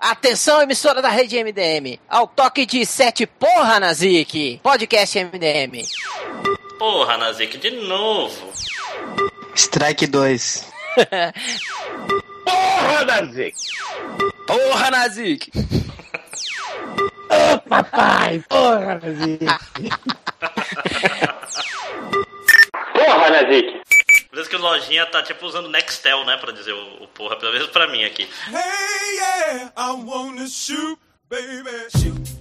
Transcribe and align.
Atenção, 0.00 0.62
emissora 0.62 1.02
da 1.02 1.08
rede 1.08 1.42
MDM. 1.42 1.98
Ao 2.08 2.26
toque 2.26 2.64
de 2.64 2.86
sete 2.86 3.26
porra, 3.26 3.80
Nazik. 3.80 4.60
Podcast 4.62 5.18
MDM. 5.18 5.82
Porra, 6.78 7.18
Nazik, 7.18 7.58
de 7.58 7.70
novo. 7.72 8.52
Strike 9.56 10.06
2. 10.06 10.64
Porra, 12.44 13.04
Nazik! 13.04 13.54
Porra, 14.46 14.90
Nazik. 14.90 15.50
Ô, 17.28 17.58
papai! 17.68 18.44
Porra, 18.48 19.00
Nazik! 19.02 19.40
Porra, 22.94 23.30
Nazik! 23.30 23.87
Por 24.30 24.38
isso 24.38 24.50
que 24.50 24.56
o 24.56 24.60
Lojinha 24.60 25.06
tá 25.06 25.22
tipo 25.22 25.46
usando 25.46 25.70
Nextel, 25.70 26.24
né? 26.26 26.36
Pra 26.36 26.52
dizer 26.52 26.72
o, 26.72 27.04
o 27.04 27.08
porra, 27.08 27.36
pelo 27.36 27.52
menos 27.52 27.68
pra 27.68 27.86
mim 27.86 28.04
aqui. 28.04 28.28
Hey, 28.48 29.16
yeah, 29.16 29.72
I 29.74 29.92
wanna 29.92 30.46
shoot, 30.46 30.98
baby. 31.30 31.70
Shoot. 31.96 32.36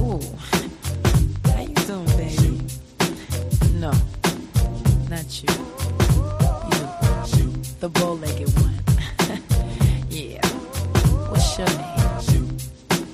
Ooh. 0.00 0.18
How 1.52 1.60
you 1.60 1.74
doing, 1.86 2.06
baby? 2.16 2.66
No, 3.74 3.90
not 5.10 5.42
you. 5.42 5.52
You, 7.36 7.52
the 7.80 7.88
bow-legged 7.90 8.48
one. 8.58 8.80
yeah. 10.10 10.40
What's 11.28 11.58
your 11.58 11.68
name? 11.68 12.56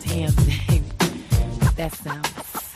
Damn, 0.07 0.35
baby. 0.45 0.83
That 1.77 1.93
sounds. 1.93 2.32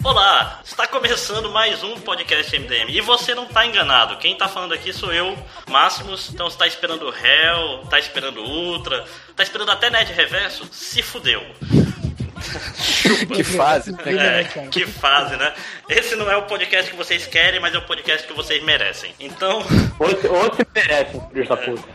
Olá, 0.06 0.60
está 0.64 0.86
começando 0.86 1.50
mais 1.50 1.82
um 1.82 1.96
podcast 1.96 2.56
MDM. 2.56 2.90
E 2.90 3.00
você 3.00 3.34
não 3.34 3.44
tá 3.44 3.66
enganado. 3.66 4.16
Quem 4.18 4.36
tá 4.36 4.46
falando 4.46 4.72
aqui 4.72 4.92
sou 4.92 5.12
eu, 5.12 5.36
Máximos. 5.68 6.30
Então 6.32 6.48
você 6.48 6.56
tá 6.56 6.64
esperando 6.64 7.06
o 7.06 7.08
Hell, 7.08 7.84
tá 7.90 7.98
esperando 7.98 8.40
Ultra, 8.40 9.04
tá 9.34 9.42
esperando 9.42 9.72
até 9.72 9.90
Nerd 9.90 10.12
Reverso? 10.12 10.64
Se 10.70 11.02
fudeu. 11.02 11.42
Que 13.34 13.42
fase, 13.42 13.92
É, 14.04 14.44
que 14.70 14.86
fase, 14.86 15.36
né? 15.36 15.52
Esse 15.88 16.14
não 16.14 16.30
é 16.30 16.36
o 16.36 16.42
podcast 16.42 16.90
que 16.90 16.96
vocês 16.96 17.26
querem, 17.26 17.58
mas 17.58 17.74
é 17.74 17.78
o 17.78 17.82
podcast 17.82 18.26
que 18.26 18.32
vocês 18.32 18.62
merecem. 18.62 19.12
Então, 19.18 19.58
onde 19.98 20.56
se 20.56 20.66
merece, 20.72 21.20
filho 21.32 21.48
da 21.48 21.56
puta? 21.56 21.88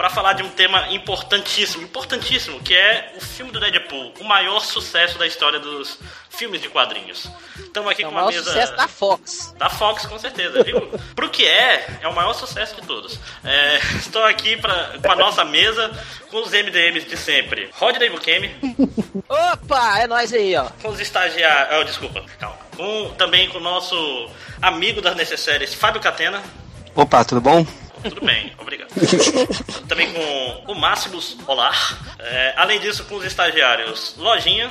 Para 0.00 0.08
falar 0.08 0.32
de 0.32 0.42
um 0.42 0.48
tema 0.48 0.88
importantíssimo, 0.94 1.84
importantíssimo, 1.84 2.58
que 2.60 2.74
é 2.74 3.12
o 3.18 3.20
filme 3.20 3.52
do 3.52 3.60
Deadpool, 3.60 4.14
o 4.18 4.24
maior 4.24 4.58
sucesso 4.60 5.18
da 5.18 5.26
história 5.26 5.60
dos 5.60 5.98
filmes 6.30 6.62
de 6.62 6.70
quadrinhos. 6.70 7.28
Estamos 7.58 7.92
aqui 7.92 8.02
É 8.02 8.06
o 8.06 8.08
com 8.08 8.14
uma 8.14 8.22
maior 8.22 8.32
mesa 8.32 8.50
sucesso 8.50 8.74
da 8.76 8.88
Fox. 8.88 9.54
da 9.58 9.68
Fox, 9.68 10.06
com 10.06 10.18
certeza, 10.18 10.64
viu? 10.64 10.80
Pro 11.14 11.28
que 11.28 11.44
é, 11.44 11.98
é 12.00 12.08
o 12.08 12.14
maior 12.14 12.32
sucesso 12.32 12.80
de 12.80 12.86
todos. 12.86 13.20
É, 13.44 13.76
estou 14.00 14.24
aqui 14.24 14.56
pra, 14.56 14.98
com 15.02 15.12
a 15.12 15.16
nossa 15.16 15.44
mesa, 15.44 15.90
com 16.30 16.38
os 16.38 16.50
MDMs 16.50 17.06
de 17.06 17.18
sempre. 17.18 17.68
Rodney 17.74 18.08
Bukemi, 18.08 18.56
Opa, 19.28 19.98
é 19.98 20.06
nós 20.06 20.32
aí, 20.32 20.56
ó. 20.56 20.70
com 20.80 20.88
os 20.88 20.98
estagiários... 20.98 21.78
Oh, 21.78 21.84
desculpa, 21.84 22.24
calma. 22.38 22.56
Com, 22.74 23.10
também 23.18 23.50
com 23.50 23.58
o 23.58 23.60
nosso 23.60 24.30
amigo 24.62 25.02
das 25.02 25.14
necessárias, 25.14 25.74
Fábio 25.74 26.00
Catena. 26.00 26.42
Opa, 26.94 27.22
tudo 27.22 27.42
bom? 27.42 27.66
Tudo 28.02 28.24
bem, 28.24 28.52
obrigado. 28.58 28.90
Também 29.88 30.12
com 30.12 30.72
o 30.72 30.74
Máximos 30.74 31.36
Olar. 31.46 31.98
É, 32.18 32.54
além 32.56 32.80
disso, 32.80 33.04
com 33.04 33.16
os 33.16 33.24
estagiários 33.24 34.14
Lojinha 34.16 34.70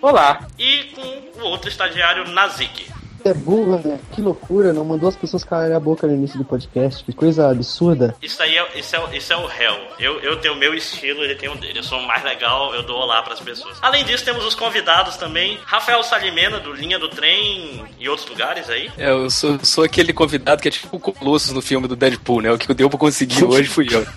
Olá! 0.00 0.46
e 0.58 0.84
com 0.94 1.40
o 1.40 1.44
outro 1.44 1.68
estagiário 1.68 2.28
Nazik. 2.28 2.86
É 3.28 3.34
burra, 3.34 3.78
né? 3.84 4.00
Que 4.12 4.22
loucura, 4.22 4.72
não 4.72 4.86
mandou 4.86 5.06
as 5.06 5.14
pessoas 5.14 5.44
calarem 5.44 5.76
a 5.76 5.80
boca 5.80 6.06
no 6.06 6.14
início 6.14 6.38
do 6.38 6.46
podcast. 6.46 7.04
Que 7.04 7.12
coisa 7.12 7.50
absurda. 7.50 8.16
Isso 8.22 8.42
aí 8.42 8.56
é, 8.56 8.78
isso 8.78 8.96
é, 8.96 9.16
isso 9.18 9.32
é 9.34 9.36
o 9.36 9.46
réu. 9.46 9.74
Eu, 9.98 10.18
eu 10.20 10.40
tenho 10.40 10.54
o 10.54 10.56
meu 10.56 10.72
estilo, 10.72 11.22
ele 11.22 11.34
tem 11.34 11.50
o 11.50 11.54
dele. 11.54 11.80
Eu 11.80 11.82
sou 11.82 11.98
o 11.98 12.06
mais 12.06 12.24
legal, 12.24 12.74
eu 12.74 12.82
dou 12.82 12.96
olá 12.96 13.22
pras 13.22 13.38
pessoas. 13.38 13.76
Além 13.82 14.02
disso, 14.02 14.24
temos 14.24 14.46
os 14.46 14.54
convidados 14.54 15.18
também. 15.18 15.58
Rafael 15.66 16.02
Salimena, 16.02 16.58
do 16.58 16.72
Linha 16.72 16.98
do 16.98 17.10
Trem 17.10 17.84
e 17.98 18.08
outros 18.08 18.26
lugares 18.26 18.70
aí. 18.70 18.90
É, 18.96 19.10
eu 19.10 19.28
sou, 19.28 19.58
sou 19.62 19.84
aquele 19.84 20.14
convidado 20.14 20.62
que 20.62 20.68
é 20.68 20.70
tipo 20.70 20.96
o 20.96 20.98
Colossus 20.98 21.52
no 21.52 21.60
filme 21.60 21.86
do 21.86 21.94
Deadpool, 21.94 22.40
né? 22.40 22.50
O 22.50 22.56
que 22.56 22.72
deu 22.72 22.88
pra 22.88 22.98
conseguir 22.98 23.44
hoje 23.44 23.68
fui 23.68 23.88
eu. 23.92 24.06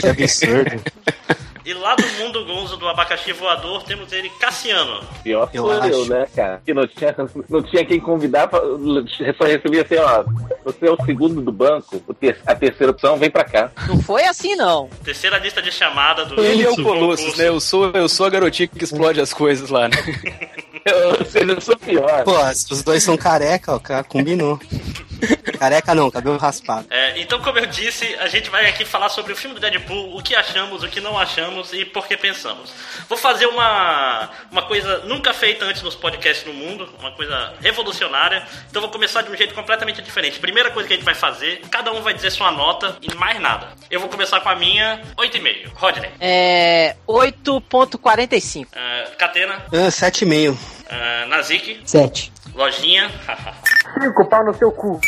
Que 0.00 0.06
absurdo. 0.06 0.82
E 1.64 1.72
lá 1.72 1.94
do 1.94 2.06
mundo 2.18 2.44
gonzo 2.44 2.76
do 2.76 2.86
abacaxi 2.86 3.32
voador, 3.32 3.82
temos 3.84 4.12
ele, 4.12 4.28
Cassiano. 4.38 5.00
Pior 5.22 5.48
Eu 5.52 5.62
sou 5.62 5.84
eu, 5.84 6.06
né, 6.06 6.26
cara? 6.34 6.60
Que 6.64 6.74
não 6.74 6.86
tinha, 6.86 7.14
não 7.48 7.62
tinha 7.62 7.84
quem 7.86 7.98
convidar, 7.98 8.48
pra, 8.48 8.60
só 8.60 9.44
recebia 9.44 9.82
assim, 9.82 9.96
ó. 9.96 10.24
Você 10.62 10.86
é 10.86 10.90
o 10.90 11.04
segundo 11.06 11.40
do 11.40 11.50
banco, 11.50 12.02
a 12.46 12.54
terceira 12.54 12.92
opção 12.92 13.16
vem 13.16 13.30
pra 13.30 13.44
cá. 13.44 13.70
Não 13.88 13.98
foi 14.00 14.24
assim, 14.24 14.54
não. 14.54 14.90
Terceira 15.02 15.38
lista 15.38 15.62
de 15.62 15.72
chamada 15.72 16.26
do. 16.26 16.38
Ele 16.38 16.64
é 16.64 16.70
o 16.70 16.76
Colossus, 16.76 17.36
né? 17.38 17.48
Eu 17.48 17.58
sou, 17.60 17.90
eu 17.92 18.08
sou 18.10 18.26
a 18.26 18.30
garotinha 18.30 18.68
que 18.68 18.84
explode 18.84 19.20
as 19.20 19.32
coisas 19.32 19.70
lá, 19.70 19.88
né? 19.88 19.96
Eu, 20.84 21.24
sei, 21.24 21.42
eu 21.50 21.60
sou 21.60 21.76
pior. 21.76 22.24
Pô, 22.24 22.38
os 22.42 22.82
dois 22.82 23.02
são 23.02 23.16
careca, 23.16 23.74
ó, 23.74 23.78
cara, 23.78 24.04
combinou. 24.04 24.60
Careca 25.58 25.94
não, 25.94 26.10
cabelo 26.10 26.36
raspado. 26.36 26.86
É, 26.90 27.18
então, 27.20 27.40
como 27.40 27.58
eu 27.58 27.66
disse, 27.66 28.14
a 28.16 28.28
gente 28.28 28.50
vai 28.50 28.66
aqui 28.66 28.84
falar 28.84 29.08
sobre 29.08 29.32
o 29.32 29.36
filme 29.36 29.54
do 29.54 29.60
Deadpool, 29.60 30.16
o 30.16 30.22
que 30.22 30.34
achamos, 30.34 30.82
o 30.82 30.88
que 30.88 31.00
não 31.00 31.18
achamos 31.18 31.72
e 31.72 31.84
por 31.84 32.06
que 32.06 32.16
pensamos. 32.16 32.72
Vou 33.08 33.16
fazer 33.16 33.46
uma, 33.46 34.30
uma 34.50 34.62
coisa 34.62 34.98
nunca 35.04 35.32
feita 35.32 35.64
antes 35.64 35.82
nos 35.82 35.94
podcasts 35.94 36.46
no 36.46 36.52
mundo, 36.52 36.88
uma 36.98 37.12
coisa 37.12 37.54
revolucionária. 37.60 38.46
Então, 38.68 38.82
vou 38.82 38.90
começar 38.90 39.22
de 39.22 39.30
um 39.30 39.36
jeito 39.36 39.54
completamente 39.54 40.02
diferente. 40.02 40.38
Primeira 40.38 40.70
coisa 40.70 40.86
que 40.86 40.94
a 40.94 40.96
gente 40.96 41.04
vai 41.04 41.14
fazer, 41.14 41.62
cada 41.70 41.92
um 41.92 42.02
vai 42.02 42.14
dizer 42.14 42.30
sua 42.30 42.50
nota 42.50 42.98
e 43.00 43.14
mais 43.14 43.40
nada. 43.40 43.68
Eu 43.90 44.00
vou 44.00 44.08
começar 44.08 44.40
com 44.40 44.48
a 44.48 44.56
minha, 44.56 45.00
8,5. 45.16 45.72
Rodney. 45.74 46.10
É. 46.20 46.96
8.45. 47.08 48.66
É, 48.74 49.10
Catena. 49.16 49.64
Ah, 49.72 49.88
7,5. 49.88 50.73
É, 50.88 51.26
Nazik. 51.26 51.82
7. 51.84 52.32
Lojinha. 52.54 53.10
Cinco 54.00 54.24
pau 54.26 54.44
no 54.44 54.54
seu 54.54 54.70
cu. 54.72 55.00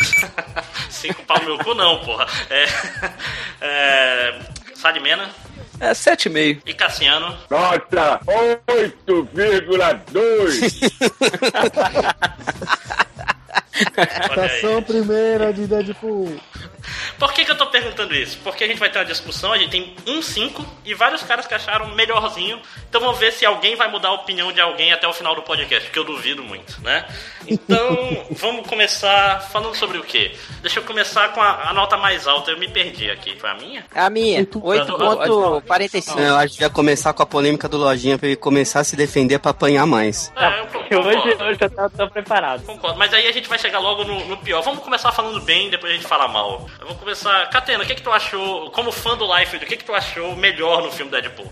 Cinco 0.91 1.23
pau 1.25 1.39
no 1.41 1.45
meu 1.45 1.59
cu, 1.59 1.75
não, 1.75 1.99
porra. 2.05 2.27
É, 2.51 2.67
é, 3.61 4.39
Salimena. 4.75 5.31
É 5.81 5.91
7,5. 5.91 6.63
E 6.67 6.75
Cassiano. 6.75 7.37
Nota 7.51 8.21
8,2. 8.27 10.93
Olha 14.31 14.43
aí. 14.43 14.49
Estação 14.49 14.83
primeira 14.83 15.53
de 15.53 15.67
Deadpool. 15.67 16.37
Por 17.19 17.33
que, 17.33 17.45
que 17.45 17.51
eu 17.51 17.57
tô 17.59 17.67
perguntando 17.67 18.15
isso? 18.15 18.39
Porque 18.45 18.65
a 18.65 18.67
gente 18.67 18.79
vai 18.79 18.91
ter 18.91 18.99
uma 18.99 19.05
discussão, 19.05 19.53
a 19.53 19.59
gente 19.59 19.71
tem 19.71 19.97
um 20.07 20.21
5 20.23 20.65
e 20.85 20.95
vários 20.95 21.23
caras 21.23 21.47
que 21.47 21.55
acharam 21.55 21.89
melhorzinho. 21.95 22.61
Então 22.89 23.01
vamos 23.01 23.19
ver 23.19 23.33
se 23.33 23.45
alguém 23.47 23.75
vai 23.77 23.89
mudar 23.91 24.09
a 24.09 24.13
opinião 24.13 24.53
de 24.53 24.61
alguém 24.61 24.93
até 24.93 25.07
o 25.07 25.13
final 25.13 25.35
do 25.35 25.43
podcast, 25.43 25.91
que 25.91 25.99
eu 25.99 26.05
duvido 26.05 26.43
muito, 26.43 26.81
né? 26.83 27.05
Então 27.47 28.27
vamos 28.31 28.67
começar 28.67 29.41
falando 29.53 29.75
sobre 29.75 29.99
o 29.99 30.03
quê? 30.03 30.35
Deixa 30.61 30.81
eu 30.81 30.85
começar 30.85 31.29
com 31.33 31.41
a, 31.41 31.71
a 31.71 31.73
nota 31.73 31.97
mais 31.97 32.27
alta, 32.27 32.51
eu 32.51 32.59
me 32.59 32.69
perdi 32.69 33.11
aqui. 33.11 33.37
Foi 33.39 33.51
a 33.51 33.55
minha? 33.55 33.85
É 33.95 34.01
a 34.01 34.11
minha. 34.11 34.41
Oito- 34.41 34.61
8.45. 34.61 36.19
Eu 36.19 36.37
acho 36.37 36.57
que 36.57 36.63
ia 36.63 36.71
começar 36.71 37.13
com 37.13 37.23
a 37.23 37.27
polêmica 37.27 37.69
do 37.69 37.77
Lojinha 37.77 38.19
pra 38.19 38.27
ele 38.29 38.37
começar 38.37 38.81
a 38.81 38.85
se 38.85 38.97
defender 38.97 39.39
pra 39.39 39.51
apanhar 39.51 39.87
mais. 39.87 40.33
É, 40.37 40.61
eu 40.61 40.67
concordo. 40.67 41.09
Hoje, 41.09 41.43
hoje 41.43 41.59
eu 41.61 41.71
tô, 41.71 41.91
tô 41.91 42.09
preparado. 42.11 42.63
Concordo, 42.65 42.99
mas 42.99 43.13
aí 43.13 43.27
a 43.27 43.33
gente 43.33 43.49
vai 43.49 43.59
chegar 43.59 43.79
logo 43.79 44.05
no, 44.05 44.25
no 44.27 44.37
pior. 44.39 44.63
Vamos 44.63 44.83
começar 44.83 45.13
falando 45.13 45.41
bem, 45.41 45.71
depois 45.71 45.93
a 45.93 45.97
gente 45.97 46.07
fala 46.07 46.29
mal. 46.29 46.69
Eu 46.81 46.87
vou 46.89 46.97
começar. 46.97 47.49
Catena, 47.51 47.83
o 47.83 47.87
que, 47.87 47.95
que 47.95 48.03
tu 48.03 48.11
achou, 48.11 48.71
como 48.71 48.93
fã 48.93 49.17
do 49.17 49.25
Life, 49.37 49.57
o 49.57 49.61
que, 49.61 49.77
que 49.77 49.85
tu 49.85 49.95
achou 49.95 50.37
melhor 50.37 50.83
no 50.83 50.93
filme 50.93 51.11
Deadpool? 51.11 51.51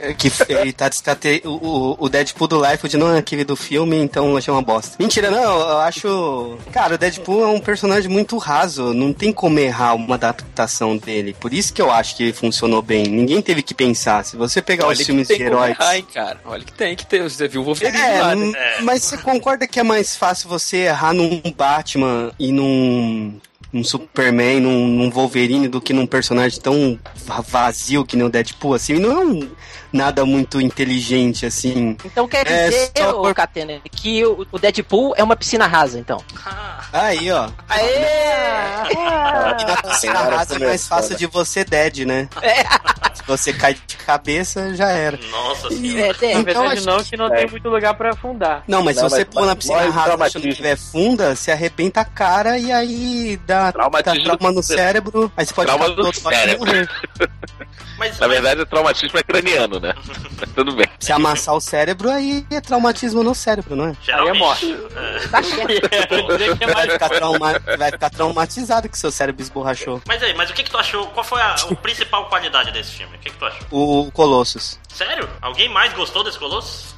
É 0.00 0.14
Que 0.14 0.30
ele 0.48 0.72
tá 0.72 0.88
descate... 0.88 1.42
o, 1.44 1.50
o- 1.50 1.96
o 1.98 2.08
Deadpool 2.08 2.46
do 2.46 2.64
Life 2.64 2.96
não 2.96 3.12
é 3.14 3.18
aquele 3.18 3.42
do 3.44 3.56
filme, 3.56 3.96
então 3.96 4.30
eu 4.30 4.36
achei 4.36 4.52
uma 4.52 4.62
bosta. 4.62 4.96
Mentira, 4.98 5.28
não, 5.30 5.58
eu 5.60 5.78
acho. 5.78 6.56
Cara, 6.72 6.94
o 6.94 6.98
Deadpool 6.98 7.42
é 7.42 7.46
um 7.48 7.58
personagem 7.60 8.08
muito 8.08 8.36
raso, 8.38 8.94
não 8.94 9.12
tem 9.12 9.32
como 9.32 9.58
errar 9.58 9.94
uma 9.94 10.14
adaptação 10.14 10.96
dele. 10.96 11.34
Por 11.38 11.52
isso 11.52 11.72
que 11.74 11.82
eu 11.82 11.90
acho 11.90 12.16
que 12.16 12.32
funcionou 12.32 12.80
bem. 12.80 13.04
Ninguém 13.08 13.42
teve 13.42 13.60
que 13.62 13.74
pensar. 13.74 14.24
Se 14.24 14.36
você 14.36 14.62
pegar 14.62 14.84
Olha 14.86 14.92
os 14.92 14.98
que 15.00 15.04
filmes 15.06 15.26
tem 15.26 15.38
de 15.38 15.44
como 15.44 15.56
heróis. 15.56 15.76
errar, 15.78 15.96
hein, 15.96 16.06
cara. 16.14 16.40
Olha 16.44 16.64
que 16.64 16.72
tem 16.72 16.94
que 16.94 17.04
ter. 17.04 17.22
Você 17.24 17.48
viu 17.48 17.62
o 17.62 17.64
Wolverine 17.64 17.98
É, 17.98 18.20
lá, 18.22 18.34
né? 18.36 18.52
É. 18.56 18.80
mas 18.82 19.02
você 19.02 19.18
concorda 19.18 19.66
que 19.66 19.80
é 19.80 19.82
mais 19.82 20.14
fácil 20.14 20.48
você 20.48 20.76
errar 20.86 21.12
num 21.12 21.42
Batman 21.56 22.30
e 22.38 22.52
num, 22.52 23.40
num 23.72 23.84
Superman, 23.84 24.60
num, 24.60 24.86
num 24.88 25.10
Wolverine, 25.10 25.68
do 25.68 25.80
que 25.80 25.92
num 25.92 26.06
personagem 26.06 26.60
tão 26.60 26.98
va- 27.26 27.40
vazio 27.40 28.04
que 28.04 28.16
nem 28.16 28.26
o 28.26 28.30
Deadpool, 28.30 28.74
assim? 28.74 28.94
Não 28.94 29.10
é 29.12 29.24
um, 29.24 29.48
nada 29.92 30.24
muito 30.24 30.60
inteligente, 30.60 31.46
assim. 31.46 31.96
Então 32.04 32.26
quer 32.28 32.46
É, 32.46 32.68
dizer, 32.68 32.90
só 32.96 33.12
por- 33.12 33.34
Catena, 33.34 33.80
que 33.90 34.24
o 34.24 34.46
o 34.50 34.58
Deadpool 34.58 35.14
é 35.16 35.22
uma 35.22 35.36
piscina 35.36 35.66
rasa, 35.66 35.98
então. 35.98 36.22
Aí, 36.92 37.30
ó. 37.30 37.48
Aê! 37.68 38.92
E 38.92 39.64
na 39.64 39.76
piscina 39.82 40.20
rasa 40.20 40.56
é 40.56 40.58
mais 40.58 40.86
fácil 40.88 41.16
de 41.16 41.26
você 41.26 41.64
dead, 41.64 41.98
né? 42.06 42.28
Se 43.14 43.22
você 43.26 43.52
cai 43.52 43.74
de 43.74 43.96
cabeça, 43.96 44.74
já 44.74 44.88
era. 44.90 45.18
Nossa 45.30 45.68
senhora. 45.70 46.06
É, 46.08 46.14
tem. 46.14 46.34
Na 46.34 46.40
Então, 46.40 46.62
verdade, 46.62 46.78
acho 46.78 46.86
não, 46.86 47.04
que 47.04 47.16
não 47.16 47.30
tem 47.30 47.46
muito 47.50 47.68
lugar 47.68 47.94
pra 47.94 48.10
afundar. 48.10 48.62
Não, 48.66 48.82
mas 48.82 48.96
Não, 48.96 49.08
se 49.08 49.16
você 49.16 49.24
pôr 49.24 49.44
na 49.46 49.54
piscina 49.56 49.90
rasa 49.90 50.24
achando 50.24 50.42
que 50.42 50.54
tiver 50.54 50.76
funda, 50.76 51.34
você 51.36 51.50
arrebenta 51.50 52.00
a 52.00 52.04
cara 52.04 52.58
e 52.58 52.72
aí 52.72 53.38
dá, 53.46 53.64
dá 53.66 53.72
Traumatismo 53.72 54.24
trauma 54.24 54.52
no 54.52 54.62
cérebro. 54.62 55.32
Aí 55.36 55.44
você 55.46 55.52
pode 55.54 55.66
Trauma 55.66 55.84
ficar 55.86 55.96
do 55.96 56.02
todo 56.12 56.14
cérebro. 56.32 56.70
Mas, 57.98 58.16
Na 58.18 58.28
verdade, 58.28 58.60
o 58.60 58.66
traumatismo 58.66 59.18
é 59.18 59.22
craniano, 59.24 59.77
né? 59.80 59.94
Mas 60.40 60.50
tudo 60.54 60.72
bem. 60.74 60.86
Se 61.00 61.12
amassar 61.12 61.54
o 61.54 61.60
cérebro, 61.60 62.10
aí 62.10 62.44
é 62.50 62.60
traumatismo 62.60 63.22
no 63.22 63.34
cérebro, 63.34 63.74
não 63.76 63.86
é? 63.86 63.96
Aí 64.12 64.28
é 64.28 64.32
morte. 64.32 64.74
Tá 65.30 65.42
certo. 65.42 66.26
Dizer 66.36 66.56
que 66.58 66.64
é 66.64 66.66
Vai 66.74 66.90
ficar, 66.90 67.08
trauma- 67.08 67.58
vai 67.78 67.90
ficar 67.90 68.10
traumatizado 68.10 68.88
que 68.88 68.98
seu 68.98 69.10
cérebro 69.10 69.42
esborrachou. 69.42 70.00
Mas 70.06 70.22
aí, 70.22 70.34
mas 70.34 70.50
o 70.50 70.54
que 70.54 70.62
que 70.62 70.70
tu 70.70 70.78
achou? 70.78 71.06
Qual 71.08 71.24
foi 71.24 71.40
a, 71.40 71.54
a 71.54 71.74
principal 71.76 72.26
qualidade 72.28 72.70
desse 72.72 72.92
filme? 72.92 73.16
O 73.16 73.18
que 73.18 73.30
que 73.30 73.36
tu 73.36 73.44
achou? 73.44 73.66
O 73.70 74.10
Colossus. 74.12 74.78
Sério? 74.88 75.28
Alguém 75.40 75.68
mais 75.68 75.92
gostou 75.92 76.24
desse 76.24 76.38
Colossus? 76.38 76.94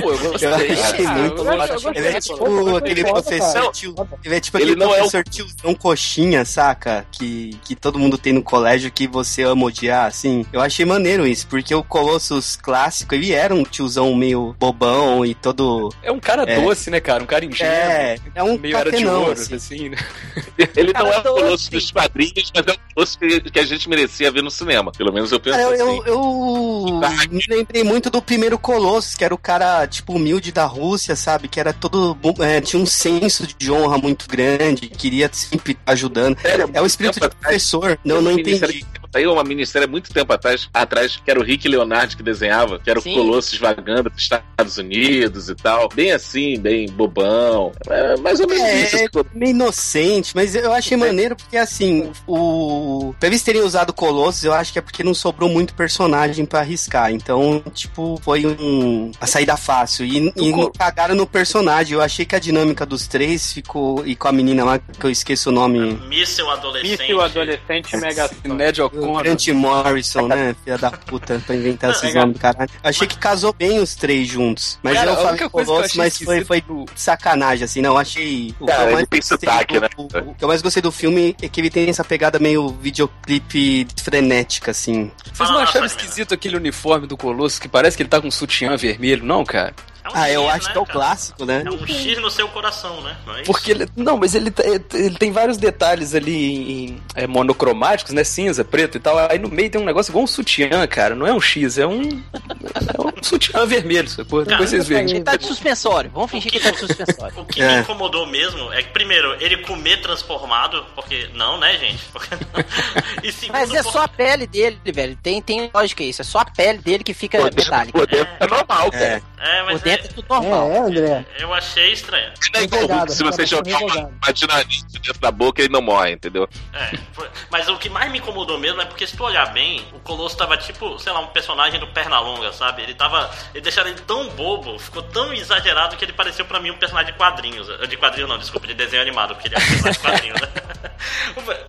Pô, 0.00 0.12
eu 0.12 0.14
Eu 0.24 0.30
gostei. 0.32 0.48
achei 0.48 1.06
muito 1.06 1.38
eu 1.38 1.44
gostei, 1.56 1.90
eu 1.90 1.94
Ele 1.94 2.08
é 2.08 2.20
tipo 2.20 2.76
aquele 2.76 3.04
professor 3.04 3.70
tio. 3.72 3.94
Ele 4.24 4.34
é 4.34 4.40
tipo 4.40 4.56
Ele 4.58 4.64
aquele 4.72 4.76
não 4.80 4.86
é 4.94 4.96
o- 5.02 5.10
professor 5.10 5.24
tiozão 5.24 5.74
coxinha, 5.74 6.44
saca? 6.44 7.06
Que, 7.12 7.58
que 7.64 7.74
todo 7.76 7.98
mundo 7.98 8.16
tem 8.18 8.32
no 8.32 8.42
colégio 8.42 8.90
que 8.90 9.06
você 9.06 9.42
ama 9.42 9.66
odiar, 9.66 10.06
assim. 10.06 10.44
Eu 10.52 10.60
achei 10.60 10.84
maneiro 10.86 11.26
isso, 11.26 11.46
porque 11.48 11.74
o 11.74 11.82
Colossus 11.98 12.56
clássico, 12.56 13.14
ele 13.14 13.32
era 13.32 13.54
um 13.54 13.62
tiozão 13.64 14.14
meio 14.14 14.54
bobão 14.58 15.24
e 15.26 15.34
todo. 15.34 15.92
É 16.02 16.12
um 16.12 16.20
cara 16.20 16.44
É. 16.48 16.60
doce, 16.60 16.90
né, 16.90 17.00
cara? 17.00 17.22
Um 17.22 17.26
cara 17.26 17.44
ingênuo. 17.44 17.72
É, 17.72 18.16
é 18.34 18.42
um 18.42 18.56
meio 18.58 18.76
era 18.76 18.90
de 18.90 19.06
ouro, 19.06 19.32
assim. 19.32 19.54
assim, 19.54 19.88
né? 19.88 19.96
Ele 20.76 20.92
Cara, 20.92 21.04
não 21.04 21.12
é 21.12 21.18
o 21.18 21.22
doce. 21.22 21.40
colosso 21.42 21.70
dos 21.70 21.90
quadrinhos, 21.90 22.52
mas 22.54 22.66
é 22.66 22.72
o 22.72 22.94
colosso 22.94 23.18
que, 23.18 23.40
que 23.40 23.58
a 23.60 23.64
gente 23.64 23.88
merecia 23.88 24.30
ver 24.30 24.42
no 24.42 24.50
cinema. 24.50 24.90
Pelo 24.92 25.12
menos 25.12 25.30
eu 25.32 25.38
penso 25.40 25.56
Cara, 25.58 25.76
eu, 25.76 25.88
assim. 25.88 26.02
eu, 26.06 26.06
eu 26.06 27.00
me 27.30 27.44
lembrei 27.48 27.84
muito 27.84 28.10
do 28.10 28.20
primeiro 28.22 28.58
Colossus, 28.58 29.14
que 29.14 29.24
era 29.24 29.34
o 29.34 29.38
cara, 29.38 29.86
tipo, 29.86 30.14
humilde 30.14 30.50
da 30.52 30.64
Rússia, 30.66 31.14
sabe? 31.16 31.48
Que 31.48 31.60
era 31.60 31.72
todo. 31.72 32.16
é, 32.40 32.60
tinha 32.60 32.80
um 32.82 32.86
senso 32.86 33.46
de 33.58 33.70
honra 33.70 33.98
muito 33.98 34.26
grande, 34.28 34.88
queria 34.88 35.28
sempre 35.32 35.72
estar 35.72 35.92
ajudando. 35.92 36.38
Sério, 36.40 36.70
É 36.72 36.80
o 36.82 36.86
espírito 36.86 37.18
de 37.20 37.26
atrás, 37.26 37.40
professor. 37.42 37.98
Não, 38.04 38.20
não 38.20 38.32
entendi. 38.32 38.84
Saiu 39.10 39.32
uma 39.32 39.42
minissérie 39.42 39.86
há 39.86 39.90
muito 39.90 40.12
tempo 40.12 40.30
atrás, 40.34 40.68
atrás, 40.74 41.16
que 41.24 41.30
era 41.30 41.40
o 41.40 41.42
Rick 41.42 41.66
Leonardo 41.66 41.87
que 42.16 42.22
desenhava, 42.22 42.78
que 42.78 42.90
era 42.90 43.00
Sim. 43.00 43.12
o 43.12 43.14
Colossus 43.14 43.58
vagando 43.58 44.10
pros 44.10 44.22
Estados 44.22 44.78
Unidos 44.78 45.48
e 45.48 45.54
tal. 45.54 45.88
Bem 45.88 46.12
assim, 46.12 46.58
bem 46.58 46.88
bobão. 46.90 47.72
É 47.88 48.16
mais 48.16 48.40
ou 48.40 48.48
menos 48.48 48.64
isso. 48.82 48.96
É, 48.96 49.08
meio 49.34 49.50
inocente, 49.50 50.32
mas 50.34 50.54
eu 50.54 50.72
achei 50.72 50.96
maneiro 50.96 51.36
porque, 51.36 51.56
assim, 51.56 52.10
o. 52.26 53.14
Pra 53.18 53.28
eles 53.28 53.42
terem 53.42 53.62
usado 53.62 53.92
Colossus, 53.92 54.44
eu 54.44 54.52
acho 54.52 54.72
que 54.72 54.78
é 54.78 54.82
porque 54.82 55.02
não 55.02 55.14
sobrou 55.14 55.48
muito 55.48 55.74
personagem 55.74 56.44
pra 56.44 56.60
arriscar. 56.60 57.12
Então, 57.12 57.62
tipo, 57.72 58.18
foi 58.22 58.46
um. 58.46 59.12
a 59.20 59.26
saída 59.26 59.56
fácil. 59.56 60.04
E, 60.04 60.32
e 60.36 60.50
não 60.50 60.70
cagaram 60.70 61.14
no 61.14 61.26
personagem. 61.26 61.94
Eu 61.94 62.02
achei 62.02 62.24
que 62.24 62.34
a 62.34 62.38
dinâmica 62.38 62.84
dos 62.84 63.06
três 63.06 63.52
ficou. 63.52 64.06
E 64.06 64.14
com 64.14 64.28
a 64.28 64.32
menina 64.32 64.64
lá, 64.64 64.78
que 64.78 65.04
eu 65.04 65.10
esqueço 65.10 65.50
o 65.50 65.52
nome. 65.52 65.78
Míssel 66.08 66.50
adolescente. 66.50 67.00
Míssil 67.00 67.20
adolescente 67.20 67.96
mega 67.96 68.30
Ned 68.44 68.82
O'Connor. 68.82 69.22
Grant 69.22 69.48
Morrison, 69.48 70.28
né? 70.28 70.54
Filha 70.64 70.78
da 70.78 70.90
puta, 70.90 71.42
pra 71.46 71.54
inventar 71.54 71.77
esses 71.90 72.14
nomes 72.14 72.34
do 72.36 72.40
caralho. 72.40 72.70
Achei 72.82 73.06
que 73.06 73.16
casou 73.18 73.52
bem 73.52 73.78
os 73.78 73.94
três 73.94 74.26
juntos. 74.28 74.78
Mas 74.82 74.94
Cara, 74.94 75.10
eu 75.10 75.16
falei 75.16 75.38
achei 75.84 75.98
mas 75.98 76.18
foi, 76.18 76.44
foi 76.44 76.60
esquisito 76.60 76.84
sacanagem, 76.94 77.64
assim, 77.64 77.80
não. 77.80 77.96
Achei. 77.96 78.54
O 78.60 78.66
Cara, 78.66 78.78
que 78.78 78.82
eu 78.82 78.86
ele 78.88 78.94
mais 78.94 79.06
gostei 79.08 79.36
do- 79.38 79.80
né? 79.80 79.88
O, 79.96 80.30
o 80.30 80.34
que 80.34 80.44
eu 80.44 80.48
mais 80.48 80.62
gostei 80.62 80.82
do 80.82 80.92
filme 80.92 81.36
é 81.40 81.48
que 81.48 81.60
ele 81.60 81.70
tem 81.70 81.88
essa 81.88 82.04
pegada 82.04 82.38
meio 82.38 82.68
videoclipe 82.68 83.86
frenética, 84.02 84.70
assim. 84.70 85.10
Vocês 85.32 85.48
não 85.48 85.56
lá, 85.56 85.62
acharam 85.64 85.88
Fagner. 85.88 86.04
esquisito 86.04 86.34
aquele 86.34 86.56
uniforme 86.56 87.06
do 87.06 87.16
Colosso 87.16 87.60
que 87.60 87.68
parece 87.68 87.96
que 87.96 88.02
ele 88.02 88.10
tá 88.10 88.20
com 88.20 88.28
um 88.28 88.30
sutiã 88.30 88.76
vermelho, 88.76 89.24
não, 89.24 89.44
cara? 89.44 89.74
É 90.08 90.18
um 90.18 90.22
Ah, 90.22 90.30
eu 90.30 90.42
X, 90.44 90.54
acho 90.54 90.66
né, 90.66 90.72
que 90.72 90.78
é 90.78 90.80
o 90.80 90.86
cara? 90.86 90.98
clássico, 90.98 91.44
né? 91.44 91.62
É 91.66 91.70
um 91.70 91.86
X 91.86 92.18
no 92.20 92.30
seu 92.30 92.48
coração, 92.48 93.00
né? 93.02 93.16
Não 93.26 93.36
é? 93.36 93.42
Porque 93.42 93.70
ele. 93.70 93.88
Não, 93.96 94.16
mas 94.16 94.34
ele, 94.34 94.52
ele 94.94 95.16
tem 95.16 95.30
vários 95.32 95.56
detalhes 95.58 96.14
ali 96.14 96.84
em, 96.86 97.02
é, 97.14 97.26
monocromáticos, 97.26 98.12
né? 98.12 98.24
Cinza, 98.24 98.64
preto 98.64 98.96
e 98.96 99.00
tal. 99.00 99.18
Aí 99.30 99.38
no 99.38 99.48
meio 99.48 99.70
tem 99.70 99.80
um 99.80 99.84
negócio 99.84 100.10
igual 100.10 100.24
um 100.24 100.26
sutiã, 100.26 100.86
cara. 100.86 101.14
Não 101.14 101.26
é 101.26 101.32
um 101.32 101.40
X, 101.40 101.78
é 101.78 101.86
um. 101.86 102.02
É 102.02 103.00
um 103.00 103.22
sutiã 103.22 103.66
vermelho, 103.66 104.08
sacou? 104.08 104.44
Depois 104.44 104.70
vocês 104.70 104.86
veem. 104.88 105.08
Ele 105.10 105.20
tá 105.22 105.36
de 105.36 105.46
suspensório. 105.46 106.10
Vamos 106.14 106.30
fingir 106.30 106.50
que 106.52 106.60
tá 106.60 106.70
de 106.70 106.78
suspensório. 106.78 107.38
O 107.40 107.44
que 107.44 107.60
É. 107.62 107.76
me 107.76 107.80
incomodou 107.82 108.26
mesmo 108.26 108.72
é 108.72 108.82
que, 108.82 108.90
primeiro, 108.90 109.36
ele 109.40 109.58
comer 109.58 110.00
transformado, 110.00 110.84
porque. 110.94 111.28
Não, 111.34 111.58
né, 111.58 111.76
gente? 111.78 112.02
E 113.22 113.32
segundo, 113.32 113.52
Mas 113.58 113.72
é 113.74 113.82
por- 113.82 113.92
só 113.92 114.02
a 114.04 114.08
pele 114.08 114.46
dele, 114.46 114.78
velho. 114.92 115.16
Tem, 115.22 115.40
tem 115.42 115.70
lógica 115.74 116.02
isso. 116.02 116.22
É 116.22 116.24
só 116.24 116.38
a 116.40 116.44
pele 116.44 116.78
dele 116.78 117.02
que 117.04 117.12
fica 117.14 117.42
metálica. 117.42 118.06
dentro 118.06 118.28
é 118.40 118.46
normal, 118.46 118.90
cara. 118.90 119.04
É. 119.04 119.58
É, 119.58 119.62
mas 119.64 119.84
é 119.86 119.97
é, 119.98 120.08
tudo 120.08 120.26
normal. 120.28 120.70
É, 120.70 120.74
é, 120.76 120.78
André. 120.80 121.26
eu 121.38 121.54
achei 121.54 121.92
estranho. 121.92 122.32
É 122.54 122.62
igual 122.62 123.08
se 123.08 123.22
você 123.22 123.46
jogar 123.46 123.78
uma, 123.78 123.96
uma 124.22 124.32
dinamite 124.32 124.84
dentro 124.92 125.20
da 125.20 125.30
boca, 125.30 125.60
ele 125.62 125.72
não 125.72 125.80
morre, 125.82 126.12
entendeu? 126.12 126.48
É, 126.72 126.96
foi- 127.12 127.28
mas 127.50 127.68
o 127.68 127.76
que 127.76 127.88
mais 127.88 128.10
me 128.10 128.18
incomodou 128.18 128.58
mesmo 128.58 128.80
é 128.80 128.84
porque 128.84 129.06
se 129.06 129.16
tu 129.16 129.24
olhar 129.24 129.52
bem, 129.52 129.84
o 129.92 130.00
Colosso 130.00 130.36
tava 130.36 130.56
tipo, 130.56 130.98
sei 130.98 131.12
lá, 131.12 131.20
um 131.20 131.26
personagem 131.28 131.78
do 131.80 131.86
Pernalonga, 131.88 132.52
sabe? 132.52 132.82
Ele 132.82 132.94
tava. 132.94 133.30
Ele 133.54 133.62
deixaram 133.62 133.90
ele 133.90 134.00
tão 134.00 134.28
bobo, 134.30 134.78
ficou 134.78 135.02
tão 135.02 135.32
exagerado 135.32 135.96
que 135.96 136.04
ele 136.04 136.12
pareceu 136.12 136.44
pra 136.44 136.60
mim 136.60 136.70
um 136.70 136.76
personagem 136.78 137.12
de 137.12 137.18
quadrinhos. 137.18 137.66
De 137.88 137.96
quadrinhos 137.96 138.28
não, 138.28 138.38
desculpa, 138.38 138.66
de 138.66 138.74
desenho 138.74 139.02
animado, 139.02 139.34
porque 139.34 139.48
ele 139.48 139.54
é 139.54 139.58
um 139.58 139.60
personagem 139.82 139.92
de 139.92 139.98
quadrinhos, 140.00 140.40
né? 140.40 140.48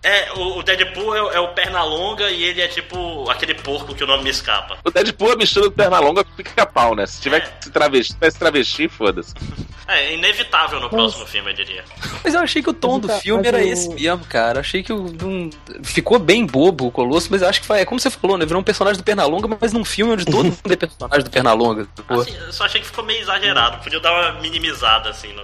É, 0.02 0.32
o, 0.32 0.58
o 0.58 0.62
Deadpool 0.62 1.14
é, 1.14 1.22
o- 1.22 1.30
é 1.30 1.40
o 1.40 1.48
Pernalonga 1.48 2.30
e 2.30 2.42
ele 2.42 2.60
é 2.60 2.68
tipo 2.68 3.28
aquele 3.30 3.54
porco 3.54 3.94
que 3.94 4.02
o 4.02 4.06
nome 4.06 4.24
me 4.24 4.30
escapa. 4.30 4.78
O 4.84 4.90
Deadpool 4.90 5.30
é 5.30 5.32
a 5.34 5.36
mistura 5.36 5.66
do 5.66 5.72
Pernalonga 5.72 6.24
com 6.24 6.32
pica-pau, 6.32 6.94
né? 6.94 7.06
Se 7.06 7.20
tiver 7.20 7.36
É. 7.38 7.40
que 7.40 7.64
se 7.66 7.70
travestir, 7.70 8.16
vai 8.20 8.30
se 8.30 8.38
travestir, 8.38 8.88
foda-se. 8.90 9.34
É 9.88 10.14
inevitável 10.14 10.78
no 10.78 10.88
próximo 10.88 11.26
filme, 11.26 11.50
eu 11.50 11.54
diria. 11.54 11.84
Mas 12.22 12.32
eu 12.34 12.40
achei 12.40 12.62
que 12.62 12.70
o 12.70 12.72
tom 12.72 12.98
Mas 12.98 13.00
do 13.00 13.08
filme 13.20 13.48
era 13.48 13.56
o- 13.56 13.60
esse 13.60 13.88
mesmo, 13.88 14.24
cara. 14.26 14.60
Achei 14.60 14.82
que 14.84 14.92
o, 14.92 15.06
um- 15.24 15.50
ficou 15.82 16.18
bem 16.18 16.46
bobo 16.46 16.86
o 16.86 16.92
Colosso, 16.92 17.26
mas 17.30 17.42
eu 17.42 17.48
acho 17.48 17.60
que 17.60 17.66
foi, 17.66 17.80
é 17.80 17.84
como 17.84 17.98
você 17.98 18.08
falou, 18.10 18.38
né? 18.38 18.46
Virou 18.46 18.60
um 18.60 18.64
personagem 18.64 18.98
do 19.00 19.04
Pernalonga, 19.04 19.56
mas 19.60 19.72
num 19.72 19.84
filme 19.84 20.12
onde 20.12 20.24
todo 20.26 20.44
mundo 20.44 20.60
é 20.72 20.76
personagem 20.76 21.24
do 21.24 21.30
Pernalonga. 21.30 21.88
Assim, 22.08 22.36
eu 22.36 22.52
só 22.52 22.66
achei 22.66 22.80
que 22.80 22.86
ficou 22.86 23.04
meio 23.04 23.20
exagerado, 23.20 23.82
podia 23.82 23.98
dar 23.98 24.12
uma 24.12 24.40
minimizada 24.40 25.08
assim 25.10 25.32
no. 25.32 25.42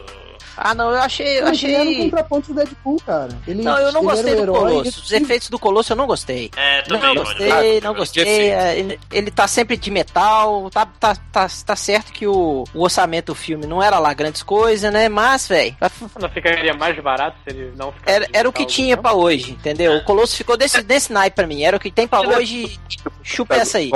Ah, 0.57 0.75
não, 0.75 0.91
eu 0.91 0.99
achei. 0.99 1.41
Eu 1.41 1.45
Mas 1.45 1.63
ele 1.63 1.75
era 1.75 1.85
um 1.85 1.89
achei... 1.91 2.03
contraponto 2.05 2.49
do 2.49 2.55
Deadpool, 2.55 2.97
cara. 3.05 3.29
Ele, 3.47 3.63
Não, 3.63 3.79
eu 3.79 3.93
não 3.93 4.03
gostei 4.03 4.35
do 4.35 4.43
herói, 4.43 4.59
Colosso. 4.59 5.01
Os 5.03 5.13
efeitos 5.13 5.51
do 5.51 5.59
Colosso 5.59 5.93
eu 5.93 5.97
não 5.97 6.07
gostei. 6.07 6.51
É, 6.57 6.83
também. 6.83 7.15
Não 7.15 7.25
gostei, 7.25 7.81
não 7.81 7.93
né? 7.93 7.99
gostei. 7.99 8.51
é, 8.51 8.79
Ele, 8.79 9.01
ele 9.13 9.31
tá 9.31 9.47
sempre 9.47 9.77
de 9.77 9.91
metal. 9.91 10.71
Tá, 10.71 10.87
tá, 10.87 11.15
tá, 11.33 11.47
tá 11.65 11.77
certo 11.77 12.13
que 12.13 12.27
o, 12.27 12.65
o 12.75 12.83
orçamento 12.83 13.27
do 13.27 13.35
filme 13.35 13.67
não 13.67 13.83
era 13.83 13.99
lá 13.99 14.13
grandes 14.15 14.43
coisas, 14.43 14.93
né? 14.93 15.09
Mas, 15.09 15.47
velho, 15.49 15.77
Não 16.21 16.29
ficaria 16.31 16.73
mais 16.75 16.99
barato 17.03 17.37
se 17.45 17.55
ele 17.55 17.73
não 17.77 17.93
ficasse. 17.93 18.17
era, 18.17 18.29
era 18.33 18.49
o 18.49 18.53
que 18.53 18.65
tinha 18.65 18.97
não? 18.97 19.03
pra 19.03 19.13
hoje, 19.15 19.53
entendeu? 19.53 19.97
O 19.97 20.05
Colosso 20.05 20.37
ficou 20.37 20.57
desse, 20.57 20.83
desse 20.83 21.13
naipe 21.13 21.37
pra 21.37 21.47
mim. 21.47 21.63
Era 21.63 21.77
o 21.77 21.81
que 21.81 21.91
tem 21.91 22.07
pra 22.07 22.21
hoje. 22.21 22.79
Chupa 23.23 23.57
essa 23.57 23.79
aí. 23.79 23.91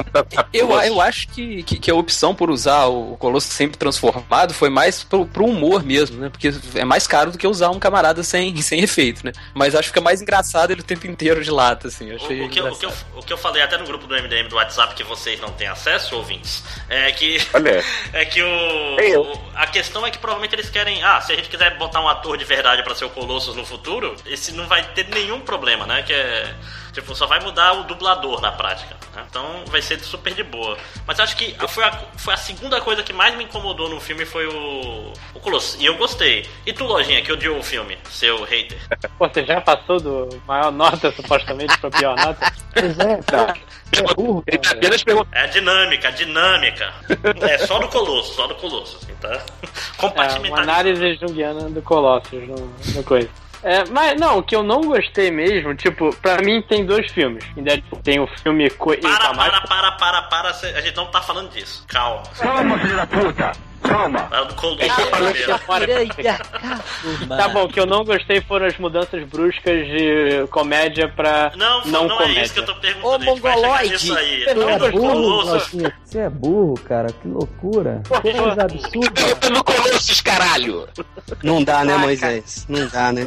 Eu, 0.52 0.70
eu 0.82 1.00
acho 1.00 1.28
que, 1.28 1.62
que, 1.62 1.78
que 1.78 1.90
a 1.90 1.94
opção 1.94 2.34
por 2.34 2.50
usar 2.50 2.86
o 2.86 3.16
Colosso 3.16 3.48
sempre 3.48 3.78
transformado 3.78 4.52
foi 4.52 4.68
mais 4.68 5.02
pro, 5.04 5.24
pro 5.26 5.44
humor 5.44 5.82
mesmo, 5.84 6.20
né? 6.20 6.28
Porque 6.28 6.49
é 6.74 6.84
mais 6.84 7.06
caro 7.06 7.30
do 7.30 7.38
que 7.38 7.46
usar 7.46 7.70
um 7.70 7.78
camarada 7.78 8.22
sem, 8.22 8.56
sem 8.62 8.80
efeito, 8.82 9.24
né? 9.24 9.32
Mas 9.54 9.74
acho 9.74 9.82
que 9.84 9.88
fica 9.88 10.00
mais 10.00 10.20
engraçado 10.22 10.70
ele 10.70 10.80
o 10.80 10.84
tempo 10.84 11.06
inteiro 11.06 11.42
de 11.42 11.50
lata, 11.50 11.88
assim. 11.88 12.08
Eu 12.08 12.14
O, 12.18 12.24
achei 12.24 12.42
o 12.42 12.48
que, 12.48 12.58
eu- 12.60 12.66
o, 12.66 12.76
que 12.76 12.86
eu, 12.86 12.92
o 13.16 13.22
que 13.22 13.32
eu 13.32 13.38
falei 13.38 13.62
até 13.62 13.76
no 13.78 13.84
grupo 13.84 14.06
do 14.06 14.14
MDM 14.14 14.48
do 14.48 14.56
WhatsApp 14.56 14.94
que 14.94 15.04
vocês 15.04 15.40
não 15.40 15.50
têm 15.50 15.66
acesso, 15.68 16.16
ouvintes, 16.16 16.62
é 16.88 17.10
que 17.12 17.38
Olha, 17.54 17.84
é 18.12 18.24
que 18.24 18.42
o, 18.42 19.22
o- 19.22 19.40
a 19.54 19.66
questão 19.66 20.06
é 20.06 20.10
que 20.10 20.18
provavelmente 20.18 20.54
eles 20.54 20.70
querem, 20.70 21.02
ah, 21.02 21.20
se 21.20 21.32
a 21.32 21.36
gente 21.36 21.48
quiser 21.48 21.76
botar 21.78 22.00
um 22.00 22.08
ator 22.08 22.36
de 22.36 22.44
verdade 22.44 22.82
pra 22.82 22.94
ser 22.94 23.04
o 23.04 23.10
Colossus 23.10 23.54
no 23.56 23.64
futuro, 23.64 24.14
esse 24.26 24.52
não 24.52 24.66
vai 24.66 24.82
ter 24.94 25.08
nenhum 25.08 25.40
problema, 25.40 25.86
né? 25.86 26.02
Que 26.02 26.12
é 26.12 26.54
tipo 26.92 27.14
só 27.14 27.26
vai 27.26 27.40
mudar 27.40 27.72
o 27.72 27.84
dublador 27.84 28.40
na 28.40 28.52
prática, 28.52 28.96
né? 29.14 29.24
Então 29.28 29.64
vai 29.68 29.82
ser 29.82 30.00
super 30.00 30.32
de 30.34 30.42
boa. 30.42 30.76
Mas 31.06 31.20
acho 31.20 31.36
que 31.36 31.54
foi 31.68 31.84
a, 31.84 31.92
foi 32.16 32.34
a 32.34 32.36
segunda 32.36 32.80
coisa 32.80 33.02
que 33.02 33.12
mais 33.12 33.36
me 33.36 33.44
incomodou 33.44 33.88
no 33.88 34.00
filme 34.00 34.24
foi 34.24 34.46
o 34.46 35.12
o 35.34 35.40
Colossus. 35.40 35.80
E 35.80 35.86
eu 35.86 35.96
gostei. 35.96 36.46
E 36.66 36.72
tu, 36.72 36.84
Lojinha, 36.84 37.22
que 37.22 37.32
odiou 37.32 37.58
o 37.58 37.62
filme, 37.62 37.96
seu 38.10 38.44
hater? 38.44 38.78
Pô, 39.18 39.28
você 39.28 39.44
já 39.44 39.60
passou 39.60 39.98
do 40.00 40.42
maior 40.46 40.70
nota, 40.70 41.10
supostamente, 41.12 41.76
pra 41.78 41.90
pior 41.90 42.16
nota? 42.16 42.52
Pois 42.74 42.98
é. 42.98 43.20
É 43.92 44.14
burro, 44.14 44.44
tá 44.46 44.70
apenas 44.70 45.02
perguntando. 45.02 45.36
É 45.36 45.42
a 45.42 45.46
dinâmica, 45.46 46.08
a 46.08 46.10
dinâmica. 46.12 46.94
É 47.40 47.58
só 47.58 47.80
do 47.80 47.88
Colosso, 47.88 48.34
só 48.34 48.46
do 48.46 48.54
Colosso, 48.54 48.98
assim, 49.02 49.12
tá? 49.20 49.32
É, 49.32 49.32
uma 49.34 49.96
Compartimentalizado. 49.98 50.62
análise 50.62 51.14
junguiana 51.16 51.68
do 51.68 51.82
Colossus 51.82 52.48
no, 52.48 52.72
no 52.94 53.02
coisa. 53.02 53.28
É, 53.62 53.84
mas 53.90 54.18
não, 54.18 54.38
o 54.38 54.42
que 54.42 54.56
eu 54.56 54.62
não 54.62 54.80
gostei 54.82 55.30
mesmo, 55.30 55.74
tipo, 55.74 56.14
pra 56.16 56.42
mim 56.42 56.62
tem 56.62 56.84
dois 56.84 57.10
filmes. 57.12 57.44
Tem 58.02 58.18
o 58.18 58.26
filme 58.26 58.70
Co 58.70 58.94
e 58.94 58.98
Para, 58.98 59.34
para, 59.34 59.60
para, 59.62 59.92
para, 59.92 60.22
para, 60.22 60.48
a 60.50 60.80
gente 60.80 60.96
não 60.96 61.06
tá 61.10 61.20
falando 61.20 61.50
disso. 61.50 61.84
Calma. 61.86 62.22
Toma! 62.38 62.78
Fala 62.78 63.32
do 63.32 63.69
Colosso 63.82 64.80
Ah, 64.88 65.80
primeiro. 65.80 67.28
Tá 67.28 67.48
bom, 67.48 67.64
o 67.64 67.68
que 67.68 67.80
eu 67.80 67.86
não 67.86 68.04
gostei 68.04 68.40
foram 68.40 68.66
as 68.66 68.76
mudanças 68.78 69.22
bruscas 69.24 69.86
de 69.86 70.46
comédia 70.50 71.08
pra 71.08 71.52
Não, 71.56 71.84
não, 71.86 72.08
não, 72.08 72.16
comédia. 72.16 72.40
é 72.40 72.44
isso 72.44 72.54
que 72.54 72.60
eu 72.60 72.66
tô 72.66 72.74
perguntando. 72.76 73.24
Ô, 73.24 73.34
mongoloide. 73.34 74.12
aí. 74.12 74.44
Você 74.44 74.54
Não, 74.54 74.68
é 74.70 74.90
burro. 74.90 75.60
Você 76.04 76.18
é 76.18 76.30
burro, 76.30 76.74
cara. 76.84 77.08
Que 77.12 77.28
loucura. 77.28 78.02
Coisa 78.20 78.62
absurda. 78.62 79.50
No 79.50 79.64
Colossus, 79.64 80.20
caralho! 80.20 80.88
Não 81.42 81.62
dá, 81.62 81.84
né, 81.84 81.96
Moisés? 81.96 82.66
Não 82.68 82.86
dá, 82.88 83.12
né? 83.12 83.26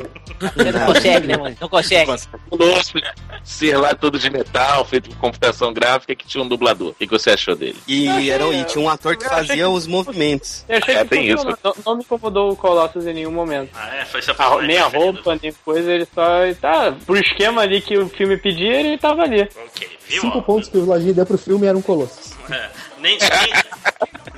Você 0.55 0.71
não 0.71 0.85
consegue, 0.85 1.27
né, 1.27 1.37
mano? 1.37 1.55
Não 1.59 1.69
consegue. 1.69 2.11
Colossus, 2.49 3.01
ser 3.43 3.77
lá 3.77 3.93
todo 3.93 4.19
de 4.19 4.29
metal, 4.29 4.85
feito 4.85 5.09
por 5.09 5.17
computação 5.17 5.73
gráfica, 5.73 6.15
que 6.15 6.25
tinha 6.25 6.43
um 6.43 6.47
dublador. 6.47 6.89
O 6.89 6.93
que, 6.93 7.07
você 7.07 7.31
achou 7.31 7.55
dele? 7.55 7.77
E, 7.87 8.29
era, 8.29 8.45
e 8.47 8.63
tinha 8.65 8.83
um 8.83 8.89
ator 8.89 9.15
que 9.17 9.25
fazia 9.27 9.69
os 9.69 9.87
movimentos. 9.87 10.42
Eu 10.69 10.77
achei 10.77 10.95
É, 10.95 11.03
que 11.03 11.09
tem 11.09 11.31
funcionou. 11.31 11.57
Não, 11.63 11.73
não 11.85 11.95
me 11.97 12.03
incomodou 12.03 12.51
o 12.51 12.55
Colossus 12.55 13.05
em 13.05 13.13
nenhum 13.13 13.31
momento. 13.31 13.69
Ah, 13.73 13.95
é? 13.97 14.05
Foi 14.05 14.21
seu 14.21 14.33
A- 14.33 14.37
personagem 14.37 14.67
nem 14.67 14.77
a 14.77 14.87
roupa, 14.87 15.39
nem 15.41 15.53
coisa, 15.65 15.91
ele 15.91 16.07
só. 16.13 16.23
Tá, 16.59 16.93
pro 17.05 17.17
esquema 17.17 17.61
ali 17.61 17.81
que 17.81 17.97
o 17.97 18.07
filme 18.09 18.37
pedia, 18.37 18.79
ele 18.79 18.97
tava 18.97 19.23
ali. 19.23 19.41
Ok, 19.41 19.89
viu? 20.07 20.21
Cinco 20.21 20.37
ó? 20.39 20.41
pontos 20.41 20.69
que 20.69 20.77
o 20.77 20.85
Lojinha 20.85 21.13
deu 21.13 21.25
pro 21.25 21.37
filme 21.37 21.65
eram 21.67 21.81
Colossus. 21.81 22.33
É, 22.49 22.69
nem, 23.03 23.17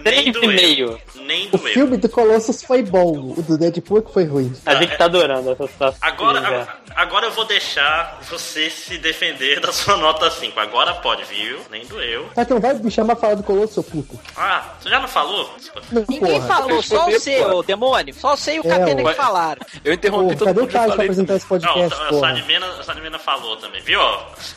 nem, 0.03 0.15
nem 0.23 0.31
doeu. 0.31 0.47
meio. 0.47 0.99
Nem 1.15 1.47
O 1.51 1.57
doeu. 1.57 1.73
filme 1.73 1.97
do 1.97 2.07
Colossus 2.09 2.63
foi 2.63 2.83
bom, 2.83 3.33
o 3.35 3.41
do 3.41 3.57
Deadpool 3.57 3.99
é 3.99 4.01
que 4.01 4.13
foi 4.13 4.25
ruim. 4.25 4.53
A 4.65 4.75
gente 4.75 4.95
tá 4.97 5.05
adorando 5.05 5.51
essa 5.51 5.67
situação. 5.67 5.97
Agora, 6.01 6.39
é. 6.39 6.45
agora, 6.45 6.67
agora 6.95 7.25
eu 7.27 7.31
vou 7.31 7.45
deixar 7.45 8.19
você 8.29 8.69
se 8.69 8.97
defender 8.99 9.59
da 9.59 9.71
sua 9.71 9.97
nota 9.97 10.29
5. 10.29 10.59
Agora 10.59 10.93
pode, 10.95 11.23
viu? 11.25 11.57
Nem 11.71 11.85
doeu. 11.85 12.29
Tá, 12.35 12.43
então 12.43 12.59
vai 12.59 12.73
me 12.75 12.91
chamar 12.91 13.15
pra 13.15 13.21
falar 13.21 13.35
do 13.35 13.43
Colossus, 13.43 13.73
seu 13.73 13.83
puto. 13.83 14.19
Ah, 14.37 14.73
você 14.79 14.89
já 14.89 14.99
não 14.99 15.07
falou? 15.07 15.49
Não, 15.91 16.05
Ninguém 16.07 16.39
porra. 16.39 16.47
falou, 16.47 16.81
só 16.83 17.05
você, 17.09 17.43
ô 17.45 17.63
demônio. 17.63 18.13
Só 18.13 18.35
você 18.35 18.55
e 18.55 18.59
o 18.59 18.65
É, 18.67 18.69
Catena 18.69 19.03
que 19.03 19.13
falaram. 19.15 19.61
Eu 19.83 19.93
interrompi 19.93 20.35
Porra, 20.35 20.37
todo 20.37 20.45
cadê 20.47 20.59
o 20.59 20.63
mundo. 20.63 20.71
Thales 20.71 20.93
pra 20.95 21.03
apresentar 21.03 21.35
esse 21.35 21.45
Não, 21.45 21.59
podcast, 21.59 21.93
a 21.93 22.05
porra? 22.07 22.31
A 22.79 22.83
Sadmena 22.83 23.19
falou 23.19 23.57
também, 23.57 23.81
viu? 23.81 23.99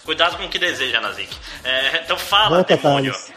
Cuidado 0.05 0.37
com 0.37 0.45
o 0.45 0.49
que 0.49 0.59
deseja, 0.59 1.01
Nazik. 1.01 1.35
É, 1.65 2.03
então 2.05 2.19
fala, 2.19 2.57
Volta, 2.57 2.77
demônio. 2.77 3.13
Thales. 3.13 3.33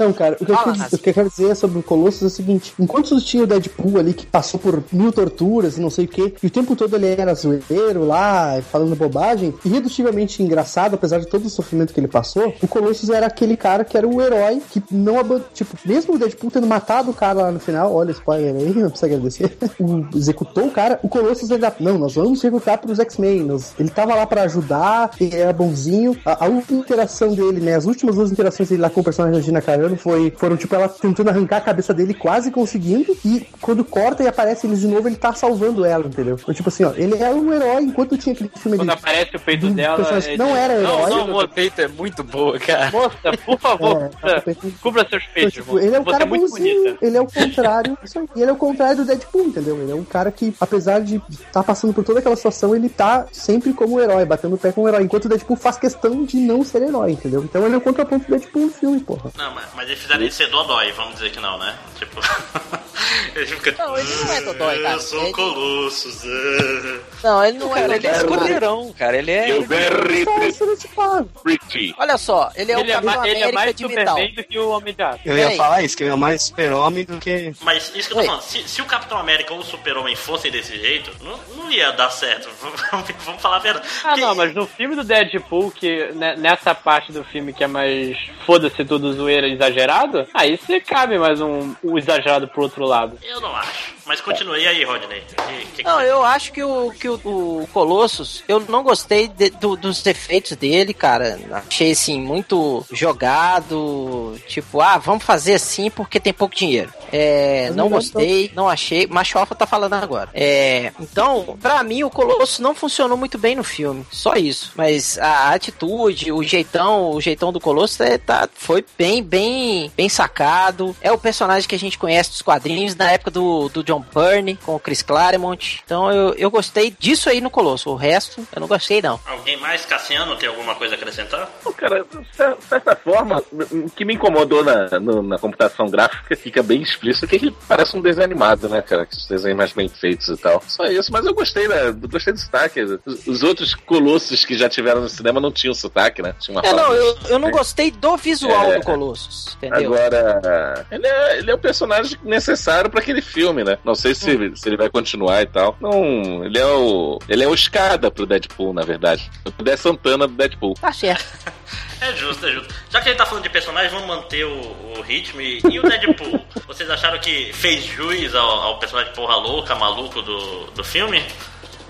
Então, 0.00 0.12
cara, 0.14 0.36
o 0.40 0.44
que, 0.46 0.50
eu 0.50 0.56
Fala, 0.56 0.72
quis- 0.72 0.80
Rafa. 0.82 0.96
o 0.96 0.98
que 0.98 1.10
eu 1.10 1.14
quero 1.14 1.28
dizer 1.28 1.54
sobre 1.54 1.78
o 1.78 1.82
Colossus 1.82 2.22
é 2.22 2.26
o 2.26 2.30
seguinte: 2.30 2.72
enquanto 2.78 3.20
tinha 3.20 3.42
o 3.42 3.46
Deadpool 3.46 3.98
ali 3.98 4.14
que 4.14 4.24
passou 4.24 4.58
por 4.58 4.82
mil 4.92 5.12
torturas 5.12 5.76
e 5.76 5.80
não 5.80 5.90
sei 5.90 6.06
o 6.06 6.08
que, 6.08 6.34
e 6.42 6.46
o 6.46 6.50
tempo 6.50 6.74
todo 6.74 6.94
ele 6.96 7.06
era 7.06 7.34
zoeiro 7.34 8.06
lá, 8.06 8.60
falando 8.70 8.96
bobagem, 8.96 9.52
irredutívelmente 9.64 10.42
engraçado, 10.42 10.94
apesar 10.94 11.18
de 11.20 11.26
todo 11.26 11.44
o 11.46 11.50
sofrimento 11.50 11.92
que 11.92 12.00
ele 12.00 12.08
passou, 12.08 12.54
o 12.62 12.68
Colossus 12.68 13.10
era 13.10 13.26
aquele 13.26 13.56
cara 13.56 13.84
que 13.84 13.96
era 13.96 14.06
o 14.08 14.20
herói 14.22 14.62
que 14.70 14.82
não 14.90 15.18
abandonou. 15.18 15.46
Tipo, 15.54 15.76
mesmo 15.84 16.14
o 16.14 16.18
Deadpool 16.18 16.50
tendo 16.50 16.66
matado 16.66 17.10
o 17.10 17.14
cara 17.14 17.42
lá 17.42 17.50
no 17.52 17.60
final, 17.60 17.92
olha, 17.94 18.10
spoiler 18.12 18.54
aí, 18.54 18.72
não 18.74 18.90
precisa 18.90 19.06
agradecer, 19.06 19.56
o, 19.78 20.06
executou 20.16 20.66
o 20.66 20.70
cara, 20.70 20.98
o 21.02 21.08
Colossus 21.08 21.50
ainda. 21.50 21.74
Não, 21.80 21.98
nós 21.98 22.14
vamos 22.14 22.38
executar 22.42 22.78
pros 22.78 22.98
X-Men. 22.98 23.44
nós- 23.44 23.72
Ele 23.78 23.88
tava 23.90 24.14
lá 24.14 24.26
pra 24.26 24.42
ajudar, 24.42 25.10
ele 25.20 25.36
era 25.36 25.52
bonzinho. 25.52 26.16
A, 26.24 26.44
a 26.46 26.48
última 26.48 26.80
interação 26.80 27.34
dele, 27.34 27.60
né? 27.60 27.74
As 27.74 27.84
últimas 27.86 28.16
duas 28.16 28.30
interações 28.32 28.68
dele 28.68 28.82
lá 28.82 28.90
com 28.90 29.00
o 29.00 29.04
personagem 29.04 29.38
da 29.38 29.44
Gina 29.44 29.60
Carano 29.60 29.89
foi, 29.96 30.32
foram, 30.36 30.56
tipo, 30.56 30.74
ela 30.74 30.88
tentando 30.88 31.28
arrancar 31.30 31.58
a 31.58 31.60
cabeça 31.60 31.92
dele, 31.94 32.14
quase 32.14 32.50
conseguindo. 32.50 33.16
E 33.24 33.46
quando 33.60 33.84
corta 33.84 34.22
e 34.22 34.28
aparece 34.28 34.66
eles 34.66 34.80
de 34.80 34.86
novo, 34.86 35.08
ele 35.08 35.16
tá 35.16 35.32
salvando 35.34 35.84
ela, 35.84 36.06
entendeu? 36.06 36.36
Então, 36.40 36.54
tipo 36.54 36.68
assim, 36.68 36.84
ó, 36.84 36.92
ele 36.96 37.16
era 37.16 37.34
um 37.34 37.52
herói 37.52 37.82
enquanto 37.84 38.16
tinha 38.16 38.32
aquele 38.34 38.50
filme 38.56 38.76
Quando 38.78 38.90
ali. 38.90 38.98
aparece 38.98 39.36
o 39.36 39.40
peito 39.40 39.66
do 39.68 39.74
dela. 39.74 40.06
é 40.24 40.36
não 40.36 40.56
era 40.56 40.74
Não, 40.80 41.00
herói. 41.00 41.10
não, 41.10 41.28
moça, 41.28 41.48
peito 41.48 41.80
é 41.80 41.88
muito 41.88 42.22
boa, 42.24 42.58
cara. 42.58 42.90
Moça, 42.90 43.16
por 43.44 43.58
favor, 43.58 44.02
É, 44.02 44.08
cubra, 44.08 44.40
peito- 44.42 44.72
cubra 44.82 45.08
seus 45.08 45.22
Então, 45.22 45.34
peitos. 45.34 45.52
tipo, 45.54 45.78
ele 45.78 45.94
é 45.96 46.00
um 46.00 46.04
Você 46.04 46.10
cara 46.10 46.24
é 46.24 46.26
muito 46.26 46.48
bonzinho, 46.50 46.82
bonita. 46.84 47.06
ele 47.06 47.16
é 47.16 47.20
o 47.20 47.26
contrário. 47.26 47.98
E 48.36 48.40
ele 48.42 48.50
é 48.50 48.52
o 48.52 48.56
contrário 48.56 48.96
do 48.98 49.04
Deadpool, 49.04 49.42
entendeu? 49.46 49.76
Ele 49.80 49.92
é 49.92 49.94
um 49.94 50.04
cara 50.04 50.30
que, 50.30 50.54
apesar 50.60 51.00
de 51.00 51.20
estar 51.30 51.62
passando 51.62 51.92
por 51.92 52.04
toda 52.04 52.18
aquela 52.20 52.36
situação, 52.36 52.74
ele 52.74 52.88
tá 52.88 53.26
sempre 53.32 53.72
como 53.72 54.00
herói, 54.00 54.24
batendo 54.24 54.54
o 54.54 54.58
pé 54.58 54.72
como 54.72 54.88
herói, 54.88 55.02
enquanto 55.02 55.26
o 55.26 55.28
Deadpool 55.28 55.56
faz 55.56 55.76
questão 55.78 56.24
de 56.24 56.36
não 56.38 56.64
ser 56.64 56.82
herói, 56.82 57.12
entendeu? 57.12 57.42
Então 57.42 57.64
ele 57.64 57.74
é 57.74 57.78
o 57.78 57.80
contraponto 57.80 58.24
do 58.26 58.30
Deadpool 58.30 58.62
no 58.62 58.70
filme, 58.70 59.00
porra. 59.00 59.30
Não, 59.36 59.54
mas, 59.54 59.64
mas 59.80 59.88
eles 59.88 60.02
fizeram 60.02 60.20
ele 60.20 60.30
ser 60.30 60.46
dodói, 60.48 60.92
vamos 60.92 61.14
dizer 61.14 61.30
que 61.30 61.40
não, 61.40 61.58
né? 61.58 61.74
Tipo. 61.98 62.20
ele 63.34 63.46
fica. 63.46 63.74
Não, 63.78 63.96
ele 63.96 64.14
não 64.14 64.32
é 64.34 64.40
dodói, 64.42 64.82
cara. 64.82 64.94
Eu 64.94 65.00
sou 65.00 65.22
Ele- 65.22 65.32
Colossus. 65.32 66.22
ah." 66.26 67.00
Não, 67.22 67.44
ele 67.44 67.58
não 67.58 67.74
é. 67.74 67.80
Cara, 67.80 67.96
ele 67.96 68.06
é 68.06 68.10
escorreirão, 68.16 68.92
cara. 68.98 69.16
Ele 69.16 69.30
é. 69.30 69.50
Eu 69.52 69.62
very 69.62 70.26
estereotipado. 70.48 71.30
pretty. 71.42 71.94
Olha 71.98 72.18
só, 72.18 72.50
ele 72.54 72.72
é 72.72 72.74
Ele 72.78 72.90
o 72.90 72.92
é, 72.92 72.94
Capitão 72.94 73.14
ma- 73.16 73.28
ele 73.28 73.38
é 73.38 73.42
América 73.44 73.52
mais. 73.54 73.76
Superman 73.78 74.34
do 74.34 74.44
que 74.44 74.58
o 74.58 74.68
Homem 74.68 74.94
de 74.94 75.02
Aço. 75.02 75.20
Eu 75.24 75.38
ia 75.38 75.50
falar 75.56 75.82
isso, 75.82 75.96
que 75.96 76.02
ele 76.04 76.10
é 76.12 76.16
mais 76.16 76.42
super-homem 76.42 77.04
do 77.06 77.16
que. 77.18 77.54
Mas 77.62 77.90
isso 77.94 78.08
que 78.08 78.12
eu 78.12 78.16
tô 78.16 78.18
Oi. 78.20 78.26
falando, 78.26 78.42
se, 78.42 78.68
se 78.68 78.82
o 78.82 78.84
Capitão 78.84 79.16
América 79.16 79.54
ou 79.54 79.60
o 79.60 79.64
Super-Homem 79.64 80.14
fossem 80.14 80.50
desse 80.50 80.78
jeito, 80.78 81.10
não, 81.24 81.40
não 81.56 81.72
ia 81.72 81.90
dar 81.92 82.10
certo. 82.10 82.49
Vamos, 83.24 83.40
falar 83.42 83.56
a 83.56 83.60
verdade. 83.60 83.86
Ah, 84.04 84.08
Porque- 84.10 84.20
não, 84.20 84.34
mas 84.34 84.54
no 84.54 84.66
filme 84.66 84.94
do 84.94 85.02
Deadpool, 85.04 85.70
que 85.70 86.10
nessa 86.38 86.74
parte 86.74 87.12
do 87.12 87.24
filme 87.24 87.52
que 87.52 87.64
é 87.64 87.66
mais 87.66 88.16
foda-se 88.44 88.84
tudo 88.84 89.12
zoeira 89.12 89.48
exagerado, 89.48 90.26
aí 90.34 90.56
você 90.58 90.80
cabe 90.80 91.18
mais 91.18 91.40
um, 91.40 91.74
um 91.82 91.96
exagerado 91.98 92.48
pro 92.48 92.62
outro 92.62 92.84
lado. 92.84 93.18
Eu 93.22 93.40
não 93.40 93.54
acho. 93.56 93.94
Mas 94.06 94.20
continue. 94.20 94.60
E 94.60 94.66
aí, 94.66 94.82
Rodney? 94.84 95.22
Que- 95.22 95.66
que- 95.76 95.82
Não, 95.84 96.00
eu 96.02 96.24
acho 96.24 96.52
que 96.52 96.62
o, 96.62 96.90
que 96.90 97.08
o, 97.08 97.14
o 97.24 97.68
Colossus, 97.72 98.42
eu 98.48 98.58
não 98.68 98.82
gostei 98.82 99.28
de- 99.28 99.50
do- 99.50 99.76
dos 99.76 100.04
efeitos 100.04 100.56
dele, 100.56 100.92
cara. 100.92 101.38
Achei 101.68 101.92
assim, 101.92 102.20
muito 102.20 102.84
jogado. 102.90 104.36
Tipo, 104.48 104.80
ah, 104.80 104.98
vamos 104.98 105.24
fazer 105.24 105.54
assim 105.54 105.90
porque 105.90 106.18
tem 106.20 106.32
pouco 106.32 106.54
dinheiro. 106.54 106.92
É, 107.12 107.70
não 107.74 107.88
gostei, 107.88 108.50
não 108.54 108.68
achei. 108.68 109.06
Machofa 109.06 109.54
tá 109.54 109.66
falando 109.66 109.94
agora. 109.94 110.30
É, 110.34 110.92
então, 111.00 111.56
pra 111.60 111.82
mim, 111.82 112.02
o 112.04 112.10
Colossus 112.10 112.49
não 112.58 112.74
funcionou 112.74 113.16
muito 113.16 113.38
bem 113.38 113.54
no 113.54 113.64
filme. 113.64 114.06
Só 114.10 114.34
isso. 114.34 114.72
Mas 114.76 115.18
a 115.18 115.52
atitude, 115.52 116.32
o 116.32 116.42
jeitão, 116.42 117.10
o 117.12 117.20
jeitão 117.20 117.52
do 117.52 117.60
Colossus 117.60 118.00
é, 118.00 118.18
tá, 118.18 118.48
foi 118.52 118.84
bem, 118.98 119.22
bem, 119.22 119.90
bem 119.96 120.08
sacado. 120.08 120.94
É 121.00 121.12
o 121.12 121.18
personagem 121.18 121.68
que 121.68 121.74
a 121.74 121.78
gente 121.78 121.98
conhece 121.98 122.30
dos 122.30 122.42
quadrinhos 122.42 122.94
na 122.96 123.10
época 123.10 123.30
do, 123.30 123.68
do 123.68 123.82
John 123.84 124.04
Byrne 124.14 124.56
com 124.56 124.74
o 124.74 124.80
Chris 124.80 125.02
Claremont. 125.02 125.80
Então 125.84 126.10
eu, 126.10 126.34
eu 126.34 126.50
gostei 126.50 126.90
disso 126.98 127.28
aí 127.28 127.40
no 127.40 127.50
Colosso. 127.50 127.90
O 127.90 127.94
resto 127.96 128.46
eu 128.54 128.60
não 128.60 128.68
gostei, 128.68 129.00
não. 129.02 129.20
Alguém 129.26 129.56
mais, 129.58 129.84
Cassiano, 129.84 130.36
tem 130.36 130.48
alguma 130.48 130.74
coisa 130.74 130.94
a 130.94 130.98
acrescentar? 130.98 131.46
Pô, 131.62 131.72
Cara, 131.72 132.04
de 132.04 132.36
cer- 132.36 132.56
certa 132.68 132.96
forma, 132.96 133.42
o 133.70 133.90
que 133.90 134.04
me 134.04 134.14
incomodou 134.14 134.64
na, 134.64 134.98
no- 135.00 135.22
na 135.22 135.38
computação 135.38 135.86
gráfica 135.88 136.36
fica 136.36 136.62
bem 136.62 136.82
explícito 136.82 137.26
que 137.26 137.36
ele 137.36 137.54
parece 137.68 137.96
um 137.96 138.00
desenho 138.00 138.24
animado, 138.24 138.68
né, 138.68 138.82
cara? 138.82 139.06
Que 139.06 139.16
os 139.16 139.26
desenhos 139.26 139.56
mais 139.56 139.72
bem 139.72 139.88
feitos 139.88 140.28
e 140.28 140.36
tal. 140.36 140.62
Só 140.66 140.84
isso, 140.86 141.12
mas 141.12 141.24
eu 141.26 141.34
gostei, 141.34 141.66
né? 141.68 141.88
Eu 141.88 141.94
Gostei 142.10 142.32
do 142.32 142.39
sotaque. 142.40 142.80
Os, 142.80 143.26
os 143.26 143.42
outros 143.42 143.74
colossos 143.74 144.44
que 144.44 144.56
já 144.56 144.68
tiveram 144.68 145.00
no 145.02 145.08
cinema 145.08 145.40
não 145.40 145.50
tinham 145.52 145.74
sotaque, 145.74 146.22
né? 146.22 146.34
Tinha 146.40 146.56
uma 146.58 146.66
É, 146.66 146.72
não, 146.72 146.92
eu, 146.92 147.18
eu 147.28 147.38
não 147.38 147.50
gostei 147.50 147.90
do 147.90 148.16
visual 148.16 148.72
É. 148.72 148.78
do 148.78 148.84
Colossus, 148.84 149.56
entendeu? 149.56 149.94
Agora, 149.94 150.86
ele 150.90 151.06
é, 151.06 151.38
ele 151.38 151.50
é 151.50 151.54
o 151.54 151.58
personagem 151.58 152.18
necessário 152.24 152.90
pra 152.90 153.00
aquele 153.00 153.22
filme, 153.22 153.62
né? 153.64 153.78
Não 153.84 153.94
sei 153.94 154.14
se, 154.14 154.30
Hum. 154.36 154.54
se 154.56 154.68
ele 154.68 154.76
vai 154.76 154.88
continuar 154.90 155.42
e 155.42 155.46
tal. 155.46 155.76
Não, 155.80 156.44
ele 156.44 156.58
é 156.58 156.66
o. 156.66 157.18
Ele 157.28 157.42
é 157.44 157.48
o 157.48 157.54
escada 157.54 158.10
pro 158.10 158.26
Deadpool, 158.26 158.72
na 158.72 158.82
verdade. 158.82 159.30
O 159.44 159.50
Dedé 159.50 159.76
Santana 159.76 160.26
do 160.26 160.34
Deadpool. 160.34 160.74
Tá 160.74 160.92
certo. 160.92 161.52
É 162.00 162.12
justo, 162.16 162.46
é 162.46 162.52
justo. 162.52 162.74
Já 162.88 163.00
que 163.00 163.10
ele 163.10 163.16
tá 163.18 163.26
falando 163.26 163.42
de 163.42 163.50
personagem, 163.50 163.90
vamos 163.90 164.06
manter 164.08 164.44
o, 164.44 164.96
o 164.98 165.02
ritmo. 165.02 165.40
E, 165.40 165.60
e 165.70 165.78
o 165.78 165.82
Deadpool? 165.82 166.40
Vocês 166.66 166.88
acharam 166.88 167.18
que 167.18 167.52
fez 167.52 167.84
juiz 167.84 168.34
ao, 168.34 168.48
ao 168.50 168.78
personagem 168.78 169.12
porra 169.12 169.36
louca, 169.36 169.74
maluco 169.74 170.22
do, 170.22 170.64
do 170.70 170.82
filme? 170.82 171.22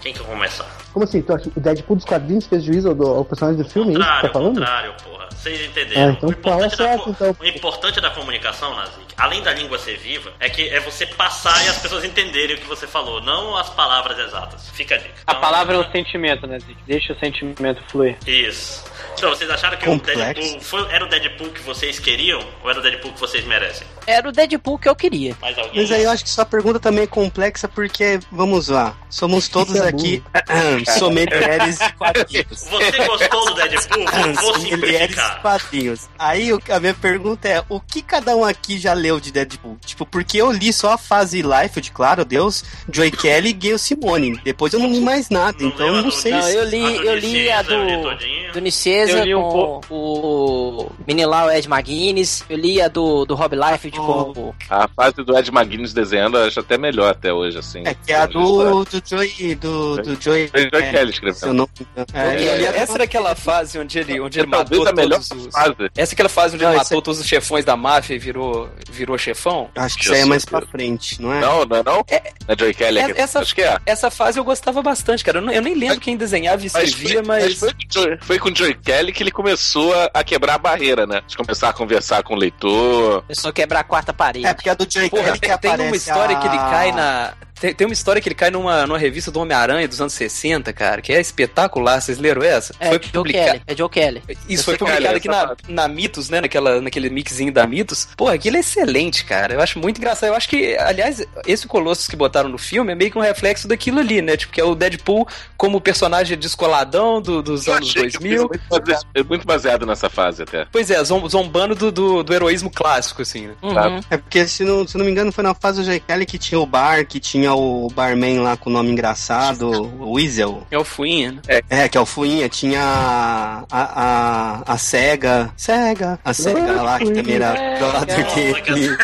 Quem 0.00 0.12
que 0.12 0.18
vai 0.20 0.28
começar? 0.32 0.66
Como 0.92 1.04
assim? 1.04 1.18
Então, 1.18 1.36
o 1.56 1.60
Deadpool 1.60 1.96
dos 1.96 2.04
quadrinhos 2.04 2.46
fez 2.46 2.62
juízo 2.64 2.88
ao, 2.88 2.94
do- 2.94 3.06
ao 3.06 3.24
personagem 3.24 3.62
do 3.62 3.68
filme? 3.68 3.94
É 3.94 3.98
isso 3.98 4.00
que 4.00 4.06
Contrário, 4.06 4.28
tá 4.28 4.32
falando? 4.32 4.54
contrário, 4.58 4.94
porra. 5.04 5.28
Vocês 5.30 5.60
entenderam. 5.64 6.02
Ah, 6.02 6.10
então 6.12 6.28
o, 6.28 6.32
importante 6.32 6.42
fala 6.42 6.68
da, 6.68 6.76
certo, 6.76 7.04
co- 7.04 7.10
então. 7.10 7.36
o 7.40 7.44
importante 7.46 8.00
da 8.00 8.10
comunicação, 8.10 8.74
Nazik, 8.76 9.14
além 9.16 9.42
da 9.42 9.52
língua 9.54 9.78
ser 9.78 9.96
viva, 9.96 10.32
é 10.40 10.50
que 10.50 10.68
é 10.68 10.80
você 10.80 11.06
passar 11.06 11.64
e 11.64 11.68
as 11.68 11.78
pessoas 11.78 12.04
entenderem 12.04 12.56
o 12.56 12.58
que 12.58 12.66
você 12.66 12.86
falou, 12.86 13.22
não 13.22 13.56
as 13.56 13.70
palavras 13.70 14.18
exatas. 14.18 14.68
Fica 14.70 14.96
a 14.96 14.98
dica. 14.98 15.10
A 15.26 15.32
Então, 15.32 15.40
palavra 15.40 15.76
é 15.76 15.78
o 15.78 15.90
sentimento, 15.92 16.46
né, 16.46 16.58
Zic? 16.58 16.76
Deixa 16.86 17.12
o 17.12 17.18
sentimento 17.18 17.82
fluir. 17.88 18.16
Isso. 18.26 18.84
Então, 19.14 19.30
vocês 19.30 19.50
acharam 19.50 19.76
que 19.76 19.84
Complexo. 19.84 20.20
o 20.20 20.24
Deadpool 20.24 20.60
foi, 20.60 20.86
era 20.90 21.04
o 21.04 21.08
Deadpool 21.08 21.48
que 21.50 21.60
vocês 21.60 21.98
queriam 21.98 22.40
ou 22.62 22.70
era 22.70 22.78
o 22.78 22.82
Deadpool 22.82 23.12
que 23.12 23.20
vocês 23.20 23.44
merecem? 23.44 23.86
Era 24.06 24.28
o 24.28 24.32
Deadpool 24.32 24.78
que 24.78 24.88
eu 24.88 24.96
queria. 24.96 25.36
Mais 25.40 25.56
alguém? 25.58 25.82
Mas 25.82 25.92
aí 25.92 26.04
eu 26.04 26.10
acho 26.10 26.24
que 26.24 26.30
sua 26.30 26.44
pergunta 26.46 26.80
também 26.80 27.04
é 27.04 27.06
complexa 27.06 27.68
porque, 27.68 28.18
vamos 28.32 28.68
lá, 28.68 28.96
somos 29.10 29.46
todos 29.50 29.74
é 29.76 29.88
aqui 29.88 30.22
sommeliers 30.98 31.78
de 31.78 31.92
quadrinhos. 31.94 32.64
Você 32.70 33.04
gostou 33.06 33.44
do 33.46 33.54
Deadpool? 33.54 34.04
Vou- 34.40 34.58
de 34.58 34.70
simplificar. 34.70 35.42
quadrinhos. 35.42 36.08
Aí 36.18 36.50
a 36.70 36.80
minha 36.80 36.94
pergunta 36.94 37.48
é, 37.48 37.62
o 37.68 37.80
que 37.80 38.02
cada 38.02 38.34
um 38.36 38.44
aqui 38.44 38.78
já 38.78 38.92
leu 38.94 39.20
de 39.20 39.30
Deadpool? 39.30 39.76
Tipo, 39.84 40.06
porque 40.06 40.38
eu 40.38 40.50
li 40.50 40.72
só 40.72 40.92
a 40.92 40.98
fase 40.98 41.42
Life, 41.42 41.80
claro, 41.90 42.24
Deus, 42.24 42.64
Joy 42.90 43.10
Kelly 43.10 43.50
e 43.50 43.52
Gail 43.52 43.78
Simone. 43.78 44.40
Depois 44.44 44.72
eu 44.72 44.80
não 44.80 44.90
li 44.90 45.00
mais 45.00 45.28
nada, 45.28 45.56
Não 45.60 45.68
então 45.68 45.86
eu 45.86 46.02
não 46.02 46.10
sei 46.10 46.32
Não, 46.32 46.42
se... 46.42 46.54
eu 46.54 46.64
li, 46.64 47.06
eu 47.06 47.16
li 47.18 47.50
a 47.50 47.62
do, 47.62 48.52
do 48.52 48.60
Eu 49.08 49.24
li 49.24 49.34
um 49.34 49.42
com 49.42 49.80
o 49.90 50.90
menino 51.06 51.28
lá, 51.30 51.46
o 51.46 51.50
Ed 51.50 51.68
McGuinness. 51.68 52.44
Eu 52.48 52.56
li 52.56 52.80
a 52.80 52.88
do, 52.88 53.24
do 53.24 53.34
Rob 53.34 53.54
Liefeld 53.56 53.96
com 53.98 54.30
o... 54.40 54.54
A 54.68 54.88
fase 54.88 55.16
do 55.16 55.36
Ed 55.36 55.50
McGuinness 55.50 55.92
desenhando 55.92 56.36
eu 56.38 56.46
acho 56.46 56.60
até 56.60 56.76
melhor 56.78 57.10
até 57.10 57.32
hoje, 57.32 57.58
assim. 57.58 57.82
É 57.84 57.94
que 57.94 58.12
é 58.12 58.16
a 58.16 58.26
do, 58.26 58.84
do 58.84 59.02
Joey. 59.04 59.54
Do, 59.56 59.96
do 59.96 60.20
Joey. 60.22 60.48
Foi 60.48 60.66
o 60.66 60.70
Joey 60.72 60.84
é, 60.84 60.90
Kelly 60.92 61.12
se 61.12 61.24
eu 61.24 61.30
escrevendo. 61.30 61.54
não 61.54 61.68
me 61.78 61.86
engano. 61.92 62.06
É, 62.14 62.36
É, 62.44 62.60
e 62.60 62.64
essa 62.66 62.94
era 62.94 63.04
aquela 63.04 63.34
fase 63.34 63.78
onde 63.78 63.98
ele, 63.98 64.20
onde 64.20 64.38
ele 64.40 64.46
matou 64.48 64.86
a 64.86 64.92
melhor 64.92 65.20
todos 65.20 65.46
os... 65.46 65.52
fase. 65.52 65.74
Essa 65.96 66.12
é 66.12 66.14
aquela 66.14 66.28
fase 66.28 66.54
onde 66.54 66.64
Não, 66.64 66.70
ele 66.70 66.78
matou 66.78 67.02
todos 67.02 67.20
os 67.20 67.26
chefões 67.26 67.64
da 67.64 67.76
máfia 67.76 68.14
e 68.14 68.18
virou, 68.18 68.68
virou 68.90 69.16
chefão? 69.18 69.68
Acho 69.76 69.96
que 69.96 70.04
isso 70.04 70.12
aí 70.14 70.20
é 70.20 70.24
mais 70.24 70.44
pra 70.44 70.60
frente, 70.62 71.20
não 71.20 71.32
é? 71.32 71.40
Não, 71.40 71.64
não 71.64 71.76
é 71.76 71.82
não? 71.82 72.04
É- 72.08 72.32
é 72.48 72.56
Joey 72.58 72.74
Kelly? 72.74 72.98
É- 73.00 73.12
que- 73.12 73.20
essa- 73.20 73.40
Acho 73.40 73.54
que 73.54 73.62
é. 73.62 73.78
Essa 73.86 74.10
fase 74.10 74.38
eu 74.38 74.44
gostava 74.44 74.82
bastante, 74.82 75.24
cara. 75.24 75.38
Eu, 75.38 75.42
não- 75.42 75.52
eu 75.52 75.62
nem 75.62 75.74
lembro 75.74 76.00
quem 76.00 76.16
desenhava 76.16 76.64
e 76.64 76.70
Mas 76.72 76.88
escrevia, 76.88 77.14
foi, 77.18 77.22
mas. 77.26 77.44
mas 77.44 77.58
foi, 77.58 77.70
com 77.72 77.78
o 77.78 77.92
Joey- 77.92 78.18
foi 78.20 78.38
com 78.38 78.48
o 78.50 78.56
Joey 78.56 78.74
Kelly 78.90 79.12
que 79.12 79.22
ele 79.22 79.30
começou 79.30 79.94
a, 79.94 80.10
a 80.14 80.24
quebrar 80.24 80.54
a 80.54 80.58
barreira, 80.58 81.06
né? 81.06 81.22
De 81.26 81.36
começar 81.36 81.68
a 81.68 81.72
conversar 81.72 82.22
com 82.22 82.34
o 82.34 82.36
leitor. 82.36 83.22
Pessoa 83.28 83.52
quebrar 83.52 83.80
a 83.80 83.84
quarta 83.84 84.12
parede. 84.12 84.46
É, 84.46 84.52
porque 84.54 84.68
a 84.68 84.74
do 84.74 84.86
Joey 84.90 85.08
Porra, 85.10 85.22
Kelly 85.24 85.40
que 85.40 85.48
tem, 85.48 85.58
tem 85.58 85.70
uma 85.70 85.76
aparece 85.76 85.96
história 86.08 86.36
a- 86.36 86.40
que 86.40 86.46
ele 86.48 86.56
cai 86.58 86.92
na. 86.92 87.32
Tem, 87.60 87.74
tem 87.74 87.86
uma 87.86 87.92
história 87.92 88.20
que 88.22 88.28
ele 88.28 88.34
cai 88.34 88.50
numa, 88.50 88.86
numa 88.86 88.98
revista 88.98 89.30
do 89.30 89.38
Homem-Aranha 89.40 89.86
dos 89.86 90.00
anos 90.00 90.12
60, 90.14 90.72
cara, 90.72 91.00
que 91.02 91.12
é 91.12 91.20
espetacular. 91.20 92.00
Vocês 92.00 92.18
leram 92.18 92.42
essa? 92.42 92.74
É, 92.80 92.90
Joe 92.90 92.98
publica- 93.12 93.38
Kelly. 93.44 93.62
É 93.66 93.76
Joe 93.76 93.88
Kelly. 93.88 94.22
Isso 94.48 94.62
Eu 94.62 94.64
foi 94.64 94.74
é 94.74 94.78
publicado 94.78 95.16
aqui 95.16 95.28
na, 95.28 95.56
na 95.68 95.88
Mitos, 95.88 96.30
né? 96.30 96.40
Naquela, 96.40 96.80
naquele 96.80 97.10
mixzinho 97.10 97.52
da 97.52 97.66
Mitos. 97.66 98.08
Pô, 98.16 98.28
aquilo 98.28 98.56
é 98.56 98.60
excelente, 98.60 99.24
cara. 99.24 99.54
Eu 99.54 99.60
acho 99.60 99.78
muito 99.78 99.98
engraçado. 99.98 100.30
Eu 100.30 100.34
acho 100.34 100.48
que, 100.48 100.76
aliás, 100.78 101.24
esse 101.46 101.66
Colossus 101.66 102.06
que 102.08 102.16
botaram 102.16 102.48
no 102.48 102.58
filme 102.58 102.92
é 102.92 102.94
meio 102.94 103.10
que 103.10 103.18
um 103.18 103.22
reflexo 103.22 103.68
daquilo 103.68 104.00
ali, 104.00 104.22
né? 104.22 104.36
Tipo, 104.36 104.52
que 104.52 104.60
é 104.60 104.64
o 104.64 104.74
Deadpool 104.74 105.26
como 105.56 105.80
personagem 105.80 106.36
descoladão 106.38 107.20
do- 107.20 107.42
dos 107.42 107.66
Eu 107.66 107.74
anos 107.74 107.88
achei 107.90 108.06
que 108.10 108.18
2000. 108.18 108.48
foi 108.48 108.58
muito 108.70 109.06
é 109.14 109.22
muito 109.22 109.46
baseado 109.46 109.84
nessa 109.86 110.08
fase 110.08 110.42
até. 110.42 110.66
Pois 110.70 110.90
é, 110.90 111.02
zom- 111.04 111.28
zombando 111.28 111.74
do, 111.74 111.90
do, 111.92 112.22
do 112.22 112.34
heroísmo 112.34 112.70
clássico, 112.70 113.22
assim, 113.22 113.48
né? 113.48 113.54
Uhum. 113.62 114.00
É 114.10 114.16
porque, 114.16 114.46
se 114.46 114.64
não, 114.64 114.86
se 114.86 114.96
não 114.96 115.04
me 115.04 115.10
engano, 115.10 115.30
foi 115.32 115.42
na 115.44 115.54
fase 115.54 115.80
do 115.80 115.84
Joey 115.84 116.00
Kelly 116.00 116.26
que 116.26 116.38
tinha 116.38 116.58
o 116.60 116.66
bar, 116.66 117.04
que 117.06 117.18
tinha 117.20 117.49
o 117.54 117.88
barman 117.88 118.40
lá 118.40 118.56
com 118.56 118.70
o 118.70 118.72
nome 118.72 118.90
engraçado, 118.90 119.70
o 119.70 120.12
Weasel. 120.12 120.66
É 120.70 120.78
o 120.78 120.84
Fuinha, 120.84 121.32
né? 121.32 121.40
É, 121.68 121.88
que 121.88 121.96
é 121.96 122.00
o 122.00 122.06
Fuinha, 122.06 122.48
tinha 122.48 122.82
a, 122.82 123.64
a, 123.70 123.80
a, 123.80 124.74
a 124.74 124.78
Sega. 124.78 125.52
Sega. 125.56 126.18
A 126.24 126.32
Sega 126.32 126.82
lá, 126.82 126.98
que 126.98 127.10
também 127.10 127.34
era 127.34 127.54
brother 127.78 128.34
dele. 128.34 128.98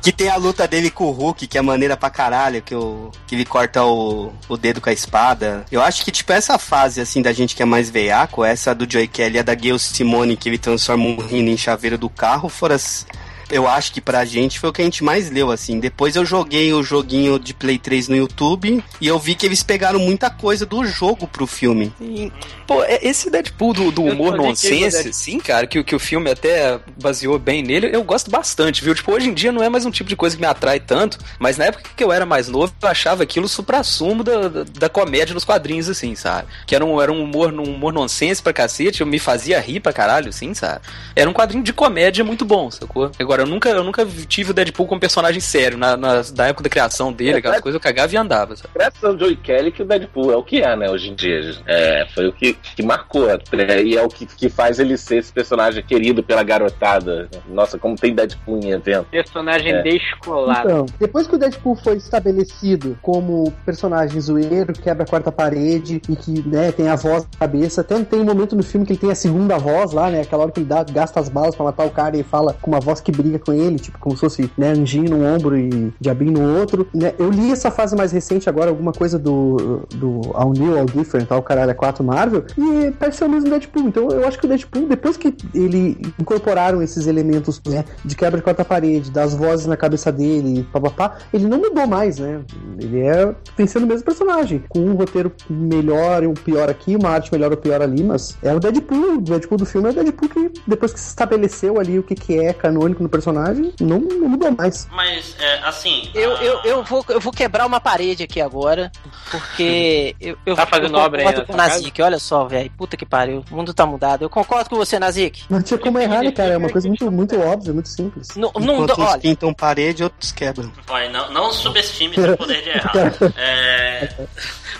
Que 0.00 0.12
tem 0.12 0.28
a 0.28 0.36
luta 0.36 0.68
dele 0.68 0.88
com 0.88 1.04
o 1.04 1.10
Hulk, 1.10 1.48
que 1.48 1.58
é 1.58 1.62
maneira 1.62 1.96
pra 1.96 2.08
caralho, 2.08 2.62
que, 2.62 2.74
o, 2.74 3.10
que 3.26 3.34
ele 3.34 3.44
corta 3.44 3.84
o, 3.84 4.32
o 4.48 4.56
dedo 4.56 4.80
com 4.80 4.88
a 4.88 4.92
espada. 4.92 5.64
Eu 5.70 5.82
acho 5.82 6.04
que, 6.04 6.12
tipo, 6.12 6.32
essa 6.32 6.56
fase, 6.58 7.00
assim, 7.00 7.20
da 7.20 7.32
gente 7.32 7.56
que 7.56 7.62
é 7.62 7.66
mais 7.66 7.90
veiaco, 7.90 8.44
essa 8.44 8.72
do 8.72 8.90
Joey 8.90 9.08
Kelly 9.08 9.36
e 9.36 9.38
a 9.40 9.42
da 9.42 9.54
Gail 9.54 9.78
Simone, 9.78 10.36
que 10.36 10.48
ele 10.48 10.58
transforma 10.58 11.04
um 11.04 11.18
rino 11.18 11.48
em 11.50 11.56
chaveiro 11.56 11.98
do 11.98 12.08
carro, 12.08 12.48
foram 12.48 12.76
as... 12.76 13.04
Eu 13.50 13.66
acho 13.68 13.92
que 13.92 14.00
pra 14.00 14.24
gente 14.24 14.58
foi 14.58 14.70
o 14.70 14.72
que 14.72 14.82
a 14.82 14.84
gente 14.84 15.04
mais 15.04 15.30
leu, 15.30 15.50
assim. 15.50 15.78
Depois 15.78 16.16
eu 16.16 16.24
joguei 16.24 16.72
o 16.72 16.82
joguinho 16.82 17.38
de 17.38 17.54
Play 17.54 17.78
3 17.78 18.08
no 18.08 18.16
YouTube 18.16 18.82
e 19.00 19.06
eu 19.06 19.18
vi 19.18 19.34
que 19.34 19.46
eles 19.46 19.62
pegaram 19.62 19.98
muita 19.98 20.28
coisa 20.30 20.66
do 20.66 20.84
jogo 20.84 21.26
pro 21.28 21.46
filme. 21.46 21.92
E, 22.00 22.32
pô, 22.66 22.82
é- 22.82 22.98
esse 23.06 23.30
Deadpool 23.30 23.72
do, 23.72 23.90
do 23.92 24.06
Eu 24.06 24.12
humor 24.14 24.36
nonsense, 24.36 25.12
sim, 25.12 25.38
cara, 25.38 25.66
que, 25.66 25.78
o- 25.78 25.84
que 25.84 25.94
o 25.94 25.98
filme 25.98 26.30
até 26.30 26.78
baseou 27.00 27.38
bem 27.38 27.62
nele, 27.62 27.90
eu 27.92 28.02
gosto 28.02 28.30
bastante, 28.30 28.82
viu? 28.82 28.94
Tipo, 28.94 29.12
hoje 29.12 29.28
em 29.28 29.34
dia 29.34 29.52
não 29.52 29.62
é 29.62 29.68
mais 29.68 29.86
um 29.86 29.90
tipo 29.90 30.08
de 30.08 30.16
coisa 30.16 30.34
que 30.36 30.40
me 30.42 30.48
atrai 30.48 30.80
tanto, 30.80 31.18
mas 31.38 31.56
na 31.56 31.66
época 31.66 31.90
que 31.96 32.02
eu 32.02 32.10
era 32.12 32.26
mais 32.26 32.48
novo, 32.48 32.72
eu 32.82 32.88
achava 32.88 33.22
aquilo 33.22 33.48
supra-sumo 33.48 34.24
da, 34.24 34.48
da, 34.48 34.88
comédia 34.88 35.34
nos 35.34 35.44
quadrinhos, 35.44 35.88
assim, 35.88 36.14
sabe? 36.14 36.48
Que 36.66 36.74
era 36.74 36.84
um, 36.84 37.00
era 37.00 37.12
um 37.12 37.22
humor, 37.22 37.52
um 37.52 37.62
humor 37.62 37.92
nonsense 37.92 38.42
pra 38.42 38.52
cacete, 38.52 39.00
eu 39.02 39.06
me 39.06 39.18
fazia 39.18 39.60
rir 39.60 39.80
pra 39.80 39.92
caralho, 39.92 40.30
assim, 40.30 40.52
sabe? 40.54 40.80
Era 41.14 41.28
um 41.28 41.32
quadrinho 41.32 41.62
de 41.62 41.72
comédia 41.72 42.24
muito 42.24 42.44
bom, 42.44 42.70
sacou? 42.70 43.10
Agora, 43.36 43.42
eu 43.42 43.52
nunca, 43.52 43.68
eu 43.68 43.84
nunca 43.84 44.06
tive 44.26 44.50
o 44.50 44.54
Deadpool 44.54 44.86
como 44.86 44.98
personagem 44.98 45.40
sério, 45.40 45.76
na, 45.76 45.94
na, 45.94 46.22
da 46.32 46.46
época 46.46 46.62
da 46.64 46.70
criação 46.70 47.12
dele, 47.12 47.36
aquelas 47.36 47.60
coisas, 47.60 47.74
eu 47.74 47.82
cagava 47.82 48.14
e 48.14 48.16
andava, 48.16 48.56
sabe? 48.56 48.70
Graças 48.74 49.04
ao 49.04 49.18
Joey 49.18 49.36
Kelly 49.36 49.70
que 49.70 49.82
o 49.82 49.84
Deadpool 49.84 50.32
é 50.32 50.36
o 50.36 50.42
que 50.42 50.62
é, 50.62 50.74
né, 50.74 50.90
hoje 50.90 51.10
em 51.10 51.14
dia. 51.14 51.36
É, 51.66 52.06
foi 52.14 52.28
o 52.28 52.32
que, 52.32 52.54
que 52.54 52.82
marcou. 52.82 53.26
né, 53.26 53.82
E 53.82 53.94
é 53.94 54.02
o 54.02 54.08
que, 54.08 54.24
que 54.24 54.48
faz 54.48 54.78
ele 54.78 54.96
ser 54.96 55.18
esse 55.18 55.30
personagem 55.32 55.82
querido 55.84 56.22
pela 56.22 56.42
garotada. 56.42 57.28
Nossa, 57.46 57.78
como 57.78 57.94
tem 57.94 58.14
Deadpool 58.14 58.58
em 58.58 58.70
evento. 58.70 59.06
Personagem 59.10 59.72
É. 59.72 59.82
descolado. 59.82 60.68
Então, 60.68 60.86
depois 60.98 61.26
que 61.26 61.34
o 61.34 61.38
Deadpool 61.38 61.76
foi 61.76 61.96
estabelecido 61.96 62.98
como 63.02 63.52
personagem 63.66 64.18
zoeiro, 64.18 64.72
quebra 64.72 65.04
a 65.04 65.06
quarta 65.06 65.30
parede 65.30 66.00
e 66.08 66.16
que 66.16 66.46
né, 66.48 66.72
tem 66.72 66.88
a 66.88 66.96
voz 66.96 67.24
na 67.24 67.38
cabeça, 67.38 67.82
até 67.82 68.02
tem 68.02 68.20
um 68.20 68.24
momento 68.24 68.56
no 68.56 68.62
filme 68.62 68.86
que 68.86 68.92
ele 68.92 69.00
tem 69.00 69.10
a 69.10 69.14
segunda 69.14 69.58
voz 69.58 69.92
lá, 69.92 70.10
né? 70.10 70.22
Aquela 70.22 70.44
hora 70.44 70.52
que 70.52 70.60
ele 70.60 70.66
dá, 70.66 70.82
gasta 70.84 71.20
as 71.20 71.28
balas 71.28 71.54
pra 71.54 71.66
matar 71.66 71.84
o 71.84 71.90
cara 71.90 72.16
e 72.16 72.22
fala 72.22 72.54
com 72.54 72.70
uma 72.70 72.80
voz 72.80 73.00
que 73.00 73.12
briga 73.26 73.38
com 73.38 73.52
ele, 73.52 73.78
tipo, 73.78 73.98
como 73.98 74.14
se 74.16 74.20
fosse 74.20 74.50
né, 74.56 74.70
anjinho 74.70 75.10
num 75.10 75.24
ombro 75.24 75.58
e 75.58 75.92
diabinho 76.00 76.32
no 76.32 76.58
outro. 76.58 76.86
Né? 76.94 77.12
Eu 77.18 77.30
li 77.30 77.50
essa 77.50 77.70
fase 77.70 77.96
mais 77.96 78.12
recente 78.12 78.48
agora, 78.48 78.70
alguma 78.70 78.92
coisa 78.92 79.18
do, 79.18 79.82
do 79.94 80.20
All 80.34 80.52
New, 80.52 80.78
All 80.78 80.86
Different, 80.86 81.26
tal, 81.28 81.42
caralho, 81.42 81.70
é 81.70 81.74
4 81.74 82.04
Marvel, 82.04 82.44
e 82.56 82.90
parece 82.92 83.18
ser 83.18 83.24
o 83.24 83.28
mesmo 83.28 83.50
Deadpool. 83.50 83.88
Então 83.88 84.08
eu 84.10 84.26
acho 84.26 84.38
que 84.38 84.46
o 84.46 84.48
Deadpool, 84.48 84.86
depois 84.86 85.16
que 85.16 85.34
ele 85.54 85.98
incorporaram 86.18 86.82
esses 86.82 87.06
elementos 87.06 87.60
né, 87.66 87.84
de 88.04 88.14
quebra 88.14 88.38
de 88.38 88.44
quarta 88.44 88.64
parede, 88.64 89.10
das 89.10 89.34
vozes 89.34 89.66
na 89.66 89.76
cabeça 89.76 90.12
dele, 90.12 90.66
papapá, 90.72 91.18
ele 91.32 91.46
não 91.46 91.58
mudou 91.58 91.86
mais, 91.86 92.18
né? 92.18 92.40
Ele 92.78 93.00
é 93.00 93.34
tem 93.56 93.66
sendo 93.66 93.84
o 93.84 93.86
mesmo 93.86 94.04
personagem, 94.04 94.62
com 94.68 94.80
um 94.80 94.94
roteiro 94.94 95.32
melhor 95.48 96.22
e 96.22 96.26
um 96.26 96.34
pior 96.34 96.68
aqui, 96.68 96.96
uma 96.96 97.10
arte 97.10 97.32
melhor 97.32 97.50
ou 97.50 97.56
pior 97.56 97.80
ali, 97.80 98.02
mas 98.02 98.36
é 98.42 98.54
o 98.54 98.60
Deadpool, 98.60 99.16
o 99.16 99.20
Deadpool 99.20 99.58
do 99.58 99.66
filme 99.66 99.88
é 99.88 99.90
o 99.90 99.94
Deadpool 99.94 100.28
que 100.28 100.52
depois 100.66 100.92
que 100.92 101.00
se 101.00 101.08
estabeleceu 101.08 101.78
ali 101.80 101.98
o 101.98 102.02
que, 102.02 102.14
que 102.14 102.38
é 102.38 102.52
canônico 102.52 103.02
no 103.02 103.08
personagem, 103.16 103.72
não, 103.80 103.98
não 103.98 104.28
mudou 104.28 104.50
mais. 104.52 104.86
Mas, 104.92 105.34
é, 105.38 105.58
assim. 105.60 106.10
Eu, 106.14 106.36
a- 106.36 106.42
eu, 106.42 106.60
eu, 106.64 106.84
vou, 106.84 107.04
eu 107.08 107.20
vou 107.20 107.32
quebrar 107.32 107.66
uma 107.66 107.80
parede 107.80 108.22
aqui 108.22 108.40
agora, 108.40 108.90
porque 109.30 110.14
eu, 110.20 110.36
eu, 110.44 110.54
Tá 110.54 110.66
fazendo 110.66 110.96
eu 110.96 111.00
obra 111.02 111.20
aí 111.20 111.24
concordo 111.26 111.40
na 111.40 111.46
com 111.46 111.52
o 111.52 111.56
Nazik. 111.56 112.02
Olha 112.02 112.18
só, 112.18 112.44
velho, 112.46 112.70
puta 112.76 112.96
que 112.96 113.06
pariu, 113.06 113.44
o 113.50 113.54
mundo 113.56 113.72
tá 113.74 113.86
mudado. 113.86 114.22
Eu 114.22 114.30
concordo 114.30 114.68
com 114.70 114.76
você, 114.76 114.98
Nazik. 114.98 115.44
Não 115.50 115.62
tinha 115.62 115.78
como 115.78 115.98
errar, 115.98 116.22
né, 116.22 116.30
cara? 116.32 116.54
É 116.54 116.56
uma 116.56 116.68
coisa 116.70 116.86
muito, 116.88 117.10
muito 117.10 117.40
óbvia, 117.40 117.72
muito 117.72 117.88
simples. 117.88 118.28
Não, 118.36 118.52
não, 118.58 118.84
Enquanto 118.84 119.00
uns 119.00 119.08
olha, 119.10 119.20
pintam 119.20 119.54
parede, 119.54 120.02
outros 120.04 120.32
quebram. 120.32 120.70
Olha, 120.88 121.08
não, 121.10 121.32
não 121.32 121.52
subestime 121.52 122.14
seu 122.14 122.36
poder 122.36 122.62
de 122.62 122.68
errar. 122.70 122.92
É, 123.36 124.08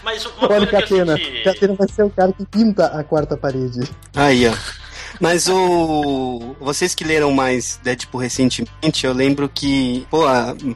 mas 0.02 0.24
uma 0.26 0.34
Olha 0.36 0.44
o 0.44 0.48
coisa 0.48 0.66
que 0.66 0.76
a 0.76 0.80
Catena. 0.82 1.16
gente. 1.16 1.42
Catena 1.44 1.74
vai 1.74 1.88
ser 1.88 2.02
o 2.04 2.10
cara 2.10 2.32
que 2.32 2.44
pinta 2.46 2.86
a 2.86 3.02
quarta 3.04 3.36
parede. 3.36 3.80
Aí, 4.14 4.46
ó. 4.48 4.52
Mas 5.20 5.48
o. 5.48 6.54
Vocês 6.60 6.94
que 6.94 7.04
leram 7.04 7.32
mais 7.32 7.78
Deadpool 7.82 8.20
recentemente, 8.20 9.04
eu 9.04 9.12
lembro 9.12 9.48
que. 9.48 10.06
Pô, 10.10 10.24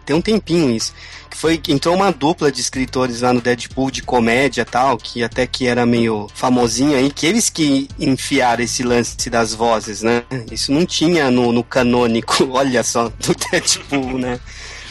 tem 0.05 0.17
um 0.17 0.21
tempinho 0.21 0.71
isso. 0.71 0.95
Que 1.29 1.37
foi 1.37 1.61
entrou 1.69 1.95
uma 1.95 2.11
dupla 2.11 2.51
de 2.51 2.61
escritores 2.61 3.21
lá 3.21 3.33
no 3.33 3.41
Deadpool 3.41 3.91
de 3.91 4.03
comédia 4.03 4.65
tal, 4.65 4.97
que 4.97 5.23
até 5.23 5.47
que 5.47 5.67
era 5.67 5.87
meio 5.87 6.27
famosinho 6.35 6.97
aí, 6.97 7.11
que 7.11 7.27
eles 7.27 7.49
que 7.49 7.89
enfiaram 7.99 8.65
esse 8.65 8.83
lance 8.83 9.31
das 9.31 9.55
vozes, 9.55 10.03
né? 10.03 10.25
Isso 10.51 10.73
não 10.73 10.85
tinha 10.85 11.31
no, 11.31 11.53
no 11.53 11.63
canônico, 11.63 12.49
olha 12.51 12.83
só, 12.83 13.09
do 13.09 13.35
Deadpool, 13.51 14.19
né? 14.19 14.41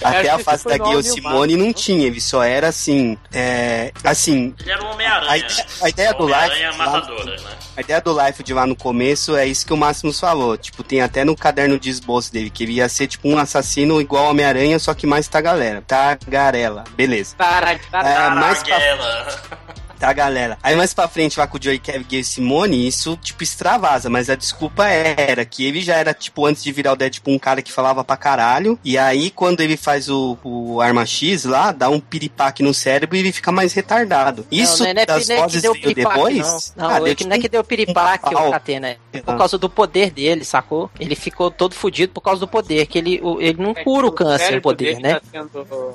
Até 0.01 0.29
a 0.29 0.37
que 0.37 0.43
fase 0.43 0.65
da 0.65 0.77
Gayle 0.77 1.03
Simone 1.03 1.57
não 1.57 1.73
tinha, 1.73 2.07
ele 2.07 2.21
só 2.21 2.43
era 2.43 2.67
assim. 2.67 3.17
É, 3.33 3.91
assim, 4.03 4.53
Ele 4.59 4.71
era 4.71 4.83
um 4.83 4.87
a 4.87 4.91
Homem-Aranha. 4.93 5.37
ideia, 5.37 5.65
a 5.81 5.89
ideia 5.89 6.13
do 6.13 6.25
Life. 6.27 6.77
matadora, 6.77 7.35
né? 7.41 7.49
A 7.77 7.81
ideia 7.81 8.01
do 8.01 8.25
Life 8.25 8.43
de 8.43 8.53
lá 8.53 8.65
no 8.65 8.75
começo 8.75 9.35
é 9.35 9.45
isso 9.45 9.65
que 9.65 9.73
o 9.73 9.77
Máximos 9.77 10.19
falou. 10.19 10.57
Tipo, 10.57 10.83
tem 10.83 11.01
até 11.01 11.23
no 11.23 11.35
caderno 11.35 11.79
de 11.79 11.89
esboço 11.89 12.31
dele, 12.31 12.49
que 12.49 12.63
ele 12.63 12.73
ia 12.73 12.89
ser 12.89 13.07
tipo 13.07 13.27
um 13.27 13.37
assassino 13.37 13.99
igual 14.01 14.29
Homem-Aranha, 14.29 14.79
só 14.79 14.93
que 14.93 15.07
mais 15.07 15.27
tagalera. 15.27 15.81
Tagarela. 15.81 16.83
Beleza. 16.95 17.35
Para, 17.37 17.79
para, 17.91 18.09
É, 18.09 18.29
mais 18.29 18.63
pra. 18.63 18.77
tá, 19.99 20.11
galera. 20.13 20.57
Aí 20.63 20.75
mais 20.75 20.93
pra 20.93 21.07
frente, 21.07 21.37
lá 21.39 21.45
com 21.47 21.57
o 21.57 21.61
Joey 21.63 21.79
Kevin 21.79 22.05
e 22.11 22.23
Simone, 22.23 22.87
isso, 22.87 23.17
tipo, 23.21 23.43
extravasa. 23.43 24.09
Mas 24.09 24.29
a 24.29 24.35
desculpa 24.35 24.87
era 24.87 25.43
que 25.45 25.65
ele 25.65 25.81
já 25.81 25.95
era, 25.95 26.13
tipo, 26.13 26.45
antes 26.45 26.63
de 26.63 26.71
virar 26.71 26.93
o 26.93 26.95
Deadpool, 26.95 27.33
um 27.33 27.39
cara 27.39 27.61
que 27.61 27.71
falava 27.71 28.03
pra 28.03 28.17
caralho. 28.17 28.79
E 28.83 28.97
aí, 28.97 29.29
quando 29.29 29.61
ele 29.61 29.75
faz 29.77 30.09
o, 30.09 30.37
o 30.43 30.81
Arma 30.81 31.05
X 31.05 31.45
lá, 31.45 31.71
dá 31.71 31.89
um 31.89 31.99
piripaque 31.99 32.63
no 32.63 32.73
cérebro 32.73 33.15
e 33.15 33.19
ele 33.19 33.31
fica 33.31 33.51
mais 33.51 33.73
retardado. 33.73 34.45
Isso 34.51 34.83
não, 34.83 34.93
não 34.93 35.01
é, 35.01 35.05
das 35.05 35.27
não 35.27 35.35
é 35.35 35.37
que 35.37 35.43
vozes 35.43 35.61
deu 35.61 35.73
veio 35.73 35.95
depois? 35.95 36.73
Não, 36.75 36.87
não 36.87 36.95
Ah, 36.95 36.97
é 36.97 37.03
deu 37.03 37.15
que 37.15 37.23
não 37.25 37.31
é 37.31 37.35
tipo 37.35 37.41
que 37.43 37.49
deu 37.49 37.63
piripaque, 37.63 38.33
pau. 38.33 38.47
o 38.47 38.51
Catena. 38.51 38.97
É 39.13 39.21
por 39.21 39.33
Ah. 39.35 39.37
causa 39.37 39.57
do 39.57 39.69
poder 39.69 40.11
dele, 40.11 40.43
sacou? 40.45 40.89
Ele 40.99 41.15
ficou 41.15 41.49
todo 41.51 41.73
fudido 41.75 42.13
por 42.13 42.21
causa 42.21 42.39
do 42.39 42.47
poder, 42.47 42.85
que 42.85 42.97
ele, 42.97 43.19
o- 43.23 43.41
ele 43.41 43.61
não 43.61 43.73
cura 43.73 44.07
o 44.07 44.11
câncer, 44.11 44.57
o 44.57 44.61
poder, 44.61 44.99
né? 44.99 45.19
tá 45.31 45.45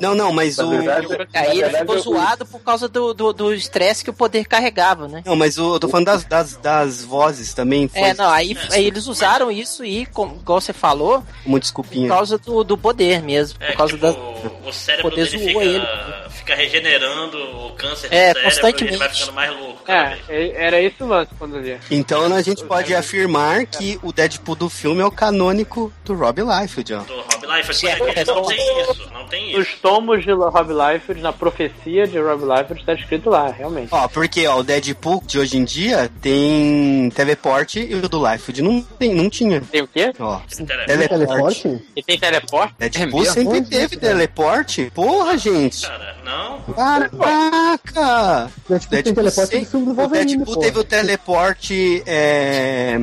Não, 0.01 0.15
não, 0.15 0.33
mas 0.33 0.59
o. 0.59 0.71
Aí 1.33 1.61
ele 1.61 1.71
ficou 1.79 1.99
zoado 1.99 2.45
por 2.47 2.61
causa 2.61 2.89
do 2.89 3.15
do 3.15 3.33
do 3.33 3.55
estresse 3.55 3.94
parece 3.95 4.05
que 4.05 4.11
o 4.11 4.15
poder 4.15 4.45
carregava, 4.47 5.07
né? 5.07 5.23
Não, 5.25 5.37
mas 5.37 5.57
o- 5.57 5.75
eu 5.75 5.81
tô 5.81 5.89
falando 5.89 6.07
das, 6.07 6.25
das, 6.25 6.57
das 6.57 7.05
vozes 7.05 7.55
também. 7.55 7.87
Foi 7.87 8.01
É, 8.01 8.15
não, 8.15 8.29
aí, 8.29 8.57
aí 8.73 8.85
eles 8.87 9.07
usaram 9.07 9.51
isso 9.53 9.85
e, 9.85 10.05
como, 10.07 10.37
igual 10.37 10.61
você 10.61 10.73
falou, 10.73 11.23
por 11.45 11.61
desculpinha. 11.61 12.09
causa 12.09 12.37
do, 12.39 12.65
do 12.65 12.77
poder 12.77 13.23
mesmo. 13.23 13.57
É, 13.61 13.69
Por 13.71 13.77
causa 13.79 13.93
tipo, 13.95 14.07
da. 14.07 14.69
o 14.69 14.73
cérebro 14.73 15.11
poder 15.11 15.27
dele 15.27 15.39
zoou 15.39 15.49
fica, 15.49 15.65
ele. 15.65 15.87
fica 16.31 16.55
regenerando 16.57 17.39
o 17.39 17.73
câncer 17.77 18.09
do 18.09 18.15
É, 18.15 18.19
cérebro 18.19 18.39
e 18.39 18.43
ele 18.43 18.51
constantemente. 18.51 18.97
vai 18.99 19.09
ficando 19.11 19.33
mais 19.33 19.51
louco. 19.57 19.83
cada 19.85 19.99
É, 20.01 20.17
vez. 20.17 20.29
é- 20.57 20.65
era 20.67 20.81
esse 20.81 21.03
o 21.03 21.07
lance 21.07 21.31
quando 21.39 21.57
eu 21.57 21.63
li. 21.63 21.79
Então 21.91 22.25
a 22.35 22.43
gente 22.43 22.65
pode 22.65 22.95
afirmar 22.95 23.67
que 23.67 23.99
o 24.03 24.13
Deadpool 24.13 24.57
do 24.57 24.69
filme 24.69 25.01
é 25.03 25.07
o 25.07 25.11
canônico 25.11 25.93
do 26.05 26.15
Rob 26.15 26.41
Liefeld, 26.43 26.95
ó. 26.95 26.99
Do 27.01 27.15
Rob 27.21 27.47
Liefeld, 27.47 27.77
Sim, 27.77 27.87
é, 27.89 27.93
é, 28.21 28.25
não 28.25 28.43
tem 28.45 28.81
isso, 28.83 29.11
não 29.13 29.27
tem 29.29 29.61
isso. 29.61 29.77
tomos 29.81 30.25
de 30.25 30.33
Rob 30.33 30.73
Liefeld, 30.73 31.21
na 31.21 31.33
profecia 31.33 32.07
de 32.07 32.19
Rob 32.19 32.43
Liefeld, 32.45 32.85
tá 32.85 32.95
escrito 32.95 33.31
lá, 33.31 33.49
realmente. 33.49 33.84
Ó, 33.91 34.09
porque 34.09 34.47
ó, 34.47 34.59
o 34.59 34.63
Deadpool 34.63 35.23
de 35.27 35.39
hoje 35.39 35.57
em 35.59 35.65
dia 35.65 36.11
tem 36.21 37.11
teleporte 37.15 37.81
e 37.81 37.95
o 37.95 38.09
do 38.09 38.27
Liefeld 38.27 38.63
não, 38.63 38.83
tem, 38.99 39.15
não 39.15 39.29
tinha. 39.31 39.61
Tem 39.61 39.83
o 39.83 39.89
quê? 39.89 40.13
Ó, 40.19 40.41
Teleporte. 40.49 41.09
teleporte. 41.09 41.63
Teleporte? 41.63 41.85
E 41.97 42.03
tem 42.03 42.19
teleporte? 42.19 42.75
Deadpool 42.79 43.23
É 43.23 43.25
sempre 43.27 43.59
Onde 43.59 43.71
teve 43.71 43.97
cara? 43.97 44.13
teleporte. 44.13 44.93
Porra, 44.95 45.37
gente. 45.39 45.87
Cara, 45.87 46.17
não. 46.25 46.61
Caraca! 46.75 48.51
Deadpool 48.69 49.03
tem 49.03 49.15
teleporte 49.15 49.51
sem- 49.51 49.65
filme 49.65 49.87
do 49.87 49.93
o 49.93 49.95
Wolverine, 49.95 50.37
Deadpool 50.37 50.55
pô. 50.55 50.61
teve 50.61 50.79
o 50.79 50.85
teleporte. 50.85 52.03
é, 52.07 52.97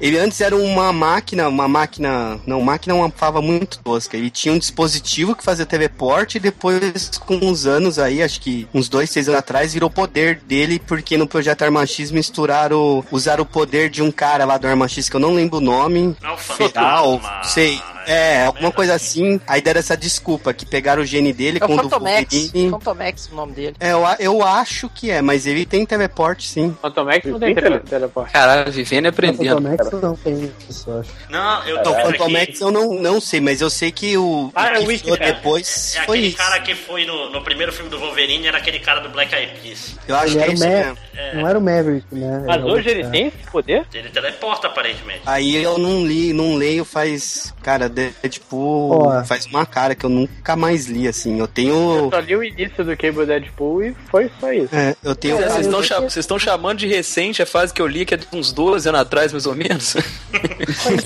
Ele 0.00 0.18
antes 0.18 0.40
era 0.40 0.56
uma 0.56 0.92
máquina, 0.92 1.48
uma 1.48 1.66
máquina. 1.68 2.38
Não, 2.46 2.60
máquina 2.60 2.94
é 2.94 2.96
uma 2.96 3.10
palavra 3.10 3.40
muito 3.42 3.78
tosca. 3.80 4.16
Ele 4.16 4.30
tinha 4.30 4.54
um 4.54 4.58
dispositivo 4.58 5.34
que 5.34 5.42
fazia 5.42 5.66
teleporte 5.66 6.36
e 6.36 6.40
depois, 6.40 7.08
com 7.26 7.34
uns 7.36 7.66
anos 7.66 7.98
aí, 7.98 8.22
acho 8.22 8.40
que 8.40 8.66
uns 8.72 8.88
dois, 8.88 9.10
seis 9.10 9.28
anos 9.28 9.38
atrás, 9.40 9.72
virou 9.74 9.90
poder 9.90 10.27
dele, 10.36 10.80
porque 10.86 11.16
no 11.16 11.26
projeto 11.26 11.62
Arma 11.62 11.86
X 11.86 12.10
misturaram. 12.10 13.04
Usaram 13.10 13.42
o 13.42 13.46
poder 13.46 13.88
de 13.90 14.02
um 14.02 14.10
cara 14.10 14.44
lá 14.44 14.58
do 14.58 14.66
Arma 14.66 14.88
X 14.88 15.08
que 15.08 15.16
eu 15.16 15.20
não 15.20 15.34
lembro 15.34 15.58
o 15.58 15.60
nome. 15.60 16.16
Não, 16.22 16.36
fantasma. 16.36 17.42
sei. 17.44 17.80
É, 18.06 18.44
alguma 18.44 18.70
coisa 18.72 18.94
assim. 18.94 19.40
Aí 19.46 19.60
deram 19.60 19.78
essa 19.80 19.96
desculpa, 19.96 20.52
que 20.54 20.64
pegaram 20.66 21.02
o 21.02 21.06
gene 21.06 21.32
dele 21.32 21.58
É 21.60 21.64
o 21.64 21.68
com 21.68 21.74
o 21.74 21.76
do 21.76 21.82
Fantomex. 21.90 22.34
Wolverine. 22.34 22.70
Fantomex 22.70 23.28
o 23.32 23.34
nome 23.36 23.52
dele. 23.52 23.76
É, 23.80 23.92
eu, 23.92 24.06
a- 24.06 24.16
eu 24.18 24.42
acho 24.42 24.88
que 24.88 25.10
é, 25.10 25.20
mas 25.22 25.46
ele 25.46 25.64
tem 25.66 25.84
teleporte, 25.84 26.48
sim. 26.48 26.76
Phantom 26.80 27.10
X 27.10 27.24
não 27.32 27.38
tem 27.40 27.54
Tem 27.54 27.62
tele- 27.64 27.78
teleporte. 27.80 28.32
Caralho, 28.32 28.70
vivendo 28.72 29.06
e 29.06 29.08
aprendendo. 29.08 29.62
Phantomex 29.62 29.90
não 30.02 30.14
tem 30.16 30.52
isso, 30.68 30.90
eu 30.90 31.00
acho. 31.00 31.10
Não, 31.28 31.64
eu 31.64 31.82
tô 31.82 31.92
vendo 31.94 32.06
Fantomex 32.12 32.60
eu 32.60 32.70
não, 32.70 32.94
não 32.94 33.20
sei, 33.20 33.40
mas 33.40 33.60
eu 33.60 33.70
sei 33.70 33.90
que 33.90 34.16
o 34.16 34.50
Ah, 34.54 34.68
é 34.68 34.72
o 34.72 34.76
o 34.78 34.80
que 34.82 34.86
Wiki, 34.88 35.10
depois 35.18 35.94
É 35.96 36.04
foi 36.04 36.18
aquele 36.18 36.28
isso. 36.28 36.36
cara 36.36 36.60
que 36.60 36.74
foi 36.74 37.04
no, 37.04 37.30
no 37.30 37.42
primeiro 37.42 37.72
filme 37.72 37.90
do 37.90 37.98
Wolverine, 37.98 38.46
era 38.46 38.58
aquele 38.58 38.78
cara 38.80 39.00
do 39.00 39.08
Black 39.08 39.34
Eyed 39.34 39.60
Peas. 39.60 39.96
Eu 40.06 40.16
acho 40.16 40.34
Ele 40.36 40.44
que 40.44 40.50
é 40.50 40.54
isso 40.54 40.64
mesmo. 40.68 40.98
Não 41.34 41.48
era 41.48 41.58
o 41.58 41.62
Maverick, 41.62 42.06
né? 42.14 42.44
Mas 42.46 42.56
Era 42.56 42.66
hoje 42.66 42.88
ele 42.88 43.02
é. 43.02 43.08
tem 43.10 43.26
esse 43.26 43.50
poder? 43.50 43.84
Ele 43.92 44.08
teleporta, 44.08 44.66
aparentemente. 44.68 45.20
Aí 45.26 45.56
eu 45.62 45.76
não 45.78 46.06
li, 46.06 46.32
não 46.32 46.54
leio 46.54 46.84
faz, 46.84 47.52
cara, 47.62 47.88
Deadpool 48.22 49.24
faz 49.26 49.46
uma 49.46 49.66
cara 49.66 49.94
que 49.94 50.04
eu 50.06 50.10
nunca 50.10 50.54
mais 50.56 50.86
li, 50.86 51.08
assim. 51.08 51.34
Eu 51.34 51.40
Eu 51.40 51.48
tenho, 51.48 52.08
só 52.12 52.18
li 52.20 52.36
o 52.36 52.44
início 52.44 52.84
do 52.84 52.96
Cable 52.96 53.26
Deadpool 53.26 53.82
e 53.82 53.94
foi 54.10 54.30
só 54.38 54.52
isso. 54.52 54.74
é, 54.74 54.94
eu 55.02 55.14
tenho, 55.16 55.36
Vocês 55.36 55.54
eu- 55.54 55.60
estão 55.62 55.78
eu- 55.80 55.84
cha- 55.84 56.00
vocês 56.00 56.16
estão 56.18 56.38
chamando 56.38 56.78
de 56.78 56.86
recente 56.86 57.42
a 57.42 57.46
fase 57.46 57.72
que 57.74 57.80
eu 57.82 57.86
li, 57.86 58.04
que 58.04 58.14
é 58.14 58.16
de 58.16 58.26
uns 58.32 58.52
12 58.52 58.88
anos 58.88 59.00
atrás, 59.00 59.32
mais 59.32 59.46
ou 59.46 59.54
menos? 59.54 59.96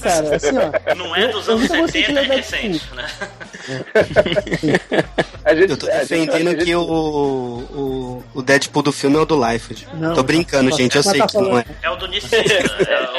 Cara, 0.02 0.36
assim, 0.36 0.48
ó. 0.56 0.94
Não 0.94 1.14
é 1.16 1.28
dos 1.28 1.46
eu 1.48 1.54
anos 1.54 1.68
nunca 1.68 1.80
gostei 1.80 2.02
de 2.02 2.08
70, 2.08 2.20
é 2.32 2.36
recente, 2.36 2.82
né? 2.94 3.06
A 5.44 5.54
gente, 5.54 5.70
eu 5.70 5.76
tô 5.76 5.86
defendendo 5.86 6.48
a 6.48 6.50
gente- 6.52 6.64
que 6.64 6.74
o, 6.76 6.82
o, 6.82 8.24
o 8.34 8.42
Deadpool 8.42 8.82
do 8.82 8.92
filme 8.92 9.16
é 9.16 9.20
o 9.20 9.24
do 9.24 9.34
Liefeld. 9.36 9.88
Não, 9.94 10.14
Tô 10.14 10.22
brincando, 10.22 10.70
mas- 10.70 10.76
gente, 10.76 10.96
eu 10.96 11.02
sei 11.02 11.18
tá 11.20 11.26
que 11.26 11.36
não 11.36 11.58
é. 11.58 11.64
É 11.82 11.90
o 11.90 11.96
do 11.96 12.06
Nicida. 12.06 12.36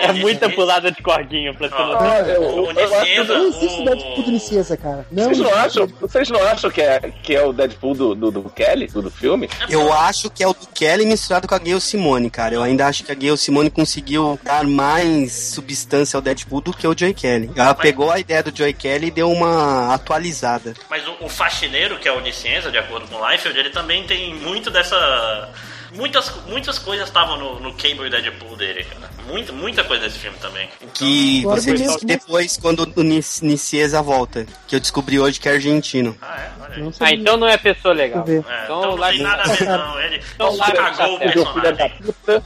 É, 0.03 0.13
muita 0.13 0.49
pulada 0.49 0.89
de 0.91 1.01
corguinho 1.01 1.53
pra 1.53 1.67
ser. 1.67 1.75
Ah, 1.75 2.19
eu- 2.27 2.41
O 2.41 2.71
eu- 2.71 2.71
eu 2.71 2.73
Nicida, 2.73 3.37
Não 3.37 3.52
existe 3.55 3.81
o- 3.81 3.85
Deadpool 3.85 4.23
do 4.23 4.31
Licença, 4.31 4.77
cara. 4.77 5.05
Não, 5.11 5.23
Vocês 5.25 5.39
não 5.39 5.53
acham, 5.55 5.87
vocês 6.01 6.29
não 6.29 6.43
acham 6.43 6.69
que, 6.71 6.81
é, 6.81 6.99
que 6.99 7.35
é 7.35 7.43
o 7.45 7.53
Deadpool 7.53 7.93
do, 7.95 8.15
do, 8.15 8.31
do 8.31 8.43
Kelly, 8.49 8.87
do, 8.87 9.01
do 9.01 9.11
filme? 9.11 9.49
Eu 9.69 9.91
acho 9.93 10.29
que 10.29 10.43
é 10.43 10.47
o 10.47 10.53
do 10.53 10.67
Kelly 10.67 11.05
misturado 11.05 11.47
com 11.47 11.55
a 11.55 11.59
Gayle 11.59 11.81
Simone, 11.81 12.29
cara. 12.29 12.55
Eu 12.55 12.63
ainda 12.63 12.87
acho 12.87 13.03
que 13.03 13.11
a 13.11 13.15
Gayle 13.15 13.37
Simone 13.37 13.69
conseguiu 13.69 14.39
dar 14.43 14.63
mais 14.65 15.31
substância 15.53 16.17
ao 16.17 16.21
Deadpool 16.21 16.61
do 16.61 16.73
que 16.73 16.87
o 16.87 16.97
Joey 16.97 17.13
Kelly. 17.13 17.51
Ela 17.55 17.73
pegou 17.75 18.11
a 18.11 18.19
ideia 18.19 18.41
do 18.43 18.55
Joey 18.55 18.73
Kelly 18.73 19.07
e 19.07 19.11
deu 19.11 19.31
uma 19.31 19.93
atualizada. 19.93 20.73
Mas 20.89 21.07
o, 21.07 21.25
o 21.25 21.29
faxineiro, 21.29 21.97
que 21.99 22.07
é 22.07 22.11
o 22.11 22.17
Onicenza, 22.17 22.71
de 22.71 22.77
acordo 22.77 23.07
com 23.07 23.15
o 23.15 23.29
Liefeld, 23.29 23.57
ele 23.57 23.69
também 23.69 24.05
tem 24.05 24.33
muito 24.35 24.69
dessa. 24.71 25.49
Muitas, 25.93 26.31
muitas 26.47 26.79
coisas 26.79 27.07
estavam 27.07 27.37
no, 27.37 27.59
no 27.59 27.73
Cable 27.73 28.07
e 28.07 28.09
Deadpool 28.09 28.55
dele, 28.55 28.83
cara. 28.83 29.12
Muita, 29.27 29.53
muita 29.53 29.83
coisa 29.83 30.03
nesse 30.03 30.19
filme 30.19 30.37
também. 30.39 30.67
Que 30.93 31.43
O 31.45 31.49
você 31.49 31.73
disse 31.73 32.05
depois, 32.05 32.57
quando 32.57 32.91
o 32.95 33.03
Nic- 33.03 33.41
Nicieza 33.41 34.01
volta. 34.01 34.45
Que 34.67 34.75
eu 34.75 34.79
descobri 34.79 35.19
hoje 35.19 35.39
que 35.39 35.47
é 35.47 35.53
argentino. 35.53 36.15
Ah, 36.21 36.39
é? 36.41 36.51
Olha 36.63 36.75
aí. 36.75 36.81
Não 36.83 36.91
Ah, 36.99 37.11
então 37.11 37.37
não 37.37 37.47
é 37.47 37.57
pessoa 37.57 37.93
legal. 37.93 38.25
É, 38.27 38.31
Então, 38.37 38.63
então 38.63 38.81
não 38.81 38.95
lá 38.95 39.09
tem 39.09 39.21
nada 39.21 39.43
a 39.43 39.45
ver, 39.47 39.65
não. 39.67 40.01
Ele 40.01 40.21
Então, 40.35 40.57
cagou 40.57 41.15
o 41.15 41.19
personagem. 41.19 41.93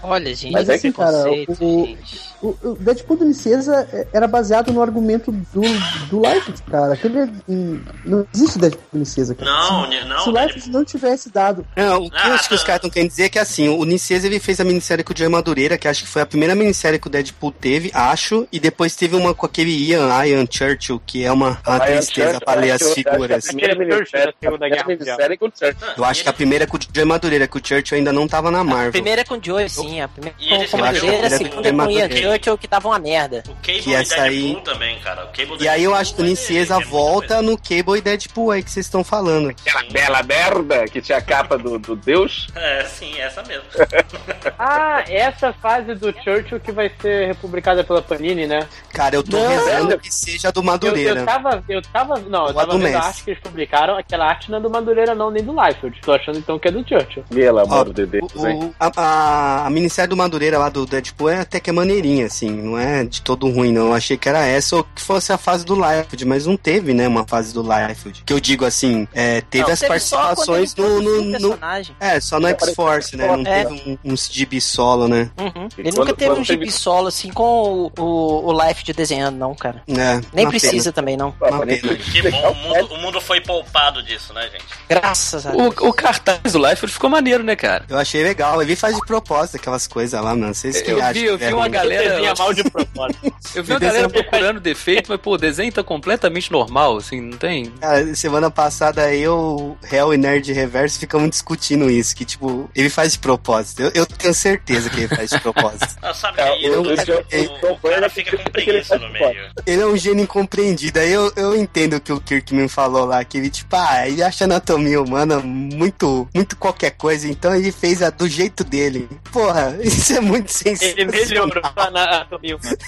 Olha, 0.04 0.36
gente, 0.36 0.52
Mas 0.54 0.70
esse 0.70 0.88
assim, 0.88 0.92
cara, 0.92 1.24
conceito, 1.24 1.52
o- 1.60 1.86
gente. 1.86 2.20
O, 2.42 2.56
o 2.64 2.76
Deadpool 2.80 3.18
do 3.18 3.26
Niceza 3.26 3.88
é- 3.92 4.08
era 4.14 4.28
baseado 4.28 4.72
no 4.72 4.82
argumento 4.82 5.32
do, 5.32 5.62
do 6.10 6.22
Liefeld, 6.22 6.62
cara. 6.70 6.94
Aquele, 6.94 7.32
hum, 7.50 7.80
não 8.06 8.28
existe 8.34 8.60
Deadpool 8.60 8.84
do 8.94 9.00
Niceza, 9.00 9.34
cara. 9.34 9.50
Não, 9.50 9.92
se, 9.92 10.06
não, 10.06 10.20
se 10.24 10.30
o 10.30 10.32
Liefeld 10.32 10.70
não 10.70 10.86
tivesse 10.86 11.30
dado 11.32 11.66
Não, 11.76 12.04
o 12.04 12.12
que 12.12 12.18
Ah, 12.18 12.28
eu 12.30 12.34
acho 12.36 12.48
que 12.48 12.54
os 12.56 12.62
tá. 12.62 12.68
caras 12.68 12.80
estão 12.80 12.90
querendo 12.92 13.10
dizer 13.10 13.24
é 13.24 13.30
que 13.30 13.40
assim, 13.40 13.68
o 13.70 13.84
Nicieza 13.86 14.28
ele 14.28 14.40
fez 14.40 14.60
a 14.60 14.64
minissérie 14.64 15.04
com 15.04 15.14
o 15.14 15.18
Joey 15.18 15.30
Madureira, 15.32 15.78
que 15.78 15.88
acho 15.88 16.04
que 16.04 16.10
foi 16.10 16.22
a 16.22 16.26
primeira 16.26 16.54
minissérie 16.54 17.00
que 17.00 17.08
o 17.08 17.10
Deadpool 17.10 17.52
teve, 17.52 17.90
acho, 17.94 18.48
e 18.52 18.60
depois 18.60 18.96
teve 18.96 19.16
uma 19.16 19.34
com 19.34 19.46
aquele 19.46 19.72
Ian, 19.72 20.08
Ian 20.26 20.46
Churchill, 20.50 21.02
que 21.06 21.24
é 21.24 21.32
uma, 21.32 21.60
uma 21.66 21.80
tristeza 21.80 22.40
pra 22.40 22.54
ler 22.56 22.72
as 22.72 22.82
que 22.84 23.04
que 23.04 23.10
figuras. 23.10 23.46
a 23.46 23.48
primeira 23.48 23.76
minissérie- 23.76 24.30
a 24.30 24.84
primeira 24.84 25.38
com 25.38 25.46
o 25.46 25.52
Church. 25.58 25.78
Eu 25.98 26.06
acho 26.06 26.24
que 26.24 26.30
a 26.30 26.34
primeira 26.34 26.64
é 26.66 26.68
com 26.68 26.78
o 26.78 26.80
Joey 26.94 27.06
Madureira, 27.08 27.48
que 27.48 27.58
o 27.58 27.62
Churchill 27.64 27.98
ainda 27.98 28.14
não 28.14 28.28
tava 28.28 28.52
na 28.52 28.60
A 28.60 28.64
Marvel. 28.64 28.92
primeira 28.92 29.22
é 29.22 29.24
com 29.26 29.36
o 29.36 29.40
Joey, 29.44 29.68
sim. 29.70 30.02
A 30.02 30.08
primeira 30.08 30.68
com 30.70 30.78
o 30.78 30.80
Madureira, 30.80 31.24
a 31.24 31.26
é 31.26 31.30
segunda 31.30 31.56
com 31.56 31.62
o 31.62 31.66
Ian 31.66 31.74
Madureira. 31.74 32.27
Churchill, 32.32 32.58
que 32.58 32.68
tava 32.68 32.88
uma 32.88 33.00
merda. 33.00 33.44
O 33.48 33.54
Cable 33.56 33.82
Que 33.82 33.90
e 33.92 33.94
Deadpool 33.96 34.22
aí- 34.24 34.62
também, 34.64 35.00
cara. 35.00 35.26
O 35.26 35.28
Cable 35.28 35.58
E 35.64 35.68
aí 35.68 35.84
eu 35.84 35.94
acho 35.96 36.16
que 36.16 36.22
o 36.22 36.26
Nicieza 36.26 36.80
volta 36.80 37.42
no 37.42 37.58
Cable 37.58 37.98
e 37.98 38.02
Deadpool 38.02 38.52
aí 38.52 38.64
que 38.64 38.72
vocês 38.72 38.86
estão 38.86 39.04
falando. 39.04 39.50
Aquela 39.50 39.84
bela 39.92 40.24
merda 40.24 40.86
que 40.88 41.02
tinha 41.02 41.18
a 41.18 41.22
capa 41.22 41.58
do, 41.58 41.78
do 41.80 41.96
Deus. 41.96 42.48
É, 42.56 42.84
sim, 42.86 43.18
essa 43.20 43.42
mesmo. 43.44 43.64
Ah, 44.60 45.04
essa 45.08 45.54
fase 45.54 45.94
do 45.96 46.12
Churchill 46.24 46.60
que 46.60 46.72
vai 46.72 46.92
ser 47.02 47.28
republicada 47.28 47.84
pela 47.84 48.02
Panini, 48.02 48.48
né? 48.48 48.68
Cara, 48.92 49.16
eu 49.16 49.24
tô 49.24 49.38
Não, 49.38 49.48
rezando 49.48 50.00
que 50.00 50.12
seja 50.14 50.52
do 50.52 50.60
Eu, 50.60 50.64
Madureira. 50.64 51.20
eu 51.22 51.26
tava, 51.26 51.64
eu 51.70 51.82
tava, 51.82 52.20
não, 52.20 52.48
eu 52.48 52.54
tava 52.54 52.72
do 52.74 52.80
vendo 52.80 52.96
a 52.96 53.00
arte 53.02 53.24
que 53.24 53.32
eles 53.32 53.42
publicaram, 53.42 53.98
aquela 53.98 54.26
arte 54.26 54.50
não 54.50 54.58
é 54.58 54.62
do 54.62 54.70
Madureira 54.70 55.14
não, 55.14 55.30
nem 55.30 55.44
do 55.44 55.52
Liefeld. 55.54 56.00
Tô 56.02 56.14
achando 56.14 56.38
então 56.40 56.58
que 56.58 56.68
é 56.68 56.72
do 56.72 56.88
Churchill. 56.88 57.24
Pelo 57.30 57.60
Ó, 57.60 57.62
amor 57.64 57.94
de 57.94 58.06
Deus, 58.06 58.32
o- 58.36 58.74
a, 58.80 58.92
a, 58.98 59.66
a 59.68 59.70
minissérie 59.70 60.10
do 60.10 60.18
Madureira 60.18 60.58
lá 60.58 60.70
do 60.70 60.86
Deadpool 60.86 61.30
é 61.30 61.40
até 61.42 61.60
que 61.60 61.70
é 61.70 61.74
maneirinha, 62.18 62.26
assim, 62.26 62.50
não 62.50 62.78
é 62.78 63.04
de 63.04 63.22
todo 63.22 63.50
ruim, 63.50 63.72
não. 63.72 63.88
Eu 63.88 63.94
achei 63.94 64.18
que 64.18 64.28
era 64.28 64.46
essa 64.46 64.76
ou 64.78 64.84
que 64.84 65.02
fosse 65.02 65.32
a 65.32 65.38
fase 65.38 65.66
do 65.66 65.76
Liefeld, 65.76 66.26
mas 66.26 66.46
não 66.46 66.58
teve, 66.58 66.94
né, 66.94 67.08
uma 67.08 67.26
fase 67.28 67.54
do 67.54 67.62
Liefeld. 67.62 68.24
Que 68.26 68.34
eu 68.34 68.40
digo 68.40 68.66
assim, 68.66 69.08
é, 69.14 69.42
teve 69.42 69.64
Não, 69.66 69.72
as 69.74 69.80
teve 69.80 69.90
participações 69.90 70.74
ele 70.78 70.88
no, 70.88 71.02
no, 71.02 71.22
no- 71.24 71.32
personagem. 71.32 71.96
É, 72.00 72.20
só 72.20 72.40
no 72.40 72.48
X-Force, 72.48 73.16
né? 73.16 73.28
Não 73.28 73.42
É. 73.46 73.64
teve 73.66 73.98
um, 74.06 74.14
um 74.14 74.16
gibi 74.18 74.60
solo, 74.60 75.08
né? 75.08 75.30
Uhum. 75.38 75.68
Ele 75.78 75.92
quando- 75.92 75.98
nunca 76.08 76.14
teve 76.14 76.32
um 76.40 76.44
gibi 76.44 76.66
teve- 76.66 76.72
solo 76.78 77.08
assim 77.08 77.32
com 77.32 77.92
o, 77.98 78.02
o, 78.02 78.48
o 78.54 78.68
Life 78.68 78.84
de 78.84 78.94
desenhando, 78.94 79.38
não, 79.38 79.54
cara. 79.56 79.84
É, 79.88 80.22
Nem 80.34 80.48
precisa 80.48 80.92
também, 80.92 81.16
não. 81.18 81.34
Uma 81.42 81.66
pena. 81.66 81.96
Que 81.96 82.30
bom, 82.30 82.52
o 82.52 82.56
mundo, 82.56 82.94
o 82.94 82.98
mundo 83.02 83.22
foi 83.22 83.42
poupado 83.42 84.02
disso, 84.04 84.34
né, 84.34 84.50
gente? 84.52 84.66
Graças 84.90 85.46
a 85.46 85.52
Deus. 85.52 85.74
O, 85.80 85.88
o 85.90 85.94
cartaz 85.94 86.54
do 86.54 86.60
Liefeld 86.60 86.92
ficou 86.94 87.10
maneiro, 87.10 87.44
né, 87.44 87.56
cara? 87.56 87.86
Eu 87.90 87.98
achei 87.98 88.24
legal. 88.24 88.62
Ele 88.62 88.76
faz 88.76 88.96
de 88.96 89.02
propósito 89.06 89.58
aquelas 89.58 89.88
coisas 89.88 90.20
lá, 90.22 90.36
mano. 90.36 90.54
Vocês 90.54 90.82
que 90.82 90.92
Eu 90.92 90.98
acham 91.02 91.14
vi, 91.14 91.26
eu 91.26 91.38
que 91.38 91.44
é 91.44 91.48
vi 91.48 91.54
uma 91.54 91.62
ruim. 91.64 91.72
galera. 91.72 92.07
Desenha 92.10 92.34
mal 92.38 92.54
de 92.54 92.64
propósito. 92.70 93.34
Eu 93.56 93.64
vi 93.64 93.72
uma 93.74 93.80
galera 93.80 94.10
procurando 94.10 94.60
defeito, 94.60 95.08
mas 95.10 95.20
pô, 95.20 95.34
o 95.34 95.38
desenho 95.38 95.72
tá 95.72 95.84
completamente 95.84 96.52
normal, 96.52 96.98
assim, 96.98 97.20
não 97.22 97.38
tem. 97.38 97.66
Cara, 97.80 98.14
semana 98.16 98.52
passada 98.52 99.14
eu, 99.14 99.78
Hell 99.92 100.14
e 100.14 100.18
Nerd 100.18 100.52
Reverso 100.54 101.00
ficamos 101.00 101.30
discutindo 101.30 101.90
isso, 101.90 102.16
que 102.16 102.24
tipo, 102.26 102.70
ele 102.76 102.90
faz 102.90 103.14
de 103.14 103.20
propósito. 103.20 103.82
Eu, 103.82 103.92
eu 103.96 104.06
tenho 104.06 104.34
certeza 104.34 104.90
que 104.90 105.02
ele 105.02 105.08
faz 105.16 105.30
de 105.30 105.40
propósito. 105.40 105.88
Ah, 106.02 106.14
sabe 106.14 106.36
que 106.38 106.42
É, 106.42 106.68
eu- 106.70 106.82
o, 106.84 106.86
eu- 106.92 107.26
eu- 107.32 107.52
o- 107.70 107.74
o 107.74 107.78
cara 107.80 108.10
fica 108.10 108.38
com 108.38 108.44
preguiça 108.52 108.98
no 108.98 109.10
meio. 109.10 109.50
Ele 109.66 109.82
é 109.82 109.86
um 109.86 109.98
gênio 109.98 110.24
incompreendido. 110.24 111.00
Aí 111.00 111.12
eu, 111.12 111.32
eu 111.36 111.56
entendo 111.56 111.96
o 111.98 112.00
que 112.02 112.14
o 112.14 112.22
Kirkman 112.22 112.68
falou 112.68 113.06
lá, 113.06 113.24
que 113.26 113.38
ele, 113.38 113.50
tipo, 113.50 113.76
ah, 113.76 114.08
ele 114.08 114.22
acha 114.24 114.44
a 114.44 114.46
anatomia 114.46 115.02
humana 115.02 115.40
muito, 115.40 116.28
muito 116.34 116.56
qualquer 116.56 116.92
coisa, 116.92 117.28
então 117.28 117.54
ele 117.56 117.72
fez 117.72 118.02
a 118.02 118.10
do 118.10 118.28
jeito 118.28 118.64
dele. 118.64 119.10
Porra, 119.32 119.78
isso 119.82 120.14
é 120.14 120.22
muito 120.22 120.52
Ele 120.82 121.06
melhorou 121.06 121.62
a 121.76 121.88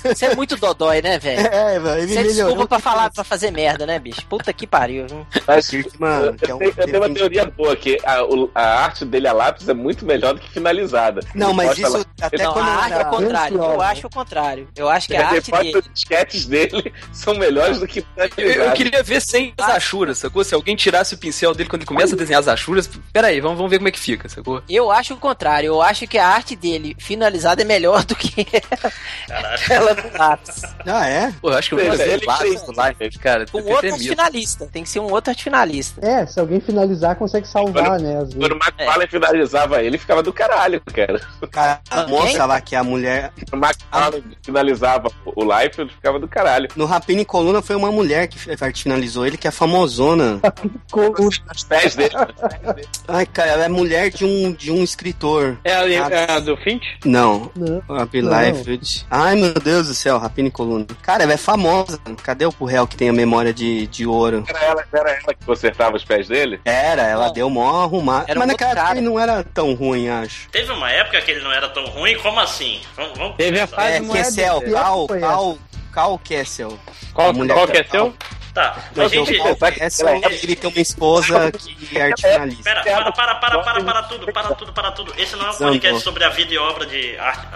Você 0.04 0.26
é 0.28 0.36
muito 0.36 0.56
dodói, 0.58 1.02
né, 1.02 1.17
velho? 1.19 1.39
É, 1.48 1.80
velho, 1.80 2.02
ele 2.02 2.08
Você 2.13 2.19
é 2.19 2.24
melhorou. 2.24 2.45
desculpa 2.54 2.67
pra 2.67 2.80
falar, 2.80 3.10
pra 3.12 3.24
fazer 3.24 3.52
merda, 3.52 3.86
né, 3.86 4.00
bicho? 4.00 4.26
Puta 4.28 4.52
que 4.54 4.65
pariu, 4.67 5.06
viu? 5.08 5.26
Mas, 5.48 5.72
Mano, 6.00 6.26
eu, 6.28 6.34
que 6.36 6.52
é 6.52 6.56
um- 6.56 6.58
tenho, 6.60 6.74
eu 6.78 6.86
tenho 6.86 6.98
uma 7.04 7.10
teoria 7.13 7.45
boa, 7.45 7.76
que 7.76 7.98
a, 8.06 8.17
a 8.56 8.84
arte 8.84 9.06
dele 9.06 9.28
a 9.28 9.34
lápis 9.34 9.67
é 9.69 9.74
muito 9.74 10.06
melhor 10.06 10.34
do 10.34 10.39
que 10.41 10.50
finalizada. 10.52 11.22
Não, 11.34 11.50
Ele 11.50 11.58
mas 11.58 11.78
isso 11.78 11.98
lá- 11.98 12.06
até 12.22 12.43
Não, 12.43 12.54
quando 12.54 12.67
a 12.67 12.72
arte 12.72 12.93
é 12.93 13.00
o 13.02 13.10
contrário. 13.10 13.58
Eu 13.58 13.82
acho 13.82 14.08
o 14.08 14.10
contrário. 14.10 14.67
Eu 14.76 14.89
acho 14.89 15.08
que 15.08 15.15
a 15.15 15.19
Ele 15.19 15.38
arte 15.38 15.52
dele. 15.52 15.78
os 15.78 15.89
sketches 15.95 16.45
dele 16.45 16.93
são 17.12 17.34
melhores 17.36 17.80
do 17.80 17.88
que 17.88 18.06
Eu, 18.38 18.48
eu 18.48 18.72
queria 18.74 19.02
ver 19.04 19.22
sem 19.22 19.54
as 19.58 19.69
achuras, 19.69 20.17
sacou? 20.19 20.43
Se 20.43 20.54
alguém 20.54 20.76
tirasse 20.76 21.13
o 21.15 21.17
pincel 21.17 21.54
dele 21.54 21.69
quando 21.69 21.82
ele 21.82 21.88
começa 21.88 22.15
a 22.15 22.17
desenhar 22.17 22.39
as 22.39 22.48
achuras, 22.48 22.89
peraí, 23.12 23.39
vamos, 23.41 23.58
vamos 23.58 23.69
ver 23.72 23.78
como 23.78 23.88
é 23.88 23.91
que 23.91 24.00
fica, 24.00 24.28
sacou? 24.30 24.62
Eu 24.69 24.91
acho 24.91 25.13
o 25.13 25.17
contrário. 25.17 25.67
Eu 25.67 25.82
acho 25.82 26.08
que 26.08 26.17
a 26.17 26.28
arte 26.28 26.56
dele 26.56 26.95
finalizada 27.00 27.62
é 27.62 27.65
melhor 27.65 28.04
do 28.06 28.15
que 28.15 28.45
Caralho. 29.27 29.62
ela 29.69 29.95
do 29.95 30.17
lápis. 30.17 30.62
Ah, 30.85 31.07
é? 31.07 31.31
Pô, 31.41 31.51
eu 31.51 31.57
acho 31.57 31.69
que 31.69 31.75
eu 31.75 31.85
fazer 31.85 32.09
ele 32.09 32.25
o 32.25 32.27
lápis 32.27 32.63
do 32.63 32.71
Life, 32.71 33.19
cara. 33.19 33.45
Um 33.53 33.69
outro 33.69 33.97
finalista. 33.97 34.69
Tem 34.71 34.83
que 34.83 34.89
ser 34.89 34.99
um 34.99 35.12
outro 35.12 35.33
finalista. 35.35 36.05
É, 36.05 36.25
se 36.25 36.39
alguém 36.39 36.59
finalizar, 36.59 37.15
consegue 37.15 37.47
salvar, 37.47 37.99
né? 37.99 38.17
Às 38.17 38.33
vezes. 38.33 38.35
Quando 38.35 38.53
o 38.53 38.55
McFarlane 38.55 39.07
finalizava 39.07 39.83
ele, 39.83 39.97
ficava 39.97 40.23
do 40.23 40.33
caralho, 40.33 40.81
cara. 40.93 41.21
Cara, 41.51 41.81
a 41.89 42.07
moça 42.07 42.45
lá, 42.45 42.62
que 42.62 42.75
é 42.75 42.79
a 42.79 42.83
mulher... 42.83 43.31
O 43.51 43.55
McFarlane 43.55 44.38
finalizava 44.43 45.12
o 45.25 45.43
Life, 45.43 45.81
ele 45.81 45.89
ficava 45.89 46.19
do 46.19 46.27
caralho. 46.27 46.69
No 46.75 46.85
Rapina 46.85 47.21
e 47.21 47.25
Coluna 47.25 47.62
foi 47.62 47.75
uma 47.75 47.91
mulher 47.91 48.27
que 48.27 48.39
finalizou 48.75 49.25
ele, 49.25 49.38
que 49.38 49.47
é 49.47 49.51
famosona. 49.51 50.39
Os 51.53 51.63
pés 51.63 51.95
dele. 51.95 52.15
Ai, 53.07 53.25
cara, 53.25 53.51
ela 53.51 53.65
é 53.65 53.69
mulher 53.69 54.09
de 54.09 54.25
um, 54.25 54.51
de 54.53 54.71
um 54.71 54.83
escritor. 54.83 55.57
É 55.63 55.73
a, 55.73 55.89
é 55.89 56.31
a 56.31 56.39
do 56.39 56.55
Finch? 56.57 56.99
Não, 57.05 57.51
Não. 57.55 57.83
Happy 57.97 58.21
Não. 58.21 58.29
Ai, 59.10 59.36
meu 59.36 59.54
Deus 59.54 59.88
do 59.88 59.93
céu, 59.93 60.17
Rapina 60.17 60.47
e 60.47 60.52
Coluna. 60.52 60.86
Cara, 61.02 61.23
ela 61.23 61.34
é 61.34 61.38
famosa. 61.38 61.99
Cadê 62.23 62.45
o 62.45 62.52
Purrell 62.52 62.88
que 62.88 62.95
tem 62.97 63.10
a 63.10 63.13
memória 63.13 63.54
de, 63.54 63.88
de 63.88 64.06
ouro? 64.06 64.43
Era 64.47 64.60
ela, 64.63 64.86
era 64.93 65.12
ela 65.12 65.34
que 65.34 65.45
consertava 65.45 65.95
os 65.97 66.04
pés 66.04 66.28
dele? 66.28 66.60
Era, 66.65 67.04
ela 67.04 67.28
Não. 67.28 67.34
deu 67.34 67.49
mó 67.49 67.84
arrumada. 67.84 68.25
Era 68.28 68.39
Mas 68.39 68.47
naquela 68.49 68.71
época 68.71 68.91
ele 68.91 69.02
não 69.02 69.19
era 69.19 69.43
tão 69.43 69.73
ruim, 69.73 70.10
acho. 70.10 70.49
Teve 70.49 70.71
uma 70.71 70.89
época 70.91 71.21
que 71.21 71.32
ele 71.32 71.41
não 71.43 71.52
era 71.52 71.69
tão 71.69 71.86
ruim, 71.88 72.17
como 72.19 72.39
assim? 72.39 72.80
Vamos, 72.95 73.17
vamos 73.17 73.36
Teve 73.38 73.60
a 73.60 73.67
fase 73.67 73.93
É, 73.93 73.99
moeda. 74.02 74.23
Kessel, 74.23 74.62
Que 74.62 74.71
Cal, 74.71 74.97
época 75.04 75.08
foi 75.13 75.19
Cal, 75.19 75.58
Cal 75.91 76.19
Kessel. 76.19 76.80
Qual, 77.13 77.34
qual 77.34 77.67
que 77.67 77.78
é 77.78 77.84
que- 77.84 77.91
seu? 77.91 78.13
Tá, 78.53 78.75
a 78.97 79.07
gente. 79.07 79.38
Cal 79.38 79.71
Kessel, 79.71 80.07
ele 80.43 80.55
tem 80.55 80.69
uma 80.69 80.81
esposa 80.81 81.51
que 81.51 81.97
é 81.97 82.01
arte 82.03 82.21
finalista. 82.21 82.63
Pera, 82.63 82.83
para, 82.83 83.12
para, 83.12 83.35
para, 83.35 83.59
para, 83.62 83.83
para 83.83 84.03
tudo, 84.03 84.31
para 84.31 84.55
tudo, 84.55 84.73
para 84.73 84.91
tudo. 84.91 85.13
Esse 85.17 85.35
não 85.35 85.47
é 85.47 85.49
um 85.51 85.55
podcast 85.55 86.01
sobre 86.01 86.23
a 86.23 86.29
vida 86.29 86.53
e 86.53 86.57
obra 86.57 86.85
de 86.85 87.15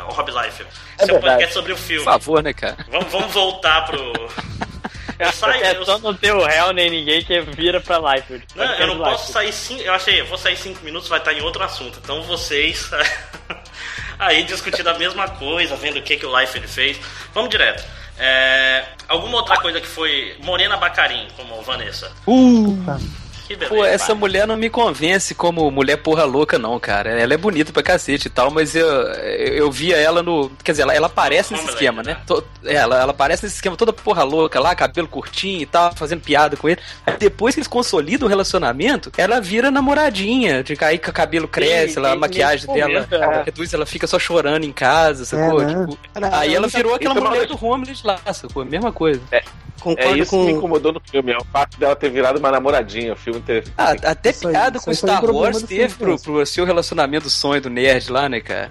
Rob 0.09 0.31
Life. 0.31 0.63
Esse 0.63 1.01
é 1.01 1.03
um 1.03 1.07
verdade. 1.07 1.21
podcast 1.21 1.53
sobre 1.53 1.71
o 1.73 1.75
Por 1.75 1.81
filme. 1.81 2.03
favor, 2.05 2.43
né, 2.43 2.53
cara? 2.53 2.77
Vamos, 2.89 3.11
vamos 3.11 3.33
voltar 3.33 3.85
pro. 3.85 4.13
Eu 5.19 5.31
saio, 5.31 5.63
É 5.63 5.75
eu, 5.75 5.85
só 5.85 5.99
não 5.99 6.13
ter 6.13 6.33
o 6.33 6.43
réu 6.43 6.73
nem 6.73 6.89
ninguém 6.89 7.23
que 7.23 7.39
vira 7.41 7.79
pra 7.79 7.97
live. 7.99 8.41
não, 8.55 8.65
eu 8.65 8.87
não 8.87 8.97
posso 8.97 9.31
sair 9.31 9.53
cinco. 9.53 9.81
Eu 9.81 9.93
achei, 9.93 10.19
eu 10.19 10.25
vou 10.25 10.37
sair 10.39 10.57
cinco 10.57 10.83
minutos, 10.83 11.07
vai 11.07 11.19
estar 11.19 11.31
em 11.33 11.41
outro 11.41 11.63
assunto. 11.63 11.99
Então 12.03 12.23
vocês 12.23 12.89
aí 14.19 14.43
discutindo 14.43 14.87
a 14.87 14.97
mesma 14.97 15.27
coisa, 15.29 15.75
vendo 15.75 15.99
o 15.99 16.01
que, 16.01 16.17
que 16.17 16.25
o 16.25 16.39
Life 16.39 16.57
ele 16.57 16.67
fez. 16.67 16.99
Vamos 17.33 17.49
direto. 17.49 17.83
É, 18.17 18.85
alguma 19.07 19.37
outra 19.37 19.59
coisa 19.59 19.81
que 19.81 19.87
foi 19.87 20.35
Morena 20.43 20.77
Bacarim, 20.77 21.27
como 21.35 21.61
Vanessa. 21.61 22.11
Que 23.05 23.22
beleza. 23.55 23.73
Pô, 23.75 23.83
essa 23.85 24.13
mulher 24.15 24.47
não 24.47 24.55
me 24.57 24.69
convence 24.69 25.33
como 25.35 25.69
mulher 25.71 25.97
porra 25.97 26.23
louca, 26.23 26.57
não, 26.59 26.79
cara. 26.79 27.09
Ela 27.19 27.33
é 27.33 27.37
bonita 27.37 27.71
pra 27.71 27.81
cacete 27.83 28.27
e 28.27 28.31
tal, 28.31 28.51
mas 28.51 28.75
eu, 28.75 28.87
eu 28.87 29.71
via 29.71 29.97
ela 29.97 30.21
no. 30.23 30.49
Quer 30.63 30.71
dizer, 30.73 30.83
ela, 30.83 30.93
ela 30.93 31.07
aparece 31.07 31.51
nesse 31.53 31.63
Homeland, 31.63 31.73
esquema, 31.73 32.03
né? 32.03 32.17
To- 32.25 32.43
é, 32.65 32.75
ela, 32.75 32.99
ela 33.01 33.11
aparece 33.11 33.43
nesse 33.43 33.55
esquema 33.55 33.75
toda 33.75 33.91
porra 33.93 34.23
louca 34.23 34.59
lá, 34.59 34.73
cabelo 34.75 35.07
curtinho 35.07 35.61
e 35.61 35.65
tal, 35.65 35.93
fazendo 35.95 36.21
piada 36.21 36.55
com 36.57 36.67
ele. 36.69 36.79
Aí 37.05 37.15
depois 37.17 37.53
que 37.55 37.59
eles 37.59 37.67
consolidam 37.67 38.25
o 38.25 38.29
relacionamento, 38.29 39.11
ela 39.17 39.39
vira 39.39 39.69
namoradinha. 39.71 40.63
De 40.63 40.75
cair 40.75 40.97
que 40.97 41.09
o 41.09 41.13
cabelo 41.13 41.47
cresce, 41.47 41.97
ela, 41.97 42.11
a 42.11 42.15
e- 42.15 42.19
maquiagem 42.19 42.67
dela 42.73 42.87
momento, 42.93 43.15
é. 43.15 43.43
reduz, 43.43 43.73
ela 43.73 43.85
fica 43.85 44.07
só 44.07 44.17
chorando 44.19 44.63
em 44.63 44.71
casa, 44.71 45.25
sacou? 45.25 45.61
né? 45.61 45.67
Tipo, 45.73 45.97
aí 46.31 46.53
ela 46.55 46.67
virou 46.67 46.93
aquela 46.95 47.15
é 47.17 47.19
mulher 47.19 47.45
do 47.47 47.53
Homeland 47.65 48.01
lá, 48.03 48.19
sacou? 48.33 48.63
Mesma 48.65 48.91
coisa. 48.91 49.21
É 49.31 49.43
Concordo 49.83 50.17
isso 50.17 50.31
que 50.31 50.37
me 50.37 50.51
com. 50.53 50.57
incomodou 50.57 50.93
no 50.93 51.01
filme, 51.01 51.31
é 51.33 51.37
o 51.37 51.43
fato 51.45 51.77
dela 51.77 51.95
ter 51.95 52.09
virado 52.09 52.39
uma 52.39 52.49
namoradinha. 52.49 53.13
O 53.13 53.15
filme 53.17 53.41
ter. 53.41 53.65
Ah, 53.77 53.91
até 53.91 54.29
Isso 54.31 54.47
aí- 54.47 54.53
piada 54.53 54.79
com 54.79 54.89
aí 54.89 54.95
foi 54.95 55.09
um 55.09 55.13
Star 55.13 55.25
Wars 55.25 55.61
do 55.61 55.67
teve 55.67 55.93
pro, 55.95 56.17
pro 56.19 56.45
seu 56.45 56.65
relacionamento 56.65 57.29
sonho 57.29 57.61
do 57.61 57.69
nerd 57.69 58.09
lá, 58.11 58.29
né, 58.29 58.39
cara? 58.39 58.69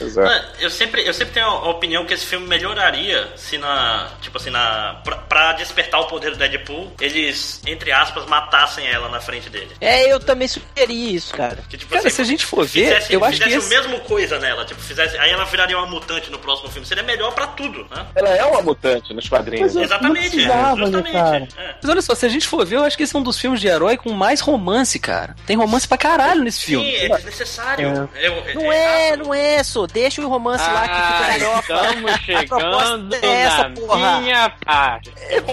Exato. 0.00 0.46
Eu 0.60 0.70
sempre, 0.70 1.06
eu 1.06 1.12
sempre 1.14 1.34
tenho 1.34 1.46
a 1.46 1.68
opinião 1.70 2.04
que 2.04 2.14
esse 2.14 2.24
filme 2.26 2.46
melhoraria 2.46 3.28
se 3.36 3.58
na. 3.58 4.08
Tipo 4.20 4.36
assim, 4.38 4.50
na. 4.50 5.00
Pra, 5.04 5.16
pra 5.16 5.52
despertar 5.54 6.00
o 6.00 6.06
poder 6.06 6.30
do 6.32 6.36
Deadpool, 6.36 6.92
eles, 7.00 7.60
entre 7.66 7.92
aspas, 7.92 8.26
matassem 8.26 8.86
ela 8.86 9.08
na 9.08 9.20
frente 9.20 9.48
dele. 9.50 9.70
É, 9.80 10.10
eu 10.12 10.20
também 10.20 10.46
sugeri 10.48 11.14
isso, 11.14 11.32
cara. 11.34 11.58
Que, 11.68 11.76
tipo, 11.76 11.92
Cara, 11.94 12.06
assim, 12.06 12.16
se 12.16 12.22
a 12.22 12.24
gente 12.24 12.44
for 12.46 12.64
ver, 12.64 12.84
fizesse, 12.94 13.12
eu 13.12 13.24
acho 13.24 13.38
que 13.38 13.44
fizesse 13.44 13.66
esse... 13.66 13.74
o 13.74 13.78
mesmo 13.90 14.00
coisa 14.04 14.38
nela, 14.38 14.64
tipo, 14.64 14.80
fizesse. 14.80 15.16
Aí 15.18 15.30
ela 15.30 15.44
viraria 15.44 15.76
uma 15.76 15.86
mutante 15.86 16.30
no 16.30 16.38
próximo 16.38 16.70
filme. 16.70 16.86
Seria 16.86 17.02
melhor 17.02 17.32
pra 17.34 17.46
tudo, 17.48 17.86
né? 17.90 18.06
Ela 18.14 18.28
é 18.30 18.44
uma 18.44 18.62
mutante 18.62 19.12
nos 19.14 19.28
quadrinhos. 19.28 19.74
Mas 19.74 19.76
eu- 19.76 19.82
Exatamente, 19.82 20.22
não 20.24 20.30
precisava, 20.30 20.76
né, 20.76 20.82
justamente. 20.86 21.12
cara? 21.12 21.48
É. 21.70 21.74
Mas 21.82 21.90
olha 21.90 22.02
só, 22.02 22.14
se 22.14 22.26
a 22.26 22.28
gente 22.28 22.46
for 22.46 22.64
ver, 22.66 22.76
eu 22.76 22.84
acho 22.84 22.96
que 22.96 23.02
esse 23.02 23.14
é 23.16 23.18
um 23.18 23.22
dos 23.22 23.38
filmes 23.38 23.60
de 23.60 23.66
herói 23.68 23.96
com 23.96 24.12
mais 24.12 24.40
romance, 24.40 24.98
cara. 24.98 25.34
Tem 25.46 25.56
romance 25.56 25.86
pra 25.88 25.96
caralho 25.98 26.42
nesse 26.42 26.58
Sim, 26.60 26.66
filme. 26.66 26.94
é 26.96 27.08
desnecessário. 27.08 28.08
Eu- 28.16 28.54
Não 28.54 28.72
é, 28.72 29.16
não 29.16 29.34
é, 29.34 29.62
só. 29.62 29.87
Deixa 29.92 30.22
o 30.22 30.28
romance 30.28 30.64
lá 30.64 30.82
que 30.88 30.94
fica 30.94 31.18
Ah, 31.18 31.32
melhor. 31.32 31.60
estamos 31.60 32.20
chegando 32.20 33.14
é 33.16 33.26
essa, 33.42 33.68
na 33.68 33.74
porra. 33.74 34.20
minha 34.20 34.50
parte. 34.64 35.12
É, 35.16 35.38
eu, 35.38 35.44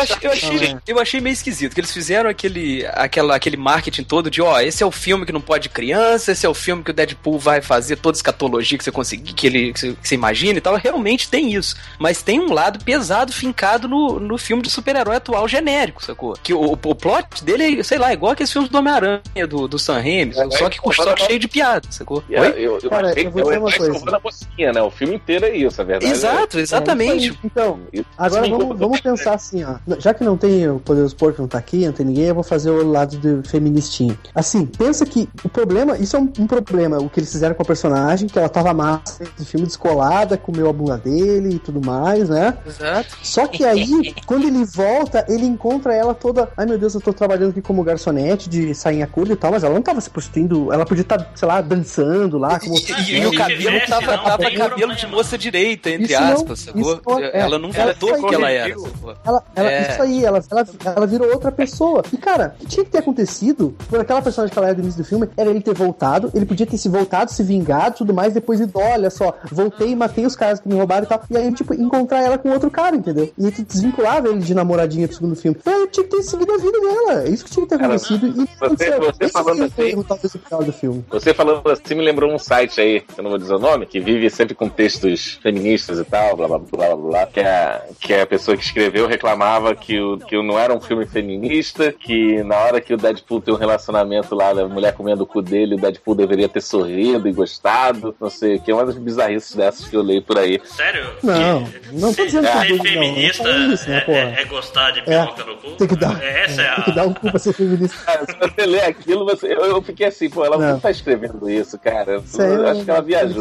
achei, 0.00 0.22
eu, 0.22 0.32
achei, 0.32 0.76
eu 0.86 0.98
achei 1.00 1.20
meio 1.20 1.32
esquisito 1.34 1.74
que 1.74 1.80
eles 1.80 1.92
fizeram 1.92 2.28
aquele, 2.30 2.86
aquela, 2.92 3.34
aquele 3.36 3.56
marketing 3.56 4.04
todo 4.04 4.30
de, 4.30 4.40
ó, 4.42 4.60
esse 4.60 4.82
é 4.82 4.86
o 4.86 4.90
filme 4.90 5.24
que 5.26 5.32
não 5.32 5.40
pode 5.40 5.68
criança, 5.68 6.32
esse 6.32 6.44
é 6.46 6.48
o 6.48 6.54
filme 6.54 6.82
que 6.82 6.90
o 6.90 6.94
Deadpool 6.94 7.38
vai 7.38 7.60
fazer 7.60 7.96
toda 7.96 8.16
a 8.16 8.18
escatologia 8.18 8.78
que 8.78 8.84
você 8.84 8.92
conseguir, 8.92 9.32
que 9.32 9.46
ele 9.46 9.72
que 9.72 9.80
você, 9.80 9.92
que 9.94 10.08
você 10.08 10.14
imagina 10.14 10.58
e 10.58 10.60
tal. 10.60 10.76
Realmente 10.76 11.28
tem 11.28 11.52
isso. 11.54 11.76
Mas 11.98 12.22
tem 12.22 12.40
um 12.40 12.52
lado 12.52 12.84
pesado 12.84 13.32
fincado 13.32 13.88
no, 13.88 14.18
no 14.20 14.38
filme 14.38 14.62
de 14.62 14.70
super-herói 14.70 15.16
atual 15.16 15.46
genérico, 15.48 16.04
sacou? 16.04 16.34
Que 16.42 16.52
o, 16.54 16.72
o 16.72 16.94
plot 16.94 17.42
dele 17.44 17.80
é, 17.80 17.82
sei 17.82 17.98
lá, 17.98 18.12
igual 18.12 18.32
aqueles 18.32 18.52
filmes 18.52 18.70
do 18.70 18.78
Homem-Aranha, 18.78 19.20
do, 19.48 19.66
do 19.68 19.78
Sam 19.78 19.94
Raimi, 20.00 20.32
É, 20.36 20.50
só 20.56 20.68
que, 20.68 20.78
é, 20.78 20.92
só 20.92 21.14
que 21.14 21.22
é, 21.22 21.26
cheio 21.26 21.38
de 21.38 21.48
piada, 21.48 21.86
sacou? 21.90 22.22
E, 22.28 22.38
Oi? 22.38 22.54
eu, 22.56 22.78
eu 22.82 22.90
Cara, 22.90 23.10
achei 23.10 23.26
eu 23.26 23.30
vou 23.30 23.42
dizer 23.42 23.54
é 23.56 23.58
coisa. 23.72 23.92
salvando 23.92 24.16
a 24.16 24.20
mocinha, 24.20 24.72
né? 24.72 24.82
O 24.82 24.90
filme 24.90 25.14
inteiro 25.14 25.44
é 25.46 25.56
isso, 25.56 25.80
a 25.80 25.84
verdade. 25.84 26.12
Exato, 26.12 26.58
É, 26.58 26.60
exatamente. 26.60 27.26
isso 27.28 27.34
aí. 27.34 27.40
Então, 27.44 27.80
agora 28.18 28.48
vamos, 28.48 28.78
vamos 28.78 29.00
pensar 29.00 29.34
assim, 29.34 29.64
ó. 29.64 29.76
Já 29.98 30.12
que 30.14 30.24
não 30.24 30.36
tem 30.36 30.68
o 30.68 30.78
Poderoso 30.80 31.14
Porco, 31.16 31.40
não 31.40 31.48
tá 31.48 31.58
aqui, 31.58 31.84
não 31.86 31.92
tem 31.92 32.06
ninguém, 32.06 32.24
eu 32.24 32.34
vou 32.34 32.44
fazer 32.44 32.70
o 32.70 32.86
lado 32.88 33.16
do 33.18 33.48
feministinho. 33.48 34.18
Assim, 34.34 34.66
pensa 34.66 35.04
que 35.06 35.28
o 35.44 35.48
problema, 35.48 35.96
isso 35.98 36.16
é 36.16 36.20
um, 36.20 36.32
um 36.38 36.46
problema, 36.46 36.98
o 36.98 37.08
que 37.08 37.20
eles 37.20 37.30
fizeram 37.32 37.54
com 37.54 37.62
a 37.62 37.66
personagem, 37.66 38.28
que 38.28 38.38
ela 38.38 38.48
tava 38.48 38.72
massa 38.74 39.24
do 39.38 39.44
filme 39.44 39.66
descolada, 39.66 40.36
comeu 40.36 40.68
a 40.68 40.72
bunda 40.72 40.96
dele 40.98 41.54
e 41.56 41.58
tudo 41.58 41.80
mais, 41.84 42.28
né? 42.28 42.56
Exato. 42.66 43.16
Só 43.22 43.46
que 43.46 43.64
aí, 43.64 44.14
quando 44.26 44.46
ele 44.46 44.64
volta, 44.64 45.24
ele 45.28 45.46
encontra 45.46 45.94
ela 45.94 46.14
toda. 46.14 46.48
Ai 46.56 46.66
meu 46.66 46.78
Deus, 46.78 46.94
eu 46.94 47.00
tô 47.00 47.12
trabalhando 47.12 47.50
aqui 47.50 47.62
como 47.62 47.82
garçonete 47.84 48.48
de 48.48 48.74
sainha 48.74 49.06
curta 49.06 49.32
e 49.32 49.36
tal, 49.36 49.50
mas 49.52 49.64
ela 49.64 49.74
não 49.74 49.82
tava 49.82 50.00
se 50.00 50.10
prostituindo, 50.10 50.72
ela 50.72 50.84
podia 50.84 51.02
estar, 51.02 51.30
sei 51.34 51.48
lá, 51.48 51.60
dançando 51.60 52.38
lá, 52.38 52.58
como. 52.60 52.76
E, 52.86 53.12
e- 53.12 53.20
e 53.22 53.26
o 53.26 53.30
Se 53.30 53.36
cabelo 53.64 53.80
tivesse, 53.80 53.90
tava, 53.90 54.16
não 54.16 54.24
tava 54.24 54.42
cabelo 54.44 54.64
problema. 54.68 54.94
de 54.94 55.06
moça 55.06 55.38
direita, 55.38 55.90
entre 55.90 56.12
Isso 56.12 56.20
não- 56.22 56.32
aspas, 56.32 56.58
sacou? 56.60 56.80
isso 56.80 57.00
não- 57.06 57.18
é, 57.20 57.30
ela 57.34 57.58
não 57.58 57.70
ela 57.74 57.92
mudou 57.92 58.10
o 58.10 58.28
que 58.28 58.34
ela 58.34 58.46
corrigiu. 58.48 58.86
era? 59.06 59.16
Ela, 59.24 59.44
ela- 59.56 59.70
É. 59.72 59.90
Isso 59.92 60.02
aí, 60.02 60.24
ela, 60.24 60.44
ela, 60.50 60.66
ela 60.96 61.06
virou 61.06 61.28
outra 61.32 61.50
pessoa. 61.52 62.02
E, 62.12 62.16
cara, 62.16 62.54
o 62.56 62.60
que 62.60 62.66
tinha 62.66 62.84
que 62.84 62.90
ter 62.90 62.98
acontecido 62.98 63.74
por 63.88 64.00
aquela 64.00 64.20
personagem 64.22 64.52
que 64.52 64.58
ela 64.58 64.68
era 64.68 64.76
do 64.76 64.82
início 64.82 65.02
do 65.02 65.06
filme 65.08 65.28
era 65.36 65.50
ele 65.50 65.60
ter 65.60 65.74
voltado, 65.74 66.30
ele 66.34 66.46
podia 66.46 66.66
ter 66.66 66.76
se 66.78 66.88
voltado, 66.88 67.30
se 67.30 67.42
vingado 67.42 67.96
tudo 67.98 68.12
mais, 68.14 68.32
depois 68.34 68.60
ido, 68.60 68.72
olha 68.78 69.10
só, 69.10 69.34
voltei 69.50 69.90
e 69.90 69.96
matei 69.96 70.26
os 70.26 70.36
caras 70.36 70.60
que 70.60 70.68
me 70.68 70.74
roubaram 70.74 71.04
e 71.04 71.08
tal. 71.08 71.22
E 71.30 71.36
aí, 71.36 71.52
tipo, 71.52 71.74
encontrar 71.74 72.20
ela 72.22 72.38
com 72.38 72.50
outro 72.50 72.70
cara, 72.70 72.96
entendeu? 72.96 73.32
E 73.38 73.50
tu 73.50 73.62
desvinculava 73.62 74.28
ele 74.28 74.40
de 74.40 74.54
namoradinha 74.54 75.06
do 75.08 75.14
segundo 75.14 75.36
filme. 75.36 75.56
Então 75.60 75.72
ele 75.74 75.86
tinha 75.88 76.04
que 76.06 76.16
ter 76.16 76.22
seguido 76.22 76.52
a 76.52 76.56
vida 76.58 76.80
dela. 76.80 77.22
É 77.24 77.28
isso 77.28 77.44
que 77.44 77.50
tinha 77.50 77.66
que 77.66 77.68
ter 77.76 77.82
acontecido. 77.84 78.26
E 78.26 78.30
você- 78.32 78.48
aconteceu. 78.64 79.00
você 79.00 79.24
Esse 79.24 79.32
falando 79.32 79.62
assim- 79.64 79.82
erro, 79.82 80.04
talvez, 80.04 80.32
do 80.66 80.72
filme. 80.72 81.04
Você 81.10 81.34
falando 81.34 81.68
assim 81.70 81.94
me 81.94 82.04
lembrou 82.04 82.32
um 82.32 82.38
site 82.38 82.80
aí, 82.80 83.00
que 83.00 83.18
eu 83.18 83.22
não 83.22 83.30
vou 83.30 83.38
dizer 83.38 83.45
o 83.50 83.58
nome, 83.58 83.86
que 83.86 84.00
vive 84.00 84.28
sempre 84.30 84.54
com 84.54 84.68
textos 84.68 85.38
feministas 85.42 85.98
e 85.98 86.04
tal, 86.04 86.36
blá 86.36 86.48
blá 86.48 86.58
blá 86.58 86.86
blá 86.88 86.96
blá, 86.96 87.26
que 87.26 87.40
é 87.40 87.46
a, 87.48 87.82
que 88.00 88.14
a 88.14 88.26
pessoa 88.26 88.56
que 88.56 88.64
escreveu 88.64 89.06
reclamava 89.06 89.74
que, 89.74 90.00
o, 90.00 90.18
que 90.18 90.36
não 90.42 90.58
era 90.58 90.72
um 90.74 90.80
filme 90.80 91.06
feminista, 91.06 91.92
que 91.92 92.42
na 92.44 92.56
hora 92.56 92.80
que 92.80 92.94
o 92.94 92.96
Deadpool 92.96 93.40
tem 93.40 93.52
um 93.54 93.56
relacionamento 93.56 94.34
lá 94.34 94.52
da 94.52 94.66
mulher 94.68 94.92
comendo 94.94 95.22
o 95.24 95.26
cu 95.26 95.42
dele, 95.42 95.74
o 95.74 95.78
Deadpool 95.78 96.14
deveria 96.14 96.48
ter 96.48 96.60
sorrido 96.62 97.28
e 97.28 97.32
gostado, 97.32 98.14
não 98.20 98.30
sei 98.30 98.56
o 98.56 98.60
que, 98.60 98.70
é 98.70 98.74
uma 98.74 98.86
das 98.86 98.96
bizarrices 98.96 99.54
dessas 99.54 99.86
que 99.88 99.96
eu 99.96 100.02
leio 100.02 100.22
por 100.22 100.38
aí. 100.38 100.60
Sério? 100.64 101.06
Não, 101.22 101.66
não 101.92 102.14
tô 102.14 102.24
dizendo 102.24 102.46
que 102.46 102.52
Ser 102.52 102.66
é 102.66 102.68
não, 102.70 102.76
não 102.76 102.84
feminista 102.84 103.42
tô 103.44 103.48
falando 103.50 103.72
isso, 103.74 103.88
né, 103.90 104.04
é, 104.06 104.12
é- 104.12 104.42
é 104.42 104.44
gostar 104.44 104.90
de 104.92 105.00
É, 105.00 105.02
piroca 105.02 105.44
no 105.44 105.56
cu? 105.56 105.70
tem 105.72 105.88
que 105.88 105.96
dar, 105.96 106.22
É, 106.22 106.44
Essa 106.44 106.62
é, 106.62 106.74
tem 106.74 106.84
que 106.84 106.90
a... 106.90 106.94
dar 106.94 107.06
um 107.06 107.12
cu 107.14 107.30
pra 107.30 107.38
ser 107.38 107.52
feminista. 107.52 107.96
Cara, 108.04 108.24
se 108.26 108.36
você 108.38 108.66
ler 108.66 108.84
aquilo, 108.84 109.24
você, 109.24 109.46
eu, 109.52 109.64
eu 109.66 109.82
fiquei 109.82 110.06
assim, 110.06 110.28
pô, 110.30 110.44
ela 110.44 110.56
Não. 110.58 110.72
não 110.72 110.80
tá 110.80 110.90
escrevendo 110.90 111.48
isso, 111.48 111.78
cara. 111.78 112.22
Eu 112.38 112.66
é 112.66 112.70
acho 112.70 112.84
que 112.84 112.90
ela 112.90 113.02
viajou. 113.02 113.35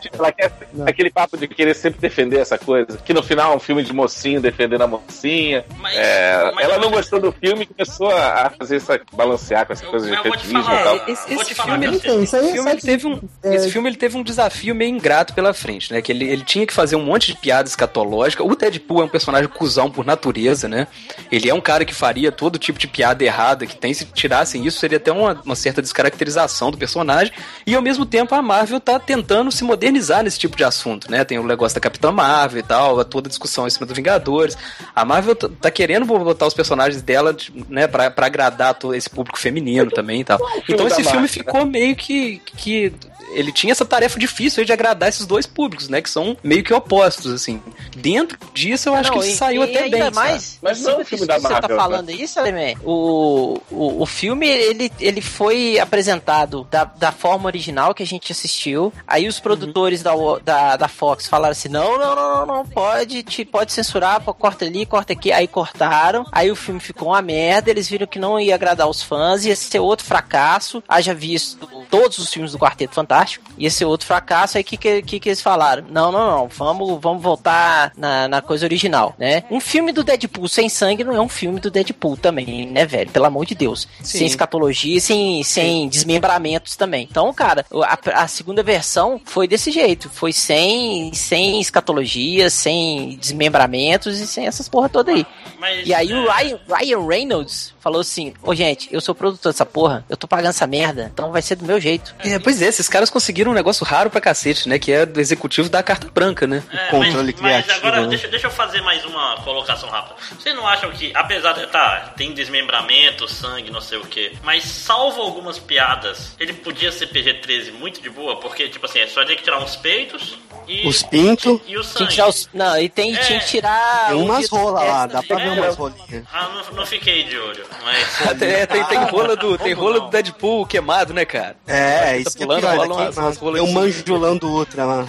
Tipo, 0.00 0.16
ela 0.18 0.32
quer 0.32 0.52
Não. 0.72 0.86
aquele 0.86 1.10
papo 1.10 1.36
de 1.36 1.46
querer 1.48 1.74
sempre 1.74 2.00
defender 2.00 2.38
essa 2.38 2.58
coisa. 2.58 2.98
Que 3.04 3.12
no 3.12 3.22
final 3.22 3.52
é 3.52 3.56
um 3.56 3.60
filme 3.60 3.82
de 3.82 3.92
mocinho 3.92 4.40
defendendo 4.40 4.82
a 4.82 4.86
mocinha. 4.86 5.64
Mas- 5.78 5.96
É, 5.96 6.50
mas- 6.54 6.64
ela 6.64 6.78
não 6.78 6.90
gostou 6.90 7.20
do 7.20 7.32
filme 7.32 7.62
e 7.64 7.66
começou 7.66 8.10
a, 8.10 8.50
fazer 8.58 8.76
essa. 8.76 9.00
balancear 9.12 9.66
com 9.66 9.72
essa 9.72 9.86
coisa 9.86 10.06
de 10.06 10.14
eu 10.14 10.22
te 10.22 10.46
feminismo 10.46 10.62
falar, 10.64 10.80
e 10.80 10.84
tal. 10.84 10.96
É, 10.96 11.12
esse, 11.12 11.54
filme, 11.54 11.86
ele. 11.86 11.96
Então, 11.96 12.22
esse 12.22 12.36
é 12.36 12.40
filme, 12.40 12.58
ele 12.58 12.62
site- 12.62 12.82
teve 12.82 13.06
um, 13.06 13.20
é- 13.42 13.54
esse 13.54 13.70
filme 13.70 13.88
ele 13.88 13.96
teve 13.96 14.16
um 14.16 14.22
desafio 14.22 14.74
meio 14.74 14.90
ingrato 14.90 15.34
pela 15.34 15.52
frente, 15.54 15.92
né? 15.92 16.00
Que 16.02 16.12
ele, 16.12 16.24
ele 16.28 16.42
tinha 16.44 16.66
que 16.66 16.72
fazer 16.72 16.96
um 16.96 17.04
monte 17.04 17.32
de 17.32 17.38
piada 17.38 17.68
escatológica. 17.68 18.42
O 18.44 18.54
Deadpool 18.54 19.02
é 19.02 19.04
um 19.04 19.08
personagem 19.08 19.48
cuzão 19.48 19.90
por 19.90 20.04
natureza, 20.04 20.68
né? 20.68 20.86
Ele 21.30 21.48
é 21.48 21.54
um 21.54 21.60
cara 21.60 21.84
que 21.84 21.94
faria 21.94 22.30
todo 22.32 22.58
tipo 22.58 22.78
de 22.78 22.86
piada 22.86 23.24
errada 23.24 23.66
que 23.66 23.76
tem. 23.76 23.92
Se 23.94 24.04
tirassem 24.06 24.64
isso, 24.66 24.78
seria 24.78 24.98
até 24.98 25.12
uma, 25.12 25.40
uma 25.44 25.54
certa 25.56 25.80
descaracterização 25.82 26.70
do 26.70 26.78
personagem. 26.78 27.32
E 27.66 27.74
ao 27.74 27.82
mesmo 27.82 28.04
tempo, 28.06 28.34
a 28.34 28.42
Marvel 28.42 28.80
tá 28.80 28.98
tentando 28.98 29.25
se 29.50 29.64
modernizar 29.64 30.22
nesse 30.22 30.38
tipo 30.38 30.56
de 30.56 30.64
assunto, 30.64 31.10
né? 31.10 31.24
Tem 31.24 31.38
o 31.38 31.42
negócio 31.46 31.74
da 31.74 31.80
Capitã 31.80 32.10
Marvel 32.12 32.60
e 32.60 32.62
tal, 32.62 33.04
toda 33.04 33.28
a 33.28 33.30
discussão 33.30 33.66
em 33.66 33.70
cima 33.70 33.86
dos 33.86 33.96
Vingadores. 33.96 34.56
A 34.94 35.04
Marvel 35.04 35.34
tá- 35.34 35.70
querendo 35.70 36.04
botar 36.06 36.46
os 36.46 36.54
personagens 36.54 37.02
dela, 37.02 37.36
né, 37.68 37.86
pra, 37.86 38.10
pra 38.10 38.26
agradar 38.26 38.74
todo 38.74 38.94
esse 38.94 39.10
público 39.10 39.38
feminino 39.38 39.90
também 39.90 40.20
e 40.20 40.24
tal. 40.24 40.38
Então 40.68 40.86
esse 40.86 40.96
filme 41.02 41.12
Marvel, 41.20 41.28
ficou 41.28 41.66
meio 41.66 41.94
que, 41.96 42.40
que 42.56 42.92
ele 43.32 43.50
tinha 43.52 43.72
essa 43.72 43.84
tarefa 43.84 44.18
difícil 44.18 44.64
de 44.64 44.72
agradar 44.72 45.08
esses 45.08 45.26
dois 45.26 45.46
públicos, 45.46 45.88
né? 45.88 46.00
Que 46.00 46.08
são 46.08 46.36
meio 46.42 46.62
que 46.62 46.72
opostos, 46.72 47.32
assim. 47.32 47.60
Dentro 47.96 48.38
disso, 48.54 48.88
eu 48.88 48.94
acho 48.94 49.10
Não, 49.12 49.18
que 49.20 49.26
e- 49.26 49.34
saiu 49.34 49.62
e 49.62 49.64
até 49.70 49.84
ainda 49.84 49.98
bem. 49.98 50.10
mais, 50.12 50.42
sabe? 50.42 50.58
Mas 50.62 50.80
não 50.82 50.90
é 50.92 50.94
isso 51.00 51.04
filme 51.06 51.26
da 51.26 51.34
que 51.34 51.40
você 51.40 51.48
tá 51.48 51.54
Marvel, 51.60 51.76
falando 51.76 52.10
isso, 52.10 52.38
Alemé, 52.38 52.74
o, 52.84 53.60
o, 53.70 54.02
o 54.02 54.06
filme, 54.06 54.46
ele, 54.48 54.92
ele 55.00 55.20
foi 55.20 55.78
apresentado 55.78 56.66
da, 56.70 56.84
da 56.84 57.10
forma 57.12 57.46
original 57.46 57.94
que 57.94 58.02
a 58.02 58.06
gente 58.06 58.30
assistiu, 58.30 58.92
aí 59.16 59.26
os 59.26 59.40
produtores 59.40 60.02
da, 60.02 60.12
da, 60.44 60.76
da 60.76 60.88
Fox 60.88 61.26
falaram 61.26 61.52
assim, 61.52 61.68
não, 61.68 61.98
não, 61.98 62.14
não, 62.14 62.36
não, 62.36 62.46
não, 62.46 62.66
pode, 62.66 63.22
te, 63.22 63.44
pode 63.44 63.72
censurar, 63.72 64.20
corta 64.20 64.64
ali, 64.64 64.84
corta 64.84 65.12
aqui, 65.12 65.32
aí 65.32 65.48
cortaram, 65.48 66.26
aí 66.30 66.50
o 66.50 66.56
filme 66.56 66.80
ficou 66.80 67.08
uma 67.08 67.22
merda, 67.22 67.70
eles 67.70 67.88
viram 67.88 68.06
que 68.06 68.18
não 68.18 68.38
ia 68.38 68.54
agradar 68.54 68.88
os 68.88 69.02
fãs, 69.02 69.44
ia 69.44 69.56
ser 69.56 69.80
outro 69.80 70.06
fracasso, 70.06 70.82
haja 70.86 71.14
visto 71.14 71.66
todos 71.90 72.18
os 72.18 72.32
filmes 72.32 72.52
do 72.52 72.58
Quarteto 72.58 72.94
Fantástico, 72.94 73.44
ia 73.56 73.70
ser 73.70 73.84
outro 73.84 74.06
fracasso, 74.06 74.58
aí 74.58 74.62
o 74.62 74.64
que, 74.64 74.76
que, 74.76 75.02
que, 75.02 75.20
que 75.20 75.28
eles 75.28 75.40
falaram? 75.40 75.84
Não, 75.88 76.12
não, 76.12 76.26
não, 76.30 76.48
vamos, 76.48 77.00
vamos 77.00 77.22
voltar 77.22 77.92
na, 77.96 78.28
na 78.28 78.42
coisa 78.42 78.66
original, 78.66 79.14
né? 79.18 79.44
Um 79.50 79.60
filme 79.60 79.92
do 79.92 80.04
Deadpool 80.04 80.48
sem 80.48 80.68
sangue 80.68 81.04
não 81.04 81.14
é 81.14 81.20
um 81.20 81.28
filme 81.28 81.60
do 81.60 81.70
Deadpool 81.70 82.16
também, 82.16 82.66
né, 82.66 82.84
velho? 82.84 83.10
Pelo 83.10 83.26
amor 83.26 83.46
de 83.46 83.54
Deus. 83.54 83.88
Sim. 84.02 84.18
Sem 84.18 84.26
escatologia, 84.26 85.00
sem, 85.00 85.42
sem 85.42 85.88
desmembramentos 85.88 86.76
também. 86.76 87.06
Então, 87.10 87.32
cara, 87.32 87.64
a, 87.72 88.22
a 88.22 88.28
segunda 88.28 88.62
versão 88.62 89.05
foi 89.24 89.46
desse 89.46 89.70
jeito. 89.70 90.10
Foi 90.10 90.32
sem, 90.32 91.12
sem 91.14 91.60
escatologia, 91.60 92.50
sem 92.50 93.16
desmembramentos 93.18 94.18
e 94.20 94.26
sem 94.26 94.46
essas 94.46 94.68
porra 94.68 94.88
toda 94.88 95.12
aí. 95.12 95.26
Mas, 95.58 95.86
E 95.86 95.94
aí 95.94 96.12
o 96.12 96.28
é, 96.30 96.42
Ryan, 96.42 96.60
Ryan 96.68 97.06
Reynolds 97.06 97.75
falou 97.86 98.00
assim: 98.00 98.34
Ô 98.42 98.52
gente, 98.52 98.88
eu 98.92 99.00
sou 99.00 99.14
produtor 99.14 99.52
dessa 99.52 99.64
porra, 99.64 100.04
eu 100.10 100.16
tô 100.16 100.26
pagando 100.26 100.48
essa 100.48 100.66
merda, 100.66 101.08
então 101.12 101.30
vai 101.30 101.40
ser 101.40 101.54
do 101.54 101.64
meu 101.64 101.80
jeito. 101.80 102.16
É, 102.18 102.36
pois 102.36 102.60
é, 102.60 102.66
esses 102.66 102.88
caras 102.88 103.08
conseguiram 103.10 103.52
um 103.52 103.54
negócio 103.54 103.86
raro 103.86 104.10
pra 104.10 104.20
cacete, 104.20 104.68
né? 104.68 104.76
Que 104.76 104.90
é 104.90 105.06
do 105.06 105.20
executivo 105.20 105.68
da 105.68 105.84
carta 105.84 106.08
branca, 106.12 106.48
né? 106.48 106.64
É, 106.72 106.86
controle 106.90 107.32
mas, 107.38 107.40
mas 107.40 107.64
criativo, 107.64 107.86
agora 107.86 108.02
né? 108.02 108.08
deixa, 108.08 108.26
deixa 108.26 108.48
eu 108.48 108.50
fazer 108.50 108.80
mais 108.82 109.04
uma 109.04 109.36
colocação 109.42 109.88
rápida. 109.88 110.16
Vocês 110.36 110.52
não 110.56 110.66
acham 110.66 110.90
que, 110.90 111.12
apesar 111.14 111.52
de. 111.52 111.64
Tá, 111.68 112.12
tem 112.16 112.32
desmembramento, 112.34 113.28
sangue, 113.28 113.70
não 113.70 113.80
sei 113.80 113.98
o 113.98 114.06
que. 114.06 114.36
Mas 114.42 114.64
salvo 114.64 115.22
algumas 115.22 115.56
piadas, 115.60 116.32
ele 116.40 116.54
podia 116.54 116.90
ser 116.90 117.06
PG-13 117.06 117.72
muito 117.72 118.02
de 118.02 118.10
boa, 118.10 118.40
porque, 118.40 118.68
tipo 118.68 118.84
assim, 118.86 118.98
é 118.98 119.06
só 119.06 119.24
ter 119.24 119.36
que 119.36 119.44
tirar 119.44 119.58
uns 119.62 119.76
peitos 119.76 120.36
e. 120.66 120.88
Os 120.88 121.04
pintos. 121.04 121.60
E 121.68 121.76
o 121.78 121.82
Tinha 121.82 121.84
sangue. 121.84 122.06
que 122.06 122.14
tirar 122.14 122.28
os, 122.28 122.48
não, 122.52 122.76
e 122.80 122.88
tem, 122.88 123.14
É. 123.14 123.18
tinha 123.20 123.38
que 123.38 123.46
tirar. 123.46 124.08
Tem 124.08 124.16
o 124.16 124.24
umas 124.24 124.48
rolas 124.48 124.82
lá, 124.88 125.06
dá 125.06 125.22
pra 125.22 125.36
ver 125.36 125.50
umas 125.50 125.76
rolinhas. 125.76 126.24
Ah, 126.32 126.48
não, 126.52 126.76
não 126.78 126.86
fiquei 126.86 127.22
de 127.22 127.38
olho. 127.38 127.64
Mas. 127.84 128.06
Tem, 128.38 128.66
tem, 128.66 128.84
tem 128.84 128.98
rola 129.04 129.36
do, 129.36 129.56
tem 129.58 129.72
rola 129.72 130.00
do 130.00 130.08
Deadpool 130.08 130.66
queimado, 130.66 131.14
né, 131.14 131.24
cara? 131.24 131.56
É, 131.66 131.98
Tá 132.12 132.16
isso 132.16 132.36
que 132.36 132.42
é 132.42 132.46
pulando, 132.46 132.60
pior, 132.60 132.76
rola 132.76 132.88
daqui, 132.88 133.00
umas- 133.02 133.16
umas 133.16 133.36
rolas 133.38 133.60
eu 133.60 133.66
de- 133.66 133.72
manjulando 133.72 134.52
outra 134.52 134.84
lá. 134.84 135.06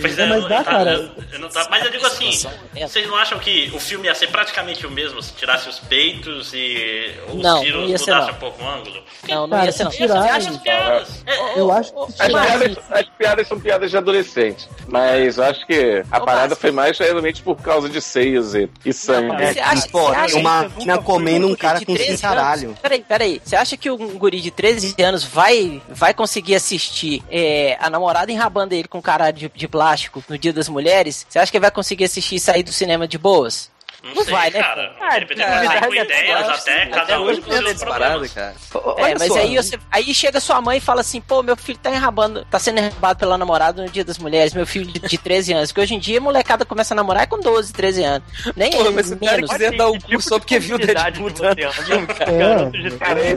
Pois 0.00 0.18
É, 0.18 0.26
mas 0.26 0.42
eu- 0.42 0.48
dá, 0.48 0.58
eu- 0.58 0.64
cara. 0.64 0.90
eu- 1.32 1.48
tá- 1.48 1.66
mas 1.70 1.84
eu 1.84 1.90
digo 1.90 2.06
assim, 2.06 2.30
vocês 2.80 3.06
não 3.06 3.16
acham 3.16 3.38
que 3.38 3.70
o 3.74 3.80
filme 3.80 4.06
ia 4.06 4.14
ser 4.14 4.28
praticamente 4.28 4.86
o 4.86 4.90
mesmo 4.90 5.22
se 5.22 5.32
tirasse 5.32 5.68
os 5.68 5.78
peitos 5.80 6.52
e 6.54 7.12
os 7.28 7.42
Não, 7.42 7.60
tiros 7.62 7.82
não 7.82 7.88
ia 7.88 7.98
ser, 7.98 8.10
mudassem 8.12 8.28
não. 8.30 8.36
um 8.36 8.40
pouco 8.40 8.62
o 8.62 8.68
ângulo? 8.68 9.02
Não, 9.28 9.40
não 9.46 9.48
Cara, 9.50 9.64
ia 9.66 9.72
ser 9.72 9.84
não. 9.84 9.90
tirar- 9.90 10.22
acha 10.22 10.50
as 10.50 10.56
piadas? 10.58 11.24
É, 11.26 11.58
Eu 11.58 11.70
acho 11.72 11.92
que 11.92 11.98
As 12.22 12.28
piadas, 12.28 12.76
as 12.90 13.06
piadas 13.18 13.48
são 13.48 13.60
piadas 13.60 13.90
de 13.90 13.96
adolescente. 13.96 14.68
Mas 14.88 15.38
eu 15.38 15.44
acho 15.44 15.66
que 15.66 16.02
a 16.10 16.18
Ô, 16.18 16.24
parada 16.24 16.54
foi 16.56 16.70
mais 16.70 16.98
realmente 16.98 17.42
por 17.42 17.56
causa 17.56 17.88
de 17.88 18.00
seios 18.00 18.54
e, 18.54 18.68
e 18.84 18.92
sangue. 18.92 19.46
Você 19.46 19.60
acha, 19.60 19.88
pô, 19.88 20.08
acha 20.08 20.36
uma 20.36 20.68
que 20.68 20.78
mina 20.78 20.98
comendo 20.98 21.46
um 21.48 21.54
cara 21.54 21.84
com 21.84 21.91
13 21.94 22.16
cintaralho. 22.16 22.68
anos- 22.68 22.78
Peraí, 22.80 23.04
peraí. 23.06 23.40
Você 23.44 23.56
acha 23.56 23.76
que 23.76 23.90
um 23.90 24.18
guri 24.18 24.40
de 24.40 24.50
13 24.50 24.94
anos 25.02 25.24
vai, 25.24 25.80
vai 25.88 26.12
conseguir 26.14 26.54
assistir 26.54 27.22
é, 27.30 27.76
a 27.80 27.88
namorada 27.90 28.30
enrabando 28.32 28.74
ele 28.74 28.88
com 28.88 29.00
cara 29.02 29.30
de, 29.30 29.50
de 29.54 29.68
plástico 29.68 30.22
no 30.28 30.36
Dia 30.38 30.52
das 30.52 30.68
Mulheres? 30.68 31.26
Você 31.28 31.38
acha 31.38 31.50
que 31.50 31.56
ele 31.56 31.62
vai 31.62 31.70
conseguir 31.70 32.04
assistir 32.04 32.36
e 32.36 32.40
sair 32.40 32.62
do 32.62 32.72
cinema 32.72 33.06
de 33.08 33.18
boas? 33.18 33.70
Não, 34.02 34.14
Não 34.14 34.24
sei, 34.24 34.32
vai, 34.34 34.50
né? 34.50 34.60
cara. 34.60 34.96
Ah, 35.00 35.10
De 35.14 35.20
repente 35.20 35.38
cara, 35.38 35.58
ele 35.58 35.66
vai 35.68 35.80
com 35.80 35.88
vai, 35.88 35.98
ideias 35.98 36.48
até, 36.48 36.78
vai, 36.78 36.88
cada 36.88 37.20
um 37.20 37.40
com 37.40 37.52
seus 37.52 37.84
problemas. 37.84 38.32
cara. 38.32 38.54
É, 38.74 38.78
Olha 39.02 39.16
mas 39.18 39.28
só, 39.28 39.38
aí, 39.38 39.56
você, 39.56 39.78
aí 39.90 40.14
chega 40.14 40.40
sua 40.40 40.60
mãe 40.60 40.78
e 40.78 40.80
fala 40.80 41.00
assim, 41.02 41.20
pô, 41.20 41.42
meu 41.42 41.56
filho 41.56 41.78
tá 41.78 41.90
enrabando, 41.90 42.44
tá 42.46 42.58
sendo 42.58 42.78
enrabado 42.80 43.18
pela 43.18 43.38
namorada 43.38 43.80
no 43.82 43.88
dia 43.88 44.04
das 44.04 44.18
mulheres, 44.18 44.54
meu 44.54 44.66
filho 44.66 44.86
de, 44.86 44.98
de 44.98 45.18
13 45.18 45.52
anos, 45.52 45.70
porque 45.70 45.82
hoje 45.82 45.94
em 45.94 45.98
dia 46.00 46.18
a 46.18 46.20
molecada 46.20 46.64
começa 46.64 46.94
a 46.94 46.96
namorar 46.96 47.28
com 47.28 47.38
12, 47.38 47.72
13 47.72 48.02
anos. 48.02 48.28
Nem 48.56 48.72
Pô, 48.72 48.90
mas 48.90 49.10
o 49.10 49.16
cara 49.16 49.36
menos. 49.36 49.50
quiser 49.50 49.76
dar 49.76 49.88
o 49.88 49.98
Que 49.98 50.16
cu 50.16 50.20
só 50.22 50.38
porque 50.38 50.58
viu 50.58 50.76
o 50.76 50.78
de 50.78 50.86
Deadpool 50.86 51.32
cara. 51.32 51.56
É, 51.60 52.98
Cara, 52.98 53.20
é 53.20 53.36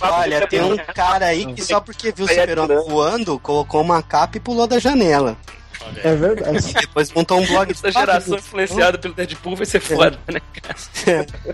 Olha, 0.00 0.46
tem 0.46 0.62
um 0.62 0.76
cara 0.76 1.26
aí 1.26 1.52
que 1.54 1.62
só 1.62 1.80
porque 1.80 2.12
viu 2.12 2.26
o 2.26 2.28
super-homem 2.28 2.78
voando, 2.88 3.38
colocou 3.38 3.80
uma 3.80 4.02
capa 4.02 4.36
e 4.36 4.40
pulou 4.40 4.66
da 4.66 4.78
janela. 4.78 5.36
É 6.02 6.14
verdade. 6.14 6.70
E 6.70 6.72
depois 6.72 7.12
montou 7.12 7.40
um 7.40 7.46
blog 7.46 7.70
Essa 7.70 7.90
geração 7.90 8.38
influenciada 8.38 8.98
pelo 8.98 9.14
Deadpool 9.14 9.56
vai 9.56 9.66
ser 9.66 9.80
foda, 9.80 10.18
né? 10.32 10.40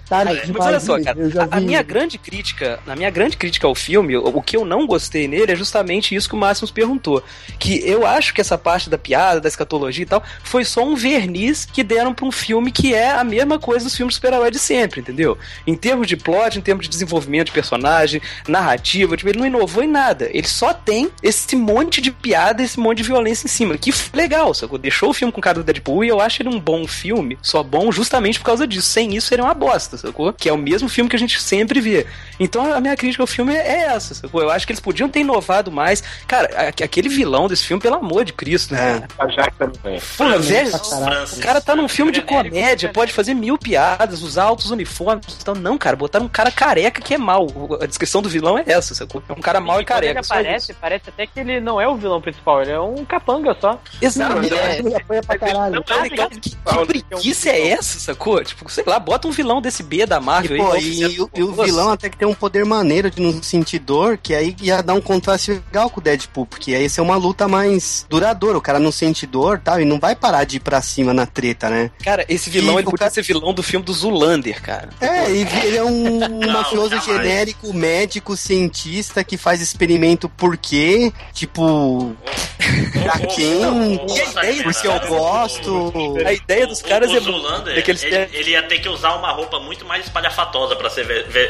Tá 0.09 0.24
Mas 0.24 0.50
olha 0.59 0.80
só, 0.80 1.02
cara, 1.02 1.18
a, 1.50 1.61
minha 1.61 1.83
grande 1.83 2.18
crítica, 2.18 2.78
a 2.87 2.96
minha 2.96 3.11
grande 3.11 3.37
crítica 3.37 3.66
ao 3.66 3.74
filme, 3.74 4.16
o, 4.16 4.24
o 4.24 4.42
que 4.42 4.56
eu 4.56 4.64
não 4.64 4.87
gostei 4.87 5.26
nele 5.26 5.52
é 5.52 5.56
justamente 5.56 6.14
isso 6.14 6.28
que 6.28 6.35
o 6.35 6.38
Máximos 6.38 6.70
perguntou, 6.70 7.22
que 7.59 7.80
eu 7.88 8.06
acho 8.06 8.33
que 8.35 8.40
essa 8.40 8.56
parte 8.56 8.88
da 8.88 8.98
piada, 8.98 9.40
da 9.40 9.48
escatologia 9.48 10.02
e 10.02 10.06
tal, 10.06 10.22
foi 10.42 10.64
só 10.64 10.85
um 10.85 10.94
verniz 10.94 11.64
que 11.64 11.83
deram 11.83 12.14
pra 12.14 12.26
um 12.26 12.33
filme 12.33 12.70
que 12.70 12.94
é 12.94 13.12
a 13.12 13.24
mesma 13.24 13.59
coisa 13.59 13.85
dos 13.85 13.96
filmes 13.96 14.14
super-herói 14.14 14.50
de 14.50 14.59
sempre, 14.59 15.00
entendeu? 15.00 15.37
Em 15.66 15.74
termos 15.74 16.06
de 16.06 16.16
plot, 16.16 16.59
em 16.59 16.62
termos 16.62 16.85
de 16.85 16.90
desenvolvimento 16.90 17.46
de 17.46 17.52
personagem, 17.52 18.20
narrativa, 18.48 19.16
tipo, 19.16 19.28
ele 19.28 19.38
não 19.38 19.46
inovou 19.46 19.83
em 19.83 19.88
nada, 19.88 20.28
ele 20.33 20.46
só 20.46 20.72
tem 20.72 21.11
esse 21.22 21.56
monte 21.56 22.00
de 22.00 22.11
piada, 22.11 22.62
esse 22.62 22.78
monte 22.78 22.98
de 22.98 23.04
violência 23.04 23.46
em 23.46 23.50
cima, 23.50 23.76
que 23.76 23.92
foi 23.92 24.10
legal, 24.12 24.53
sacou? 24.55 24.79
Deixou 24.79 25.11
o 25.11 25.14
filme 25.14 25.33
com 25.33 25.40
o 25.40 25.42
cara 25.42 25.59
do 25.59 25.64
Deadpool 25.64 26.05
e 26.05 26.09
eu 26.09 26.20
acho 26.20 26.42
ele 26.42 26.49
um 26.49 26.61
bom 26.61 26.87
filme, 26.87 27.38
só 27.42 27.62
bom 27.62 27.90
justamente 27.92 28.38
por 28.38 28.46
causa 28.46 28.66
disso. 28.66 28.88
Sem 28.88 29.16
isso, 29.16 29.29
seria 29.29 29.44
uma 29.44 29.55
bosta, 29.55 29.96
sacou? 29.96 30.33
Que 30.33 30.49
é 30.49 30.53
o 30.53 30.59
mesmo 30.59 30.88
filme 30.88 31.09
que 31.09 31.16
a 31.16 31.18
gente 31.18 31.40
sempre 31.40 31.81
vê. 31.81 32.07
Então 32.38 32.73
a 32.73 32.81
minha 32.81 32.96
crítica 32.96 33.23
ao 33.23 33.27
filme 33.27 33.55
é 33.55 33.85
essa, 33.85 34.14
sacou? 34.14 34.42
Eu 34.42 34.51
acho 34.51 34.66
que 34.66 34.73
eles 34.73 34.81
podiam 34.81 35.09
ter 35.09 35.20
inovado 35.20 35.70
mais. 35.70 36.03
Cara, 36.27 36.68
aquele 36.68 37.09
vilão 37.09 37.49
desse 37.49 37.64
filme, 37.64 37.83
pelo 37.83 37.96
amor 37.96 38.25
de 38.25 38.33
Cristo, 38.33 38.75
né? 38.75 39.07
É. 39.18 39.23
A 39.23 39.27
Jack 39.27 39.57
também. 39.57 40.01
Porra, 40.16 40.38
velho, 40.38 40.70
o 40.75 41.40
cara 41.40 41.61
tá 41.61 41.77
num 41.77 41.88
filme 41.88 42.12
de 42.12 42.23
comédia, 42.23 42.90
pode 42.92 43.12
fazer 43.12 43.35
mil 43.35 43.59
piadas, 43.59 44.23
usar 44.23 44.44
altos 44.44 44.70
uniformes. 44.70 45.37
Então, 45.40 45.55
não, 45.55 45.77
cara, 45.77 45.96
botaram 45.96 46.27
um 46.27 46.29
cara 46.29 46.51
careca 46.51 47.01
que 47.01 47.14
é 47.14 47.18
mal. 47.18 47.46
A 47.81 47.87
descrição 47.87 48.23
do 48.23 48.29
vilão 48.29 48.59
é 48.59 48.64
essa, 48.66 48.94
sacou? 48.94 49.23
É 49.29 49.33
um 49.33 49.40
cara 49.40 49.61
mal 49.61 49.77
e 49.77 49.79
ele 49.81 49.85
careca. 49.87 50.23
só 50.23 50.35
aparece, 50.35 50.75
parece 50.75 51.09
até 51.09 51.27
que 51.27 51.38
ele 51.40 51.61
não 51.61 51.81
é 51.81 51.87
o 51.88 51.96
vilão 51.96 52.20
principal, 52.20 52.62
ele 52.62 52.73
é 52.73 52.81
um 52.81 53.05
capanga 53.05 53.57
só. 53.61 53.81
Exato. 54.00 54.38
Ele 54.38 54.54
É, 54.54 54.78
ele 54.78 54.94
apanha 54.94 55.22
pra 55.22 55.38
caralho. 55.38 55.82
Tá 55.82 56.02
ligado? 56.02 56.30
Que, 56.40 56.50
que 56.50 56.56
preguiça 56.86 57.50
é 57.50 57.68
essa, 57.70 57.98
sacou? 57.98 58.42
Tipo, 58.44 58.70
sei 58.70 58.84
lá, 58.86 58.98
bota 58.98 59.28
um 59.28 59.30
vilão 59.30 59.60
desse 59.60 59.82
B 59.82 60.06
da 60.06 60.16
E, 60.16 60.20
Marvel 60.20 60.56
pô, 60.64 60.72
aí. 60.72 60.82
e, 60.84 61.00
e 61.16 61.20
o- 61.20 61.30
e 61.34 61.42
o 61.42 61.52
vilão 61.52 61.90
até 61.90 62.08
que 62.08 62.16
tem 62.16 62.26
um 62.26 62.34
poder 62.34 62.64
maneiro 62.64 63.10
de 63.10 63.20
não 63.20 63.42
sentir 63.42 63.78
dor, 63.78 64.16
que 64.18 64.34
aí 64.34 64.54
ia 64.62 64.82
dar 64.82 64.94
um 64.94 65.00
contraste 65.00 65.52
legal 65.52 65.90
com 65.90 66.00
o 66.00 66.02
Deadpool, 66.02 66.46
porque 66.46 66.74
aí 66.74 66.82
ia 66.82 66.88
ser 66.88 67.00
uma 67.00 67.16
luta 67.16 67.46
mais 67.48 68.06
duradoura. 68.08 68.58
O 68.58 68.62
cara 68.62 68.78
não 68.78 68.92
sente 68.92 69.26
dor 69.26 69.56
e 69.58 69.60
tal, 69.60 69.80
e 69.80 69.84
não 69.84 69.98
vai 69.98 70.14
parar 70.16 70.44
de 70.44 70.56
ir 70.56 70.60
pra 70.60 70.80
cima 70.82 71.12
na 71.14 71.26
treta, 71.26 71.68
né? 71.68 71.90
Cara, 72.02 72.24
esse 72.28 72.48
vilão 72.50 72.74
E 72.74 72.78
ele 72.78 72.82
o 72.88 72.90
podia 72.90 72.98
cara- 72.98 73.10
ser 73.10 73.22
vilão 73.22 73.52
do 73.52 73.62
filme 73.62 73.84
do 73.84 73.92
Zulander, 73.92 74.60
cara. 74.62 74.88
É, 75.00 75.30
e 75.30 75.46
ele 75.64 75.76
é 75.76 75.84
um 75.84 76.20
mafioso 76.52 77.00
genérico, 77.00 77.72
médico, 77.72 78.36
cientista 78.36 79.22
que 79.24 79.36
faz 79.36 79.60
experimento 79.60 80.28
por 80.28 80.56
quê? 80.56 81.12
Tipo, 81.32 82.14
pra 83.02 83.18
quem? 83.26 83.89
Que 83.98 84.20
ideia 84.31 84.62
Porque 84.62 84.87
eu 84.87 85.00
gosto. 85.09 85.92
A 86.24 86.33
ideia 86.33 86.66
dos 86.66 86.83
caras 86.83 87.11
o, 87.11 87.14
é 87.14 87.18
o 87.18 87.22
Zulander, 87.22 87.79
é 87.79 87.83
que 87.83 87.90
eles 87.90 88.03
ele, 88.03 88.26
têm- 88.26 88.40
ele 88.40 88.50
ia 88.50 88.62
ter 88.62 88.79
que 88.81 88.88
usar 88.88 89.14
uma 89.14 89.31
roupa 89.33 89.59
muito 89.61 89.85
mais 89.85 90.05
espalhafatosa 90.05 90.76
pra 90.76 90.88
ser 90.90 91.05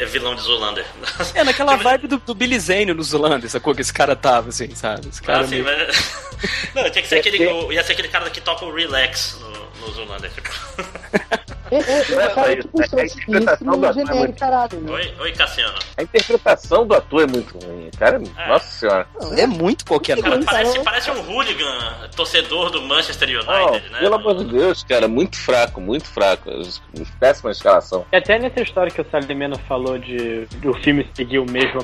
vilão 0.07 0.35
de 0.35 0.41
Zulander. 0.41 0.85
É, 1.35 1.43
naquela 1.43 1.73
Tipo, 1.73 1.83
vibe 1.83 2.07
do, 2.07 2.17
do 2.19 2.35
Billy 2.35 2.59
Zane 2.59 2.93
no 2.93 3.03
Zulander, 3.03 3.49
sacou? 3.49 3.73
Que 3.75 3.81
esse 3.81 3.93
cara 3.93 4.15
tava, 4.15 4.49
assim, 4.49 4.73
sabe? 4.75 5.07
Esse 5.09 5.21
cara 5.21 5.39
Ah, 5.41 5.47
sim, 5.47 5.61
meio- 5.61 5.65
mas... 5.65 6.21
Não, 6.75 6.89
tinha 6.89 7.01
que 7.03 7.07
ser 7.07 7.19
aquele. 7.19 7.45
o- 7.47 7.71
Ia 7.71 7.83
ser 7.83 7.93
aquele 7.93 8.07
cara 8.07 8.29
que 8.29 8.41
toca 8.41 8.65
o 8.65 8.73
relax 8.73 9.37
no, 9.39 9.49
no 9.81 9.87
Zulander. 9.91 10.31
Tipo. 10.31 10.49
É, 11.71 11.77
é, 11.77 12.01
é, 12.01 12.15
Não, 12.27 12.35
cara, 12.35 12.51
é- 12.51 12.55
tipo, 12.57 12.81
é- 12.81 12.87
só 12.87 12.97
é 12.97 13.01
a 13.01 13.05
interpretação 13.05 13.79
do 13.79 13.85
ator, 13.85 13.93
genérico, 13.93 14.17
muito- 14.17 14.39
caralho. 14.39 14.79
né? 14.81 14.91
Oi, 14.91 15.13
oi, 15.21 15.31
Cassiano. 15.31 15.79
A 15.97 16.03
interpretação 16.03 16.85
do 16.87 16.93
ator 16.95 17.21
é 17.23 17.27
muito 17.27 17.57
ruim, 17.65 17.89
cara. 17.97 18.21
É. 18.37 18.47
Nossa 18.49 18.65
senhora. 18.67 19.07
É 19.37 19.47
muito 19.47 19.85
qualquer 19.85 20.17
Cara, 20.17 20.31
coisa. 20.35 20.45
parece, 20.45 20.71
cara. 20.73 20.83
parece 20.83 21.11
um 21.11 21.29
hooligan, 21.31 22.09
torcedor 22.13 22.71
do 22.71 22.81
Manchester 22.81 23.29
Não, 23.45 23.63
United, 23.69 23.89
né? 23.89 23.99
pelo 23.99 24.15
amor 24.15 24.35
de 24.35 24.45
Deus, 24.51 24.83
cara, 24.83 25.07
muito 25.07 25.37
fraco, 25.37 25.79
muito 25.79 26.07
fraco. 26.09 26.49
Péssima 27.21 27.51
escalação. 27.51 28.05
E 28.11 28.17
até 28.17 28.37
nessa 28.37 28.61
história 28.61 28.91
que 28.91 28.99
o 28.99 29.05
Salimeno 29.09 29.57
falou 29.67 29.97
de 29.97 30.45
do 30.57 30.73
filme 30.81 31.07
seguir 31.15 31.39
o 31.39 31.49
mesmo 31.49 31.79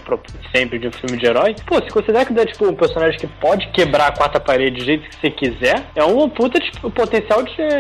sempre 0.54 0.80
de 0.80 0.88
um 0.90 0.92
filme 0.92 1.18
de 1.18 1.26
herói, 1.28 1.56
pô, 1.66 1.76
se 1.82 1.90
considerar 1.90 2.26
que 2.26 2.32
o 2.34 2.36
Deadpool 2.36 2.68
é 2.68 2.72
um 2.72 2.76
personagem 2.76 3.18
que 3.20 3.28
pode 3.28 3.68
quebrar 3.70 4.08
a 4.08 4.12
quarta 4.12 4.38
parede 4.40 4.80
do 4.80 4.86
jeito 4.86 5.08
que 5.10 5.16
você 5.16 5.32
quiser, 5.32 5.86
é 5.96 6.04
um 6.04 6.28
puta 6.30 6.60
tipo, 6.60 6.92
potencial 6.92 7.42
de 7.44 7.56
ser 7.56 7.72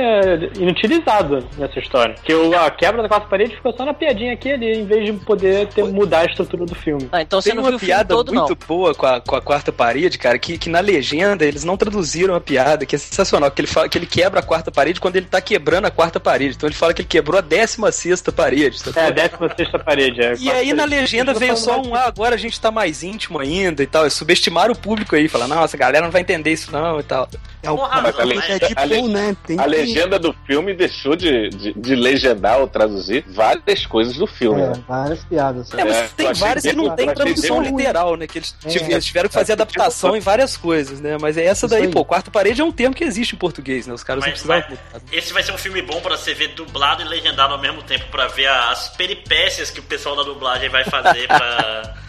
inutilizado 0.57 1.43
nessa 1.57 1.79
história. 1.79 2.15
Que 2.23 2.33
o, 2.33 2.57
a 2.57 2.69
quebra 2.71 3.01
da 3.01 3.07
quarta 3.09 3.27
parede 3.27 3.55
ficou 3.55 3.73
só 3.75 3.85
na 3.85 3.93
piadinha 3.93 4.33
aqui 4.33 4.51
ali, 4.51 4.79
em 4.79 4.85
vez 4.85 5.05
de 5.05 5.13
poder 5.13 5.67
ter, 5.67 5.83
mudar 5.85 6.19
a 6.21 6.25
estrutura 6.25 6.65
do 6.65 6.75
filme. 6.75 7.07
Ah, 7.11 7.21
então 7.21 7.41
você 7.41 7.49
Tem 7.49 7.55
não 7.55 7.63
viu 7.63 7.71
uma 7.71 7.75
o 7.77 7.79
filme 7.79 7.93
piada 7.93 8.09
todo, 8.15 8.31
não. 8.33 8.45
muito 8.47 8.67
boa 8.67 8.93
com 8.93 9.05
a, 9.05 9.21
com 9.21 9.35
a 9.35 9.41
quarta 9.41 9.71
parede, 9.71 10.17
cara, 10.17 10.37
que, 10.37 10.57
que 10.57 10.69
na 10.69 10.79
legenda 10.79 11.45
eles 11.45 11.63
não 11.63 11.77
traduziram 11.77 12.35
a 12.35 12.41
piada, 12.41 12.85
que 12.85 12.95
é 12.95 12.99
sensacional, 12.99 13.49
que 13.51 13.61
ele 13.61 13.67
fala 13.67 13.89
que 13.89 13.97
ele 13.97 14.05
quebra 14.05 14.39
a 14.39 14.43
quarta 14.43 14.71
parede 14.71 14.99
quando 14.99 15.15
ele 15.15 15.25
tá 15.25 15.41
quebrando 15.41 15.85
a 15.85 15.91
quarta 15.91 16.19
parede. 16.19 16.55
Então 16.55 16.67
ele 16.67 16.75
fala 16.75 16.93
que 16.93 17.01
ele 17.01 17.07
quebrou 17.09 17.37
a 17.37 17.41
décima 17.41 17.91
sexta 17.91 18.31
parede. 18.31 18.79
sacou? 18.79 19.01
É, 19.01 19.07
a 19.07 19.11
décima 19.11 19.49
sexta 19.55 19.79
parede. 19.79 20.21
É, 20.21 20.33
E 20.39 20.51
aí 20.51 20.73
na 20.73 20.85
legenda 20.85 21.33
veio 21.33 21.55
só 21.57 21.81
um, 21.81 21.95
ah, 21.95 22.05
agora 22.05 22.35
a 22.35 22.37
gente 22.37 22.59
tá 22.59 22.71
mais 22.71 23.03
íntimo 23.03 23.39
ainda 23.39 23.83
e 23.83 23.87
tal. 23.87 24.05
É 24.05 24.09
subestimar 24.09 24.69
o 24.71 24.75
público 24.77 25.15
aí, 25.15 25.27
falar, 25.27 25.47
nossa, 25.47 25.75
a 25.75 25.79
galera 25.79 26.05
não 26.05 26.11
vai 26.11 26.21
entender 26.21 26.51
isso 26.51 26.71
não 26.71 26.99
e 26.99 27.03
tal. 27.03 27.27
É 27.63 27.71
o 27.71 27.75
Porra, 27.75 28.01
mas 28.01 28.19
a 28.19 28.21
é 28.21 28.25
le- 28.25 29.07
né? 29.07 29.35
Tem 29.45 29.59
A 29.59 29.63
que- 29.63 29.69
legenda 29.97 30.19
do 30.19 30.33
filme 30.45 30.73
deixou 30.73 31.15
de, 31.15 31.49
de, 31.49 31.73
de 31.73 31.95
legendar 31.95 32.59
ou 32.59 32.67
traduzir 32.67 33.25
várias 33.27 33.85
coisas 33.85 34.15
do 34.17 34.27
filme, 34.27 34.61
É, 34.61 34.67
né? 34.69 34.83
várias 34.87 35.23
piadas. 35.25 35.73
É, 35.73 35.83
mas 35.83 35.95
É, 35.97 36.07
tem 36.15 36.33
várias 36.33 36.63
que 36.65 36.73
não 36.73 36.95
tem 36.95 37.13
tradução 37.13 37.61
literal, 37.61 38.15
né? 38.15 38.27
Que 38.27 38.39
eles, 38.39 38.55
É. 38.65 38.69
eles 38.91 39.05
tiveram 39.05 39.27
que 39.29 39.33
fazer 39.35 39.53
adaptação 39.53 40.15
em 40.15 40.19
várias 40.19 40.55
coisas, 40.57 40.99
né? 41.01 41.17
Mas 41.19 41.37
é 41.37 41.43
essa 41.45 41.65
Isso 41.65 41.75
daí, 41.75 41.83
aí. 41.85 41.91
pô, 41.91 42.03
quarta 42.05 42.29
parede 42.31 42.61
é 42.61 42.63
um 42.63 42.71
termo 42.71 42.95
que 42.95 43.03
existe 43.03 43.35
em 43.35 43.37
português, 43.37 43.87
né? 43.87 43.93
Os 43.93 44.03
caras 44.03 44.23
não 44.23 44.29
Mas, 44.31 44.41
precisavam 44.41 44.65
mas 44.69 44.79
mudar. 44.93 45.01
esse 45.17 45.33
vai 45.33 45.43
ser 45.43 45.51
um 45.51 45.57
filme 45.57 45.81
bom 45.81 45.99
pra 46.01 46.15
você 46.17 46.33
ver 46.33 46.49
dublado 46.49 47.01
e 47.01 47.05
legendado 47.05 47.53
ao 47.53 47.59
mesmo 47.59 47.81
tempo 47.83 48.05
pra 48.11 48.27
ver 48.27 48.47
as 48.47 48.89
peripécias 48.89 49.69
que 49.71 49.79
o 49.79 49.83
pessoal 49.83 50.15
da 50.15 50.23
dublagem 50.23 50.69
vai 50.69 50.83
fazer 50.85 51.27
pra, 51.27 51.93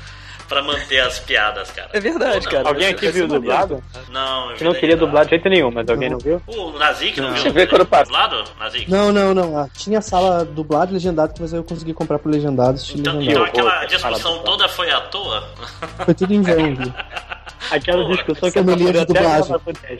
pra 0.48 0.62
manter 0.62 1.00
as 1.00 1.18
piadas, 1.20 1.70
cara. 1.70 1.90
É 1.92 2.00
verdade, 2.00 2.48
cara. 2.48 2.68
Alguém 2.68 2.88
aqui 2.88 3.06
ser 3.06 3.12
viu 3.12 3.28
dublado? 3.28 3.82
Não, 4.08 4.52
eu 4.52 4.64
não 4.64 4.74
queria 4.74 4.96
dublar 4.96 5.24
de 5.24 5.30
jeito 5.30 5.48
nenhum, 5.48 5.70
mas 5.70 5.88
alguém 5.88 6.08
não 6.10 6.18
viu? 6.18 6.40
O 6.46 6.72
Nazik 6.78 7.20
não, 7.20 7.28
Não. 7.28 7.34
viu? 7.34 7.42
Deixa 7.42 7.48
eu 7.48 7.52
ver 7.52 7.68
quando 7.68 7.86
passa. 7.86 8.04
Dublado? 8.04 8.44
Nazik? 8.58 8.90
Não, 8.90 9.12
não, 9.12 9.34
não. 9.34 9.58
Ah, 9.58 9.68
tinha 9.76 10.00
sala 10.00 10.44
dublado 10.44 10.90
e 10.90 10.94
legendado, 10.94 11.34
mas 11.40 11.52
eu 11.52 11.62
consegui 11.62 11.92
comprar 11.92 12.18
por 12.18 12.30
legendado, 12.30 12.78
Então, 12.94 13.20
então 13.22 13.44
aquela 13.44 13.84
discussão 13.84 14.38
toda 14.38 14.68
foi 14.68 14.90
à 14.90 15.00
toa? 15.02 15.48
Foi 16.04 16.14
tudo 16.14 16.32
em 16.32 16.40
vão? 16.42 16.58
Aquela 17.70 18.04
Pô, 18.04 18.14
discussão 18.14 18.50
que 18.50 18.58
eu 18.58 18.64
sommelier 18.64 18.92
de 18.92 18.98
até 18.98 19.12
dublagem. 19.12 19.56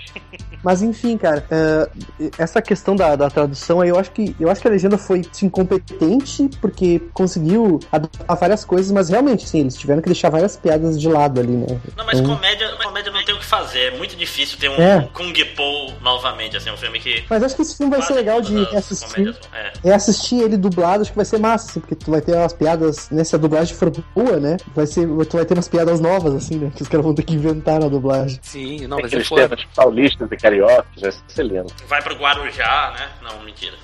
Mas 0.63 0.83
enfim, 0.83 1.17
cara, 1.17 1.47
é, 1.51 1.89
essa 2.37 2.61
questão 2.61 2.97
da, 2.97 3.15
da 3.15 3.31
tradução 3.31 3.81
aí, 3.81 3.91
eu 3.91 3.99
acho 3.99 4.11
que 4.11 4.35
eu 4.41 4.51
acho 4.51 4.61
que 4.61 4.67
a 4.67 4.71
legenda 4.71 4.99
foi 4.99 5.23
sim, 5.31 5.49
competente, 5.49 6.49
porque 6.61 7.01
conseguiu 7.13 7.79
adaptar 7.93 8.35
várias 8.35 8.65
coisas, 8.65 8.91
mas 8.91 9.09
realmente, 9.09 9.49
sim, 9.49 9.61
eles 9.61 9.77
tiveram 9.77 10.03
que 10.03 10.09
deixar 10.09 10.31
várias 10.31 10.57
piadas 10.57 11.01
de 11.01 11.09
lado 11.09 11.41
ali, 11.41 11.53
né? 11.53 11.81
Não, 11.97 12.05
mas 12.05 12.19
Então- 12.19 12.35
comédia, 12.35 12.69
comédia 12.83 13.13
não 13.13 13.18
o 13.39 13.41
que 13.41 13.47
fazer. 13.47 13.95
É 13.95 13.97
muito 13.97 14.15
difícil 14.17 14.59
ter 14.59 14.69
um 14.69 14.75
É. 14.75 15.09
Kung 15.13 15.33
Po 15.57 15.93
novamente, 16.03 16.57
assim, 16.57 16.71
um 16.71 16.77
filme 16.77 17.01
que. 17.01 17.25
Mas 17.31 17.43
acho 17.43 17.57
que 17.57 17.63
esse 17.63 17.77
filme 17.77 17.91
vai 17.97 18.03
ser 18.07 18.15
legal 18.15 18.41
de 18.41 18.49
todas 18.53 18.67
as 18.67 18.73
reassistir. 18.73 19.09
comédias- 19.15 19.41
É. 19.55 19.73
Reassistir 19.85 20.41
ele 20.43 20.57
dublado, 20.57 21.03
acho 21.03 21.11
que 21.11 21.17
vai 21.17 21.25
ser 21.25 21.39
massa, 21.39 21.71
assim, 21.71 21.81
porque 21.81 21.95
tu 21.95 22.11
vai 22.11 22.21
ter 22.21 22.35
umas 22.35 22.53
piadas, 22.53 23.09
né? 23.11 23.25
Se 23.25 23.35
a 23.35 23.39
dublagem 23.39 23.75
for 23.75 23.91
boa, 24.15 24.39
né? 24.39 24.57
Vai 24.75 24.87
ser, 24.87 25.07
tu 25.27 25.37
vai 25.37 25.45
ter 25.45 25.55
umas 25.55 25.69
piadas 25.69 26.01
novas, 26.01 26.35
assim, 26.35 26.57
né? 26.57 26.73
Que 26.75 26.83
os 26.83 26.89
caras 26.89 27.05
vão 27.05 27.15
ter 27.15 27.23
que 27.23 27.35
inventar 27.35 27.81
na 27.81 27.89
dublagem. 27.89 28.39
Sim, 28.43 28.87
não, 28.87 28.97
mas 28.99 29.05
é 29.05 29.07
Aqueles 29.09 29.29
foda. 29.29 29.49
termos 29.49 29.65
paulistas 29.75 30.29
e 30.33 30.37
cariocas, 30.37 31.03
é 31.03 31.09
excelente. 31.09 31.75
Vai 31.87 32.03
pro 32.03 32.15
Guarujá, 32.17 32.95
né? 32.99 33.09
Não, 33.23 33.43
mentira. 33.45 33.75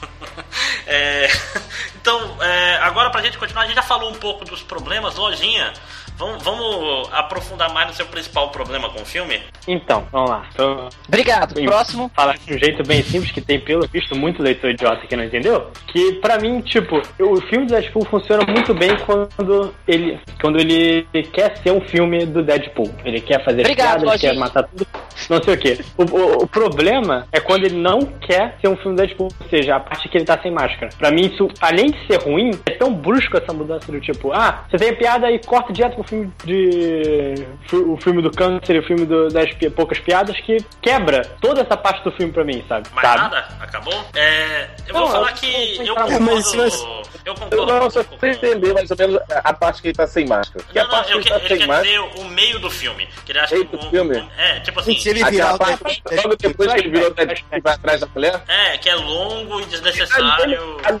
É, 0.88 1.26
então, 2.00 2.36
é, 2.40 2.76
agora 2.76 3.10
pra 3.10 3.20
gente 3.20 3.36
continuar, 3.38 3.62
a 3.62 3.66
gente 3.66 3.74
já 3.74 3.82
falou 3.82 4.10
um 4.10 4.14
pouco 4.14 4.44
dos 4.44 4.62
problemas, 4.62 5.16
lojinha. 5.16 5.72
Vamos, 6.18 6.42
vamos 6.42 7.10
aprofundar 7.12 7.70
mais 7.74 7.88
no 7.88 7.92
seu 7.92 8.06
principal 8.06 8.48
problema 8.50 8.88
com 8.88 9.02
o 9.02 9.04
filme? 9.04 9.38
Então, 9.68 10.06
vamos 10.10 10.30
lá. 10.30 10.46
Então, 10.50 10.88
Obrigado. 11.06 11.54
Sim. 11.54 11.66
Próximo. 11.66 12.10
falar 12.16 12.38
de 12.38 12.54
um 12.54 12.58
jeito 12.58 12.82
bem 12.86 13.02
simples, 13.02 13.32
que 13.32 13.40
tem 13.42 13.60
pelo 13.60 13.86
visto 13.86 14.16
muito 14.16 14.42
leitor 14.42 14.70
idiota 14.70 15.06
que 15.06 15.14
não 15.14 15.24
entendeu. 15.24 15.70
Que 15.88 16.12
pra 16.14 16.38
mim, 16.38 16.62
tipo, 16.62 17.02
o 17.20 17.40
filme 17.42 17.66
do 17.66 17.74
Deadpool 17.74 18.06
funciona 18.06 18.42
muito 18.50 18.72
bem 18.72 18.96
quando 19.04 19.74
ele, 19.86 20.18
quando 20.40 20.58
ele 20.58 21.06
quer 21.34 21.54
ser 21.58 21.72
um 21.72 21.82
filme 21.82 22.24
do 22.24 22.42
Deadpool. 22.42 22.94
Ele 23.04 23.20
quer 23.20 23.44
fazer 23.44 23.60
Obrigado, 23.60 24.00
piadas, 24.02 24.22
ele 24.22 24.32
quer 24.32 24.38
matar 24.38 24.62
tudo, 24.62 24.86
não 25.28 25.42
sei 25.42 25.54
o 25.54 25.58
que. 25.58 25.84
O, 25.98 26.02
o- 26.04 26.44
o 26.44 26.46
problema 26.46 27.28
é 27.30 27.40
quando 27.40 27.64
ele 27.66 27.76
não 27.76 28.00
quer 28.00 28.56
ser 28.62 28.68
um 28.68 28.76
filme 28.78 28.96
do 28.96 29.02
Deadpool, 29.02 29.28
ou 29.38 29.48
seja, 29.50 29.76
a 29.76 29.80
parte 29.88 30.08
que 30.08 30.18
ele 30.18 30.24
tá 30.24 30.38
sem 30.42 30.50
máscara. 30.50 30.90
Pra 30.98 31.10
mim, 31.10 31.26
isso, 31.32 31.48
além 31.60 31.90
de 31.90 32.06
ser 32.06 32.22
ruim, 32.22 32.50
é 32.66 32.72
tão 32.72 32.92
brusco 32.92 33.36
essa 33.36 33.52
mudança 33.52 33.90
do 33.90 34.00
tipo, 34.00 34.32
ah, 34.32 34.64
você 34.70 34.76
tem 34.76 34.90
a 34.90 34.96
piada 34.96 35.30
e 35.30 35.38
corta 35.44 35.72
direto 35.72 35.94
pro 35.94 36.04
filme 36.04 36.32
de. 36.44 37.34
o 37.72 37.96
filme 37.98 38.22
do 38.22 38.30
câncer 38.30 38.76
e 38.76 38.78
o 38.78 38.82
filme 38.82 39.04
do- 39.06 39.28
das 39.28 39.52
pi- 39.54 39.70
poucas 39.70 39.98
piadas 39.98 40.36
que 40.40 40.58
quebra 40.82 41.22
toda 41.40 41.62
essa 41.62 41.76
parte 41.76 42.02
do 42.04 42.12
filme 42.12 42.32
pra 42.32 42.44
mim, 42.44 42.64
sabe? 42.68 42.88
Mais 42.94 43.06
sabe? 43.08 43.20
nada? 43.22 43.48
Acabou? 43.60 43.94
É, 44.14 44.68
eu 44.86 44.92
vou 44.94 45.02
Não, 45.02 45.08
falar 45.10 45.30
eu- 45.30 45.34
que 45.34 45.76
eu- 45.78 45.84
eu 45.86 45.94
concordo. 45.94 46.20
mas 46.24 46.44
você- 46.52 47.06
Eu 47.26 47.32
Eu 47.32 47.34
concordo. 47.34 47.66
não, 47.66 47.80
com- 47.80 47.90
só 47.90 48.04
com- 48.04 48.16
pra 48.18 48.28
entender 48.28 48.72
mais 48.72 48.88
ou 48.90 48.96
menos 48.96 49.20
a 49.44 49.52
parte 49.52 49.82
que 49.82 49.88
ele 49.88 49.94
tá 49.96 50.06
sem 50.06 50.26
máscara. 50.26 50.62
Porque 50.64 50.78
Não, 50.78 50.84
a 50.84 50.88
não, 50.88 50.94
parte 50.94 51.10
eu 51.12 51.18
que 51.18 51.24
que- 51.24 51.28
ele 51.32 51.38
tá 51.40 51.44
ele 51.44 51.48
sem 51.48 51.58
quer 51.58 51.66
máscara. 51.66 51.88
dizer 52.12 52.20
o 52.20 52.28
meio 52.28 52.58
do 52.60 52.70
filme. 52.70 53.08
Que 53.24 53.32
ele 53.32 53.38
acha 53.40 53.54
Meio 53.56 53.66
que 53.66 53.76
do 53.76 53.84
um- 53.86 53.90
filme? 53.90 54.16
um- 54.16 54.28
é, 54.38 54.60
tipo 54.60 54.78
assim. 54.80 54.96
Se 54.96 55.08
ele 55.08 55.24
virar 55.24 55.54
o 55.54 55.58
parte, 55.58 56.02
logo 56.22 56.36
depois 56.36 56.72
que 56.72 56.78
ele 56.80 56.90
virou 56.90 57.12
vai 57.14 57.74
atrás 57.74 58.00
da 58.00 58.06
mulher. 58.14 58.40
É, 58.46 58.78
que 58.78 58.88
é 58.88 58.94
longo 58.94 59.60
e 59.60 59.64
desnecessário. 59.80 60.78
ali, 60.84 61.00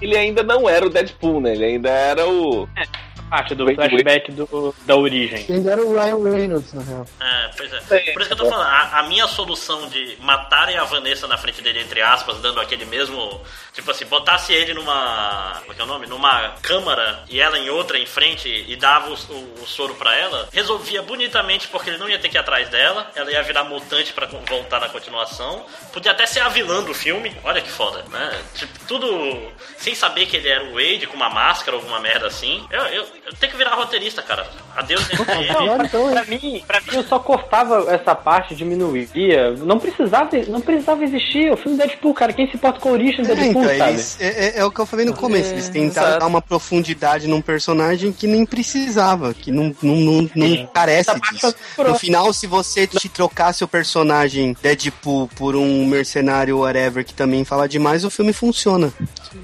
ele 0.00 0.16
ainda 0.16 0.42
não 0.42 0.68
era 0.68 0.86
o 0.86 0.90
Deadpool, 0.90 1.40
né? 1.40 1.52
Ele 1.52 1.64
ainda 1.64 1.90
era 1.90 2.26
o. 2.26 2.68
Parte 3.30 3.54
do 3.54 3.64
Wait, 3.64 3.76
flashback 3.76 4.30
do, 4.32 4.74
da 4.86 4.94
origem. 4.96 5.44
Ele 5.48 5.68
era 5.68 5.80
o 5.82 5.92
Ryan 5.92 6.30
Reynolds, 6.36 6.72
na 6.72 6.82
real. 6.82 7.06
É, 7.20 7.50
pois 7.56 7.72
é. 7.72 7.80
Por 8.12 8.20
isso 8.22 8.28
que 8.28 8.32
eu 8.34 8.36
tô 8.36 8.48
falando, 8.48 8.66
a, 8.68 8.98
a 9.00 9.02
minha 9.04 9.26
solução 9.26 9.88
de 9.88 10.16
matarem 10.20 10.76
a 10.76 10.84
Vanessa 10.84 11.26
na 11.26 11.36
frente 11.36 11.60
dele, 11.62 11.80
entre 11.80 12.00
aspas, 12.00 12.38
dando 12.40 12.60
aquele 12.60 12.84
mesmo. 12.84 13.40
Tipo 13.72 13.90
assim, 13.90 14.04
botasse 14.06 14.52
ele 14.52 14.72
numa. 14.74 15.56
Como 15.60 15.72
é 15.72 15.74
que 15.74 15.80
é 15.80 15.84
o 15.84 15.86
nome? 15.88 16.06
Numa 16.06 16.50
câmara 16.62 17.24
e 17.28 17.40
ela 17.40 17.58
em 17.58 17.68
outra 17.70 17.98
em 17.98 18.06
frente 18.06 18.48
e 18.68 18.76
dava 18.76 19.10
o, 19.10 19.14
o- 19.14 19.54
o 19.62 19.66
soro 19.66 19.94
pra 19.94 20.14
ela, 20.16 20.48
resolvia 20.52 21.02
bonitamente 21.02 21.66
porque 21.68 21.90
ele 21.90 21.98
não 21.98 22.08
ia 22.08 22.18
ter 22.18 22.28
que 22.28 22.36
ir 22.36 22.38
atrás 22.40 22.68
dela, 22.68 23.10
ela 23.16 23.30
ia 23.32 23.42
virar 23.42 23.64
mutante 23.64 24.12
pra 24.12 24.26
con- 24.28 24.42
voltar 24.48 24.80
na 24.80 24.88
continuação. 24.88 25.66
Podia 25.92 26.12
até 26.12 26.24
ser 26.26 26.40
a 26.40 26.48
vilã 26.48 26.82
do 26.84 26.94
filme, 26.94 27.34
olha 27.42 27.60
que 27.60 27.70
foda, 27.70 28.04
né? 28.10 28.40
Tipo, 28.54 28.78
tudo 28.86 29.52
sem 29.78 29.94
saber 29.94 30.26
que 30.26 30.36
ele 30.36 30.48
era 30.48 30.64
o 30.64 30.74
Wade 30.74 31.06
com 31.08 31.16
uma 31.16 31.30
máscara, 31.30 31.76
alguma 31.76 31.98
merda 31.98 32.26
assim. 32.28 32.64
Eu, 32.70 32.82
eu, 32.82 33.06
Tem 33.40 33.48
que 33.50 33.56
virar 33.56 33.74
roteirista, 33.74 34.20
cara. 34.22 34.46
Adeus, 34.76 35.02
Não, 35.10 35.78
MDM. 35.78 35.88
pra, 36.12 36.24
mim, 36.24 36.62
pra 36.66 36.80
mim, 36.80 36.86
eu 36.92 37.04
só 37.04 37.18
cortava 37.18 37.86
essa 37.92 38.14
parte, 38.14 38.54
diminuía. 38.54 39.52
Não 39.58 39.78
precisava, 39.78 40.30
não 40.48 40.60
precisava 40.60 41.02
existir. 41.04 41.50
O 41.52 41.56
filme 41.56 41.78
Deadpool, 41.78 42.12
cara, 42.12 42.32
quem 42.32 42.48
se 42.50 42.56
importa 42.56 42.80
com 42.80 42.90
a 42.90 42.92
origem 42.92 43.24
do 43.24 43.32
É, 43.32 43.34
Deadpool, 43.34 43.64
então, 43.64 43.78
sabe? 43.78 43.90
eles- 43.92 44.20
é, 44.20 44.26
é- 44.26 44.58
é 44.58 44.64
o 44.64 44.70
que 44.70 44.78
eu 44.80 44.86
falei 44.86 45.06
no 45.06 45.14
começo. 45.14 45.50
Eles 45.52 45.68
tentaram 45.68 46.08
exato. 46.08 46.20
dar 46.20 46.26
uma 46.26 46.42
profundidade 46.42 47.26
num 47.26 47.40
personagem 47.40 48.12
que 48.12 48.26
nem 48.26 48.44
precisava, 48.44 49.32
que 49.32 49.50
não, 49.50 49.74
não, 49.82 49.96
não, 49.96 50.30
não 50.34 50.66
carece 50.66 51.18
disso. 51.30 51.54
No 51.78 51.94
final, 51.98 52.32
se 52.32 52.46
você 52.46 52.86
te 52.86 53.08
trocasse 53.08 53.64
o 53.64 53.68
personagem 53.68 54.56
Deadpool 54.60 55.28
por 55.36 55.56
um 55.56 55.86
mercenário 55.86 56.58
whatever 56.58 57.04
que 57.04 57.14
também 57.14 57.44
fala 57.44 57.68
demais, 57.68 58.04
o 58.04 58.10
filme 58.10 58.32
funciona. 58.32 58.92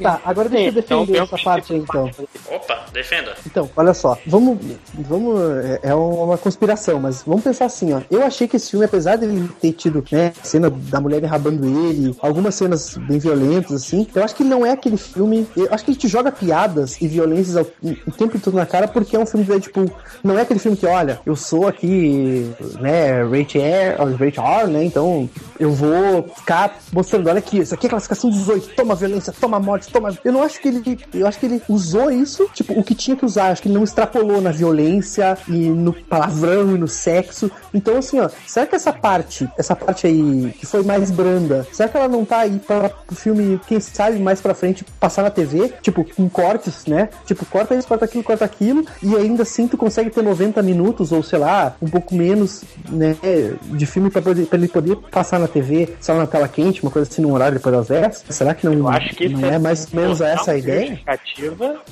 Tá, 0.02 0.20
agora 0.24 0.48
deixa 0.48 0.68
eu 0.68 0.72
Sim, 0.72 0.78
então, 0.80 1.00
defender 1.00 1.18
eu- 1.18 1.24
essa 1.24 1.38
parte 1.38 1.72
aí, 1.72 1.78
então. 1.78 2.10
Opa, 2.50 2.84
defenda. 2.92 3.36
Então, 3.46 3.69
olha 3.76 3.94
só, 3.94 4.16
vamos. 4.26 4.58
vamos 4.94 5.40
é- 5.64 5.80
é 5.84 5.94
uma 5.94 6.36
conspiração, 6.38 7.00
mas 7.00 7.22
vamos 7.26 7.42
pensar 7.44 7.66
assim, 7.66 7.92
ó. 7.92 8.00
Eu 8.10 8.22
achei 8.24 8.46
que 8.48 8.56
esse 8.56 8.70
filme, 8.70 8.84
apesar 8.84 9.16
dele 9.16 9.48
ter 9.60 9.72
tido, 9.72 10.04
né, 10.10 10.32
cena 10.42 10.70
da 10.70 11.00
mulher 11.00 11.22
enrabando 11.22 11.64
ele, 11.66 12.14
algumas 12.20 12.54
cenas 12.54 12.96
bem 12.96 13.18
violentas, 13.18 13.72
assim, 13.72 14.06
eu 14.14 14.22
acho 14.24 14.34
que 14.34 14.44
não 14.44 14.64
é 14.64 14.70
aquele 14.72 14.96
filme. 14.96 15.46
Eu 15.56 15.68
acho 15.70 15.84
que 15.84 15.90
ele 15.92 15.98
te 15.98 16.08
joga 16.08 16.30
piadas 16.32 17.00
e 17.00 17.08
violências 17.08 17.56
ao- 17.56 17.66
o 18.06 18.10
tempo 18.12 18.38
todo 18.38 18.54
na 18.54 18.66
cara 18.66 18.88
porque 18.88 19.16
é 19.16 19.18
um 19.18 19.26
filme 19.26 19.44
do 19.44 19.50
Deadpool. 19.52 19.90
Não 20.22 20.38
é 20.38 20.42
aquele 20.42 20.60
filme 20.60 20.76
que, 20.76 20.86
olha, 20.86 21.20
eu 21.24 21.36
sou 21.36 21.66
aqui, 21.68 22.50
né, 22.80 23.22
Rate 23.24 23.58
R, 23.58 23.96
ó, 23.98 24.04
Rate 24.06 24.40
R, 24.40 24.70
né? 24.70 24.84
Então 24.84 25.28
eu 25.58 25.72
vou 25.72 26.22
ficar 26.36 26.78
mostrando, 26.92 27.28
olha 27.28 27.38
aqui, 27.38 27.58
isso 27.58 27.74
aqui 27.74 27.86
é 27.86 27.90
classificação 27.90 28.30
18, 28.30 28.74
toma 28.74 28.94
violência, 28.94 29.32
toma 29.38 29.58
morte, 29.60 29.88
toma. 29.92 30.16
Eu 30.24 30.32
não 30.32 30.42
acho 30.42 30.60
que 30.60 30.68
ele. 30.68 30.98
Eu 31.14 31.26
acho 31.26 31.38
que 31.38 31.46
ele 31.46 31.62
usou 31.68 32.10
isso, 32.10 32.48
tipo, 32.54 32.78
o 32.78 32.82
que 32.82 32.94
tinha 32.94 33.16
que 33.16 33.24
usar. 33.24 33.50
Acho 33.60 33.68
que 33.68 33.68
não 33.68 33.84
extrapolou 33.84 34.40
na 34.40 34.50
violência 34.50 35.36
e 35.46 35.68
no 35.68 35.92
palavrão 35.92 36.74
e 36.74 36.78
no 36.78 36.88
sexo. 36.88 37.50
Então, 37.74 37.98
assim, 37.98 38.18
ó, 38.18 38.30
será 38.46 38.66
que 38.66 38.74
essa 38.74 38.90
parte, 38.90 39.46
essa 39.58 39.76
parte 39.76 40.06
aí 40.06 40.54
que 40.58 40.64
foi 40.64 40.82
mais 40.82 41.10
branda, 41.10 41.66
será 41.70 41.86
que 41.90 41.96
ela 41.98 42.08
não 42.08 42.24
tá 42.24 42.38
aí 42.38 42.58
para 42.58 42.90
o 43.10 43.14
filme, 43.14 43.60
quem 43.66 43.78
sabe, 43.78 44.18
mais 44.18 44.40
pra 44.40 44.54
frente, 44.54 44.82
passar 44.98 45.22
na 45.22 45.30
TV? 45.30 45.74
Tipo, 45.82 46.04
com 46.04 46.26
cortes, 46.30 46.86
né? 46.86 47.10
Tipo, 47.26 47.44
corta 47.44 47.74
isso, 47.74 47.86
corta 47.86 48.06
aquilo, 48.06 48.24
corta 48.24 48.46
aquilo, 48.46 48.82
e 49.02 49.14
ainda 49.14 49.42
assim 49.42 49.68
tu 49.68 49.76
consegue 49.76 50.08
ter 50.08 50.22
90 50.22 50.62
minutos, 50.62 51.12
ou 51.12 51.22
sei 51.22 51.38
lá, 51.38 51.74
um 51.82 51.88
pouco 51.88 52.14
menos, 52.14 52.64
né, 52.88 53.14
de 53.62 53.84
filme 53.84 54.08
pra, 54.08 54.22
poder, 54.22 54.46
pra 54.46 54.58
ele 54.58 54.68
poder 54.68 54.96
passar 55.10 55.38
na 55.38 55.48
TV, 55.48 55.96
lá, 56.08 56.14
na 56.14 56.26
tela 56.26 56.48
quente, 56.48 56.82
uma 56.82 56.90
coisa 56.90 57.10
assim, 57.10 57.20
num 57.20 57.34
horário 57.34 57.58
depois 57.58 57.76
das 57.76 57.88
10? 57.88 58.24
Será 58.30 58.54
que 58.54 58.64
não, 58.64 58.72
Eu 58.72 58.88
acho 58.88 59.14
que 59.14 59.28
não 59.28 59.38
isso 59.38 59.46
é 59.46 59.58
mais 59.58 59.86
ou 59.92 60.00
menos 60.00 60.20
essa 60.22 60.52
a 60.52 60.56
ideia? 60.56 60.98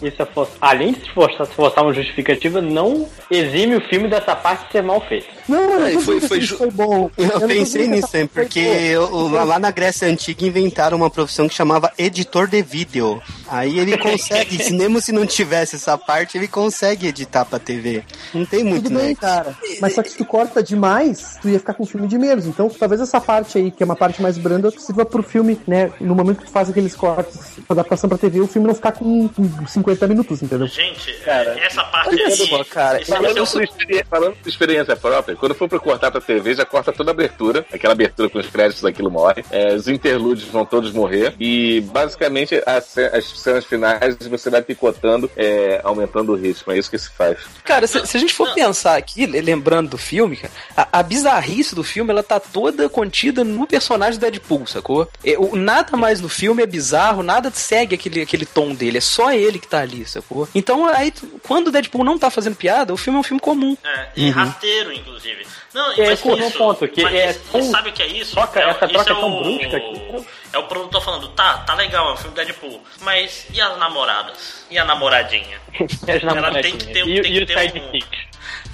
Isso 0.01 0.23
é 0.23 0.27
for... 0.27 0.49
Além 0.61 0.93
de 0.93 1.01
se 1.01 1.11
forçar, 1.13 1.47
se 1.47 1.55
forçar 1.59 1.83
uma 1.83 1.93
justificativa, 1.93 2.63
não 2.63 3.09
exime 3.29 3.75
o 3.75 3.81
filme 3.81 4.09
dessa 4.09 4.37
parte 4.37 4.67
de 4.67 4.73
ser 4.73 4.83
mal 4.85 5.01
feito. 5.01 5.38
Não, 5.49 5.79
não, 5.81 5.87
É, 5.87 5.99
foi- 5.99 6.21
foi, 6.21 6.41
ju- 6.41 6.57
foi 6.59 6.71
bom. 6.71 7.11
Eu, 7.17 7.31
tô 7.41 7.47
pensei 7.47 7.87
nisso 7.87 8.09
foi 8.09 8.27
porque 8.29 8.59
eu- 8.61 9.29
lá 9.29 9.59
na 9.59 9.71
Grécia 9.71 10.07
Antiga 10.09 10.47
inventaram 10.47 10.97
uma 10.97 11.11
profissão 11.11 11.49
que 11.49 11.55
chamava 11.55 11.91
editor 11.99 12.47
de 12.49 12.61
vídeo. 12.63 13.21
Aí 13.49 13.79
ele 13.79 13.97
consegue, 13.97 14.59
se 14.63 14.73
mesmo 14.75 15.01
se 15.01 15.11
não 15.13 15.27
tivesse 15.27 15.77
essa 15.77 15.97
parte, 15.97 16.37
ele 16.37 16.49
consegue 16.49 17.07
editar 17.09 17.45
pra 17.45 17.59
TV. 17.59 18.03
Não 18.35 18.45
tem 18.45 18.63
muito, 18.65 18.85
Tudo 18.85 18.99
bem, 18.99 19.09
né? 19.11 19.15
cara. 19.15 19.57
Mas 19.81 19.95
só 19.95 20.03
que 20.03 20.11
se 20.11 20.17
tu 20.19 20.25
corta 20.25 20.63
demais, 20.63 21.39
tu 21.41 21.49
ia 21.49 21.59
ficar 21.59 21.75
com 21.75 21.83
um 21.83 21.87
filme 21.87 22.07
de 22.07 22.19
menos. 22.19 22.47
Então, 22.47 22.69
talvez 22.69 23.01
essa 23.01 23.21
parte 23.21 23.57
aí, 23.59 23.71
que 23.71 23.83
é 23.83 23.87
uma 23.87 23.97
parte 23.97 24.21
mais 24.21 24.37
branda, 24.37 24.71
sirva 24.79 25.05
pro 25.07 25.23
filme, 25.23 25.59
né? 25.67 25.91
No 26.01 26.15
momento 26.15 26.39
que 26.41 26.45
tu 26.47 26.51
faz 26.51 26.69
aqueles 26.69 26.95
cortes, 26.95 27.39
adaptação 27.69 28.09
pra 28.09 28.19
TV, 28.19 28.41
o 28.41 28.47
filme 28.47 28.69
não 28.69 28.75
ficar 28.75 28.93
com 28.93 29.29
com 29.29 29.67
50 29.67 30.07
minutos, 30.07 30.43
entendeu? 30.43 30.67
Gente, 30.67 31.13
Cara, 31.25 31.59
essa 31.61 31.83
parte 31.85 32.17
cara, 32.71 33.01
é 33.01 33.45
por 33.45 33.63
experi- 33.63 34.05
falando 34.09 34.35
por 34.37 34.49
experiência 34.49 34.97
própria, 34.97 35.37
quando 35.39 35.55
for 35.55 35.69
pra 35.69 35.79
cortar 35.79 36.11
pra 36.11 36.21
TV, 36.21 36.55
já 36.55 36.65
corta 36.65 36.93
toda 36.93 37.11
a 37.11 37.15
abertura, 37.15 37.65
aquela 37.73 37.93
abertura 37.93 38.29
com 38.29 38.39
os 38.39 38.47
créditos, 38.47 38.85
aquilo 38.85 39.11
morre. 39.11 39.45
É, 39.51 39.75
os 39.75 39.89
interlúdios 39.89 40.49
vão 40.49 40.65
todos 40.65 40.93
morrer. 40.93 41.35
E 41.39 41.81
basicamente 41.81 42.61
as, 42.67 42.97
as 42.99 43.25
cenas 43.39 43.65
finais 43.65 44.17
você 44.29 44.51
vai 44.51 44.63
picotando, 44.63 45.31
é, 45.37 45.81
aumentando 45.85 46.33
o 46.33 46.37
ritmo. 46.37 46.73
É 46.73 46.79
isso 46.79 46.91
que 46.91 46.99
se 46.99 47.11
faz. 47.11 47.39
Cara, 47.65 47.87
se, 47.87 48.07
se 48.07 48.17
a 48.17 48.21
gente 48.21 48.35
for 48.35 48.53
pensar 48.55 48.97
aqui, 48.97 49.27
le- 49.27 49.41
lembrando 49.41 49.91
do 49.91 49.99
filme, 49.99 50.37
cara, 50.37 50.53
a, 50.77 50.99
a 51.01 51.03
bizarrice 51.03 51.75
do 51.75 51.85
filme, 51.85 52.11
ela 52.11 52.23
tá 52.23 52.41
toda 52.41 52.89
contida 52.89 53.45
no 53.45 53.67
personagem 53.67 54.19
do 54.19 54.23
Deadpool, 54.23 54.67
sacou? 54.67 55.09
É, 55.25 55.37
o- 55.39 55.57
nada 55.57 55.97
mais 55.97 56.21
no 56.21 56.29
filme 56.29 56.63
é 56.63 56.67
bizarro, 56.67 57.23
nada 57.23 57.51
segue 57.51 57.95
aquele, 57.95 58.23
aquele 58.23 58.47
tom 58.47 58.75
dele, 58.75 58.99
é 58.99 59.01
só 59.01 59.33
ele 59.33 59.59
que 59.59 59.69
tá 59.69 59.81
ali, 59.81 60.05
sacou? 60.07 60.49
Então, 60.55 60.87
aí, 60.87 61.13
quando 61.47 61.69
o 61.69 61.71
Deadpool 61.71 62.05
não 62.05 62.19
tá 62.19 62.31
fazendo 62.31 62.57
piada, 62.57 62.93
o 62.93 62.97
filme 62.97 63.17
é 63.17 63.21
um 63.21 63.25
filme 63.25 63.41
comum. 63.41 63.77
É, 63.85 64.09
e 64.17 64.31
rasteiro, 64.31 64.93
inclusive. 64.93 65.28
Não, 65.75 65.93
É, 65.93 65.97
mas 65.97 66.09
esse 66.11 66.29
é 66.29 66.33
o 66.33 66.51
ponto, 66.53 66.89
que 66.89 67.03
mas 67.03 67.15
é 67.15 67.31
isso- 67.31 67.41
tão- 67.53 67.63
sabe 67.71 67.91
o 67.91 67.93
que 67.93 68.03
é 68.03 68.07
isso? 68.07 68.33
troca- 68.35 68.61
é, 68.61 68.71
essa 68.71 68.85
isso 68.87 68.95
troca 68.95 69.11
é 69.13 69.17
é 69.17 69.21
tão 69.21 69.31
o, 69.39 69.43
brusca 69.43 69.81
que- 69.81 70.27
É 70.53 70.59
o 70.59 70.63
produtor 70.65 71.03
falando, 71.03 71.29
tá, 71.29 71.59
tá 71.59 71.75
legal, 71.75 72.11
é 72.11 72.13
um 72.13 72.17
filme 72.17 72.35
Deadpool, 72.35 72.83
mas 73.01 73.47
e 73.53 73.61
as 73.61 73.77
namoradas? 73.79 74.65
E 74.71 74.79
a 74.79 74.85
namoradinha? 74.85 75.61
E 75.79 76.11
as 76.11 76.23
Ela 76.23 76.35
namoradinhas. 76.35 76.63
tem 76.63 76.77
que 76.79 76.87
ter- 76.93 77.07
e, 77.09 77.23
tem 77.23 77.33
e 77.33 77.37
que 77.39 77.43
o 77.43 77.47
ter 77.47 77.57
um- 77.57 77.61
sidekick. 77.61 78.29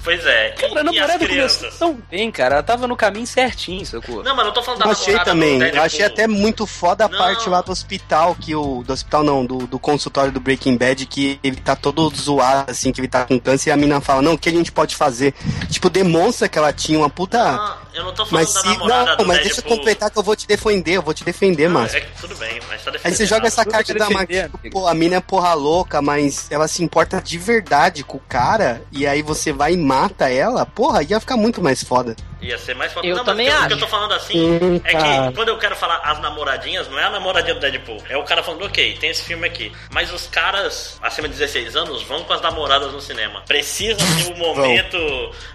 Pois 0.05 0.23
é, 0.23 0.51
Cara, 0.51 0.67
a 0.67 0.69
e, 0.69 0.75
e 0.75 0.77
as 0.77 0.83
namorada 0.85 1.13
começou 1.13 1.27
crianças? 1.27 1.79
tão 1.79 1.99
bem, 2.11 2.31
cara, 2.31 2.55
ela 2.55 2.63
tava 2.63 2.87
no 2.87 2.95
caminho 2.95 3.25
certinho, 3.25 3.83
sacou? 3.83 4.23
Não, 4.23 4.35
mas 4.35 4.45
não 4.45 4.53
tô 4.53 4.61
falando 4.61 4.81
da 4.81 4.85
Eu 4.85 4.91
achei 4.91 5.19
também, 5.19 5.59
eu 5.59 5.81
achei 5.81 6.05
até 6.05 6.27
muito 6.27 6.67
foda 6.67 7.05
a 7.05 7.09
Não. 7.09 7.17
parte 7.17 7.49
lá 7.49 7.61
do 7.61 7.71
hospital, 7.71 8.35
que 8.39 8.55
o. 8.55 8.83
Do 8.83 8.93
hospital 8.93 9.23
não, 9.23 9.43
do, 9.43 9.65
do 9.65 9.79
consultório 9.79 10.31
do 10.31 10.39
Breaking 10.39 10.77
Bad, 10.77 11.05
que 11.07 11.39
ele 11.43 11.55
tá 11.55 11.75
todo 11.75 12.07
zoado, 12.15 12.69
assim, 12.69 12.91
que 12.91 13.01
ele 13.01 13.07
tá 13.07 13.25
com 13.25 13.39
câncer, 13.39 13.71
e 13.71 13.73
a 13.73 13.77
mina 13.77 13.99
fala, 13.99 14.21
não, 14.21 14.33
o 14.33 14.37
que 14.37 14.47
a 14.47 14.51
gente 14.51 14.71
pode 14.71 14.95
fazer? 14.95 15.33
Tipo, 15.71 15.89
demonstra 15.89 16.47
que 16.47 16.57
ela 16.57 16.71
tinha 16.71 16.99
uma 16.99 17.09
puta. 17.09 17.51
Não, 17.51 17.77
eu 17.95 18.03
não 18.03 18.13
tô 18.13 18.25
falando 18.25 18.43
mas 18.45 18.53
da 18.53 18.61
se. 18.61 18.67
namorada 18.67 19.09
Não, 19.11 19.17
do 19.17 19.25
mas 19.25 19.37
Deadpool. 19.37 19.43
deixa 19.55 19.61
eu 19.61 19.77
completar 19.77 20.11
que 20.11 20.17
eu 20.19 20.23
vou 20.23 20.35
te 20.35 20.47
defender, 20.47 20.91
eu 20.97 21.01
vou 21.01 21.13
te 21.13 21.23
defender, 21.23 21.69
Márcio. 21.69 21.97
é 21.97 22.01
que 22.01 22.21
tudo 22.21 22.35
bem, 22.35 22.59
mas 22.67 22.83
tá 22.83 22.91
defendendo. 22.91 23.05
Aí 23.05 23.15
você 23.15 23.25
joga 23.25 23.47
essa 23.47 23.63
Tudo 23.63 23.71
carta 23.73 23.93
da 23.93 24.05
amigo. 24.05 24.59
pô, 24.71 24.87
a 24.87 24.93
mina 24.93 25.15
é 25.15 25.19
porra 25.21 25.53
louca, 25.53 26.01
mas 26.01 26.47
ela 26.51 26.67
se 26.67 26.83
importa 26.83 27.21
de 27.21 27.37
verdade 27.37 28.03
com 28.03 28.17
o 28.17 28.21
cara, 28.21 28.81
e 28.91 29.07
aí 29.07 29.21
você 29.21 29.51
vai 29.53 29.73
e 29.73 29.77
mata 29.77 30.29
ela, 30.29 30.65
porra, 30.65 31.03
ia 31.03 31.19
ficar 31.19 31.37
muito 31.37 31.61
mais 31.61 31.83
foda. 31.83 32.15
Ia 32.41 32.57
ser 32.57 32.75
mais 32.75 32.91
foda. 32.93 33.07
Eu 33.07 33.15
não, 33.15 33.23
também 33.23 33.47
mas 33.47 33.55
o 33.55 33.59
que 33.59 33.65
acho. 33.65 33.73
eu 33.75 33.79
tô 33.79 33.87
falando 33.87 34.13
assim 34.13 34.59
Sim, 34.59 34.81
é 34.83 34.91
que 34.91 35.35
quando 35.35 35.47
eu 35.49 35.57
quero 35.57 35.75
falar 35.75 35.97
as 36.03 36.19
namoradinhas, 36.19 36.87
não 36.89 36.99
é 36.99 37.03
a 37.05 37.09
namoradinha 37.09 37.55
do 37.55 37.59
Deadpool. 37.61 37.97
É 38.09 38.17
o 38.17 38.23
cara 38.23 38.43
falando, 38.43 38.65
ok, 38.65 38.97
tem 38.99 39.09
esse 39.09 39.23
filme 39.23 39.47
aqui. 39.47 39.71
Mas 39.89 40.11
os 40.13 40.27
caras 40.27 40.99
acima 41.01 41.27
de 41.27 41.33
16 41.35 41.75
anos 41.75 42.03
vão 42.03 42.23
com 42.23 42.33
as 42.33 42.41
namoradas 42.41 42.91
no 42.91 42.99
cinema. 43.01 43.41
Precisa 43.47 43.97
ter 43.97 44.33
um 44.33 44.37
momento. 44.37 44.97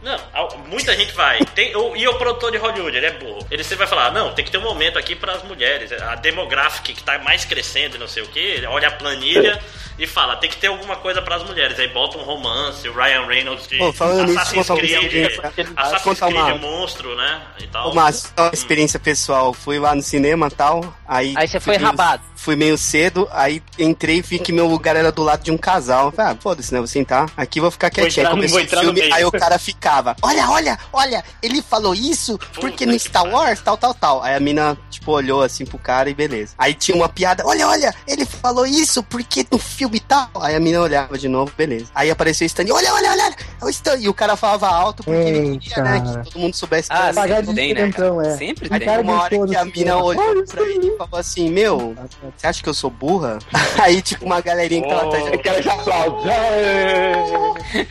Não, 0.02 0.18
muita 0.66 0.96
gente 0.96 1.12
vai. 1.12 1.38
Tem, 1.54 1.76
o- 1.76 1.94
e 1.96 2.08
o 2.08 2.14
produtor 2.14 2.50
de 2.50 2.56
Hollywood, 2.58 2.96
ele 2.96 3.06
é 3.06 3.12
burro. 3.12 3.46
Ele 3.50 3.62
sempre 3.62 3.78
vai 3.78 3.86
falar, 3.86 4.10
não, 4.12 4.32
tem 4.32 4.44
que 4.44 4.50
ter 4.50 4.58
um 4.58 4.62
momento 4.62 4.98
aqui 4.98 5.14
pras 5.14 5.42
mulheres. 5.44 5.92
A 5.92 6.14
demográfica 6.14 6.92
que 6.92 7.02
tá 7.02 7.18
mais 7.18 7.44
crescendo 7.44 7.96
e 7.96 7.98
não 7.98 8.08
sei 8.08 8.22
o 8.22 8.26
que, 8.28 8.38
ele 8.38 8.66
olha 8.66 8.88
a 8.88 8.92
planilha. 8.92 9.60
E 9.98 10.06
fala, 10.06 10.36
tem 10.36 10.48
que 10.48 10.56
ter 10.56 10.68
alguma 10.68 10.96
coisa 10.96 11.20
pras 11.20 11.42
mulheres. 11.44 11.78
Aí 11.78 11.88
bota 11.88 12.16
um 12.16 12.22
romance, 12.22 12.88
o 12.88 12.92
Ryan 12.94 13.26
Reynolds 13.26 13.68
de 13.68 13.76
Pô, 13.76 13.92
falando 13.92 14.30
Assassin's 14.30 14.66
Creed. 14.66 15.38
Assassin's 15.76 16.18
Creed 16.20 16.60
monstro, 16.80 17.14
né? 17.16 17.42
E 17.58 17.66
tal. 17.66 17.92
Uma 17.92 18.10
experiência 18.52 18.98
pessoal. 18.98 19.52
Fui 19.52 19.78
lá 19.78 19.94
no 19.94 20.02
cinema 20.02 20.48
e 20.48 20.50
tal. 20.50 20.96
Aí, 21.06 21.34
Aí 21.36 21.46
você 21.46 21.60
foi 21.60 21.76
rabado. 21.76 22.22
Fui 22.40 22.56
meio 22.56 22.78
cedo, 22.78 23.28
aí 23.32 23.62
entrei 23.78 24.16
e 24.16 24.22
vi 24.22 24.38
que 24.38 24.50
meu 24.50 24.66
lugar 24.66 24.96
era 24.96 25.12
do 25.12 25.22
lado 25.22 25.42
de 25.42 25.50
um 25.50 25.58
casal. 25.58 26.06
Eu 26.06 26.12
Falei, 26.12 26.32
ah, 26.32 26.36
foda-se, 26.40 26.72
né? 26.72 26.78
Vou 26.78 26.86
sentar. 26.86 27.30
Aqui 27.36 27.58
eu 27.58 27.64
vou 27.64 27.70
ficar 27.70 27.90
quietinho. 27.90 28.22
entrar 28.22 28.30
Aí 28.30 28.34
começou 28.34 28.62
o 28.62 28.66
filme, 28.66 29.12
aí 29.12 29.24
o 29.26 29.30
cara 29.30 29.58
ficava: 29.58 30.16
Olha, 30.22 30.48
olha, 30.48 30.78
olha, 30.90 31.22
ele 31.42 31.60
falou 31.60 31.94
isso 31.94 32.38
porque 32.58 32.86
no 32.86 32.98
Star 32.98 33.26
Wars, 33.26 33.60
tal, 33.60 33.76
tal, 33.76 33.92
tal. 33.92 34.22
Aí 34.22 34.34
a 34.34 34.40
mina, 34.40 34.74
tipo, 34.88 35.12
olhou 35.12 35.42
assim 35.42 35.66
pro 35.66 35.76
cara 35.78 36.08
e 36.08 36.14
beleza. 36.14 36.54
Aí 36.56 36.72
tinha 36.72 36.96
uma 36.96 37.10
piada: 37.10 37.44
Olha, 37.46 37.68
olha, 37.68 37.94
ele 38.06 38.24
falou 38.24 38.64
isso 38.66 39.02
porque 39.02 39.44
no 39.52 39.58
filme 39.58 40.00
tal. 40.00 40.30
Aí 40.40 40.54
a 40.56 40.60
mina 40.60 40.80
olhava 40.80 41.18
de 41.18 41.28
novo, 41.28 41.52
beleza. 41.54 41.90
Aí 41.94 42.10
apareceu 42.10 42.46
o 42.46 42.46
Stan: 42.46 42.64
Olha, 42.72 42.94
olha, 42.94 43.10
olha, 43.10 43.34
é 43.60 43.64
o 43.66 43.68
Stan. 43.68 43.96
E 43.98 44.08
o 44.08 44.14
cara 44.14 44.34
falava 44.34 44.66
alto 44.66 45.04
porque 45.04 45.20
ele 45.20 45.48
Ei, 45.50 45.58
queria, 45.58 45.82
né? 45.84 46.00
Que 46.00 46.30
todo 46.30 46.40
mundo 46.40 46.54
soubesse 46.56 46.88
que 46.88 46.94
Ah, 46.96 47.04
era 47.08 47.14
Pagar 47.14 47.36
sempre 47.44 47.50
de 47.50 47.54
tem, 47.54 47.74
né, 47.74 47.92
cara? 47.92 48.26
é. 48.26 48.36
Sempre 48.38 48.66
A 48.74 48.78
tem. 48.78 48.88
cara 48.88 49.02
uma 49.02 49.20
hora 49.22 49.46
que 49.46 49.56
a 49.56 49.64
mina 49.66 49.96
olhou 49.98 50.44
pra 50.46 50.62
ele 50.62 50.86
e 50.86 50.96
falou 50.96 51.20
assim, 51.20 51.50
meu, 51.50 51.94
você 52.36 52.46
acha 52.46 52.62
que 52.62 52.68
eu 52.68 52.74
sou 52.74 52.90
burra? 52.90 53.38
Aí, 53.82 54.00
tipo, 54.02 54.24
uma 54.24 54.40
galerinha 54.40 54.82
que 54.82 54.88
tava 54.88 55.06
atrás 55.06 55.24
de 55.24 55.34
Aquela 55.34 55.62
que 55.62 55.68
aplaude. 55.68 56.28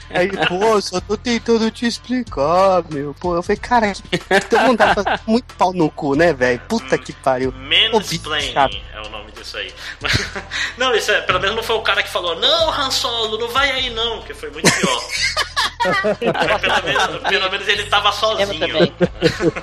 Aí, 0.09 0.29
pô, 0.47 0.81
só 0.81 0.99
tô 0.99 1.17
tentando 1.17 1.71
te 1.71 1.85
explicar, 1.85 2.83
meu. 2.91 3.15
Pô, 3.19 3.35
eu 3.35 3.43
falei, 3.43 3.57
cara, 3.57 3.93
todo 4.49 4.61
mundo 4.61 4.77
tá 4.77 4.93
fazendo 4.93 5.19
muito 5.25 5.53
pau 5.55 5.73
no 5.73 5.89
cu, 5.89 6.15
né, 6.15 6.33
velho? 6.33 6.59
Puta 6.67 6.97
que 6.97 7.13
pariu. 7.13 7.49
Ô, 7.93 7.99
bicho 7.99 8.29
Mansplaining 8.29 8.53
chato. 8.53 8.77
É 8.99 9.07
o 9.07 9.09
nome 9.09 9.31
disso 9.31 9.57
aí. 9.57 9.73
não, 10.77 10.93
isso 10.95 11.11
é, 11.11 11.21
pelo 11.21 11.39
menos 11.39 11.55
não 11.55 11.63
foi 11.63 11.75
o 11.75 11.81
cara 11.81 12.03
que 12.03 12.09
falou, 12.09 12.35
não, 12.39 12.71
Han 12.71 12.91
Solo, 12.91 13.37
não 13.37 13.47
vai 13.49 13.71
aí 13.71 13.89
não, 13.89 14.21
que 14.21 14.33
foi 14.33 14.49
muito 14.51 14.69
pior. 14.71 15.01
pelo, 16.19 16.83
menos, 16.83 17.29
pelo 17.29 17.51
menos 17.51 17.67
ele 17.67 17.83
tava 17.85 18.11
sozinho. 18.11 18.59
também. 18.59 18.93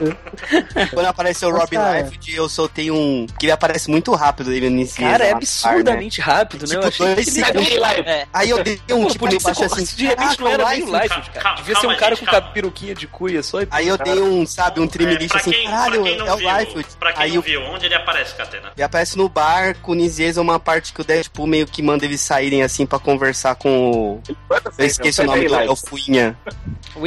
Quando 0.93 1.07
apareceu 1.07 1.49
o 1.51 1.53
Mas, 1.53 1.61
Robin 1.63 1.77
Life, 1.77 2.35
eu 2.35 2.49
soltei 2.49 2.91
um. 2.91 3.27
que 3.39 3.47
ele 3.47 3.53
aparece 3.53 3.91
muito 3.91 4.15
rápido 4.15 4.53
ele 4.53 4.67
inicia. 4.67 5.11
Cara, 5.11 5.25
é 5.25 5.31
no 5.31 5.37
absurdamente 5.37 6.21
rápido, 6.21 6.63
né? 6.67 6.69
Tipo, 6.69 6.83
Eu 6.83 6.89
achei 6.89 7.15
dois 7.15 7.29
segundos. 7.29 7.69
É. 8.07 8.27
Aí 8.33 8.51
eu 8.51 8.63
dei 8.63 8.81
um 8.93 9.07
tipo 9.09 9.29
de 9.29 9.39
baixo 9.39 9.65
assim. 9.65 9.85
de 9.85 10.07
repente 10.07 10.41
não 10.41 10.51
"Caraca, 10.51 10.63
era 10.63 10.71
nem 10.71 10.81
Life". 10.81 10.91
o 10.91 10.97
Life, 11.03 11.09
Calma, 11.09 11.43
cara. 11.43 11.57
Devia 11.57 11.77
ser 11.81 11.87
um 11.87 11.97
cara 11.97 12.17
com 12.17 12.53
peruquinha 12.53 12.95
de 12.95 13.07
cuia 13.07 13.43
só 13.43 13.61
e 13.61 13.69
Aí 13.71 13.89
eu 13.89 13.99
dei 13.99 14.21
um, 14.21 14.47
sabe, 14.47 14.81
um 14.81 14.87
trimelixe 14.89 15.29
pra 15.29 15.41
assim, 15.41 15.51
quem, 15.51 15.65
caralho, 15.67 16.07
é 16.07 16.33
o 16.33 16.37
viu, 16.37 16.59
Life. 16.59 16.97
pra 16.99 17.13
quem 17.13 17.23
Aí 17.25 17.35
não 17.35 17.43
viu, 17.43 17.63
onde 17.63 17.87
ele 17.87 17.95
aparece, 17.95 18.35
Catena? 18.35 18.73
Ele 18.75 18.83
aparece 18.83 19.17
no 19.19 19.26
bar 19.29 19.77
com 19.83 19.93
o 19.93 19.95
Nisieza, 19.95 20.41
uma 20.41 20.59
parte 20.59 20.93
que 20.93 21.01
o 21.01 21.05
Deadpool 21.05 21.47
meio 21.47 21.67
que 21.67 21.83
manda 21.83 22.05
eles 22.05 22.21
saírem 22.21 22.63
assim 22.63 22.87
pra 22.87 22.99
conversar 22.99 23.55
com 23.57 23.91
o. 23.91 24.23
Eu 24.79 24.87
esqueci 24.87 25.21
o 25.21 25.25
nome 25.25 25.49
do 25.49 25.55
é 25.55 25.71
o 25.71 25.77
Fuinha. 25.77 26.37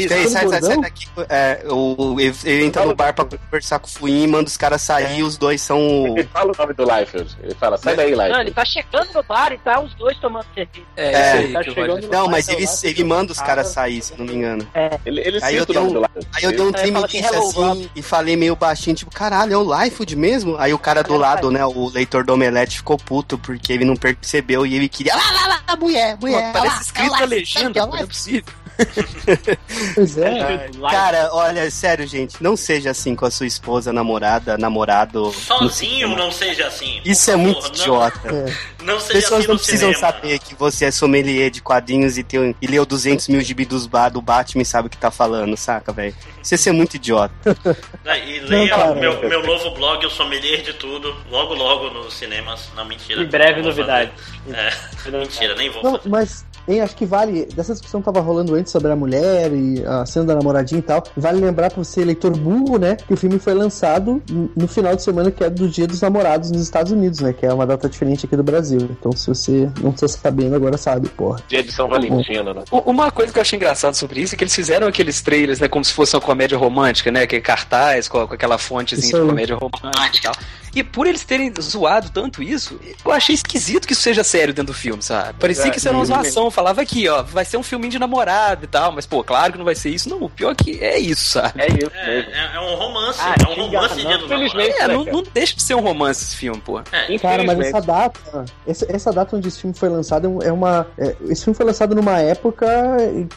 Sai, 0.07 0.27
sai, 0.27 0.47
sai, 0.47 0.61
sai 0.61 0.77
daqui. 0.81 1.07
É, 1.29 1.63
o, 1.69 2.15
ele, 2.19 2.35
ele 2.43 2.65
entra 2.65 2.85
no 2.85 2.95
bar 2.95 3.13
pra 3.13 3.25
conversar 3.25 3.79
com 3.79 3.87
o 3.87 3.89
Fuinha, 3.89 4.27
manda 4.27 4.47
os 4.47 4.57
caras 4.57 4.81
sair, 4.81 5.23
os 5.23 5.37
dois 5.37 5.61
são. 5.61 5.79
Ele 6.17 6.23
fala 6.31 6.51
o 6.53 6.55
nome 6.57 6.73
do 6.73 6.83
Liefeld. 6.83 7.37
Ele 7.41 7.55
fala, 7.55 7.77
sai 7.77 7.95
daí, 7.95 8.11
Não, 8.15 8.23
ele 8.23 8.27
Liefeld. 8.33 8.51
tá 8.51 8.65
chegando 8.65 9.13
no 9.13 9.23
bar 9.23 9.51
e 9.51 9.57
tá 9.57 9.79
os 9.79 9.93
dois 9.95 10.17
tomando 10.19 10.45
cerveja. 10.53 10.85
É, 10.95 11.11
É, 11.11 11.31
aí 11.33 11.53
tá 11.53 11.63
chegando 11.63 12.01
no 12.01 12.07
Não, 12.07 12.25
bar, 12.25 12.31
mas 12.31 12.47
ele, 12.49 12.65
lá, 12.65 12.71
ele 12.83 13.03
manda 13.03 13.31
os 13.31 13.39
caras 13.39 13.67
sair, 13.69 14.01
se 14.01 14.13
não 14.17 14.25
me 14.25 14.35
engano. 14.35 14.67
Ele, 15.05 15.21
ele 15.21 15.39
Aí 15.41 15.55
eu 15.55 15.65
dei 15.65 15.77
um- 15.79 15.87
do 15.91 15.99
Liefeld. 15.99 16.27
Aí 16.35 16.43
eu 16.43 16.51
dei 16.51 16.61
um 16.61 16.71
trimelixe 16.71 17.17
assim, 17.25 17.35
"Hello, 17.35 17.71
assim 17.71 17.89
e 17.95 18.01
falei 18.01 18.35
meio 18.35 18.55
baixinho, 18.55 18.95
tipo, 18.95 19.11
caralho, 19.11 19.53
é 19.53 19.57
o 19.57 19.83
Lifewood 19.83 20.15
mesmo? 20.15 20.55
Aí 20.57 20.73
o 20.73 20.79
cara 20.79 21.01
do 21.03 21.15
lado, 21.17 21.49
né, 21.51 21.65
o 21.65 21.89
leitor 22.09 22.25
do 22.25 22.33
Omelete 22.33 22.77
ficou 22.77 22.97
puto 22.97 23.37
porque 23.37 23.71
ele 23.71 23.85
não 23.85 23.95
percebeu 23.95 24.65
e 24.65 24.75
ele 24.75 24.89
queria. 24.89 25.15
Lá, 25.15 25.31
lá, 25.31 25.61
lá, 25.67 25.75
mulher, 25.77 26.17
Pô, 26.17 26.25
mulher. 26.25 26.51
parece 26.51 26.75
lá, 26.75 26.81
escrito 26.81 27.11
lá, 27.11 27.21
a 27.21 27.25
legenda, 27.25 27.85
lá, 27.85 27.87
não 27.87 27.97
é 27.97 28.05
possível. 28.05 28.53
Pois 29.95 30.17
é. 30.17 30.69
Cara, 30.89 31.29
olha, 31.33 31.69
sério, 31.71 32.07
gente, 32.07 32.41
não 32.41 32.55
seja 32.55 32.91
assim 32.91 33.15
com 33.15 33.25
a 33.25 33.31
sua 33.31 33.45
esposa, 33.45 33.91
namorada, 33.93 34.57
namorado. 34.57 35.31
Sozinho 35.33 36.09
não 36.15 36.31
seja 36.31 36.67
assim. 36.67 37.01
Isso 37.03 37.29
é 37.29 37.33
favor, 37.33 37.45
muito 37.45 37.63
não- 37.63 37.69
idiota. 37.75 38.45
Não 38.83 38.99
seja 38.99 39.13
Pessoas 39.13 39.39
assim 39.41 39.47
não 39.49 39.57
precisam 39.57 39.93
cinema. 39.93 40.13
saber 40.13 40.39
que 40.39 40.55
você 40.55 40.85
é 40.85 40.91
sommelier 40.91 41.49
de 41.49 41.61
quadrinhos 41.61 42.17
e, 42.17 42.23
tem, 42.23 42.55
e 42.61 42.67
leu 42.67 42.85
200 42.85 43.27
mil 43.27 43.41
gibi 43.41 43.65
dos 43.65 43.87
do 44.11 44.21
Batman 44.21 44.61
e 44.61 44.65
sabe 44.65 44.87
o 44.87 44.89
que 44.89 44.97
tá 44.97 45.11
falando, 45.11 45.55
saca, 45.57 45.91
velho? 45.91 46.15
Você 46.41 46.69
é 46.69 46.71
muito 46.71 46.95
idiota. 46.95 47.33
E 48.25 48.39
leia 48.39 48.69
cara. 48.69 48.91
o 48.91 48.95
meu, 48.99 49.19
meu 49.29 49.45
novo 49.45 49.71
blog, 49.71 50.03
eu 50.03 50.09
sommelier 50.09 50.61
de 50.63 50.73
tudo, 50.73 51.15
logo 51.29 51.53
logo 51.53 51.89
nos 51.91 52.13
cinemas. 52.13 52.69
Não, 52.75 52.83
mentira. 52.85 53.21
Em 53.21 53.27
breve 53.27 53.61
Não 53.61 53.69
novidade. 53.69 54.11
É, 54.51 55.11
mentira, 55.11 55.55
nem 55.55 55.69
vou 55.69 55.83
Não, 55.83 55.99
mas, 56.05 56.45
hein, 56.67 56.81
acho 56.81 56.95
que 56.95 57.05
vale. 57.05 57.45
Dessa 57.45 57.73
discussão 57.73 58.01
que 58.01 58.05
tava 58.05 58.19
rolando 58.19 58.55
antes 58.55 58.68
sobre 58.69 58.91
a 58.91 58.95
mulher 58.95 59.51
e 59.53 59.83
a 59.85 60.05
cena 60.05 60.27
da 60.27 60.35
namoradinha 60.35 60.79
e 60.79 60.83
tal. 60.83 61.03
Vale 61.15 61.39
lembrar 61.39 61.71
pra 61.71 61.83
você, 61.83 62.03
leitor 62.03 62.35
burro, 62.37 62.77
né? 62.77 62.95
Que 62.95 63.13
o 63.13 63.17
filme 63.17 63.39
foi 63.39 63.53
lançado 63.53 64.21
no 64.55 64.67
final 64.67 64.95
de 64.95 65.03
semana, 65.03 65.31
que 65.31 65.43
é 65.43 65.49
do 65.49 65.67
Dia 65.67 65.87
dos 65.87 66.01
Namorados 66.01 66.51
nos 66.51 66.61
Estados 66.61 66.91
Unidos, 66.91 67.19
né? 67.19 67.33
Que 67.33 67.45
é 67.45 67.53
uma 67.53 67.65
data 67.65 67.89
diferente 67.89 68.25
aqui 68.25 68.35
do 68.35 68.43
Brasil. 68.43 68.79
Então, 68.99 69.11
se 69.11 69.27
você 69.27 69.69
não 69.81 69.91
tá 69.91 70.07
sabendo, 70.07 70.55
agora 70.55 70.77
sabe, 70.77 71.09
porra. 71.09 71.41
Dia 71.47 71.63
de 71.63 71.71
São 71.71 71.87
Valentino, 71.87 72.53
né? 72.53 72.63
Uma 72.71 73.11
coisa 73.11 73.33
que 73.33 73.39
eu 73.39 73.41
achei 73.41 73.57
engraçado 73.57 73.93
sobre 73.95 74.21
isso 74.21 74.35
é 74.35 74.37
que 74.37 74.43
eles 74.43 74.55
fizeram 74.55 74.87
aqueles 74.87 75.21
trailers, 75.21 75.59
né, 75.59 75.67
como 75.67 75.83
se 75.83 75.93
fosse 75.93 76.15
uma 76.15 76.21
comédia 76.21 76.57
romântica, 76.57 77.11
né, 77.11 77.25
que 77.25 77.39
cartaz 77.41 78.07
com, 78.07 78.27
com 78.27 78.33
aquela 78.33 78.57
fontezinha 78.57 79.09
Isso 79.09 79.21
de 79.21 79.27
comédia 79.27 79.55
romântica 79.55 80.17
e 80.17 80.21
tal. 80.21 80.33
E 80.75 80.83
por 80.83 81.07
eles 81.07 81.23
terem 81.23 81.51
zoado 81.59 82.09
tanto 82.09 82.41
isso, 82.43 82.79
eu 83.05 83.11
achei 83.11 83.35
esquisito 83.35 83.87
que 83.87 83.93
isso 83.93 84.01
seja 84.01 84.23
sério 84.23 84.53
dentro 84.53 84.73
do 84.73 84.77
filme, 84.77 85.01
sabe? 85.01 85.33
Parecia 85.39 85.69
que 85.71 85.77
isso 85.77 85.87
era 85.87 85.97
uma 85.97 86.05
zoação, 86.05 86.51
falava 86.51 86.81
aqui, 86.81 87.07
ó, 87.07 87.23
vai 87.23 87.45
ser 87.45 87.57
um 87.57 87.63
filminho 87.63 87.91
de 87.91 87.99
namorado 87.99 88.65
e 88.65 88.67
tal, 88.67 88.91
mas 88.91 89.05
pô, 89.05 89.23
claro 89.23 89.51
que 89.51 89.57
não 89.57 89.65
vai 89.65 89.75
ser 89.75 89.89
isso, 89.89 90.09
não. 90.09 90.23
O 90.23 90.29
pior 90.29 90.51
é 90.51 90.55
que 90.55 90.79
é 90.83 90.99
isso, 90.99 91.29
sabe? 91.31 91.61
É 91.61 91.67
isso 91.67 91.91
É, 91.95 92.07
mesmo. 92.15 92.31
é, 92.31 92.55
é 92.55 92.59
um 92.59 92.75
romance, 92.75 93.19
Ah, 93.21 93.35
é 93.39 93.49
um 93.49 93.55
romance 93.65 93.95
de 93.95 94.01
engano, 94.01 94.23
do 94.23 94.27
namorado. 94.29 94.59
É, 94.61 94.87
né, 94.87 94.93
não, 94.93 95.05
não 95.05 95.23
deixa 95.33 95.55
de 95.55 95.61
ser 95.63 95.75
um 95.75 95.81
romance 95.81 96.23
esse 96.23 96.35
filme, 96.35 96.59
pô. 96.61 96.79
É, 96.91 97.17
Cara, 97.19 97.43
mas 97.43 97.59
essa 97.59 97.81
data, 97.81 98.45
essa, 98.67 98.85
essa 98.89 99.11
data 99.11 99.35
onde 99.35 99.47
esse 99.47 99.59
filme 99.61 99.75
foi 99.75 99.89
lançado 99.89 100.39
é 100.43 100.49
é 100.49 100.51
uma. 100.51 100.87
é- 100.97 101.15
esse 101.29 101.43
filme 101.43 101.55
foi 101.55 101.65
lançado 101.65 101.93
numa 101.95 102.19
época 102.19 102.67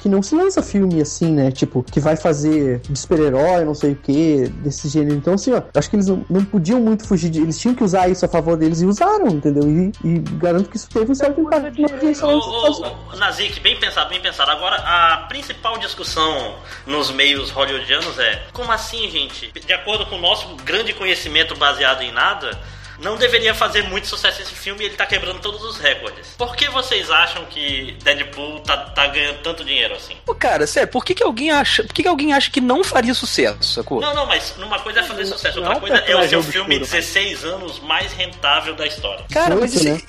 que 0.00 0.08
não 0.08 0.22
se 0.22 0.34
lança 0.34 0.62
filme 0.62 1.00
assim, 1.00 1.30
né? 1.32 1.50
Tipo, 1.50 1.82
que 1.82 2.00
vai 2.00 2.16
fazer 2.16 2.80
de 2.88 2.98
super-herói, 2.98 3.64
não 3.64 3.74
sei 3.74 3.92
o 3.92 3.96
que, 3.96 4.48
desse 4.62 4.88
gênero. 4.88 5.14
Então, 5.16 5.34
assim, 5.34 5.52
ó, 5.52 5.58
eu 5.58 5.64
acho 5.74 5.90
que 5.90 5.96
eles 5.96 6.06
não, 6.08 6.24
não 6.28 6.44
podiam 6.44 6.80
muito 6.80 7.06
fugir 7.06 7.21
Eles 7.24 7.58
tinham 7.58 7.74
que 7.74 7.84
usar 7.84 8.08
isso 8.08 8.24
a 8.24 8.28
favor 8.28 8.56
deles 8.56 8.80
e 8.80 8.86
usaram, 8.86 9.28
entendeu? 9.28 9.68
E, 9.68 9.92
e 10.04 10.18
garanto 10.36 10.68
que 10.68 10.76
isso 10.76 10.88
teve 10.88 11.12
um 11.12 11.14
certo 11.14 11.40
impacto 11.40 11.80
na 11.80 11.92
audiência 11.92 12.26
Nazik, 13.16 13.60
bem 13.60 13.78
pensado, 13.78 14.10
bem 14.10 14.20
pensado. 14.20 14.50
Agora, 14.50 14.76
a 14.76 15.16
principal 15.28 15.78
discussão 15.78 16.56
nos 16.86 17.10
meios 17.10 17.50
hollywoodianos 17.50 18.18
é: 18.18 18.42
como 18.52 18.70
assim, 18.72 19.08
gente? 19.10 19.52
De 19.52 19.72
acordo 19.72 20.06
com 20.06 20.16
o 20.16 20.20
nosso 20.20 20.56
grande 20.64 20.92
conhecimento 20.92 21.56
baseado 21.56 22.02
em 22.02 22.12
nada, 22.12 22.58
não 22.98 23.16
deveria 23.16 23.54
fazer 23.54 23.82
muito 23.82 24.06
sucesso 24.06 24.42
esse 24.42 24.54
filme 24.54 24.82
e 24.82 24.86
ele 24.86 24.96
tá 24.96 25.06
quebrando 25.06 25.40
todos 25.40 25.62
os 25.62 25.78
recordes. 25.78 26.28
Por 26.36 26.54
que 26.56 26.68
vocês 26.70 27.10
acham 27.10 27.44
que 27.46 27.96
Deadpool 28.02 28.60
tá, 28.60 28.76
tá 28.76 29.06
ganhando 29.06 29.38
tanto 29.42 29.64
dinheiro 29.64 29.94
assim? 29.94 30.16
Pô, 30.24 30.34
cara, 30.34 30.66
sério, 30.66 30.88
por 30.88 31.04
que, 31.04 31.14
que 31.14 31.22
alguém 31.22 31.50
acha. 31.50 31.82
Por 31.84 31.92
que, 31.92 32.02
que 32.02 32.08
alguém 32.08 32.32
acha 32.32 32.50
que 32.50 32.60
não 32.60 32.84
faria 32.84 33.14
sucesso, 33.14 33.62
sacou? 33.62 34.00
Não, 34.00 34.14
não, 34.14 34.26
mas 34.26 34.54
uma 34.58 34.78
coisa 34.78 35.00
é 35.00 35.02
fazer 35.02 35.26
sucesso, 35.26 35.60
não 35.60 35.72
outra 35.72 35.96
é 35.96 36.00
coisa 36.00 36.12
é 36.12 36.16
o 36.16 36.28
seu 36.28 36.42
filme 36.42 36.74
cara. 36.74 36.86
16 36.86 37.44
anos 37.44 37.80
mais 37.80 38.12
rentável 38.12 38.74
da 38.74 38.86
história. 38.86 39.24
Cara, 39.32 39.56
mas 39.56 39.74
isso, 39.74 39.84
Né? 39.84 40.00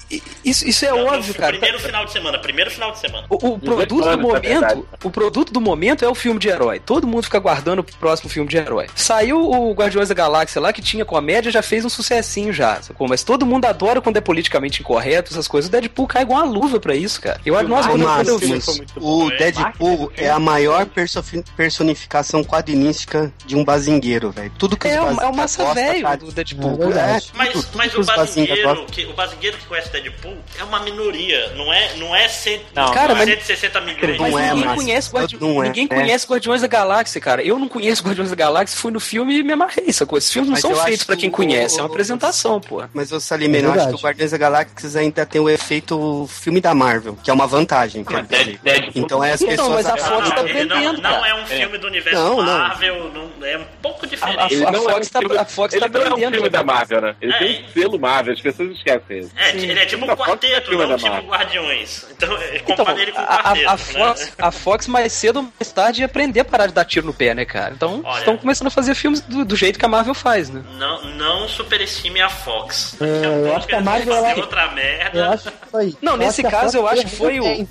isso, 0.44 0.68
isso 0.68 0.86
é 0.86 0.92
no 0.92 1.06
óbvio, 1.06 1.34
cara. 1.34 1.52
Primeiro 1.52 1.80
final 1.80 2.06
de 2.06 2.12
semana, 2.12 2.40
primeiro 2.40 2.72
final 2.72 2.92
de 2.92 3.00
semana. 3.00 3.26
O, 3.30 3.36
o 3.36 3.60
produto 3.60 4.10
do 4.10 4.18
momento, 4.20 4.88
o 5.04 5.12
produto 5.12 5.54
do 5.54 5.62
momento 5.62 6.06
é 6.06 6.08
o 6.08 6.16
filme 6.16 6.40
de 6.40 6.50
herói. 6.50 6.80
Todo 6.80 7.08
mundo 7.08 7.24
fica 7.24 7.38
aguardando 7.38 7.82
o 7.82 7.84
próximo 7.84 8.30
filme 8.30 8.50
de 8.50 8.58
herói. 8.58 8.88
Saiu 8.96 9.42
o 9.42 9.74
Guardiões 9.74 10.10
da 10.10 10.16
Galáxia 10.16 10.62
lá, 10.62 10.72
que 10.74 10.82
tinha 10.82 11.06
comédia, 11.06 11.52
já 11.52 11.62
fez 11.62 11.86
um 11.86 11.90
sucessinho 11.90 12.52
já, 12.54 12.73
sacou? 12.82 13.08
Mas 13.08 13.24
todo 13.24 13.46
mundo 13.46 13.66
adora 13.66 14.02
quando 14.02 14.18
é 14.18 14.22
politicamente 14.22 14.82
incorreto, 14.82 15.32
essas 15.34 15.48
coisas. 15.48 15.68
O 15.70 15.72
Deadpool 15.72 16.08
cai 16.08 16.24
igual 16.24 16.44
uma 16.44 16.52
luva 16.52 16.80
pra 16.80 16.96
isso, 16.96 17.20
cara. 17.22 17.40
Eu, 17.46 17.54
nossa, 17.68 17.90
quando, 17.90 18.02
eu- 18.02 18.08
quando 18.08 18.28
eu 18.28 18.34
Mas, 18.36 18.42
vi... 18.42 18.48
filme 18.48 18.62
foi 18.62 18.76
muito 18.76 19.00
bom, 19.00 19.24
o 19.26 19.30
né? 19.30 19.36
Deadpool 19.38 20.12
é 20.18 20.30
a 20.30 20.40
maior 20.40 20.86
perso- 20.86 21.22
personificação 21.56 22.44
quadrinística 22.44 23.34
de 23.46 23.56
um 23.56 23.64
bazingueiro, 23.64 24.32
velho. 24.32 24.52
Tudo 24.58 24.78
que 24.78 24.88
os 24.88 24.94
É, 24.94 25.02
o- 25.02 25.06
bazingas 25.06 25.24
é 25.24 25.28
o 25.30 25.36
massa 25.36 25.74
velho 25.74 26.02
cara. 26.04 26.18
do 26.18 26.32
Deadpool. 26.32 26.72
É 26.72 26.76
tudo, 26.76 26.96
Mas, 26.96 27.54
tudo 27.66 27.78
mas 27.78 27.92
que 27.92 27.98
o 27.98 28.02
os 28.02 28.08
bazingueiro, 28.08 28.86
que, 28.86 29.06
o 29.06 29.14
bazingueiro 29.14 29.58
que 29.58 29.66
conhece 29.66 29.92
Deadpool 29.92 30.38
é 30.60 30.64
uma 30.64 30.80
minoria, 30.80 31.54
não 31.56 31.72
é, 31.74 31.96
não 31.98 32.16
é, 32.16 32.28
cento, 32.28 32.66
Não, 32.76 32.86
não, 32.86 32.94
cara, 32.94 33.14
é 33.14 33.16
mas- 33.16 33.30
160 33.30 33.82
milhões. 33.82 34.18
Mas 34.20 34.32
Não 34.32 34.40
é, 34.40 34.50
ninguém, 34.54 34.66
mas- 34.66 34.76
conhece, 34.76 35.12
Guardi... 35.12 35.38
não 35.40 35.64
é, 35.64 35.68
ninguém 35.68 35.86
é. 35.90 35.96
conhece 35.96 36.28
Guardiões 36.28 36.62
da 36.62 36.68
Galáxia, 36.68 37.20
cara. 37.22 37.42
Eu 37.44 37.58
não 37.60 37.68
conheço 37.68 38.04
Guardiões 38.04 38.30
da 38.30 38.36
Galáxia, 38.36 38.78
fui 38.78 38.92
no 38.92 39.00
filme 39.00 39.38
e 39.40 39.44
me 39.44 39.54
amarrei, 39.54 39.92
sacou? 39.92 40.18
Esses 40.18 40.32
filmes 40.32 40.50
não 40.50 40.54
Mas 40.54 40.62
são 40.62 40.72
feitos 40.76 41.02
acho 41.02 41.06
pra 41.06 41.16
que 41.16 41.22
quem 41.22 41.30
o- 41.30 41.34
conhece, 41.34 41.80
é 41.80 41.82
uma 41.82 41.88
apresentação, 41.90 42.60
pô. 42.64 42.84
Mas 42.94 43.12
eu 43.12 43.20
Salimeno, 43.20 43.68
É 43.70 43.72
eu 43.72 43.74
acho 43.80 43.90
que 43.90 43.96
o 43.96 44.00
Guardiões 44.00 44.32
da 44.32 44.38
Galáxia 44.38 45.00
ainda 45.00 45.26
tem 45.26 45.40
o 45.42 45.50
efeito 45.50 46.28
filme 46.30 46.60
da 46.62 46.74
Marvel, 46.74 47.18
que 47.24 47.30
é 47.30 47.34
uma 47.34 47.48
vantagem. 47.48 48.04
Deadpool- 48.04 48.92
Então 48.96 49.24
é 49.24 49.32
as 49.34 49.42
Então, 49.42 49.56
pessoas 49.56 49.74
mas 49.74 49.86
a 49.86 49.98
Fox 49.98 50.30
tá 50.30 50.42
ele 50.44 50.66
não, 50.66 50.76
aprendendo, 50.78 51.02
não 51.02 51.26
é 51.26 51.36
um 51.36 51.46
filme 51.46 51.78
do 51.78 51.88
universo 51.88 52.20
Não, 52.22 52.38
não. 52.38 52.44
Marvel, 52.60 53.12
não- 53.14 53.46
é 53.46 53.58
um 53.58 53.66
pouco 53.82 54.00
A, 54.04 54.06
a, 54.06 54.10
diferente. 54.10 54.54
Ele 54.54 54.66
a 54.66 54.72
não 54.72 54.90
é 54.90 54.94
Fox 54.94 55.10
tá, 55.10 55.20
filme- 55.20 55.38
a 55.38 55.46
Fox 55.46 55.74
Ele 55.74 55.82
tá 55.82 55.88
não 55.90 55.96
é 55.96 56.04
um 56.04 56.08
aprendendo. 56.14 56.34
filme 56.34 56.50
da 56.50 56.64
Marvel, 56.64 57.02
né? 57.02 57.16
Ele 57.22 57.34
É. 57.34 57.38
tem 57.40 57.66
um 57.66 57.68
selo 57.70 58.00
Marvel, 58.00 58.34
as 58.34 58.42
pessoas 58.42 58.72
esquecem 58.72 59.20
isso. 59.20 59.32
É, 59.36 59.50
ele 59.56 59.80
é 59.80 59.86
tipo 59.86 60.06
um 60.06 60.10
A 60.10 60.14
é 60.14 60.16
quarteto, 60.16 60.72
não 60.78 60.98
tipo. 60.98 61.28
Guardiões. 61.28 62.06
Então, 62.12 62.38
é, 62.38 62.56
Então, 62.58 62.76
compara 62.78 63.02
ele 63.02 63.12
com 63.12 63.20
a, 63.20 63.24
a- 63.24 63.44
quarteto. 63.44 63.68
a 63.70 63.72
né? 63.72 63.78
Fox, 63.78 64.34
a 64.38 64.52
Fox 64.52 64.88
mais 64.88 65.12
cedo 65.14 65.38
ou 65.38 65.44
mais 65.44 65.72
tarde 65.72 66.02
ia 66.02 66.06
aprender 66.06 66.40
a 66.42 66.46
parar 66.46 66.68
de 66.68 66.74
dar 66.74 66.86
tiro 66.86 67.06
no 67.06 67.14
pé, 67.14 67.34
né, 67.34 67.46
cara? 67.46 67.74
Então, 67.76 68.02
Olha. 68.04 68.20
estão 68.20 68.38
começando 68.38 68.68
a 68.68 68.72
fazer 68.72 68.96
filmes 68.96 69.22
do, 69.22 69.44
do 69.44 69.56
jeito 69.56 69.78
que 69.78 69.86
a 69.86 69.90
Marvel 69.90 70.14
faz, 70.14 70.50
né? 70.50 70.64
Não, 70.78 71.04
não 71.16 71.48
superestime 71.48 72.22
a 72.22 72.30
Fox. 72.30 72.53
É, 73.02 73.06
Daqui 73.22 73.26
a 73.26 73.30
eu 73.30 73.56
acho 73.56 73.68
que 73.68 73.76
a 73.76 73.82
Marvel, 73.82 74.16
ela- 74.16 74.36
outra 74.36 74.72
merda. 74.72 75.18
Eu 75.20 75.32
acho 75.32 75.44
que 75.52 75.66
isso 75.68 75.78
aí. 75.78 75.98
Não, 76.02 76.14
Eu 76.14 76.18
nesse 76.18 76.42
caso, 76.44 76.56
Fox 76.64 76.74
eu 76.76 76.88
acho 76.88 77.02
que 77.06 77.16
foi 77.16 77.40
o-? 77.40 77.68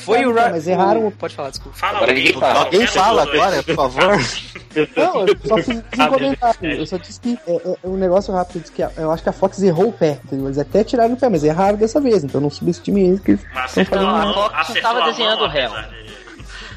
Foi 0.00 0.26
o, 0.26 0.34
Mas 0.34 0.66
erraram 0.68 1.06
o- 1.06 1.12
Pode 1.12 1.34
falar, 1.34 1.50
desculpa. 1.50 1.76
Fala 1.78 1.96
Agora 1.98 2.12
alguém, 2.12 2.32
fala. 2.32 2.58
Alguém 2.60 2.86
fala 2.86 3.22
agora, 3.22 3.62
por 3.62 3.74
favor? 3.74 4.18
Não, 4.96 5.26
eu 5.26 5.36
só 5.46 5.56
fiz 5.58 5.68
um 5.78 6.08
comentário. 6.08 6.70
Eu 6.72 6.86
só 6.86 6.96
disse 6.96 7.20
que 7.20 7.38
é, 7.46 7.52
é 7.82 7.86
um 7.88 7.96
negócio 7.96 8.32
rápido. 8.32 8.70
que 8.70 8.82
eu 8.82 9.10
acho 9.10 9.22
que 9.22 9.28
a 9.28 9.32
Fox 9.32 9.60
errou 9.62 9.88
o 9.88 9.92
pé. 9.92 10.18
Entendeu? 10.24 10.46
Eles 10.46 10.58
até 10.58 10.84
tiraram 10.84 11.14
o 11.14 11.16
pé, 11.16 11.28
mas 11.28 11.42
erraram 11.44 11.76
dessa 11.76 12.00
vez. 12.00 12.22
Então 12.24 12.40
não 12.40 12.50
subestime 12.50 13.00
eles 13.02 13.20
que 13.20 13.32
eles 13.32 13.40
Mas 13.54 13.70
estão 13.76 13.82
acertou 13.82 13.98
fazendo 13.98 14.10
a 14.30 14.32
Fox 14.34 14.52
não 14.52 14.60
acertou 14.60 14.82
tava 14.82 14.98
a 14.98 15.02
mão, 15.02 15.10
desenhando 15.10 15.42
o 15.44 15.48
réu. 15.48 15.70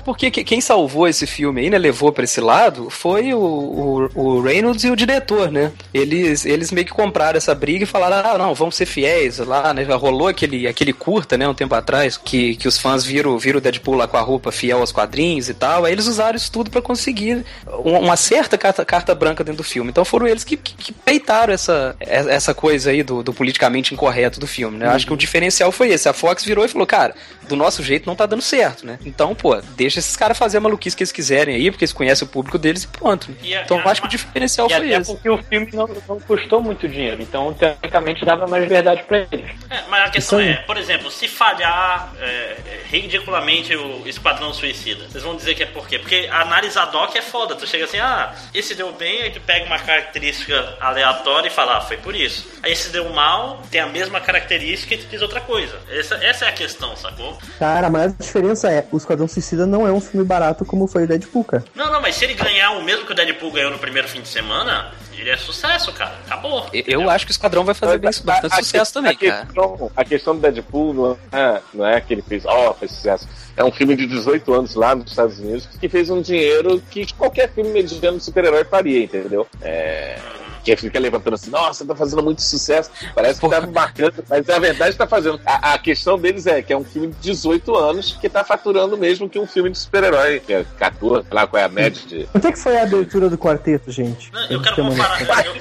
Porque 0.05 0.29
que- 0.31 0.43
quem 0.43 0.59
salvou 0.61 1.07
esse 1.07 1.25
filme 1.25 1.61
aí, 1.61 1.69
né, 1.69 1.77
levou 1.77 2.11
pra 2.11 2.23
esse 2.23 2.39
lado, 2.41 2.89
foi 2.89 3.33
o, 3.33 3.39
o, 3.39 4.09
o 4.15 4.41
Reynolds 4.41 4.83
e 4.83 4.89
o 4.91 4.95
diretor, 4.95 5.51
né? 5.51 5.71
Eles, 5.93 6.45
eles 6.45 6.71
meio 6.71 6.85
que 6.85 6.93
compraram 6.93 7.37
essa 7.37 7.53
briga 7.55 7.83
e 7.83 7.87
falaram, 7.87 8.29
ah, 8.29 8.37
não, 8.37 8.53
vamos 8.53 8.75
ser 8.75 8.85
fiéis 8.85 9.37
lá, 9.39 9.73
né? 9.73 9.85
Já 9.85 9.95
rolou 9.95 10.27
aquele, 10.27 10.67
aquele 10.67 10.93
curta, 10.93 11.37
né, 11.37 11.47
um 11.47 11.53
tempo 11.53 11.73
atrás, 11.75 12.17
que, 12.17 12.55
que 12.55 12.67
os 12.67 12.77
fãs 12.77 13.03
viram, 13.03 13.37
viram 13.37 13.57
o 13.59 13.61
Deadpool 13.61 13.95
lá 13.95 14.07
com 14.07 14.17
a 14.17 14.21
roupa 14.21 14.51
fiel 14.51 14.79
aos 14.79 14.91
quadrinhos 14.91 15.49
e 15.49 15.53
tal, 15.53 15.85
aí 15.85 15.91
eles 15.93 16.07
usaram 16.07 16.35
isso 16.35 16.51
tudo 16.51 16.69
pra 16.69 16.81
conseguir 16.81 17.45
uma, 17.83 18.15
certa 18.17 18.57
carta, 18.57 18.83
carta 18.85 19.15
branca 19.15 19.43
dentro 19.43 19.57
do 19.57 19.63
filme. 19.63 19.89
Então 19.89 20.03
foram 20.05 20.27
eles 20.27 20.43
que, 20.43 20.57
que, 20.57 20.73
que 20.75 20.91
peitaram 20.91 21.53
essa, 21.53 21.95
essa 21.99 22.53
coisa 22.53 22.91
aí 22.91 23.03
do, 23.03 23.23
do 23.23 23.33
politicamente 23.33 23.93
incorreto 23.93 24.39
do 24.39 24.47
filme, 24.47 24.77
né? 24.77 24.85
Eu 24.87 24.91
Acho 24.91 25.05
que 25.07 25.13
o 25.13 25.17
diferencial 25.17 25.71
foi 25.71 25.89
esse. 25.89 26.07
A 26.09 26.13
Fox 26.13 26.43
virou 26.43 26.63
e 26.65 26.67
falou, 26.67 26.85
cara, 26.85 27.15
do 27.47 27.55
nosso 27.55 27.81
jeito 27.83 28.05
não 28.07 28.15
tá 28.15 28.25
dando 28.25 28.41
certo, 28.41 28.85
né? 28.85 28.99
Então, 29.05 29.33
pô, 29.35 29.55
deixa 29.75 29.92
deixa 29.93 29.99
esses 29.99 30.15
caras 30.17 30.37
fazer 30.37 30.57
a 30.57 30.61
maluquice 30.61 30.95
que 30.95 31.03
eles 31.03 31.11
quiserem 31.11 31.55
aí, 31.55 31.69
porque 31.71 31.83
eles 31.85 31.93
conhecem 31.93 32.27
o 32.27 32.29
público 32.31 32.57
deles 32.57 32.83
e 32.83 32.87
pronto. 32.87 33.35
E 33.41 33.55
a- 33.55 33.61
então 33.61 33.77
e 33.77 33.79
a- 33.79 33.83
eu 33.83 33.89
acho 33.91 34.01
que 34.01 34.07
o 34.07 34.09
diferencial 34.09 34.67
E 34.67 34.73
foi 34.73 34.87
até 34.93 35.01
esse. 35.01 35.11
porque 35.13 35.29
o 35.29 35.37
filme 35.43 35.69
não, 35.73 35.87
não 36.07 36.19
custou 36.19 36.61
muito 36.61 36.87
dinheiro, 36.87 37.21
então 37.21 37.53
teoricamente 37.53 38.25
dava 38.25 38.47
mais 38.47 38.67
verdade 38.67 39.03
pra 39.03 39.19
eles. 39.31 39.51
É, 39.69 39.81
mas 39.89 40.07
a 40.07 40.09
questão 40.09 40.39
é, 40.39 40.53
por 40.55 40.77
exemplo, 40.77 41.11
se 41.11 41.27
falhar 41.27 42.13
é, 42.19 42.55
ridiculamente 42.89 43.75
o 43.75 44.03
Esquadrão 44.07 44.53
Suicida, 44.53 45.07
vocês 45.09 45.23
vão 45.23 45.35
dizer 45.35 45.55
que 45.55 45.63
é 45.63 45.65
por 45.65 45.87
quê? 45.87 45.99
Porque 45.99 46.27
analisar 46.31 46.85
doc 46.85 47.15
é 47.15 47.21
foda. 47.21 47.55
Tu 47.55 47.67
chega 47.67 47.85
assim, 47.85 47.99
ah, 47.99 48.33
esse 48.53 48.73
deu 48.75 48.91
bem, 48.93 49.21
aí 49.23 49.29
tu 49.31 49.39
pega 49.41 49.65
uma 49.65 49.79
característica 49.79 50.75
aleatória 50.79 51.47
e 51.47 51.51
fala, 51.51 51.77
ah, 51.77 51.81
foi 51.81 51.97
por 51.97 52.15
isso. 52.15 52.47
Aí 52.63 52.71
esse 52.71 52.89
deu 52.89 53.09
mal, 53.09 53.61
tem 53.69 53.81
a 53.81 53.87
mesma 53.87 54.19
característica 54.19 54.93
e 54.95 54.97
tu 54.97 55.07
diz 55.07 55.21
outra 55.21 55.41
coisa. 55.41 55.77
Essa, 55.89 56.15
essa 56.23 56.45
é 56.45 56.49
a 56.49 56.51
questão, 56.51 56.95
sacou? 56.95 57.37
Cara, 57.59 57.87
a 57.87 57.89
maior 57.89 58.09
diferença 58.09 58.71
é 58.71 58.85
o 58.91 58.97
Esquadrão 58.97 59.27
Suicida 59.27 59.65
não 59.65 59.82
é 59.87 59.91
um 59.91 60.01
filme 60.01 60.25
barato 60.25 60.65
como 60.65 60.87
foi 60.87 61.03
o 61.03 61.07
Deadpool, 61.07 61.43
cara. 61.43 61.63
Não, 61.75 61.91
não, 61.91 62.01
mas 62.01 62.15
se 62.15 62.25
ele 62.25 62.33
ganhar 62.33 62.71
o 62.71 62.83
mesmo 62.83 63.05
que 63.05 63.11
o 63.11 63.15
Deadpool 63.15 63.51
ganhou 63.51 63.71
no 63.71 63.79
primeiro 63.79 64.07
fim 64.07 64.21
de 64.21 64.27
semana, 64.27 64.91
ele 65.17 65.29
é 65.29 65.37
sucesso, 65.37 65.91
cara. 65.93 66.15
Acabou. 66.25 66.67
Eu- 66.73 67.01
Eu 67.01 67.09
acho 67.09 67.25
que 67.25 67.31
o 67.31 67.33
Esquadrão 67.33 67.63
vai 67.63 67.75
fazer 67.75 67.97
bem, 67.97 68.01
bastante 68.23 68.53
A- 68.53 68.59
a 68.59 68.63
sucesso 68.63 68.91
que- 68.91 68.93
também, 68.93 69.11
a 69.11 69.15
cara. 69.31 69.45
questão, 69.45 69.91
a 69.95 70.03
questão 70.05 70.35
do 70.35 70.41
Deadpool 70.41 70.93
não 70.93 71.17
é, 71.31 71.61
não 71.73 71.85
é 71.85 72.01
que 72.01 72.13
ele 72.13 72.21
fez, 72.21 72.45
ó, 72.45 72.73
fez 72.73 72.91
sucesso. 72.91 73.27
É 73.55 73.63
um 73.63 73.71
filme 73.71 73.95
de 73.95 74.07
18 74.07 74.53
anos 74.53 74.73
lá 74.75 74.95
nos 74.95 75.11
Estados 75.11 75.37
Unidos 75.39 75.67
que 75.79 75.87
fez 75.87 76.09
um 76.09 76.21
dinheiro 76.21 76.81
que 76.89 77.11
qualquer 77.13 77.51
filme 77.51 77.69
mediano 77.71 78.17
de 78.17 78.23
super-herói 78.23 78.63
faria, 78.65 79.03
entendeu? 79.03 79.47
É. 79.61 80.17
Que 80.63 80.75
fica 80.77 80.97
levantando 80.99 81.33
assim, 81.33 81.49
nossa, 81.51 81.85
tá 81.85 81.93
fazendo 81.95 82.23
muito 82.23 82.41
sucesso, 82.41 82.89
parece 83.13 83.39
que 83.39 83.49
tá 83.49 83.61
bacana, 83.61 84.13
mas 84.29 84.45
na 84.45 84.59
verdade 84.59 84.95
tá 84.95 85.05
fazendo. 85.05 85.39
A, 85.45 85.73
a 85.73 85.77
questão 85.77 86.17
deles 86.17 86.47
é 86.47 86.61
que 86.61 86.71
é 86.71 86.77
um 86.77 86.85
filme 86.85 87.07
de 87.07 87.15
18 87.31 87.75
anos 87.75 88.17
que 88.19 88.29
tá 88.29 88.43
faturando 88.43 88.97
mesmo 88.97 89.27
que 89.29 89.37
um 89.37 89.45
filme 89.45 89.69
de 89.69 89.77
super-herói, 89.77 90.39
que 90.39 90.53
é 90.53 90.65
14, 90.77 91.27
sei 91.27 91.33
lá 91.35 91.45
qual 91.47 91.61
é 91.61 91.65
a 91.65 91.69
média 91.69 92.01
de. 92.07 92.25
Quanto 92.27 92.47
é 92.47 92.51
que 92.51 92.59
foi 92.59 92.77
a 92.77 92.83
abertura 92.83 93.29
do 93.29 93.37
quarteto, 93.37 93.91
gente? 93.91 94.31
Não, 94.31 94.45
eu 94.49 94.61
quero 94.61 94.75
comparar. 94.75 95.45
eu- 95.45 95.53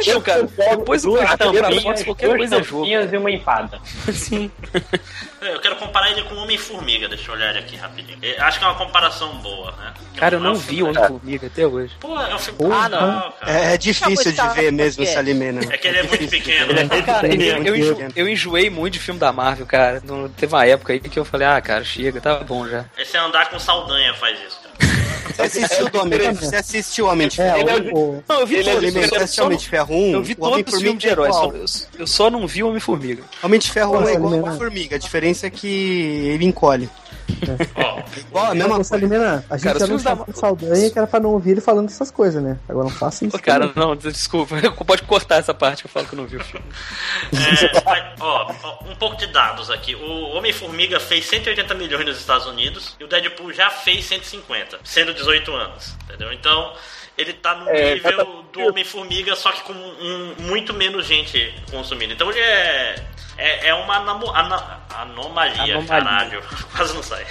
Então, 0.00 0.20
cara, 0.22 0.42
depois 0.42 1.02
do 1.02 1.10
Duas 1.10 1.24
cartão 1.24 1.52
pra 1.52 1.62
tampinhas, 1.62 2.02
qualquer 2.02 2.36
coisa 2.36 2.56
é 2.56 2.62
jogo. 2.62 2.86
e 2.86 3.16
uma 3.16 3.30
empada. 3.30 3.80
Sim. 4.12 4.50
eu 5.40 5.60
quero 5.60 5.76
comparar 5.76 6.10
ele 6.10 6.22
com 6.24 6.34
o 6.34 6.38
Homem-Formiga. 6.42 7.08
Deixa 7.08 7.30
eu 7.30 7.34
olhar 7.34 7.50
ele 7.50 7.60
aqui 7.60 7.76
rapidinho. 7.76 8.18
É, 8.22 8.40
Acho 8.40 8.58
que 8.58 8.64
é 8.64 8.68
uma 8.68 8.76
comparação 8.76 9.36
boa, 9.38 9.72
né? 9.72 9.94
Cara, 10.16 10.36
eu 10.36 10.40
não 10.40 10.52
é 10.52 10.56
vi 10.56 10.82
Homem-Formiga 10.82 11.46
até 11.46 11.66
hoje. 11.66 11.94
Pô, 12.00 12.18
é 12.20 12.34
um 12.34 12.38
filme 12.38 12.58
Porra. 12.58 12.88
legal, 12.88 13.36
cara. 13.40 13.52
É, 13.52 13.74
é 13.74 13.78
difícil 14.14 14.32
de 14.48 14.54
ver 14.54 14.72
mesmo 14.72 15.02
esse 15.02 15.16
Alimena. 15.16 15.60
É 15.70 15.76
que 15.76 15.88
ele 15.88 15.98
é 15.98 16.02
muito 16.02 16.28
pequeno. 16.28 16.74
Cara, 17.04 17.26
eu, 17.28 17.40
eu, 17.40 17.54
muito 17.56 17.76
enjo- 17.76 17.94
pequeno. 17.94 18.12
eu 18.16 18.28
enjoei 18.28 18.70
muito 18.70 18.94
de 18.94 18.98
filme 19.00 19.18
da 19.20 19.32
Marvel, 19.32 19.66
cara. 19.66 20.02
Não- 20.04 20.28
teve 20.28 20.54
uma 20.54 20.66
época 20.66 20.92
aí 20.92 21.00
que 21.00 21.18
eu 21.18 21.24
falei, 21.24 21.46
ah, 21.46 21.60
cara, 21.60 21.84
chega, 21.84 22.20
tá 22.20 22.36
bom 22.40 22.66
já. 22.68 22.84
Esse 22.98 23.16
é 23.16 23.20
andar 23.20 23.50
com 23.50 23.58
Saldanha 23.58 24.14
faz 24.14 24.38
isso, 24.46 24.60
cara. 24.62 24.70
Você 25.30 25.42
assistiu 25.42 25.86
o 25.92 25.98
Homem, 26.00 26.32
você 26.34 26.56
assistiu 26.56 27.06
o 27.06 27.08
Homem 27.08 27.28
de 27.28 27.40
É, 27.40 27.54
Ferro? 27.54 27.90
o, 27.92 27.98
o- 28.18 28.24
Não, 28.28 28.40
eu 28.40 28.46
vi 28.46 28.56
Ele 28.56 28.68
é 28.68 28.72
todos, 28.74 28.94
eu 28.94 29.02
você 29.08 29.16
assistiu 29.16 29.44
Homem 29.44 29.56
não- 29.56 29.62
de 29.62 29.68
Ferro 29.68 29.94
1? 29.94 30.12
Eu 30.12 30.22
vi 30.22 30.32
o 30.32 30.36
todos 30.36 30.48
os 30.48 30.52
Homem-Formiga 30.52 30.80
filmes 30.86 31.00
de 31.02 31.08
é 31.08 31.10
heróis, 31.12 31.34
só- 31.34 31.44
eu, 31.52 32.00
eu 32.00 32.06
só 32.06 32.30
não 32.30 32.46
vi 32.46 32.62
o 32.62 32.68
Homem-Formiga. 32.68 33.22
Homem 33.42 33.60
de 33.60 33.70
Ferro 33.70 33.92
1 33.98 34.08
é 34.08 34.14
igual 34.14 34.32
Alimena. 34.32 34.54
a 34.54 34.58
formiga, 34.58 34.96
a 34.96 34.98
diferença 34.98 35.46
é 35.46 35.50
que 35.50 36.28
ele 36.34 36.44
encolhe. 36.44 36.88
Ó, 37.76 38.00
Igual 38.16 38.44
a 38.46 38.54
mesma 38.54 38.74
coisa. 38.76 39.44
A 39.48 39.56
gente 39.56 39.64
Cara, 39.64 39.78
já 39.78 39.86
não 39.86 39.96
da 39.96 40.02
sabe 40.02 40.24
com 40.24 40.32
Saldanha 40.32 40.90
que 40.90 40.98
era 40.98 41.06
pra 41.06 41.20
não 41.20 41.30
ouvir 41.30 41.52
ele 41.52 41.60
falando 41.60 41.88
essas 41.88 42.10
coisas, 42.10 42.42
né? 42.42 42.58
Agora 42.68 42.84
não 42.88 42.94
faça 42.94 43.24
isso. 43.26 43.36
Ô, 43.36 43.40
cara, 43.40 43.70
não, 43.74 43.94
desculpa. 43.96 44.56
Pode 44.84 45.02
cortar 45.02 45.36
essa 45.36 45.54
parte 45.54 45.82
que 45.82 45.86
eu 45.88 45.90
falo 45.90 46.06
que 46.06 46.14
eu 46.14 46.18
não 46.18 46.26
vi 46.26 46.36
o 46.36 46.44
filme. 46.44 46.64
é, 47.32 47.80
vai- 47.80 48.14
ó, 48.20 48.52
um 48.86 48.94
pouco 48.96 49.16
de 49.16 49.26
dados 49.28 49.70
aqui. 49.70 49.94
O 49.94 50.36
Homem-Formiga 50.36 50.98
fez 51.00 51.26
180 51.26 51.74
milhões 51.74 52.04
nos 52.06 52.18
Estados 52.18 52.46
Unidos 52.46 52.96
e 52.98 53.04
o 53.04 53.08
Deadpool 53.08 53.52
já 53.52 53.70
fez 53.70 54.04
150, 54.06 54.78
sendo 54.84 55.14
18 55.14 55.52
anos. 55.52 55.94
Entendeu? 56.04 56.32
Então, 56.32 56.72
ele 57.20 57.32
tá 57.34 57.54
no 57.54 57.68
É, 57.68 57.94
nível 57.94 58.16
tá- 58.24 58.42
do 58.52 58.60
Homem-Formiga, 58.68 59.36
só 59.36 59.52
que 59.52 59.62
com 59.62 59.72
um- 59.72 60.34
muito 60.38 60.72
menos 60.74 61.06
gente 61.06 61.54
consumindo. 61.70 62.12
Então, 62.12 62.30
ele 62.30 62.40
é. 62.40 63.04
É, 63.38 63.68
é 63.68 63.74
uma 63.74 63.96
anamo- 63.96 64.30
ana- 64.34 64.80
anomalia, 64.96 65.76
Anomalia. 65.76 65.86
caralho. 65.86 66.42
Quase 66.76 66.94
não 66.94 67.02
sai. 67.02 67.26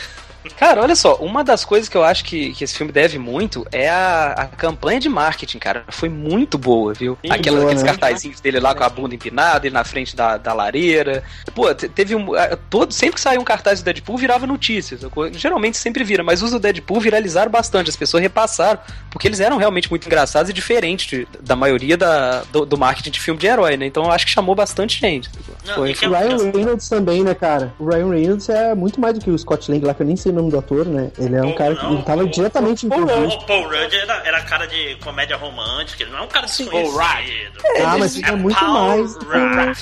Cara, 0.57 0.81
olha 0.81 0.95
só, 0.95 1.15
uma 1.15 1.43
das 1.43 1.65
coisas 1.65 1.89
que 1.89 1.97
eu 1.97 2.03
acho 2.03 2.23
que, 2.23 2.53
que 2.53 2.63
esse 2.63 2.75
filme 2.75 2.91
deve 2.91 3.17
muito 3.19 3.65
é 3.71 3.89
a, 3.89 4.31
a 4.37 4.45
campanha 4.47 4.99
de 4.99 5.09
marketing, 5.09 5.59
cara. 5.59 5.83
Foi 5.89 6.07
muito 6.09 6.57
boa, 6.57 6.93
viu? 6.93 7.17
Sim, 7.25 7.31
Aquela, 7.31 7.57
boa, 7.57 7.67
aqueles 7.69 7.83
né? 7.83 7.89
cartazinhos 7.89 8.39
dele 8.39 8.59
lá 8.59 8.73
com 8.73 8.83
a 8.83 8.89
bunda 8.89 9.13
empinada 9.15 9.67
e 9.67 9.69
na 9.69 9.83
frente 9.83 10.15
da, 10.15 10.37
da 10.37 10.53
lareira. 10.53 11.23
Pô, 11.53 11.73
te- 11.75 11.89
teve 11.89 12.15
um. 12.15 12.27
Todo, 12.69 12.93
sempre 12.93 13.15
que 13.15 13.21
saía 13.21 13.39
um 13.39 13.43
cartaz 13.43 13.81
do 13.81 13.85
Deadpool, 13.85 14.17
virava 14.17 14.47
notícias. 14.47 15.01
Geralmente 15.33 15.77
sempre 15.77 16.03
vira, 16.03 16.23
mas 16.23 16.41
os 16.41 16.51
do 16.51 16.59
Deadpool 16.59 16.99
viralizaram 17.01 17.51
bastante. 17.51 17.89
As 17.89 17.95
pessoas 17.95 18.23
repassaram, 18.23 18.79
porque 19.11 19.27
eles 19.27 19.39
eram 19.39 19.57
realmente 19.57 19.89
muito 19.89 20.05
engraçados 20.07 20.49
e 20.49 20.53
diferentes 20.53 21.05
de- 21.07 21.27
da 21.41 21.55
maioria 21.55 21.97
da, 21.97 22.43
do, 22.51 22.65
do 22.65 22.77
marketing 22.77 23.11
de 23.11 23.19
filme 23.19 23.39
de 23.39 23.47
herói, 23.47 23.75
né? 23.77 23.85
Então 23.85 24.03
eu 24.05 24.11
acho 24.11 24.25
que 24.25 24.31
chamou 24.31 24.55
bastante 24.55 24.99
gente. 24.99 25.29
Não, 25.65 25.75
Foi, 25.75 25.91
e 26.01 26.07
O 26.07 26.15
é- 26.15 26.19
Ryan 26.19 26.51
Reynolds 26.51 26.87
também, 26.89 27.23
né, 27.23 27.33
cara? 27.33 27.73
O 27.77 27.85
Ryan 27.89 28.09
Reynolds 28.09 28.47
é 28.49 28.73
muito 28.73 28.99
mais 29.01 29.15
do 29.17 29.23
que 29.23 29.29
o 29.29 29.37
Scott 29.37 29.69
Lang 29.71 29.85
lá, 29.85 29.93
que 29.93 30.01
eu 30.01 30.07
nem 30.07 30.15
sei 30.15 30.28
o 30.29 30.33
nome 30.33 30.51
do 30.51 30.57
ator, 30.59 30.85
né? 30.85 31.11
Ele 31.17 31.35
é 31.35 31.41
um 31.43 31.53
cara 31.53 31.75
que 31.75 31.83
não, 31.83 31.93
ele 31.93 32.03
tava 32.03 32.21
ou- 32.21 32.27
diretamente 32.27 32.85
O 32.85 32.93
envolvido. 32.93 33.27
o 33.35 33.45
Paul 33.45 33.63
Rudd 33.63 33.93
era, 33.93 34.13
era 34.25 34.41
cara 34.41 34.65
de 34.67 34.95
comédia 35.03 35.35
romântica, 35.37 36.03
ele 36.03 36.11
não 36.11 36.19
é 36.19 36.21
um 36.23 36.27
cara 36.27 36.45
desconhecido. 36.45 36.93
Ah, 37.85 37.97
mas 37.97 38.15
ele 38.15 38.25
é 38.25 38.31
muito 38.35 38.59
Paul 38.59 38.71
mais 38.73 39.13
do 39.15 39.19
que 39.19 39.25
o- 39.37 39.65
Rudd. 39.65 39.77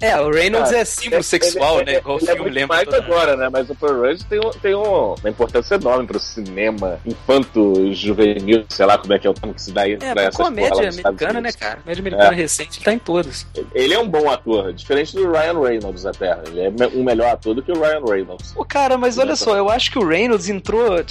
É, 0.00 0.18
o 0.20 0.30
Reynolds 0.30 0.70
Cara, 0.70 0.82
é 0.82 0.84
símbolo 0.84 1.22
sexual, 1.22 1.80
ele- 1.80 1.92
né? 1.92 1.98
Igual 1.98 2.16
o 2.16 2.18
é 2.18 2.24
filme 2.26 2.40
muito 2.40 2.54
lembra. 2.54 2.76
mais 2.76 2.88
agora, 2.94 3.36
né? 3.36 3.48
Mas 3.50 3.68
o 3.68 3.74
Paul 3.74 4.00
Rudd 4.00 4.22
tem, 4.24 4.38
um- 4.38 4.50
tem 4.50 4.74
um- 4.74 5.14
uma 5.14 5.28
importância 5.30 5.74
enorme 5.74 6.06
pro 6.06 6.18
cinema 6.18 6.98
infanto 7.04 7.92
juvenil, 7.92 8.64
sei 8.68 8.86
lá 8.86 8.96
como 8.98 9.12
é 9.12 9.18
que 9.18 9.26
é 9.26 9.30
o 9.30 9.34
termo 9.34 9.54
que 9.54 9.62
se 9.62 9.72
dá 9.72 9.82
aí 9.82 9.92
É, 10.00 10.12
pra 10.12 10.22
essas 10.22 10.36
comédia 10.36 10.88
americana, 10.88 11.40
né, 11.40 11.52
cara? 11.52 11.76
Comédia 11.82 12.00
americana 12.00 12.32
É. 12.32 12.34
recente, 12.34 12.82
tá 12.82 12.92
em 12.92 12.98
todos. 12.98 13.46
Ele 13.74 13.92
é 13.94 13.98
um 13.98 14.08
bom 14.08 14.30
ator, 14.30 14.72
diferente 14.72 15.14
do 15.14 15.30
Ryan 15.30 15.60
Reynolds 15.60 16.06
até. 16.06 16.38
Ele 16.46 16.60
é 16.62 16.70
um 16.94 17.02
melhor 17.04 17.32
ator 17.32 17.54
do 17.54 17.62
que 17.62 17.70
o 17.70 17.78
Ryan 17.80 18.02
Reynolds. 18.04 18.52
Pô, 18.52 18.64
cara, 18.64 18.96
mas 18.96 19.18
olha 19.18 19.36
só, 19.36 19.56
eu 19.56 19.68
acho 19.68 19.90
que 19.90 19.98
o 19.98 20.06
Reynolds 20.06 20.48
entrou. 20.48 21.04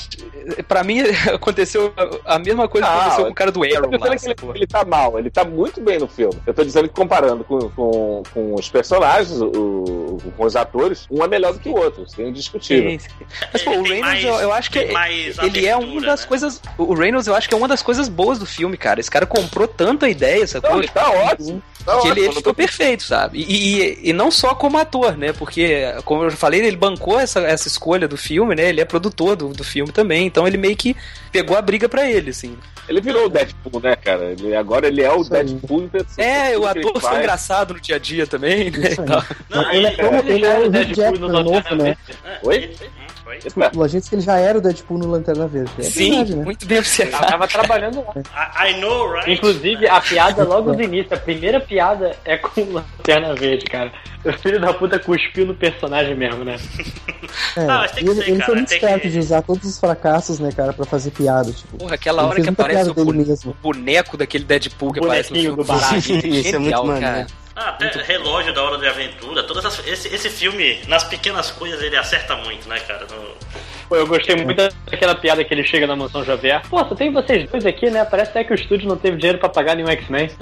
Pra 0.68 0.84
mim, 0.84 1.00
aconteceu 1.34 1.94
a 2.26 2.40
mesma 2.40 2.68
coisa 2.68 2.88
que 2.88 2.94
Ah, 2.94 2.98
aconteceu 3.02 3.26
com 3.26 3.32
o 3.32 3.36
cara 3.36 3.52
do 3.52 3.64
Arrow 3.64 3.92
lá. 3.92 4.18
que 4.18 4.26
ele, 4.26 4.36
ele 4.56 4.68
tá 4.68 4.84
mal, 4.84 5.20
ele 5.20 5.30
tá 5.30 5.46
muito 5.46 5.80
bem 5.82 6.00
no 6.00 6.08
filme. 6.08 6.36
Eu 6.46 6.54
tô 6.54 6.64
dizendo 6.64 6.88
que 6.88 6.94
comparando 6.96 7.44
com, 7.44 7.60
com, 7.70 8.24
com 8.34 8.56
os 8.56 8.68
personagens, 8.80 9.42
o, 9.42 10.18
com 10.38 10.46
os 10.46 10.56
atores, 10.56 11.06
um 11.12 11.22
é 11.24 11.28
melhor 11.28 11.52
do 11.54 11.60
que 11.60 11.68
o 11.68 11.76
outro. 11.78 12.04
Isso 12.04 12.22
é 12.22 12.28
indiscutível. 12.28 12.92
Sim, 12.92 13.00
sim. 13.00 13.10
Mas, 13.52 13.62
pô, 13.64 13.72
o 13.72 13.84
Reynolds, 13.84 14.00
mais- 14.02 14.24
eu, 14.24 14.36
eu 14.36 14.54
acho 14.54 14.72
que 14.72 14.80
ele 14.80 15.66
é 15.68 15.76
uma 15.76 16.02
das 16.02 16.22
né? 16.22 16.28
coisas. 16.28 16.62
O 16.78 16.94
Reynolds, 16.94 17.28
eu 17.28 17.36
acho 17.36 17.48
que 17.50 17.54
é 17.54 17.58
uma 17.58 17.68
das 17.68 17.82
coisas 17.82 18.08
boas 18.08 18.40
do 18.40 18.46
filme, 18.46 18.78
cara. 18.78 19.00
Esse 19.00 19.12
cara 19.12 19.26
comprou 19.26 19.68
tanta 19.68 20.08
ideia, 20.08 20.48
sacou? 20.48 20.72
Não, 20.72 20.80
ele 20.80 20.88
tá 20.88 21.10
ótimo. 21.10 21.62
Tá 21.86 21.92
que 21.94 21.98
ótimo. 21.98 22.14
ele, 22.14 22.20
ele 22.22 22.30
ficou 22.30 22.44
tô- 22.44 22.54
perfeito, 22.54 23.04
sabe? 23.04 23.40
E, 23.40 23.82
e, 23.82 24.10
e 24.10 24.14
não 24.14 24.32
só 24.32 24.56
como 24.56 24.78
ator, 24.78 25.18
né? 25.18 25.34
Porque, 25.34 25.94
como 26.06 26.24
eu 26.24 26.32
falei, 26.32 26.62
ele 26.62 26.78
bancou 26.78 27.20
essa, 27.20 27.40
essa 27.42 27.68
escolha 27.68 28.08
do 28.08 28.18
filme, 28.18 28.56
né? 28.56 28.70
Ele 28.70 28.82
é 28.82 28.86
produtor 28.86 29.36
do, 29.36 29.50
do 29.50 29.64
filme 29.64 29.92
também, 29.92 30.26
então 30.28 30.48
ele 30.48 30.58
meio 30.58 30.76
que 30.78 30.96
pegou 31.32 31.58
a 31.58 31.62
briga 31.62 31.90
pra 31.90 32.10
ele, 32.10 32.30
assim. 32.30 32.58
Ele 32.90 33.00
virou 33.02 33.26
o 33.26 33.30
Deadpool, 33.30 33.80
né, 33.82 33.96
cara? 33.96 34.32
Ele, 34.32 34.56
agora 34.56 34.88
ele 34.88 35.02
é 35.04 35.12
o 35.12 35.22
Isso. 35.22 35.30
Deadpool 35.30 35.84
em 35.84 35.88
pessoa. 35.90 36.26
É, 36.28 36.58
o 36.58 36.66
ator 36.66 37.00
foi 37.00 37.18
engraçado 37.20 37.74
no 37.76 37.80
dia 37.80 37.96
a 37.98 38.00
dia 38.00 38.26
também, 38.26 38.72
né? 38.72 38.90
Isso 38.90 39.02
aí. 39.02 39.08
Não, 39.50 39.72
Ele 39.72 39.86
é 39.88 39.94
ele- 39.94 40.04
como 40.04 40.30
ele 40.32 40.46
é 40.46 40.60
o 40.60 40.66
Hugh 40.66 40.70
Deadpool 40.72 40.96
Jackman 40.96 41.44
novo, 41.44 41.76
né? 41.76 41.98
Oi? 42.44 42.76
Ele- 43.38 43.42
hum, 43.48 43.52
foi. 43.52 43.64
Eita. 43.64 43.84
A 43.84 43.88
gente 43.88 44.10
que 44.10 44.16
ele 44.16 44.22
já 44.22 44.38
era 44.38 44.58
o 44.58 44.62
Deadpool 44.62 44.98
no 44.98 45.08
Lanterna 45.08 45.48
Verde. 45.48 45.72
É 45.80 45.84
Sim, 45.84 46.10
verdade, 46.12 46.36
né? 46.36 46.44
muito 46.46 46.66
bem 46.66 46.78
Eu 46.78 46.82
observado. 46.82 47.28
tava 47.28 47.48
trabalhando 47.48 48.04
lá. 48.06 48.14
I, 48.66 48.72
I 48.72 48.80
know, 48.82 49.12
right? 49.12 49.32
Inclusive, 49.32 49.88
a 49.88 50.02
piada 50.02 50.44
logo 50.44 50.74
do 50.74 50.82
início, 50.84 51.14
a 51.14 51.18
primeira 51.20 51.60
piada 51.60 52.16
é 52.26 52.38
com 52.38 52.62
o 52.62 52.74
Lanterna 52.74 53.34
Verde, 53.36 53.66
cara. 53.66 53.92
O 54.26 54.34
filho 54.34 54.60
da 54.60 54.74
puta 54.74 55.00
cuspiu 55.00 55.46
no 55.46 55.56
personagem 55.56 56.14
mesmo, 56.16 56.44
né? 56.44 56.58
É, 57.56 57.62
Ah, 57.62 57.78
mas 57.80 57.92
tem 57.92 58.04
e 58.04 58.06
que 58.06 58.12
ele, 58.12 58.22
ser, 58.22 58.30
ele 58.32 58.38
cara, 58.40 58.46
foi 58.46 58.56
muito 58.56 58.68
tem 58.70 58.78
esperto 58.78 59.02
que- 59.04 59.10
de 59.10 59.20
usar 59.20 59.42
todos 59.42 59.64
os 59.70 59.80
fracassos, 59.80 60.40
né, 60.40 60.50
cara, 60.52 60.74
pra 60.74 60.86
fazer 60.86 61.12
piada, 61.12 61.52
tipo. 61.52 61.78
Porra, 61.78 61.96
aquela 61.96 62.22
Ele 62.24 62.30
hora 62.32 62.42
que 62.42 62.50
aparece 62.50 62.90
o, 62.90 62.94
bu- 62.94 63.14
mesmo. 63.14 63.52
o 63.52 63.54
boneco 63.62 64.18
daquele 64.18 64.44
Deadpool 64.44 64.92
que 64.92 65.00
aparece 65.00 65.32
no 65.32 65.40
filme. 65.40 65.56
do 65.58 65.64
baralho. 65.64 65.98
Isso 65.98 66.10
é 66.12 66.14
muito 66.24 66.44
Genial, 66.44 66.86
maneiro. 66.86 67.28
Ah, 67.62 67.70
até 67.70 67.90
relógio 68.04 68.54
da 68.54 68.64
hora 68.64 68.78
de 68.78 68.88
aventura, 68.88 69.44
todas 69.44 69.66
as- 69.66 69.86
esse, 69.86 70.08
esse 70.08 70.30
filme, 70.30 70.82
nas 70.88 71.04
pequenas 71.04 71.52
coisas, 71.52 71.82
ele 71.82 71.98
acerta 71.98 72.36
muito, 72.38 72.70
né, 72.70 72.80
cara? 72.80 73.06
No- 73.12 73.36
Pô, 73.90 73.96
eu 73.96 74.06
gostei 74.08 74.36
muito 74.36 74.56
daquela 74.86 75.16
piada 75.16 75.44
que 75.44 75.52
ele 75.52 75.64
chega 75.64 75.88
na 75.88 75.96
mansão 75.96 76.24
Javier. 76.24 76.62
Pô, 76.70 76.78
só 76.80 76.94
tem 76.96 77.12
vocês 77.12 77.50
dois 77.50 77.66
aqui, 77.66 77.90
né? 77.90 78.06
Parece 78.06 78.30
até 78.30 78.44
que 78.44 78.54
o 78.54 78.56
estúdio 78.56 78.88
não 78.88 78.96
teve 78.96 79.18
dinheiro 79.18 79.40
pra 79.40 79.50
pagar 79.50 79.76
nenhum 79.76 79.90
X-Men. 79.90 80.30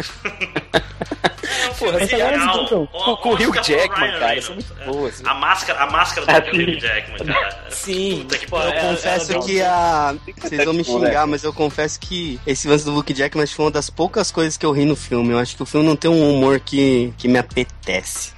É 1.48 1.74
filme 1.74 2.02
essa 2.02 2.18
galera 2.18 2.38
então, 2.64 2.89
Ó, 2.91 3.16
com 3.18 3.30
o 3.30 3.34
Hugh 3.34 3.54
Jackman, 3.64 4.10
Ryan 4.10 4.20
cara, 4.20 4.36
isso 4.36 4.52
é 4.52 4.56
muito 4.56 4.74
boa, 4.86 5.10
assim. 5.10 5.24
A 5.26 5.34
máscara, 5.34 5.80
a 5.84 5.91
máscara 5.91 6.26
do 6.26 6.32
Ah, 6.32 6.43
Hugh. 6.52 6.80
Jackman, 6.80 7.26
cara. 7.34 7.66
Sim. 7.70 8.20
Puta 8.24 8.38
que. 8.38 8.54
Eu 8.54 8.60
É, 8.60 8.82
confesso 8.82 9.34
é, 9.34 9.39
que 9.39 9.62
a. 9.62 10.16
Vocês 10.41 10.64
vão 10.66 10.74
me 10.74 10.80
Deadpool, 10.84 11.00
né? 11.00 11.08
xingar, 11.08 11.28
mas 11.28 11.43
eu 11.43 11.54
confesso 11.54 12.00
que 12.00 12.39
esse 12.45 12.68
lance 12.68 12.84
do 12.84 12.91
Luke 12.91 13.14
Jackman 13.14 13.45
foi 13.48 13.66
uma 13.66 13.72
das 13.72 13.89
poucas 13.89 14.32
coisas 14.32 14.58
que 14.58 14.66
eu 14.66 14.72
ri 14.72 14.86
no 14.86 14.95
filme. 14.95 15.32
Eu 15.32 15.39
acho 15.39 15.56
que 15.56 15.64
o 15.64 15.66
filme 15.66 15.86
não 15.88 15.95
tem 15.95 16.10
um 16.10 16.34
humor 16.36 16.60
que, 16.60 17.14
que 17.18 17.28
me 17.28 17.38
apetece. 17.38 17.77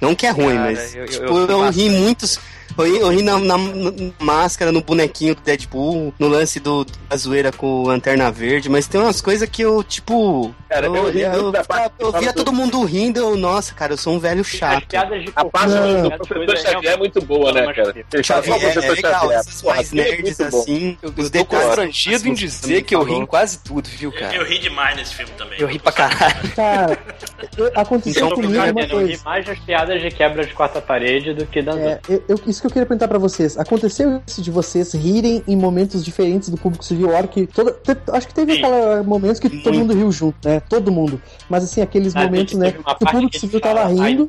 Não 0.00 0.14
que 0.14 0.26
é 0.26 0.30
ruim, 0.30 0.54
Cara, 0.56 0.70
mas. 0.72 0.94
eu- 0.94 1.02
eu- 1.02 1.08
tipo, 1.08 1.24
eu 1.26 1.48
eu, 1.50 1.70
ri 1.70 1.88
ri 1.88 1.90
muitos. 1.90 2.38
Eu 2.78 2.84
ri, 2.84 2.98
eu 3.00 3.08
ri 3.10 3.22
na, 3.22 3.36
na- 3.38 3.58
na 3.58 4.12
máscara, 4.20 4.70
no 4.70 4.80
bonequinho 4.80 5.34
do 5.34 5.42
Deadpool, 5.42 6.14
no 6.18 6.28
lance 6.28 6.60
do, 6.60 6.86
da 7.08 7.16
zoeira 7.16 7.50
com 7.50 7.82
Lanterna 7.82 8.30
Verde, 8.30 8.68
mas 8.68 8.86
tem 8.86 8.98
umas 9.00 9.20
coisas 9.20 9.46
que 9.48 9.60
eu, 9.60 9.82
tipo. 9.82 10.54
Cara, 10.68 10.86
eu, 10.86 10.94
eu 10.94 11.10
ri 11.10 11.20
eu, 11.22 11.32
eu, 11.32 11.52
parte 11.64 11.92
fala 11.98 12.20
via 12.20 12.32
do- 12.32 12.36
todo 12.36 12.52
mundo 12.52 12.82
rindo, 12.84 13.18
eu, 13.18 13.36
nossa, 13.36 13.74
cara, 13.74 13.94
eu 13.94 13.96
sou 13.96 14.14
um 14.14 14.20
velho 14.20 14.42
As 14.42 14.46
chato. 14.46 14.86
piadas 14.86 15.20
de 15.24 15.32
A 15.34 15.44
parte 15.44 15.72
do 15.74 16.26
professor 16.28 16.56
Xavier 16.56 16.92
é 16.92 16.96
muito 16.96 17.20
boa, 17.20 17.52
né, 17.52 17.72
cara? 17.72 17.92
Fala 18.24 18.42
só 18.44 18.52
o 18.52 18.56
É, 18.60 18.72
é 18.86 18.90
legal, 18.92 19.20
Xavier. 19.20 19.42
Porra, 19.62 19.74
mais 19.74 19.92
é 19.92 19.96
nerds 19.96 20.40
assim. 20.40 20.98
Eu, 21.02 21.10
os 21.16 21.24
eu 21.34 21.44
tô 21.44 21.44
constrangido 21.46 22.28
em 22.28 22.34
dizer 22.34 22.82
que 22.82 22.94
eu 22.94 23.02
ri 23.02 23.14
em 23.14 23.26
quase 23.26 23.58
tudo, 23.58 23.88
viu, 23.88 24.12
Eu, 24.12 24.18
cara? 24.20 24.36
eu 24.36 24.44
ri 24.44 24.58
demais 24.60 24.96
nesse 24.96 25.12
filme 25.16 25.32
também. 25.36 25.58
Eu 25.60 25.66
ri 25.66 25.78
pra 25.80 25.90
caralho. 25.90 26.50
Cara, 26.54 26.98
eu- 27.58 27.72
aconteceu 27.74 28.26
Então, 28.26 28.36
comigo 28.36 28.54
Eu 28.54 28.70
uma 28.72 28.82
ri 28.82 28.88
coisa. 28.88 29.22
Mais 29.40 29.46
das 29.46 29.58
piadas 29.58 30.00
de 30.02 30.10
quebra 30.10 30.44
de 30.44 30.52
quarta 30.54 30.80
parede 30.80 31.32
do 31.34 31.46
que 31.46 31.62
das 31.62 31.76
É, 31.76 32.00
eu, 32.08 32.22
eu- 32.28 32.40
isso 32.46 32.60
que 32.60 32.66
eu 32.66 32.70
queria 32.70 32.86
perguntar 32.86 33.08
pra 33.08 33.18
vocês. 33.18 33.58
Aconteceu 33.58 34.20
isso 34.26 34.42
de 34.42 34.50
vocês 34.50 34.92
rirem 34.94 35.42
em 35.48 35.56
momentos 35.56 36.04
diferentes 36.04 36.48
do 36.48 36.56
público 36.56 36.84
civil? 36.84 37.10
Hora 37.10 37.26
que 37.26 37.46
toda, 37.46 37.72
te- 37.72 37.96
acho 38.12 38.26
que 38.28 38.34
teve 38.34 38.52
Sim. 38.54 38.58
aquela 38.58 39.02
momentos 39.02 39.40
que 39.40 39.48
todo 39.62 39.78
mundo 39.78 39.94
riu 39.94 40.10
junto, 40.12 40.36
né? 40.46 40.60
Todo 40.68 40.92
mundo. 40.92 41.20
Mas 41.48 41.64
assim, 41.64 41.80
aqueles 41.80 42.14
Ah, 42.14 42.24
momentos, 42.24 42.54
né? 42.54 42.72
Que 42.72 42.78
o 42.80 42.84
público 43.08 43.30
que 43.30 43.38
civil 43.40 43.60
tava 43.60 43.86
"Ai, 43.86 43.94
rindo. 43.94 44.28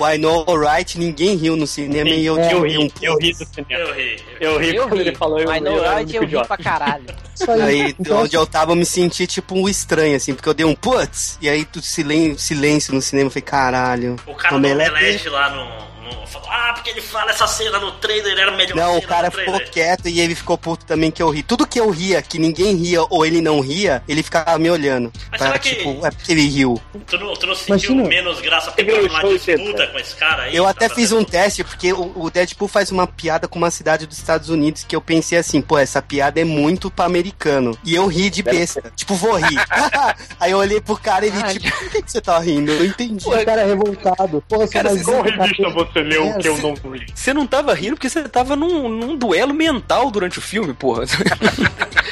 Why 0.00 0.18
No 0.18 0.44
Right, 0.56 0.98
ninguém 0.98 1.36
riu 1.36 1.56
no 1.56 1.66
cinema 1.66 2.10
e 2.10 2.24
eu, 2.26 2.38
é, 2.38 2.52
eu 2.52 2.58
eu 2.58 2.62
ri, 2.64 2.78
um 2.78 2.88
eu 3.02 3.18
ri 3.18 3.32
do 3.32 3.44
cinema. 3.46 3.66
Eu 3.70 3.94
ri. 3.94 4.16
Eu 4.40 4.58
ri 4.58 4.76
Eu 4.76 4.82
quando 4.88 4.94
ri. 5.00 5.08
ele 5.08 5.16
falou 5.16 5.38
eu, 5.38 5.52
eu, 5.52 5.60
no 5.62 5.80
Right 5.82 6.14
eu 6.14 6.22
ri 6.22 6.26
idiota. 6.28 6.46
pra 6.48 6.56
caralho. 6.58 7.04
Isso 7.34 7.50
aí. 7.50 7.62
Aí, 7.62 7.94
Então, 7.98 8.22
onde 8.22 8.36
eu 8.36 8.46
tava, 8.46 8.72
eu 8.72 8.76
me 8.76 8.86
senti 8.86 9.26
tipo 9.26 9.54
um 9.56 9.68
estranho, 9.68 10.16
assim, 10.16 10.34
porque 10.34 10.48
eu 10.48 10.54
dei 10.54 10.64
um 10.64 10.74
putz, 10.74 11.36
e 11.40 11.48
aí 11.48 11.64
tudo 11.64 11.84
silêncio, 11.84 12.38
silêncio 12.38 12.94
no 12.94 13.02
cinema, 13.02 13.26
eu 13.26 13.30
falei, 13.30 13.42
caralho. 13.42 14.16
O 14.26 14.33
cara 14.34 14.50
do 14.50 14.56
Omelete- 14.56 15.28
lá 15.28 15.50
no- 15.50 15.93
falou, 16.26 16.48
ah, 16.50 16.72
porque 16.74 16.90
ele 16.90 17.00
fala 17.00 17.30
essa 17.30 17.46
cena 17.46 17.78
no 17.78 17.92
trailer, 17.92 18.32
ele 18.32 18.40
era 18.40 18.50
melhor 18.52 18.76
Não, 18.76 18.92
cena 18.94 18.98
o 19.04 19.08
cara 19.08 19.30
ficou 19.30 19.60
quieto 19.60 20.08
e 20.08 20.20
ele 20.20 20.34
ficou 20.34 20.56
puto 20.58 20.84
também 20.84 21.10
que 21.10 21.22
eu 21.22 21.30
ri. 21.30 21.42
Tudo 21.42 21.66
que 21.66 21.78
eu 21.80 21.90
ria, 21.90 22.20
que 22.22 22.38
ninguém 22.38 22.74
ria 22.76 23.02
ou 23.10 23.24
ele 23.24 23.40
não 23.40 23.60
ria, 23.60 24.02
ele 24.08 24.22
ficava 24.22 24.58
me 24.58 24.70
olhando. 24.70 25.12
Mas 25.30 25.38
Pra, 25.38 25.46
será 25.48 25.58
que- 25.58 25.74
tipo, 25.76 26.06
é 26.06 26.10
porque 26.10 26.32
ele 26.32 26.46
riu. 26.48 26.80
Tu 27.06 27.18
não, 27.18 27.34
tu 27.34 27.46
não 27.46 27.54
sentiu 27.54 27.92
Imagina. 27.92 28.08
menos 28.08 28.40
graça 28.40 28.70
porque 28.70 28.82
numa 28.90 29.20
gostou, 29.20 29.36
disputa 29.56 29.86
com 29.88 29.98
esse 29.98 30.14
cara 30.16 30.42
aí? 30.44 30.56
Eu 30.56 30.64
tá 30.64 30.70
até 30.70 30.88
fiz 30.88 31.12
um 31.12 31.24
teste, 31.24 31.64
porque 31.64 31.92
o, 31.92 32.12
o 32.16 32.30
Deadpool 32.30 32.68
faz 32.68 32.90
uma 32.90 33.06
piada 33.06 33.46
com 33.48 33.58
uma 33.58 33.70
cidade 33.70 34.06
dos 34.06 34.18
Estados 34.18 34.48
Unidos 34.48 34.84
que 34.84 34.94
eu 34.94 35.00
pensei 35.00 35.38
assim, 35.38 35.60
pô, 35.60 35.78
essa 35.78 36.00
piada 36.02 36.40
é 36.40 36.44
muito 36.44 36.90
pra 36.90 37.04
americano. 37.04 37.76
E 37.84 37.94
eu 37.94 38.06
ri 38.06 38.30
de 38.30 38.42
besta. 38.42 38.92
Tipo, 38.96 39.14
vou 39.14 39.34
rir. 39.36 39.58
aí 40.40 40.50
eu 40.52 40.58
olhei 40.58 40.80
pro 40.80 40.96
cara 40.96 41.26
e 41.26 41.28
ele, 41.28 41.42
tipo, 41.58 41.70
por 41.78 41.90
que, 41.90 42.02
que 42.02 42.10
você 42.10 42.20
tá 42.20 42.38
rindo? 42.38 42.72
Eu 42.72 42.78
não 42.80 42.86
entendi. 42.86 43.26
o 43.26 43.44
cara 43.44 43.62
é 43.62 43.66
revoltado. 43.66 44.42
Porra, 44.48 44.64
eu 44.64 44.68
Cara, 44.70 44.90
mais 44.90 45.02
qual 45.02 45.18
um, 45.18 45.22
revista 45.22 45.62
cara. 45.62 45.70
você 45.74 46.03
leu 46.04 46.24
É, 46.26 46.38
que 46.38 46.48
eu 46.48 46.56
se- 46.56 46.62
não 46.62 46.74
li? 46.94 47.06
Você 47.14 47.32
não 47.34 47.46
tava 47.46 47.74
rindo 47.74 47.94
porque 47.96 48.08
você 48.08 48.28
tava 48.28 48.54
num, 48.56 48.88
num 48.88 49.16
duelo 49.16 49.52
mental 49.54 50.10
durante 50.10 50.38
o 50.38 50.42
filme, 50.42 50.72
porra. 50.74 51.04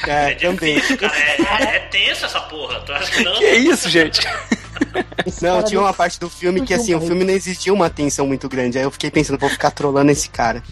É, 0.06 0.32
É 0.32 0.34
também. 0.34 0.74
difícil, 0.74 0.98
cara. 0.98 1.12
É, 1.16 1.36
é, 1.40 1.76
é 1.76 1.78
tenso 1.80 2.24
essa 2.26 2.40
porra. 2.40 2.80
Tu 2.80 2.92
acha 2.92 3.10
que 3.12 3.22
não? 3.24 3.34
que 3.38 3.46
isso, 3.54 3.88
gente? 3.88 4.20
Não, 5.40 5.62
tinha 5.62 5.80
uma 5.80 5.92
parte 5.92 6.18
do 6.20 6.28
filme 6.28 6.60
que 6.62 6.74
assim, 6.74 6.94
o 6.94 7.00
filme 7.00 7.24
não 7.24 7.32
exigia 7.32 7.72
uma 7.72 7.88
tensão 7.90 8.26
muito 8.26 8.48
grande. 8.48 8.78
Aí 8.78 8.84
eu 8.84 8.90
fiquei 8.90 9.10
pensando, 9.10 9.38
vou 9.38 9.48
ficar 9.50 9.70
trolando 9.70 10.10
esse 10.10 10.28
cara. 10.28 10.62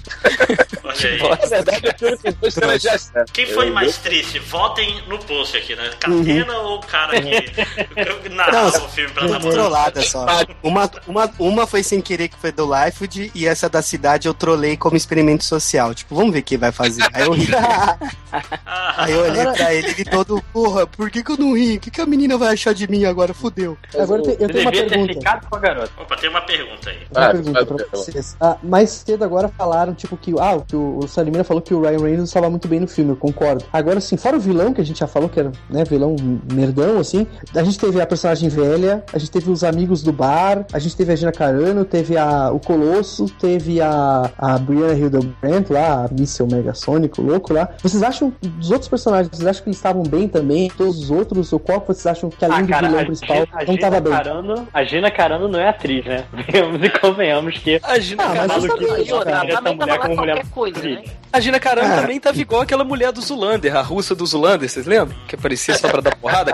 Olha 0.84 1.08
aí. 1.08 1.18
Na 1.40 1.46
verdade, 1.46 1.88
o 1.88 1.98
filme 1.98 2.16
tem 2.18 2.32
duas 2.32 2.54
cenas 2.54 2.80
de 2.82 2.88
ação. 2.88 3.24
Quem 3.32 3.46
foi 3.46 3.70
mais 3.70 3.96
triste? 3.98 4.38
Votem 4.38 5.02
no 5.08 5.18
post 5.18 5.56
aqui, 5.56 5.74
né? 5.74 5.90
Catena 6.00 6.56
ou 6.58 6.76
o 6.78 6.80
cara 6.80 7.20
que 7.20 8.28
narrava 8.30 8.78
Não, 8.78 8.86
o 8.86 8.88
filme 8.88 9.10
pra 9.12 9.22
Uma 9.24 9.32
namorar? 9.38 9.52
trollada 9.54 10.02
só. 10.02 10.26
Uma, 10.62 10.90
uma, 11.06 11.30
uma 11.38 11.66
foi 11.66 11.82
sem 11.82 12.00
querer 12.00 12.28
que 12.28 12.36
foi 12.36 12.52
do 12.52 12.64
Lifewood 12.64 13.30
e 13.34 13.46
essa 13.46 13.68
da 13.68 13.82
cidade 13.82 14.26
eu 14.28 14.34
trolei 14.34 14.76
como 14.76 14.96
experimento 14.96 15.44
social. 15.44 15.94
Tipo, 15.94 16.14
vamos 16.14 16.32
ver 16.32 16.42
quem 16.42 16.58
vai 16.58 16.72
fazer. 16.72 17.02
Aí 17.12 17.22
eu 17.24 17.32
ri. 17.32 17.48
Ah, 17.54 18.94
Aí 18.96 19.12
eu 19.12 19.20
olhei 19.22 19.44
pra 19.52 19.74
ele 19.74 19.94
e 19.98 20.04
todo, 20.04 20.42
porra, 20.52 20.86
por 20.86 21.10
que, 21.10 21.22
que 21.22 21.30
eu 21.32 21.36
não 21.36 21.56
ri? 21.56 21.76
O 21.76 21.80
que, 21.80 21.90
que 21.90 22.00
a 22.00 22.06
menina 22.06 22.36
vai 22.36 22.52
achar 22.54 22.74
de 22.74 22.88
mim 22.88 23.04
agora? 23.04 23.32
Fudeu. 23.34 23.76
Agora 23.98 24.09
eu 24.16 24.22
te- 24.22 24.30
eu 24.42 24.48
tenho 24.48 24.60
uma 24.64 24.70
devia 24.70 24.82
ter 24.88 24.88
pergunta. 24.90 25.12
ficado 25.14 25.46
com 25.48 25.56
a 25.56 25.58
garota. 25.58 25.90
Opa, 26.00 26.16
tem 26.16 26.30
uma 26.30 26.40
pergunta 26.42 26.90
aí. 26.90 26.96
Uma 27.14 27.26
Ah, 27.26 27.30
pergunta 27.30 27.66
pra 27.66 27.86
vocês. 27.92 28.36
Ah, 28.40 28.56
mais 28.62 28.90
cedo 28.90 29.24
agora 29.24 29.48
falaram, 29.48 29.94
tipo, 29.94 30.16
que, 30.16 30.34
ah, 30.38 30.60
que 30.66 30.76
o, 30.76 30.98
o 30.98 31.08
Salimena 31.08 31.44
falou 31.44 31.62
que 31.62 31.74
o 31.74 31.80
Ryan 31.80 31.98
Reynolds 31.98 32.28
estava 32.30 32.48
muito 32.50 32.68
bem 32.68 32.80
no 32.80 32.88
filme, 32.88 33.10
eu 33.12 33.16
concordo. 33.16 33.64
Agora, 33.72 33.98
assim, 33.98 34.16
fora 34.16 34.36
o 34.36 34.40
vilão, 34.40 34.72
que 34.72 34.80
a 34.80 34.84
gente 34.84 34.98
já 35.00 35.06
falou 35.06 35.28
que 35.28 35.38
era, 35.40 35.52
né, 35.68 35.84
vilão 35.84 36.16
merdão, 36.52 36.98
assim, 36.98 37.26
a 37.54 37.62
gente 37.62 37.78
teve 37.78 38.00
a 38.00 38.06
personagem 38.06 38.48
velha, 38.48 39.04
a 39.12 39.18
gente 39.18 39.30
teve 39.30 39.50
os 39.50 39.62
amigos 39.64 40.02
do 40.02 40.12
bar, 40.12 40.64
a 40.72 40.78
gente 40.78 40.96
teve 40.96 41.12
a 41.12 41.16
Gina 41.16 41.32
Carano, 41.32 41.84
teve 41.84 42.16
a, 42.16 42.50
o 42.52 42.58
Colosso, 42.60 43.26
teve 43.40 43.80
a, 43.80 44.30
a 44.38 44.58
Brianna 44.58 44.94
Hildebrandt 44.94 45.72
lá, 45.72 46.04
a 46.04 46.08
Míssel 46.12 46.46
Megasônico, 46.46 47.22
louco 47.22 47.52
lá. 47.52 47.68
Vocês 47.82 48.02
acham, 48.02 48.32
dos 48.40 48.70
outros 48.70 48.88
personagens, 48.88 49.28
vocês 49.34 49.46
acham 49.46 49.62
que 49.62 49.68
eles 49.68 49.76
estavam 49.76 50.02
bem 50.02 50.28
também? 50.28 50.70
Todos 50.76 50.98
os 50.98 51.10
outros? 51.10 51.52
Ou 51.52 51.58
qual 51.58 51.80
que 51.80 51.88
vocês 51.88 52.06
acham 52.06 52.30
que 52.30 52.44
além 52.44 52.58
Ah, 52.58 52.62
do 52.62 52.68
cara, 52.68 52.86
vilão 52.88 53.00
a 53.02 53.04
principal 53.06 53.36
Gina, 53.36 53.48
a 53.60 53.64
não 53.64 53.74
estava 53.74 53.99
Carano, 54.02 54.68
a 54.72 54.84
Gina 54.84 55.10
Carano 55.10 55.48
não 55.48 55.60
é 55.60 55.68
atriz, 55.68 56.04
né? 56.04 56.24
Venhamos 56.32 56.82
e 56.84 56.90
convenhamos 56.90 57.58
que 57.58 57.80
A 57.82 57.98
Gina 57.98 58.22
Ah, 58.24 58.32
Carano, 58.34 58.76
que- 58.76 58.86
cara. 59.24 59.48
essa 59.52 59.74
mulher 59.74 59.98
como 59.98 60.50
coisa, 60.50 60.82
né? 60.82 61.02
a 61.32 61.40
Gina 61.40 61.60
Carano 61.60 61.92
Ah. 61.94 62.00
também 62.00 62.18
tava 62.20 62.38
igual 62.40 62.62
aquela 62.62 62.82
mulher 62.84 63.12
do 63.12 63.20
Zulander, 63.20 63.76
a 63.76 63.82
russa 63.82 64.14
do 64.14 64.26
Zulander, 64.26 64.68
vocês 64.68 64.86
lembram? 64.86 65.16
Que 65.28 65.34
aparecia 65.36 65.76
só 65.76 65.88
pra 65.88 66.00
dar 66.00 66.16
porrada, 66.16 66.52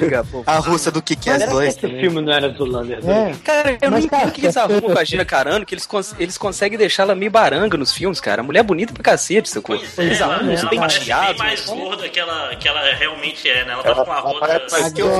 liga, 0.00 0.24
pô. 0.24 0.42
A 0.46 0.58
russa 0.58 0.90
do 0.90 1.02
que 1.02 1.14
é 1.14 1.16
que 1.16 1.30
dois 1.46 1.68
esse 1.70 1.80
também. 1.80 2.00
filme 2.00 2.20
não 2.20 2.32
era 2.32 2.48
Zulander? 2.50 2.98
É. 3.08 3.34
Cara, 3.44 3.70
eu 3.80 3.90
Mas, 3.90 4.04
não 4.04 4.08
cara, 4.10 4.22
entendo 4.22 4.28
o 4.28 4.32
que 4.32 4.40
eles 4.42 4.56
arrumam 4.56 4.80
com 4.92 4.98
a 4.98 5.04
Gina 5.04 5.24
Carano, 5.24 5.64
que 5.66 5.74
eles, 5.74 5.86
cons- 5.86 6.14
eles 6.18 6.38
conseguem 6.38 6.78
deixar 6.78 7.02
ela 7.04 7.14
meio 7.14 7.30
baranga 7.30 7.76
nos 7.76 7.92
filmes, 7.92 8.20
cara. 8.20 8.40
A 8.40 8.44
mulher 8.44 8.60
é 8.60 8.62
bonita 8.62 8.92
pra 8.92 9.02
cacete, 9.02 9.48
seu 9.48 9.62
corpo. 9.62 9.84
É, 9.96 10.02
Eles 10.02 10.20
arrumam 10.22 10.54
bem 10.68 10.80
penteados. 10.80 11.38
mais 11.38 11.64
gorda 11.66 12.08
que 12.08 12.18
ela, 12.20 12.54
que 12.56 12.68
ela 12.68 12.94
realmente 12.94 13.48
é, 13.48 13.64
né? 13.64 13.72
Ela 13.72 13.82
tava 13.82 14.04
com 14.04 14.12
a 14.12 14.18
Ela- 14.18 14.30
roda... 14.30 14.46
ela- 14.52 14.66
Mas 14.70 14.92
que 14.92 15.00
eu 15.02 15.10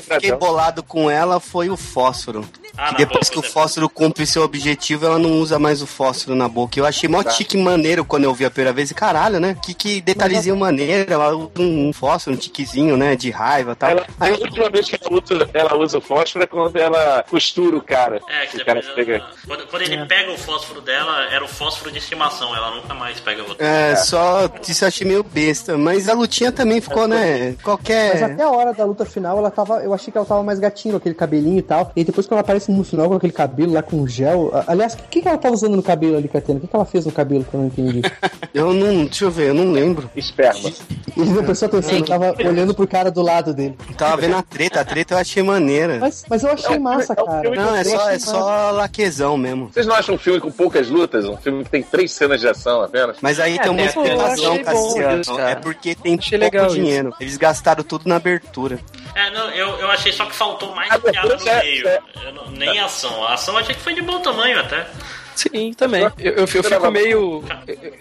fiquei 0.00 0.32
bolado 0.32 0.81
com 0.82 1.10
ela 1.10 1.40
foi 1.40 1.70
o 1.70 1.76
fósforo. 1.76 2.46
Ah, 2.76 2.88
que 2.88 2.96
depois 2.96 3.28
boca, 3.28 3.32
que 3.32 3.38
o 3.38 3.42
né? 3.42 3.48
fósforo 3.48 3.88
cumpre 3.88 4.26
seu 4.26 4.42
objetivo, 4.42 5.06
ela 5.06 5.18
não 5.18 5.40
usa 5.40 5.58
mais 5.58 5.82
o 5.82 5.86
fósforo 5.86 6.34
na 6.34 6.48
boca. 6.48 6.78
Eu 6.78 6.86
achei 6.86 7.08
mó 7.08 7.22
tique 7.22 7.56
maneiro 7.56 8.04
quando 8.04 8.24
eu 8.24 8.34
vi 8.34 8.44
a 8.44 8.50
primeira 8.50 8.72
vez. 8.72 8.90
E 8.90 8.94
caralho, 8.94 9.38
né? 9.38 9.56
Que, 9.62 9.74
que 9.74 10.00
detalhezinho 10.00 10.56
maneiro. 10.56 11.12
Ela 11.12 11.34
usa 11.34 11.50
um 11.58 11.92
fósforo, 11.92 12.36
um 12.36 12.38
tiquezinho, 12.38 12.96
né? 12.96 13.14
De 13.16 13.30
raiva 13.30 13.72
e 13.72 13.74
tal. 13.74 13.90
Ela, 13.90 14.06
a 14.18 14.28
última 14.28 14.70
vez 14.70 14.88
que 14.88 14.98
ela 15.00 15.20
usa, 15.22 15.50
ela 15.52 15.76
usa 15.76 15.98
o 15.98 16.00
fósforo 16.00 16.44
é 16.44 16.46
quando 16.46 16.76
ela 16.76 17.24
costura 17.28 17.76
o 17.76 17.82
cara. 17.82 18.20
É, 18.28 18.46
que 18.46 18.56
o 18.56 18.64
cara 18.64 18.80
depois 18.80 18.96
pega. 18.96 19.16
ela, 19.16 19.30
quando, 19.46 19.66
quando 19.66 19.82
ele 19.82 20.06
pega 20.06 20.32
o 20.32 20.38
fósforo 20.38 20.80
dela, 20.80 21.26
era 21.30 21.44
o 21.44 21.48
fósforo 21.48 21.90
de 21.90 21.98
estimação, 21.98 22.54
ela 22.54 22.74
nunca 22.74 22.94
mais 22.94 23.20
pega 23.20 23.42
outro. 23.42 23.64
É, 23.64 23.96
só 23.96 24.48
isso 24.66 24.84
eu 24.84 24.88
achei 24.88 25.06
meio 25.06 25.22
besta. 25.22 25.76
Mas 25.76 26.08
a 26.08 26.14
lutinha 26.14 26.52
também 26.52 26.80
ficou, 26.80 27.06
né? 27.06 27.50
Mas 27.50 27.62
Qualquer. 27.62 28.22
até 28.22 28.42
a 28.42 28.50
hora 28.50 28.72
da 28.72 28.84
luta 28.84 29.04
final, 29.04 29.38
ela 29.38 29.50
tava. 29.50 29.82
Eu 29.82 29.92
achei 29.92 30.10
que 30.10 30.18
ela 30.18 30.26
tava 30.26 30.42
mais 30.42 30.58
gatinho, 30.58 30.96
aquele 30.96 31.14
cabelinho 31.14 31.58
e 31.58 31.62
tal. 31.62 31.92
E 31.94 32.04
depois, 32.04 32.26
quando 32.26 32.38
ela 32.38 32.40
aparece 32.40 32.61
no 32.70 32.84
final 32.84 33.08
com 33.08 33.14
aquele 33.14 33.32
cabelo 33.32 33.72
lá 33.72 33.82
com 33.82 34.06
gel. 34.06 34.50
Aliás, 34.66 34.94
o 34.94 34.98
que, 35.08 35.20
que 35.22 35.28
ela 35.28 35.38
tava 35.38 35.54
usando 35.54 35.74
no 35.76 35.82
cabelo 35.82 36.16
ali, 36.16 36.28
Catena? 36.28 36.58
O 36.58 36.60
que, 36.60 36.66
que 36.68 36.76
ela 36.76 36.84
fez 36.84 37.06
no 37.06 37.12
cabelo 37.12 37.44
que 37.44 37.54
eu 37.54 37.60
não 37.60 37.66
entendi? 37.66 38.02
Eu 38.54 38.74
não. 38.74 39.04
Deixa 39.06 39.24
eu 39.24 39.30
ver, 39.30 39.48
eu 39.48 39.54
não 39.54 39.72
lembro. 39.72 40.10
Esperma. 40.14 40.70
Ele 41.16 41.30
não 41.30 41.42
prestou 41.42 41.68
atenção, 41.68 41.94
ele 41.94 42.04
tava 42.06 42.34
olhando 42.46 42.74
pro 42.74 42.86
cara 42.86 43.10
do 43.10 43.22
lado 43.22 43.54
dele. 43.54 43.78
Tava 43.96 44.18
vendo 44.20 44.36
a 44.36 44.42
treta, 44.42 44.80
a 44.80 44.84
treta 44.84 45.14
eu 45.14 45.18
achei 45.18 45.42
maneira. 45.42 45.98
Mas, 45.98 46.22
mas 46.28 46.42
eu 46.42 46.50
achei 46.52 46.78
massa, 46.78 47.14
é 47.16 47.22
um 47.22 47.26
cara. 47.26 47.50
Não, 47.54 47.74
é 47.74 47.80
Eu 47.80 47.84
só, 47.86 48.10
é 48.10 48.18
só 48.18 48.70
laquezão 48.72 49.38
mesmo. 49.38 49.70
Vocês 49.72 49.86
não 49.86 49.94
acham 49.94 50.16
um 50.16 50.18
filme 50.18 50.38
com 50.38 50.50
poucas 50.50 50.90
lutas? 50.90 51.24
Um 51.24 51.36
filme 51.38 51.64
que 51.64 51.70
tem 51.70 51.82
três 51.82 52.12
cenas 52.12 52.40
de 52.40 52.48
ação 52.48 52.82
apenas? 52.82 53.16
Mas 53.22 53.40
aí 53.40 53.56
É, 53.56 53.62
tem 53.62 53.70
uma 53.70 53.80
eu 53.80 53.86
explicação, 53.86 54.58
Cassiano. 54.62 55.20
isso, 55.22 55.40
é 55.40 55.54
porque 55.54 55.94
tem 55.94 56.16
pouco 56.18 56.36
legal 56.36 56.66
isso. 56.66 56.74
dinheiro. 56.74 57.14
Eles 57.18 57.36
gastaram 57.38 57.82
tudo 57.82 58.06
na 58.06 58.16
abertura. 58.16 58.78
É, 59.14 59.30
não, 59.30 59.50
eu, 59.50 59.78
eu 59.78 59.90
achei 59.90 60.12
só 60.12 60.24
que 60.26 60.34
faltou 60.34 60.74
mais 60.74 60.90
Ah, 60.90 60.98
piada 60.98 61.36
no 61.36 61.44
meio. 61.44 61.86
é. 61.88 62.00
Não- 62.34 62.46
nem 62.50 62.78
ação. 62.80 63.24
A 63.24 63.34
ação 63.34 63.54
eu 63.54 63.60
achei 63.60 63.74
que 63.74 63.80
foi 63.80 63.94
de 63.94 64.02
bom 64.02 64.20
tamanho 64.20 64.58
até. 64.58 64.86
Sim, 65.34 65.72
também. 65.74 66.02
Eu, 66.02 66.12
eu, 66.18 66.32
eu 66.32 66.46
fico 66.46 66.90
meio. 66.90 67.44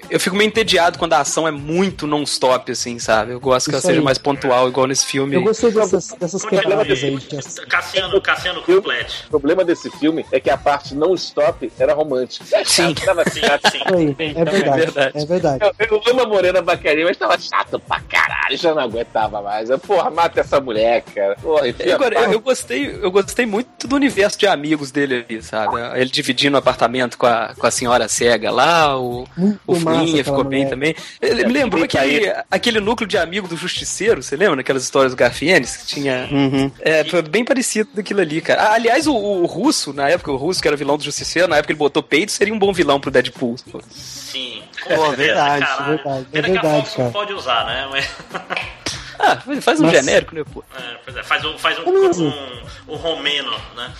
Eu, 0.09 0.19
fico 0.19 0.35
meio 0.35 0.47
entediado 0.47 0.97
quando 0.97 1.13
a 1.13 1.19
ação 1.19 1.47
é 1.47 1.51
muito 1.51 2.05
non-stop, 2.05 2.71
assim, 2.71 2.99
sabe? 2.99 3.31
Eu 3.31 3.39
gosto 3.39 3.69
que 3.69 3.75
ela 3.75 3.81
seja 3.81 3.99
aí. 3.99 4.03
mais 4.03 4.17
pontual, 4.17 4.67
igual 4.67 4.87
nesse 4.87 5.05
filme. 5.05 5.35
Eu 5.35 5.43
gostei 5.43 5.71
dessas, 5.71 6.09
dessas 6.19 6.43
quebradas 6.43 7.03
aí. 7.03 7.15
De- 7.15 7.65
Cassiano, 7.67 8.21
Cassiano 8.21 8.61
complete. 8.61 9.25
O 9.27 9.29
problema 9.29 9.63
desse 9.63 9.89
filme 9.91 10.25
é 10.31 10.39
que 10.39 10.49
a 10.49 10.57
parte 10.57 10.93
não 10.95 11.13
stop 11.15 11.71
era 11.79 11.93
romântica. 11.93 12.45
Sim. 12.65 12.93
Tava. 12.93 13.23
Sim. 13.29 13.41
Sim, 13.41 14.15
é 14.35 14.45
verdade, 14.45 14.79
verdade. 14.79 15.11
é 15.17 15.25
verdade. 15.25 15.65
Eu, 15.79 15.87
eu 15.97 16.01
amo 16.11 16.21
a 16.21 16.27
Morena 16.27 16.61
Bacarinha, 16.61 17.05
mas 17.05 17.17
tava 17.17 17.37
chato 17.39 17.79
pra 17.79 17.99
caralho. 18.01 18.57
Já 18.57 18.73
não 18.73 18.83
aguentava 18.83 19.41
mais. 19.41 19.69
Eu, 19.69 19.79
porra, 19.79 20.09
mata 20.09 20.41
essa 20.41 20.59
mulher, 20.59 21.03
cara. 21.13 21.35
Porra, 21.41 21.63
Agora, 21.93 22.15
eu, 22.19 22.33
eu 22.33 22.39
gostei, 22.39 22.99
eu 23.01 23.11
gostei 23.11 23.45
muito 23.45 23.87
do 23.87 23.95
universo 23.95 24.37
de 24.37 24.47
amigos 24.47 24.91
dele 24.91 25.25
ali, 25.27 25.41
sabe? 25.41 25.75
Ele 25.95 26.09
dividindo 26.09 26.55
o 26.55 26.59
apartamento 26.59 27.17
com 27.21 27.27
a, 27.27 27.53
com 27.55 27.67
a 27.67 27.71
senhora 27.71 28.07
cega 28.07 28.49
lá, 28.49 28.97
o, 28.99 29.27
Muito 29.37 29.59
o 29.67 29.75
aquela 29.75 30.23
ficou 30.23 30.43
bem 30.43 30.61
mulher. 30.61 30.69
também. 30.71 30.95
Ele 31.21 31.45
me 31.45 31.53
lembrou 31.53 31.83
aquele, 31.83 32.33
aquele 32.49 32.79
núcleo 32.79 33.07
de 33.07 33.15
amigo 33.15 33.47
do 33.47 33.55
Justiceiro, 33.55 34.23
você 34.23 34.35
lembra? 34.35 34.61
Aquelas 34.61 34.83
histórias 34.83 35.13
do 35.13 35.15
Garfienes 35.15 35.77
que 35.77 35.85
tinha. 35.85 36.27
Uhum. 36.31 36.71
É, 36.79 37.03
foi 37.03 37.21
bem 37.21 37.45
parecido 37.45 37.91
daquilo 37.93 38.21
ali, 38.21 38.41
cara. 38.41 38.63
Ah, 38.63 38.73
aliás, 38.73 39.05
o, 39.05 39.13
o 39.13 39.45
Russo, 39.45 39.93
na 39.93 40.09
época, 40.09 40.31
o 40.31 40.35
Russo, 40.35 40.59
que 40.63 40.67
era 40.67 40.75
vilão 40.75 40.97
do 40.97 41.03
Justiceiro, 41.03 41.47
na 41.47 41.57
época 41.57 41.71
ele 41.71 41.77
botou 41.77 42.01
peito, 42.01 42.31
seria 42.31 42.53
um 42.53 42.57
bom 42.57 42.73
vilão 42.73 42.99
pro 42.99 43.11
Deadpool. 43.11 43.55
Sim. 43.91 44.63
Pô, 44.83 44.89
certeza, 44.89 45.15
verdade, 45.15 45.65
caralho. 45.65 45.95
verdade, 45.97 46.25
é 46.33 46.41
Pena 46.41 46.49
que 46.49 46.57
a 46.57 46.61
verdade, 46.61 46.75
Fox 46.77 46.93
cara. 46.95 47.03
não 47.03 47.11
pode 47.11 47.33
usar, 47.33 47.65
né? 47.67 47.87
Mas, 47.91 48.09
Ah, 49.23 49.37
faz 49.61 49.79
um 49.79 49.83
Mas- 49.83 49.93
genérico, 49.93 50.33
né, 50.35 50.43
pô? 50.51 50.63
é, 50.77 50.97
pois 51.03 51.15
é, 51.17 51.23
faz 51.23 51.45
um, 51.45 51.57
faz 51.57 51.77
um, 51.79 51.83
um, 51.89 52.33
um 52.89 52.95
romeno, 52.95 53.51
né? 53.75 53.91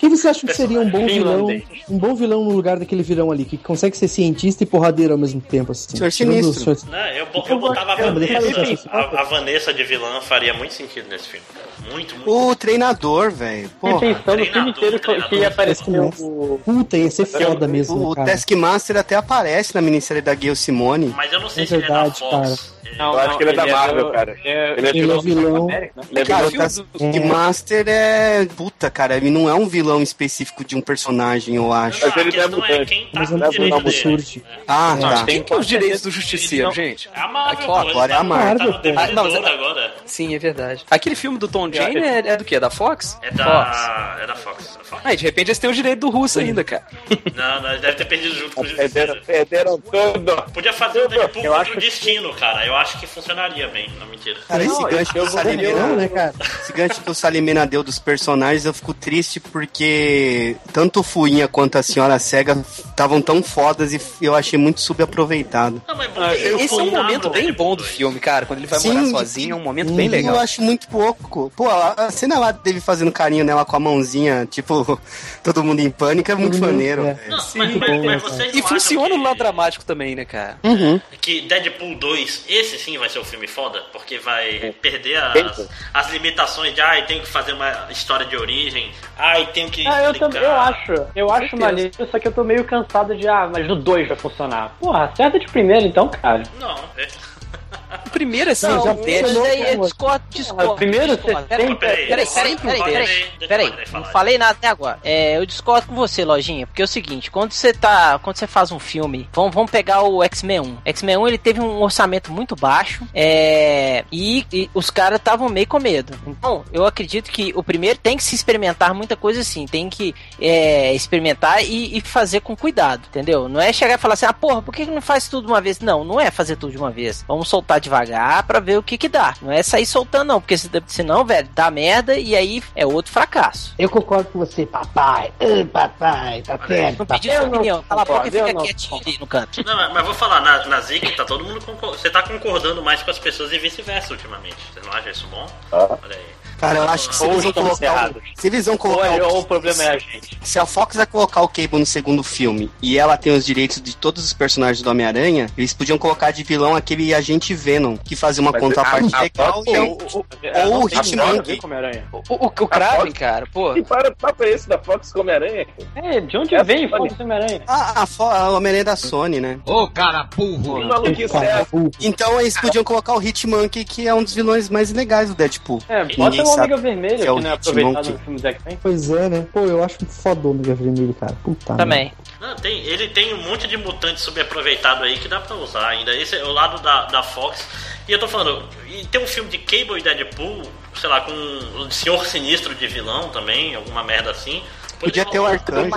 Quem 0.00 0.10
você 0.10 0.28
acha 0.28 0.46
que 0.46 0.52
seria 0.54 0.80
um 0.80 0.90
bom 0.90 1.06
vilão? 1.06 1.46
Um 1.88 1.98
bom 1.98 2.14
vilão 2.14 2.44
no 2.44 2.50
lugar 2.50 2.78
daquele 2.78 3.02
vilão 3.02 3.30
ali, 3.30 3.44
que 3.44 3.56
consegue 3.56 3.96
ser 3.96 4.08
cientista 4.08 4.62
e 4.62 4.66
porradeiro 4.66 5.12
ao 5.12 5.18
mesmo 5.18 5.40
tempo, 5.40 5.72
assim. 5.72 5.96
Senhor 5.96 6.08
o 6.08 6.12
Sinistro. 6.12 6.74
senhor- 6.76 6.90
Né, 6.90 7.20
Eu, 7.20 7.26
bo- 7.26 7.44
eu 7.48 7.58
botava 7.58 7.92
a 7.94 8.00
É, 8.00 8.08
eu 8.08 8.14
Vanessa. 8.14 8.40
ver, 8.64 8.78
A, 8.90 9.20
a 9.20 9.24
Vanessa 9.24 9.72
de 9.72 9.84
vilã 9.84 10.20
faria 10.20 10.52
muito 10.54 10.74
sentido 10.74 11.08
nesse 11.08 11.28
filme. 11.28 11.46
Muito, 11.90 12.14
muito. 12.16 12.30
O 12.30 12.54
treinador, 12.56 13.30
velho. 13.30 13.70
Fiquei 13.80 14.14
pensando 14.14 14.38
no 14.38 14.46
filme 14.46 14.50
treinador, 14.52 14.68
inteiro 14.68 14.98
que- 15.00 15.06
que 15.06 15.12
ia 15.12 15.22
treinador. 15.28 15.52
aparecer 15.52 15.84
Parece 15.84 16.22
o. 16.22 16.60
Puta, 16.64 16.96
ia 16.96 17.10
ser 17.10 17.26
foda 17.26 17.68
mesmo, 17.68 18.10
O 18.10 18.14
cara. 18.14 18.30
Taskmaster 18.30 18.96
até 18.96 19.14
aparece 19.16 19.74
na 19.74 19.80
minissérie 19.80 20.22
da 20.22 20.34
Gayle 20.34 20.56
Simone. 20.56 21.12
Mas 21.16 21.32
eu 21.32 21.40
não 21.40 21.48
sei 21.48 21.64
É 21.64 21.66
se 21.66 21.74
ele 21.74 21.84
é 21.84 21.88
da 21.88 21.94
verdade, 22.02 22.18
Fox. 22.18 22.48
Ele- 22.48 22.73
Não, 22.96 23.12
Eu 23.12 23.18
acho 23.20 23.36
que 23.36 23.42
ele 23.44 23.50
é 23.50 23.54
da 23.54 23.66
Marvel, 23.66 24.04
do- 24.06 24.12
cara. 24.12 24.36
é- 24.44 24.74
Ele 24.76 24.86
é 24.86 24.90
Ele 24.90 25.12
é 25.12 25.20
vilão. 25.20 25.64
América, 25.64 25.92
né? 25.96 26.06
Ele 26.10 26.20
é 26.20 26.24
Cara, 26.24 26.46
o 26.46 26.50
vilão. 26.50 26.68
Taskmaster 26.68 27.84
é. 27.88 28.46
Puta, 28.56 28.90
cara, 28.90 29.16
ele 29.16 29.30
não 29.30 29.48
é 29.48 29.54
um 29.54 29.66
vilão 29.66 30.02
específico 30.02 30.64
de 30.64 30.76
um 30.76 30.80
personagem, 30.80 31.54
eu 31.56 31.72
acho. 31.72 32.00
Mas 32.06 32.16
ele 32.16 32.46
não 32.48 32.64
é 32.64 32.72
é 32.82 32.84
quem 32.84 33.04
tá 33.06 33.10
Mas 33.20 33.30
com 33.30 33.36
é 33.38 33.44
o 33.44 33.46
um 33.46 33.50
direito 33.50 33.74
absurdo. 33.76 34.16
dele. 34.22 34.44
É. 34.48 34.60
Ah, 34.68 34.96
tá. 35.00 35.24
Quem 35.24 35.42
que 35.42 35.52
é 35.52 35.56
os 35.56 35.66
direitos 35.66 36.02
do 36.02 36.10
Justiceiro, 36.10 36.72
gente? 36.72 37.08
É 37.14 37.20
a 37.20 37.28
Marvel, 37.28 37.74
agora 37.74 38.12
é 38.12 38.14
a 38.14 38.18
tá- 38.18 38.24
Marvel, 38.24 38.72
Tá 38.74 38.80
Ah, 38.96 39.06
não, 39.12 39.24
mas- 39.24 39.44
agora. 39.44 39.94
Sim, 40.04 40.34
é 40.34 40.38
verdade. 40.38 40.84
Aquele 40.90 41.14
filme 41.14 41.38
do 41.38 41.48
Tom 41.48 41.70
Jane 41.72 41.96
é, 41.98 42.18
é 42.18 42.36
do 42.36 42.44
quê? 42.44 42.58
Da 42.60 42.70
Fox? 42.70 43.18
É 43.22 43.26
Fox. 43.28 43.36
da. 43.38 44.18
É 44.22 44.26
da 44.26 44.34
Fox. 44.34 44.78
Ah, 45.02 45.12
e 45.12 45.16
de 45.16 45.24
repente 45.24 45.48
eles 45.48 45.58
têm 45.58 45.68
o 45.70 45.72
direito 45.74 46.00
do 46.00 46.10
russo 46.10 46.38
ainda, 46.38 46.62
cara. 46.62 46.84
Não, 47.34 47.62
não, 47.62 47.70
ele 47.72 47.80
deve 47.80 47.94
ter 47.94 48.04
perdido 48.04 48.34
junto 48.34 48.54
com 48.54 48.62
o 48.62 48.66
Justiceiro. 48.66 49.20
perderam 49.26 49.78
tudo. 49.80 50.42
Podia 50.52 50.72
fazer 50.72 51.00
o 51.00 51.08
Deadpool 51.08 51.64
destino, 51.78 52.32
cara. 52.34 52.64
Eu 52.64 52.76
acho 52.76 52.83
que 52.98 53.06
funcionaria 53.06 53.68
bem, 53.68 53.90
não 53.98 54.06
mentira. 54.06 54.38
Cara, 54.48 54.62
esse 54.64 54.72
Não, 54.80 54.88
gancho 54.88 55.12
que 55.12 55.18
eu 55.18 55.22
o 55.24 55.26
vou 55.26 55.34
Salimena, 55.38 55.86
né, 55.96 56.08
cara? 56.08 56.34
esse 56.62 56.72
gancho 56.72 57.00
que 57.00 57.10
o 57.10 57.14
Salimena 57.14 57.66
deu 57.66 57.82
dos 57.82 57.98
personagens, 57.98 58.64
eu 58.64 58.74
fico 58.74 58.92
triste 58.94 59.40
porque 59.40 60.56
tanto 60.72 61.00
o 61.00 61.02
Fuinha 61.02 61.48
quanto 61.48 61.76
a 61.76 61.82
Senhora 61.82 62.18
Cega 62.18 62.64
estavam 62.88 63.20
tão 63.20 63.42
fodas 63.42 63.92
e 63.92 64.00
eu 64.20 64.34
achei 64.34 64.58
muito 64.58 64.80
subaproveitado. 64.80 65.82
Não, 65.86 65.96
mas 65.96 66.10
Ah, 66.16 66.34
eu 66.36 66.58
Esse 66.60 66.74
é 66.78 66.82
um 66.82 66.90
momento 66.90 67.28
bem 67.30 67.52
bom 67.52 67.74
do 67.74 67.82
filme, 67.84 68.18
cara. 68.20 68.46
Quando 68.46 68.60
ele 68.60 68.66
vai 68.68 68.78
morar 68.80 69.00
Sim, 69.04 69.10
sozinho, 69.10 69.52
é 69.52 69.56
um 69.56 69.62
momento 69.62 69.92
bem 69.92 70.06
Eu 70.06 70.12
legal. 70.12 70.38
acho 70.38 70.62
muito 70.62 70.88
pouco. 70.88 71.52
Pô, 71.56 71.68
a 71.68 72.10
cena 72.10 72.38
lá 72.38 72.52
dele 72.52 72.80
fazendo 72.80 73.10
carinho 73.12 73.44
nela 73.44 73.64
com 73.64 73.76
a 73.76 73.80
mãozinha, 73.80 74.46
tipo, 74.50 74.98
todo 75.42 75.62
mundo 75.64 75.80
em 75.80 75.90
pânico, 75.90 76.30
é 76.30 76.34
muito 76.34 76.54
mundo- 76.54 76.66
maneiro. 76.66 77.02
é. 77.06 77.18
Não, 77.28 77.40
Sim, 77.40 77.58
mas, 77.58 77.72
bom, 77.74 78.04
mas, 78.04 78.54
E 78.54 78.62
funciona 78.62 79.14
que- 79.14 79.22
lado 79.22 79.38
dramático 79.38 79.84
também, 79.84 80.14
né, 80.14 80.24
cara? 80.24 80.58
Uhum. 80.64 81.00
que 81.20 81.42
Deadpool 81.42 81.94
2, 81.96 82.44
esse 82.48 82.63
sim 82.64 82.98
vai 82.98 83.08
ser 83.08 83.18
o 83.18 83.24
filme 83.24 83.46
foda, 83.46 83.82
porque 83.92 84.18
vai 84.18 84.74
perder 84.80 85.16
as, 85.16 85.68
as 85.92 86.10
limitações 86.10 86.74
de 86.74 86.80
ai, 86.80 87.06
tenho 87.06 87.22
que 87.22 87.28
fazer 87.28 87.52
uma 87.52 87.86
história 87.90 88.26
de 88.26 88.36
origem, 88.36 88.92
ai, 89.16 89.46
tenho 89.52 89.70
que 89.70 89.86
Ah, 89.86 90.02
eu, 90.02 90.14
também, 90.14 90.42
eu 90.42 90.52
acho. 90.52 90.92
Eu 91.14 91.30
acho 91.30 91.40
certeza. 91.50 91.62
maneiro, 91.64 92.08
só 92.10 92.18
que 92.18 92.28
eu 92.28 92.32
tô 92.32 92.44
meio 92.44 92.64
cansado 92.64 93.14
de, 93.16 93.28
ah, 93.28 93.48
mas 93.52 93.66
no 93.66 93.76
2 93.76 94.08
vai 94.08 94.16
funcionar. 94.16 94.74
Porra, 94.80 95.04
acerta 95.04 95.38
de 95.38 95.46
primeira 95.46 95.86
então, 95.86 96.08
cara. 96.08 96.42
Não, 96.58 96.76
é. 96.96 97.06
O 98.06 98.10
primeiro 98.10 98.50
é 98.50 98.54
já 98.54 98.92
um 98.92 98.96
teste. 98.96 99.22
Mas 99.22 99.32
funcionou, 99.32 99.50
aí 99.50 99.72
eu 99.72 99.78
pô. 99.78 99.84
discordo, 99.84 100.24
discordo. 100.30 100.74
Primeiro 100.74 101.16
discordo. 101.16 101.42
você 101.42 101.48
Peraí, 101.48 101.74
peraí, 101.76 102.06
peraí, 102.06 102.26
peraí, 102.26 102.56
peraí, 102.56 102.82
peraí, 102.82 103.48
peraí. 103.48 103.74
Não 103.92 104.04
falei 104.04 104.38
nada 104.38 104.52
até 104.52 104.68
agora. 104.68 104.98
É, 105.02 105.36
eu 105.36 105.46
discordo 105.46 105.88
com 105.88 105.94
você, 105.94 106.24
Lojinha, 106.24 106.66
porque 106.66 106.82
é 106.82 106.84
o 106.84 106.88
seguinte, 106.88 107.30
quando 107.30 107.52
você 107.52 107.72
tá, 107.72 108.18
quando 108.18 108.36
você 108.36 108.46
faz 108.46 108.72
um 108.72 108.78
filme, 108.78 109.28
vamos, 109.32 109.54
vamos 109.54 109.70
pegar 109.70 110.02
o 110.02 110.22
X-Men 110.22 110.60
1. 110.60 110.78
X-Men 110.84 111.16
1 111.16 111.28
ele 111.28 111.38
teve 111.38 111.60
um 111.60 111.82
orçamento 111.82 112.32
muito 112.32 112.56
baixo, 112.56 113.06
é, 113.14 114.04
e, 114.10 114.46
e 114.52 114.70
os 114.74 114.90
caras 114.90 115.18
estavam 115.18 115.48
meio 115.48 115.66
com 115.66 115.78
medo. 115.78 116.14
Então, 116.26 116.64
eu 116.72 116.86
acredito 116.86 117.30
que 117.30 117.52
o 117.54 117.62
primeiro 117.62 117.98
tem 117.98 118.16
que 118.16 118.22
se 118.22 118.34
experimentar 118.34 118.94
muita 118.94 119.16
coisa 119.16 119.40
assim, 119.40 119.66
tem 119.66 119.88
que 119.88 120.14
é, 120.40 120.94
experimentar 120.94 121.64
e, 121.64 121.96
e 121.96 122.00
fazer 122.00 122.40
com 122.40 122.56
cuidado, 122.56 123.02
entendeu? 123.08 123.48
Não 123.48 123.60
é 123.60 123.72
chegar 123.72 123.94
e 123.94 123.98
falar 123.98 124.14
assim, 124.14 124.26
ah, 124.26 124.32
porra, 124.32 124.62
por 124.62 124.74
que 124.74 124.84
que 124.84 124.90
não 124.90 125.00
faz 125.00 125.28
tudo 125.28 125.46
de 125.46 125.52
uma 125.52 125.60
vez? 125.60 125.80
Não, 125.80 126.04
não 126.04 126.20
é 126.20 126.30
fazer 126.30 126.56
tudo 126.56 126.72
de 126.72 126.78
uma 126.78 126.90
vez. 126.90 127.24
Vamos 127.26 127.48
soltar 127.48 127.80
devagar 127.84 128.42
pra 128.44 128.58
ver 128.60 128.78
o 128.78 128.82
que 128.82 128.98
que 128.98 129.08
dá. 129.08 129.34
Não 129.40 129.52
é 129.52 129.62
sair 129.62 129.86
soltando 129.86 130.28
não, 130.28 130.40
porque 130.40 130.56
se- 130.58 130.70
senão, 130.86 131.24
velho, 131.24 131.48
dá 131.54 131.70
merda 131.70 132.18
e 132.18 132.34
aí 132.34 132.62
é 132.74 132.84
outro 132.86 133.12
fracasso. 133.12 133.74
Eu 133.78 133.88
concordo 133.88 134.28
com 134.30 134.38
você, 134.40 134.66
papai. 134.66 135.32
Papai, 135.72 136.42
tá 136.42 136.58
certo. 136.66 136.98
Não 136.98 137.06
pedi 137.06 137.30
sua 137.30 137.44
opinião. 137.46 137.84
Cala 137.88 138.02
a 138.02 138.04
boca 138.04 138.28
e 138.28 138.30
fica 138.30 138.52
não 138.52 138.62
quietinho 138.62 139.00
ali 139.06 139.18
no 139.18 139.26
canto. 139.26 139.64
Não, 139.64 139.76
mas, 139.76 139.92
mas 139.92 140.04
vou 140.04 140.14
falar, 140.14 140.40
na, 140.40 140.66
na 140.66 140.80
Zik 140.80 141.14
tá 141.16 141.24
todo 141.24 141.44
mundo 141.44 141.64
concor- 141.64 141.96
Você 141.98 142.10
tá 142.10 142.22
concordando 142.22 142.82
mais 142.82 143.02
com 143.02 143.10
as 143.10 143.18
pessoas 143.18 143.52
e 143.52 143.58
vice-versa 143.58 144.12
ultimamente. 144.12 144.56
Você 144.72 144.80
não 144.80 144.92
acha 144.92 145.10
isso 145.10 145.26
bom? 145.28 145.46
Ah. 145.72 145.98
Olha 146.02 146.16
aí. 146.16 146.43
Cara, 146.66 146.78
eu 146.78 146.88
acho 146.88 147.08
que 147.08 147.16
se 147.16 147.24
Ou 147.24 147.32
eles 147.32 147.44
vão 147.44 147.52
colocar. 147.52 147.84
errados. 147.86 148.22
Se 148.34 148.46
eles 148.46 148.66
vão 148.66 148.74
Ou, 148.74 148.78
colocar. 148.78 149.06
é- 149.06 149.22
o- 149.22 149.28
ou 149.28 149.40
o 149.40 149.44
problema 149.44 149.82
é 149.82 149.88
a 149.90 149.98
gente. 149.98 150.38
Se 150.42 150.58
a 150.58 150.66
Fox 150.66 150.96
vai 150.96 151.06
colocar 151.06 151.42
o 151.42 151.48
Cable 151.48 151.78
no 151.78 151.86
segundo 151.86 152.22
filme 152.22 152.70
e 152.82 152.98
ela 152.98 153.16
tem 153.16 153.34
os 153.34 153.44
direitos 153.44 153.80
de 153.80 153.96
todos 153.96 154.24
os 154.24 154.32
personagens 154.32 154.82
do 154.82 154.90
Homem-Aranha, 154.90 155.46
eles 155.56 155.72
podiam 155.72 155.98
colocar 155.98 156.30
de 156.30 156.42
vilão 156.42 156.74
aquele 156.76 157.14
agente 157.14 157.54
Venom, 157.54 157.96
que 157.96 158.16
fazia 158.16 158.42
uma 158.42 158.52
Mas 158.52 158.60
contraparte 158.60 159.14
a- 159.14 159.18
a 159.18 159.22
legal. 159.22 159.52
Fox 159.54 159.66
e 159.68 159.72
tem- 159.72 159.80
o- 159.82 160.24
É, 160.42 160.66
Ou 160.66 160.84
o 160.84 160.86
a 160.86 160.90
com 160.90 161.66
Homem-Aranha. 161.66 162.04
O, 162.12 162.18
o, 162.34 162.46
o 162.46 162.68
Kraven, 162.68 163.12
cara, 163.12 163.46
pô. 163.52 163.76
E 163.76 163.82
para 163.82 164.10
o 164.10 164.16
papo 164.16 164.42
é 164.44 164.50
esse 164.50 164.68
da 164.68 164.78
Fox 164.78 165.12
com 165.12 165.20
Homem-Aranha? 165.20 165.66
É, 165.96 166.20
de 166.20 166.36
onde 166.36 166.54
É, 166.54 166.62
vem 166.62 166.86
olha. 166.92 167.08
Fox 167.08 167.20
Homem-Aranha? 167.20 167.62
a, 167.66 168.02
a, 168.02 168.06
Fo- 168.06 168.22
a 168.30 168.50
Homem-Aranha 168.50 168.84
da 168.84 168.96
Sony, 168.96 169.40
né? 169.40 169.58
Que 169.64 170.84
maluquice 170.84 171.24
é 171.24 171.28
Cara, 171.28 171.46
essa? 171.60 171.76
o- 171.76 171.90
Então 172.00 172.40
eles 172.40 172.58
podiam 172.60 172.84
colocar 172.84 173.14
o 173.14 173.22
Hitmonkey, 173.22 173.84
que 173.84 174.06
é 174.06 174.14
um 174.14 174.22
dos 174.22 174.34
vilões 174.34 174.68
mais 174.68 174.92
legais 174.92 175.28
do 175.28 175.34
Deadpool. 175.34 175.82
É, 175.88 176.04
bota 176.16 176.42
o 176.42 176.53
Ômega 176.54 176.76
sabe 176.76 176.82
Vermelho, 176.82 177.16
que 177.16 177.22
que 177.22 177.28
é 177.28 177.32
o 177.32 177.40
não 177.40 177.50
é 177.50 177.52
aproveitado 177.52 178.10
no 178.10 178.18
filme 178.18 178.40
do 178.40 178.46
X-Men. 178.48 178.78
Pois 178.82 179.10
é, 179.10 179.28
né? 179.28 179.46
Pô, 179.52 179.60
eu 179.60 179.84
acho 179.84 180.04
foda 180.06 180.46
o 180.46 180.50
Ômega 180.50 180.74
Vermelho, 180.74 181.14
cara. 181.14 181.36
Puta. 181.42 181.74
Também. 181.76 182.12
Não, 182.40 182.56
tem, 182.56 182.80
ele 182.84 183.08
tem 183.08 183.32
um 183.34 183.42
monte 183.42 183.66
de 183.66 183.76
mutante 183.76 184.20
subaproveitado 184.20 185.04
aí 185.04 185.18
que 185.18 185.28
dá 185.28 185.40
pra 185.40 185.56
usar 185.56 185.88
ainda. 185.88 186.14
Esse 186.14 186.36
é 186.36 186.44
o 186.44 186.52
lado 186.52 186.82
da, 186.82 187.06
da 187.06 187.22
Fox. 187.22 187.66
E 188.06 188.12
eu 188.12 188.18
tô 188.18 188.28
falando, 188.28 188.68
e 188.86 189.06
tem 189.06 189.22
um 189.22 189.26
filme 189.26 189.48
de 189.48 189.58
Cable 189.58 189.98
e 189.98 190.02
Deadpool, 190.02 190.62
sei 190.94 191.08
lá, 191.08 191.22
com 191.22 191.32
o 191.32 191.90
Senhor 191.90 192.24
Sinistro 192.26 192.74
de 192.74 192.86
vilão 192.86 193.30
também, 193.30 193.74
alguma 193.74 194.04
merda 194.04 194.30
assim. 194.30 194.62
Podia 194.98 195.24
ter 195.24 195.38
o 195.38 195.46
Arcanjo. 195.46 195.90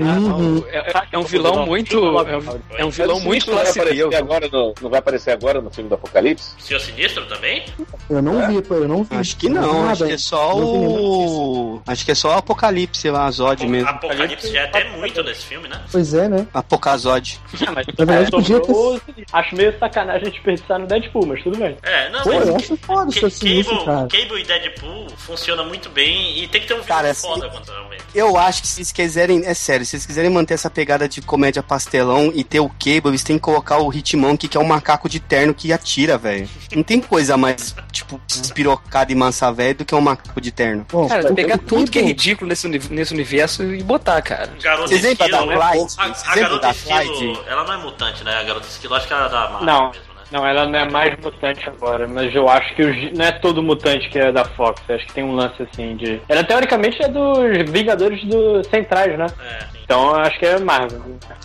Uhum. 0.00 0.64
É, 0.68 0.92
é 1.12 1.18
um 1.18 1.22
vilão 1.22 1.66
muito. 1.66 1.96
É 1.96 2.36
um, 2.36 2.60
é 2.78 2.84
um 2.84 2.90
vilão 2.90 3.20
muito 3.20 3.50
não 3.50 3.58
agora 4.18 4.48
no, 4.48 4.74
Não 4.80 4.90
vai 4.90 4.98
aparecer 4.98 5.30
agora 5.30 5.60
no 5.60 5.70
filme 5.70 5.88
do 5.88 5.94
Apocalipse? 5.94 6.54
Senhor 6.58 6.80
Sinistro 6.80 7.26
também? 7.26 7.64
Eu 8.08 8.22
não 8.22 8.46
vi, 8.48 8.62
pô, 8.62 8.74
eu 8.74 8.88
não 8.88 9.04
vi. 9.04 9.16
Acho 9.16 9.36
que 9.36 9.48
não, 9.48 9.88
acho 9.88 10.04
que 10.06 10.12
é 10.12 10.18
só 10.18 10.54
vi 10.54 10.60
o. 10.60 11.82
Acho 11.86 12.04
que 12.04 12.10
é 12.12 12.14
só 12.14 12.34
o 12.34 12.38
Apocalipse 12.38 13.10
lá, 13.10 13.30
Zod 13.30 13.66
mesmo. 13.66 13.88
Apocalipse 13.88 14.52
já 14.52 14.60
é 14.60 14.64
até 14.64 14.84
muito 14.90 15.22
desse 15.22 15.46
filme, 15.46 15.68
né? 15.68 15.80
Pois 15.90 16.14
é, 16.14 16.28
né? 16.28 16.46
Apocazod. 16.52 17.40
Mas 17.74 17.86
Na 17.98 18.04
verdade, 18.04 18.30
podia 18.30 18.60
ter- 18.60 18.72
Acho 19.32 19.56
meio 19.56 19.78
sacanagem 19.78 20.30
desperdiçar 20.30 20.78
no 20.78 20.86
Deadpool, 20.86 21.26
mas 21.26 21.42
tudo 21.42 21.58
bem. 21.58 21.76
É, 21.82 22.10
não, 22.10 22.22
Pô, 22.22 22.32
mas 22.32 22.48
eu 22.48 22.56
acho 22.56 22.76
foda 22.76 23.08
o 23.08 23.12
seu 23.12 23.30
sinistro, 23.30 23.76
Cable, 23.78 23.86
cara. 23.86 24.08
Cable 24.08 24.40
e 24.40 24.44
Deadpool 24.44 25.06
funciona 25.16 25.62
muito 25.64 25.88
bem 25.90 26.38
e 26.38 26.48
tem 26.48 26.60
que 26.60 26.66
ter 26.66 26.74
um 26.74 26.82
vilão 26.82 26.88
Cara, 26.88 27.14
foda 27.14 27.46
assim, 27.46 27.56
contra 27.56 27.74
o 27.82 27.86
Eu 28.14 28.36
acho 28.46 28.62
que 28.62 28.68
se 28.68 28.80
eles 28.80 28.92
quiserem, 28.92 29.42
é 29.44 29.54
sério, 29.54 29.84
se 29.86 29.96
eles 29.96 30.06
quiserem 30.06 30.30
manter 30.30 30.54
essa 30.54 30.70
pegada 30.70 31.08
de 31.08 31.20
comédia 31.22 31.62
pastelão 31.62 32.30
e 32.34 32.42
ter 32.44 32.60
o 32.60 32.68
Cable, 32.68 33.08
eles 33.10 33.22
têm 33.22 33.36
que 33.36 33.42
colocar 33.42 33.78
o 33.78 33.92
Hitmonkey, 33.92 34.48
que 34.48 34.56
é 34.56 34.60
um 34.60 34.64
macaco 34.64 35.08
de 35.08 35.20
terno 35.20 35.54
que 35.54 35.72
atira, 35.72 36.16
velho. 36.18 36.48
Não 36.74 36.82
tem 36.82 37.00
coisa 37.00 37.36
mais, 37.36 37.74
tipo, 37.90 38.20
espirocada 38.28 39.10
e 39.12 39.14
massa 39.14 39.52
velho 39.52 39.76
do 39.78 39.84
que 39.84 39.94
um 39.94 40.00
macaco 40.00 40.40
de 40.40 40.50
terno. 40.52 40.86
Bom, 40.90 41.08
Cara, 41.08 41.32
pegar 41.34 41.58
tudo 41.58 41.90
que 41.90 41.98
é 41.98 42.02
ridículo 42.02 42.48
nesse, 42.48 42.66
uni- 42.66 42.80
nesse 42.90 43.12
universo 43.14 43.62
e 43.64 43.82
botar, 43.82 44.20
cara. 44.22 44.50
Garota 44.62 44.88
Vocês 44.88 45.02
lembram 45.02 45.28
da 45.28 45.36
Esquilo, 45.38 45.60
Clyde? 45.60 45.94
A, 45.98 46.08
Vocês 46.08 46.22
a 46.28 46.34
garota 46.34 46.60
da 46.60 46.70
esquilo, 46.72 47.44
ela 47.46 47.64
não 47.64 47.72
é 47.74 47.76
mutante, 47.78 48.24
né? 48.24 48.34
A 48.36 48.42
garota 48.42 48.66
esquilo, 48.66 48.94
acho 48.94 49.06
que 49.06 49.12
ela 49.12 49.26
é 49.26 49.28
da 49.28 49.40
Marvel 49.50 49.66
Não. 49.66 49.90
mesmo, 49.90 50.04
né? 50.04 50.11
Não, 50.32 50.46
ela 50.46 50.66
não 50.66 50.78
é 50.78 50.88
mais 50.90 51.14
mutante 51.20 51.68
agora, 51.68 52.08
mas 52.08 52.34
eu 52.34 52.48
acho 52.48 52.74
que 52.74 53.12
não 53.14 53.24
é 53.24 53.32
todo 53.32 53.62
mutante 53.62 54.08
que 54.08 54.18
é 54.18 54.32
da 54.32 54.44
Fox. 54.44 54.82
Eu 54.88 54.96
acho 54.96 55.06
que 55.06 55.12
tem 55.12 55.22
um 55.22 55.34
lance 55.34 55.62
assim 55.62 55.94
de. 55.94 56.20
Ela 56.26 56.42
teoricamente 56.42 57.02
é 57.02 57.08
dos 57.08 57.70
Vingadores 57.70 58.24
do 58.24 58.64
Centrais, 58.64 59.18
né? 59.18 59.26
É, 59.26 59.60
sim. 59.60 59.81
Então 59.92 60.08
eu 60.08 60.16
acho 60.16 60.38
que 60.38 60.46
é 60.46 60.58
Marvel. 60.58 61.02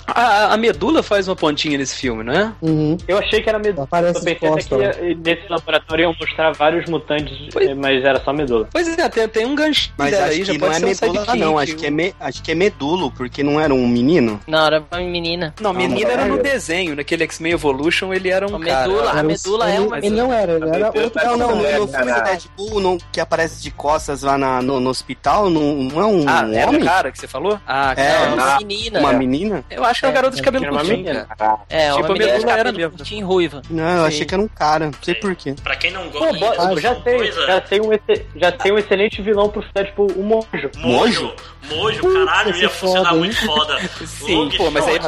A, 0.07 0.53
a 0.53 0.57
Medula 0.57 1.03
faz 1.03 1.27
uma 1.27 1.35
pontinha 1.35 1.77
nesse 1.77 1.97
filme, 1.97 2.23
não 2.23 2.31
é? 2.33 2.53
Uhum. 2.61 2.95
Eu 3.05 3.17
achei 3.17 3.41
que 3.41 3.49
era 3.49 3.59
medula. 3.59 3.83
Aparece 3.83 4.19
Eu 4.19 4.23
pensei 4.23 4.47
até 4.49 4.55
de 4.61 4.63
que 4.63 4.69
costa, 4.69 5.01
ia- 5.03 5.15
nesse 5.17 5.49
laboratório 5.49 6.03
iam 6.03 6.15
mostrar 6.17 6.51
vários 6.53 6.89
mutantes, 6.89 7.37
Pois- 7.51 7.75
mas 7.75 8.03
era 8.05 8.23
só 8.23 8.31
medula. 8.31 8.69
Pois 8.71 8.87
é, 8.97 9.09
tem, 9.09 9.27
tem 9.27 9.45
um 9.45 9.53
ganchinho 9.53 9.93
Mas 9.97 10.13
acho 10.13 10.23
aí, 10.31 10.43
já 10.45 10.53
que 10.53 10.59
não 10.59 10.67
pode 10.67 10.71
é 10.71 10.79
ser 10.79 10.85
um 10.85 10.87
medula, 11.09 11.25
sidekick. 11.25 11.39
não. 11.45 11.59
Acho 11.59 11.75
que 11.75 11.85
é, 11.85 11.89
me, 11.91 12.15
acho 12.21 12.41
que 12.41 12.51
é 12.51 12.55
medulo, 12.55 13.11
porque 13.11 13.43
não 13.43 13.59
era 13.59 13.73
um 13.73 13.85
menino. 13.85 14.39
Não, 14.47 14.65
era 14.65 14.81
uma 14.89 14.99
menina. 15.01 15.53
Não, 15.59 15.73
menina 15.73 16.09
Ah, 16.09 16.13
era 16.13 16.25
no 16.25 16.41
desenho, 16.41 16.95
naquele 16.95 17.25
X-Men 17.25 17.51
Evolution 17.51 18.13
ele 18.13 18.29
era 18.29 18.47
um 18.49 18.55
A 18.55 18.59
cara. 18.61 18.87
medula, 18.87 19.11
a 19.11 19.17
Era 19.17 19.23
um- 19.23 19.29
medula 19.29 19.69
é 19.69 19.79
uma 19.81 19.97
ele 19.97 20.09
não 20.11 20.31
era, 20.33 20.53
ele 20.53 20.69
era 20.69 20.87
outro 20.87 21.21
Não, 21.25 21.37
não, 21.37 21.55
no, 21.57 21.63
filme 21.89 22.13
do 22.13 22.23
Deadpool, 22.23 22.97
que 23.11 23.19
aparece 23.19 23.61
de 23.61 23.71
costas 23.71 24.21
lá 24.23 24.37
na- 24.37 24.61
no, 24.61 24.79
no 24.79 24.89
hospital, 24.89 25.49
não, 25.49 25.73
não 25.83 26.01
é 26.01 26.05
um 26.05 26.23
Ah, 26.29 26.47
era 26.49 26.69
homem? 26.69 26.81
o 26.81 26.85
cara 26.85 27.11
que 27.11 27.19
você 27.19 27.27
falou? 27.27 27.59
Ah, 27.67 27.91
É, 27.91 27.95
cara. 27.95 28.36
Não, 28.37 28.45
não. 28.45 28.51
uma 28.51 28.59
menina. 28.59 28.99
Uma 28.99 29.13
menina? 29.13 29.63
Eu 29.69 29.83
acho 29.83 29.99
que 29.99 30.05
é 30.05 30.09
uma 30.09 30.15
garota 30.15 30.35
de 30.35 30.41
cabelo 30.41 30.63
Era 30.65 30.71
uma 30.73 30.79
curtinho, 30.81 31.03
menina. 31.05 31.25
cara. 31.37 31.59
É, 31.69 31.87
Tipo, 31.91 31.99
uma 31.99 32.05
a 32.07 32.13
menina 32.13 32.39
de 32.39 32.45
cabelo 32.45 32.73
mesmo. 32.77 32.97
curtinho 32.97 33.19
e 33.19 33.23
ruiva. 33.23 33.61
Não, 33.69 33.83
eu 33.89 34.01
Sim. 34.01 34.07
achei 34.07 34.25
que 34.25 34.33
era 34.33 34.43
um 34.43 34.47
cara, 34.47 34.85
não 34.85 34.93
sei 35.01 35.15
porquê. 35.15 35.55
Pra 35.63 35.75
quem 35.75 35.91
não 35.91 36.09
Pô, 36.09 36.33
gosta 36.33 36.75
de 36.75 36.81
já, 36.81 36.95
tem, 36.95 37.17
coisa, 37.17 37.45
já, 37.47 37.61
tem 37.61 37.81
um, 37.81 37.89
já 38.35 38.51
tem 38.51 38.71
um 38.71 38.77
excelente 38.77 39.21
vilão 39.21 39.49
pro 39.49 39.63
Deadpool, 39.73 40.11
o 40.15 40.23
Monjo. 40.23 40.71
Mojo, 40.77 41.33
Mojo, 41.69 42.13
caralho, 42.25 42.55
ia 42.55 42.65
é 42.65 42.69
funcionar 42.69 43.09
foda, 43.09 43.17
muito 43.19 43.45
foda. 43.45 43.79
Sim, 44.05 44.49
pô, 44.57 44.71
mas 44.71 44.87
aí. 44.87 44.99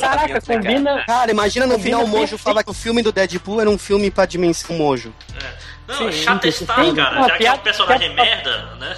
Caraca, 0.00 0.40
combina. 0.40 1.04
Cara, 1.06 1.30
imagina 1.30 1.66
no 1.66 1.78
final 1.78 2.04
o 2.04 2.08
Mojo 2.08 2.38
falar 2.38 2.62
que 2.62 2.70
o 2.70 2.74
filme 2.74 3.02
do 3.02 3.10
Deadpool 3.12 3.60
era 3.60 3.70
um 3.70 3.78
filme 3.78 4.10
pra 4.10 4.26
dimensão 4.26 4.76
Mojo. 4.76 5.12
Não, 5.88 5.96
Sim, 5.96 6.12
Chatestar, 6.12 6.84
sim. 6.84 6.94
cara, 6.94 7.26
já 7.26 7.36
que 7.36 7.46
é 7.46 7.52
um 7.52 7.58
personagem 7.58 8.14
merda, 8.14 8.68
né? 8.78 8.96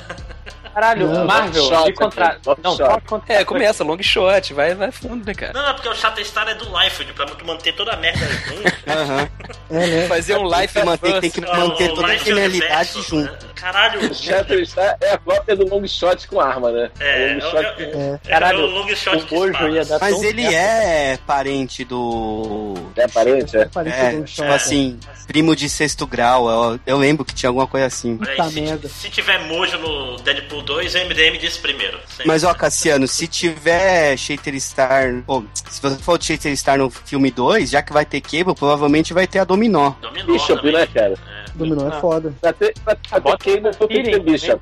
Caralho, 0.74 1.08
Não, 1.08 1.24
Marvel, 1.26 1.62
shot 1.64 1.84
de 1.84 1.92
contrário. 1.94 2.40
aqui, 2.46 2.60
Não, 2.62 2.76
shot. 2.76 3.22
É, 3.28 3.44
começa, 3.44 3.84
long 3.84 4.02
shot, 4.02 4.54
vai, 4.54 4.74
vai 4.74 4.90
fundo, 4.90 5.24
né, 5.26 5.34
cara? 5.34 5.52
Não, 5.52 5.68
é 5.68 5.72
porque 5.74 5.88
o 5.88 5.94
Chatestar 5.94 6.48
é 6.48 6.54
do 6.54 6.64
Life, 6.78 7.04
pra 7.12 7.26
tu 7.26 7.46
manter 7.46 7.72
toda 7.74 7.92
a 7.92 7.96
merda 7.96 8.24
junto. 8.26 8.90
Aham. 8.90 9.28
É, 9.70 9.86
né? 9.86 10.08
Fazer 10.08 10.36
um 10.36 10.48
Tem 10.50 10.68
que 10.68 10.82
manter, 10.84 11.20
tem 11.20 11.30
que 11.30 11.40
manter 11.40 11.90
O 11.90 11.94
toda 11.94 12.08
a 12.08 12.12
Life 12.12 12.24
genialidade 12.24 12.90
Universo, 12.96 13.02
junto. 13.02 13.32
né? 13.32 13.38
Caralho, 13.54 14.10
O 14.10 14.14
Shatterstar 14.14 14.96
é 15.00 15.12
a 15.12 15.18
cópia 15.18 15.56
do 15.56 15.68
long 15.68 15.86
shot 15.86 16.26
com 16.28 16.40
arma, 16.40 16.70
né? 16.72 16.90
é, 17.00 17.34
long 17.34 17.38
é, 17.38 17.50
shot 17.50 17.82
é, 17.82 18.18
é, 18.24 18.28
Caralho, 18.28 18.60
é 18.60 18.64
o 18.64 18.66
long 18.66 18.88
shot 18.96 19.26
o 19.34 19.68
ia 19.68 19.84
dar 19.84 19.98
Mas 20.00 20.22
ele 20.22 20.44
é 20.46 21.18
parente 21.26 21.84
do. 21.84 22.74
É 22.96 23.08
parente, 23.08 23.56
é? 23.56 23.68
É, 23.86 24.22
tipo 24.22 24.42
assim, 24.52 24.98
primo 25.26 25.54
de 25.54 25.68
sexto 25.68 26.06
grau. 26.06 26.48
Eu, 26.48 26.80
eu 26.86 26.96
lembro 26.98 27.24
que 27.24 27.34
tinha 27.34 27.48
alguma 27.48 27.66
coisa 27.66 27.86
assim. 27.86 28.16
Puta 28.16 28.48
se, 28.50 28.60
merda. 28.60 28.88
se 28.88 29.10
tiver 29.10 29.38
Mojo 29.46 29.78
no 29.78 30.16
Deadpool 30.16 30.61
2, 30.62 30.94
o 30.94 30.98
MDM 30.98 31.38
disse 31.38 31.58
primeiro. 31.58 31.98
Sempre. 32.08 32.26
Mas 32.26 32.44
ó, 32.44 32.54
Cassiano, 32.54 33.06
se 33.06 33.26
tiver 33.26 34.16
Shater 34.16 34.58
Star. 34.60 35.22
Pô, 35.26 35.44
se 35.70 35.80
você 35.80 35.96
for 35.96 36.18
de 36.18 36.24
Shater 36.26 36.56
Star 36.56 36.78
no 36.78 36.90
filme 36.90 37.30
2, 37.30 37.70
já 37.70 37.82
que 37.82 37.92
vai 37.92 38.04
ter 38.04 38.20
Cable, 38.20 38.54
provavelmente 38.54 39.12
vai 39.12 39.26
ter 39.26 39.40
a 39.40 39.44
Dominó. 39.44 39.92
Dominou 40.00 40.36
Bishop, 40.36 40.56
também. 40.56 40.72
né, 40.72 40.86
cara? 40.86 41.14
Dominó 41.54 41.88
é 41.88 42.00
foda. 42.00 42.32
Ter 42.58 42.74
Bota 43.22 43.44
Cable, 43.44 43.70
que 43.88 44.02
ter 44.02 44.20
Bishop. 44.20 44.60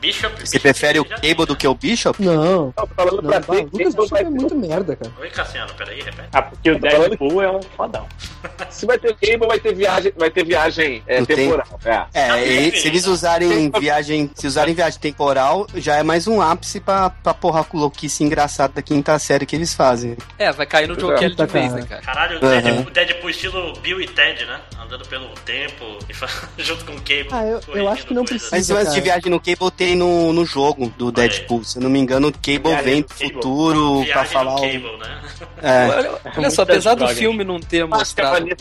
Bishop. 0.00 0.46
Você 0.46 0.58
prefere 0.58 1.00
o 1.00 1.04
Cable 1.04 1.46
do 1.46 1.56
que 1.56 1.66
o 1.66 1.74
Bishop? 1.74 2.22
Não. 2.22 2.72
Falando 2.96 3.22
Não, 3.22 3.30
pra 3.30 3.40
ter 3.40 3.64
o 3.64 3.70
Lucas 3.72 3.94
Bishop 3.94 4.16
é 4.16 4.24
muito 4.24 4.54
merda, 4.54 4.96
cara. 4.96 5.12
Oi, 5.20 5.30
Cassiano, 5.30 5.72
peraí, 5.74 6.00
repete. 6.00 6.28
Ah, 6.32 6.42
porque 6.42 6.70
o 6.70 6.78
Deadpool 6.78 7.42
é 7.42 7.50
um 7.50 7.62
fodão. 7.62 8.06
Se 8.70 8.86
vai 8.86 8.98
ter 8.98 9.14
Cable, 9.14 9.46
vai 9.48 9.58
ter 9.58 9.74
viagem, 9.74 10.12
vai 10.16 10.30
ter 10.30 10.44
viagem 10.44 11.02
é, 11.06 11.24
temporal. 11.24 11.66
É. 11.84 12.06
É, 12.14 12.70
se 12.70 12.86
eles 12.88 13.06
usarem 13.06 13.70
viagem, 13.70 14.30
se 14.34 14.46
usarem 14.46 14.74
viagem 14.74 15.00
temporal, 15.00 15.66
já 15.76 15.96
é 15.96 16.02
mais 16.02 16.26
um 16.26 16.40
ápice 16.40 16.80
pra, 16.80 17.10
pra 17.10 17.34
porra 17.34 17.64
com 17.64 17.78
louquice 17.78 18.22
engraçado 18.22 18.72
da 18.74 18.82
quinta 18.82 19.18
série 19.18 19.46
que 19.46 19.56
eles 19.56 19.74
fazem. 19.74 20.16
É, 20.38 20.52
vai 20.52 20.66
cair 20.66 20.86
no 20.88 20.98
Joe 20.98 21.16
Kelly 21.18 21.34
de 21.34 21.46
vez, 21.46 21.68
cara. 21.70 21.80
né, 21.80 21.86
cara? 21.88 22.02
Caralho, 22.02 22.36
o. 22.38 22.40
Deadpool, 22.40 22.90
Deadpool 22.92 23.30
estilo 23.30 23.72
Bill 23.80 24.00
e 24.00 24.06
Ted, 24.06 24.44
né? 24.44 24.60
Andando 24.80 25.06
pelo 25.08 25.28
tempo 25.44 25.98
e 26.08 26.14
fa- 26.14 26.27
junto 26.58 26.84
com 26.84 26.92
o 26.92 26.96
Cable. 26.96 27.28
Ah, 27.30 27.44
eu- 27.44 27.60
eu 27.74 27.88
acho 27.88 28.06
que 28.06 28.14
não 28.14 28.24
coisas. 28.24 28.48
precisa. 28.48 28.56
Mas 28.56 28.68
lance 28.84 28.94
de 28.94 29.00
viagem 29.00 29.30
no 29.30 29.40
Cable 29.40 29.70
tem 29.76 29.96
no, 29.96 30.32
no 30.32 30.44
jogo 30.44 30.92
do 30.96 31.10
Deadpool. 31.12 31.64
Se 31.64 31.78
eu 31.78 31.82
não 31.82 31.90
me 31.90 31.98
engano, 31.98 32.28
o 32.28 32.32
Cable 32.32 32.58
Viagem 32.70 32.84
vem 32.84 33.02
pro 33.02 33.16
Cable. 33.16 33.32
futuro 33.34 33.94
pra 33.96 34.04
Viagem 34.04 34.32
falar 34.32 34.50
no 34.52 34.56
o. 34.58 34.60
Cable, 34.60 34.98
né? 34.98 35.20
É. 35.62 35.86
Olha, 35.88 36.10
olha 36.36 36.50
só, 36.50 36.62
apesar 36.62 36.94
do 36.94 37.08
filme 37.08 37.44
não 37.44 37.58
ter 37.60 37.82
a 37.82 37.86
mostrado. 37.86 38.44
Muito- 38.44 38.58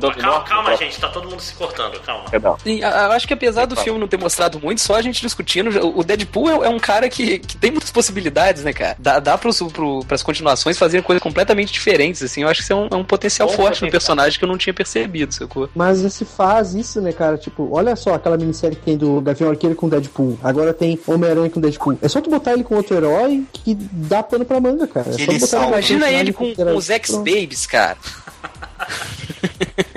Dominó. 0.00 0.40
Calma, 0.40 0.44
calma, 0.44 0.76
gente, 0.76 0.98
tá 1.00 1.08
todo 1.08 1.28
mundo 1.30 1.40
se 1.40 1.54
cortando, 1.54 1.98
calma. 2.00 2.24
Sim, 2.62 2.80
eu 2.80 3.12
acho 3.12 3.26
que 3.26 3.34
apesar 3.34 3.64
do 3.66 3.76
filme 3.76 3.98
não 3.98 4.08
ter 4.08 4.18
mostrado 4.18 4.58
muito, 4.60 4.80
só 4.80 4.94
a 4.96 5.02
gente 5.02 5.20
discutindo, 5.20 5.70
o 5.96 6.02
Deadpool 6.04 6.48
é, 6.64 6.66
é 6.66 6.68
um 6.68 6.78
cara 6.78 7.08
que, 7.08 7.38
que 7.38 7.56
tem 7.56 7.70
muitas 7.70 7.90
possibilidades, 7.90 8.64
né, 8.64 8.72
cara? 8.72 8.96
Dá, 8.98 9.18
dá 9.18 9.38
pros, 9.38 9.60
pro, 9.72 10.00
pras 10.06 10.22
continuações 10.22 10.76
fazerem 10.78 11.02
coisas 11.02 11.22
completamente 11.22 11.72
diferentes, 11.72 12.22
assim. 12.22 12.42
Eu 12.42 12.48
acho 12.48 12.58
que 12.58 12.64
isso 12.64 12.72
é 12.72 12.76
um, 12.76 12.88
é 12.90 12.94
um 12.96 13.04
potencial 13.04 13.48
Bom 13.48 13.54
forte 13.54 13.82
no 13.82 13.90
personagem 13.90 14.38
que 14.38 14.44
eu 14.44 14.48
não 14.48 14.58
tinha 14.58 14.74
percebido, 14.74 15.32
sacou? 15.32 15.68
Mas 15.74 15.98
se 16.12 16.24
faz 16.24 16.74
isso, 16.74 16.95
né, 17.00 17.12
cara? 17.12 17.36
Tipo, 17.36 17.68
olha 17.72 17.96
só 17.96 18.14
aquela 18.14 18.36
minissérie 18.36 18.76
que 18.76 18.82
tem 18.82 18.96
do 18.96 19.20
Gavião 19.20 19.50
Arqueiro 19.50 19.76
com 19.76 19.88
Deadpool. 19.88 20.38
Agora 20.42 20.72
tem 20.72 20.98
Homem-Aranha 21.06 21.50
com 21.50 21.60
Deadpool. 21.60 21.98
É 22.02 22.08
só 22.08 22.20
tu 22.20 22.30
botar 22.30 22.52
ele 22.52 22.64
com 22.64 22.74
outro 22.74 22.96
herói 22.96 23.44
que 23.52 23.74
dá 23.74 24.22
pano 24.22 24.44
pra 24.44 24.60
manga, 24.60 24.86
cara. 24.86 25.10
É 25.10 25.12
só 25.12 25.18
ele 25.18 25.38
botar. 25.38 25.68
Imagina 25.68 26.10
ele 26.10 26.32
com, 26.32 26.54
com 26.54 26.76
os 26.76 26.90
X-Babies, 26.90 27.66
cara. 27.66 27.96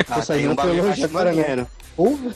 Ah, 0.10 0.22
tem 0.22 0.46
não 0.46 0.54
um 0.54 0.56
bagulho 0.56 1.04
agora, 1.04 1.32
né? 1.32 1.68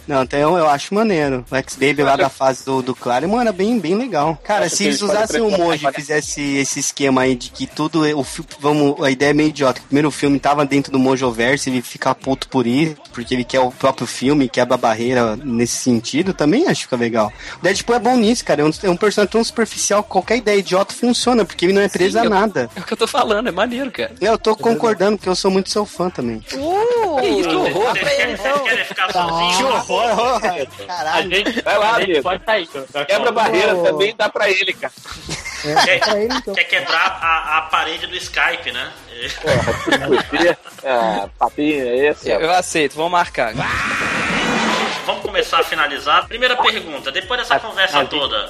Não, 0.07 0.25
tem 0.25 0.45
um 0.45 0.57
eu 0.57 0.67
acho 0.69 0.93
maneiro. 0.93 1.45
O 1.49 1.55
X-Baby 1.55 2.03
lá 2.03 2.15
da 2.15 2.29
fase 2.29 2.65
do, 2.65 2.81
do 2.81 2.93
Claremont 2.95 3.41
era 3.41 3.51
bem, 3.51 3.79
bem 3.79 3.95
legal. 3.95 4.37
Cara, 4.43 4.67
se 4.69 4.83
eles 4.85 5.01
ele 5.01 5.11
usassem 5.11 5.41
o 5.41 5.49
Moji 5.51 5.87
e 5.87 5.93
fizessem 5.93 6.57
esse 6.57 6.79
esquema 6.79 7.21
aí 7.21 7.35
de 7.35 7.49
que 7.49 7.65
tudo. 7.65 8.05
é- 8.05 8.13
O, 8.13 8.25
vamos, 8.59 9.01
a 9.03 9.09
ideia 9.09 9.29
é 9.29 9.33
meio 9.33 9.49
idiota. 9.49 9.79
O 9.79 9.83
primeiro 9.85 10.11
filme 10.11 10.39
tava 10.39 10.65
dentro 10.65 10.91
do 10.91 10.99
Mojoverse 10.99 11.69
e 11.69 11.73
ele 11.73 11.81
fica 11.81 12.13
puto 12.13 12.47
por 12.49 12.67
isso, 12.67 12.95
porque 13.13 13.33
ele 13.33 13.43
quer 13.43 13.59
o 13.59 13.71
próprio 13.71 14.05
filme, 14.07 14.49
quebra 14.49 14.75
a 14.75 14.77
barreira 14.77 15.35
nesse 15.37 15.77
sentido, 15.77 16.33
também 16.33 16.63
acho 16.67 16.81
que 16.81 16.83
fica 16.87 16.95
legal. 16.97 17.31
O 17.59 17.63
Deadpool 17.63 17.95
é 17.95 17.99
bom 17.99 18.17
nisso, 18.17 18.43
cara. 18.43 18.61
É 18.61 18.65
um, 18.65 18.71
é 18.83 18.89
um 18.89 18.97
personagem 18.97 19.31
tão 19.31 19.43
superficial, 19.43 20.03
qualquer 20.03 20.37
ideia 20.37 20.57
idiota 20.59 20.93
funciona, 20.93 21.45
porque 21.45 21.65
ele 21.65 21.73
não 21.73 21.81
é 21.81 21.87
preso 21.89 22.19
a 22.19 22.23
eu- 22.25 22.29
nada. 22.29 22.69
É 22.75 22.79
o 22.79 22.83
que 22.83 22.93
eu 22.93 22.97
tô 22.97 23.07
falando, 23.07 23.47
é 23.47 23.51
maneiro, 23.51 23.91
cara. 23.91 24.11
Eu 24.19 24.37
tô 24.37 24.55
concordando, 24.55 25.17
porque 25.17 25.29
eu 25.29 25.35
sou 25.35 25.49
muito 25.51 25.69
seu 25.69 25.85
fã 25.85 26.09
também. 26.09 26.43
Uh, 26.53 27.17
Que 27.21 27.27
isso, 27.27 27.49
que 27.49 27.55
horror. 27.55 27.93
Vocês 27.93 28.61
querem 28.63 28.85
ficar 28.85 29.11
sozinhos? 29.11 29.52
A 29.61 30.85
Caralho. 30.87 31.29
gente, 31.35 31.61
Vai 31.61 31.77
lá, 31.77 31.95
a 31.95 32.01
gente 32.01 32.21
pode 32.21 32.43
sair. 32.45 32.67
Quebra 33.07 33.29
a 33.29 33.31
barreira 33.31 33.73
Não. 33.73 33.83
também, 33.83 34.15
dá 34.15 34.29
pra 34.29 34.49
ele, 34.49 34.73
cara. 34.73 34.93
É, 35.87 35.97
pra 35.99 36.19
ele, 36.19 36.33
então. 36.35 36.53
Quer 36.53 36.63
quebrar 36.65 37.19
a, 37.21 37.57
a 37.57 37.61
parede 37.63 38.07
do 38.07 38.15
Skype, 38.17 38.71
né? 38.71 38.91
Você, 40.09 40.57
ah, 40.85 41.29
papinho 41.39 41.87
é 41.87 42.07
esse? 42.09 42.29
Eu, 42.29 42.51
aceito, 42.51 42.95
vamos 42.95 43.11
marcar. 43.11 43.53
Vamos 43.53 44.32
começar 45.43 45.59
a 45.59 45.63
finalizar. 45.63 46.27
Primeira 46.27 46.55
pergunta, 46.55 47.11
depois 47.11 47.39
dessa 47.41 47.59
conversa 47.59 47.97
a 47.97 48.01
gente 48.01 48.09
toda, 48.11 48.49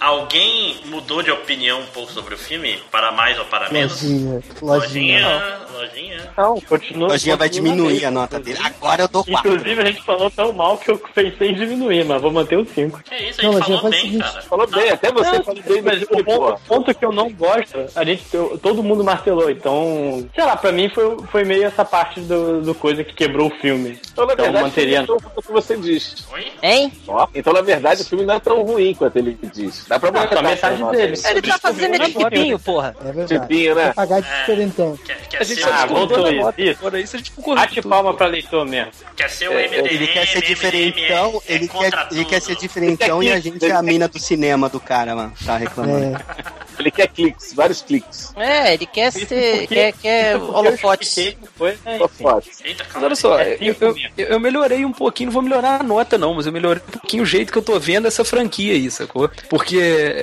alguém 0.00 0.80
mudou 0.86 1.22
de 1.22 1.30
opinião 1.30 1.80
um 1.80 1.86
pouco 1.86 2.10
sobre 2.12 2.34
o 2.34 2.38
filme? 2.38 2.82
Para 2.90 3.12
mais 3.12 3.38
ou 3.38 3.44
para 3.44 3.68
menos? 3.70 4.02
Lojinha, 4.02 4.42
lojinha. 4.62 5.28
Lojinha, 5.28 5.58
lojinha. 5.74 6.30
Não, 6.36 6.60
continua. 6.62 7.08
Lojinha 7.08 7.36
vai 7.36 7.48
diminuir 7.48 7.98
bem. 7.98 8.04
a 8.06 8.10
nota 8.10 8.40
dele. 8.40 8.58
Agora 8.62 9.02
eu 9.02 9.08
dou 9.08 9.24
4. 9.24 9.50
Inclusive, 9.52 9.82
a 9.82 9.84
gente 9.84 10.02
falou 10.02 10.30
tão 10.30 10.52
mal 10.52 10.78
que 10.78 10.90
eu 10.90 10.98
pensei 11.14 11.50
em 11.50 11.54
diminuir, 11.54 12.04
mas 12.04 12.20
vou 12.22 12.30
manter 12.32 12.56
o 12.56 12.64
5. 12.66 13.02
Que 13.02 13.14
isso, 13.16 13.40
a 13.40 13.44
Não, 13.44 13.52
gente 13.54 13.64
falou 13.66 13.86
o 13.86 13.90
bem, 13.90 14.00
seguinte, 14.00 14.24
cara. 14.24 14.42
Falou 14.42 14.66
bem, 14.66 14.90
até 14.90 15.12
você 15.12 15.32
Não, 15.38 15.44
falou 15.44 15.62
bem 15.62 15.82
mas 15.82 16.02
o 16.02 16.06
ponto, 16.06 16.48
o 16.54 16.58
ponto 16.60 16.94
que 16.94 17.04
eu 17.04 17.12
não 17.12 17.30
gosto, 17.30 17.84
a 17.94 18.04
gente, 18.04 18.24
eu- 18.32 18.58
todo 18.62 18.82
mundo 18.82 19.04
martelou, 19.04 19.50
então, 19.50 20.26
sei 20.34 20.44
lá, 20.44 20.56
pra 20.56 20.72
mim 20.72 20.88
foi, 20.88 21.16
foi 21.30 21.44
meio 21.44 21.64
essa 21.64 21.84
parte 21.84 22.20
do, 22.20 22.62
do 22.62 22.74
coisa 22.74 23.04
que 23.04 23.12
quebrou 23.14 23.48
o 23.48 23.60
filme. 23.60 23.98
Então, 24.12 24.26
na 24.26 24.32
Então, 24.32 24.44
verdade, 24.44 24.64
manteria- 24.64 24.98
é 24.98 25.00
ruim 25.02 25.18
quanto 25.20 25.52
você 25.52 25.76
diz. 25.76 26.26
Oi? 26.32 26.52
hein? 26.62 26.92
Ó, 27.08 27.26
Então, 27.34 27.52
na 27.52 27.60
verdade, 27.60 28.02
o 28.02 28.04
filme 28.04 28.24
não 28.24 28.34
é 28.34 28.40
tão 28.40 28.62
ruim 28.62 28.94
quanto 28.94 29.16
ele 29.16 29.36
diz. 29.52 29.84
Dá 29.88 29.98
pra 29.98 30.10
botar 30.10 30.36
só 30.36 30.42
metade 30.42 30.82
dele. 30.96 31.14
Ele 31.28 31.42
tá 31.42 31.58
fazendo 31.58 31.94
esse 32.02 32.14
tipinho, 32.14 32.58
porra. 32.58 32.94
É 33.04 33.12
verdade. 33.12 33.40
Tipinho, 33.40 33.74
né? 33.74 33.92
Pagar 33.92 34.20
de 34.22 34.28
diferentão. 34.28 34.98
Quer, 35.04 35.40
A 35.40 35.44
gente 35.44 35.64
Ah, 35.64 35.86
voltou 35.86 36.30
isso, 36.30 36.52
isso. 36.58 36.80
Fora 36.80 37.00
isso, 37.00 37.16
a 37.16 37.18
gente 37.18 37.32
concordou. 37.32 37.64
Bate 37.64 37.82
palma 37.82 38.14
pra 38.14 38.26
leitor 38.26 38.64
mesmo. 38.64 38.92
quer 39.16 39.28
ser 39.30 39.48
o 39.48 39.52
É, 39.58 39.66
MDM, 39.68 39.86
Ele 39.94 40.06
quer 40.06 40.26
ser 40.26 40.38
MDM, 40.38 40.46
diferentão, 40.54 41.42
é 41.48 41.54
ele 41.54 41.68
quer, 41.68 42.08
ele 42.12 42.24
quer 42.24 42.40
ser 42.42 42.56
diferentão 42.56 43.22
e 43.22 43.32
a 43.32 43.40
gente 43.40 43.64
é 43.64 43.72
a 43.72 43.82
mina 43.82 44.06
do 44.08 44.18
cinema 44.18 44.68
do 44.68 44.78
cara, 44.80 45.14
mano. 45.16 45.32
Tá 45.44 45.56
reclamando. 45.56 46.16
É. 46.16 46.60
Ele 46.78 46.90
quer 46.90 47.08
cliques, 47.08 47.52
vários 47.52 47.82
cliques. 47.82 48.32
É, 48.36 48.72
ele 48.74 48.86
quer 48.86 49.10
ser. 49.12 49.26
porque- 49.26 49.66
Quer, 49.66 49.92
quer 49.92 50.36
holofotes. 50.36 51.16
né, 51.16 51.34
Mas 51.58 52.08
calma. 52.88 53.06
olha 53.06 53.14
só, 53.14 53.38
É 53.38 53.58
eu, 53.60 53.94
eu 54.16 54.40
melhorei 54.40 54.84
um 54.84 54.92
pouquinho, 54.92 55.26
não 55.28 55.32
vou 55.34 55.42
melhorar 55.42 55.80
a 55.80 55.82
nota 55.82 56.16
não, 56.20 56.34
mas 56.34 56.46
eu 56.46 56.52
melhorei 56.52 56.82
um 56.86 56.92
pouquinho 56.92 57.22
o 57.22 57.26
jeito 57.26 57.50
que 57.52 57.58
eu 57.58 57.62
tô 57.62 57.78
vendo 57.80 58.06
essa 58.06 58.24
franquia 58.24 58.74
aí, 58.74 58.90
sacou? 58.90 59.28
Porque 59.48 59.76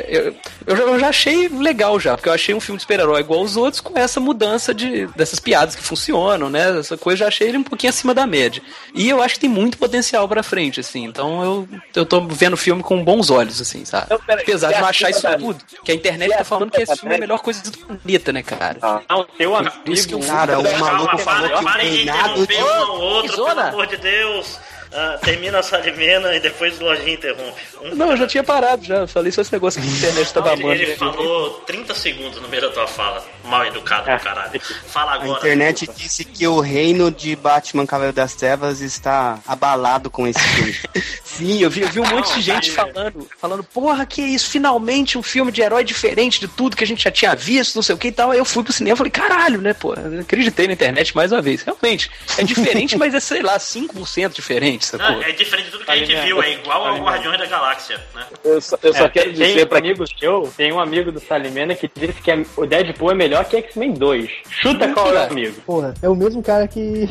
eu, 0.08 0.36
eu, 0.66 0.76
já, 0.78 0.84
eu 0.84 1.00
já 1.00 1.10
achei 1.10 1.48
legal 1.50 2.00
já, 2.00 2.16
porque 2.16 2.30
eu 2.30 2.34
achei 2.34 2.54
um 2.56 2.60
filme 2.60 2.78
de 2.78 2.84
super-herói 2.84 3.20
igual 3.22 3.42
os 3.42 3.58
outros 3.58 3.82
com 3.82 3.98
essa 3.98 4.20
mudança 4.20 4.74
de, 4.74 4.88
de, 4.88 5.08
dessas 5.16 5.40
piadas 5.40 5.76
que 5.76 5.84
funcionam, 5.84 6.50
né? 6.50 6.80
Essa 6.80 6.98
coisa, 6.98 7.16
eu 7.16 7.26
já 7.26 7.28
achei 7.28 7.48
ele 7.50 7.58
um 7.58 7.64
pouquinho 7.64 7.90
acima 7.90 8.14
da 8.14 8.26
média. 8.28 8.62
E 8.94 9.10
eu 9.10 9.22
acho 9.22 9.34
que 9.36 9.42
tem 9.42 9.50
muito 9.50 9.78
potencial 9.78 10.28
pra 10.28 10.44
frente, 10.44 10.80
assim. 10.80 11.04
Então 11.06 11.44
eu, 11.44 11.68
eu 11.96 12.06
tô 12.06 12.22
vendo 12.28 12.54
o 12.54 12.58
filme 12.58 12.84
com 12.84 13.04
bons 13.04 13.30
olhos, 13.30 13.60
assim, 13.60 13.84
sabe? 13.86 14.08
Não, 14.10 14.20
peraí, 14.20 14.44
Apesar 14.44 14.68
de 14.70 14.74
você 14.76 14.82
não 14.82 14.88
achar 14.90 15.08
acha 15.08 15.18
isso 15.18 15.28
que- 15.28 15.38
tudo. 15.38 15.66
Que 15.84 15.92
a 15.92 15.96
internet 15.96 16.38
tá 16.38 16.44
falando 16.44 16.72
que 16.72 16.82
esse 16.82 16.96
filme 16.98 17.14
é 17.14 17.18
a 17.18 17.22
melhor 17.22 17.40
coisa 17.40 17.62
do 17.64 17.72
planeta, 17.78 18.32
né, 18.32 18.44
cara? 18.44 18.78
Não, 19.10 19.26
seu 19.36 19.56
amigo. 19.56 19.76
Isso 19.88 20.08
que 20.08 20.14
eu 20.14 20.20
Cara, 20.20 20.60
o 20.60 20.80
maluco 20.80 21.18
falou 21.20 21.50
que 21.50 21.56
o 21.56 21.64
parem 21.64 21.92
de 21.92 22.02
interromper 22.04 22.64
um 22.64 22.68
ao 22.70 23.00
outro, 23.02 23.34
pelo 23.46 23.60
amor 23.60 23.88
de 23.88 23.98
Deus. 23.98 24.60
Ah, 25.00 25.16
termina 25.22 25.60
a 25.60 25.64
Salimena 25.64 26.36
e 26.36 26.40
depois 26.40 26.82
o 26.82 26.84
Lojinha 26.84 27.14
interrompe. 27.14 27.62
Um 27.84 27.94
Não, 27.96 28.10
eu 28.12 28.18
já 28.18 28.26
tinha 28.26 28.44
parado, 28.44 28.84
já. 28.84 29.06
Falei 29.06 29.32
só 29.32 29.42
esse 29.42 29.54
negócio 29.54 29.80
que 29.80 29.88
a 29.88 29.92
internet 29.92 30.34
tá 30.34 30.42
babando. 30.42 30.72
ele 30.74 30.96
falou 30.96 31.52
30 31.68 31.94
segundos 31.94 32.42
no 32.42 32.48
meio 32.48 32.64
da 32.64 32.70
tua 32.70 32.88
fala. 32.88 33.24
Mal 33.46 33.68
educado 33.68 34.10
do 34.10 34.24
caralho. 34.24 34.60
Fala 34.88 35.12
A 35.12 35.16
agora. 35.16 35.38
internet 35.38 35.88
disse 35.96 36.26
que 36.26 36.48
o 36.48 36.60
reino 36.60 37.12
de 37.12 37.36
Batman 37.36 37.86
Cavaleiro 37.86 38.16
das 38.16 38.34
Trevas 38.34 38.82
está 38.82 39.38
abalado 39.46 40.10
com 40.10 40.28
esse 40.28 40.40
filme. 40.40 40.76
Sim, 41.24 41.62
eu 41.62 41.70
vi, 41.70 41.82
eu 41.82 41.90
vi 41.90 42.00
um 42.00 42.08
monte 42.08 42.34
de 42.34 42.42
gente 42.42 42.72
falando, 42.72 43.28
falando, 43.38 43.64
porra, 43.64 44.04
que 44.04 44.24
isso, 44.24 44.50
finalmente 44.50 45.16
um 45.16 45.22
filme 45.22 45.52
de 45.52 45.62
herói 45.62 45.84
diferente 45.84 46.40
de 46.40 46.48
tudo 46.48 46.76
que 46.76 46.84
a 46.84 46.88
gente 46.88 47.04
já 47.04 47.12
tinha 47.12 47.36
visto, 47.36 47.76
não 47.76 47.84
sei 47.84 47.94
o 47.94 47.98
que 48.00 48.08
e 48.08 48.12
tal. 48.12 48.32
Aí 48.32 48.40
eu 48.40 48.46
fui 48.46 48.64
pro 48.64 48.74
cinema 48.74 48.96
e 48.96 48.98
falei, 48.98 49.12
caralho, 49.12 49.62
né, 49.62 49.76
pô, 49.76 49.94
eu 49.94 50.22
acreditei 50.22 50.66
na 50.66 50.74
internet 50.74 51.16
mais 51.16 51.32
uma 51.32 51.42
vez. 51.42 51.62
Realmente, 51.62 52.10
é 52.40 52.44
diferente, 52.44 52.98
mas 52.98 53.14
é, 53.14 53.20
sei 53.20 53.44
lá, 53.44 53.60
5% 53.60 54.34
diferente, 54.34 54.87
Não, 54.94 55.06
sacou? 55.06 55.22
é 55.24 55.32
diferente 55.32 55.66
de 55.66 55.72
tudo 55.72 55.86
que 55.86 55.92
a 55.92 55.96
gente 55.98 56.08
Salimena. 56.14 56.26
viu, 56.28 56.42
é 56.44 56.54
igual 56.54 56.86
ao. 56.86 56.98
Guardiões 57.04 57.38
da 57.40 57.46
Galáxia, 57.46 57.98
né? 58.16 58.24
Eu 58.44 58.62
só, 58.62 58.78
eu 58.84 58.94
só 58.94 59.06
É, 59.06 59.10
quero 59.10 59.26
tem 59.34 59.34
dizer 59.48 59.64
um 59.66 59.68
pra 59.68 59.80
amigo 59.80 60.06
seu, 60.20 60.54
tem 60.56 60.72
um 60.74 60.80
amigo 60.80 61.12
do 61.12 61.20
Salimena 61.20 61.74
que 61.76 61.90
disse 61.94 62.22
que 62.22 62.32
é- 62.32 62.46
o 62.56 62.66
Deadpool 62.66 63.12
é 63.12 63.16
melhor 63.16 63.46
que 63.46 63.58
X-Men 63.58 63.94
2. 63.94 64.30
Chuta 64.50 64.88
qual 64.94 65.16
é 65.16 65.20
o 65.28 65.32
amigo. 65.32 65.62
Porra, 65.66 65.94
é 66.02 66.08
o 66.10 66.16
mesmo 66.16 66.42
cara 66.44 66.68
que. 66.68 67.08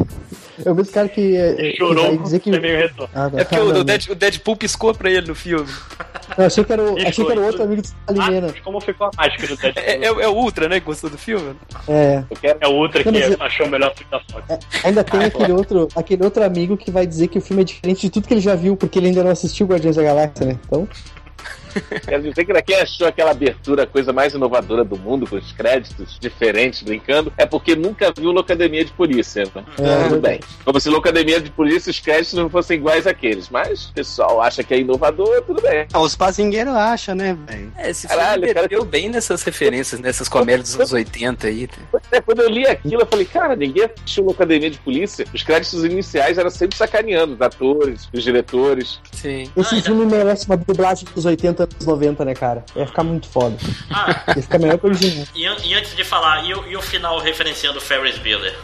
É 0.64 0.70
o 0.70 0.74
mesmo 0.74 0.93
cara 0.93 1.09
que. 1.09 1.37
é, 1.37 1.55
que 1.55 1.77
Chorou 1.77 2.16
dizer 2.18 2.41
que. 2.41 2.51
é 2.55 2.59
meio 2.61 2.79
retorno. 2.79 3.11
Ah, 3.14 3.29
tá. 3.31 3.41
É 3.41 3.45
porque 3.45 3.57
Ah, 3.57 3.64
o, 3.64 3.72
não, 3.72 3.81
o 3.81 3.85
Dead- 3.85 4.09
o 4.11 4.14
Deadpool 4.14 4.57
piscou 4.57 4.95
pra 4.95 5.11
ele 5.11 5.27
no 5.29 5.35
filme. 5.35 5.66
não, 6.37 6.47
achei 6.47 6.64
que 6.64 6.72
era 6.72 6.83
o, 6.83 6.97
Isso, 6.99 7.09
achei 7.09 7.24
que 7.24 7.33
era 7.33 7.41
o 7.41 7.45
outro 7.45 7.62
amigo 7.62 7.83
do 7.83 7.89
Salimena. 8.07 8.55
Ah, 8.57 8.61
como 8.64 8.81
ficou 8.81 9.07
a 9.09 9.11
máscara 9.16 9.49
do 9.49 9.57
Deadpool? 9.61 9.83
É, 9.85 9.97
é, 9.97 10.05
é 10.07 10.29
o 10.29 10.33
Ultra, 10.35 10.68
né, 10.68 10.81
que 10.81 10.87
gostou 10.87 11.11
do 11.11 11.18
filme? 11.18 11.55
É. 11.89 12.22
Eu 12.43 12.57
É 12.61 12.66
o 12.68 12.72
Ultra 12.72 13.03
que 13.03 13.11
Não, 13.11 13.20
eu- 13.20 13.37
achou 13.41 13.66
o 13.66 13.68
melhor 13.70 13.95
filme 13.95 14.11
da 14.11 14.20
Fox. 14.20 14.85
Ainda 14.85 15.05
tem 15.05 15.24
aquele 15.24 15.53
outro, 15.53 15.89
aquele 15.95 16.24
outro 16.24 16.43
amigo 16.43 16.77
que 16.77 16.91
vai 16.91 17.07
dizer 17.07 17.29
que 17.29 17.39
o 17.39 17.41
filme 17.43 17.55
é 17.61 17.64
diferente 17.64 18.02
de 18.02 18.11
tudo 18.11 18.26
que 18.26 18.34
ele 18.34 18.40
já 18.40 18.54
viu, 18.54 18.76
porque 18.76 18.98
ele 18.98 19.09
ainda 19.09 19.22
não 19.22 19.30
assistiu 19.30 19.66
Guardiões 19.66 19.96
da 19.96 20.02
Galáxia, 20.02 20.46
né? 20.46 20.59
Então, 20.66 20.88
Quero 22.05 22.22
dizer 22.22 22.45
que 22.45 22.62
quem 22.62 22.77
achou 22.77 23.07
aquela 23.07 23.31
abertura 23.31 23.85
a 23.85 23.87
coisa 23.87 24.12
mais 24.12 24.35
inovadora 24.35 24.85
do 24.85 24.97
mundo, 24.97 25.27
com 25.27 25.37
os 25.37 25.53
créditos 25.53 26.18
diferentes, 26.18 26.83
brincando, 26.83 27.33
é 27.37 27.47
porque 27.47 27.77
nunca 27.77 28.12
viu 28.16 28.32
Locademia 28.32 28.85
de 28.85 28.93
Polícia. 28.93 29.44
Né? 29.55 29.65
É, 29.78 30.09
Tudo 30.09 30.20
bem. 30.20 30.40
Como 30.65 30.81
se 30.81 30.89
Locademia 30.89 31.40
de 31.40 31.51
Polícia 31.51 31.90
os 31.90 32.01
créditos 32.01 32.35
não 32.35 32.48
fossem 32.48 32.78
iguais 32.78 33.07
àqueles. 33.07 33.48
Mas 33.48 33.86
o 33.86 33.93
pessoal 33.93 34.40
acha 34.40 34.62
que 34.62 34.74
é 34.74 34.81
inovador, 34.81 35.43
tudo 35.43 35.61
bem. 35.62 35.86
Ah, 35.93 36.01
os 36.01 36.15
bazingueiros 36.15 36.74
acham, 36.74 37.15
né, 37.15 37.36
velho? 37.47 37.73
É, 37.77 37.90
esse 37.90 38.07
Caralho, 38.09 38.47
cara, 38.48 38.62
meteu 38.62 38.85
bem 38.85 39.09
nessas 39.09 39.43
referências, 39.43 40.01
nessas 40.01 40.28
comédias 40.28 40.69
dos 40.70 40.77
anos 40.77 40.93
80 40.93 41.47
aí. 41.47 41.69
É, 42.11 42.20
Quando 42.20 42.40
eu 42.40 42.48
li 42.48 42.66
aquilo, 42.66 43.03
eu 43.03 43.07
falei, 43.07 43.24
cara, 43.24 43.57
ninguém 43.57 43.85
assistiu 43.85 44.24
Locademia 44.24 44.70
de 44.70 44.78
Polícia. 44.78 45.27
Os 45.32 45.43
créditos 45.43 45.85
iniciais 45.85 46.39
eram 46.39 46.51
sempre 46.51 46.77
sacaneando 46.77 47.35
os 47.35 47.40
atores, 47.40 48.09
os 48.12 48.23
diretores. 48.23 49.01
Sim. 49.12 49.51
esse 49.57 49.82
filme 49.82 50.07
merece 50.07 50.47
uma 50.47 50.57
dublagem 50.57 51.07
dos 51.15 51.24
80 51.24 51.65
anos 51.74 51.86
90, 51.86 52.24
né, 52.24 52.34
cara? 52.34 52.64
Ia 52.74 52.86
ficar 52.86 53.05
muito 53.05 53.28
foda. 53.28 53.56
Ah, 53.90 54.22
Ia 54.36 54.43
ficar 54.43 54.59
melhor 54.59 54.78
que 54.78 54.86
o 54.86 54.88
original. 54.88 55.26
e, 55.34 55.43
e 55.68 55.74
antes 55.74 55.94
de 55.97 56.05
falar, 56.05 56.44
e 56.44 56.55
o, 56.55 56.66
e 56.66 56.76
o 56.76 56.82
final 56.82 57.18
referenciando 57.18 57.78
o 57.78 57.80
Ferris 57.80 58.18
Bueller? 58.18 58.56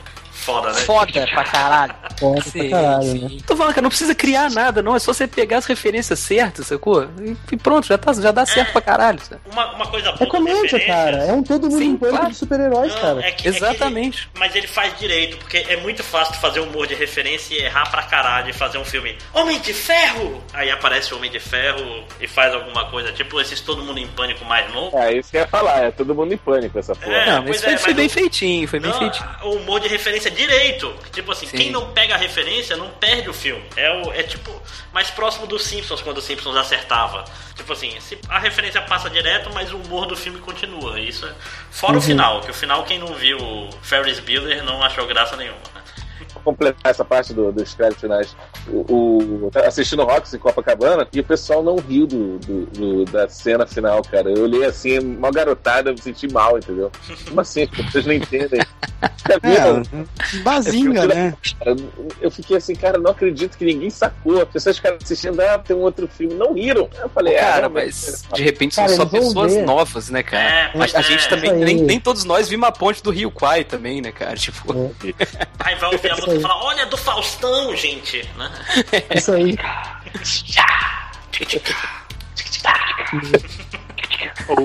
Foda, 0.42 0.72
né? 0.72 0.80
Foda 0.80 1.26
pra 1.28 1.44
caralho. 1.44 1.94
Foda 2.18 2.40
Sim, 2.42 2.68
pra 2.68 2.80
caralho, 2.82 3.14
né? 3.14 3.28
sim. 3.28 3.38
Tô 3.46 3.56
falando, 3.56 3.74
cara, 3.74 3.82
não 3.82 3.88
precisa 3.88 4.14
criar 4.14 4.50
nada, 4.50 4.82
não. 4.82 4.94
É 4.94 4.98
só 4.98 5.12
você 5.12 5.26
pegar 5.26 5.58
as 5.58 5.66
referências 5.66 6.18
certas, 6.18 6.66
sacou? 6.66 7.08
E, 7.20 7.36
e 7.52 7.56
pronto, 7.56 7.86
já, 7.86 7.96
tá, 7.98 8.12
já 8.12 8.30
dá 8.30 8.44
certo 8.46 8.72
pra 8.72 8.80
caralho. 8.80 9.20
sabe? 9.20 9.40
Uma, 9.50 9.72
uma 9.74 9.86
coisa 9.86 10.12
boa 10.12 10.22
É 10.24 10.26
comédia, 10.26 10.80
cara. 10.86 11.24
É 11.24 11.32
um 11.32 11.42
todo 11.42 11.68
mundo 11.70 11.78
Sim, 11.78 11.90
em 11.92 11.96
pânico 11.96 12.16
claro. 12.18 12.32
de 12.32 12.38
super-heróis, 12.38 12.94
Não, 12.94 13.00
cara. 13.00 13.20
é 13.26 13.32
que- 13.32 13.48
é 13.48 13.50
Exatamente. 13.50 14.18
ele- 14.24 14.38
mas 14.38 14.54
ele 14.54 14.66
faz 14.66 14.98
direito, 14.98 15.36
porque 15.38 15.58
é 15.68 15.76
muito 15.76 16.02
fácil 16.02 16.34
fazer 16.34 16.60
humor 16.60 16.86
de 16.86 16.94
referência 16.94 17.54
e 17.54 17.62
errar 17.62 17.90
pra 17.90 18.02
caralho 18.02 18.50
e 18.50 18.52
fazer 18.52 18.78
um 18.78 18.84
filme 18.84 19.16
Homem 19.32 19.58
de 19.60 19.72
Ferro! 19.72 20.42
Aí 20.52 20.70
aparece 20.70 21.12
o 21.14 21.16
Homem 21.16 21.30
de 21.30 21.40
Ferro 21.40 22.04
e 22.20 22.26
faz 22.28 22.52
alguma 22.54 22.84
coisa, 22.90 23.12
tipo 23.12 23.40
esses 23.40 23.60
Todo 23.60 23.82
Mundo 23.82 23.98
em 23.98 24.06
Pânico 24.08 24.44
mais 24.44 24.72
novo. 24.72 24.96
É 24.98 25.12
isso 25.14 25.30
que 25.30 25.36
eu 25.36 25.42
ia 25.42 25.48
falar, 25.48 25.78
é 25.84 25.90
todo 25.90 26.14
mundo 26.14 26.32
em 26.34 26.36
pânico 26.36 26.78
essa 26.78 26.94
porra. 26.94 27.14
É, 27.16 27.26
Não, 27.26 27.42
mas 27.44 27.62
foi, 27.62 27.72
é, 27.72 27.76
foi 27.78 27.88
mas 27.90 27.96
bem 27.96 28.06
o- 28.06 28.10
feitinho, 28.10 28.68
foi 28.68 28.80
bem 28.80 28.90
Não, 28.90 28.98
feitinho. 28.98 29.28
o 29.44 29.50
humor 29.56 29.80
de 29.80 29.88
referência 29.88 30.30
direito. 30.32 30.94
Tipo 31.12 31.32
assim, 31.32 31.46
Sim. 31.46 31.56
quem 31.56 31.70
não 31.70 31.92
pega 31.92 32.14
a 32.14 32.18
referência 32.18 32.76
não 32.76 32.90
perde 32.90 33.28
o 33.28 33.34
filme. 33.34 33.64
É, 33.76 33.90
o, 33.90 34.12
é 34.12 34.22
tipo 34.22 34.50
mais 34.92 35.10
próximo 35.10 35.46
dos 35.46 35.64
Simpsons 35.64 36.02
quando 36.02 36.18
os 36.18 36.24
Simpsons 36.24 36.56
acertava. 36.56 37.24
Tipo 37.54 37.72
assim, 37.72 37.96
a 38.28 38.38
referência 38.38 38.80
passa 38.82 39.08
direto, 39.08 39.50
mas 39.52 39.72
o 39.72 39.76
humor 39.76 40.06
do 40.06 40.16
filme 40.16 40.38
continua. 40.40 41.00
Isso 41.00 41.26
é... 41.26 41.34
Fora 41.70 41.98
o 41.98 42.02
final, 42.02 42.40
que 42.40 42.50
o 42.50 42.54
final 42.54 42.84
quem 42.84 42.98
não 42.98 43.14
viu 43.14 43.38
o 43.38 43.70
Ferris 43.82 44.18
Bueller 44.20 44.62
não 44.64 44.82
achou 44.82 45.06
graça 45.06 45.36
nenhuma. 45.36 45.81
Né? 46.42 46.44
Completar 46.44 46.90
essa 46.90 47.04
parte 47.04 47.32
do- 47.32 47.52
dos 47.52 47.74
créditos 47.74 48.00
finais, 48.00 48.36
o, 48.68 49.44
o- 49.46 49.50
tá 49.52 49.66
assistindo 49.66 50.02
Rocks 50.04 50.34
em 50.34 50.38
Copacabana 50.38 51.06
e 51.12 51.20
o 51.20 51.24
pessoal 51.24 51.62
não 51.62 51.76
riu 51.76 52.06
do, 52.06 52.38
do- 52.38 52.66
do- 52.66 53.04
da 53.06 53.28
cena 53.28 53.66
final, 53.66 54.02
cara. 54.02 54.30
Eu 54.30 54.44
olhei 54.44 54.64
assim, 54.64 54.98
uma 54.98 55.30
garotada, 55.30 55.90
eu 55.90 55.94
me 55.94 56.00
senti 56.00 56.30
mal, 56.32 56.58
entendeu? 56.58 56.90
Como 57.28 57.40
assim? 57.40 57.62
As 57.72 57.84
pessoas 57.86 58.06
não 58.06 58.12
entendem. 58.14 58.60
É, 59.42 60.38
bazinga, 60.42 61.06
né? 61.06 61.34
Cara, 61.58 61.76
eu 62.20 62.30
fiquei 62.30 62.56
assim, 62.56 62.74
cara, 62.74 62.98
não 62.98 63.10
acredito 63.12 63.56
que 63.56 63.64
ninguém 63.64 63.90
sacou. 63.90 64.40
As 64.42 64.48
pessoas 64.48 64.76
ficaram 64.76 64.98
assistindo, 65.02 65.40
ah, 65.40 65.58
tem 65.58 65.76
um 65.76 65.80
outro 65.80 66.06
filme, 66.08 66.34
não 66.34 66.52
riram. 66.54 66.88
Eu 67.00 67.08
falei, 67.08 67.34
Cara, 67.34 67.66
ah, 67.66 67.68
mas 67.68 68.24
de 68.32 68.42
repente 68.42 68.76
Cara, 68.76 68.88
são 68.88 68.96
só 68.98 69.06
pessoas 69.06 69.54
ver. 69.54 69.62
novas, 69.64 70.10
né, 70.10 70.22
cara? 70.22 70.42
É, 70.42 70.70
mas 70.76 70.92
pois 70.92 70.94
a 70.94 71.00
é. 71.00 71.02
gente 71.02 71.28
também, 71.28 71.52
nem, 71.54 71.76
nem 71.82 72.00
todos 72.00 72.24
nós 72.24 72.48
vimos 72.48 72.68
a 72.68 72.72
ponte 72.72 73.02
do 73.02 73.10
Rio 73.10 73.30
Quai 73.30 73.64
também, 73.64 74.00
né, 74.00 74.12
cara? 74.12 74.34
Tipo, 74.36 74.72
Aí 75.60 75.74
vai 75.76 75.92
ouvir 75.92 76.10
a 76.10 76.16
música 76.16 76.31
e 76.36 76.40
falar, 76.40 76.64
olha 76.64 76.86
do 76.86 76.96
Faustão, 76.96 77.74
gente. 77.76 78.28
Né? 78.36 78.50
Isso 79.14 79.32
aí. 79.32 79.56
Oh, 84.48 84.60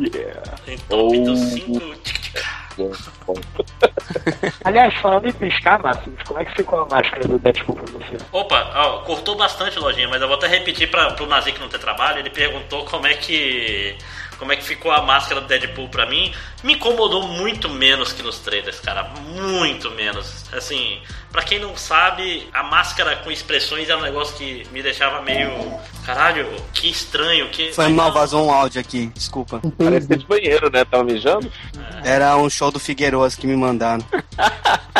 yeah. 0.00 0.42
Então, 0.66 1.14
Então, 1.14 1.36
cinco... 1.36 1.82
Aliás, 4.64 4.94
falando 4.94 5.28
em 5.28 5.32
piscar, 5.32 5.82
Márcio, 5.82 6.12
como 6.26 6.40
é 6.40 6.44
que 6.44 6.56
ficou 6.56 6.80
a 6.80 6.86
máscara 6.86 7.28
do 7.28 7.38
Deadpool 7.38 7.76
pra 7.76 7.84
você? 7.92 8.16
Opa, 8.32 8.70
ó, 8.74 8.98
cortou 9.02 9.36
bastante, 9.36 9.78
Lojinha, 9.78 10.08
mas 10.08 10.22
eu 10.22 10.28
vou 10.28 10.36
até 10.36 10.46
repetir 10.46 10.90
para 10.90 11.12
pro 11.12 11.26
Nazik 11.26 11.60
não 11.60 11.68
ter 11.68 11.78
trabalho. 11.78 12.20
Ele 12.20 12.30
perguntou 12.30 12.84
como 12.86 13.06
é 13.06 13.14
que 13.14 13.96
como 14.42 14.52
é 14.52 14.56
que 14.56 14.64
ficou 14.64 14.90
a 14.90 15.00
máscara 15.00 15.40
do 15.40 15.46
Deadpool 15.46 15.88
pra 15.88 16.04
mim. 16.04 16.34
Me 16.64 16.72
incomodou 16.74 17.28
muito 17.28 17.68
menos 17.68 18.12
que 18.12 18.24
nos 18.24 18.40
trailers, 18.40 18.80
cara. 18.80 19.04
Muito 19.04 19.88
menos. 19.92 20.46
Assim, 20.52 20.98
pra 21.30 21.44
quem 21.44 21.60
não 21.60 21.76
sabe, 21.76 22.48
a 22.52 22.64
máscara 22.64 23.14
com 23.14 23.30
expressões 23.30 23.88
é 23.88 23.94
um 23.94 24.00
negócio 24.00 24.36
que 24.36 24.66
me 24.72 24.82
deixava 24.82 25.22
meio. 25.22 25.48
Caralho, 26.04 26.48
que 26.74 26.90
estranho. 26.90 27.48
Que... 27.50 27.72
Foi 27.72 27.86
mal, 27.90 28.10
vazou 28.10 28.44
um 28.44 28.50
áudio 28.50 28.80
aqui, 28.80 29.06
desculpa. 29.14 29.62
Parece 29.78 30.08
peido. 30.08 30.22
de 30.22 30.26
banheiro, 30.26 30.68
né? 30.72 30.84
Tava 30.84 31.04
mijando? 31.04 31.48
Era 32.04 32.36
um 32.36 32.50
show 32.50 32.70
do 32.70 32.78
Figueiroas 32.78 33.34
que 33.34 33.46
me 33.46 33.56
mandaram. 33.56 34.04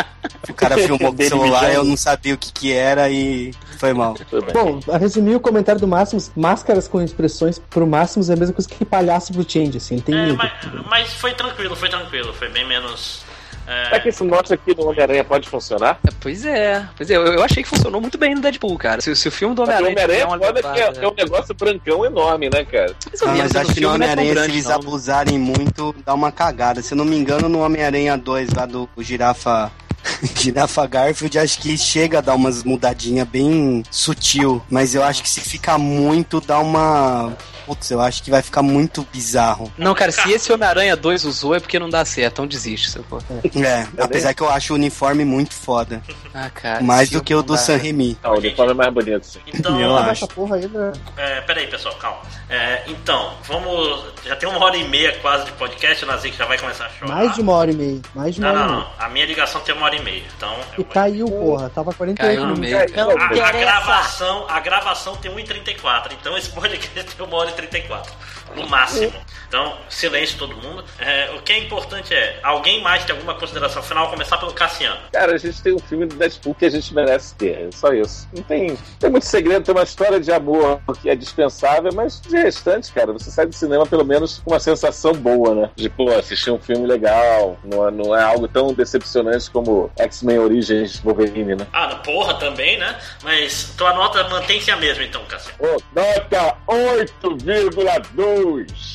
O 0.49 0.53
cara 0.53 0.77
filmou 0.77 1.13
com 1.13 1.23
o 1.23 1.25
celular, 1.25 1.73
eu 1.73 1.83
não 1.83 1.95
sabia 1.95 2.33
o 2.33 2.37
que 2.37 2.51
que 2.51 2.73
era 2.73 3.09
e 3.09 3.53
foi 3.77 3.93
mal. 3.93 4.15
Bom, 4.53 4.79
a 4.91 4.97
resumir 4.97 5.35
o 5.35 5.39
comentário 5.39 5.79
do 5.79 5.87
Máximos, 5.87 6.31
máscaras 6.35 6.87
com 6.87 7.01
expressões 7.01 7.59
pro 7.59 7.87
Máximos 7.87 8.29
é 8.29 8.33
a 8.33 8.35
mesma 8.35 8.53
coisa 8.53 8.69
que 8.69 8.83
palhaço 8.83 9.31
pro 9.33 9.49
Change, 9.49 9.77
assim, 9.77 9.99
tem 9.99 10.15
É, 10.15 10.33
mas, 10.33 10.51
mas 10.89 11.13
foi 11.13 11.33
tranquilo, 11.33 11.75
foi 11.75 11.89
tranquilo. 11.89 12.33
Foi 12.33 12.49
bem 12.49 12.67
menos. 12.67 13.22
É, 13.67 13.85
Será 13.85 13.99
que 13.99 14.09
isso 14.09 14.25
mostra 14.25 14.57
que 14.57 14.75
no 14.75 14.87
Homem-Aranha 14.89 15.23
pode 15.23 15.47
funcionar? 15.47 15.99
pois 16.19 16.45
é. 16.45 16.87
Pois 16.95 17.09
é, 17.09 17.15
eu, 17.15 17.25
eu 17.25 17.43
achei 17.43 17.63
que 17.63 17.69
funcionou 17.69 18.01
muito 18.01 18.17
bem 18.17 18.35
no 18.35 18.41
Deadpool, 18.41 18.77
cara. 18.77 19.01
Se, 19.01 19.15
se 19.15 19.27
o 19.27 19.31
filme 19.31 19.55
do 19.55 19.63
Homem-Aranha 19.63 19.93
Homem-Aranha 19.93 20.27
uma 20.27 20.35
é 20.35 20.79
é, 20.79 21.03
é 21.03 21.07
um 21.07 21.13
negócio 21.13 21.53
brancão 21.53 22.05
enorme, 22.05 22.49
né, 22.49 22.65
cara? 22.65 22.95
Ah, 23.21 23.35
mas 23.37 23.55
acho 23.55 23.73
que 23.73 23.81
no 23.81 23.89
é 23.89 23.93
Homem-Aranha, 23.93 24.35
se 24.35 24.51
eles 24.51 24.65
não. 24.65 24.75
abusarem 24.75 25.39
muito, 25.39 25.95
dá 26.05 26.13
uma 26.13 26.31
cagada. 26.31 26.81
Se 26.81 26.93
eu 26.93 26.97
não 26.97 27.05
me 27.05 27.15
engano, 27.15 27.47
no 27.47 27.59
Homem-Aranha 27.59 28.17
2, 28.17 28.53
lá 28.53 28.65
do 28.65 28.89
Girafa. 28.99 29.71
Girafa 30.35 30.85
Garfield, 30.85 31.39
acho 31.39 31.59
que 31.61 31.77
chega 31.77 32.17
a 32.17 32.21
dar 32.21 32.35
umas 32.35 32.63
mudadinhas 32.63 33.25
bem 33.25 33.83
sutil. 33.89 34.61
Mas 34.69 34.93
eu 34.93 35.03
acho 35.03 35.23
que 35.23 35.29
se 35.29 35.39
ficar 35.39 35.77
muito, 35.77 36.41
dá 36.41 36.59
uma. 36.59 37.33
Putz, 37.65 37.89
eu 37.91 38.01
acho 38.01 38.21
que 38.23 38.29
vai 38.31 38.41
ficar 38.41 38.61
muito 38.61 39.05
bizarro. 39.11 39.71
Não, 39.77 39.93
cara, 39.93 40.11
se 40.11 40.31
esse 40.31 40.51
Homem-Aranha 40.51 40.95
2 40.95 41.23
usou 41.25 41.55
é 41.55 41.59
porque 41.59 41.77
não 41.79 41.89
dá 41.89 42.03
certo, 42.05 42.33
então 42.33 42.47
desiste, 42.47 42.89
sacou? 42.91 43.19
É, 43.55 43.87
apesar 44.01 44.33
que 44.33 44.41
eu 44.41 44.49
acho 44.49 44.73
o 44.73 44.75
uniforme 44.75 45.23
muito 45.25 45.53
foda. 45.53 46.01
Ah, 46.35 46.49
cara. 46.49 46.81
Mais 46.81 47.11
do 47.11 47.21
que 47.21 47.35
o 47.35 47.43
do 47.43 47.55
San. 47.55 47.77
Remi. 47.77 48.17
Ah, 48.23 48.31
o 48.31 48.37
uniforme 48.39 48.71
é 48.71 48.73
mais 48.73 48.91
bonito, 48.91 49.23
sim. 49.23 49.39
Então, 49.53 49.79
Eu 49.79 49.95
acho. 49.95 50.23
Essa 50.25 50.27
porra 50.33 50.55
aí, 50.55 50.67
né? 50.67 50.91
É, 51.15 51.41
peraí, 51.41 51.67
pessoal, 51.67 51.93
calma. 51.97 52.21
É, 52.49 52.81
então, 52.87 53.33
vamos. 53.43 54.03
Já 54.25 54.35
tem 54.35 54.49
uma 54.49 54.57
hora 54.65 54.75
e 54.75 54.83
meia 54.87 55.15
quase 55.19 55.45
de 55.45 55.51
podcast, 55.51 56.03
o 56.03 56.07
Nazik 56.07 56.35
já 56.35 56.45
vai 56.47 56.57
começar 56.57 56.85
a 56.87 56.89
chorar. 56.89 57.13
Mais 57.13 57.35
de 57.35 57.41
uma 57.41 57.53
hora 57.53 57.69
e 57.71 57.75
meia. 57.75 58.01
Mais 58.15 58.33
de 58.33 58.41
uma 58.41 58.51
Não, 58.51 58.59
hora 58.61 58.67
não, 58.71 58.79
e 58.79 58.81
não. 58.81 58.91
A 58.97 59.09
minha 59.09 59.25
ligação 59.27 59.61
tem 59.61 59.75
uma 59.75 59.85
hora 59.85 59.95
e 59.95 60.01
meia. 60.01 60.23
Então. 60.35 60.55
E 60.75 60.81
eu- 60.81 60.85
caiu, 60.85 61.27
porra. 61.29 61.69
Tava 61.69 61.93
48 61.93 62.17
Caiu 62.17 62.47
no 62.47 62.55
minutos. 62.59 62.91
meio. 62.91 62.95
Não 62.97 63.11
A, 63.11 63.47
a 63.49 63.51
gravação, 63.51 64.45
a 64.49 64.59
gravação 64.59 65.15
tem 65.17 65.31
1h34, 65.31 66.13
então 66.19 66.35
esse 66.35 66.49
podcast 66.51 67.15
tem 67.15 67.25
uma 67.27 67.37
hora 67.37 67.51
e 67.51 67.52
34, 67.55 68.32
no 68.55 68.67
máximo. 68.67 69.13
Então, 69.47 69.77
silêncio 69.87 70.37
todo 70.39 70.55
mundo. 70.55 70.83
É, 70.97 71.29
o 71.35 71.41
que 71.41 71.51
é 71.51 71.59
importante 71.59 72.11
é, 72.11 72.39
alguém 72.41 72.81
mais 72.81 73.05
tem 73.05 73.15
alguma 73.15 73.35
consideração 73.35 73.83
final? 73.83 74.09
Começar 74.09 74.37
pelo 74.37 74.51
Cassiano. 74.51 74.99
Cara, 75.11 75.33
a 75.33 75.37
gente 75.37 75.61
tem 75.61 75.73
um 75.73 75.79
filme 75.79 76.07
do 76.07 76.15
Deadpool 76.15 76.55
que 76.55 76.65
a 76.65 76.69
gente 76.69 76.91
merece 76.93 77.35
ter. 77.35 77.67
É 77.67 77.69
só 77.71 77.93
isso. 77.93 78.27
Não 78.35 78.41
tem, 78.41 78.75
tem 78.99 79.11
muito 79.11 79.27
segredo, 79.27 79.63
tem 79.63 79.75
uma 79.75 79.83
história 79.83 80.19
de 80.19 80.31
amor 80.31 80.81
que 81.01 81.07
é 81.09 81.15
dispensável, 81.15 81.91
mas 81.93 82.19
de 82.19 82.35
restante, 82.35 82.91
cara, 82.91 83.13
você 83.13 83.29
sai 83.29 83.45
do 83.45 83.53
cinema 83.53 83.85
pelo 83.85 84.03
menos 84.03 84.39
com 84.39 84.51
uma 84.51 84.59
sensação 84.59 85.13
boa, 85.13 85.53
né? 85.53 85.69
De, 85.75 85.87
pô, 85.87 86.09
assistir 86.09 86.49
um 86.49 86.59
filme 86.59 86.87
legal. 86.87 87.55
Não 87.63 87.87
é, 87.87 87.91
não 87.91 88.15
é 88.15 88.23
algo 88.23 88.47
tão 88.47 88.73
decepcionante 88.73 89.51
como 89.51 89.91
X-Men 89.99 90.39
Origins 90.39 90.99
Wolverine, 90.99 91.55
né? 91.55 91.67
Ah, 91.71 91.95
porra 91.97 92.33
também, 92.35 92.79
né? 92.79 92.97
Mas 93.21 93.73
tua 93.77 93.93
nota 93.93 94.27
mantém-se 94.29 94.71
a 94.71 94.77
mesma 94.77 95.03
então, 95.03 95.23
Cassiano. 95.25 95.57
Ô, 95.59 95.77
nota 95.93 96.57
8,2. 96.67 98.32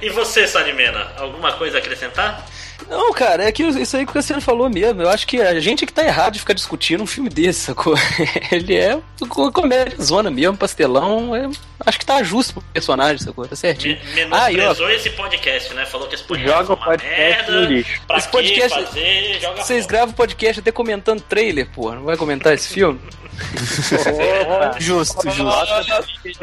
E 0.00 0.10
você, 0.10 0.46
Salimena, 0.46 1.12
alguma 1.16 1.52
coisa 1.52 1.76
a 1.76 1.80
acrescentar? 1.80 2.44
Não, 2.88 3.12
cara, 3.12 3.44
é 3.44 3.52
que 3.52 3.62
isso 3.62 3.96
aí 3.96 4.04
que 4.04 4.10
o 4.10 4.14
Cassiano 4.14 4.42
falou 4.42 4.68
mesmo. 4.68 5.02
Eu 5.02 5.08
acho 5.08 5.26
que 5.26 5.40
a 5.40 5.58
gente 5.60 5.86
que 5.86 5.92
tá 5.92 6.04
errado 6.04 6.32
de 6.34 6.40
ficar 6.40 6.52
discutindo 6.52 7.02
um 7.02 7.06
filme 7.06 7.28
desse, 7.28 7.60
sacou? 7.60 7.94
Ele 8.50 8.76
é 8.76 8.98
uma 9.20 9.52
comédia 9.52 9.96
zona 10.02 10.30
mesmo, 10.30 10.56
pastelão. 10.56 11.34
é- 11.36 11.48
acho 11.86 11.98
que 11.98 12.06
tá 12.06 12.22
justo 12.22 12.54
pro 12.54 12.62
personagem, 12.72 13.18
sacou? 13.18 13.46
Tá 13.46 13.56
certinho. 13.56 13.98
Me- 14.14 14.22
Ah, 14.30 14.50
e 14.50 14.54
ó, 14.54 14.58
Menosprezou 14.58 14.90
esse 14.90 15.10
podcast, 15.10 15.74
né? 15.74 15.86
Falou 15.86 16.06
que 16.08 16.14
esse 16.14 16.24
podcast 16.24 16.58
Joga 16.58 16.72
o 16.72 16.76
uma 16.76 16.84
podcast 16.84 17.18
merda. 17.20 17.52
no 17.52 17.64
lixo. 17.66 18.00
Pra 18.06 18.16
Esse 18.18 18.26
que 18.26 18.32
podcast- 18.32 18.84
fazer? 18.84 19.40
Joga 19.40 19.62
vocês 19.64 19.86
gravam 19.86 20.14
podcast 20.14 20.60
até 20.60 20.72
comentando 20.72 21.20
trailer, 21.20 21.68
porra. 21.70 21.96
Não 21.96 22.04
vai 22.04 22.16
comentar 22.16 22.52
esse 22.54 22.68
filme? 22.72 22.98
Justo, 24.78 25.28
justo. 25.30 25.44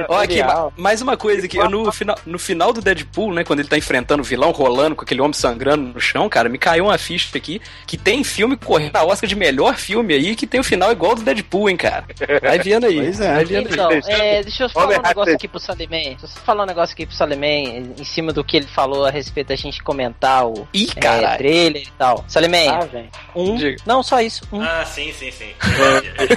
Ó, 0.07 0.17
aqui, 0.21 0.41
ma- 0.43 0.71
mais 0.77 1.01
uma 1.01 1.15
coisa 1.17 1.45
aqui. 1.45 1.57
Eu, 1.57 1.69
no, 1.69 1.91
final, 1.91 2.17
no 2.25 2.39
final 2.39 2.73
do 2.73 2.81
Deadpool, 2.81 3.33
né? 3.33 3.43
Quando 3.43 3.59
ele 3.59 3.67
tá 3.69 3.77
enfrentando 3.77 4.21
o 4.21 4.25
vilão, 4.25 4.51
rolando 4.51 4.95
com 4.95 5.03
aquele 5.03 5.21
homem 5.21 5.33
sangrando 5.33 5.83
no 5.93 5.99
chão, 5.99 6.27
cara, 6.29 6.49
me 6.49 6.57
caiu 6.57 6.85
uma 6.85 6.97
ficha 6.97 7.37
aqui 7.37 7.61
que 7.85 7.97
tem 7.97 8.23
filme 8.23 8.57
correndo 8.57 8.95
a 8.95 9.03
Oscar 9.05 9.27
de 9.27 9.35
melhor 9.35 9.75
filme 9.77 10.13
aí 10.13 10.35
que 10.35 10.47
tem 10.47 10.59
o 10.59 10.63
final 10.63 10.91
igual 10.91 11.15
do 11.15 11.21
Deadpool, 11.21 11.69
hein, 11.69 11.77
cara. 11.77 12.05
Vai 12.41 12.59
vendo 12.59 12.85
aí. 12.85 12.99
Pois 13.01 13.19
é. 13.21 13.33
Vai 13.33 13.45
vendo 13.45 13.69
Então, 13.73 13.89
aí. 13.89 14.01
é, 14.07 14.43
deixa 14.43 14.63
eu 14.63 14.69
falar 14.69 14.85
um 14.85 14.89
Robert 14.89 15.28
negócio 15.29 15.35
aqui 15.35 15.47
pro 15.47 15.59
Salimem. 15.59 16.09
Deixa 16.19 16.25
eu 16.25 16.41
falar 16.43 16.63
um 16.63 16.65
negócio 16.65 16.93
aqui 16.93 17.05
pro 17.05 17.15
Salimem 17.15 17.93
em 17.97 18.03
cima 18.03 18.31
do 18.33 18.43
que 18.43 18.57
ele 18.57 18.67
falou 18.67 19.05
a 19.05 19.09
respeito 19.09 19.47
da 19.47 19.55
gente 19.55 19.81
comentar 19.83 20.45
o 20.47 20.67
Ih, 20.73 20.89
é, 20.95 21.37
trailer 21.37 21.83
e 21.83 21.91
tal. 21.97 22.23
Salimem, 22.27 22.67
Ah, 22.69 22.87
um. 23.35 23.55
Diga. 23.55 23.77
Não, 23.85 24.01
só 24.03 24.21
isso. 24.21 24.43
Um. 24.51 24.61
Ah, 24.61 24.85
sim, 24.85 25.11
sim, 25.13 25.31
sim. 25.31 25.53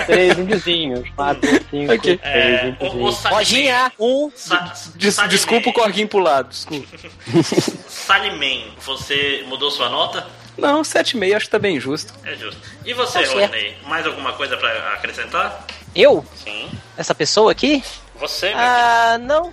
Três 0.07 0.39
indizinhos. 0.39 1.09
Quatro, 1.11 1.49
cinco, 1.71 1.93
Ok. 1.95 2.21
É, 2.23 2.31
três 2.33 2.65
indizinhos. 2.75 3.17
Salimem- 3.19 3.39
Lojinha, 3.39 3.93
um. 3.99 4.31
Sa- 4.35 4.73
Des- 4.97 5.15
Salimem- 5.15 5.37
desculpa 5.37 5.71
o 5.71 5.73
corguinho 5.73 6.09
pro 6.09 6.19
lado, 6.21 6.49
desculpa. 6.49 6.87
Salimem, 7.89 8.67
você 8.81 9.45
mudou 9.47 9.71
sua 9.71 9.89
nota? 9.89 10.27
Não, 10.59 10.83
7,5 10.83 11.35
acho 11.35 11.47
que 11.47 11.51
tá 11.51 11.59
bem 11.59 11.81
justo. 11.81 12.13
É 12.25 12.35
justo. 12.35 12.61
E 12.85 12.93
você, 12.93 13.23
Tá. 13.23 13.33
Rodney? 13.41 13.75
Mais 13.87 14.07
alguma 14.07 14.33
coisa 14.35 14.57
pra 14.57 14.71
acrescentar? 14.95 15.65
Eu? 15.95 16.25
Sim. 16.35 16.69
Essa 16.97 17.15
pessoa 17.15 17.51
aqui? 17.53 17.83
Você, 18.23 18.51
meu 18.51 18.59
Ah, 18.59 19.19
não. 19.21 19.53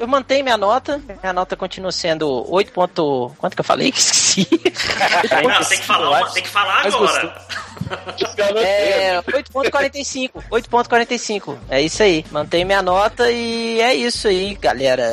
eu- 0.00 0.08
mantenho 0.08 0.42
minha 0.42 0.56
nota. 0.56 1.00
Minha 1.22 1.32
nota 1.32 1.56
continua 1.56 1.92
sendo 1.92 2.44
8 2.52 2.72
ponto... 2.72 3.32
Quanto 3.38 3.54
que 3.54 3.60
eu 3.60 3.64
falei? 3.64 3.90
Esqueci. 3.96 4.48
Não, 5.46 5.64
tem 5.64 5.78
que 5.78 5.84
falar, 5.86 6.08
uma- 6.20 6.30
tem 6.30 6.42
que 6.42 6.48
falar 6.48 6.86
agora. 6.86 7.46
É, 8.58 9.18
8.45. 9.22 10.30
8.45. 10.50 11.56
É 11.70 11.80
isso 11.80 12.02
aí. 12.02 12.22
Mantenho 12.30 12.66
minha 12.66 12.82
nota 12.82 13.30
e 13.30 13.80
é 13.80 13.94
isso 13.94 14.28
aí, 14.28 14.54
galera. 14.56 15.04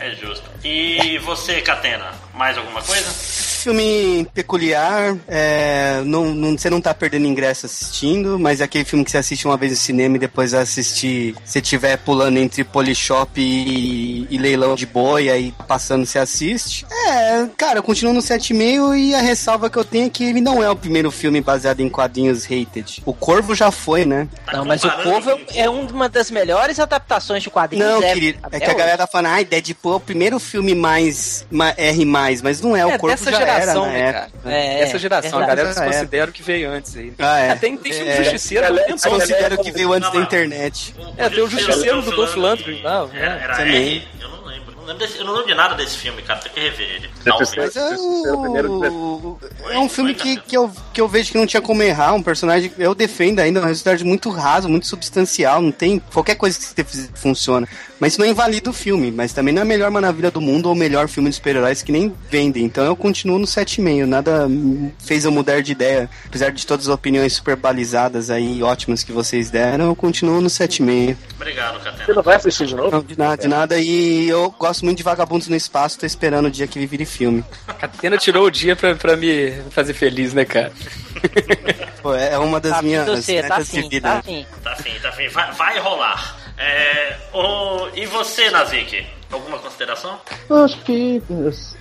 É 0.00 0.10
justo. 0.12 0.53
E 0.64 1.18
você, 1.18 1.60
Catena? 1.60 2.12
Mais 2.34 2.56
alguma 2.58 2.82
coisa? 2.82 3.04
Filme 3.64 4.26
peculiar, 4.34 5.16
é, 5.28 6.02
não, 6.04 6.34
não- 6.34 6.58
você 6.58 6.68
não 6.68 6.80
tá 6.82 6.92
perdendo 6.92 7.26
ingresso 7.26 7.64
assistindo, 7.64 8.38
mas 8.38 8.60
é 8.60 8.64
aquele 8.64 8.84
filme 8.84 9.04
que 9.04 9.10
você 9.10 9.16
assiste 9.16 9.46
uma 9.46 9.56
vez 9.56 9.72
no 9.72 9.78
cinema 9.78 10.16
e 10.16 10.18
depois 10.18 10.52
vai 10.52 10.60
assistir, 10.62 11.34
se 11.46 11.62
tiver 11.62 11.96
pulando 11.98 12.36
entre 12.38 12.62
Polishop 12.62 13.40
e, 13.40 14.26
e 14.28 14.36
leilão 14.36 14.74
de 14.74 14.84
boi, 14.84 15.30
aí 15.30 15.54
passando 15.66 16.04
você 16.04 16.18
assiste. 16.18 16.84
É, 17.08 17.46
cara, 17.56 17.78
eu 17.78 17.82
continuo 17.82 18.12
no 18.12 18.20
7,5 18.20 18.98
e 18.98 19.14
a 19.14 19.20
ressalva 19.22 19.70
que 19.70 19.78
eu 19.78 19.84
tenho 19.84 20.06
é 20.06 20.10
que 20.10 20.24
ele 20.24 20.42
não 20.42 20.62
é 20.62 20.68
o 20.68 20.76
primeiro 20.76 21.10
filme 21.10 21.40
baseado 21.40 21.80
em 21.80 21.88
quadrinhos 21.88 22.44
hated. 22.44 23.02
O 23.06 23.14
Corvo 23.14 23.54
já 23.54 23.70
foi, 23.70 24.04
né? 24.04 24.28
Tá 24.44 24.58
Não, 24.58 24.64
mas 24.66 24.84
o 24.84 24.90
Corvo 24.90 25.38
com- 25.38 25.44
é 25.54 25.70
uma 25.70 26.08
das 26.08 26.30
melhores 26.30 26.78
adaptações 26.78 27.42
de 27.42 27.48
quadrinhos. 27.48 27.86
Não, 27.88 28.02
é, 28.02 28.12
querido, 28.12 28.40
é 28.52 28.60
que 28.60 28.70
a 28.70 28.74
galera 28.74 28.98
tá 28.98 29.06
falando, 29.06 29.28
ai, 29.32 29.44
Deadpool 29.44 29.92
é 29.94 29.96
o 29.96 30.00
primeiro 30.00 30.38
filme 30.38 30.53
mais 30.62 31.46
ma- 31.50 31.74
R+, 31.76 32.04
mas 32.42 32.60
não 32.60 32.76
é, 32.76 32.84
o 32.84 32.90
é 32.90 32.98
Corvo 32.98 33.16
dessa 33.16 33.30
já 33.30 33.38
geração, 33.38 33.86
era 33.86 33.92
né, 33.92 34.12
cara? 34.12 34.30
É, 34.56 34.80
Essa 34.82 34.98
geração, 34.98 35.30
a 35.38 35.46
verdade. 35.46 35.56
galera 35.56 35.74
Já 35.74 35.80
era. 35.80 35.90
desconsidera 35.90 36.30
o 36.30 36.34
que 36.34 36.42
veio 36.42 36.70
antes 36.70 36.96
aí. 36.96 37.12
Ah, 37.18 37.38
é. 37.38 37.54
tem, 37.56 37.76
tem 37.76 37.92
filme 37.92 38.10
É. 38.10 38.16
Justiceiro. 38.24 38.66
Eu 38.66 39.10
considero 39.10 39.58
que 39.62 39.70
veio 39.72 39.92
antes 39.92 40.08
Não, 40.08 40.16
da 40.16 40.22
internet. 40.22 40.94
É, 41.16 41.28
tem 41.28 41.42
o 41.42 41.48
Justiceiro 41.48 42.02
do 42.02 42.10
Dolph 42.12 42.36
Lundgren, 42.36 42.80
é, 43.14 43.48
também. 43.56 43.74
R? 43.76 44.08
Eu 44.20 44.28
não. 44.28 44.43
Não 44.84 44.92
lembro 44.92 45.06
desse- 45.06 45.18
eu 45.18 45.24
não 45.24 45.32
lembro 45.32 45.48
de 45.48 45.54
nada 45.54 45.74
desse 45.74 45.96
filme, 45.96 46.20
cara. 46.22 46.40
Tem 46.40 46.52
que 46.52 46.60
rever 46.60 46.88
ele. 46.96 47.10
Mas 47.56 47.76
é, 47.76 48.68
o... 48.68 49.38
é 49.70 49.78
um 49.78 49.88
filme 49.88 50.14
que, 50.14 50.36
que, 50.40 50.56
eu, 50.56 50.70
que 50.92 51.00
eu 51.00 51.08
vejo 51.08 51.32
que 51.32 51.38
não 51.38 51.46
tinha 51.46 51.62
como 51.62 51.82
errar. 51.82 52.12
Um 52.14 52.22
personagem, 52.22 52.70
eu 52.78 52.94
defendo 52.94 53.40
ainda, 53.40 53.60
é 53.60 53.62
um 53.62 53.66
resultado 53.66 54.04
muito 54.04 54.28
raso, 54.30 54.68
muito 54.68 54.86
substancial. 54.86 55.62
Não 55.62 55.72
tem. 55.72 55.98
Qualquer 56.12 56.34
coisa 56.34 56.58
que 56.58 56.64
você 56.64 56.84
fizer 56.84 57.08
funciona. 57.14 57.66
Mas 57.98 58.12
isso 58.12 58.20
não 58.20 58.26
invalida 58.28 58.68
o 58.68 58.72
filme. 58.72 59.10
Mas 59.10 59.32
também 59.32 59.54
não 59.54 59.60
é 59.60 59.62
a 59.62 59.66
melhor 59.66 59.90
maravilha 59.90 60.30
do 60.30 60.40
mundo 60.40 60.66
ou 60.66 60.72
o 60.72 60.76
melhor 60.76 61.08
filme 61.08 61.30
de 61.30 61.36
super-heróis 61.36 61.82
que 61.82 61.90
nem 61.92 62.14
vendem. 62.30 62.64
Então 62.64 62.84
eu 62.84 62.94
continuo 62.96 63.38
no 63.38 63.46
7,5. 63.46 64.04
Nada 64.06 64.46
fez 65.04 65.24
eu 65.24 65.32
mudar 65.32 65.62
de 65.62 65.72
ideia. 65.72 66.10
Apesar 66.26 66.50
de 66.50 66.66
todas 66.66 66.88
as 66.88 66.94
opiniões 66.94 67.32
super 67.32 67.56
balizadas 67.56 68.30
aí, 68.30 68.62
ótimas 68.62 69.02
que 69.02 69.12
vocês 69.12 69.50
deram, 69.50 69.86
eu 69.86 69.96
continuo 69.96 70.40
no 70.40 70.48
7,5. 70.48 71.16
Obrigado, 71.36 71.78
Você 71.78 71.84
Catena. 71.90 72.14
não 72.14 72.22
vai 72.22 72.36
assistir 72.36 72.66
de 72.66 72.74
novo? 72.74 72.90
Não, 72.90 73.02
de 73.02 73.18
nada, 73.18 73.36
de 73.42 73.48
nada. 73.48 73.78
E 73.78 74.28
eu 74.28 74.50
gosto 74.58 74.73
muito 74.82 74.98
de 74.98 75.02
Vagabundos 75.04 75.48
no 75.48 75.54
Espaço, 75.56 75.98
tô 75.98 76.06
esperando 76.06 76.46
o 76.46 76.50
dia 76.50 76.66
que 76.66 76.78
ele 76.78 76.86
vire 76.86 77.04
filme. 77.04 77.44
Catena 77.78 78.16
tirou 78.16 78.46
o 78.46 78.50
dia 78.50 78.74
pra, 78.74 78.94
pra 78.94 79.16
me 79.16 79.52
fazer 79.70 79.94
feliz, 79.94 80.32
né, 80.34 80.44
cara? 80.44 80.72
Pô, 82.02 82.14
é 82.14 82.38
uma 82.38 82.60
das 82.60 82.72
Tá 82.76 82.82
minhas 82.82 83.04
de 83.06 83.10
você, 83.16 83.42
tá 83.42 83.56
de 83.56 83.62
afim, 83.62 83.88
vida. 83.88 84.08
tá 84.08 84.18
afim. 84.18 84.46
Tá 84.62 84.72
afim, 84.72 84.92
tá 85.00 85.08
afim. 85.08 85.28
Vai, 85.28 85.52
vai 85.52 85.78
rolar. 85.78 86.36
É, 86.58 87.16
ô, 87.32 87.88
e 87.94 88.06
você, 88.06 88.50
Nazik? 88.50 89.06
Alguma 89.34 89.58
consideração? 89.58 90.18
Eu 90.48 90.56
acho 90.56 90.80
que, 90.84 91.22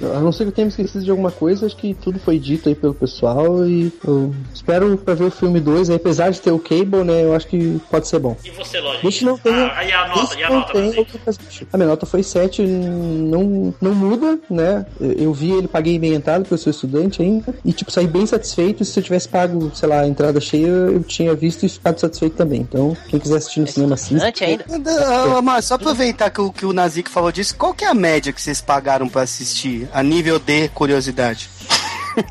a 0.01 0.19
não 0.19 0.31
ser 0.31 0.45
que 0.45 0.49
eu 0.49 0.53
tenha 0.53 0.65
me 0.65 0.71
esquecido 0.71 1.03
de 1.03 1.11
alguma 1.11 1.31
coisa, 1.31 1.65
acho 1.65 1.75
que 1.75 1.93
tudo 1.93 2.19
foi 2.19 2.39
dito 2.39 2.67
aí 2.67 2.75
pelo 2.75 2.93
pessoal 2.93 3.65
e 3.65 3.91
eu 4.05 4.33
espero 4.53 4.97
pra 4.97 5.13
ver 5.13 5.25
o 5.25 5.31
filme 5.31 5.59
2, 5.59 5.89
aí, 5.89 5.95
apesar 5.95 6.31
de 6.31 6.41
ter 6.41 6.51
o 6.51 6.59
Cable, 6.59 7.03
né, 7.03 7.23
eu 7.23 7.35
acho 7.35 7.47
que 7.47 7.79
pode 7.91 8.07
ser 8.07 8.19
bom. 8.19 8.35
E 8.43 8.49
você, 8.51 8.79
Lojinha? 8.79 9.01
Deixa 9.01 9.25
não 9.25 9.37
tem. 9.37 9.53
Ah, 9.53 9.83
e 9.83 9.91
a 9.91 10.07
nota, 10.07 10.39
e 10.39 10.43
a 10.43 10.49
não 10.49 10.59
nota, 10.59 10.73
tem 10.73 11.05
assistir. 11.27 11.67
A 11.71 11.77
minha 11.77 11.89
nota 11.89 12.05
foi 12.05 12.23
7, 12.23 12.61
não, 12.63 13.73
não 13.79 13.93
muda, 13.93 14.39
né? 14.49 14.85
Eu 14.99 15.33
vi 15.33 15.51
ele, 15.51 15.67
paguei 15.67 15.99
meia 15.99 16.15
entrada, 16.15 16.41
porque 16.41 16.53
eu 16.53 16.57
sou 16.57 16.71
estudante 16.71 17.21
ainda, 17.21 17.53
e 17.63 17.71
tipo, 17.71 17.91
saí 17.91 18.07
bem 18.07 18.25
satisfeito. 18.25 18.83
E 18.83 18.85
se 18.85 18.99
eu 18.99 19.03
tivesse 19.03 19.27
pago, 19.27 19.71
sei 19.75 19.89
lá, 19.89 20.01
a 20.01 20.07
entrada 20.07 20.39
cheia, 20.39 20.67
eu 20.67 21.03
tinha 21.03 21.33
visto 21.35 21.65
e 21.65 21.69
ficado 21.69 21.99
satisfeito 21.99 22.35
também. 22.35 22.61
Então, 22.61 22.95
quem 23.07 23.19
quiser 23.19 23.37
assistir 23.37 23.59
no 23.59 23.67
cinema, 23.67 23.95
assista. 23.95 24.27
Antes 24.27 24.41
ainda. 24.41 24.65
Ah, 24.67 25.41
Mas 25.41 25.65
só 25.65 25.75
aproveitar 25.75 26.29
que 26.29 26.41
o, 26.41 26.51
que 26.51 26.65
o 26.65 26.73
Nazik 26.73 27.09
falou 27.09 27.31
disso, 27.31 27.42
qual 27.51 27.73
que 27.73 27.83
é 27.83 27.87
a 27.87 27.93
média 27.93 28.31
que 28.31 28.41
vocês 28.41 28.61
pagaram 28.61 29.07
pra 29.09 29.21
assistir? 29.23 29.87
A 29.93 30.01
nível 30.03 30.39
de 30.39 30.67
curiosidade. 30.69 31.49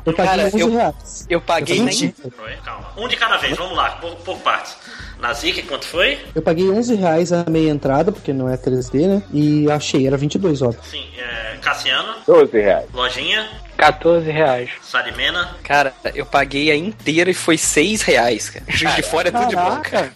Eu 0.05 0.13
paguei 0.13 0.25
Cara, 0.25 0.45
11 0.47 0.59
eu- 0.59 0.71
reais. 0.71 1.25
Eu 1.29 1.41
paguei 1.41 1.79
Eu 1.79 1.83
nem. 1.83 2.15
Um 2.97 3.07
de 3.07 3.15
cada 3.17 3.35
vez, 3.37 3.57
vamos 3.57 3.75
lá, 3.75 3.91
por, 3.91 4.15
por 4.17 4.37
partes. 4.39 4.75
Nazik, 5.19 5.61
quanto 5.63 5.85
foi? 5.85 6.19
Eu 6.35 6.41
paguei 6.41 6.69
11 6.69 6.95
reais 6.95 7.31
a 7.33 7.45
meia 7.49 7.69
entrada, 7.69 8.11
porque 8.11 8.31
não 8.33 8.47
é 8.49 8.57
3D, 8.57 9.07
né? 9.07 9.23
E 9.31 9.69
achei, 9.71 10.05
era 10.07 10.17
22, 10.17 10.61
óbvio. 10.61 10.81
Sim, 10.89 11.05
é, 11.17 11.57
Cassiano, 11.61 12.15
12 12.27 12.59
reais. 12.59 12.85
Lojinha, 12.93 13.47
14 13.77 14.29
reais. 14.31 14.69
Salimena. 14.81 15.55
Cara, 15.63 15.93
eu 16.15 16.25
paguei 16.25 16.71
a 16.71 16.75
inteira 16.75 17.29
e 17.29 17.33
foi 17.33 17.57
6 17.57 18.01
reais, 18.01 18.49
cara. 18.49 18.65
Juiz 18.69 18.95
de 18.95 19.03
fora 19.03 19.29
é 19.29 19.31
tudo 19.31 19.47
de 19.47 19.55
bom, 19.55 19.81
cara. 19.81 20.11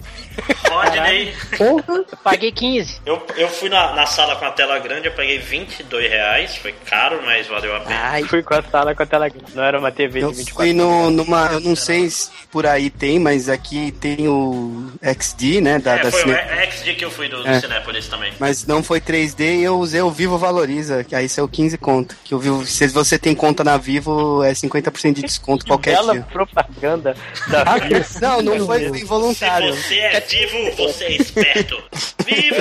Rodney, 0.70 1.34
Porra, 1.58 2.04
Paguei 2.24 2.52
15. 2.52 3.02
eu, 3.06 3.26
eu 3.36 3.50
fui 3.50 3.70
na, 3.70 3.94
na 3.96 4.06
sala 4.06 4.36
com 4.36 4.46
a 4.46 4.52
tela 4.52 4.78
grande, 4.78 5.08
eu 5.08 5.12
paguei 5.14 5.40
22 5.40 6.10
reais. 6.10 6.56
Foi 6.58 6.74
caro, 6.86 7.22
mas 7.26 7.48
valeu 7.48 7.76
a 7.76 7.80
pena. 7.80 8.00
Ai, 8.04 8.24
Fui 8.24 8.44
com 8.44 8.54
a 8.54 8.62
sala 8.62 8.94
com 8.94 9.02
a 9.02 9.06
tela 9.06 9.30
grande. 9.30 9.56
Não 9.56 9.64
era 9.64 9.80
uma 9.80 9.92
TV 9.92 10.22
Eu 10.24 10.30
de 10.32 10.38
24 10.38 10.64
fui 10.64 10.74
no, 10.74 11.10
numa. 11.10 11.48
Eu 11.54 11.60
não 11.60 11.76
sei 11.76 12.08
se 12.10 12.30
por 12.52 12.68
aí 12.68 12.90
tem, 12.92 13.20
mas 13.20 13.50
aqui 13.50 13.92
tem 13.94 14.28
o 14.28 14.92
XD, 15.02 15.62
né? 15.62 15.80
Da, 15.80 15.96
é, 15.98 16.04
da 16.04 16.12
foi 16.12 16.22
Cine- 16.22 16.34
o 16.36 16.72
XD 16.72 16.94
que 16.94 17.06
eu 17.06 17.10
fui 17.12 17.28
do, 17.28 17.42
do 17.42 17.48
É. 17.50 17.60
Cinépolis 17.60 18.08
também. 18.08 18.32
Mas 18.40 18.66
não 18.66 18.84
foi 18.84 19.02
3D 19.02 19.40
e 19.60 19.64
eu 19.64 19.80
usei 19.80 20.02
o 20.02 20.12
Vivo 20.12 20.38
Valoriza, 20.38 21.04
que 21.04 21.16
aí 21.16 21.28
saiu 21.28 21.48
15 21.48 21.78
conto. 21.80 22.16
Que 22.24 22.36
o 22.36 22.40
Vivo, 22.40 22.64
se 22.66 22.86
você 22.90 23.18
tem 23.18 23.34
conta 23.34 23.47
na 23.64 23.78
Vivo, 23.78 24.44
é 24.44 24.52
50% 24.52 25.14
de 25.14 25.22
desconto 25.22 25.66
qualquer 25.66 25.92
Bela 25.96 26.14
dia. 26.14 26.22
propaganda 26.32 27.16
da 27.50 27.62
Ah, 27.64 27.78
Vivo. 27.78 28.06
Não, 28.22 28.42
não 28.42 28.66
foi 28.66 28.80
foi 28.90 28.98
Se 28.98 29.04
involuntário. 29.04 29.74
você 29.76 30.00
é 30.00 30.20
vivo, 30.22 30.76
você 30.78 31.04
é 31.06 31.12
esperto. 31.18 31.84
Vivo! 32.26 32.56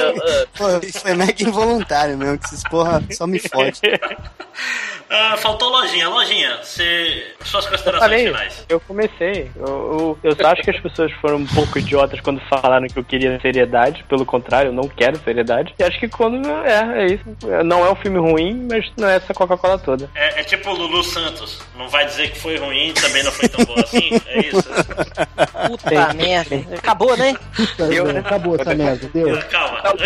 Pô, 0.57 0.65
foi 1.01 1.15
mega 1.15 1.43
involuntário 1.43 2.17
mesmo, 2.17 2.39
que 2.39 2.47
esses 2.47 2.63
porra 2.65 3.03
só 3.13 3.27
me 3.27 3.39
fode. 3.39 3.81
Ah, 5.09 5.37
faltou 5.37 5.69
lojinha. 5.69 6.09
Lojinha, 6.09 6.59
você... 6.63 7.33
suas 7.45 7.65
Eu 7.65 7.71
considerações 7.71 8.11
falei, 8.11 8.27
finais. 8.27 8.67
eu 8.69 8.81
comecei. 8.81 9.51
Eu, 9.57 10.19
eu, 10.23 10.37
eu 10.37 10.47
acho 10.49 10.63
que 10.63 10.71
as 10.71 10.81
pessoas 10.81 11.13
foram 11.21 11.37
um 11.37 11.47
pouco 11.47 11.79
idiotas 11.79 12.21
quando 12.21 12.41
falaram 12.49 12.87
que 12.89 12.99
eu 12.99 13.05
queria 13.05 13.39
seriedade. 13.41 14.05
Pelo 14.09 14.27
contrário, 14.27 14.69
eu 14.71 14.73
não 14.73 14.89
quero 14.89 15.19
seriedade. 15.19 15.75
E 15.79 15.83
acho 15.85 15.99
que 16.01 16.09
quando. 16.09 16.49
É, 16.65 17.03
é 17.03 17.07
isso. 17.07 17.25
Não 17.65 17.85
é 17.87 17.91
um 17.91 17.97
filme 17.97 18.19
ruim, 18.19 18.67
mas 18.71 18.91
não 18.97 19.09
é 19.09 19.17
essa 19.17 19.33
Coca-Cola 19.33 19.79
toda. 19.79 20.11
É, 20.15 20.41
é 20.41 20.45
tipo 20.45 20.71
o 20.71 20.75
Lulu 20.75 21.03
Santos. 21.05 21.61
Não 21.77 21.89
vai 21.89 22.05
dizer 22.07 22.31
que 22.31 22.39
foi 22.41 22.57
ruim, 22.57 22.93
também 22.93 23.23
não 23.23 23.31
foi 23.33 23.49
tão 23.49 23.65
bom 23.65 23.75
assim. 23.79 24.11
É 24.27 24.41
isso. 24.41 24.63
puta 25.69 26.15
merda. 26.15 26.77
Acabou, 26.77 27.17
né? 27.17 27.35
puta, 27.55 27.87
velho, 27.87 28.19
acabou 28.19 28.57
essa 28.59 28.75
merda, 28.75 29.09
deu. 29.13 29.39
Calma, 29.49 29.83
eu 29.85 29.97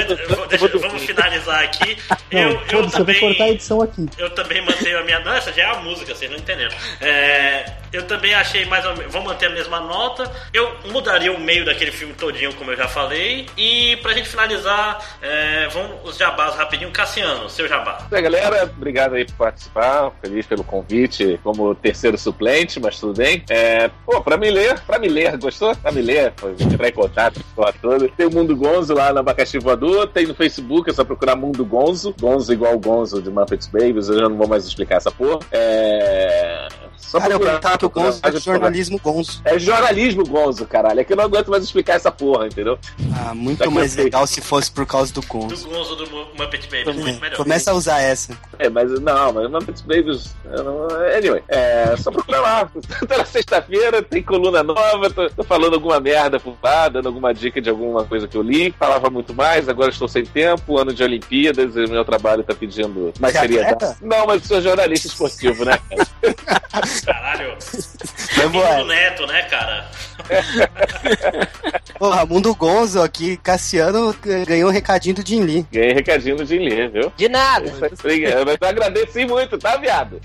deixa- 0.48 0.78
vamos 0.78 1.02
finalizar 1.02 1.62
aqui. 1.64 1.96
Eu, 2.30 2.40
Não, 2.40 2.50
eu 2.50 2.60
eu 2.72 2.82
vou 2.82 2.90
também. 2.90 3.20
cortar 3.20 3.44
a 3.44 3.48
edição 3.50 3.82
aqui. 3.82 4.06
Eu 4.18 4.30
também 4.30 4.64
a 4.98 5.04
minha. 5.04 5.20
Não, 5.20 5.32
essa 5.32 5.52
já 5.52 5.62
é 5.62 5.66
a 5.66 5.80
música, 5.80 6.14
vocês 6.14 6.30
não 6.30 6.38
entenderam. 6.38 6.74
É, 7.00 7.64
eu 7.92 8.06
também 8.06 8.34
achei 8.34 8.64
mais 8.64 8.84
ou 8.84 8.96
menos. 8.96 9.12
Vou 9.12 9.22
manter 9.22 9.46
a 9.46 9.50
mesma 9.50 9.80
nota. 9.80 10.30
Eu 10.52 10.76
mudaria 10.90 11.32
o 11.32 11.40
meio 11.40 11.64
daquele 11.64 11.90
filme 11.92 12.14
todinho, 12.14 12.54
como 12.54 12.70
eu 12.70 12.76
já 12.76 12.88
falei. 12.88 13.46
E 13.56 13.96
pra 14.02 14.12
gente 14.12 14.28
finalizar, 14.28 15.18
é, 15.22 15.68
vamos 15.68 16.08
os 16.08 16.16
jabás 16.16 16.54
rapidinho. 16.54 16.90
Cassiano, 16.90 17.48
seu 17.48 17.68
jabá. 17.68 18.06
É, 18.10 18.20
galera, 18.20 18.64
obrigado 18.64 19.14
aí 19.14 19.24
por 19.24 19.34
participar, 19.34 20.12
feliz 20.20 20.46
pelo 20.46 20.64
convite 20.64 21.38
como 21.42 21.74
terceiro 21.74 22.18
suplente, 22.18 22.80
mas 22.80 22.98
tudo 22.98 23.16
bem. 23.16 23.44
É, 23.48 23.88
pô, 24.04 24.20
pra 24.20 24.36
me 24.36 24.50
ler, 24.50 24.78
pra 24.80 24.98
me 24.98 25.08
ler, 25.08 25.36
gostou? 25.36 25.74
Pra 25.76 25.92
me 25.92 26.02
ler, 26.02 26.32
entrar 26.58 26.88
em 26.88 26.92
contato, 26.92 27.40
porra 27.54 27.72
toda. 27.80 28.08
Tem 28.08 28.26
o 28.26 28.30
Mundo 28.30 28.56
Gonzo 28.56 28.94
lá 28.94 29.12
no 29.12 29.20
Abacaxi 29.20 29.58
Voador, 29.58 30.08
tem 30.08 30.26
no 30.26 30.34
Facebook, 30.34 30.90
é 30.90 30.92
só 30.92 31.04
procurar 31.04 31.36
Mundo 31.36 31.64
Gonzo, 31.64 32.14
Gonzo 32.20 32.52
igual 32.52 32.78
Gonzo 32.78 33.22
de 33.22 33.30
Muppets 33.30 33.66
Babies, 33.66 34.08
eu 34.08 34.18
já 34.18 34.28
não 34.28 34.36
vou 34.36 34.48
mais 34.48 34.66
explicar 34.66 34.79
essa 34.96 35.10
porra. 35.10 35.40
É... 35.52 36.68
Só 37.00 37.18
Cara, 37.18 37.32
eu 37.32 37.38
procurar- 37.40 37.60
pensava 37.60 37.78
que 37.78 37.86
o 37.86 37.90
Gonzo 37.90 38.20
era 38.22 38.38
jornalismo 38.40 39.00
Gonzo. 39.02 39.40
É 39.44 39.58
jornalismo 39.58 40.24
Gonzo, 40.24 40.64
caralho. 40.66 41.00
É 41.00 41.04
que 41.04 41.12
eu 41.12 41.16
não 41.16 41.24
aguento 41.24 41.48
mais 41.50 41.64
explicar 41.64 41.94
essa 41.96 42.10
porra, 42.12 42.46
entendeu? 42.46 42.78
Ah, 43.18 43.34
muito 43.34 43.58
Tá 43.64 43.68
mais 43.70 43.96
legal 43.96 44.26
se 44.26 44.40
fosse 44.40 44.70
por 44.70 44.86
causa 44.86 45.12
do 45.12 45.20
Do 45.20 45.26
Gonzo. 45.26 45.68
Gonzo 45.68 45.96
do 45.96 46.08
Mu- 46.10 46.26
Muppet 46.38 46.68
Baby. 46.70 46.96
Muito 46.98 47.20
melhor. 47.20 47.36
Começa 47.36 47.72
a 47.72 47.74
usar 47.74 48.00
essa. 48.00 48.36
É, 48.58 48.68
mas 48.68 48.90
não, 49.00 49.32
mas 49.32 49.50
Muppets 49.50 49.80
Babies. 49.82 50.36
eu 50.52 50.62
não- 50.64 50.88
Anyway, 51.16 51.42
é 51.48 51.94
só 51.96 52.10
procurar 52.12 52.40
lá. 52.40 52.70
Toda 53.00 53.24
sexta-feira 53.24 54.02
tem 54.02 54.22
coluna 54.22 54.62
nova, 54.62 55.10
tô, 55.10 55.28
tô 55.30 55.42
falando 55.42 55.74
alguma 55.74 55.98
merda 55.98 56.38
por 56.38 56.56
lá, 56.62 56.88
dando 56.88 57.06
alguma 57.08 57.34
dica 57.34 57.60
de 57.60 57.68
alguma 57.70 58.04
coisa 58.04 58.28
que 58.28 58.36
eu 58.36 58.42
li. 58.42 58.72
Falava 58.78 59.10
muito 59.10 59.34
mais, 59.34 59.68
agora 59.68 59.90
estou 59.90 60.06
sem 60.06 60.24
tempo, 60.24 60.78
ano 60.78 60.92
de 60.94 61.02
Olimpíadas, 61.02 61.74
e 61.76 61.84
o 61.84 61.90
meu 61.90 62.04
trabalho 62.04 62.44
tá 62.44 62.54
pedindo 62.54 63.12
mais 63.18 63.32
Você 63.34 63.40
seriedade. 63.40 63.96
Não, 64.00 64.26
mas 64.26 64.44
sou 64.44 64.60
jornalista 64.60 65.08
esportivo, 65.08 65.64
né? 65.64 65.78
cara? 67.04 67.20
Caralho. 67.30 67.56
Do 68.82 68.86
Neto, 68.86 69.26
né, 69.26 69.42
cara? 69.42 69.90
Porra, 71.98 72.24
Mundo 72.24 72.54
Gonzo 72.54 73.02
aqui, 73.02 73.36
Cassiano 73.36 74.16
eh, 74.26 74.44
ganhou 74.46 74.70
um 74.70 74.72
recadinho 74.72 75.16
do 75.16 75.26
Jim 75.26 75.42
Lee. 75.42 75.66
Ganhei 75.70 75.92
recadinho 75.92 76.36
no 76.36 76.46
Jim 76.46 76.58
Lee, 76.58 76.88
viu? 76.88 77.12
De 77.16 77.28
nada. 77.28 77.70
Obrigado, 77.98 78.46
mas 78.46 78.56
eu 78.60 78.68
agradeci 78.68 79.26
muito, 79.26 79.58
tá, 79.58 79.76
viado? 79.76 80.20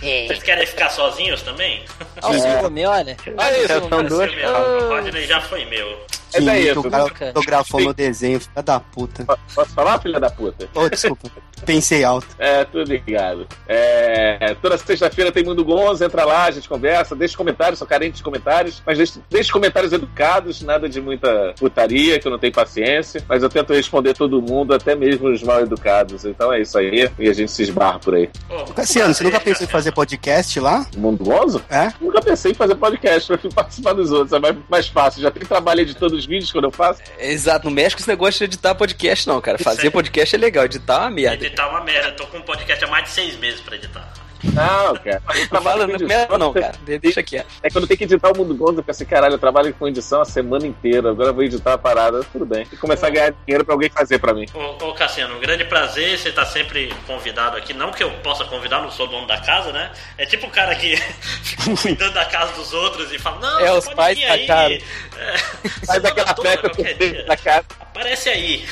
Vocês 0.00 0.42
querem 0.42 0.66
ficar 0.66 0.90
sozinhos 0.90 1.42
também? 1.42 1.84
Olha 2.22 2.38
o 2.38 2.60
ciúme, 2.60 2.86
olha. 2.86 3.16
Olha 3.36 3.58
isso, 3.58 3.88
São 3.88 4.04
duas. 4.04 4.34
meu. 4.34 5.26
Já 5.26 5.40
foi 5.42 5.64
meu. 5.66 6.04
É 6.34 6.40
Jim 6.40 6.46
daí, 6.46 6.72
que 6.72 6.78
o 6.78 6.90
cara 6.90 7.08
fotografou 7.08 7.80
meu 7.80 7.94
desenho, 7.94 8.40
filha 8.40 8.62
da 8.62 8.80
puta. 8.80 9.24
Posso 9.54 9.70
falar, 9.72 10.00
filha 10.00 10.18
da 10.18 10.30
puta? 10.30 10.68
Oh, 10.74 10.88
desculpa. 10.88 11.30
Pensei 11.64 12.04
alto. 12.04 12.26
É, 12.38 12.64
tudo 12.64 12.90
ligado. 12.90 13.46
É, 13.66 14.54
toda 14.60 14.76
sexta-feira 14.76 15.32
tem 15.32 15.44
Mundo 15.44 15.64
Gonzo, 15.64 16.04
entra 16.04 16.24
lá, 16.24 16.44
a 16.44 16.50
gente 16.50 16.68
conversa, 16.68 17.14
deixa 17.14 17.36
comentários, 17.36 17.78
sou 17.78 17.88
carente 17.88 18.16
de 18.16 18.22
comentários, 18.22 18.82
mas 18.84 18.98
deixa, 18.98 19.20
deixa 19.30 19.52
comentários 19.52 19.92
educados, 19.92 20.60
nada 20.62 20.88
de 20.88 21.00
muita 21.00 21.54
putaria, 21.58 22.18
que 22.18 22.26
eu 22.26 22.32
não 22.32 22.38
tenho 22.38 22.52
paciência, 22.52 23.24
mas 23.28 23.42
eu 23.42 23.48
tento 23.48 23.72
responder 23.72 24.14
todo 24.14 24.42
mundo, 24.42 24.74
até 24.74 24.94
mesmo 24.94 25.28
os 25.28 25.42
mal 25.42 25.60
educados. 25.60 26.24
Então 26.24 26.52
é 26.52 26.60
isso 26.60 26.76
aí, 26.76 27.10
e 27.18 27.28
a 27.28 27.32
gente 27.32 27.50
se 27.50 27.62
esbarra 27.62 27.98
por 27.98 28.14
aí. 28.14 28.28
Ô, 28.50 28.72
Cassiano, 28.72 29.14
você 29.14 29.22
nunca 29.22 29.38
prazer, 29.38 29.54
pensou 29.54 29.66
em 29.66 29.70
fazer 29.70 29.92
podcast 29.92 30.60
lá? 30.60 30.86
Mundo 30.96 31.24
Gonzo? 31.24 31.62
É? 31.70 31.92
Nunca 32.00 32.20
pensei 32.20 32.52
em 32.52 32.54
fazer 32.54 32.74
podcast, 32.74 33.28
prefiro 33.28 33.54
participar 33.54 33.92
dos 33.94 34.10
outros, 34.10 34.32
é 34.32 34.38
mais, 34.38 34.56
mais 34.68 34.88
fácil. 34.88 35.22
Já 35.22 35.30
tem 35.30 35.44
trabalho 35.44 35.80
editando 35.80 36.18
os 36.24 36.26
vídeos 36.26 36.50
quando 36.50 36.64
eu 36.64 36.70
faço. 36.70 37.02
Exato, 37.18 37.66
não 37.66 37.72
mexe 37.72 37.94
com 37.94 38.00
esse 38.00 38.08
negócio 38.08 38.38
de 38.38 38.44
editar 38.44 38.74
podcast, 38.74 39.28
não, 39.28 39.40
cara. 39.40 39.58
Fazer 39.58 39.76
Sério? 39.76 39.92
podcast 39.92 40.34
é 40.34 40.38
legal, 40.38 40.64
editar 40.64 40.94
é 40.94 40.98
uma 41.00 41.10
merda. 41.10 41.46
Editar 41.46 41.68
uma 41.68 41.84
merda. 41.84 42.12
Tô 42.12 42.26
com 42.26 42.38
um 42.38 42.42
podcast 42.42 42.84
há 42.84 42.88
mais 42.88 43.04
de 43.04 43.10
seis 43.10 43.36
meses 43.36 43.60
pra 43.60 43.76
editar. 43.76 44.12
Não, 44.52 44.94
cara. 44.96 45.22
Eu 45.34 45.40
Não 45.40 45.48
trabalho 45.48 45.86
não, 45.86 46.06
merda 46.06 46.38
não, 46.38 46.52
cara. 46.52 46.72
Deixa 47.00 47.22
quieto. 47.22 47.46
É 47.62 47.70
quando 47.70 47.86
tem 47.86 47.96
que 47.96 48.04
editar 48.04 48.30
o 48.32 48.36
Mundo 48.36 48.54
Gonzo, 48.54 48.80
eu 48.80 48.84
assim, 48.86 49.04
caralho, 49.04 49.34
eu 49.34 49.38
trabalho 49.38 49.72
com 49.74 49.88
edição 49.88 50.20
a 50.20 50.24
semana 50.24 50.66
inteira, 50.66 51.10
agora 51.10 51.30
eu 51.30 51.34
vou 51.34 51.42
editar 51.44 51.72
a 51.74 51.78
parada, 51.78 52.22
tudo 52.32 52.44
bem. 52.46 52.66
E 52.72 52.76
começar 52.76 53.06
a 53.08 53.10
ganhar 53.10 53.34
dinheiro 53.46 53.64
pra 53.64 53.74
alguém 53.74 53.88
fazer 53.90 54.18
pra 54.18 54.34
mim. 54.34 54.46
Ô, 54.54 54.84
ô 54.88 54.94
Cassiano, 54.94 55.36
um 55.36 55.40
grande 55.40 55.64
prazer, 55.64 56.18
você 56.18 56.30
tá 56.30 56.44
sempre 56.44 56.92
convidado 57.06 57.56
aqui. 57.56 57.72
Não 57.72 57.90
que 57.92 58.02
eu 58.02 58.10
possa 58.22 58.44
convidar, 58.44 58.80
não 58.82 58.90
sou 58.90 59.06
dono 59.06 59.26
da 59.26 59.40
casa, 59.40 59.72
né? 59.72 59.90
É 60.18 60.26
tipo 60.26 60.46
o 60.46 60.50
cara 60.50 60.74
que 60.74 60.96
fica 61.42 61.76
cuidando 61.80 62.12
da 62.14 62.24
casa 62.26 62.52
dos 62.52 62.72
outros 62.72 63.12
e 63.12 63.18
fala, 63.18 63.38
não, 63.40 63.60
É, 63.60 63.68
você 63.70 63.78
os 63.78 63.84
pode 63.86 63.96
pais 63.96 64.18
vir 64.18 64.24
aí. 64.26 64.46
tacaram. 64.46 64.74
É, 64.74 65.38
Faz 65.86 66.04
aquela 66.04 66.34
festa 66.34 66.58
qualquer 66.58 66.94
dentro 66.94 67.14
dia. 67.16 67.26
da 67.26 67.36
casa. 67.36 67.64
Aparece 67.80 68.28
aí. 68.28 68.66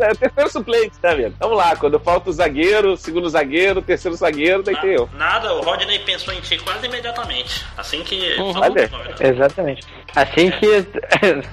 É 0.00 0.12
o 0.12 0.16
terceiro 0.16 0.50
suplente, 0.50 0.98
tá 1.00 1.14
vendo? 1.14 1.34
Vamos 1.38 1.56
lá, 1.56 1.76
quando 1.76 1.98
falta 1.98 2.30
o 2.30 2.32
zagueiro, 2.32 2.96
segundo 2.96 3.28
zagueiro, 3.28 3.82
terceiro 3.82 4.16
zagueiro, 4.16 4.62
daí 4.62 4.76
tem 4.76 4.90
eu. 4.90 5.08
Nada, 5.14 5.54
o 5.54 5.62
Rodney 5.62 5.98
pensou 6.00 6.32
em 6.34 6.40
ti 6.40 6.58
quase 6.58 6.86
imediatamente. 6.86 7.64
Assim 7.76 8.02
que. 8.02 8.34
Uhum. 8.38 8.52
Olha. 8.58 8.90
Exatamente. 9.20 9.86
Assim 10.14 10.50
que. 10.50 10.86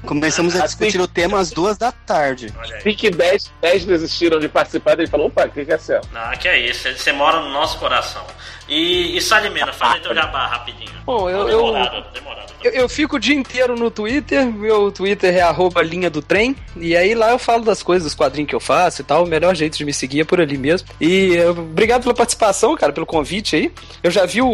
Começamos 0.05 0.55
a 0.55 0.65
discutir 0.65 0.99
o 0.99 1.07
tema 1.07 1.39
às 1.39 1.51
duas 1.51 1.77
da 1.77 1.91
tarde. 1.91 2.53
Vi 2.83 2.95
que 2.95 3.09
10, 3.09 3.51
10 3.61 3.85
desistiram 3.85 4.39
de 4.39 4.47
participar, 4.47 4.93
ele 4.93 5.07
falou, 5.07 5.27
opa, 5.27 5.45
o 5.45 5.49
que 5.49 5.65
que 5.65 5.73
é 5.73 5.77
céu? 5.77 6.01
Ah, 6.13 6.35
que 6.35 6.47
é 6.47 6.59
isso, 6.59 6.91
você 6.91 7.11
mora 7.11 7.39
no 7.39 7.49
nosso 7.49 7.77
coração. 7.79 8.25
E, 8.69 9.17
e 9.17 9.21
Salimena, 9.21 9.73
faz 9.73 9.95
aí 9.95 9.99
teu 10.01 10.13
jabá 10.13 10.45
rapidinho. 10.47 10.89
Bom, 11.05 11.29
eu- 11.29 11.47
eu- 11.49 11.57
Demorado, 11.71 12.05
demorado. 12.13 12.49
Eu, 12.63 12.71
eu 12.71 12.89
fico 12.89 13.15
o 13.15 13.19
dia 13.19 13.33
inteiro 13.35 13.75
no 13.75 13.89
Twitter, 13.89 14.45
meu 14.45 14.91
Twitter 14.91 15.33
é 15.35 15.41
arroba 15.41 15.81
linha 15.81 16.09
do 16.09 16.21
trem, 16.21 16.55
e 16.75 16.95
aí 16.95 17.15
lá 17.15 17.31
eu 17.31 17.39
falo 17.39 17.63
das 17.63 17.81
coisas, 17.81 18.03
dos 18.03 18.13
quadrinhos 18.13 18.49
que 18.49 18.55
eu 18.55 18.59
faço 18.59 19.01
e 19.01 19.05
tal, 19.05 19.23
o 19.23 19.27
melhor 19.27 19.55
jeito 19.55 19.77
de 19.77 19.85
me 19.85 19.93
seguir 19.93 20.21
é 20.21 20.23
por 20.25 20.39
ali 20.41 20.57
mesmo. 20.57 20.87
E 21.01 21.39
obrigado 21.49 22.03
pela 22.03 22.13
participação, 22.13 22.75
cara, 22.75 22.91
pelo 22.93 23.05
convite 23.05 23.55
aí. 23.55 23.71
Eu 24.03 24.11
já 24.11 24.25
vi 24.25 24.41
o, 24.41 24.47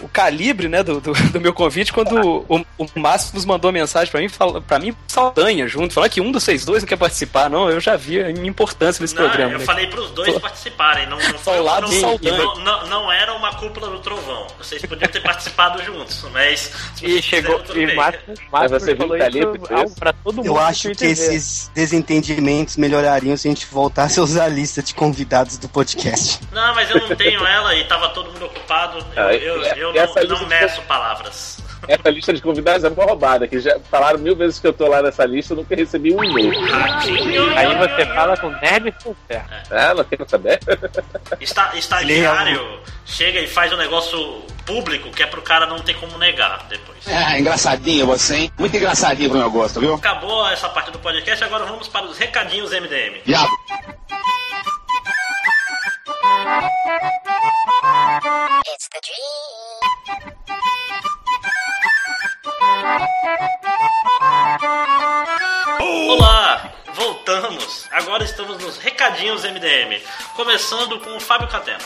o 0.00 0.08
calibre, 0.12 0.68
né, 0.68 0.82
do, 0.82 1.00
do, 1.00 1.12
do 1.12 1.40
meu 1.40 1.52
convite 1.52 1.92
quando 1.92 2.44
o, 2.48 2.64
o 2.78 2.86
Máximos 2.98 3.44
mandou 3.44 3.70
mensagem 3.72 4.10
pra 4.10 4.20
mim, 4.20 4.28
pra 4.66 4.78
mim, 4.78 4.94
Saldanha 5.08 5.66
junto, 5.68 5.92
falar 5.92 6.08
que 6.08 6.20
um 6.20 6.30
dos 6.32 6.44
seis 6.44 6.64
dois 6.64 6.82
não 6.82 6.88
quer 6.88 6.96
participar, 6.96 7.50
não, 7.50 7.68
eu 7.68 7.80
já 7.80 7.96
vi 7.96 8.22
a 8.22 8.28
minha 8.28 8.48
importância 8.48 9.02
nesse 9.02 9.14
Não, 9.14 9.24
programa. 9.24 9.52
eu 9.54 9.58
né? 9.58 9.64
falei 9.64 9.86
pros 9.88 10.10
dois 10.12 10.32
Só- 10.32 10.40
participarem, 10.40 11.06
não, 11.08 11.18
não, 11.18 11.38
foi, 11.38 11.56
não, 11.58 12.54
não, 12.60 12.86
não 12.86 13.12
era 13.12 13.34
uma 13.34 13.49
cúpula 13.56 13.88
do 13.90 13.98
trovão. 14.00 14.46
Vocês 14.58 14.80
podiam 14.84 15.08
ter 15.10 15.20
participado 15.20 15.82
juntos, 15.82 16.24
mas 16.32 16.70
E 17.02 17.20
chegou. 17.22 17.58
tudo 17.60 17.80
E. 17.80 17.94
Márcio, 17.94 18.20
Mas 18.50 18.70
Márcio 18.70 18.80
você 18.80 18.86
viu 18.94 18.96
falou 18.98 19.12
que 19.14 19.18
tá 19.20 19.26
ali, 19.26 19.38
isso 19.40 19.74
algo 19.74 19.94
pra 19.96 20.12
todo 20.12 20.36
mundo. 20.36 20.46
Eu 20.46 20.54
no 20.54 20.58
acho 20.60 20.90
que 20.90 21.04
ver. 21.04 21.10
esses 21.12 21.70
desentendimentos 21.74 22.76
melhorariam 22.76 23.36
se 23.36 23.48
a 23.48 23.50
gente 23.50 23.66
voltasse 23.66 24.18
a 24.18 24.22
usar 24.22 24.44
a 24.44 24.48
lista 24.48 24.82
de 24.82 24.94
convidados 24.94 25.56
do 25.58 25.68
podcast. 25.68 26.40
Não, 26.52 26.74
mas 26.74 26.90
eu 26.90 27.00
não 27.08 27.14
tenho 27.16 27.44
ela 27.46 27.74
e 27.76 27.84
tava 27.84 28.08
todo 28.10 28.32
mundo 28.32 28.46
ocupado. 28.46 28.98
Eu, 29.16 29.22
Ah, 29.26 29.34
eu, 29.34 29.62
eu 29.62 29.94
e 29.94 29.98
essa 29.98 30.22
não, 30.24 30.40
não 30.40 30.46
meço 30.46 30.80
palavras. 30.82 31.58
Essa 31.88 32.10
lista 32.10 32.32
de 32.32 32.42
convidados 32.42 32.84
é 32.84 32.88
uma 32.88 33.04
roubada, 33.04 33.48
que 33.48 33.58
já 33.58 33.78
falaram 33.90 34.18
mil 34.18 34.36
vezes 34.36 34.58
que 34.58 34.66
eu 34.66 34.72
tô 34.72 34.86
lá 34.86 35.02
nessa 35.02 35.24
lista, 35.24 35.52
eu 35.52 35.58
nunca 35.58 35.74
recebi 35.74 36.14
um 36.14 36.22
e-mail. 36.22 36.52
Aí 37.56 37.76
você 37.76 38.06
fala 38.06 38.36
com 38.36 38.50
nerd 38.50 38.94
sincero. 39.02 39.44
Ah, 39.70 39.94
não 39.94 40.04
quero 40.04 40.28
saber. 40.28 40.60
Está, 41.40 41.74
estagiário 41.76 42.80
chega 43.10 43.40
e 43.40 43.46
faz 43.46 43.72
um 43.72 43.76
negócio 43.76 44.42
público 44.64 45.10
que 45.10 45.22
é 45.22 45.26
pro 45.26 45.42
cara 45.42 45.66
não 45.66 45.80
ter 45.80 45.94
como 45.94 46.16
negar 46.18 46.66
depois. 46.68 47.06
É, 47.06 47.38
engraçadinho 47.40 48.06
você, 48.06 48.36
hein? 48.36 48.52
Muito 48.58 48.76
engraçadinho 48.76 49.30
como 49.30 49.42
eu 49.42 49.50
gosto, 49.50 49.80
viu? 49.80 49.94
Acabou 49.94 50.48
essa 50.48 50.68
parte 50.68 50.90
do 50.90 50.98
podcast, 50.98 51.42
agora 51.44 51.64
vamos 51.64 51.88
para 51.88 52.06
os 52.06 52.16
recadinhos 52.16 52.70
MDM. 52.70 53.20
Diabo. 53.24 53.50
It's 58.66 58.88
the 58.88 59.00
dream. 59.02 59.50
Olá, 66.08 66.72
voltamos. 66.94 67.86
Agora 67.90 68.24
estamos 68.24 68.58
nos 68.58 68.78
recadinhos 68.78 69.44
MDM, 69.44 70.00
começando 70.34 70.98
com 71.00 71.14
o 71.16 71.20
Fábio 71.20 71.48
Catena. 71.48 71.78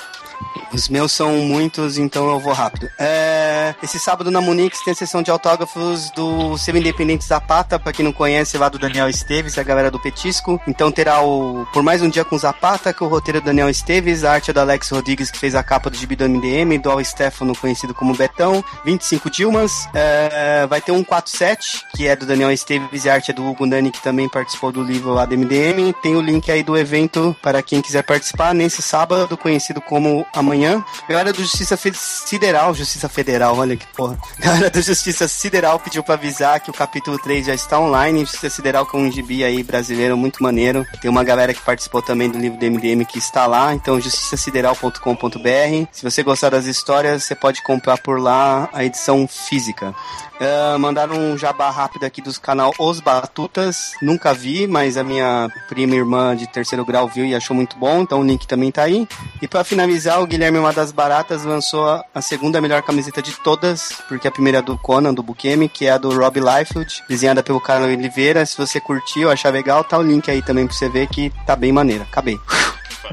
Os 0.73 0.89
meus 0.89 1.13
são 1.13 1.37
muitos, 1.39 1.99
então 1.99 2.29
eu 2.29 2.41
vou 2.41 2.53
rápido. 2.53 2.91
É, 2.99 3.75
esse 3.83 3.99
sábado 3.99 4.31
na 4.31 4.41
Munix 4.41 4.83
tem 4.83 4.93
a 4.93 4.95
sessão 4.95 5.23
de 5.23 5.31
autógrafos 5.31 6.11
do 6.11 6.59
Seu 6.59 6.77
Independente 6.77 7.25
Zapata, 7.25 7.79
pra 7.79 7.93
quem 7.93 8.05
não 8.05 8.13
conhece, 8.13 8.59
lá 8.59 8.69
do 8.69 8.79
Daniel 8.79 9.09
Esteves, 9.09 9.57
a 9.57 9.63
galera 9.63 9.91
do 9.91 10.01
Petisco. 10.01 10.61
Então 10.67 10.91
terá 10.91 11.23
o 11.23 11.67
Por 11.73 11.83
Mais 11.83 12.03
Um 12.03 12.09
Dia 12.09 12.25
com 12.25 12.37
Zapata, 12.37 12.93
que 12.93 13.03
é 13.03 13.07
o 13.07 13.09
roteiro 13.09 13.41
do 13.41 13.45
Daniel 13.45 13.71
Esteves, 13.71 14.25
a 14.25 14.33
arte 14.33 14.51
é 14.51 14.55
do 14.55 14.61
Alex 14.61 14.91
Rodrigues, 14.91 15.31
que 15.31 15.39
fez 15.39 15.55
a 15.55 15.63
capa 15.63 15.89
do 15.89 15.97
gibi 15.97 16.17
do 16.17 16.29
MDM, 16.29 16.79
do 16.79 16.91
Al 16.91 17.05
Stefano, 17.05 17.55
conhecido 17.57 17.95
como 17.95 18.15
Betão, 18.15 18.65
25 18.85 19.31
Dilmas. 19.31 19.89
É, 19.95 20.67
vai 20.67 20.81
ter 20.81 20.93
um 20.93 21.05
47, 21.05 21.85
que 21.95 22.07
é 22.07 22.17
do 22.17 22.27
Daniel 22.27 22.51
Esteves, 22.51 23.05
e 23.05 23.11
a 23.11 23.15
arte 23.15 23.31
é 23.31 23.35
do 23.35 23.47
Hugo 23.47 23.65
Nani, 23.65 23.91
que 23.91 24.03
também 24.03 24.29
participou 24.29 24.73
do 24.73 24.83
livro 24.83 25.15
lá 25.15 25.25
do 25.25 25.37
MDM. 25.37 25.93
Tem 26.03 26.17
o 26.17 26.21
link 26.21 26.51
aí 26.51 26.63
do 26.63 26.77
evento 26.77 27.37
para 27.41 27.63
quem 27.63 27.81
quiser 27.81 28.03
participar 28.03 28.53
nesse 28.55 28.83
sábado, 28.83 29.37
conhecido 29.37 29.81
como 29.81 30.27
Amanhã. 30.35 30.85
Galera 31.09 31.33
do 31.33 31.43
Justiça 31.43 31.77
Federal, 31.77 32.75
Justiça 32.75 33.09
Federal, 33.09 33.57
olha 33.57 33.77
que 33.77 33.87
porra. 33.89 34.19
Galera 34.39 34.69
do 34.71 34.83
Justiça 34.83 35.29
Sideral 35.29 35.79
pediu 35.79 36.03
pra 36.03 36.15
avisar 36.15 36.61
que 36.61 36.71
o 36.71 36.75
capítulo 36.75 37.19
3 37.19 37.47
já 37.47 37.55
está 37.55 37.79
online. 37.79 38.21
Justiça 38.21 38.51
Sideral 38.51 38.89
é 38.93 38.97
um 38.97 39.11
gibi 39.11 39.45
aí 39.45 39.63
brasileiro 39.63 40.17
muito 40.17 40.43
maneiro. 40.43 40.85
Tem 41.01 41.11
uma 41.11 41.23
galera 41.23 41.55
que 41.55 41.63
participou 41.63 42.03
também 42.03 42.29
do 42.31 42.39
livro 42.39 42.59
do 42.59 42.67
MDM 42.67 43.05
que 43.05 43.19
está 43.19 43.47
lá. 43.47 43.75
Então, 43.75 44.01
justiçasideral.com.br. 44.01 45.89
Se 45.93 46.03
você 46.03 46.23
gostar 46.23 46.51
das 46.51 46.67
histórias, 46.67 47.25
você 47.25 47.35
pode 47.35 47.63
comprar 47.63 47.99
por 47.99 48.21
lá 48.21 48.69
a 48.73 48.85
edição 48.85 49.29
física. 49.29 49.95
Uh, 50.41 50.79
mandaram 50.79 51.17
um 51.17 51.39
jabá 51.39 51.71
rápido 51.71 52.05
aqui 52.05 52.21
dos 52.21 52.39
canal 52.39 52.73
Os 52.79 53.01
Batutas. 53.01 53.93
Nunca 54.03 54.35
vi, 54.35 54.67
mas 54.67 54.97
a 54.97 55.05
minha 55.05 55.49
prima 55.69 55.95
e 55.95 55.99
irmã 55.99 56.35
de 56.35 56.47
terceiro 56.47 56.85
grau 56.85 57.07
viu 57.07 57.25
e 57.25 57.35
achou 57.35 57.55
muito 57.55 57.77
bom. 57.77 58.01
Então 58.01 58.21
o 58.21 58.25
link 58.25 58.47
também 58.47 58.71
tá 58.71 58.83
aí. 58.83 59.07
E 59.41 59.47
para 59.47 59.63
finalizar, 59.63 60.21
o 60.21 60.27
Guilherme 60.27 60.59
Uma 60.59 60.73
das 60.73 60.91
Baratas 60.91 61.45
lançou 61.45 61.89
a, 61.89 62.05
a, 62.15 62.21
segunda 62.21 62.61
melhor 62.61 62.83
camiseta 62.83 63.23
de 63.23 63.33
todas, 63.43 63.93
porque 64.09 64.27
a 64.27 64.31
primeira 64.31 64.59
é 64.59 64.63
do 64.63 64.77
Conan, 64.77 65.15
do 65.15 65.23
Bukemi, 65.23 65.69
que 65.69 65.87
é 65.87 65.93
a 65.93 65.99
do 65.99 66.17
Rob 66.17 66.41
Liefeld, 66.41 67.03
desenhada 67.09 67.43
pelo 67.43 67.61
Carlos 67.61 67.89
Oliveira. 67.89 68.45
Se 68.45 68.57
você 68.57 68.81
curtiu, 68.81 69.31
achar 69.31 69.53
legal, 69.53 69.85
tá 69.85 69.99
o 69.99 70.03
link 70.03 70.31
aí 70.31 70.43
também 70.43 70.67
pra 70.67 70.75
você 70.75 70.89
ver 70.89 71.07
que 71.07 71.33
tá 71.47 71.55
bem 71.55 71.73
maneira. 71.73 72.05
Acabei. 72.05 72.39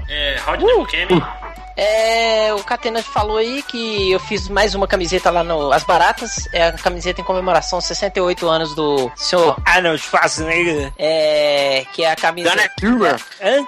É, 0.10 0.40
Rodney 0.46 0.74
uh, 0.74 0.80
Bukemi. 0.80 1.14
Uh. 1.14 1.41
É, 1.84 2.54
o 2.54 2.64
Catena 2.64 3.02
falou 3.02 3.38
aí 3.38 3.64
que 3.64 4.12
eu 4.12 4.20
fiz 4.20 4.48
mais 4.48 4.76
uma 4.76 4.88
camiseta 4.88 5.32
lá 5.32 5.44
no 5.44 5.74
As 5.74 5.84
Baratas. 5.84 6.48
É 6.54 6.68
a 6.68 6.74
camiseta 6.74 7.22
em 7.22 7.24
comemoração 7.24 7.78
aos 7.78 7.86
68 7.86 8.48
anos 8.48 8.76
do 8.76 9.12
senhor 9.16 9.58
Arnold 9.66 10.00
Schwarzenegger. 10.00 10.94
É, 10.96 11.84
que 11.92 12.04
é 12.04 12.12
a 12.12 12.16
camisa. 12.16 12.52
Not 12.52 12.62
a 12.62 12.70
tumor. 12.80 13.20
Hã? 13.42 13.68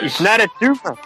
It's 0.00 0.20
not 0.20 0.42
a 0.42 0.48
tumor. 0.60 0.98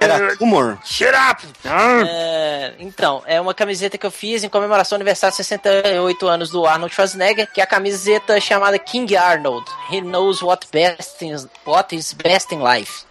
Era 0.00 0.36
humor. 0.40 0.78
Shut 0.84 1.14
up! 1.14 1.46
É, 1.64 2.74
então, 2.80 3.22
é 3.24 3.40
uma 3.40 3.54
camiseta 3.54 3.96
que 3.96 4.04
eu 4.04 4.10
fiz 4.10 4.42
em 4.42 4.48
comemoração 4.48 4.96
ao 4.96 4.98
aniversário 4.98 5.30
de 5.34 5.36
68 5.36 6.26
anos 6.26 6.50
do 6.50 6.66
Arnold 6.66 6.92
Schwarzenegger, 6.92 7.48
que 7.52 7.60
é 7.60 7.64
a 7.64 7.66
camiseta 7.68 8.40
chamada 8.40 8.76
King 8.76 9.16
Arnold. 9.16 9.70
He 9.88 10.00
knows 10.00 10.42
what, 10.42 10.66
best 10.72 11.24
in, 11.24 11.36
what 11.64 11.94
is 11.94 12.12
best 12.12 12.52
in 12.52 12.58
life. 12.58 13.04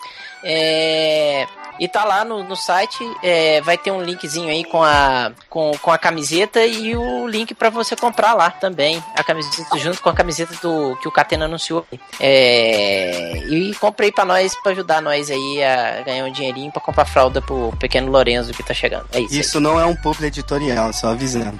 É, 0.44 1.48
e 1.80 1.88
tá 1.88 2.04
lá 2.04 2.24
no, 2.24 2.44
no 2.44 2.56
site, 2.56 3.00
é, 3.22 3.62
vai 3.62 3.78
ter 3.78 3.91
um 3.91 4.02
linkzinho 4.02 4.50
aí 4.50 4.64
com 4.64 4.84
a, 4.84 5.32
com, 5.50 5.72
com 5.82 5.91
a 5.91 5.98
camiseta 5.98 6.66
e 6.66 6.95
o 6.95 7.28
link 7.28 7.54
para 7.54 7.70
você 7.70 7.95
comprar 7.95 8.34
lá 8.34 8.52
também. 8.52 9.04
A 9.16 9.24
camiseta 9.24 9.78
junto 9.78 10.02
com 10.02 10.10
a 10.10 10.14
camiseta 10.14 10.54
do 10.62 10.95
que 10.98 11.08
o 11.08 11.12
Catena 11.12 11.45
anunciou. 11.45 11.86
É, 12.20 13.38
e 13.50 13.74
comprei 13.76 14.12
para 14.12 14.26
nós, 14.26 14.56
para 14.62 14.72
ajudar 14.72 15.02
nós 15.02 15.30
aí 15.32 15.64
a 15.64 16.02
ganhar 16.02 16.26
um 16.26 16.32
dinheirinho 16.32 16.72
para 16.72 16.82
comprar 16.82 17.06
fralda 17.06 17.41
pro 17.41 17.74
pequeno 17.80 18.12
Lorenzo 18.12 18.54
que 18.54 18.64
tá 18.64 18.74
chegando. 18.74 19.06
É 19.12 19.20
isso. 19.20 19.34
Isso 19.34 19.58
aí. 19.58 19.64
não 19.64 19.80
é 19.80 19.86
um 19.86 19.95
publi 19.95 20.28
editorial, 20.28 20.94
só 20.94 21.10
avisando. 21.10 21.60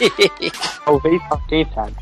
Talvez, 0.84 1.22
quem 1.48 1.66
sabe. 1.74 1.94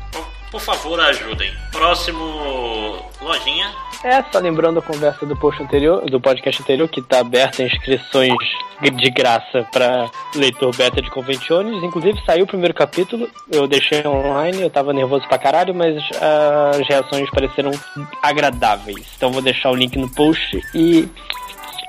Por 0.53 0.61
favor, 0.61 0.99
ajudem. 0.99 1.51
Próximo 1.71 3.03
lojinha. 3.19 3.73
É, 4.03 4.23
só 4.31 4.37
lembrando 4.37 4.77
a 4.77 4.81
conversa 4.83 5.25
do 5.25 5.35
post 5.35 5.63
anterior, 5.63 6.05
do 6.05 6.21
podcast 6.21 6.61
anterior, 6.61 6.87
que 6.87 7.01
tá 7.01 7.21
aberta 7.21 7.63
inscrições 7.63 8.37
de 8.79 9.09
graça 9.09 9.67
para 9.71 10.11
leitor 10.35 10.75
beta 10.75 11.01
de 11.01 11.09
Conventiones. 11.09 11.81
Inclusive 11.81 12.21
saiu 12.23 12.43
o 12.43 12.47
primeiro 12.47 12.75
capítulo, 12.75 13.27
eu 13.51 13.67
deixei 13.67 14.05
online, 14.05 14.61
eu 14.61 14.69
tava 14.69 14.93
nervoso 14.93 15.27
pra 15.27 15.39
caralho, 15.39 15.73
mas 15.73 15.95
as 16.21 16.87
reações 16.87 17.27
pareceram 17.31 17.71
agradáveis. 18.21 19.07
Então 19.17 19.31
vou 19.31 19.41
deixar 19.41 19.71
o 19.71 19.75
link 19.75 19.97
no 19.97 20.07
post 20.13 20.61
e 20.75 21.09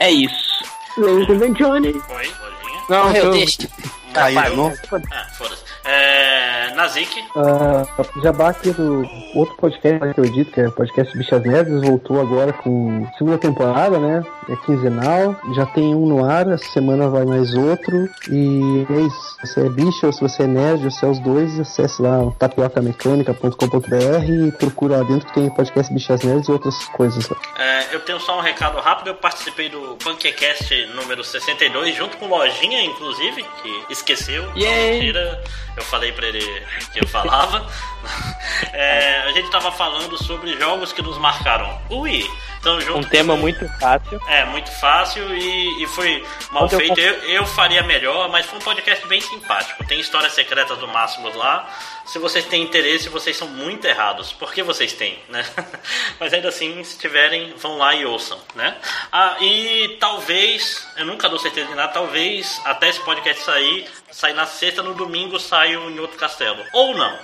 é 0.01 0.11
isso. 0.11 0.65
Leiam 0.97 1.27
Conventiones. 1.27 1.97
Oi, 1.97 2.03
lojinha. 2.09 2.83
Não, 2.89 3.13
eu 3.13 3.25
eu 3.25 3.31
deixo. 3.33 3.69
Caiu? 4.15 4.73
Ah, 5.13 5.27
foda-se. 5.37 5.64
É, 5.85 6.73
Nazik. 6.75 7.25
Uh, 7.37 8.23
Jabá 8.23 8.51
aqui 8.51 8.71
do 8.73 9.03
outro 9.35 9.55
podcast 9.57 10.15
que 10.15 10.21
eu 10.21 10.25
edito, 10.25 10.53
que 10.53 10.61
é 10.61 10.69
o 10.69 10.73
podcast 10.73 11.17
Bichas 11.17 11.43
Neves, 11.43 11.83
voltou 11.83 12.21
agora 12.21 12.53
com 12.53 13.07
segunda 13.19 13.39
temporada, 13.39 13.99
né? 13.99 14.23
É 14.49 14.57
quinzenal, 14.65 15.37
já 15.55 15.67
tem 15.67 15.95
um 15.95 16.07
no 16.07 16.25
ar, 16.25 16.49
essa 16.49 16.65
semana 16.71 17.09
vai 17.09 17.25
mais 17.25 17.55
outro. 17.55 18.09
E 18.31 18.87
é 18.91 19.01
isso. 19.01 19.37
Se 19.41 19.47
você 19.47 19.67
é 19.67 19.69
bicho 19.69 20.07
ou 20.07 20.13
se 20.13 20.21
você 20.21 20.45
é 20.45 20.47
nerd, 20.47 20.85
ou 20.85 20.91
se 20.91 21.05
é 21.05 21.09
os 21.09 21.19
dois, 21.19 21.59
acesse 21.61 22.01
lá 22.01 22.31
tapiocamecanica.com.br 22.39 24.49
e 24.49 24.53
procura 24.53 24.99
lá 24.99 25.05
dentro 25.05 25.27
que 25.27 25.35
tem 25.35 25.51
podcast 25.51 25.93
Bichas 25.93 26.23
Neves 26.23 26.49
e 26.49 26.53
outras 26.53 26.85
coisas 26.89 27.29
lá. 27.29 27.37
É, 27.59 27.95
eu 27.95 28.01
tenho 28.01 28.19
só 28.21 28.39
um 28.39 28.43
recado 28.43 28.79
rápido. 28.81 29.09
Eu 29.09 29.15
participei 29.15 29.69
do 29.69 29.97
Punkecast 30.03 30.87
número 30.95 31.23
62, 31.23 31.95
junto 31.95 32.17
com 32.17 32.27
Lojinha, 32.27 32.83
inclusive, 32.85 33.45
que 33.63 33.93
esqueceu. 33.93 34.45
Yay! 34.57 35.01
Mentira. 35.01 35.43
Eu 35.77 35.83
falei 35.83 36.13
pra 36.13 36.27
ele 36.27 36.67
que 36.93 37.03
eu 37.03 37.09
falava. 37.09 37.67
É, 38.73 39.23
a 39.23 39.33
gente 39.33 39.51
tava 39.51 39.73
falando 39.73 40.23
sobre 40.23 40.57
jogos 40.59 40.93
que 40.93 41.01
nos 41.01 41.17
marcaram. 41.17 41.81
Ui! 41.89 42.29
Então, 42.65 42.81
junto 42.81 42.99
Um 42.99 43.11
tema 43.11 43.37
muito 43.37 43.69
fácil. 43.79 44.21
É, 44.27 44.45
muito 44.47 44.71
fácil 44.71 45.35
e, 45.35 45.83
e 45.83 45.87
foi 45.87 46.25
mal 46.51 46.65
Onde 46.65 46.77
feito. 46.77 46.99
Eu, 46.99 47.15
eu 47.25 47.47
faria 47.47 47.83
melhor, 47.83 48.31
mas 48.31 48.47
foi 48.47 48.59
um 48.59 48.63
podcast 48.63 49.07
bem 49.07 49.21
simpático. 49.21 49.85
Tem 49.85 50.01
histórias 50.01 50.33
secretas 50.33 50.79
do 50.79 50.89
Máximos 50.89 51.35
lá. 51.35 51.69
Se 52.07 52.19
vocês 52.19 52.45
têm 52.47 52.63
interesse, 52.63 53.09
vocês 53.09 53.37
são 53.37 53.49
muito 53.49 53.87
errados. 53.87 54.33
Por 54.33 54.53
que 54.53 54.63
vocês 54.63 54.93
têm, 54.93 55.19
né? 55.29 55.45
Mas 56.21 56.35
ainda 56.35 56.49
assim, 56.49 56.85
se 56.85 56.99
tiverem, 56.99 57.55
vão 57.57 57.79
lá 57.79 57.95
e 57.95 58.05
ouçam, 58.05 58.39
né? 58.55 58.77
Ah, 59.11 59.37
e 59.41 59.97
talvez, 59.99 60.87
eu 60.99 61.07
nunca 61.07 61.29
dou 61.29 61.39
certeza 61.39 61.67
de 61.69 61.75
nada, 61.75 61.93
talvez 61.93 62.61
até 62.65 62.91
esse 62.91 63.01
podcast 63.01 63.43
sair, 63.43 63.87
sair 64.11 64.35
na 64.35 64.45
sexta, 64.45 64.83
no 64.83 64.95
domingo 64.95 65.41
saio 65.65 65.91
em 65.91 65.99
outro 65.99 66.19
castelo. 66.19 66.63
Ou 66.73 66.95
não. 66.95 67.19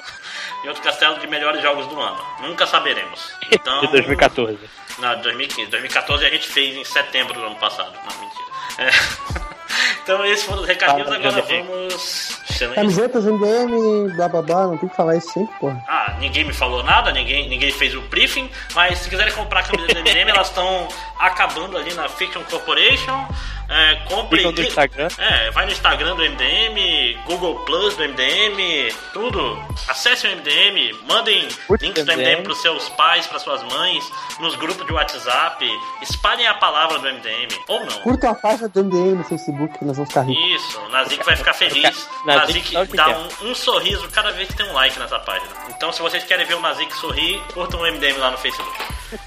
Em 0.64 0.68
outro 0.68 0.82
castelo 0.82 1.18
de 1.18 1.26
melhores 1.26 1.62
jogos 1.62 1.86
do 1.86 2.00
ano. 2.00 2.18
Nunca 2.40 2.66
saberemos. 2.66 3.32
Então, 3.52 3.80
De 3.80 3.88
2014. 3.88 4.58
não, 4.98 5.20
2015. 5.20 5.70
2014 5.70 6.24
a 6.24 6.30
gente 6.30 6.48
fez 6.48 6.76
em 6.76 6.84
setembro 6.84 7.34
do 7.34 7.42
ano 7.44 7.56
passado. 7.56 7.92
Não, 7.92 8.20
mentira. 8.20 8.44
É. 8.78 9.50
Então 10.02 10.24
esses 10.24 10.44
foram 10.44 10.62
os 10.62 10.66
recadinhos, 10.68 11.10
agora 11.10 11.42
JP. 11.42 11.62
vamos. 11.62 12.40
Camisetas, 12.74 13.24
MDM, 13.24 14.12
blá 14.16 14.28
blá 14.28 14.42
blá, 14.42 14.66
não 14.66 14.76
tem 14.76 14.88
que 14.88 14.96
falar 14.96 15.16
isso 15.16 15.32
sempre, 15.32 15.54
porra. 15.58 15.82
Ah, 15.86 16.16
ninguém 16.18 16.44
me 16.44 16.52
falou 16.52 16.82
nada, 16.82 17.12
ninguém, 17.12 17.48
ninguém 17.48 17.70
fez 17.70 17.94
o 17.94 18.00
briefing, 18.02 18.50
mas 18.74 18.98
se 18.98 19.08
quiserem 19.08 19.32
comprar 19.32 19.60
a 19.60 19.62
camisa 19.62 19.86
do 19.94 20.00
MDM, 20.00 20.28
elas 20.30 20.48
estão 20.48 20.88
acabando 21.18 21.78
ali 21.78 21.94
na 21.94 22.08
Fiction 22.08 22.42
Corporation. 22.50 23.28
É, 23.70 23.94
compre. 24.08 24.38
Ficam 24.38 24.52
no 24.52 24.60
Instagram. 24.60 25.08
É, 25.16 25.50
vai 25.52 25.64
no 25.64 25.70
Instagram 25.70 26.16
do 26.16 26.22
MDM, 26.22 27.16
Google 27.24 27.54
Plus 27.60 27.96
do 27.96 28.02
MDM, 28.02 28.92
tudo. 29.12 29.62
Acesse 29.86 30.26
o 30.26 30.30
MDM, 30.30 30.92
mandem 31.08 31.46
links 31.80 32.04
do 32.04 32.12
MDM 32.12 32.42
pros 32.42 32.60
seus 32.60 32.88
pais, 32.90 33.28
pras 33.28 33.42
suas 33.42 33.62
mães, 33.62 34.04
nos 34.40 34.56
grupos 34.56 34.84
de 34.84 34.92
WhatsApp, 34.92 35.64
espalhem 36.02 36.48
a 36.48 36.54
palavra 36.54 36.98
do 36.98 37.08
MDM, 37.08 37.48
ou 37.68 37.80
não. 37.80 38.00
Curta 38.00 38.30
a 38.30 38.34
página 38.34 38.68
do 38.68 38.84
MDM 38.84 39.18
no 39.18 39.24
Facebook, 39.24 39.78
que 39.78 39.84
nós 39.84 39.96
vamos 39.96 40.10
ficar 40.10 40.22
ricos. 40.22 40.44
Isso, 40.50 40.80
o 40.80 40.88
Nazik 40.88 41.24
vai 41.24 41.36
ficar 41.36 41.54
feliz. 41.54 42.08
Nazik 42.26 42.74
dá 42.96 43.04
quer. 43.04 43.16
um, 43.16 43.50
um 43.50 43.54
sorriso 43.54 44.08
cada 44.10 44.32
vez 44.32 44.48
que 44.48 44.56
tem 44.56 44.66
um 44.66 44.72
like 44.72 44.98
nessa 44.98 45.20
página. 45.20 45.50
Então, 45.68 45.92
se 45.92 46.02
vocês 46.02 46.24
querem 46.24 46.44
ver 46.44 46.54
o 46.54 46.60
Nazik 46.60 46.92
sorrir, 46.96 47.40
curtam 47.54 47.80
o 47.80 47.86
MDM 47.86 48.18
lá 48.18 48.32
no 48.32 48.38
Facebook. 48.38 48.76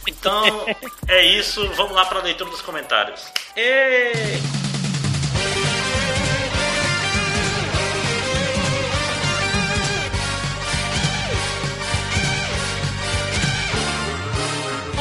Então, 0.08 0.66
é 1.08 1.24
isso. 1.24 1.66
Vamos 1.76 1.94
lá 1.94 2.06
para 2.06 2.20
a 2.20 2.24
leitura 2.24 2.50
dos 2.50 2.62
comentários. 2.62 3.26
Ei! 3.56 4.33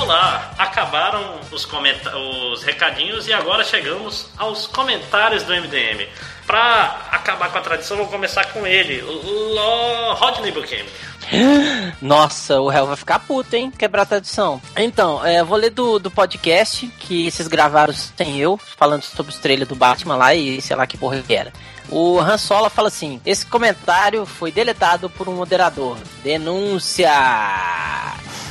Olá, 0.00 0.54
acabaram 0.58 1.40
os, 1.50 1.66
os 2.14 2.62
recadinhos 2.64 3.28
e 3.28 3.32
agora 3.32 3.64
chegamos 3.64 4.28
aos 4.36 4.66
comentários 4.66 5.42
do 5.44 5.54
MDM. 5.54 6.08
Pra 6.46 7.08
acabar 7.10 7.50
com 7.50 7.58
a 7.58 7.60
tradição, 7.60 7.96
vou 7.96 8.06
começar 8.06 8.44
com 8.52 8.66
ele, 8.66 9.00
Lo- 9.00 10.14
Rodney 10.14 10.50
Buchanan. 10.52 10.84
Nossa, 12.02 12.60
o 12.60 12.68
réu 12.68 12.86
vai 12.86 12.96
ficar 12.96 13.20
puto, 13.20 13.54
hein? 13.54 13.70
Quebrar 13.70 14.02
a 14.02 14.06
tradição. 14.06 14.60
Então, 14.76 15.24
é, 15.24 15.42
vou 15.42 15.56
ler 15.56 15.70
do, 15.70 15.98
do 15.98 16.10
podcast 16.10 16.86
que 16.98 17.30
vocês 17.30 17.48
gravaram 17.48 17.94
sem 17.94 18.38
eu, 18.38 18.58
falando 18.58 19.02
sobre 19.02 19.32
os 19.32 19.38
trailers 19.38 19.68
do 19.68 19.76
Batman 19.76 20.16
lá 20.16 20.34
e 20.34 20.60
sei 20.60 20.76
lá 20.76 20.86
que 20.86 20.98
porra 20.98 21.22
que 21.22 21.34
era. 21.34 21.52
O 21.88 22.18
Han 22.18 22.36
Solo 22.38 22.68
fala 22.68 22.88
assim: 22.88 23.20
esse 23.24 23.46
comentário 23.46 24.26
foi 24.26 24.50
deletado 24.50 25.08
por 25.08 25.28
um 25.28 25.36
moderador. 25.36 25.96
Denúncia! 26.24 27.08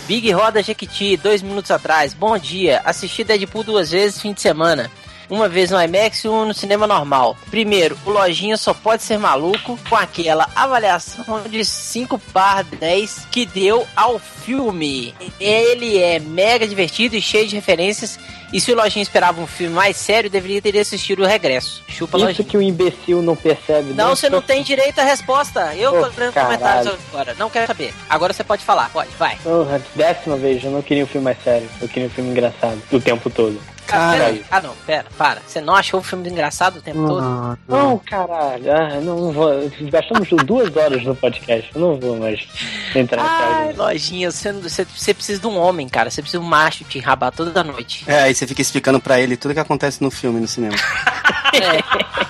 Big 0.07 0.30
Roda 0.31 0.61
Jequiti, 0.63 1.15
dois 1.18 1.41
minutos 1.41 1.72
atrás. 1.72 2.13
Bom 2.13 2.38
dia. 2.38 2.81
Assisti 2.84 3.23
Deadpool 3.23 3.63
duas 3.63 3.91
vezes 3.91 4.22
fim 4.22 4.34
de 4.34 4.41
semana. 4.41 4.89
Uma 5.32 5.48
vez 5.48 5.72
no 5.72 5.82
IMAX 5.82 6.26
e 6.26 6.28
uma 6.28 6.44
no 6.44 6.53
cinema 6.53 6.86
normal. 6.86 7.38
Primeiro, 7.49 7.98
o 8.06 8.10
Lojinha 8.10 8.58
só 8.58 8.74
pode 8.74 9.02
ser 9.02 9.18
maluco 9.18 9.80
com 9.90 9.95
aquela 9.95 10.45
avaliação 10.53 11.44
de 11.49 11.64
5 11.64 12.20
par 12.34 12.66
10 12.66 13.28
que 13.32 13.45
deu 13.45 13.88
ao 13.95 14.20
filme. 14.20 15.16
Ele 15.40 15.98
é 15.98 16.20
mega 16.20 16.68
divertido 16.68 17.16
e 17.16 17.22
cheio 17.22 17.48
de 17.48 17.56
referências. 17.56 18.20
E 18.52 18.60
se 18.60 18.74
o 18.74 18.76
Lojinha 18.76 19.02
esperava 19.02 19.40
um 19.40 19.48
filme 19.48 19.74
mais 19.74 19.95
sério, 19.95 20.30
deveria 20.30 20.62
ter 20.62 20.78
assistido 20.78 21.24
o 21.24 21.26
Regresso. 21.26 21.82
Chupa, 21.88 22.18
Isso 22.18 22.26
Lojinha. 22.28 22.48
que 22.49 22.58
o 22.58 22.62
imbecil 22.62 23.22
não 23.22 23.34
percebe. 23.38 23.94
Não, 23.94 24.14
você 24.14 24.30
não 24.30 24.41
tem 24.41 24.62
direito 24.62 24.99
à 24.99 25.06
resposta. 25.06 25.74
Eu 25.76 25.94
Ô, 25.94 26.10
tô 26.10 26.20
lendo 26.20 26.34
comentários 26.34 26.94
agora. 27.10 27.34
Não 27.40 27.49
quero 27.49 27.68
saber. 27.68 27.94
Agora 28.10 28.34
você 28.34 28.44
pode 28.44 28.66
falar. 28.66 28.90
Pode, 28.90 29.12
vai. 29.18 29.38
Porra, 29.38 29.82
décima 29.95 30.36
vez, 30.36 30.62
eu 30.62 30.72
não 30.72 30.82
queria 30.82 31.06
um 31.06 31.08
filme 31.08 31.24
mais 31.24 31.41
sério. 31.41 31.70
Eu 31.82 31.88
queria 31.88 32.10
um 32.10 32.12
filme 32.12 32.32
engraçado. 32.32 32.82
O 32.91 32.99
tempo 32.99 33.30
todo. 33.30 33.70
Ah, 33.91 33.97
Cara, 33.97 34.18
peraí. 34.18 34.45
Ah, 34.49 34.61
não, 34.61 34.76
pera, 34.85 35.05
para. 35.18 35.41
Você 35.45 35.61
não 35.61 35.76
achou 35.76 35.99
o 35.99 36.03
filme 36.03 36.30
engraçado 36.30 36.77
o 36.77 36.81
tempo 36.81 37.05
todo? 37.05 37.57
Não, 37.68 37.97
caralho. 37.99 38.72
Ah, 38.72 38.99
não, 39.01 39.31
vou. 39.31 39.72
Gastamos 39.81 40.30
duas 40.45 40.76
horas 40.76 41.03
no 41.03 41.15
podcast. 41.15 41.69
Eu 41.76 41.81
não 41.81 41.99
vou 41.99 42.18
mais 42.18 42.47
entrar 42.95 43.23
Ai, 43.23 43.68
nessa 43.68 43.84
lojinha, 43.84 44.31
você, 44.31 44.53
você, 44.53 44.85
você 44.85 45.13
precisa 45.13 45.41
de 45.41 45.47
um 45.47 45.57
homem, 45.57 45.88
cara. 45.88 46.09
Você 46.09 46.22
precisa 46.22 46.39
de 46.39 46.45
um 46.45 46.49
macho 46.49 46.84
te 46.84 46.97
enrabar 46.97 47.31
toda 47.31 47.63
noite. 47.63 48.03
É, 48.07 48.23
aí 48.23 48.35
você 48.35 48.47
fica 48.47 48.61
explicando 48.61 48.99
pra 48.99 49.19
ele 49.19 49.38
tudo 49.38 49.53
que 49.53 49.59
acontece 49.59 50.01
no 50.01 50.11
filme, 50.11 50.39
no 50.39 50.47
cinema. 50.47 50.76
É, 51.53 51.84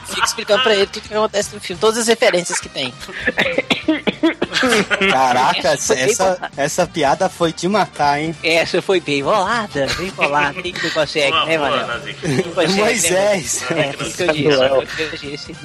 fica 0.08 0.26
explicando 0.26 0.64
pra 0.64 0.74
ele 0.74 0.88
tudo 0.88 1.08
que 1.08 1.14
acontece 1.14 1.54
no 1.54 1.62
filme, 1.62 1.80
todas 1.80 2.00
as 2.00 2.08
referências 2.08 2.60
que 2.60 2.68
tem. 2.68 2.92
Caraca, 5.12 5.70
essa, 5.70 6.52
essa 6.58 6.88
piada 6.88 7.30
foi 7.30 7.54
de 7.54 7.68
matar, 7.68 8.20
hein? 8.20 8.36
Essa 8.44 8.82
foi 8.82 9.00
bem 9.00 9.24
bolada, 9.24 9.88
bem 9.98 10.12
bolada. 10.12 10.62
Que 10.62 10.84
não 10.84 10.90
consegue, 10.90 11.46
né, 11.46 11.51
né, 11.58 11.92
Moisés. 12.68 13.66
Manel? 13.70 13.84
É, 13.84 14.04
isso 14.04 14.18
que 14.18 14.24
eu 14.24 14.34
disse, 14.34 14.58
Manuel. 14.58 14.84
eu 14.98 15.18
disse. 15.18 15.56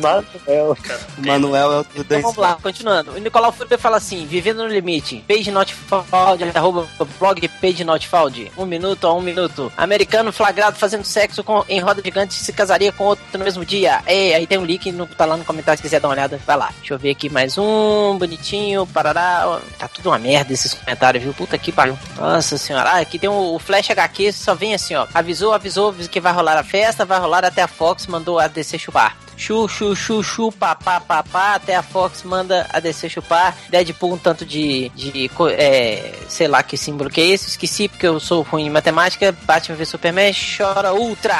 Manuel. 1.18 1.72
É 1.72 1.76
o 1.80 1.84
do 1.84 2.00
Então 2.00 2.22
vamos 2.22 2.36
lá, 2.36 2.58
continuando. 2.62 3.12
O 3.12 3.18
Nicolau 3.18 3.52
Furber 3.52 3.78
fala 3.78 3.96
assim: 3.96 4.26
Vivendo 4.26 4.58
no 4.58 4.68
limite, 4.68 5.24
page 5.26 5.50
not 5.50 5.74
found, 5.74 6.42
arroba 6.54 6.88
blog 7.18 7.48
page 7.60 7.84
not 7.84 8.06
found. 8.06 8.50
Um 8.56 8.66
minuto 8.66 9.06
a 9.06 9.14
um 9.14 9.20
minuto. 9.20 9.72
Americano 9.76 10.32
flagrado 10.32 10.76
fazendo 10.76 11.04
sexo 11.04 11.42
com, 11.44 11.64
em 11.68 11.80
roda 11.80 12.02
gigante 12.02 12.34
se 12.34 12.52
casaria 12.52 12.92
com 12.92 13.04
outro 13.04 13.24
no 13.32 13.44
mesmo 13.44 13.64
dia. 13.64 14.02
Ei, 14.06 14.34
aí 14.34 14.46
tem 14.46 14.58
um 14.58 14.64
link, 14.64 14.90
no, 14.92 15.06
tá 15.06 15.24
lá 15.24 15.36
no 15.36 15.44
comentário 15.44 15.78
se 15.78 15.82
quiser 15.82 16.00
dar 16.00 16.08
uma 16.08 16.14
olhada. 16.14 16.40
Vai 16.46 16.56
lá. 16.56 16.70
Deixa 16.78 16.94
eu 16.94 16.98
ver 16.98 17.10
aqui 17.10 17.28
mais 17.28 17.58
um, 17.58 18.16
bonitinho, 18.18 18.86
parará. 18.86 19.60
Tá 19.78 19.88
tudo 19.88 20.10
uma 20.10 20.18
merda 20.18 20.52
esses 20.52 20.74
comentários, 20.74 21.22
viu? 21.22 21.34
Puta 21.34 21.58
que 21.58 21.72
pariu. 21.72 21.98
Nossa 22.16 22.56
senhora. 22.58 22.90
Ah, 22.90 23.00
aqui 23.00 23.18
tem 23.18 23.28
o, 23.28 23.54
o 23.54 23.58
Flash 23.58 23.90
HQ, 23.90 24.32
só 24.32 24.54
vem 24.54 24.74
assim, 24.74 24.94
ó. 24.94 25.06
Avisou, 25.12 25.52
avisou 25.52 25.75
que 26.10 26.20
vai 26.20 26.32
rolar 26.32 26.56
a 26.56 26.64
festa, 26.64 27.04
vai 27.04 27.18
rolar 27.18 27.44
até 27.44 27.62
a 27.62 27.68
Fox, 27.68 28.06
mandou 28.06 28.38
a 28.38 28.48
DC 28.48 28.78
chupar. 28.78 29.16
Chu, 29.36 29.68
chu, 29.68 29.94
chu, 29.94 30.22
chu, 30.22 30.50
papá, 30.50 30.98
papá, 30.98 31.54
até 31.56 31.76
a 31.76 31.82
Fox 31.82 32.22
manda 32.22 32.66
a 32.72 32.80
DC 32.80 33.08
chupar. 33.10 33.54
Deadpool 33.68 34.14
um 34.14 34.18
tanto 34.18 34.46
de, 34.46 34.88
de 34.90 35.30
é, 35.50 36.14
sei 36.26 36.48
lá 36.48 36.62
que 36.62 36.76
símbolo 36.76 37.10
que 37.10 37.20
é 37.20 37.26
esse, 37.26 37.50
esqueci 37.50 37.86
porque 37.86 38.06
eu 38.06 38.18
sou 38.18 38.42
ruim 38.42 38.66
em 38.66 38.70
matemática. 38.70 39.36
Batman 39.42 39.76
vs 39.76 39.88
Superman, 39.90 40.32
chora 40.32 40.94
Ultra. 40.94 41.36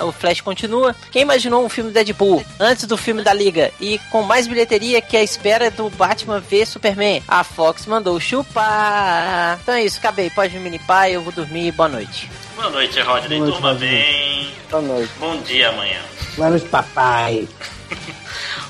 O 0.00 0.10
Flash 0.10 0.40
continua. 0.40 0.96
Quem 1.12 1.22
imaginou 1.22 1.64
um 1.64 1.68
filme 1.68 1.90
Deadpool 1.90 2.42
antes 2.58 2.86
do 2.86 2.96
filme 2.96 3.22
da 3.22 3.34
Liga 3.34 3.70
e 3.78 3.98
com 4.10 4.22
mais 4.22 4.46
bilheteria 4.46 5.02
que 5.02 5.16
a 5.16 5.22
espera 5.22 5.70
do 5.70 5.90
Batman 5.90 6.40
vs 6.40 6.70
Superman? 6.70 7.22
A 7.28 7.44
Fox 7.44 7.84
mandou 7.84 8.18
chupar. 8.18 9.58
Então 9.62 9.74
é 9.74 9.84
isso, 9.84 9.98
acabei. 9.98 10.30
Pode 10.30 10.58
me 10.58 10.70
limpar, 10.70 11.10
eu 11.10 11.20
vou 11.20 11.32
dormir. 11.32 11.72
Boa 11.72 11.88
noite. 11.90 12.30
Boa 12.54 12.70
noite, 12.70 13.00
Rodney. 13.00 13.38
Boa 13.38 13.40
noite, 13.40 13.52
Durma 13.54 13.72
Rodney. 13.72 13.90
bem. 13.90 14.50
Boa 14.70 14.82
noite. 14.82 15.10
Bom 15.18 15.36
dia 15.42 15.68
amanhã. 15.70 16.00
Lá 16.38 16.50
no 16.50 16.60
papai. 16.60 17.48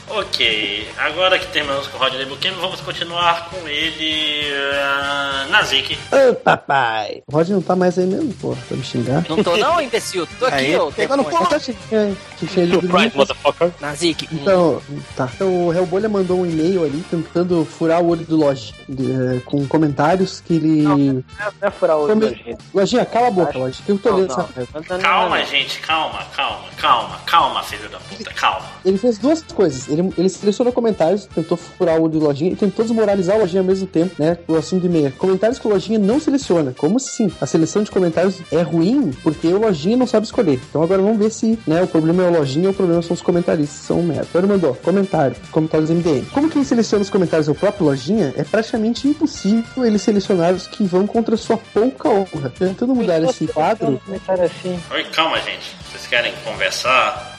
Ok, 0.08 0.86
agora 0.98 1.38
que 1.38 1.46
terminamos 1.48 1.88
com 1.88 1.96
o 1.96 2.00
Rodney 2.00 2.26
Buchanan, 2.26 2.56
vamos 2.60 2.80
continuar 2.80 3.48
com 3.48 3.66
ele. 3.66 4.42
Uh, 4.52 5.50
Nazik. 5.50 5.98
Ô, 6.12 6.34
papai. 6.34 7.22
O 7.26 7.34
Rod 7.34 7.48
não 7.48 7.62
tá 7.62 7.74
mais 7.74 7.98
aí 7.98 8.06
mesmo, 8.06 8.32
pô, 8.34 8.54
pra 8.68 8.76
me 8.76 8.84
xingar. 8.84 9.24
Não 9.28 9.42
tô 9.42 9.56
não, 9.56 9.80
imbecil. 9.80 10.26
Tô 10.38 10.46
aqui, 10.46 10.56
Aí, 10.56 10.76
ô. 10.76 10.92
Tinha 10.92 12.66
ido 12.66 12.80
dormir. 12.80 13.10
Surprise, 13.10 13.16
motherfucker. 13.16 13.72
Nazik. 13.80 14.28
Então, 14.30 14.82
tá. 15.16 15.28
Então, 15.34 15.68
o 15.68 15.72
Hellbolha 15.72 16.08
mandou 16.08 16.40
um 16.40 16.46
e-mail 16.46 16.84
ali 16.84 17.02
tentando 17.10 17.64
furar 17.64 18.02
o 18.02 18.08
olho 18.08 18.24
do 18.24 18.36
Lodge 18.36 18.74
eh, 18.90 19.40
com 19.44 19.66
comentários 19.66 20.40
que 20.40 20.54
ele. 20.54 20.82
Não, 20.82 20.98
não 20.98 21.24
é 21.62 21.70
furar 21.70 21.96
o 21.96 22.02
olho, 22.02 22.20
gente. 22.28 22.58
Lojinha, 22.74 23.06
cala 23.06 23.28
a 23.28 23.30
boca, 23.30 23.58
Lodge, 23.58 23.82
que 23.82 23.90
eu 23.90 23.98
tô 23.98 24.10
Não, 24.10 24.16
lendo 24.18 24.36
não. 24.36 24.48
essa 24.56 24.98
Calma, 24.98 25.44
gente, 25.44 25.78
calma, 25.80 26.24
calma, 26.36 26.64
calma, 26.76 27.20
calma, 27.26 27.62
filho 27.62 27.88
da 27.88 27.98
puta, 27.98 28.32
calma. 28.34 28.66
Ele 28.84 28.98
fez 28.98 29.18
duas 29.18 29.42
coisas. 29.42 29.88
Ele, 29.94 30.12
ele 30.16 30.28
selecionou 30.28 30.72
comentários, 30.72 31.26
tentou 31.26 31.56
furar 31.56 32.00
o 32.00 32.08
do 32.08 32.18
Lojinha 32.18 32.52
e 32.52 32.56
tentou 32.56 32.84
desmoralizar 32.84 33.36
o 33.36 33.40
Lojinha 33.40 33.62
ao 33.62 33.66
mesmo 33.66 33.86
tempo, 33.86 34.14
né? 34.18 34.38
O 34.46 34.54
assunto 34.54 34.82
de 34.82 34.88
meia. 34.88 35.12
Comentários 35.16 35.58
que 35.58 35.66
o 35.66 35.70
Lojinha 35.70 35.98
não 35.98 36.20
seleciona. 36.20 36.74
Como 36.76 36.96
assim? 36.96 37.32
A 37.40 37.46
seleção 37.46 37.82
de 37.82 37.90
comentários 37.90 38.40
é 38.52 38.62
ruim 38.62 39.12
porque 39.22 39.48
o 39.48 39.58
Lojinha 39.58 39.96
não 39.96 40.06
sabe 40.06 40.26
escolher. 40.26 40.60
Então 40.68 40.82
agora 40.82 41.00
vamos 41.00 41.18
ver 41.18 41.30
se 41.30 41.58
né, 41.66 41.82
o 41.82 41.86
problema 41.86 42.22
é 42.24 42.28
o 42.28 42.32
Lojinha 42.38 42.68
ou 42.68 42.72
o 42.72 42.76
problema 42.76 43.02
são 43.02 43.14
os 43.14 43.22
comentaristas, 43.22 43.78
são 43.86 44.02
merda. 44.02 44.26
Então 44.28 44.40
ele 44.40 44.48
mandou 44.48 44.74
comentário, 44.74 45.36
comentários 45.50 45.90
MDM. 45.90 46.24
Como 46.32 46.50
quem 46.50 46.64
seleciona 46.64 47.02
os 47.02 47.10
comentários 47.10 47.48
é 47.48 47.52
o 47.52 47.54
próprio 47.54 47.86
Lojinha, 47.86 48.34
é 48.36 48.44
praticamente 48.44 49.08
impossível 49.08 49.84
ele 49.84 49.98
selecionar 49.98 50.52
os 50.52 50.66
que 50.66 50.84
vão 50.84 51.06
contra 51.06 51.36
sua 51.36 51.56
pouca 51.56 52.08
honra. 52.08 52.52
Tentando 52.58 52.94
mudar 52.94 53.22
esse 53.22 53.46
quadro, 53.46 54.00
Comentário 54.04 54.44
assim. 54.44 54.78
Oi, 54.90 55.04
calma, 55.04 55.40
gente. 55.40 55.76
Vocês 55.90 56.06
querem 56.06 56.32
conversar? 56.44 57.33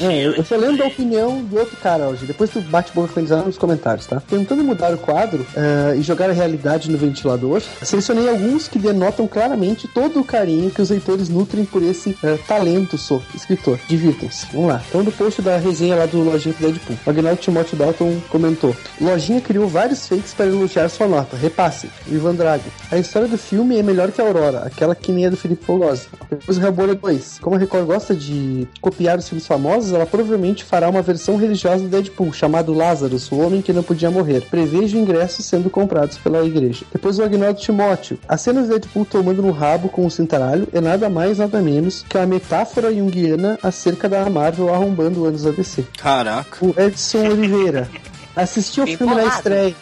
É, 0.00 0.26
eu, 0.26 0.32
eu 0.34 0.44
tô 0.44 0.56
lendo 0.56 0.82
a 0.82 0.86
opinião 0.86 1.42
do 1.42 1.58
outro 1.58 1.76
cara 1.76 2.08
hoje. 2.08 2.26
Depois 2.26 2.50
tu 2.50 2.60
bate 2.60 2.92
boca 2.92 3.08
finalizar 3.08 3.44
nos 3.44 3.58
comentários, 3.58 4.06
tá? 4.06 4.20
Tentando 4.20 4.62
mudar 4.62 4.92
o 4.94 4.98
quadro 4.98 5.46
eh, 5.56 5.96
e 5.98 6.02
jogar 6.02 6.30
a 6.30 6.32
realidade 6.32 6.90
no 6.90 6.98
ventilador, 6.98 7.62
selecionei 7.82 8.28
alguns 8.28 8.68
que 8.68 8.78
denotam 8.78 9.26
claramente 9.26 9.88
todo 9.88 10.20
o 10.20 10.24
carinho 10.24 10.70
que 10.70 10.82
os 10.82 10.90
leitores 10.90 11.28
nutrem 11.28 11.64
por 11.64 11.82
esse 11.82 12.16
eh, 12.22 12.38
talento, 12.46 12.96
sou 12.96 13.22
escritor. 13.34 13.78
Divirtam-se. 13.88 14.46
Vamos 14.52 14.68
lá. 14.68 14.82
Então, 14.88 15.02
no 15.02 15.12
post 15.12 15.42
da 15.42 15.56
resenha 15.56 15.96
lá 15.96 16.06
do 16.06 16.22
Lojinha 16.22 16.54
do 16.54 16.60
Deadpool, 16.60 16.96
o 17.04 17.10
Agnaldo 17.10 17.40
Timóteo 17.40 17.76
Dalton 17.76 18.20
comentou: 18.28 18.76
Lojinha 19.00 19.40
criou 19.40 19.68
vários 19.68 20.06
fakes 20.06 20.34
para 20.34 20.46
elogiar 20.46 20.88
sua 20.88 21.08
nota. 21.08 21.36
Repasse. 21.36 21.90
Ivan 22.06 22.34
Drago. 22.34 22.64
A 22.90 22.98
história 22.98 23.28
do 23.28 23.38
filme 23.38 23.78
é 23.78 23.82
melhor 23.82 24.10
que 24.10 24.20
a 24.20 24.24
Aurora, 24.24 24.60
aquela 24.60 24.94
que 24.94 25.12
nem 25.12 25.26
é 25.26 25.30
do 25.30 25.36
Felipe 25.36 25.64
Fogosi. 25.64 26.08
Depois 26.30 26.58
o 26.58 26.60
Hellboy 26.60 26.94
2. 26.94 27.38
Como 27.40 27.56
a 27.56 27.58
Record 27.58 27.86
gosta 27.86 28.14
de 28.14 28.66
copiar 28.80 29.18
os 29.18 29.28
filmes 29.28 29.46
famosos, 29.56 29.92
ela 29.92 30.04
provavelmente 30.04 30.62
fará 30.62 30.88
uma 30.88 31.00
versão 31.00 31.36
religiosa 31.36 31.84
do 31.84 31.88
Deadpool, 31.88 32.32
chamado 32.32 32.74
Lazarus, 32.74 33.32
o 33.32 33.38
homem 33.38 33.62
que 33.62 33.72
não 33.72 33.82
podia 33.82 34.10
morrer. 34.10 34.42
Prevejo 34.42 34.98
ingressos 34.98 35.46
sendo 35.46 35.70
comprados 35.70 36.18
pela 36.18 36.44
igreja. 36.44 36.84
Depois 36.92 37.18
o 37.18 37.22
Agnaldo 37.22 37.58
Timóteo. 37.58 38.18
A 38.28 38.36
cena 38.36 38.62
do 38.62 38.68
Deadpool 38.68 39.06
tomando 39.06 39.40
no 39.40 39.50
rabo 39.50 39.88
com 39.88 40.04
o 40.04 40.10
cintaralho 40.10 40.68
é 40.72 40.80
nada 40.80 41.08
mais, 41.08 41.38
nada 41.38 41.62
menos 41.62 42.04
que 42.06 42.18
uma 42.18 42.26
metáfora 42.26 42.94
junguiana 42.94 43.58
acerca 43.62 44.08
da 44.08 44.28
Marvel 44.28 44.72
arrombando 44.72 45.24
anos 45.24 45.42
da 45.44 45.50
DC. 45.50 45.84
Caraca. 45.96 46.64
O 46.64 46.74
Edson 46.78 47.30
Oliveira. 47.30 47.88
Assistiu 48.36 48.84
o 48.84 48.86
filme 48.86 49.14
na 49.14 49.24
estreia. 49.24 49.74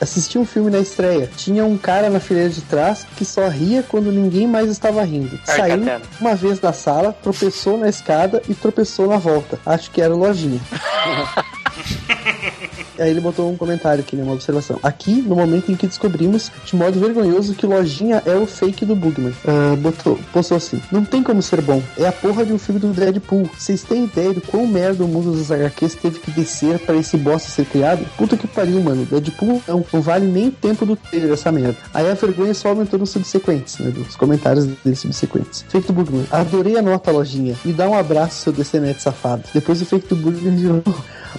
Assisti 0.00 0.38
um 0.38 0.44
filme 0.44 0.70
na 0.70 0.78
estreia. 0.78 1.30
Tinha 1.36 1.64
um 1.64 1.76
cara 1.76 2.10
na 2.10 2.20
fileira 2.20 2.50
de 2.50 2.60
trás 2.62 3.06
que 3.16 3.24
só 3.24 3.48
ria 3.48 3.82
quando 3.82 4.12
ninguém 4.12 4.46
mais 4.46 4.70
estava 4.70 5.02
rindo. 5.02 5.38
Saiu 5.44 5.82
uma 6.20 6.34
vez 6.34 6.58
da 6.58 6.72
sala, 6.72 7.12
tropeçou 7.12 7.78
na 7.78 7.88
escada 7.88 8.42
e 8.48 8.54
tropeçou 8.54 9.06
na 9.06 9.16
volta. 9.16 9.58
Acho 9.64 9.90
que 9.90 10.00
era 10.00 10.14
o 10.14 10.18
Lojinha. 10.18 10.60
Aí 12.98 13.10
ele 13.10 13.20
botou 13.20 13.50
um 13.50 13.56
comentário 13.56 14.00
aqui, 14.00 14.16
né, 14.16 14.22
uma 14.22 14.32
observação. 14.32 14.78
Aqui, 14.82 15.22
no 15.22 15.36
momento 15.36 15.70
em 15.70 15.76
que 15.76 15.86
descobrimos, 15.86 16.50
de 16.64 16.76
modo 16.76 16.98
vergonhoso, 16.98 17.54
que 17.54 17.66
Lojinha 17.66 18.22
é 18.24 18.34
o 18.34 18.46
fake 18.46 18.84
do 18.84 18.94
Bugman. 18.94 19.34
Ah, 19.46 19.76
botou, 19.76 20.18
postou 20.32 20.56
assim, 20.56 20.80
não 20.90 21.04
tem 21.04 21.22
como 21.22 21.42
ser 21.42 21.60
bom. 21.60 21.82
É 21.98 22.06
a 22.06 22.12
porra 22.12 22.44
de 22.44 22.52
um 22.52 22.58
filme 22.58 22.80
do 22.80 22.92
Deadpool. 22.92 23.48
Vocês 23.56 23.82
têm 23.82 24.04
ideia 24.04 24.32
do 24.32 24.40
quão 24.40 24.66
merda 24.66 25.04
o 25.04 25.08
mundo 25.08 25.32
dos 25.32 25.50
HQs 25.50 25.94
teve 25.96 26.20
que 26.20 26.30
descer 26.30 26.78
pra 26.78 26.96
esse 26.96 27.16
bosta 27.16 27.48
ser 27.48 27.66
criado? 27.66 28.04
Puta 28.16 28.36
que 28.36 28.46
pariu, 28.46 28.80
mano. 28.80 29.04
Deadpool 29.04 29.62
não, 29.66 29.84
não 29.92 30.00
vale 30.00 30.26
nem 30.26 30.50
tempo 30.50 30.86
do 30.86 30.96
trailer 30.96 31.30
dessa 31.30 31.50
merda. 31.50 31.76
Aí 31.92 32.08
a 32.10 32.14
vergonha 32.14 32.54
só 32.54 32.68
aumentou 32.68 32.98
nos 32.98 33.10
subsequentes, 33.10 33.78
né, 33.78 33.90
dos 33.90 34.16
comentários 34.16 34.66
dele 34.66 34.96
subsequentes. 34.96 35.64
Fake 35.68 35.86
do 35.86 35.92
Bugman. 35.92 36.26
Adorei 36.30 36.76
a 36.76 36.82
nota, 36.82 37.10
Lojinha. 37.10 37.56
Me 37.64 37.72
dá 37.72 37.88
um 37.88 37.94
abraço, 37.94 38.42
seu 38.42 38.52
DCNet 38.52 39.00
safado. 39.00 39.44
Depois 39.52 39.80
o 39.80 39.86
fake 39.86 40.08
do 40.08 40.16
Bugman 40.16 40.56
virou... 40.56 40.82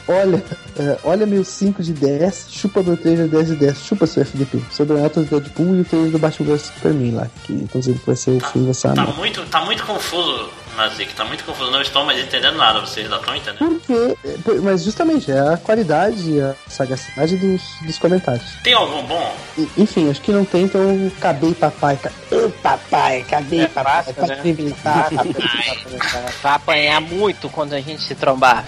Olha, 0.07 0.44
é, 0.77 0.98
olha 1.06 1.26
meu 1.26 1.45
5 1.46 1.84
de 1.84 1.94
10, 1.94 2.48
chupa 2.50 2.82
meu 2.84 2.98
trailer 2.98 3.28
10 3.28 3.48
de 3.48 3.56
10, 3.56 3.78
chupa 3.80 4.06
seu 4.08 4.24
FDP. 4.24 4.62
Sobre 4.72 4.98
a 4.98 5.02
nota 5.02 5.22
do 5.24 5.30
Deadpool 5.40 5.76
e 5.78 5.82
o 5.82 5.86
trailer 5.86 6.12
do 6.12 6.20
Batman 6.20 6.48
vs 6.56 6.62
Superman 6.64 7.12
lá, 7.12 7.28
que 7.46 7.54
estão 7.54 7.80
dizendo 7.80 8.00
que 8.00 8.06
vai 8.08 8.16
ser 8.16 8.32
o 8.32 8.40
filme 8.40 8.68
dessa 8.68 8.94
Tá 8.94 9.04
nota. 9.06 9.18
muito, 9.18 9.42
tá 9.46 9.64
muito 9.66 9.84
confuso, 9.86 10.50
Nazik, 10.76 11.14
tá 11.15 11.23
muito 11.26 11.43
confuso. 11.43 11.72
Não 11.72 11.81
estou 11.81 12.03
mais 12.06 12.19
entendendo 12.19 12.57
nada. 12.57 12.81
Vocês 12.81 13.07
já 13.10 13.15
estão 13.18 13.35
entendendo? 13.35 13.80
Porque, 13.80 14.18
é, 14.26 14.60
mas 14.61 14.84
justamente, 14.84 15.31
é 15.31 15.39
a 15.53 15.57
qualidade 15.57 16.30
e 16.31 16.41
a 16.41 16.53
sagacidade 16.68 17.38
dos, 17.38 17.61
dos 17.81 17.97
comentários. 17.97 18.43
Tem 18.64 18.73
algum 18.73 19.03
bom? 19.03 19.35
E- 19.57 19.69
Enfim, 19.77 20.10
acho 20.10 20.22
que 20.22 20.31
não 20.31 20.43
tem, 20.45 20.64
então 20.64 20.81
acabei 21.18 21.53
papai. 21.53 21.97
ca- 21.97 22.11
Ô 22.31 22.49
papai, 22.49 23.22
acabei 23.22 23.68
papai, 23.68 24.03
fácil, 24.03 24.14
pra 24.14 24.27
né? 24.27 24.41
Vai 26.43 26.53
apanhar 26.56 27.02
muito 27.02 27.49
quando 27.49 27.73
a 27.73 27.80
gente 27.81 28.02
se 28.02 28.15
trombar. 28.15 28.65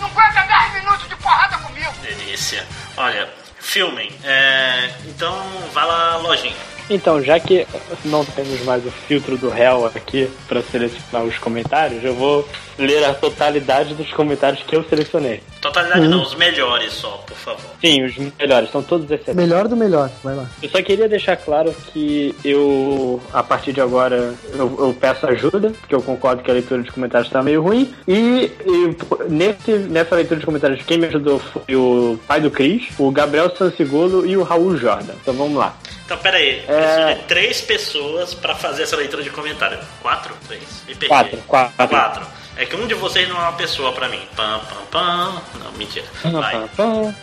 Delícia. 2.01 2.65
Olha, 2.95 3.27
filmem. 3.59 4.11
É, 4.23 4.91
então, 5.05 5.35
vai 5.73 5.85
lá, 5.85 6.17
lojinha. 6.17 6.55
Então, 6.89 7.22
já 7.22 7.39
que 7.39 7.68
não 8.05 8.23
temos 8.23 8.61
mais 8.64 8.85
o 8.85 8.91
filtro 8.91 9.38
do 9.38 9.49
réu 9.49 9.85
aqui 9.85 10.30
para 10.47 10.61
selecionar 10.61 11.27
os 11.27 11.38
comentários, 11.38 12.03
eu 12.03 12.14
vou 12.14 12.47
ler 12.78 13.04
a 13.06 13.14
totalidade 13.14 13.94
dos 13.94 14.12
comentários 14.14 14.62
que 14.64 14.76
eu 14.76 14.84
selecionei. 14.84 15.41
Totalidade 15.62 16.02
Uhum. 16.02 16.10
não, 16.10 16.22
os 16.22 16.36
melhores 16.36 16.94
só, 16.94 17.10
por 17.26 17.36
favor. 17.38 17.72
Sim, 17.82 18.04
os 18.06 18.16
melhores, 18.38 18.72
são 18.72 18.84
todos 18.84 19.06
excelentes. 19.06 19.36
Melhor 19.36 19.68
do 19.68 19.76
melhor, 19.76 20.10
vai 20.24 20.36
lá. 20.36 20.45
Eu 20.62 20.70
só 20.70 20.82
queria 20.82 21.10
deixar 21.10 21.36
claro 21.38 21.74
que 21.91 22.36
eu, 22.44 23.22
a 23.34 23.41
partir 23.44 23.74
de 23.74 23.82
agora, 23.82 24.34
eu, 24.54 24.76
eu 24.80 24.95
peço 24.99 25.26
ajuda, 25.28 25.72
porque 25.80 25.95
eu 25.95 26.02
concordo 26.02 26.44
que 26.44 26.52
a 26.52 26.54
leitura 26.54 26.84
de 26.84 26.91
comentários 26.91 27.28
está 27.28 27.41
meio 27.41 27.62
ruim. 27.62 27.94
E, 28.08 28.52
e 28.66 28.95
nesse, 29.30 29.72
nessa 29.72 30.16
leitura 30.16 30.40
de 30.40 30.45
comentários, 30.45 30.84
quem 30.86 30.98
me 30.98 31.08
ajudou 31.08 31.40
foi 31.40 31.76
o 31.76 32.20
pai 32.28 32.40
do 32.41 32.52
Cris, 32.52 32.88
o 32.99 33.10
Gabriel 33.12 33.56
Sansigolo 33.56 34.26
e 34.26 34.38
o 34.38 34.44
Raul 34.44 34.78
Jordan. 34.78 35.14
Então 35.22 35.34
vamos 35.34 35.58
lá. 35.58 35.76
Então, 36.06 36.18
pera 36.20 36.38
aí. 36.38 36.62
É. 36.68 37.06
Preciso 37.06 37.08
de 37.22 37.28
três 37.28 37.62
pessoas 37.62 38.34
pra 38.34 38.56
fazer 38.56 38.84
essa 38.84 38.95
leitura 38.95 39.22
de 39.24 39.30
comentário. 39.30 39.78
Quatro? 40.02 40.34
Três? 40.48 40.64
Me 40.88 40.95
perdi. 40.95 41.08
Quatro, 41.08 41.38
quatro. 41.48 41.88
Quatro. 41.88 42.26
É 42.57 42.65
que 42.65 42.75
um 42.75 42.88
de 42.88 42.95
vocês 42.95 43.29
não 43.29 43.38
é 43.38 43.41
uma 43.41 43.53
pessoa 43.53 43.91
pra 43.91 44.09
mim. 44.09 44.19
Pam, 44.35 44.59
pam, 44.59 44.85
pam. 44.89 45.41
Não, 45.63 45.71
mentira. 45.77 46.05
Vai. 46.23 46.69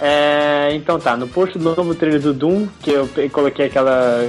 É, 0.00 0.70
então 0.72 0.98
tá, 0.98 1.16
no 1.16 1.26
post 1.26 1.58
do 1.58 1.74
novo 1.74 1.94
trailer 1.94 2.20
do 2.20 2.32
Doom, 2.32 2.68
que 2.80 2.90
eu 2.90 3.08
coloquei 3.32 3.66
aquela 3.66 4.24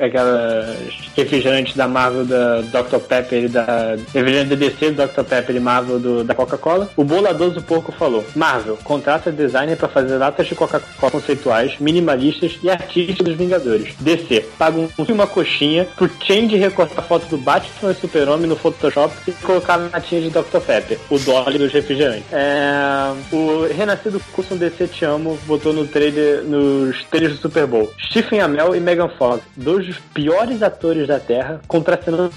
aquela 0.00 0.76
refrigerante 1.16 1.76
da 1.76 1.86
Marvel 1.86 2.24
da 2.24 2.60
Dr. 2.62 2.98
Pepper 2.98 3.44
e 3.44 3.48
da 3.48 3.96
refrigerante 4.12 4.50
da 4.50 4.56
DC 4.56 4.90
do 4.90 5.06
Dr. 5.06 5.22
Pepper 5.22 5.56
e 5.56 5.60
Marvel 5.60 5.98
do, 5.98 6.24
da 6.24 6.34
Coca-Cola, 6.34 6.90
o 6.96 7.04
boladoso 7.04 7.60
porco 7.62 7.92
falou: 7.92 8.24
Marvel, 8.34 8.78
contrata 8.82 9.30
designer 9.30 9.76
pra 9.76 9.88
fazer 9.88 10.16
latas 10.16 10.46
de 10.46 10.54
Coca-Cola 10.54 11.10
conceituais, 11.10 11.78
minimalistas 11.78 12.58
e 12.62 12.70
artistas 12.70 13.18
dos 13.18 13.36
Vingadores. 13.36 13.94
DC, 14.00 14.46
paga 14.58 14.78
um, 14.78 14.88
uma 15.08 15.26
coxinha 15.26 15.86
pro 15.96 16.10
Change 16.20 16.56
recortar 16.56 16.98
a 16.98 17.02
foto 17.02 17.26
do 17.26 17.38
Batman 17.38 17.92
e 17.92 17.94
Super-Homem 17.94 18.46
no 18.46 18.56
Photoshop 18.56 19.14
e 19.26 19.32
colocar 19.32 19.76
na 19.76 19.88
latinha 19.88 20.20
de 20.20 20.30
Dr. 20.30 20.60
Pepper, 20.64 20.98
o 21.10 21.18
Dolly 21.18 21.58
dos 21.58 21.72
refrigerantes. 21.72 22.24
É, 22.32 23.12
o 23.32 23.66
Renascido 23.66 24.20
Coulson 24.32 24.56
DC 24.56 24.88
Te 24.88 25.04
Amo 25.04 25.38
botou 25.46 25.72
no 25.72 25.86
trailer, 25.86 26.42
nos 26.44 27.02
trailers 27.04 27.34
do 27.34 27.42
Super 27.42 27.66
Bowl. 27.66 27.92
Stephen 28.08 28.40
Amell 28.40 28.74
e 28.74 28.80
Megan 28.80 29.08
Fox, 29.08 29.42
dois 29.56 29.89
dos 29.90 29.98
piores 30.14 30.62
atores 30.62 31.08
da 31.08 31.18
Terra, 31.18 31.60
contracenando 31.66 32.32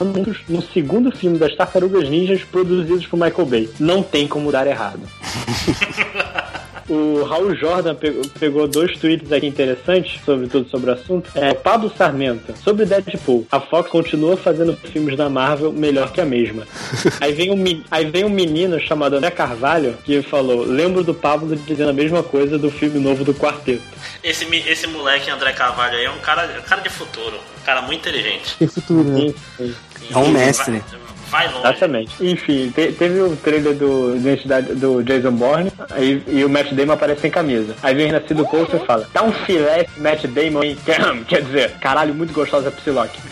no 0.50 0.62
segundo 0.62 1.16
filme 1.16 1.38
das 1.38 1.56
Tartarugas 1.56 2.10
Ninjas 2.10 2.44
produzidos 2.44 3.06
por 3.06 3.20
Michael 3.20 3.46
Bay. 3.46 3.70
Não 3.80 4.02
tem 4.02 4.28
como 4.28 4.52
dar 4.52 4.66
errado. 4.66 5.02
O 6.94 7.24
Raul 7.24 7.56
Jordan 7.56 7.96
pegou, 8.40 8.68
dois 8.68 8.96
tweets 9.00 9.32
aqui 9.32 9.48
interessantes 9.48 10.22
sobre 10.24 10.48
tudo 10.48 10.70
sobre 10.70 10.92
o 10.92 10.94
assunto. 10.94 11.28
É, 11.34 11.52
Pablo 11.52 11.92
Sarmento, 11.98 12.54
sobre 12.64 12.86
Deadpool. 12.86 13.48
A 13.52 13.60
Fox 13.60 13.90
continua 13.90 14.38
fazendo 14.38 14.78
filmes 14.78 15.18
da 15.18 15.28
Marvel 15.28 15.74
melhor 15.74 16.12
que 16.12 16.22
a 16.22 16.26
mesma. 16.26 16.68
aí, 17.20 17.34
vem 17.34 17.50
um, 17.50 17.84
aí 17.90 18.06
vem 18.06 18.26
um 18.26 18.30
menino 18.30 18.80
chamado 18.80 19.16
André 19.16 19.32
Carvalho 19.32 19.98
que 20.04 20.22
falou: 20.22 20.64
Lembro 20.64 21.04
do 21.04 21.16
Pablo 21.16 21.56
dizendo 21.56 21.90
a 21.90 21.94
mesma 21.94 22.22
coisa 22.22 22.60
do 22.60 22.70
filme 22.70 23.00
novo 23.00 23.24
do 23.24 23.34
Quarteto. 23.34 23.82
Esse, 24.24 24.46
esse 24.56 24.86
moleque 24.86 25.32
André 25.32 25.52
Carvalho 25.54 25.98
aí 25.98 26.06
é 26.06 26.12
um 26.12 26.20
cara, 26.20 26.60
um 26.60 26.70
cara 26.70 26.82
de 26.82 26.90
futuro. 26.90 27.38
Um 27.38 27.66
cara 27.66 27.82
muito 27.82 28.02
inteligente. 28.02 28.56
Tem 28.60 28.68
futuro, 28.68 29.04
né? 29.04 29.34
Sim, 29.58 29.76
sim. 29.98 30.08
É 30.12 30.18
um 30.18 30.30
mestre. 30.30 30.84
Vai 30.92 31.03
longe. 31.52 31.68
Exatamente. 31.68 32.26
Enfim, 32.26 32.72
te- 32.76 32.92
teve 32.94 33.20
o 33.22 33.36
trailer 33.36 33.74
do 33.76 34.16
Identidade 34.16 34.74
do 34.76 35.02
Jason 35.04 35.32
Bourne 35.32 35.72
aí, 35.92 36.22
e 36.28 36.46
o 36.46 36.50
Matt 36.50 36.72
Damon 36.74 36.94
aparece 36.94 37.22
sem 37.22 37.32
camisa. 37.32 37.76
Aí 37.82 37.96
vem 37.96 38.10
o 38.10 38.12
Nascido 38.14 38.46
Coulson 38.46 38.78
e 38.78 38.86
fala: 38.86 39.08
Tá 39.12 39.24
um 39.24 39.32
filé 39.32 39.82
esse 39.82 40.00
Matt 40.00 40.26
Damon, 40.28 40.64
hein? 40.64 40.78
Quer 41.28 41.42
dizer, 41.42 41.72
caralho, 41.82 42.14
muito 42.14 42.34
gostosa 42.34 42.70
a 42.70 42.72
Psylocke. 42.72 43.20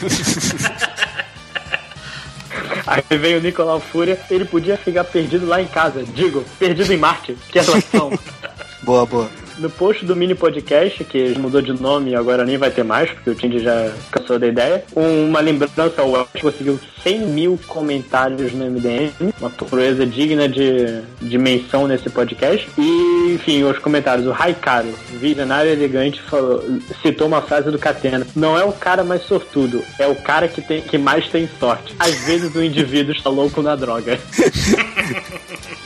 Aí 2.87 3.03
vem 3.17 3.35
o 3.37 3.41
Nicolau 3.41 3.79
Fúria, 3.79 4.19
ele 4.29 4.43
podia 4.45 4.75
ficar 4.75 5.03
perdido 5.03 5.45
lá 5.45 5.61
em 5.61 5.67
casa. 5.67 6.03
Digo, 6.03 6.43
perdido 6.59 6.91
em 6.91 6.97
Marte. 6.97 7.37
Que 7.49 7.59
relação. 7.59 8.11
Boa, 8.83 9.05
boa. 9.05 9.29
No 9.57 9.69
post 9.69 10.05
do 10.05 10.15
mini 10.15 10.35
podcast, 10.35 11.03
que 11.03 11.37
mudou 11.37 11.61
de 11.61 11.73
nome 11.73 12.11
e 12.11 12.15
agora 12.15 12.45
nem 12.45 12.57
vai 12.57 12.71
ter 12.71 12.83
mais, 12.83 13.09
porque 13.11 13.29
o 13.29 13.35
Tindy 13.35 13.59
já 13.59 13.91
cansou 14.11 14.39
da 14.39 14.47
ideia, 14.47 14.83
uma 14.95 15.39
lembrança, 15.39 16.03
o 16.03 16.11
Welsh 16.11 16.41
conseguiu 16.41 16.79
100 17.03 17.19
mil 17.27 17.59
comentários 17.67 18.53
no 18.53 18.65
MDM, 18.65 19.11
uma 19.39 19.49
proeza 19.49 20.05
digna 20.05 20.47
de, 20.47 21.01
de 21.21 21.37
menção 21.37 21.87
nesse 21.87 22.09
podcast. 22.09 22.67
E, 22.77 23.33
enfim, 23.35 23.63
os 23.63 23.77
comentários, 23.79 24.27
o 24.27 24.31
Raikaro, 24.31 24.93
visionário 25.19 25.71
elegante, 25.71 26.21
falou, 26.21 26.63
citou 27.01 27.27
uma 27.27 27.41
frase 27.41 27.69
do 27.71 27.79
Catena, 27.79 28.25
não 28.35 28.57
é 28.57 28.63
o 28.63 28.71
cara 28.71 29.03
mais 29.03 29.23
sortudo, 29.23 29.83
é 29.99 30.07
o 30.07 30.15
cara 30.15 30.47
que, 30.47 30.61
tem, 30.61 30.81
que 30.81 30.97
mais 30.97 31.27
tem 31.29 31.49
sorte. 31.59 31.95
Às 31.99 32.15
vezes 32.25 32.55
o 32.55 32.63
indivíduo 32.63 33.13
está 33.13 33.29
louco 33.29 33.61
na 33.61 33.75
droga. 33.75 34.19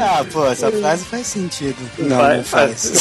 Ah, 0.00 0.24
pô, 0.32 0.46
essa 0.46 0.70
frase 0.70 1.04
faz 1.04 1.26
sentido. 1.26 1.76
Não, 1.98 2.16
Faz- 2.16 2.36
não 2.36 2.44
faz. 2.44 2.92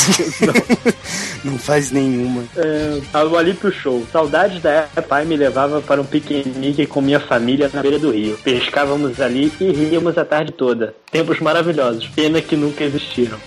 não 1.43 1.57
faz 1.59 1.91
nenhuma. 1.91 2.43
É, 2.55 3.23
o 3.23 3.37
Alípio 3.37 3.71
Show. 3.71 4.05
Saudades 4.11 4.61
da 4.61 4.69
época, 4.71 5.01
pai 5.01 5.25
me 5.25 5.35
levava 5.35 5.81
para 5.81 6.01
um 6.01 6.05
piquenique 6.05 6.85
com 6.85 7.01
minha 7.01 7.19
família 7.19 7.69
na 7.73 7.81
beira 7.81 7.99
do 7.99 8.11
rio. 8.11 8.37
Pescávamos 8.43 9.19
ali 9.19 9.51
e 9.59 9.71
ríamos 9.71 10.17
a 10.17 10.25
tarde 10.25 10.51
toda. 10.51 10.93
Tempos 11.11 11.39
maravilhosos. 11.39 12.07
Pena 12.15 12.41
que 12.41 12.55
nunca 12.55 12.83
existiram. 12.83 13.37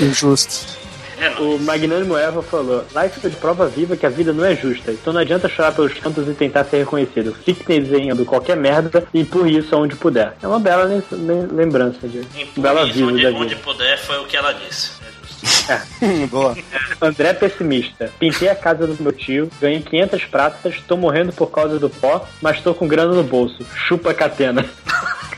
Injusto. 0.00 0.83
É, 1.26 1.40
O 1.40 1.58
Magnânimo 1.58 2.16
Eva 2.16 2.42
falou: 2.42 2.84
Life 2.94 3.20
é 3.24 3.28
de 3.28 3.36
prova 3.36 3.66
viva 3.68 3.96
que 3.96 4.04
a 4.06 4.10
vida 4.10 4.32
não 4.32 4.44
é 4.44 4.54
justa. 4.54 4.92
Então 4.92 5.12
não 5.12 5.20
adianta 5.20 5.48
chorar 5.48 5.72
pelos 5.72 5.92
cantos 5.94 6.28
e 6.28 6.32
tentar 6.34 6.64
ser 6.64 6.78
reconhecido. 6.78 7.34
Fique 7.44 7.64
desenhando 7.64 8.24
qualquer 8.24 8.56
merda 8.56 9.04
e 9.14 9.20
empurre 9.20 9.58
isso 9.58 9.74
aonde 9.74 9.96
puder. 9.96 10.34
É 10.42 10.46
uma 10.46 10.60
bela 10.60 10.84
lem- 10.84 11.02
lem- 11.10 11.46
lembrança 11.52 12.06
de 12.08 12.18
Empurre 12.18 12.46
bela 12.60 12.84
isso 12.84 12.92
vida 12.94 13.06
onde, 13.06 13.22
da 13.22 13.30
onde 13.30 13.56
puder 13.56 13.98
foi 13.98 14.18
o 14.18 14.24
que 14.26 14.36
ela 14.36 14.52
disse. 14.52 14.90
É 15.02 15.76
justo. 15.76 16.04
Hum, 16.04 16.26
Boa. 16.28 16.56
André 17.00 17.32
Pessimista. 17.34 18.10
Pintei 18.18 18.48
a 18.48 18.54
casa 18.56 18.86
do 18.86 19.02
meu 19.02 19.12
tio, 19.12 19.50
ganhei 19.60 19.80
500 19.80 20.24
pratas, 20.26 20.76
tô 20.86 20.96
morrendo 20.96 21.32
por 21.32 21.50
causa 21.50 21.78
do 21.78 21.88
pó, 21.90 22.26
mas 22.42 22.60
tô 22.60 22.74
com 22.74 22.86
grana 22.88 23.14
no 23.14 23.22
bolso. 23.22 23.64
Chupa 23.86 24.12
catena. 24.14 24.64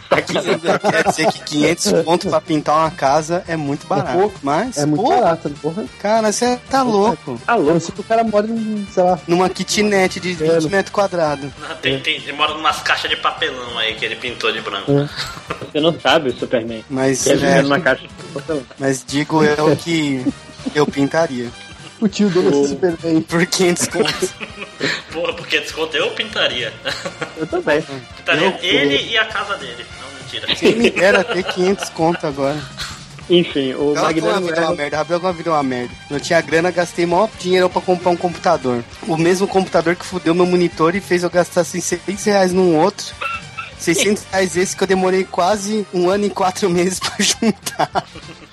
Sacanagem. 0.09 0.59
Quer 0.91 1.05
dizer 1.09 1.33
que 1.33 1.41
500 1.45 1.93
pontos 2.03 2.31
pra 2.31 2.41
pintar 2.41 2.77
uma 2.77 2.91
casa 2.91 3.45
é 3.49 3.57
muito 3.57 3.87
barato. 3.87 4.19
pouco. 4.19 4.39
Mas, 4.43 4.77
É 4.79 4.87
muito 4.87 5.03
pô, 5.03 5.09
barato, 5.11 5.51
porra. 5.63 5.85
cara, 6.01 6.33
você 6.33 6.59
tá 6.71 6.83
louco. 6.83 7.39
Tá 7.45 7.55
louco. 7.55 7.93
que 7.93 8.01
o 8.01 8.05
cara 8.05 8.25
mora 8.25 8.47
num, 8.47 8.87
sei 8.93 9.03
lá, 9.03 9.19
Numa 9.27 9.49
kitnet 9.49 10.21
de 10.21 10.33
20 10.35 10.67
É. 10.67 10.69
metros 10.69 10.91
quadrados. 10.93 11.51
Tem, 11.83 11.99
tem, 12.01 12.17
ele 12.17 12.33
mora 12.33 12.55
numas 12.55 12.81
caixas 12.83 13.11
de 13.11 13.17
papelão 13.17 13.79
aí 13.79 13.95
que 13.95 14.05
ele 14.05 14.17
pintou 14.17 14.53
de 14.53 14.61
branco. 14.61 14.91
É. 14.93 15.09
Você 15.73 15.81
não 15.81 15.99
sabe 16.01 16.33
Superman. 16.33 16.85
Mas, 16.89 17.27
Ele 17.27 17.45
é, 17.47 17.63
caixa 17.81 18.03
de 18.07 18.09
papelão. 18.33 18.63
mas 18.79 19.05
digo 19.07 19.43
eu 19.45 19.77
que 19.77 20.25
eu 20.75 20.87
pintaria. 20.87 21.51
O 22.01 22.09
tio 22.09 22.29
dele 22.31 22.49
é 22.49 22.69
super 22.69 22.97
bem. 22.97 23.21
Por 23.23 23.47
500 23.47 23.87
contos. 23.89 24.31
Porra, 25.13 25.33
porque 25.35 25.61
desconto 25.61 25.97
eu 25.97 26.11
pintaria. 26.13 26.73
Eu 27.37 27.47
também. 27.47 27.83
Pintaria 28.17 28.49
Eu- 28.49 28.59
ele 28.63 29.11
e 29.11 29.19
a 29.19 29.25
casa 29.27 29.57
dele. 29.57 29.85
Não, 30.01 30.21
mentira. 30.21 30.47
Quem 30.55 30.77
me 30.77 30.91
dera 30.91 31.25
ter 31.25 31.43
500 31.43 31.89
conto 31.91 32.27
agora. 32.27 32.61
Enfim, 33.29 33.75
o 33.75 33.91
Ela 33.97 34.03
Magnânimo 34.03 34.47
uma 34.57 34.75
merda, 34.75 34.97
a 34.97 34.99
Rabel 35.03 35.33
vida 35.33 35.51
uma 35.51 35.63
merda. 35.63 35.93
Não 36.09 36.21
tinha 36.21 36.41
grana, 36.41 36.71
gastei 36.71 37.05
maior 37.07 37.29
dinheiro 37.41 37.69
pra 37.69 37.83
comprar 37.83 38.11
um 38.11 38.17
computador. 38.17 38.85
O 39.09 39.17
mesmo 39.17 39.49
computador 39.49 39.97
que 39.97 40.05
fudeu 40.07 40.33
meu 40.35 40.47
monitor 40.47 40.95
e 40.95 41.01
fez 41.01 41.25
eu 41.25 41.31
gastar 41.31 41.63
assim, 41.63 41.81
600 41.81 42.25
reais 42.25 42.53
num 42.53 42.77
outro. 42.77 43.07
600 43.81 44.23
reais 44.31 44.57
esse 44.57 44.77
que 44.77 44.83
eu 44.85 44.87
demorei 44.87 45.25
quase 45.25 45.85
um 45.93 46.09
ano 46.09 46.27
e 46.27 46.31
quatro 46.31 46.71
meses 46.71 47.01
pra 47.01 47.17
juntar. 47.19 48.05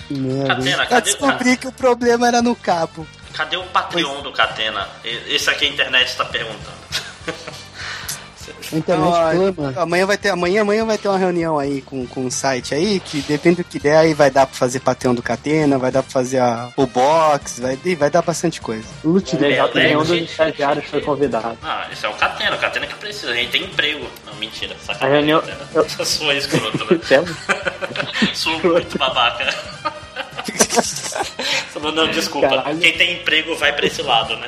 Merda. 0.09 0.69
Eu 0.69 0.87
cadê, 0.87 1.01
descobri 1.01 1.55
que 1.57 1.67
o 1.67 1.71
problema 1.71 2.27
era 2.27 2.41
no 2.41 2.55
cabo. 2.55 3.05
Cadê 3.33 3.57
o 3.57 3.63
Patreon 3.63 4.21
do 4.21 4.31
Catena? 4.31 4.87
Esse 5.03 5.49
aqui 5.49 5.65
a 5.65 5.69
internet 5.69 6.07
está 6.09 6.25
perguntando. 6.25 6.83
A 8.71 8.75
internet 8.75 9.55
clama. 9.55 9.73
amanhã 9.77 10.05
vai 10.05 10.17
ter 10.17 10.29
amanhã, 10.29 10.61
amanhã 10.61 10.85
vai 10.85 10.97
ter 10.97 11.07
uma 11.07 11.17
reunião 11.17 11.57
aí 11.59 11.81
com, 11.81 12.05
com 12.07 12.25
o 12.25 12.31
site 12.31 12.73
aí, 12.75 12.99
que 12.99 13.21
depende 13.21 13.57
do 13.57 13.63
que 13.63 13.79
der, 13.79 13.97
aí 13.97 14.13
vai 14.13 14.29
dar 14.31 14.45
pra 14.47 14.55
fazer 14.55 14.79
Patreon 14.81 15.13
do 15.15 15.21
Catena, 15.23 15.77
vai 15.77 15.91
dar 15.91 16.01
pra 16.03 16.11
fazer 16.11 16.39
a- 16.39 16.69
o 16.75 16.85
box, 16.87 17.59
vai, 17.61 17.77
vai 17.95 18.09
dar 18.09 18.21
bastante 18.21 18.59
coisa. 18.59 18.85
Lute 19.03 19.35
do 19.37 19.43
Legal, 19.43 19.67
Beleza. 19.69 19.87
nenhum 19.87 20.03
dos 20.03 20.29
estagiários 20.29 20.85
foi 20.85 21.01
convidado. 21.01 21.57
Ah, 21.63 21.87
esse 21.91 22.05
é 22.05 22.09
o 22.09 22.13
Catena, 22.13 22.55
o 22.55 22.59
Catena 22.59 22.87
que 22.87 22.95
precisa, 22.95 23.31
a 23.31 23.35
gente 23.35 23.51
tem 23.51 23.63
emprego. 23.63 24.07
Não, 24.25 24.35
mentira, 24.35 24.75
A 24.75 24.85
sacanagem. 24.85 25.15
reunião- 25.17 25.41
Catena. 25.41 25.67
eu- 25.75 25.89
sou 26.05 26.31
escroto, 26.33 26.85
né? 26.93 26.99
Sou 28.33 28.59
muito 28.59 28.97
babaca. 28.97 29.45
Não, 31.81 31.91
não, 31.91 32.07
desculpa. 32.07 32.47
Caralho. 32.47 32.79
Quem 32.79 32.93
tem 32.93 33.13
emprego 33.13 33.55
vai 33.55 33.73
pra 33.73 33.85
esse 33.85 34.01
lado, 34.01 34.37
né? 34.37 34.47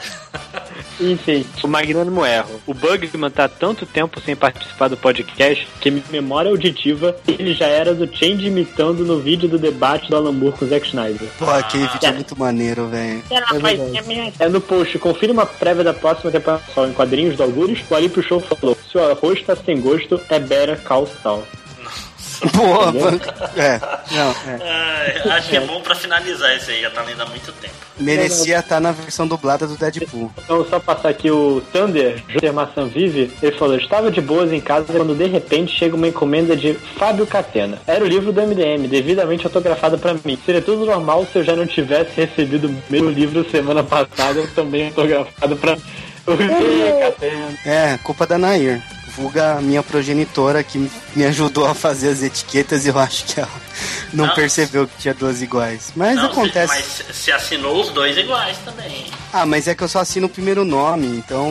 Enfim, 0.99 1.45
o 1.61 1.67
magnânimo 1.67 2.25
erro. 2.25 2.61
O 2.65 2.73
Bugman 2.73 3.29
tá 3.29 3.45
há 3.45 3.49
tanto 3.49 3.85
tempo 3.85 4.21
sem 4.21 4.35
participar 4.35 4.87
do 4.87 4.95
podcast 4.95 5.67
que 5.81 5.91
minha 5.91 6.05
memória 6.09 6.49
auditiva 6.49 7.15
ele 7.27 7.53
já 7.53 7.67
era 7.67 7.93
do 7.93 8.07
Change 8.07 8.47
imitando 8.47 9.03
no 9.03 9.19
vídeo 9.19 9.49
do 9.49 9.59
debate 9.59 10.09
do 10.09 10.15
Alan 10.15 10.31
Moore 10.31 10.57
com 10.57 10.65
o 10.65 10.67
Zack 10.67 10.87
Snyder. 10.87 11.27
Pô, 11.37 11.49
aquele 11.49 11.87
vídeo 11.87 12.07
é 12.07 12.11
muito 12.13 12.39
maneiro, 12.39 12.87
velho. 12.87 13.21
É 14.39 14.47
no 14.47 14.61
post, 14.61 14.97
confira 14.99 15.33
uma 15.33 15.45
prévia 15.45 15.83
da 15.83 15.93
próxima 15.93 16.31
temporada 16.31 16.63
só 16.73 16.87
em 16.87 16.93
quadrinhos 16.93 17.35
do 17.35 17.43
Algures. 17.43 17.83
O 17.89 17.95
Alípio 17.95 18.23
Show 18.23 18.39
falou: 18.39 18.77
se 18.89 18.97
o 18.97 19.11
arroz 19.11 19.41
tá 19.43 19.55
sem 19.55 19.81
gosto, 19.81 20.21
é 20.29 20.39
Better 20.39 20.81
Call 20.81 21.07
Saul. 21.21 21.43
Boa, 22.53 22.91
banca. 22.91 23.51
É, 23.55 23.79
não, 24.11 24.31
é. 24.31 24.59
Ai, 24.61 25.37
acho 25.37 25.49
que 25.49 25.57
é 25.57 25.61
bom 25.61 25.81
pra 25.81 25.95
finalizar 25.95 26.55
esse 26.55 26.71
aí, 26.71 26.81
já 26.81 26.89
tá 26.89 27.01
lendo 27.01 27.21
há 27.21 27.25
muito 27.25 27.51
tempo. 27.53 27.73
Merecia 27.97 28.59
estar 28.59 28.79
na 28.79 28.91
versão 28.91 29.27
dublada 29.27 29.65
do 29.65 29.77
Deadpool. 29.77 30.31
Então, 30.37 30.65
só 30.65 30.79
passar 30.79 31.09
aqui 31.09 31.31
o 31.31 31.61
Thunder, 31.71 32.21
Júnior 32.27 32.53
Maçã 32.53 32.85
Vive, 32.85 33.31
ele 33.41 33.57
falou: 33.57 33.77
estava 33.77 34.11
de 34.11 34.21
boas 34.21 34.51
em 34.51 34.59
casa 34.59 34.85
quando 34.91 35.15
de 35.15 35.27
repente 35.27 35.77
chega 35.77 35.95
uma 35.95 36.07
encomenda 36.07 36.55
de 36.55 36.73
Fábio 36.97 37.25
Catena. 37.25 37.79
Era 37.87 38.03
o 38.03 38.07
livro 38.07 38.33
do 38.33 38.41
MDM, 38.41 38.87
devidamente 38.87 39.45
autografado 39.45 39.97
pra 39.97 40.13
mim. 40.13 40.37
Seria 40.45 40.61
tudo 40.61 40.85
normal 40.85 41.25
se 41.31 41.39
eu 41.39 41.43
já 41.43 41.55
não 41.55 41.65
tivesse 41.65 42.11
recebido 42.15 42.67
o 42.67 42.83
mesmo 42.89 43.09
livro 43.09 43.49
semana 43.49 43.83
passada, 43.83 44.45
também 44.53 44.87
autografado 44.87 45.55
pra 45.55 45.75
mim. 45.75 45.83
É, 47.65 47.97
culpa 48.03 48.25
da 48.25 48.37
Nair. 48.37 48.81
Vulga 49.15 49.61
minha 49.61 49.81
progenitora 49.81 50.61
que 50.63 50.89
me 51.15 51.25
ajudou 51.25 51.65
a 51.65 51.73
fazer 51.73 52.09
as 52.09 52.21
etiquetas 52.21 52.85
e 52.85 52.89
eu 52.89 52.99
acho 52.99 53.23
que 53.25 53.39
ela 53.39 53.49
não, 54.11 54.27
Não. 54.27 54.35
percebeu 54.35 54.87
que 54.87 54.97
tinha 54.97 55.13
duas 55.13 55.41
iguais. 55.41 55.93
Mas 55.95 56.15
Não, 56.17 56.25
acontece. 56.25 56.73
se- 56.81 57.03
mas 57.07 57.15
se 57.15 57.31
assinou 57.31 57.79
os 57.81 57.89
dois 57.89 58.17
iguais 58.17 58.57
também. 58.65 59.05
Ah, 59.31 59.45
mas 59.45 59.67
é 59.67 59.75
que 59.75 59.83
eu 59.83 59.87
só 59.87 59.99
assino 59.99 60.27
o 60.27 60.29
primeiro 60.29 60.65
nome, 60.65 61.07
então 61.07 61.49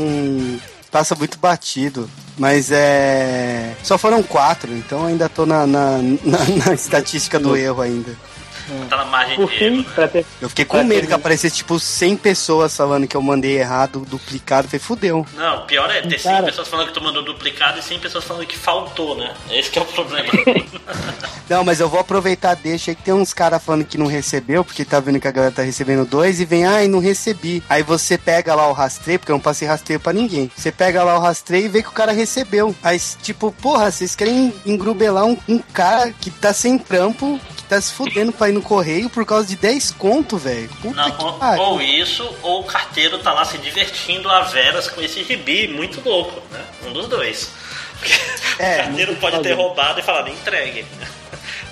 passa 0.91 1.15
muito 1.15 1.39
batido. 1.39 2.09
Mas 2.37 2.71
é. 2.73 3.75
Só 3.83 3.97
foram 3.97 4.23
quatro, 4.23 4.73
então 4.73 5.07
ainda 5.07 5.29
tô 5.29 5.47
na, 5.47 5.67
na, 5.67 5.99
na- 5.99 6.67
na 6.67 6.75
estatística 6.75 7.39
do 7.39 7.57
erro 7.57 7.81
ainda. 7.81 8.15
Tá 8.89 8.97
na 8.97 9.05
margem 9.05 9.37
Por 9.37 9.51
de 9.51 9.59
fim, 9.59 9.83
ter. 9.83 10.27
Eu 10.41 10.49
fiquei 10.49 10.65
com 10.65 10.79
Pra 10.79 10.85
medo 10.87 11.01
ter- 11.03 11.07
que 11.09 11.13
aparecesse 11.13 11.57
tipo 11.57 11.79
100 11.79 12.17
pessoas 12.17 12.77
falando 12.77 13.07
que 13.07 13.17
eu 13.17 13.23
mandei 13.23 13.59
errado, 13.59 14.05
duplicado. 14.09 14.69
Falei, 14.69 14.81
fudeu. 14.81 15.27
Não, 15.35 15.59
o 15.59 15.67
pior 15.67 15.91
é 15.91 16.03
ter 16.03 16.19
100 16.19 16.33
Cara. 16.33 16.47
pessoas 16.47 16.69
falando 16.69 16.89
que 16.89 16.95
tu 16.95 17.03
mandou 17.03 17.23
duplicado 17.23 17.79
e 17.79 17.83
100 17.83 17.99
pessoas 18.01 18.25
falando 18.25 18.47
que 18.47 18.57
faltou, 18.57 19.17
né? 19.17 19.35
Esse 19.51 19.71
que 19.71 19.79
é 19.79 19.83
o 19.83 19.87
problema. 19.87 20.29
Não, 21.49 21.63
mas 21.63 21.79
eu 21.79 21.89
vou 21.91 22.01
aproveitar, 22.01 22.55
deixa 22.55 22.91
aí 22.91 22.95
que 22.95 23.03
tem 23.03 23.13
uns 23.13 23.35
caras 23.35 23.63
falando 23.63 23.85
que 23.85 23.99
não 23.99 24.07
recebeu, 24.07 24.65
porque 24.65 24.83
tá 24.83 24.99
vendo 24.99 25.21
que 25.21 25.29
a 25.29 25.31
galera 25.31 25.53
tá 25.53 25.61
recebendo 25.63 26.07
dois 26.07 26.41
e 26.41 26.45
vem, 26.47 26.65
ai, 26.65 26.89
não 26.89 27.01
recebi. 27.01 27.63
Aí 27.69 27.83
você 27.83 28.17
pega 28.17 28.55
lá 28.55 28.67
o 28.69 28.73
rastreio, 28.73 29.19
porque 29.19 29.31
eu 29.31 29.35
não 29.37 29.43
passei 29.43 29.69
rastreio 29.69 30.01
pra 30.01 30.13
ninguém. 30.15 30.51
Você 30.57 30.73
pega 30.73 31.05
lá 31.05 31.17
o 31.19 31.21
rastreio 31.21 31.67
e 31.67 31.69
vê 31.69 31.83
que 31.83 31.89
o 31.91 31.93
cara 31.93 32.13
recebeu. 32.13 32.75
Aí, 32.83 32.99
tipo, 33.23 33.53
porra, 33.53 33.91
vocês 33.91 34.17
querem 34.17 34.55
engrubelar 34.65 35.27
um, 35.27 35.37
um 35.47 35.59
cara 35.59 36.13
que 36.19 36.31
tá 36.31 36.55
sem 36.55 36.79
trampo, 36.79 37.39
que 37.57 37.63
tá 37.65 37.79
se 37.79 37.93
fudendo 37.93 38.33
pra 38.33 38.49
ir 38.49 38.53
no 38.55 38.63
correio 38.63 39.11
por 39.11 39.27
causa 39.27 39.47
de 39.47 39.57
10 39.57 39.91
conto, 39.93 40.39
velho. 40.39 40.71
Ou, 41.19 41.73
ou 41.73 41.83
isso, 41.83 42.29
ou 42.43 42.61
o 42.61 42.65
carteiro 42.65 43.19
tá 43.19 43.33
lá 43.33 43.45
se 43.45 43.59
divertindo 43.59 44.29
a 44.29 44.43
veras 44.43 44.89
com 44.89 45.01
esse 45.01 45.23
gibi 45.25 45.69
muito 45.69 46.01
louco, 46.07 46.41
né? 46.51 46.65
Um 46.87 46.93
dos 46.93 47.09
dois. 47.09 47.51
É, 48.59 48.77
o 48.81 48.85
carteiro 48.85 49.17
pode 49.17 49.41
ter 49.41 49.53
roubado 49.53 50.01
e 50.01 50.03
falado, 50.03 50.29
entregue. 50.29 50.85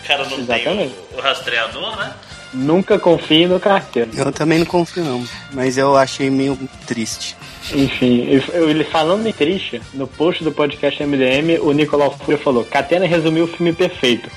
O 0.03 0.07
cara 0.07 0.25
não 0.25 0.39
Exatamente. 0.39 0.69
tem 0.69 0.95
o, 1.13 1.19
o 1.19 1.21
rastreador, 1.21 1.97
né? 1.97 2.15
Nunca 2.53 2.99
confie 2.99 3.47
no 3.47 3.59
carteiro. 3.59 4.11
Eu 4.15 4.31
também 4.31 4.59
não 4.59 4.67
confio, 4.67 5.03
não. 5.03 5.27
Mas 5.53 5.79
eu 5.79 5.97
achei 5.97 6.29
meio 6.29 6.59
triste. 6.87 7.35
Enfim, 7.73 8.27
ele 8.53 8.85
falando 8.85 9.27
em 9.27 9.33
triste, 9.33 9.81
no 9.95 10.07
post 10.07 10.43
do 10.45 10.53
podcast 10.53 11.03
MDM, 11.03 11.61
o 11.61 11.73
Nicolau 11.73 12.11
Fúria 12.11 12.37
falou: 12.37 12.65
Catena 12.65 13.07
resumiu 13.07 13.45
o 13.45 13.49
filme 13.49 13.73
perfeito. 13.73 14.29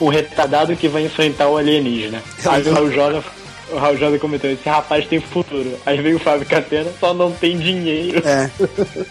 Um 0.00 0.08
retardado 0.08 0.74
que 0.76 0.88
vai 0.88 1.04
enfrentar 1.04 1.48
o 1.48 1.56
alienígena. 1.56 2.22
Aí 2.46 2.62
o 2.68 2.72
Raul 2.74 2.90
Jordan, 2.92 3.22
o 3.70 3.76
Raul 3.78 3.96
Jordan 3.96 4.18
comentou: 4.18 4.50
esse 4.50 4.68
rapaz 4.68 5.06
tem 5.06 5.20
futuro. 5.20 5.78
Aí 5.86 6.00
veio 6.00 6.16
o 6.16 6.20
Fábio 6.20 6.46
Catena, 6.46 6.90
só 6.98 7.14
não 7.14 7.30
tem 7.32 7.56
dinheiro. 7.58 8.22
É. 8.26 8.50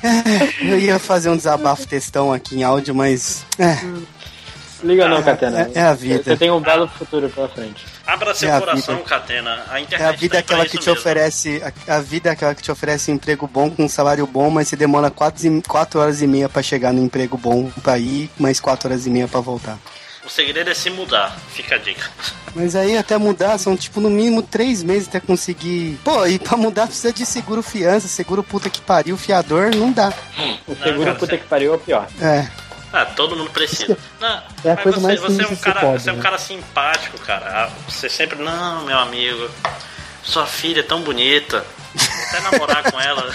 É, 0.04 0.74
eu 0.74 0.80
ia 0.80 1.00
fazer 1.00 1.30
um 1.30 1.38
desabafo 1.38 1.88
textão 1.88 2.32
aqui 2.34 2.58
em 2.58 2.64
áudio, 2.64 2.94
mas. 2.94 3.46
É. 3.58 3.78
Liga 4.84 5.08
não, 5.08 5.24
Catena. 5.24 5.62
é- 5.74 5.80
é 5.80 5.82
a 5.84 5.94
vida. 5.94 6.22
Você 6.22 6.36
tem 6.36 6.52
um 6.52 6.60
belo 6.60 6.86
futuro 6.90 7.30
pela 7.30 7.48
frente. 7.48 7.86
Abra 8.06 8.34
seu 8.36 8.50
É 8.50 8.52
a 8.52 8.60
coração, 8.60 8.96
vida. 8.98 9.08
Catena. 9.08 9.64
A 9.70 9.80
internet 9.80 10.06
É 10.06 10.10
a 10.10 10.12
vida 10.12 10.34
tá 10.34 10.40
aquela 10.40 10.66
que 10.66 10.72
te 10.78 10.88
mesmo. 10.88 10.92
oferece. 11.00 11.64
A, 11.88 11.96
a 11.96 12.00
vida 12.02 12.28
é 12.28 12.34
aquela 12.34 12.54
que 12.54 12.62
te 12.62 12.70
oferece 12.70 13.10
um 13.10 13.16
emprego 13.16 13.48
bom 13.48 13.70
com 13.72 13.86
um 13.86 13.88
salário 13.88 14.28
bom, 14.28 14.50
mas 14.50 14.68
você 14.68 14.76
demora 14.76 15.10
4, 15.10 16.00
horas 16.02 16.22
e 16.22 16.28
meia 16.28 16.50
pra 16.50 16.62
chegar 16.62 16.92
no 16.92 17.02
emprego 17.02 17.38
bom 17.38 17.72
pra 17.82 17.98
ir, 17.98 18.30
mais 18.38 18.60
4 18.60 18.90
horas 18.90 19.08
e 19.08 19.10
meia 19.10 19.26
pra 19.26 19.40
voltar. 19.40 19.80
O 20.26 20.30
segredo 20.30 20.70
é 20.70 20.74
se 20.74 20.90
mudar, 20.90 21.36
fica 21.54 21.76
a 21.76 21.78
dica. 21.78 22.10
Mas 22.56 22.76
aí 22.76 22.98
até 22.98 23.18
mudar 23.18 23.58
são 23.58 23.76
tipo 23.76 24.00
no 24.00 24.10
mínimo 24.10 24.42
3 24.42 24.82
meses 24.84 25.08
até 25.10 25.20
conseguir. 25.20 26.00
Pô, 26.04 26.26
e 26.26 26.40
pra 26.40 26.56
mudar 26.56 26.88
precisa 26.88 27.12
de 27.12 27.26
seguro 27.26 27.62
fiança, 27.62 28.08
seguro 28.08 28.42
puta 28.44 28.70
que 28.70 28.80
pariu, 28.80 29.18
fiador, 29.18 29.76
não 29.76 29.92
dá. 29.92 30.14
O 30.68 30.76
seguro 30.76 31.06
cara, 31.06 31.16
puta 31.18 31.38
que 31.38 31.46
pariu 31.46 31.74
é 31.74 31.76
o 31.76 31.80
pior. 31.80 32.08
É. 32.22 32.48
Ah, 32.94 33.06
todo 33.06 33.36
mundo 33.36 33.50
precisa. 33.50 33.98
Não, 34.22 34.44
É 34.64 34.72
a 34.72 34.76
mas 34.76 34.84
coisa 34.84 35.00
você, 35.00 35.08
mais 35.08 35.20
você 35.20 35.42
é 35.42 35.46
um 35.46 35.48
simples 35.48 35.58
que 35.60 35.66
cara, 35.66 35.80
pode, 35.82 36.04
você 36.04 36.10
é 36.10 36.14
um 36.14 36.16
né? 36.18 36.22
cara 36.22 36.38
simpático, 36.38 37.18
cara. 37.22 37.46
Ah, 37.48 37.70
Você 37.90 38.08
sempre, 38.08 38.38
não, 38.44 38.86
meu 38.86 39.00
amigo, 39.00 39.50
sua 40.22 40.46
filha 40.46 40.82
é 40.82 40.84
tão 40.84 41.02
bonita. 41.02 41.66
Até 42.30 42.40
namorar 42.42 42.92
com 42.92 43.02
ela. 43.02 43.34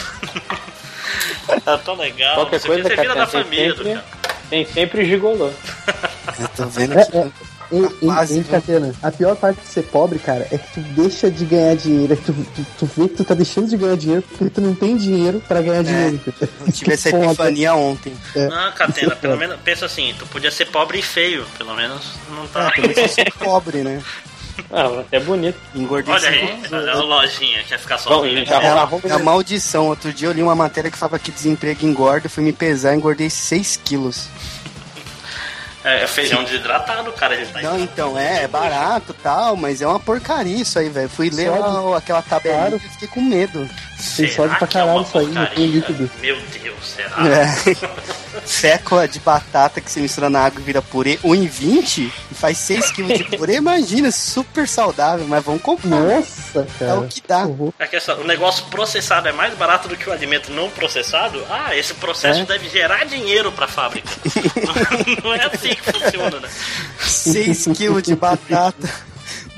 tá 1.65 1.77
tão 1.79 1.97
legal. 1.97 2.37
Qualquer 2.37 2.61
Você, 2.61 2.69
você 2.69 2.83
coisa, 2.83 3.03
vira 3.03 3.15
da 3.17 3.27
família, 3.27 3.75
sempre, 3.77 3.95
cara. 3.95 4.05
tem 4.49 4.65
sempre 4.65 5.05
gigolô. 5.05 5.51
Eu 6.39 6.49
tô 6.49 6.67
vendo 6.67 6.99
É, 6.99 7.05
que. 7.05 7.17
é. 7.17 7.31
Em, 7.71 7.85
em, 7.85 7.89
quase, 8.07 8.39
em 8.39 8.41
viu? 8.43 8.51
Catena, 8.51 8.95
a 9.03 9.11
pior 9.11 9.37
parte 9.37 9.61
de 9.61 9.67
ser 9.69 9.83
pobre, 9.83 10.19
cara, 10.19 10.49
é 10.51 10.57
que 10.57 10.73
tu 10.73 10.81
deixa 10.81 11.31
de 11.31 11.45
ganhar 11.45 11.77
dinheiro. 11.77 12.15
É 12.15 12.17
que 12.17 12.23
tu, 12.25 12.33
tu, 12.33 12.67
tu 12.79 12.87
vê 12.97 13.09
que 13.09 13.17
tu 13.17 13.25
tá 13.25 13.35
deixando 13.35 13.69
de 13.69 13.77
ganhar 13.77 13.95
dinheiro 13.95 14.23
porque 14.23 14.49
tu 14.49 14.61
não 14.63 14.75
tem 14.75 14.97
dinheiro 14.97 15.43
pra 15.47 15.61
ganhar 15.61 15.83
dinheiro. 15.85 16.19
Eu 16.67 16.73
tive 16.73 16.93
essa 16.95 17.11
Foda. 17.11 17.27
epifania 17.27 17.75
ontem. 17.75 18.15
Não, 18.35 18.73
Catena, 18.73 19.15
pelo 19.17 19.37
menos, 19.37 19.59
pensa 19.63 19.85
assim, 19.85 20.15
tu 20.19 20.25
podia 20.29 20.51
ser 20.51 20.65
pobre 20.71 20.99
e 20.99 21.03
feio, 21.03 21.45
pelo 21.59 21.75
menos 21.75 22.01
não 22.31 22.47
tá. 22.49 22.73
Eu 22.79 23.09
sou 23.09 23.25
pobre, 23.39 23.83
né? 23.83 24.03
Ah, 24.73 25.05
é 25.13 25.21
bonito. 25.21 25.57
Engordei 25.75 26.13
Olha 26.13 26.29
aí, 26.31 26.61
olha 26.73 26.93
a 26.93 26.97
lojinha, 26.97 27.63
quer 27.69 27.79
ficar 27.79 27.97
Bom, 27.99 28.03
sozinho. 28.23 28.45
já 28.45 28.61
É, 28.61 28.67
é 29.09 29.13
a 29.13 29.19
maldição. 29.19 29.87
Outro 29.87 30.13
dia 30.13 30.27
eu 30.29 30.33
li 30.33 30.43
uma 30.43 30.55
matéria 30.55 30.91
que 30.91 30.99
falava 30.99 31.19
que 31.19 31.31
desemprego 31.31 31.87
engorda. 31.87 32.29
Fui 32.29 32.43
me 32.43 32.53
pesar, 32.53 32.95
engordei 32.95 33.31
6 33.31 33.81
quilos. 33.85 34.27
É, 35.85 36.03
é 36.03 36.07
feijão 36.07 36.43
desidratado, 36.45 37.13
cara. 37.13 37.35
Ele 37.35 37.47
tá 37.47 37.63
Não, 37.63 37.79
então, 37.79 38.19
é, 38.19 38.43
é 38.45 38.49
barato 38.49 39.15
e 39.19 39.23
tal, 39.23 39.57
mas 39.57 39.81
é 39.81 39.87
uma 39.87 40.01
porcaria 40.01 40.61
isso 40.61 40.79
aí, 40.79 40.89
velho. 40.89 41.09
Fui 41.09 41.31
ler 41.31 41.51
aquela 41.97 42.23
tabelinha 42.23 42.61
Claro. 42.63 42.77
e 42.77 42.89
fiquei 42.89 43.09
com 43.09 43.21
medo. 43.21 43.69
Tem 44.17 44.31
sódio 44.31 44.57
pra 44.59 44.69
é 44.69 44.71
caralho 44.71 45.03
isso 45.03 45.19
aí. 45.19 45.27
Meu 46.21 46.37
Deus, 46.63 46.77
será? 46.87 47.17
É. 47.29 47.49
Fécula 48.47 49.09
de 49.09 49.19
batata 49.19 49.81
que 49.81 49.91
você 49.91 50.01
mistura 50.01 50.31
na 50.31 50.41
água 50.41 50.61
e 50.61 50.65
vira 50.65 50.81
purê, 50.81 51.19
1,20 51.25 52.11
e 52.31 52.35
faz 52.35 52.57
6 52.59 52.93
quilos 52.93 53.19
de 53.19 53.25
purê. 53.37 53.57
Imagina, 53.57 54.11
super 54.13 54.69
saudável, 54.69 55.27
mas 55.29 55.45
vamos 55.45 55.61
comprar. 55.63 55.89
Nossa, 56.01 56.61
É 56.81 56.85
cara. 56.85 57.01
o 57.01 57.09
que 57.09 57.21
dá. 57.27 57.45
Horror. 57.45 57.73
É 57.79 57.87
que 57.87 57.97
essa- 57.97 58.15
o 58.15 58.25
negócio 58.25 58.65
processado 58.67 59.27
é 59.29 59.33
mais 59.33 59.55
barato 59.55 59.89
do 59.89 59.97
que 59.97 60.09
o 60.09 60.13
alimento 60.13 60.53
não 60.53 60.71
processado? 60.71 61.45
Ah, 61.51 61.77
esse 61.77 61.95
processo 61.95 62.41
É. 62.41 62.45
deve 62.45 62.69
gerar 62.69 63.05
dinheiro 63.05 63.51
pra 63.51 63.67
fábrica. 63.67 64.09
não 65.25 65.35
é 65.35 65.45
assim 65.47 65.71
que 65.75 65.83
funciona, 65.93 66.39
né? 66.41 66.49
6 67.01 67.69
quilos 67.77 68.03
de 68.03 68.15
batata, 68.15 68.89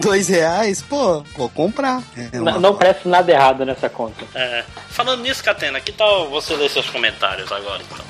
Dois 0.00 0.28
reais? 0.28 0.82
Pô, 0.82 1.22
vou 1.36 1.48
comprar. 1.50 2.02
É 2.32 2.40
uma- 2.40 2.52
N- 2.52 2.58
Não 2.60 2.74
parece 2.76 3.06
nada 3.08 3.30
errado 3.30 3.64
nessa 3.64 3.88
conta. 3.88 4.24
É, 4.34 4.64
falando 4.88 5.22
nisso, 5.22 5.42
Catena, 5.44 5.80
que 5.80 5.92
tal 5.92 6.28
você 6.30 6.54
ler 6.56 6.70
seus 6.70 6.88
comentários 6.88 7.50
agora, 7.52 7.82
então? 7.90 8.04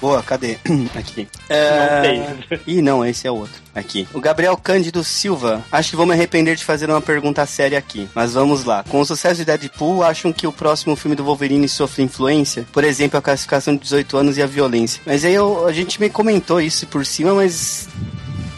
Boa, 0.00 0.22
cadê? 0.22 0.58
Aqui. 0.94 1.26
É... 1.48 2.00
tem. 2.02 2.60
Ih, 2.66 2.82
não, 2.82 3.02
esse 3.04 3.26
é 3.26 3.30
o 3.30 3.34
outro. 3.36 3.54
Aqui. 3.74 4.06
O 4.12 4.20
Gabriel 4.20 4.54
Cândido 4.56 5.02
Silva. 5.02 5.64
Acho 5.72 5.88
que 5.90 5.96
vou 5.96 6.04
me 6.04 6.12
arrepender 6.12 6.54
de 6.54 6.64
fazer 6.66 6.88
uma 6.90 7.00
pergunta 7.00 7.44
séria 7.46 7.78
aqui. 7.78 8.06
Mas 8.14 8.34
vamos 8.34 8.64
lá. 8.64 8.84
Com 8.90 9.00
o 9.00 9.06
sucesso 9.06 9.36
de 9.36 9.46
Deadpool, 9.46 10.02
acham 10.04 10.34
que 10.34 10.46
o 10.46 10.52
próximo 10.52 10.94
filme 10.96 11.16
do 11.16 11.24
Wolverine 11.24 11.66
sofre 11.66 12.02
influência? 12.02 12.66
Por 12.72 12.84
exemplo, 12.84 13.18
a 13.18 13.22
classificação 13.22 13.74
de 13.74 13.80
18 13.80 14.18
anos 14.18 14.36
e 14.36 14.42
a 14.42 14.46
violência. 14.46 15.00
Mas 15.06 15.24
aí 15.24 15.32
eu- 15.34 15.66
a 15.66 15.72
gente 15.72 15.98
me 15.98 16.10
comentou 16.10 16.60
isso 16.60 16.86
por 16.86 17.04
cima, 17.06 17.32
mas. 17.34 17.88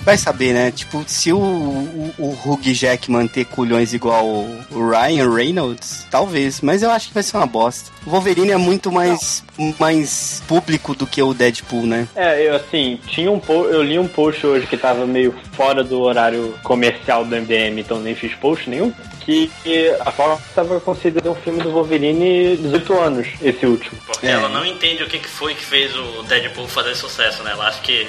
Vai 0.08 0.16
saber, 0.16 0.54
né? 0.54 0.70
Tipo, 0.70 1.04
se 1.06 1.30
o, 1.34 1.38
o, 1.38 2.14
o 2.16 2.30
Hugh 2.30 2.72
Jackman 2.72 3.28
ter 3.28 3.44
culhões 3.44 3.92
igual 3.92 4.24
o, 4.24 4.64
Ryan 4.70 5.30
Reynolds, 5.30 6.06
talvez. 6.10 6.62
Mas 6.62 6.82
eu 6.82 6.90
acho 6.90 7.08
que 7.08 7.14
vai 7.14 7.22
ser 7.22 7.36
uma 7.36 7.46
bosta. 7.46 7.90
O 8.06 8.10
Wolverine 8.10 8.52
é 8.52 8.56
muito 8.56 8.90
mais, 8.90 9.44
mais 9.78 10.42
público 10.48 10.94
do 10.94 11.06
que 11.06 11.22
o 11.22 11.34
Deadpool, 11.34 11.82
né? 11.82 12.08
É, 12.16 12.48
eu 12.48 12.56
assim, 12.56 12.98
tinha 13.06 13.30
um 13.30 13.38
po 13.38 13.66
eu 13.66 13.82
li 13.82 13.98
um 13.98 14.08
post 14.08 14.46
hoje 14.46 14.66
que 14.66 14.78
tava 14.78 15.06
meio 15.06 15.34
fora 15.52 15.84
do 15.84 16.00
horário 16.00 16.54
comercial 16.62 17.22
do 17.26 17.36
MDM, 17.36 17.78
então 17.78 18.00
nem 18.00 18.14
fiz 18.14 18.34
post 18.36 18.70
nenhum. 18.70 18.90
Que 19.20 19.50
a 20.00 20.10
Fox 20.10 20.42
tava 20.54 20.80
considerando 20.80 21.32
um 21.32 21.34
filme 21.34 21.62
do 21.62 21.70
Wolverine 21.70 22.56
18 22.56 22.98
anos, 22.98 23.28
esse 23.42 23.66
último. 23.66 24.00
Porque 24.06 24.26
É. 24.26 24.30
ela 24.30 24.48
não 24.48 24.64
entende 24.64 25.02
o 25.02 25.06
que, 25.06 25.18
que 25.18 25.28
foi 25.28 25.54
que 25.54 25.62
fez 25.62 25.94
o 25.94 26.22
Deadpool 26.22 26.66
fazer 26.66 26.94
sucesso, 26.94 27.42
né? 27.42 27.50
Ela 27.50 27.68
acha 27.68 27.82
que. 27.82 28.08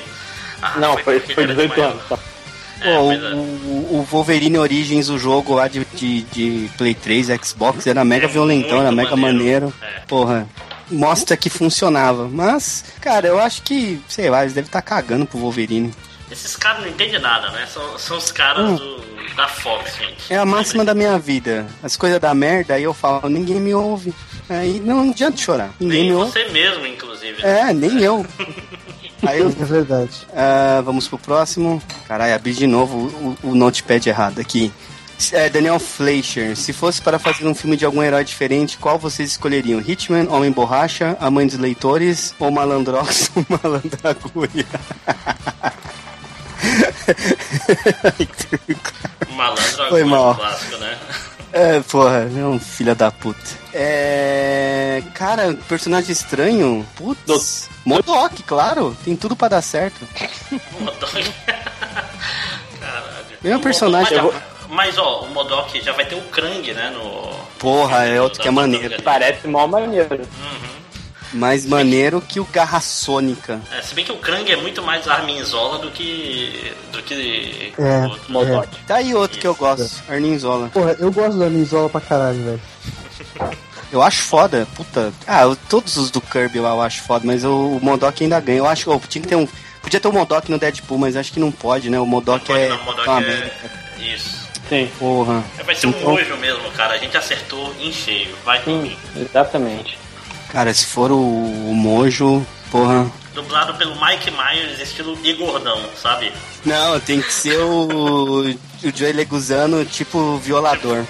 Ah, 0.61 0.75
Não, 0.79 0.97
foi, 0.97 1.19
foi 1.19 1.43
era 1.43 1.53
18 1.53 1.73
demais. 1.73 1.91
anos. 1.93 2.05
Tá? 2.09 2.19
É, 2.81 2.95
Pô, 2.97 3.11
é. 3.11 3.17
o, 3.33 3.37
o 3.99 4.07
Wolverine 4.09 4.57
Origins, 4.57 5.09
o 5.09 5.17
jogo 5.17 5.53
lá 5.55 5.67
de, 5.67 5.85
de, 5.93 6.21
de 6.21 6.69
Play 6.77 6.93
3, 6.93 7.27
Xbox, 7.43 7.85
era 7.87 8.05
mega 8.05 8.25
É 8.25 8.29
violentão, 8.29 8.79
era 8.79 8.91
mega 8.91 9.15
maneiro. 9.17 9.65
maneiro. 9.67 9.73
É. 9.81 9.99
Porra, 10.07 10.47
mostra 10.89 11.35
que 11.35 11.49
funcionava. 11.49 12.29
Mas, 12.31 12.85
cara, 13.01 13.27
eu 13.27 13.37
acho 13.39 13.63
que, 13.63 14.01
sei 14.07 14.29
lá, 14.29 14.41
eles 14.43 14.53
devem 14.53 14.67
estar 14.67 14.81
cagando 14.81 15.25
pro 15.25 15.37
Wolverine. 15.39 15.93
Esses 16.31 16.55
caras 16.55 16.81
não 16.83 16.87
entendem 16.89 17.19
nada, 17.19 17.49
né? 17.51 17.65
São, 17.73 17.97
são 17.97 18.17
os 18.17 18.31
caras 18.31 18.63
Hum. 18.69 18.75
do, 18.75 19.35
da 19.35 19.47
Fox, 19.47 19.97
gente. 19.97 20.31
É 20.33 20.37
a 20.37 20.45
máxima 20.45 20.85
da 20.85 20.93
minha 20.93 21.17
vida. 21.19 21.67
As 21.83 21.97
coisas 21.97 22.19
da 22.19 22.33
merda, 22.33 22.75
aí 22.75 22.83
eu 22.83 22.93
falo, 22.93 23.27
ninguém 23.27 23.59
me 23.59 23.73
ouve. 23.73 24.13
Aí 24.47 24.79
não 24.79 25.09
adianta 25.09 25.35
chorar. 25.37 25.71
Ninguém 25.79 26.01
Nem 26.03 26.09
me 26.11 26.15
ouve. 26.15 26.31
você 26.31 26.45
mesmo, 26.49 26.85
inclusive. 26.85 27.41
né? 27.43 27.69
É, 27.69 27.73
nem 27.73 27.99
eu. 28.01 28.25
Aí 29.23 29.39
eu 29.39 29.49
É 29.49 29.65
verdade. 29.65 30.27
Ah, 30.33 30.81
vamos 30.83 31.07
pro 31.07 31.17
próximo. 31.17 31.81
Caralho, 32.07 32.33
abri 32.33 32.53
de 32.53 32.67
novo 32.67 32.97
o, 33.43 33.49
o 33.49 33.55
notepad 33.55 34.05
errado 34.07 34.39
aqui. 34.39 34.71
É, 35.33 35.49
Daniel 35.49 35.79
Fleischer, 35.79 36.55
se 36.55 36.71
fosse 36.71 37.01
para 37.01 37.19
fazer 37.19 37.45
um 37.45 37.53
filme 37.53 37.75
de 37.75 37.83
algum 37.83 38.01
herói 38.01 38.23
diferente, 38.23 38.77
qual 38.77 38.97
vocês 38.97 39.31
escolheriam? 39.31 39.81
Hitman, 39.85 40.29
Homem 40.29 40.49
Borracha, 40.49 41.17
A 41.19 41.29
Mãe 41.29 41.45
dos 41.45 41.57
Leitores 41.57 42.33
ou 42.39 42.49
Malandrox 42.49 43.29
ou 43.35 43.45
Malandragulha? 43.61 44.65
O 49.29 49.33
malandro 49.33 49.89
Foi 49.89 50.01
é 50.01 50.05
mal. 50.05 50.31
um 50.31 50.35
clássico, 50.35 50.77
né? 50.77 50.97
é, 51.51 51.79
porra, 51.81 52.29
é 52.33 52.45
um 52.45 52.59
filho 52.59 52.95
da 52.95 53.11
puta. 53.11 53.39
É. 53.73 55.03
Cara, 55.13 55.53
personagem 55.67 56.11
estranho? 56.11 56.85
Putz. 56.95 57.69
Modok, 57.89 58.43
claro. 58.43 58.95
Tem 59.03 59.15
tudo 59.15 59.35
pra 59.35 59.47
dar 59.47 59.61
certo. 59.61 60.07
O 60.79 60.83
Modok. 60.83 61.33
Caralho. 62.79 63.25
Mesmo 63.41 63.59
O 63.59 63.61
personagem. 63.61 64.21
Modok- 64.21 64.41
Mas, 64.69 64.97
ó, 64.97 65.21
o 65.21 65.29
Modok 65.29 65.81
já 65.81 65.91
vai 65.93 66.05
ter 66.05 66.15
o 66.15 66.21
Krang, 66.23 66.73
né? 66.73 66.89
No... 66.91 67.29
Porra, 67.57 68.05
é 68.05 68.21
outro 68.21 68.41
que 68.41 68.47
é 68.47 68.51
maneiro. 68.51 69.01
Parece 69.03 69.47
mó 69.47 69.67
maneiro. 69.67 70.15
Uhum. 70.15 70.69
Mais 71.33 71.63
maneiro 71.65 72.19
que 72.21 72.39
o 72.39 72.45
Garra 72.45 72.79
Sônica. 72.79 73.61
É, 73.71 73.81
se 73.83 73.93
bem 73.93 74.03
que 74.03 74.11
o 74.11 74.17
Krang 74.17 74.51
é 74.51 74.55
muito 74.55 74.81
mais 74.81 75.07
Arminzola 75.07 75.77
do 75.77 75.91
que. 75.91 76.73
do 76.91 77.03
que. 77.03 77.71
É, 77.77 78.07
o 78.07 78.09
outro. 78.09 78.31
Modok. 78.33 78.67
Tá 78.87 78.95
aí 78.95 79.13
outro 79.13 79.39
que 79.39 79.45
eu 79.45 79.53
gosto, 79.53 80.01
Arninzola. 80.09 80.69
Porra, 80.69 80.95
eu 80.99 81.11
gosto 81.11 81.37
da 81.37 81.47
Nizola 81.49 81.87
pra 81.89 82.01
caralho, 82.01 82.43
velho. 82.43 82.61
Eu 83.91 84.01
acho 84.03 84.21
foda, 84.23 84.67
puta. 84.75 85.11
Ah, 85.25 85.41
eu- 85.43 85.55
todos 85.55 85.97
os 85.97 86.11
do 86.11 86.21
Kirby 86.21 86.59
lá 86.59 86.69
eu 86.71 86.81
acho 86.81 87.01
foda, 87.03 87.25
mas 87.25 87.43
o, 87.43 87.77
o 87.77 87.79
Modok 87.81 88.23
ainda 88.23 88.39
ganha. 88.39 88.59
Eu 88.59 88.67
acho 88.67 88.99
que 88.99 89.07
tinha 89.07 89.21
que 89.21 89.27
ter 89.27 89.35
um. 89.35 89.47
Podia 89.81 89.99
ter 89.99 90.07
o 90.07 90.13
Modok 90.13 90.49
no 90.51 90.59
Deadpool, 90.59 90.97
mas 90.97 91.15
acho 91.15 91.31
que 91.31 91.39
não 91.39 91.51
pode, 91.51 91.89
né? 91.89 91.99
O 91.99 92.05
Modok 92.05 92.51
é. 92.51 92.69
não, 92.69 92.77
o 92.77 92.83
Modok 92.85 93.09
é-. 93.25 93.51
Isso. 93.99 94.39
Sim, 94.69 94.87
Porra. 94.99 95.43
Vai 95.65 95.73
ser 95.75 95.87
um 95.87 95.89
Então- 95.89 96.13
nojo 96.13 96.37
mesmo, 96.37 96.69
cara. 96.71 96.93
A 96.93 96.97
gente 96.97 97.17
acertou 97.17 97.73
em 97.79 97.91
cheio. 97.91 98.35
Vai 98.45 98.59
por 98.61 98.73
mim. 98.73 98.95
exatamente. 99.15 99.97
Cara, 100.51 100.71
se 100.73 100.85
for 100.85 101.11
o, 101.11 101.15
o 101.17 101.73
Mojo, 101.73 102.45
porra. 102.71 103.09
Dublado 103.33 103.73
pelo 103.75 103.95
Mike 103.99 104.31
Myers, 104.31 104.79
estilo 104.79 105.17
Igordão, 105.23 105.79
sabe? 106.01 106.31
Não, 106.65 106.99
tem 106.99 107.21
que 107.21 107.31
ser 107.33 107.57
o. 107.59 108.41
o 108.51 108.55
Joey 108.95 109.13
Leguzano, 109.13 109.83
tipo 109.85 110.37
violador. 110.37 111.03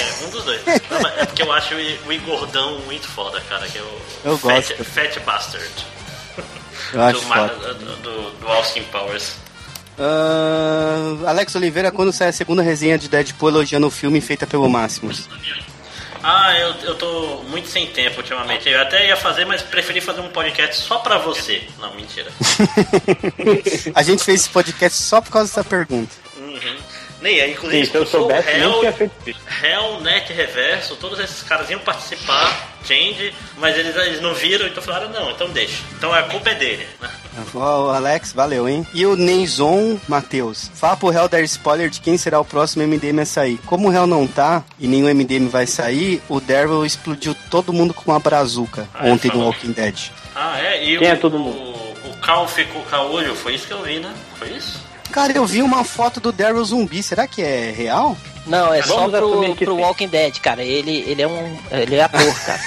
É, 0.00 0.24
um 0.24 0.30
dos 0.30 0.44
dois. 0.44 0.60
Não, 0.64 1.08
é 1.08 1.26
porque 1.26 1.42
eu 1.42 1.52
acho 1.52 1.74
o 1.74 2.12
Igordão 2.12 2.78
muito 2.80 3.06
foda, 3.08 3.40
cara. 3.42 3.66
Que 3.68 3.78
é 3.78 3.82
o 3.82 4.00
Eu 4.24 4.38
Fat, 4.38 4.68
gosto. 4.68 4.84
Fat 4.84 5.18
Bastard. 5.20 5.86
Eu 6.92 7.02
acho 7.02 7.20
do, 7.20 7.26
foda. 7.26 7.74
do, 7.74 7.96
do, 7.96 8.30
do 8.40 8.48
Austin 8.48 8.82
Powers. 8.84 9.36
Ah, 9.98 11.30
Alex 11.30 11.54
Oliveira, 11.54 11.90
quando 11.90 12.12
sai 12.12 12.28
a 12.28 12.32
segunda 12.32 12.62
resenha 12.62 12.98
de 12.98 13.08
Deadpool 13.08 13.48
elogiando 13.48 13.86
o 13.86 13.90
filme 13.90 14.20
feita 14.20 14.46
pelo 14.46 14.68
Máximos? 14.68 15.28
Ah, 16.22 16.58
eu, 16.58 16.74
eu 16.82 16.94
tô 16.94 17.42
muito 17.48 17.68
sem 17.68 17.86
tempo 17.88 18.18
ultimamente. 18.18 18.68
Eu 18.68 18.80
até 18.80 19.06
ia 19.06 19.16
fazer, 19.16 19.44
mas 19.44 19.62
preferi 19.62 20.00
fazer 20.00 20.22
um 20.22 20.30
podcast 20.30 20.76
só 20.82 20.98
pra 20.98 21.18
você. 21.18 21.62
Não, 21.78 21.94
mentira. 21.94 22.30
a 23.94 24.02
gente 24.02 24.24
fez 24.24 24.40
esse 24.40 24.48
podcast 24.48 25.02
só 25.02 25.20
por 25.20 25.30
causa 25.30 25.48
dessa 25.48 25.62
pergunta. 25.62 26.14
Uhum. 26.38 26.76
Nem 27.24 27.40
aí, 27.40 27.52
inclusive, 27.52 27.86
Sim, 27.86 27.90
se 27.90 27.96
eu 27.96 28.02
o 28.02 28.06
soubesse, 28.06 28.50
nem 28.52 28.60
Hell, 28.60 28.80
tinha 28.80 28.92
feito 28.92 29.12
isso. 29.30 29.40
Hell, 29.62 30.00
Net 30.02 30.30
Reverso, 30.30 30.94
todos 30.96 31.18
esses 31.18 31.42
caras 31.42 31.70
iam 31.70 31.80
participar, 31.80 32.74
Change, 32.86 33.32
mas 33.56 33.78
eles, 33.78 33.96
eles 33.96 34.20
não 34.20 34.34
viram, 34.34 34.66
então 34.66 34.82
falaram, 34.82 35.08
não, 35.08 35.30
então 35.30 35.48
deixa. 35.48 35.82
Então 35.96 36.12
a 36.12 36.22
culpa 36.24 36.50
é 36.50 36.54
dele. 36.54 36.86
né? 37.00 37.08
Ó, 37.54 37.90
Alex, 37.94 38.32
valeu, 38.34 38.68
hein? 38.68 38.86
E 38.92 39.06
o 39.06 39.16
Neizon 39.16 39.98
Matheus. 40.06 40.70
Fala 40.74 40.98
pro 40.98 41.10
Hell 41.10 41.26
dar 41.26 41.40
spoiler 41.40 41.88
de 41.88 41.98
quem 42.00 42.18
será 42.18 42.38
o 42.38 42.44
próximo 42.44 42.86
MDM 42.86 43.20
a 43.22 43.24
sair. 43.24 43.58
Como 43.64 43.88
o 43.88 43.92
Hell 43.92 44.06
não 44.06 44.26
tá 44.26 44.62
e 44.78 44.86
nenhum 44.86 45.08
MDM 45.08 45.48
vai 45.48 45.66
sair, 45.66 46.20
o 46.28 46.40
Daryl 46.42 46.84
explodiu 46.84 47.34
todo 47.50 47.72
mundo 47.72 47.94
com 47.94 48.10
uma 48.10 48.20
brazuca 48.20 48.86
Ah, 48.92 49.06
ontem 49.06 49.28
falou. 49.28 49.44
no 49.46 49.50
Walking 49.50 49.72
Dead. 49.72 50.10
Ah, 50.34 50.60
é? 50.60 50.84
E 50.84 50.98
Quem 50.98 51.08
o, 51.08 51.10
é 51.12 51.16
todo 51.16 51.38
o, 51.38 51.40
mundo? 51.40 51.74
o 52.04 52.16
Cal 52.20 52.46
ficou 52.46 52.82
caolho, 52.82 53.34
foi 53.34 53.54
isso 53.54 53.66
que 53.66 53.72
eu 53.72 53.82
vi, 53.82 53.98
né? 53.98 54.12
Foi 54.38 54.48
isso? 54.50 54.78
Cara, 55.14 55.32
eu 55.32 55.46
vi 55.46 55.62
uma 55.62 55.84
foto 55.84 56.18
do 56.18 56.32
Daryl 56.32 56.64
zumbi. 56.64 57.00
Será 57.00 57.24
que 57.28 57.40
é 57.40 57.70
real? 57.70 58.16
Não, 58.48 58.74
é 58.74 58.82
só 58.82 58.96
Vamos 59.08 59.12
pro, 59.16 59.54
que 59.54 59.64
pro 59.64 59.76
sim. 59.76 59.80
Walking 59.80 60.08
Dead, 60.08 60.38
cara. 60.40 60.62
Ele, 60.64 61.04
ele 61.06 61.22
é 61.22 61.28
um. 61.28 61.56
Ele 61.70 61.94
é 61.94 62.02
ator, 62.02 62.34
cara. 62.44 62.60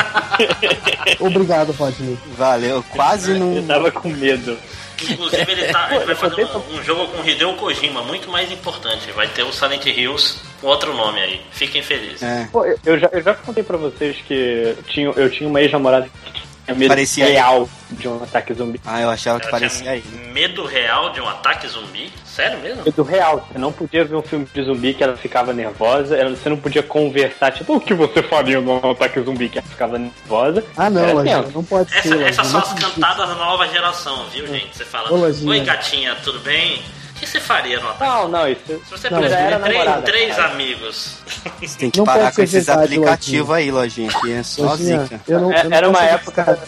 Obrigado, 1.20 1.72
Rodney. 1.72 2.18
Valeu, 2.36 2.82
quase 2.90 3.34
não. 3.38 3.54
Eu 3.56 3.62
tava 3.66 3.90
com 3.90 4.08
medo. 4.08 4.56
Inclusive 5.02 5.52
ele, 5.52 5.64
tá, 5.72 5.88
ele 5.94 6.04
vai 6.06 6.14
fazer 6.14 6.44
um, 6.46 6.78
um 6.78 6.82
jogo 6.82 7.06
com 7.08 7.26
Hideo 7.28 7.54
Kojima, 7.56 8.02
muito 8.02 8.30
mais 8.30 8.50
importante. 8.50 9.10
Vai 9.12 9.28
ter 9.28 9.42
o 9.42 9.52
Silent 9.52 9.84
Hills 9.86 10.36
com 10.60 10.66
outro 10.66 10.94
nome 10.94 11.20
aí. 11.20 11.40
Fiquem 11.52 11.82
felizes. 11.82 12.22
É. 12.22 12.48
Pô, 12.50 12.64
eu- 12.64 12.78
eu 12.84 12.98
já, 12.98 13.08
eu 13.12 13.22
já 13.22 13.34
contei 13.34 13.62
pra 13.62 13.76
vocês 13.76 14.16
que 14.26 14.74
tinha, 14.88 15.08
eu 15.10 15.30
tinha 15.30 15.48
uma 15.48 15.60
ex-namorada 15.60 16.08
que 16.34 16.42
tinha 16.70 16.78
medo 16.78 16.88
Parecia 16.88 17.26
real 17.26 17.68
de 17.90 18.08
um 18.08 18.22
ataque 18.22 18.54
zumbi. 18.54 18.80
Ah, 18.86 19.00
eu 19.00 19.10
achava 19.10 19.38
que 19.40 19.46
Ela 19.46 19.52
parecia 19.52 19.90
aí. 19.90 20.02
medo 20.32 20.64
real 20.64 21.10
de 21.10 21.20
um 21.20 21.28
ataque 21.28 21.66
zumbi? 21.68 22.12
Sério 22.24 22.58
mesmo? 22.60 22.82
Medo 22.84 23.02
real. 23.02 23.46
Você 23.52 23.58
não 23.58 23.72
podia 23.72 24.04
ver 24.04 24.14
um 24.16 24.22
filme 24.22 24.46
de 24.52 24.62
zumbi 24.62 24.94
que 24.94 25.02
ela 25.02 25.16
ficava 25.16 25.52
nervosa. 25.52 26.16
ela- 26.16 26.30
Você 26.30 26.48
não 26.48 26.56
podia 26.56 26.82
conversar, 26.82 27.50
tipo, 27.52 27.76
o 27.76 27.80
que 27.80 27.92
você 27.92 28.22
faria 28.22 28.60
num 28.60 28.90
ataque 28.90 29.20
zumbi 29.20 29.48
que 29.48 29.58
ela 29.58 29.66
ficava 29.68 29.98
nervosa. 29.98 30.64
Ah, 30.76 30.88
não, 30.88 31.02
Era 31.04 31.22
tenso. 31.42 31.50
não 31.54 31.64
pode 31.64 31.92
Essa, 31.94 32.08
ser. 32.08 32.22
essas 32.22 32.46
são 32.46 32.60
as 32.60 32.72
cantadas 32.72 33.28
da 33.28 33.34
nova 33.34 33.66
geração, 33.68 34.26
viu, 34.28 34.46
gente? 34.46 34.76
Você 34.76 34.84
fala, 34.84 35.12
Ô, 35.12 35.20
oi 35.48 35.60
gatinha, 35.60 36.14
tudo 36.24 36.38
bem? 36.40 36.80
O 37.20 37.22
que 37.22 37.26
você 37.26 37.38
faria 37.38 37.78
no 37.80 37.90
ataque? 37.90 38.10
Não, 38.10 38.28
não, 38.28 38.48
isso. 38.48 38.60
Se 38.66 38.90
você 38.90 39.10
Não, 39.10 39.18
era 39.22 39.28
ter 39.28 39.62
três, 39.62 39.76
namorada, 39.78 40.02
três 40.02 40.36
cara. 40.36 40.48
amigos. 40.52 41.16
Você 41.60 41.78
tem 41.78 41.90
que 41.90 41.98
Não 41.98 42.06
parar 42.06 42.32
com 42.34 42.40
esses 42.42 42.66
aplicativos 42.66 43.54
aí, 43.54 43.70
lojinha, 43.70 44.10
que 44.22 44.32
é 44.32 44.42
só 44.42 44.62
Lojinha, 44.62 45.02
zica. 45.02 45.20
eu 45.28 45.38
não, 45.40 45.52
É- 45.52 45.60
eu 45.60 45.68
não 45.68 45.76
Era 45.76 45.88
uma 45.90 46.02
época. 46.02 46.58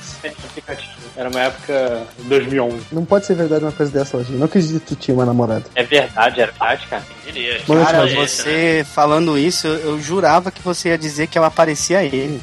Era 1.16 1.28
uma 1.30 1.40
época 1.40 2.02
2011. 2.18 2.84
Não 2.92 3.04
pode 3.06 3.24
ser 3.24 3.34
verdade 3.34 3.64
uma 3.64 3.72
coisa 3.72 3.90
dessa, 3.90 4.16
Lojinha. 4.18 4.38
Não 4.38 4.44
acredito 4.44 4.80
que 4.80 4.94
tu 4.94 4.96
tinha 4.96 5.14
uma 5.14 5.24
namorada. 5.24 5.64
É 5.74 5.82
verdade, 5.84 6.40
era 6.42 6.52
verdade, 6.52 6.86
cara. 6.86 7.02
Quem 7.24 7.32
diria? 7.32 7.60
Mano, 7.66 7.84
Cara, 7.86 7.98
é 8.02 8.04
esse, 8.06 8.14
né? 8.16 8.26
você 8.26 8.86
falando 8.94 9.38
isso, 9.38 9.66
eu 9.66 9.98
jurava 10.00 10.50
que 10.50 10.60
você 10.60 10.90
ia 10.90 10.98
dizer 10.98 11.28
que 11.28 11.38
ela 11.38 11.50
parecia 11.50 12.00
a 12.00 12.04
ele. 12.04 12.42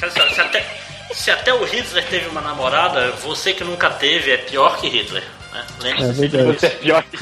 Cara, 0.00 0.10
se 0.12 0.40
até, 0.40 0.66
se 1.12 1.30
até 1.30 1.54
o 1.54 1.64
Hitler 1.64 2.04
teve 2.08 2.26
uma 2.28 2.40
namorada, 2.40 3.12
você 3.22 3.52
que 3.54 3.62
nunca 3.62 3.90
teve 3.90 4.32
é 4.32 4.36
pior 4.38 4.76
que 4.78 4.88
Hitler. 4.88 5.22
Né? 5.52 5.64
É 5.80 5.82
Lembre-se 5.82 6.14
sempre 6.14 6.28
verdade. 6.28 6.60
Você 6.60 6.66
é 6.66 6.70
pior 6.70 7.04
que. 7.04 7.16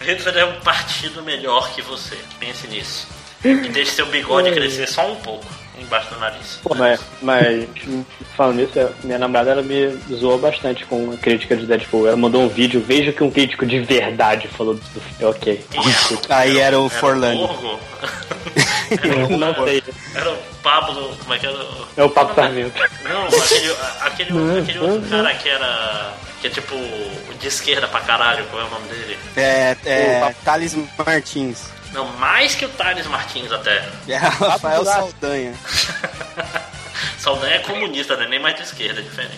Hitler 0.00 0.36
é 0.36 0.44
um 0.44 0.60
partido 0.60 1.22
melhor 1.22 1.72
que 1.72 1.82
você. 1.82 2.18
Pense 2.38 2.66
nisso. 2.68 3.06
E 3.44 3.68
deixe 3.68 3.92
seu 3.92 4.06
bigode 4.06 4.52
crescer 4.52 4.86
só 4.86 5.10
um 5.10 5.16
pouco 5.16 5.61
embaixo 5.78 6.10
do 6.14 6.20
nariz. 6.20 6.60
Pô, 6.62 6.74
mas, 6.74 7.00
mas 7.20 7.66
falando 8.36 8.56
nisso, 8.56 8.78
eu- 8.78 8.94
minha 9.04 9.18
namorada 9.18 9.50
ela 9.52 9.62
me 9.62 9.88
zoou 10.12 10.38
bastante 10.38 10.84
com 10.86 11.12
a 11.12 11.16
crítica 11.16 11.56
de 11.56 11.66
Deadpool. 11.66 12.06
Ela 12.06 12.16
mandou 12.16 12.42
um 12.42 12.48
vídeo, 12.48 12.82
veja 12.86 13.12
que 13.12 13.22
um 13.24 13.30
crítico 13.30 13.64
de 13.66 13.80
verdade 13.80 14.48
falou 14.48 14.74
do 14.74 14.80
filme. 15.00 15.24
Ok. 15.34 15.64
Aí 16.28 16.58
era 16.58 16.78
o 16.78 16.86
Era 16.86 16.90
Forlani. 16.98 17.38
Borgo? 17.46 17.80
Não 19.38 19.64
sei. 19.64 19.82
Era 20.14 20.30
o 20.32 20.36
Pablo. 20.62 21.16
Como 21.20 21.34
é 21.34 21.38
que 21.38 21.46
era? 21.46 21.56
o- 21.56 21.86
É 21.96 22.04
o 22.04 22.10
Papo 22.10 22.34
Sarmento. 22.34 22.72
Não, 23.04 23.26
aquele, 23.26 23.72
aquele, 24.00 24.60
aquele 24.60 24.78
outro 24.78 25.08
cara 25.08 25.34
que 25.34 25.48
era. 25.48 26.12
Que 26.40 26.48
é 26.48 26.50
tipo 26.50 26.74
de 27.38 27.46
esquerda 27.46 27.86
pra 27.86 28.00
caralho, 28.00 28.44
qual 28.46 28.62
é 28.62 28.66
o 28.66 28.70
nome 28.70 28.88
dele? 28.88 29.16
É, 29.36 29.76
é 29.86 30.34
Thales 30.44 30.76
Martins. 30.98 31.66
Não, 31.92 32.06
mais 32.16 32.54
que 32.54 32.64
o 32.64 32.68
Thales 32.70 33.06
Martins 33.06 33.52
até. 33.52 33.86
É 34.08 34.16
Rafael 34.16 34.84
Saldanha. 34.84 35.54
Saldanha 37.18 37.56
é 37.56 37.58
comunista, 37.60 38.16
né? 38.16 38.26
Nem 38.28 38.38
mais 38.40 38.56
de 38.56 38.62
esquerda, 38.62 39.00
é 39.00 39.02
diferente. 39.02 39.36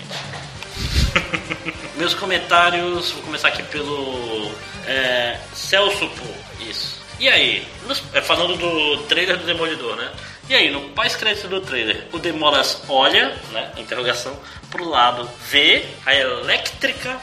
Meus 1.96 2.14
comentários, 2.14 3.10
vou 3.12 3.22
começar 3.22 3.48
aqui 3.48 3.62
pelo 3.64 4.50
é, 4.86 5.38
Celso 5.52 6.08
Pô, 6.08 6.24
isso. 6.62 7.02
E 7.18 7.28
aí, 7.28 7.66
nos- 7.86 8.02
é, 8.12 8.20
falando 8.20 8.56
do 8.56 9.02
trailer 9.04 9.36
do 9.36 9.44
Demolidor, 9.44 9.96
né? 9.96 10.10
E 10.48 10.54
aí, 10.54 10.70
no 10.70 10.80
pós-crédito 10.90 11.48
do 11.48 11.60
trailer, 11.60 12.06
o 12.12 12.18
Demoras 12.18 12.82
olha, 12.88 13.34
né? 13.52 13.70
Interrogação, 13.76 14.38
pro 14.70 14.88
lado, 14.88 15.28
vê 15.48 15.84
a 16.04 16.14
elétrica 16.14 17.16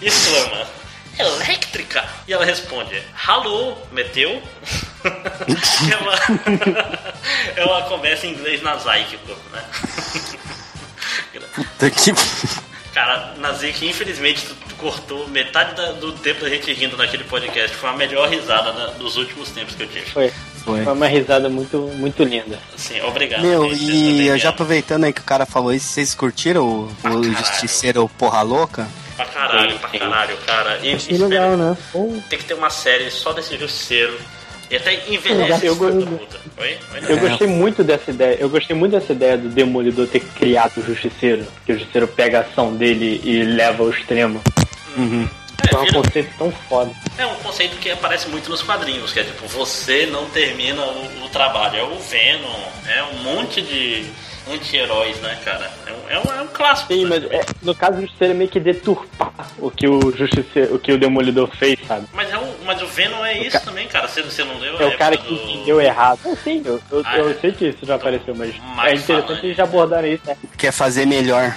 e 0.00 0.06
exclama: 0.08 0.66
Elétrica? 1.18 2.04
E 2.26 2.32
ela 2.32 2.44
responde: 2.44 3.00
Alô, 3.26 3.76
meteu? 3.92 4.42
ela, 5.04 6.18
ela 7.56 7.82
começa 7.82 8.26
em 8.26 8.30
inglês 8.32 8.62
nasáico, 8.62 9.16
né? 9.52 9.62
Puta 11.54 11.90
que. 11.90 12.12
Cara, 12.94 13.34
Nazik, 13.38 13.84
infelizmente, 13.88 14.46
tu, 14.46 14.54
tu 14.68 14.74
cortou 14.76 15.26
metade 15.26 15.74
da- 15.74 15.90
do 15.92 16.12
tempo 16.12 16.42
da 16.42 16.48
gente 16.48 16.72
rindo 16.72 16.96
naquele 16.96 17.24
podcast. 17.24 17.74
Foi 17.76 17.90
a 17.90 17.92
melhor 17.92 18.28
risada 18.28 18.72
da- 18.72 18.86
dos 18.92 19.16
últimos 19.16 19.48
tempos 19.50 19.74
que 19.74 19.82
eu 19.82 19.88
tive. 19.88 20.06
Foi. 20.06 20.32
Foi. 20.64 20.84
Foi 20.84 20.92
uma 20.92 21.06
risada 21.08 21.48
muito, 21.48 21.76
muito 21.96 22.22
linda. 22.22 22.58
Sim, 22.76 23.00
obrigado. 23.02 23.42
Meu, 23.42 23.68
gente. 23.74 23.92
e 23.92 24.38
já 24.38 24.50
aproveitando 24.50 25.04
aí 25.04 25.12
que 25.12 25.20
o 25.20 25.24
cara 25.24 25.44
falou 25.44 25.74
isso, 25.74 25.88
vocês 25.88 26.14
curtiram 26.14 26.64
o, 26.64 27.08
o 27.10 27.24
Justiceiro 27.34 28.08
Porra 28.16 28.42
Louca? 28.42 28.88
Pra 29.16 29.24
caralho, 29.26 29.78
pra 29.78 29.88
caralho, 29.98 30.36
cara. 30.46 30.78
E, 30.82 30.94
Achei 30.94 31.14
e, 31.14 31.18
legal, 31.18 31.56
né? 31.56 31.76
Tem 32.28 32.38
que 32.38 32.44
ter 32.44 32.54
uma 32.54 32.70
série 32.70 33.10
só 33.10 33.32
desse 33.32 33.56
justiceiro. 33.56 34.18
E 34.70 34.76
até 34.76 34.94
envelhece 35.08 35.66
Eu 35.66 35.74
esse 35.74 35.80
filho 35.84 36.00
da 36.00 36.10
go- 36.10 36.16
puta. 36.18 36.40
Oi? 36.58 36.78
Oi, 36.94 37.00
Eu 37.08 37.18
gostei 37.18 37.46
muito 37.46 37.84
dessa 37.84 38.10
ideia. 38.10 38.36
Eu 38.40 38.48
gostei 38.48 38.74
muito 38.74 38.92
dessa 38.92 39.12
ideia 39.12 39.36
do 39.36 39.48
Demolidor 39.50 40.06
ter 40.08 40.20
criado 40.20 40.78
o 40.78 40.82
Justiceiro. 40.82 41.46
Que 41.66 41.72
o 41.72 41.76
Justiceiro 41.78 42.08
pega 42.08 42.38
a 42.38 42.40
ação 42.42 42.74
dele 42.74 43.20
e 43.22 43.42
leva 43.44 43.82
ao 43.82 43.90
extremo. 43.90 44.40
É, 44.96 45.74
É 45.74 45.78
um 45.78 45.84
vira- 45.84 46.02
conceito 46.02 46.30
tão 46.38 46.50
foda. 46.68 46.90
É 47.18 47.26
um 47.26 47.34
conceito 47.36 47.76
que 47.76 47.90
aparece 47.90 48.28
muito 48.28 48.50
nos 48.50 48.62
quadrinhos, 48.62 49.12
que 49.12 49.20
é 49.20 49.24
tipo, 49.24 49.46
você 49.48 50.06
não 50.06 50.28
termina 50.30 50.82
o, 50.82 51.24
o 51.24 51.28
trabalho. 51.28 51.76
É 51.78 51.82
o 51.84 51.98
Venom, 51.98 52.60
é 52.88 53.02
um 53.04 53.22
monte 53.22 53.60
de 53.62 54.06
anti-heróis, 54.50 55.18
né, 55.20 55.38
cara? 55.44 55.70
É 55.86 55.92
um, 55.92 56.10
é 56.10 56.18
um, 56.20 56.38
é 56.38 56.42
um 56.42 56.46
clássico. 56.48 56.92
Sim, 56.92 57.06
mas 57.06 57.24
é, 57.24 57.40
no 57.62 57.74
caso 57.74 57.94
do 57.96 58.00
Justiceiro 58.02 58.34
é 58.34 58.36
meio 58.36 58.50
que 58.50 58.60
deturpar 58.60 59.32
o 59.58 59.70
que 59.70 59.88
o 59.88 60.14
Justiceiro, 60.16 60.74
o 60.74 60.78
que 60.78 60.92
o 60.92 60.98
Demolidor 60.98 61.48
fez, 61.56 61.78
sabe? 61.86 62.06
Mas, 62.12 62.30
é 62.30 62.38
o, 62.38 62.54
mas 62.64 62.82
o 62.82 62.86
Venom 62.86 63.24
é 63.24 63.38
isso 63.38 63.60
também, 63.64 63.86
cara. 63.88 64.06
Você, 64.08 64.22
você 64.22 64.44
não 64.44 64.58
leu? 64.58 64.78
É 64.80 64.86
o 64.86 64.98
cara 64.98 65.14
época 65.14 65.28
que 65.30 65.34
do- 65.34 65.50
entendeu 65.50 65.80
errado. 65.80 66.18
É, 66.24 66.36
sim, 66.36 66.62
eu, 66.64 66.80
eu, 66.90 67.02
Ah, 67.04 67.18
eu 67.18 67.30
é. 67.30 67.34
sei 67.34 67.52
que 67.52 67.68
isso 67.68 67.84
já 67.86 67.94
apareceu, 67.94 68.34
mas 68.34 68.54
Mas 68.76 68.92
é 68.92 68.94
interessante 68.96 69.26
fala, 69.26 69.40
eles 69.46 69.56
já 69.56 69.64
abordarem 69.64 70.12
isso, 70.14 70.22
né? 70.26 70.36
Quer 70.58 70.72
fazer 70.72 71.06
melhor. 71.06 71.54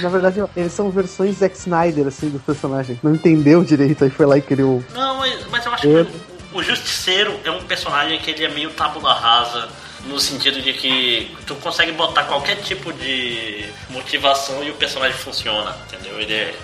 Na 0.00 0.08
verdade, 0.08 0.42
eles 0.56 0.72
são 0.72 0.90
versões 0.90 1.36
Zack 1.36 1.56
Snyder, 1.56 2.06
assim, 2.06 2.30
do 2.30 2.40
personagem. 2.40 2.98
Não 3.02 3.14
entendeu 3.14 3.62
direito, 3.62 4.02
aí 4.02 4.10
foi 4.10 4.26
lá 4.26 4.36
e 4.36 4.42
criou. 4.42 4.82
Não, 4.92 5.18
mas, 5.18 5.46
mas 5.50 5.64
eu 5.66 5.72
acho 5.72 5.82
que 5.82 5.88
o, 5.88 6.58
o 6.58 6.62
Justiceiro 6.62 7.38
é 7.44 7.50
um 7.50 7.62
personagem 7.62 8.18
que 8.18 8.30
ele 8.30 8.44
é 8.44 8.48
meio 8.48 8.70
tábula 8.70 9.12
rasa, 9.12 9.68
no 10.04 10.18
sentido 10.18 10.60
de 10.62 10.72
que 10.72 11.36
tu 11.46 11.54
consegue 11.56 11.92
botar 11.92 12.24
qualquer 12.24 12.56
tipo 12.56 12.92
de 12.92 13.68
motivação 13.90 14.62
e 14.62 14.70
o 14.70 14.74
personagem 14.74 15.16
funciona, 15.16 15.76
entendeu? 15.86 16.20
Ele, 16.20 16.32
é, 16.32 16.54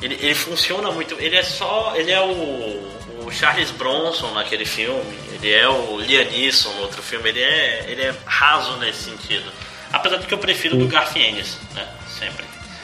ele, 0.00 0.14
ele 0.20 0.34
funciona 0.34 0.90
muito. 0.90 1.14
Ele 1.18 1.36
é 1.36 1.42
só. 1.42 1.94
Ele 1.96 2.10
é 2.10 2.20
o, 2.20 2.98
o 3.24 3.30
Charles 3.30 3.70
Bronson 3.72 4.32
naquele 4.32 4.64
filme, 4.64 5.18
ele 5.34 5.52
é 5.52 5.68
o 5.68 6.00
Liam 6.00 6.24
Neeson 6.24 6.70
no 6.74 6.82
outro 6.82 7.02
filme, 7.02 7.28
ele 7.28 7.42
é, 7.42 7.84
ele 7.88 8.02
é 8.02 8.14
raso 8.24 8.76
nesse 8.78 9.10
sentido. 9.10 9.50
Apesar 9.92 10.18
de 10.18 10.26
que 10.26 10.34
eu 10.34 10.38
prefiro 10.38 10.76
do 10.76 10.86
Garfienes, 10.86 11.58
né? 11.74 11.86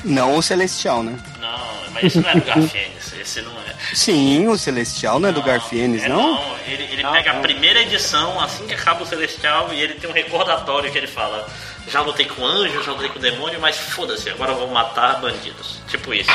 Não 0.04 0.36
o 0.36 0.42
Celestial, 0.42 1.02
né? 1.02 1.18
Não, 1.40 1.90
mas 1.92 2.04
esse 2.04 2.18
não 2.20 2.28
é 2.30 2.34
do 2.34 2.44
Garfienes, 2.44 3.12
esse 3.20 3.42
não 3.42 3.52
é. 3.52 3.74
Sim, 3.94 4.48
o 4.48 4.56
Celestial 4.58 5.18
não 5.18 5.28
é 5.28 5.32
do 5.32 5.42
Garfienes, 5.42 6.02
É, 6.02 6.08
não? 6.08 6.54
ele, 6.66 6.82
ele 6.84 7.02
pega 7.02 7.32
a 7.32 7.34
primeira 7.40 7.80
edição, 7.82 8.40
assim 8.40 8.66
que 8.66 8.74
acaba 8.74 9.02
o 9.02 9.06
Celestial, 9.06 9.72
e 9.72 9.80
ele 9.80 9.94
tem 9.94 10.08
um 10.08 10.12
recordatório 10.12 10.90
que 10.90 10.98
ele 10.98 11.06
fala: 11.06 11.46
Já 11.88 12.00
lutei 12.00 12.26
com 12.26 12.44
anjo, 12.44 12.82
já 12.82 12.92
lutei 12.92 13.08
com 13.08 13.18
demônio, 13.18 13.60
mas 13.60 13.76
foda-se, 13.76 14.28
agora 14.30 14.52
eu 14.52 14.58
vou 14.58 14.68
matar 14.68 15.20
bandidos. 15.20 15.78
Tipo 15.88 16.12
isso. 16.14 16.30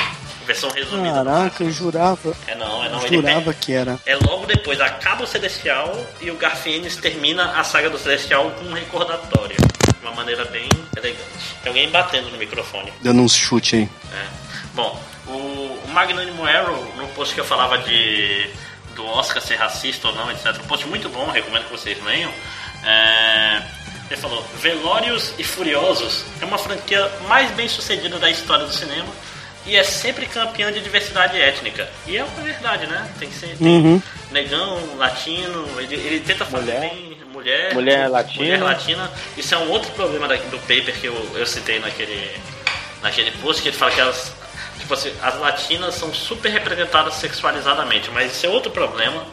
Versão 0.46 0.72
resumida. 0.72 1.14
Caraca, 1.24 1.64
eu 1.64 1.72
jurava. 1.72 2.34
É 2.48 2.56
não, 2.56 2.84
é 2.84 2.90
não. 2.90 3.08
Jurava 3.08 3.40
pega, 3.40 3.54
que 3.54 3.72
era. 3.72 4.00
é 4.04 4.16
logo 4.16 4.48
depois, 4.48 4.82
acaba 4.82 5.24
o 5.24 5.28
Celestial 5.28 5.96
e 6.20 6.32
o 6.32 6.36
Garfienes 6.38 6.96
termina 6.96 7.52
a 7.60 7.64
saga 7.64 7.88
do 7.88 8.00
Celestial 8.00 8.50
com 8.52 8.66
um 8.66 8.74
recordatório. 8.74 9.56
De 9.58 10.06
uma 10.08 10.16
maneira 10.16 10.46
bem 10.46 10.68
elegante. 10.98 11.22
Tem 11.62 11.70
alguém 11.70 11.90
batendo 11.90 12.30
no 12.30 12.38
microfone. 12.38 12.92
Dando 13.02 13.22
uns 13.22 13.36
chute 13.36 13.76
aí. 13.76 13.90
É. 14.14 14.26
Bom, 14.74 15.02
o, 15.28 15.32
o 15.32 15.88
Magnânimo 15.90 16.46
Arrow, 16.46 16.94
no 16.96 17.08
post 17.10 17.34
que 17.34 17.42
eu 17.42 17.46
falava 17.46 17.78
de 17.80 18.50
do 18.96 19.06
Oscar 19.06 19.42
ser 19.42 19.56
racista 19.56 20.10
ou 20.10 20.16
não, 20.16 20.30
etc. 20.32 20.58
Um 20.62 20.68
post 20.68 20.86
muito 20.88 21.08
bom, 21.10 21.30
recomendo 21.32 21.66
que 21.66 21.72
vocês 21.72 22.02
leiam. 22.04 22.32
É, 22.84 23.64
ele 24.10 24.20
falou: 24.20 24.46
Velórios 24.60 25.34
e 25.38 25.44
Furiosos 25.44 26.26
é 26.42 26.46
uma 26.46 26.58
franquia 26.58 27.10
mais 27.28 27.52
bem 27.52 27.68
sucedida 27.68 28.20
da 28.20 28.30
história 28.30 28.66
do 28.66 28.74
cinema 28.74 29.08
e 29.70 29.76
é 29.76 29.84
sempre 29.84 30.26
campeã 30.26 30.72
de 30.72 30.80
diversidade 30.82 31.40
étnica. 31.40 31.88
E 32.08 32.18
é 32.18 32.24
uma 32.24 32.42
verdade, 32.44 32.88
né? 32.88 33.08
Tem 33.20 33.30
que 33.30 33.36
ser 33.36 33.56
tem 33.58 33.68
Uhum. 33.68 34.02
negão, 34.32 34.96
latino, 34.98 35.68
ele, 35.80 35.96
ele 35.96 36.20
tenta 36.22 36.46
fazer 36.46 36.66
Mulher. 36.74 36.80
bem 36.82 37.18
mulher, 37.32 37.74
Mulher 37.74 38.08
latina. 38.10 38.44
mulher 38.44 38.62
latina. 38.64 39.12
Isso 39.38 39.54
é 39.54 39.58
um 39.58 39.70
outro 39.70 39.92
problema 39.92 40.28
da- 40.28 40.36
do 40.36 40.58
paper 40.60 40.94
que 41.00 41.06
eu, 41.08 41.32
eu 41.36 41.46
citei 41.46 41.80
naquele, 41.80 42.36
naquele 43.02 43.32
post, 43.32 43.62
que 43.62 43.70
ele 43.70 43.78
fala 43.78 43.92
que 43.92 44.02
as, 44.02 44.34
tipo 44.80 44.94
assim, 44.94 45.14
as 45.22 45.38
latinas 45.40 45.96
são 45.96 46.14
super 46.14 46.50
representadas 46.52 47.14
sexualizadamente, 47.16 48.10
mas 48.12 48.32
isso 48.36 48.46
é 48.46 48.50
outro 48.50 48.72
problema. 48.72 49.26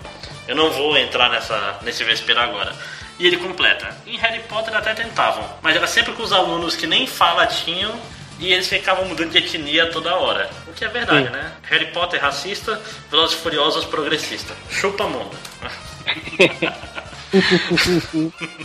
Eu 0.47 0.55
não 0.55 0.71
vou 0.71 0.97
entrar 0.97 1.29
nessa, 1.31 1.79
nesse 1.83 2.05
vespeiro 2.05 2.41
agora. 2.41 2.73
E 3.19 3.27
ele 3.27 3.39
completa. 3.39 3.97
Em 4.07 4.17
Harry 4.19 4.41
Potter 4.41 4.77
até 4.77 4.93
tentavam, 4.95 5.43
mas 5.63 5.75
era 5.75 5.87
sempre 5.87 6.13
com 6.13 6.23
os 6.23 6.33
alunos 6.33 6.77
que 6.77 6.87
nem 6.87 7.07
fala 7.07 7.47
tinham 7.47 7.99
e 8.39 8.53
eles 8.53 8.69
ficavam 8.69 9.07
mudando 9.07 9.31
de 9.31 9.39
etnia 9.39 9.91
toda 9.91 10.15
hora. 10.15 10.51
O 10.67 10.73
que 10.73 10.85
é 10.85 10.89
verdade, 10.89 11.27
Sim. 11.27 11.33
né? 11.33 11.53
Harry 11.65 11.87
Potter 11.87 12.21
racista, 12.21 12.81
Velozes 13.11 13.37
e 13.37 13.41
Furiosos 13.41 13.85
progressista. 13.85 14.55
Chupa 14.71 15.07
mundo. 15.07 15.37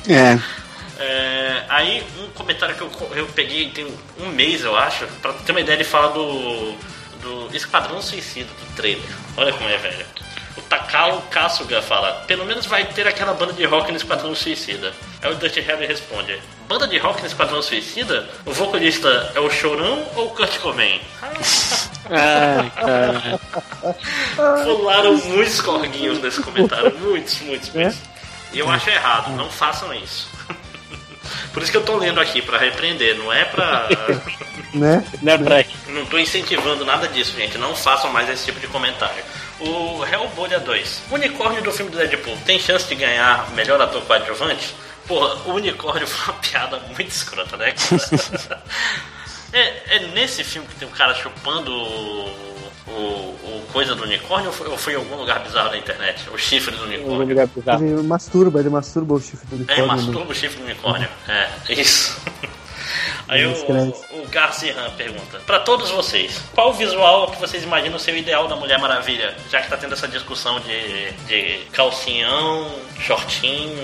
É. 0.07 0.39
É, 0.99 1.64
aí, 1.68 2.06
um 2.19 2.27
comentário 2.30 2.76
que 2.76 2.81
eu, 2.81 2.91
eu 3.15 3.26
peguei 3.27 3.72
tem 3.72 3.91
um 4.19 4.27
mês, 4.27 4.64
eu 4.64 4.77
acho, 4.77 5.07
pra 5.19 5.34
ter 5.34 5.52
uma 5.52 5.61
ideia, 5.61 5.76
ele 5.76 5.84
fala 5.84 6.10
do, 6.10 6.76
do 7.22 7.56
Esquadrão 7.56 8.02
Suicida, 8.02 8.48
do 8.48 8.76
trailer. 8.76 9.10
Olha 9.35 9.52
como 9.52 9.68
é, 9.68 9.77
velho. 9.77 10.06
O 10.56 10.61
Takao 10.61 11.23
Kasuga 11.31 11.81
fala, 11.81 12.23
pelo 12.27 12.45
menos 12.45 12.68
vai 12.68 12.85
ter 12.85 13.07
aquela 13.07 13.34
banda 13.34 13.53
de 13.53 13.65
rock 13.65 13.89
no 13.89 13.98
Esquadrão 13.98 14.35
Suicida. 14.35 14.93
Aí 15.23 15.31
o 15.31 15.35
Dutch 15.35 15.57
Harry 15.57 15.88
responde, 15.88 16.39
banda 16.72 16.88
de 16.88 16.98
rock 16.98 17.19
no 17.19 17.27
Esquadrão 17.27 17.61
Suicida? 17.61 18.30
O 18.45 18.53
vocalista 18.53 19.10
é 19.35 19.39
o 19.41 19.49
Chorão 19.49 20.07
ou 20.15 20.27
o 20.27 20.30
Kurt 20.30 20.57
Cobain? 20.60 21.02
Ai, 22.10 22.72
cara. 22.72 23.39
Pularam 24.64 25.18
muitos 25.18 25.60
corguinhos 25.60 26.22
nesse 26.22 26.41
comentário, 26.41 26.98
muitos, 26.99 27.41
muitos, 27.41 27.69
muitos. 27.72 27.98
E 28.53 28.60
eu 28.60 28.69
acho 28.69 28.89
errado, 28.89 29.35
não 29.35 29.49
façam 29.49 29.93
isso. 29.93 30.30
Por 31.53 31.61
isso 31.61 31.72
que 31.72 31.77
eu 31.77 31.84
tô 31.84 31.98
lendo 31.98 32.22
aqui, 32.22 32.41
pra 32.41 32.57
repreender, 32.57 33.18
não 33.18 33.34
é 33.34 33.43
pra... 33.43 33.89
Né? 34.73 35.03
Não 35.22 35.34
é 35.34 35.38
pra 35.38 35.65
Não 35.88 36.06
tô 36.06 36.18
incentivando 36.18 36.85
nada 36.85 37.06
disso, 37.10 37.35
gente. 37.35 37.57
Não 37.57 37.76
façam 37.76 38.10
mais 38.14 38.30
esse 38.30 38.45
tipo 38.45 38.61
de 38.61 38.68
comentário. 38.68 39.22
O 39.60 40.06
Hellbolha 40.06 40.61
2. 40.61 41.02
O 41.11 41.15
unicórnio 41.15 41.61
do 41.61 41.73
filme 41.73 41.91
do 41.91 41.98
Deadpool 41.98 42.38
tem 42.45 42.57
chance 42.57 42.88
de 42.88 42.95
ganhar 42.95 43.49
melhor 43.52 43.81
ator 43.81 44.02
coadjuvante? 44.03 44.73
Porra, 45.12 45.36
o 45.46 45.56
unicórnio 45.56 46.08
foi 46.08 46.34
uma 46.34 46.42
piada 46.42 46.80
muito 46.80 47.10
escrota, 47.10 47.58
né? 47.58 47.74
é, 49.52 49.96
é 49.98 50.00
nesse 50.14 50.42
filme 50.42 50.66
que 50.70 50.76
tem 50.76 50.88
o 50.88 50.92
cara 50.92 51.14
chupando 51.14 51.70
o, 51.72 52.28
o 52.88 53.32
o, 53.44 53.62
coisa 53.72 53.96
do 53.96 54.04
unicórnio 54.04 54.48
ou 54.48 54.54
foi, 54.54 54.68
ou 54.68 54.78
foi 54.78 54.94
em 54.94 54.96
algum 54.98 55.16
lugar 55.16 55.40
bizarro 55.44 55.70
da 55.70 55.78
internet? 55.78 56.30
O 56.30 56.38
chifre 56.38 56.76
do 56.76 56.84
unicórnio. 56.84 57.14
Algum 57.14 57.30
lugar 57.30 57.48
bizarro. 57.48 57.86
Ele 57.86 58.04
masturba, 58.04 58.60
ele 58.60 58.70
masturba 58.70 59.14
o 59.14 59.22
chifre 59.22 59.48
do 59.48 59.56
É, 59.56 59.58
unicórnio. 59.58 59.86
né? 59.86 59.96
masturba 59.96 60.32
o 60.32 60.36
chifre 60.36 60.58
do 60.58 60.64
unicórnio. 60.66 61.10
É, 61.28 61.74
isso. 61.74 62.20
Aí 63.27 63.45
o, 63.45 63.51
Escreve. 63.51 63.93
o 64.11 64.27
Garcia 64.30 64.73
pergunta: 64.97 65.39
Pra 65.45 65.59
todos 65.59 65.89
vocês, 65.91 66.41
qual 66.53 66.69
o 66.69 66.73
visual 66.73 67.30
que 67.31 67.39
vocês 67.39 67.63
imaginam 67.63 67.97
ser 67.97 68.13
o 68.13 68.18
ideal 68.18 68.47
da 68.47 68.55
Mulher 68.55 68.80
Maravilha? 68.80 69.35
Já 69.49 69.61
que 69.61 69.69
tá 69.69 69.77
tendo 69.77 69.93
essa 69.93 70.07
discussão 70.07 70.59
de, 70.59 71.11
de 71.27 71.59
calcinhão, 71.72 72.72
shortinho. 72.99 73.77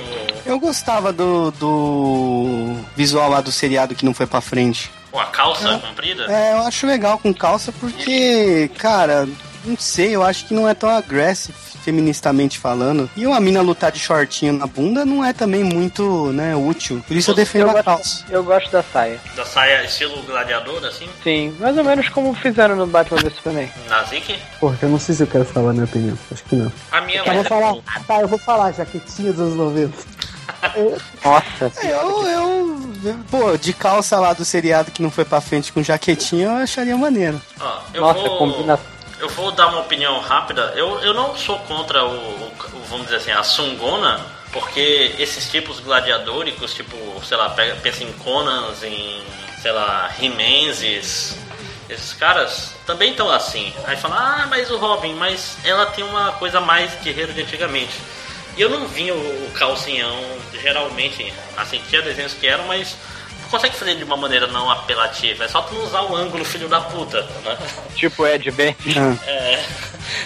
Eu 0.45 0.59
gostava 0.59 1.11
do, 1.11 1.51
do 1.51 2.75
visual 2.95 3.29
lá 3.29 3.41
do 3.41 3.51
seriado 3.51 3.95
que 3.95 4.05
não 4.05 4.13
foi 4.13 4.27
pra 4.27 4.41
frente. 4.41 4.91
Com 5.11 5.19
a 5.19 5.25
calça 5.25 5.77
comprida? 5.79 6.25
É, 6.31 6.53
eu 6.53 6.61
acho 6.61 6.85
legal 6.85 7.17
com 7.17 7.33
calça 7.33 7.71
porque, 7.71 8.69
cara, 8.77 9.27
não 9.63 9.77
sei, 9.77 10.15
eu 10.15 10.23
acho 10.23 10.45
que 10.45 10.53
não 10.53 10.67
é 10.67 10.73
tão 10.73 10.89
agressivo 10.89 11.66
feministamente 11.87 12.59
falando. 12.59 13.09
E 13.15 13.25
uma 13.25 13.39
mina 13.39 13.61
lutar 13.61 13.93
de 13.93 13.99
shortinho 13.99 14.51
na 14.51 14.67
bunda 14.67 15.05
não 15.05 15.23
é 15.23 15.31
também 15.31 15.63
muito, 15.63 16.33
né, 16.33 16.53
útil. 16.53 17.01
Por 17.07 17.15
isso 17.15 17.31
eu 17.31 17.35
defendo 17.35 17.69
a 17.69 17.81
calça. 17.81 18.25
Eu 18.29 18.43
gosto 18.43 18.69
da 18.69 18.83
saia. 18.83 19.21
Da 19.37 19.45
saia 19.45 19.85
estilo 19.85 20.21
gladiador, 20.23 20.83
assim? 20.83 21.07
Sim, 21.23 21.55
mais 21.57 21.77
ou 21.77 21.85
menos 21.85 22.09
como 22.09 22.33
fizeram 22.33 22.75
no 22.75 22.85
Batman 22.85 23.21
vs 23.21 23.35
Superman. 23.35 23.69
Nazik? 23.87 24.37
Porra, 24.59 24.77
eu 24.81 24.89
não 24.89 24.99
sei 24.99 25.15
se 25.15 25.23
eu 25.23 25.27
quero 25.27 25.45
falar 25.45 25.69
a 25.69 25.73
minha 25.73 25.85
opinião. 25.85 26.17
Acho 26.29 26.43
que 26.43 26.57
não. 26.57 26.69
A 26.91 26.99
minha 26.99 27.23
eu 27.25 27.33
vou 27.33 27.43
falar. 27.45 27.75
Tá, 28.05 28.19
eu 28.19 28.27
vou 28.27 28.39
falar, 28.39 28.73
jaquetinha 28.73 29.31
dos 29.31 29.39
anos 29.39 29.55
90. 29.55 29.93
Nossa. 31.23 31.71
Eu, 31.87 32.27
eu, 32.27 33.19
pô, 33.31 33.57
de 33.57 33.71
calça 33.71 34.19
lá 34.19 34.33
do 34.33 34.43
seriado 34.43 34.91
que 34.91 35.01
não 35.01 35.09
foi 35.09 35.23
pra 35.23 35.39
frente 35.39 35.71
com 35.71 35.81
jaquetinha, 35.81 36.47
eu 36.47 36.55
acharia 36.57 36.97
maneiro. 36.97 37.41
Ó, 37.61 37.79
eu 37.93 38.01
Nossa, 38.01 38.19
vou, 38.19 38.37
combina. 38.37 38.77
Eu 39.19 39.29
vou 39.29 39.51
dar 39.51 39.67
uma 39.67 39.79
opinião 39.81 40.19
rápida. 40.19 40.73
Eu, 40.75 40.99
eu 40.99 41.13
não 41.13 41.35
sou 41.35 41.57
contra 41.59 42.05
o, 42.05 42.11
o- 42.13 42.83
vamos 42.89 43.05
dizer 43.07 43.17
assim, 43.17 43.31
a 43.31 43.43
sungona, 43.43 44.23
porque 44.51 45.15
esses 45.17 45.49
tipos 45.49 45.79
gladiadóricos, 45.79 46.73
tipo, 46.73 46.95
sei 47.25 47.37
lá, 47.37 47.49
pensa 47.81 48.03
em 48.03 48.11
Conans, 48.13 48.83
em, 48.83 49.23
sei 49.61 49.71
lá, 49.71 50.07
Rimenses, 50.19 51.35
esses 51.89 52.13
caras 52.13 52.73
também 52.85 53.11
estão 53.11 53.29
assim. 53.31 53.73
Aí 53.85 53.97
fala, 53.97 54.15
ah, 54.43 54.47
mas 54.47 54.69
o 54.69 54.77
Robin, 54.77 55.13
mas 55.15 55.57
ela 55.63 55.87
tem 55.87 56.03
uma 56.03 56.33
coisa 56.33 56.61
mais 56.61 56.91
guerreiro 57.01 57.33
de 57.33 57.41
antigamente. 57.41 57.93
E 58.55 58.61
eu 58.61 58.69
não 58.69 58.87
vi 58.87 59.11
o, 59.11 59.15
o 59.15 59.51
calcinhão, 59.55 60.19
geralmente, 60.61 61.33
assim, 61.55 61.81
tinha 61.89 62.01
desenhos 62.01 62.33
que 62.33 62.47
eram, 62.47 62.65
mas 62.67 62.95
tu 63.47 63.51
consegue 63.51 63.75
fazer 63.75 63.95
de 63.95 64.03
uma 64.03 64.17
maneira 64.17 64.47
não 64.47 64.69
apelativa. 64.69 65.45
É 65.45 65.47
só 65.47 65.61
tu 65.61 65.73
não 65.75 65.83
usar 65.85 66.01
o 66.03 66.15
ângulo 66.15 66.43
filho 66.45 66.67
da 66.67 66.81
puta, 66.81 67.21
né? 67.43 67.57
Tipo 67.95 68.25
Ed 68.27 68.51
Ben. 68.51 68.75
É. 69.25 69.63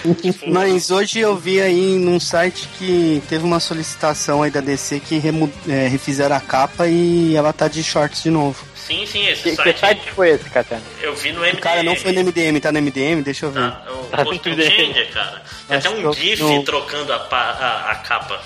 Mas 0.48 0.92
hoje 0.92 1.20
eu 1.20 1.36
vi 1.36 1.62
aí 1.62 1.96
num 1.98 2.20
site 2.20 2.68
que 2.78 3.22
teve 3.30 3.44
uma 3.44 3.60
solicitação 3.60 4.44
aí 4.44 4.52
da 4.52 4.62
DC 4.62 5.00
que 5.00 5.18
remu- 5.18 5.52
é, 5.68 5.88
refizeram 5.88 6.36
a 6.36 6.40
capa 6.40 6.88
e 6.88 7.36
ela 7.36 7.52
tá 7.54 7.68
de 7.68 7.84
shorts 7.84 8.24
de 8.24 8.30
novo. 8.30 8.64
Sim, 8.76 9.06
sim, 9.06 9.26
esse 9.28 9.44
Que, 9.44 9.50
que 9.52 9.56
site, 9.56 9.80
site 9.80 10.12
foi 10.12 10.30
esse, 10.32 10.50
Catena? 10.50 10.82
eu 11.02 11.16
vi 11.16 11.32
no 11.32 11.42
MDM. 11.42 11.60
Cara, 11.62 11.84
não 11.84 11.96
foi 11.96 12.12
no 12.12 12.20
MDM, 12.24 12.60
tá 12.60 12.72
no 12.72 12.80
MDM? 12.82 13.22
Deixa 13.22 13.46
eu 13.46 13.52
ver. 13.52 13.72
Tá, 13.72 13.84
o 14.22 14.24
post 14.26 14.50
do 14.50 14.62
Changer, 14.64 15.12
cara. 15.14 15.42
Tem 15.68 15.78
Acho 15.78 15.88
até 15.88 15.98
um 15.98 16.02
eu- 16.02 16.14
GIF 16.14 16.42
no- 16.42 16.64
trocando 16.64 17.14
a, 17.14 17.18
a, 17.18 17.92
a 17.92 17.96
capa. 17.96 18.42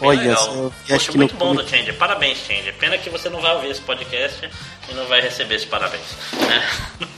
Bem 0.00 0.08
Olha, 0.08 0.20
legal. 0.20 0.54
eu- 0.54 0.72
Poxa, 0.80 0.96
acho 0.96 1.10
que 1.10 1.16
muito 1.18 1.34
bom 1.36 1.54
do 1.54 1.68
Changer. 1.68 1.94
Parabéns, 1.96 2.38
Changer. 2.38 2.74
Pena 2.74 2.96
que 2.98 3.10
você 3.10 3.28
não 3.28 3.40
vai 3.40 3.54
ouvir 3.54 3.70
esse 3.70 3.80
podcast 3.82 4.48
e 4.88 4.94
não 4.94 5.06
vai 5.06 5.20
receber 5.20 5.56
esse 5.56 5.66
parabéns. 5.66 6.02
né? 6.32 6.68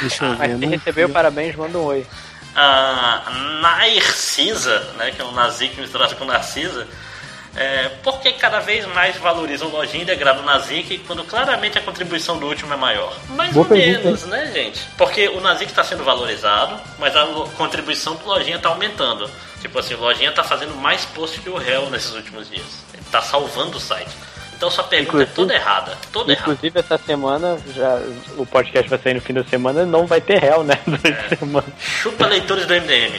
Deixa 0.00 0.24
eu 0.24 0.34
ver. 0.36 0.48
Mas 0.48 0.58
se 0.60 0.66
recebeu 0.66 1.08
parabéns, 1.10 1.54
manda 1.54 1.76
um 1.78 1.84
oi. 1.84 2.06
a 2.56 3.30
Narcisa, 3.60 4.80
né, 4.96 5.10
que 5.14 5.20
é 5.20 5.24
um 5.24 5.32
Nazik 5.32 5.78
misturado 5.80 6.16
com 6.16 6.24
Narcisa, 6.24 6.88
é, 7.56 7.88
por 8.02 8.20
que 8.20 8.32
cada 8.32 8.60
vez 8.60 8.86
mais 8.86 9.16
valorizam 9.16 9.68
lojinha 9.68 10.02
e 10.02 10.06
degradam 10.06 10.42
o 10.42 10.46
Nazik 10.46 10.98
quando 11.06 11.24
claramente 11.24 11.78
a 11.78 11.80
contribuição 11.82 12.38
do 12.38 12.46
último 12.46 12.72
é 12.72 12.76
maior? 12.76 13.16
Mais 13.30 13.52
Boa 13.52 13.64
ou 13.64 13.68
pergunta, 13.68 14.04
menos, 14.04 14.24
né, 14.24 14.50
gente? 14.52 14.80
Porque 14.96 15.28
o 15.28 15.40
Nazik 15.40 15.70
está 15.70 15.82
sendo 15.82 16.04
valorizado, 16.04 16.80
mas 16.98 17.16
a 17.16 17.26
contribuição 17.56 18.14
do 18.14 18.26
lojinha 18.26 18.56
está 18.56 18.68
aumentando. 18.68 19.28
Tipo 19.60 19.78
assim, 19.78 19.94
o 19.94 20.00
lojinha 20.00 20.30
está 20.30 20.44
fazendo 20.44 20.74
mais 20.76 21.04
post 21.06 21.40
que 21.40 21.50
o 21.50 21.56
réu 21.56 21.90
nesses 21.90 22.14
últimos 22.14 22.48
dias. 22.48 22.84
Ele 22.94 23.02
está 23.02 23.20
salvando 23.20 23.76
o 23.76 23.80
site. 23.80 24.10
Então 24.60 24.70
sua 24.70 24.84
pergunta 24.84 25.08
Inclusive- 25.22 25.32
é 25.32 25.34
toda 25.34 25.54
errada. 25.54 25.98
Toda 26.12 26.32
errada. 26.32 26.52
Inclusive, 26.52 26.80
essa 26.80 26.98
semana, 26.98 27.58
já, 27.74 27.98
o 28.36 28.44
podcast 28.44 28.90
vai 28.90 28.98
sair 28.98 29.14
no 29.14 29.20
fim 29.22 29.32
da 29.32 29.42
semana, 29.42 29.86
não 29.86 30.06
vai 30.06 30.20
ter 30.20 30.38
réu, 30.38 30.62
né? 30.62 30.78
Durante 30.86 31.34
a 31.34 31.36
semana. 31.38 31.66
Chupa 31.78 32.26
leitores 32.26 32.66
do 32.66 32.74
MDM. 32.74 33.18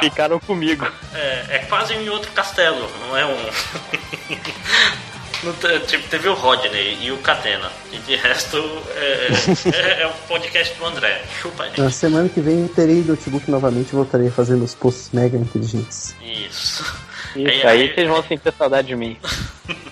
Ficaram 0.00 0.40
comigo. 0.40 0.90
É, 1.12 1.44
é 1.50 1.58
quase 1.68 1.92
em 1.92 2.08
outro 2.08 2.32
castelo, 2.32 2.90
não 3.02 3.14
é 3.14 3.26
um. 3.26 3.36
Tipo, 5.86 6.08
teve 6.08 6.28
o 6.30 6.32
Rodney 6.34 6.96
e 7.02 7.12
o 7.12 7.18
Catena. 7.18 7.70
E 7.92 7.98
de 7.98 8.16
resto 8.16 8.56
é, 8.96 9.28
é, 9.74 10.02
é 10.04 10.06
o 10.06 10.12
podcast 10.26 10.74
do 10.78 10.86
André. 10.86 11.22
Chupa 11.42 11.66
gente. 11.66 11.78
Na 11.82 11.90
semana 11.90 12.26
que 12.30 12.40
vem 12.40 12.62
eu 12.62 12.68
terei 12.70 13.04
notebook 13.04 13.50
novamente 13.50 13.90
e 13.90 13.94
voltarei 13.96 14.28
a 14.28 14.32
fazer 14.32 14.56
meus 14.56 14.74
posts 14.74 15.10
mega 15.12 15.36
inteligentes. 15.36 16.16
Isso. 16.22 16.82
Isso, 17.36 17.66
Aí- 17.66 17.66
aí, 17.66 17.94
vocês 17.94 18.08
vão 18.08 18.22
sentir 18.22 18.52
saudade 18.56 18.88
de 18.88 18.96
mim. 18.96 19.16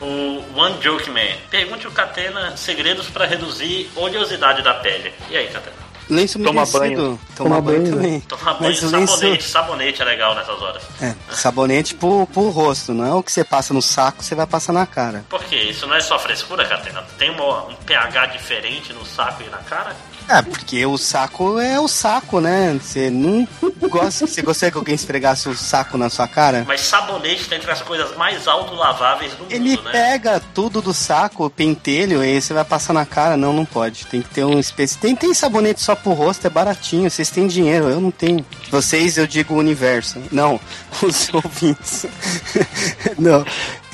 O 0.00 0.44
One 0.56 0.76
Joke 0.80 1.10
Man. 1.10 1.36
Pergunte 1.50 1.84
ao 1.86 1.92
Catena 1.92 2.56
segredos 2.56 3.08
para 3.08 3.26
reduzir 3.26 3.90
oleosidade 3.96 4.62
da 4.62 4.74
pele. 4.74 5.12
E 5.28 5.36
aí, 5.36 5.48
Catena? 5.48 5.76
Lenço 6.08 6.38
Toma 6.38 6.64
banho. 6.64 6.96
Toma, 6.96 7.18
Toma 7.36 7.60
banho 7.60 7.80
banho, 7.82 7.92
também. 7.96 8.20
Tomar 8.20 8.54
banho, 8.54 8.70
Mas 8.70 8.82
o 8.82 8.96
lenço... 8.96 9.16
sabonete. 9.16 9.44
Sabonete 9.44 10.00
é 10.02 10.04
legal 10.04 10.34
nessas 10.36 10.62
horas. 10.62 10.82
É, 11.02 11.14
sabonete 11.30 11.94
pro, 11.96 12.26
pro 12.28 12.48
rosto, 12.48 12.94
não 12.94 13.04
é 13.04 13.12
o 13.12 13.22
que 13.22 13.30
você 13.32 13.42
passa 13.44 13.74
no 13.74 13.82
saco, 13.82 14.22
você 14.22 14.34
vai 14.36 14.46
passar 14.46 14.72
na 14.72 14.86
cara. 14.86 15.24
Por 15.28 15.42
quê? 15.44 15.56
Isso 15.56 15.86
não 15.86 15.94
é 15.96 16.00
só 16.00 16.18
frescura, 16.18 16.64
Catena? 16.64 17.02
Tem 17.18 17.28
uma- 17.30 17.64
um 17.64 17.74
pH 17.74 18.26
diferente 18.26 18.92
no 18.92 19.04
saco 19.04 19.42
e 19.42 19.50
na 19.50 19.58
cara? 19.58 19.94
É, 20.28 20.42
porque 20.42 20.84
o 20.84 20.98
saco 20.98 21.58
é 21.58 21.80
o 21.80 21.88
saco, 21.88 22.38
né? 22.38 22.78
Você 22.78 23.08
não 23.08 23.48
gosta. 23.88 24.26
Você 24.26 24.42
gostaria 24.42 24.70
que 24.70 24.76
alguém 24.76 24.94
esfregasse 24.94 25.48
o 25.48 25.56
saco 25.56 25.96
na 25.96 26.10
sua 26.10 26.28
cara? 26.28 26.64
Mas 26.66 26.82
sabonete 26.82 27.48
tá 27.48 27.56
entre 27.56 27.70
as 27.70 27.80
coisas 27.80 28.14
mais 28.14 28.46
autolaváveis 28.46 29.32
do 29.32 29.46
Ele 29.48 29.70
mundo, 29.70 29.84
né? 29.84 29.92
pega 29.92 30.40
tudo 30.54 30.82
do 30.82 30.92
saco, 30.92 31.46
o 31.46 31.50
pentelho, 31.50 32.22
e 32.22 32.28
aí 32.28 32.42
você 32.42 32.52
vai 32.52 32.64
passar 32.64 32.92
na 32.92 33.06
cara. 33.06 33.38
Não, 33.38 33.54
não 33.54 33.64
pode. 33.64 34.06
Tem 34.06 34.20
que 34.20 34.28
ter 34.28 34.44
um 34.44 34.58
espécie. 34.58 34.98
Tem, 34.98 35.16
tem 35.16 35.32
sabonete 35.32 35.80
só 35.80 35.94
pro 35.94 36.12
rosto, 36.12 36.46
é 36.46 36.50
baratinho. 36.50 37.10
Vocês 37.10 37.30
têm 37.30 37.46
dinheiro, 37.46 37.88
eu 37.88 38.00
não 38.00 38.10
tenho. 38.10 38.44
Vocês, 38.70 39.16
eu 39.16 39.26
digo 39.26 39.54
o 39.54 39.58
universo. 39.58 40.20
Não, 40.30 40.60
os 41.02 41.32
ouvintes. 41.32 42.04
não. 43.18 43.44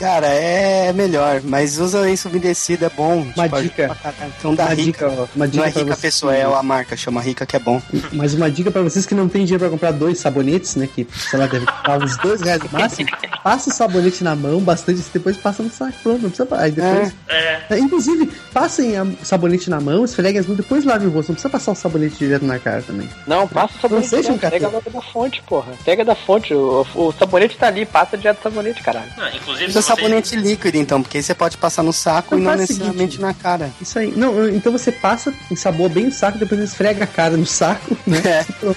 Cara, 0.04 0.26
é 0.26 0.92
melhor, 0.92 1.40
mas 1.42 1.78
usa 1.78 2.00
lenço 2.00 2.28
umedecido, 2.28 2.84
é 2.84 2.90
bom. 2.90 3.26
Uma 3.34 3.44
ajuda 3.44 3.62
dica. 3.62 3.96
Então 4.38 4.54
dá 4.54 4.64
Uma 4.64 4.74
rica. 4.74 4.82
dica, 4.84 5.08
ó, 5.08 5.26
uma 5.34 5.48
dica 5.48 5.62
não 5.62 5.64
é 5.64 5.70
rica 5.82 5.94
a 5.94 5.96
pessoa, 5.96 6.36
é 6.36 6.42
a 6.44 6.62
marca, 6.62 6.94
chama 6.94 7.22
rica 7.22 7.46
que 7.46 7.56
é 7.56 7.58
bom. 7.58 7.80
Mas 8.12 8.34
uma 8.34 8.50
dica 8.50 8.70
pra 8.70 8.82
vocês 8.82 9.06
que 9.06 9.14
não 9.14 9.28
tem 9.30 9.44
dinheiro 9.46 9.60
pra 9.60 9.70
comprar 9.70 9.92
dois 9.92 10.18
sabonetes, 10.18 10.76
né? 10.76 10.86
Que, 10.94 11.06
sei 11.30 11.38
lá, 11.38 11.46
deve 11.46 11.64
custar 11.64 12.02
uns 12.02 12.16
dois 12.18 12.42
reais 12.42 12.62
no 12.62 12.68
máximo. 12.78 13.08
Passa 13.42 13.70
o 13.70 13.72
sabonete 13.72 14.22
na 14.22 14.36
mão, 14.36 14.60
bastante, 14.60 15.02
depois 15.12 15.38
passa 15.38 15.62
no 15.62 15.70
saco. 15.70 15.94
Pronto, 16.02 16.20
não 16.22 16.28
precisa. 16.30 16.48
Aí 16.60 16.70
depois. 16.70 17.14
É, 17.28 17.62
É, 17.70 17.78
Inclusive, 17.78 18.26
passem 18.52 19.00
o 19.00 19.16
sabonete 19.22 19.70
na 19.70 19.80
mão, 19.80 20.04
esfreguem 20.04 20.38
as 20.40 20.46
mãos, 20.46 20.56
depois 20.56 20.84
lavem 20.84 21.08
o 21.08 21.10
rosto. 21.10 21.30
Não 21.30 21.34
precisa 21.34 21.50
passar 21.50 21.72
o 21.72 21.74
sabonete 21.74 22.16
direto 22.18 22.44
na 22.44 22.58
cara 22.58 22.82
também. 22.82 23.08
Não, 23.26 23.48
passa 23.48 23.74
o 23.78 23.80
sabonete. 23.80 24.12
Não 24.12 24.22
seja 24.22 24.32
um 24.32 24.38
pega 24.38 24.68
logo 24.68 24.90
da 24.90 25.00
fonte, 25.00 25.42
porra. 25.44 25.72
Pega 25.82 26.04
da 26.04 26.14
fonte. 26.14 26.52
O, 26.52 26.86
o 26.94 27.12
sabonete 27.18 27.56
tá 27.56 27.68
ali, 27.68 27.86
passa 27.86 28.18
direto 28.18 28.38
do 28.40 28.42
sabonete, 28.42 28.82
caralho. 28.82 29.10
não, 29.16 29.28
inclusive 29.28 29.72
se. 29.72 29.93
Sabonete 29.96 30.36
líquido, 30.36 30.76
então, 30.76 31.02
porque 31.02 31.18
aí 31.18 31.22
você 31.22 31.34
pode 31.34 31.56
passar 31.56 31.82
no 31.82 31.92
saco 31.92 32.34
Então 32.34 32.38
e 32.38 32.42
não 32.42 32.54
necessariamente 32.56 33.12
seguinte. 33.16 33.20
na 33.20 33.34
cara. 33.34 33.70
Isso 33.80 33.98
aí. 33.98 34.12
Não, 34.16 34.48
então 34.48 34.72
você 34.72 34.90
passa, 34.92 35.32
ensaboa 35.50 35.88
bem 35.88 36.06
o 36.08 36.12
saco, 36.12 36.38
depois 36.38 36.60
esfrega 36.60 37.04
a 37.04 37.06
cara 37.06 37.36
no 37.36 37.46
saco, 37.46 37.96
né? 38.06 38.44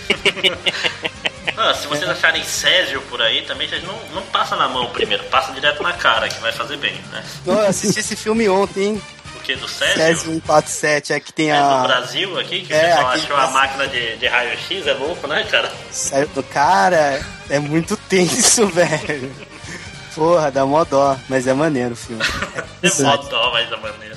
Ah, 1.59 1.73
se 1.73 1.87
vocês 1.87 2.07
acharem 2.07 2.43
Césio 2.43 3.01
por 3.09 3.19
aí, 3.19 3.41
também 3.41 3.67
vocês 3.67 3.83
não, 3.83 3.97
não 4.13 4.21
passa 4.23 4.55
na 4.55 4.67
mão 4.69 4.91
primeiro, 4.91 5.23
passa 5.23 5.51
direto 5.53 5.81
na 5.81 5.91
cara, 5.93 6.29
que 6.29 6.39
vai 6.39 6.51
fazer 6.51 6.77
bem, 6.77 6.93
né? 7.11 7.23
Não, 7.45 7.55
eu 7.55 7.67
assisti 7.67 7.99
esse 7.99 8.15
filme 8.15 8.47
ontem, 8.47 8.83
hein? 8.89 9.01
O 9.35 9.39
que? 9.39 9.55
Do 9.55 9.67
Césio? 9.67 9.95
Césio 9.95 10.31
147, 10.33 11.13
é 11.13 11.19
que 11.19 11.33
tem 11.33 11.49
É 11.51 11.57
do 11.57 11.63
a. 11.63 11.79
Brasil 11.87 12.39
aqui, 12.39 12.61
que 12.61 12.71
É, 12.71 12.77
o 12.77 12.81
pessoal 12.89 13.07
achou 13.07 13.35
do 13.37 13.41
a 13.41 13.47
máquina 13.49 13.87
de, 13.87 14.17
de 14.17 14.27
raio-x, 14.27 14.85
é 14.85 14.93
louco, 14.93 15.25
né, 15.27 15.43
cara? 15.49 15.71
Saiu 15.91 16.27
do 16.27 16.43
cara, 16.43 17.19
é 17.49 17.57
muito 17.57 17.97
tenso, 18.07 18.67
velho. 18.69 19.31
Porra, 20.17 20.51
dá 20.51 20.65
mó 20.65 20.83
dó, 20.83 21.15
mas 21.29 21.45
é 21.47 21.53
maneiro 21.53 21.93
o 21.93 21.95
filme. 21.95 22.23
É 22.83 23.03
mó 23.03 23.17
dó, 23.17 23.49
mas 23.53 23.67
da 23.71 23.77
maneira. 23.77 24.15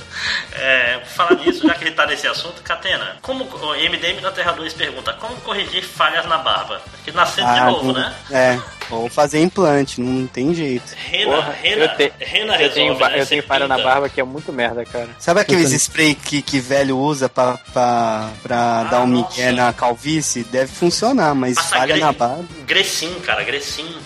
É, 0.53 1.01
falar 1.17 1.35
nisso, 1.37 1.67
já 1.67 1.75
que 1.75 1.85
ele 1.85 1.93
tá 1.93 2.05
nesse 2.05 2.27
assunto, 2.27 2.61
Catena, 2.63 3.17
como 3.23 3.45
o 3.45 3.73
MDM 3.75 4.21
da 4.21 4.31
Terra 4.31 4.53
2 4.53 4.75
pergunta, 4.75 5.15
como 5.15 5.35
corrigir 5.37 5.83
falhas 5.83 6.27
na 6.27 6.37
barba? 6.37 6.79
Que 7.03 7.11
nascendo 7.11 7.51
de 7.55 7.59
Ah, 7.59 7.71
novo, 7.71 7.85
não- 7.87 7.95
né? 7.95 8.15
É. 8.31 8.61
Ou 8.91 9.09
fazer 9.09 9.41
implante, 9.41 9.99
não 10.01 10.27
tem 10.27 10.53
jeito. 10.53 10.93
Rena, 10.95 11.37
Porra, 11.37 11.53
Rena, 11.63 11.85
eu, 11.85 11.97
te- 11.97 12.13
Rena 12.19 12.53
eu 12.55 12.59
resolve, 12.59 12.75
tenho, 12.75 12.99
ba- 12.99 13.09
né? 13.09 13.21
eu 13.23 13.27
tenho 13.27 13.43
falha 13.45 13.67
na 13.69 13.79
barba 13.79 14.09
que 14.11 14.21
é 14.21 14.25
muito 14.25 14.53
merda, 14.53 14.85
cara. 14.85 15.09
Sabe 15.19 15.41
aqueles 15.41 15.71
spray 15.73 16.15
que, 16.15 16.43
que 16.43 16.61
velho 16.61 16.99
usa 16.99 17.29
pra, 17.31 17.57
pra, 17.73 18.29
pra 18.43 18.83
dar 18.85 19.01
um 19.01 19.07
migué 19.07 19.53
na 19.53 19.73
calvície? 19.73 20.43
Deve 20.45 20.71
funcionar, 20.71 21.35
mas 21.35 21.55
Passa 21.55 21.69
falha 21.77 21.95
gre- 21.95 22.01
na 22.05 22.13
barba. 22.13 22.45
Grecin, 22.67 23.15
cara, 23.21 23.43
Grecin. 23.45 23.97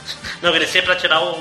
Não, 0.41 0.53
Grecin 0.53 0.79
é 0.79 0.83
pra 0.83 0.95
tirar 0.97 1.21
o, 1.23 1.33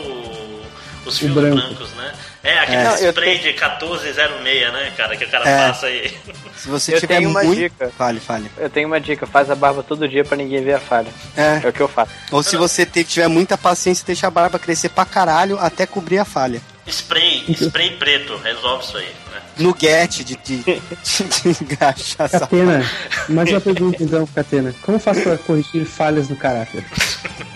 os 1.06 1.18
fios 1.20 1.32
branco. 1.34 1.56
brancos, 1.56 1.90
né? 1.94 2.14
É, 2.44 2.60
aquele 2.60 2.78
É. 2.78 3.08
Spray 3.10 3.38
de 3.40 3.54
1406, 3.54 4.74
né, 4.74 4.92
cara, 4.98 5.16
que 5.16 5.24
o 5.26 5.30
cara 5.30 5.48
É. 5.50 5.68
passa 5.68 5.86
aí. 5.88 6.18
Se 6.58 6.68
você 6.68 6.96
Eu 6.96 7.00
tiver 7.00 7.18
tenho 7.18 7.30
uma 7.30 7.44
muito... 7.44 7.60
dica. 7.60 7.92
Fale, 7.98 8.20
fale. 8.20 8.52
Eu 8.58 8.70
tenho 8.70 8.88
uma 8.88 9.00
dica, 9.00 9.26
faz 9.26 9.50
a 9.50 9.56
barba 9.56 9.82
todo 9.84 10.08
dia 10.08 10.24
pra 10.26 10.36
ninguém 10.38 10.64
ver 10.64 10.74
a 10.74 10.80
falha. 10.80 11.08
É. 11.38 11.62
É 11.64 11.70
o 11.70 11.74
que 11.74 11.82
eu 11.82 11.88
faço. 11.88 12.12
Ou 12.32 12.44
se 12.44 12.56
você 12.58 12.86
tiver 12.86 13.28
muita 13.28 13.58
paciência, 13.58 14.06
deixa 14.06 14.28
a 14.28 14.32
barba 14.32 14.60
crescer 14.60 14.90
pra 14.90 15.06
caralho 15.06 15.58
até 15.60 15.86
cobrir 15.86 16.20
a 16.20 16.26
falha. 16.26 16.62
Spray, 16.86 17.46
spray 17.56 17.92
preto, 17.98 18.36
resolve 18.38 18.84
isso 18.84 18.98
aí, 18.98 19.06
né? 19.32 19.42
Nuguete 19.58 20.24
de, 20.26 20.36
de, 20.36 20.58
de, 20.64 21.54
de 21.54 21.76
cachaça. 21.78 22.42
Catena, 22.42 22.86
mais 23.30 23.50
uma 23.50 23.62
pergunta 23.62 24.04
então, 24.04 24.28
Catena. 24.28 24.76
Como 24.82 24.98
eu 24.98 25.00
faço 25.00 25.22
pra 25.22 25.38
corrigir 25.38 25.86
falhas 25.86 26.28
no 26.28 26.36
caráter? 26.36 26.84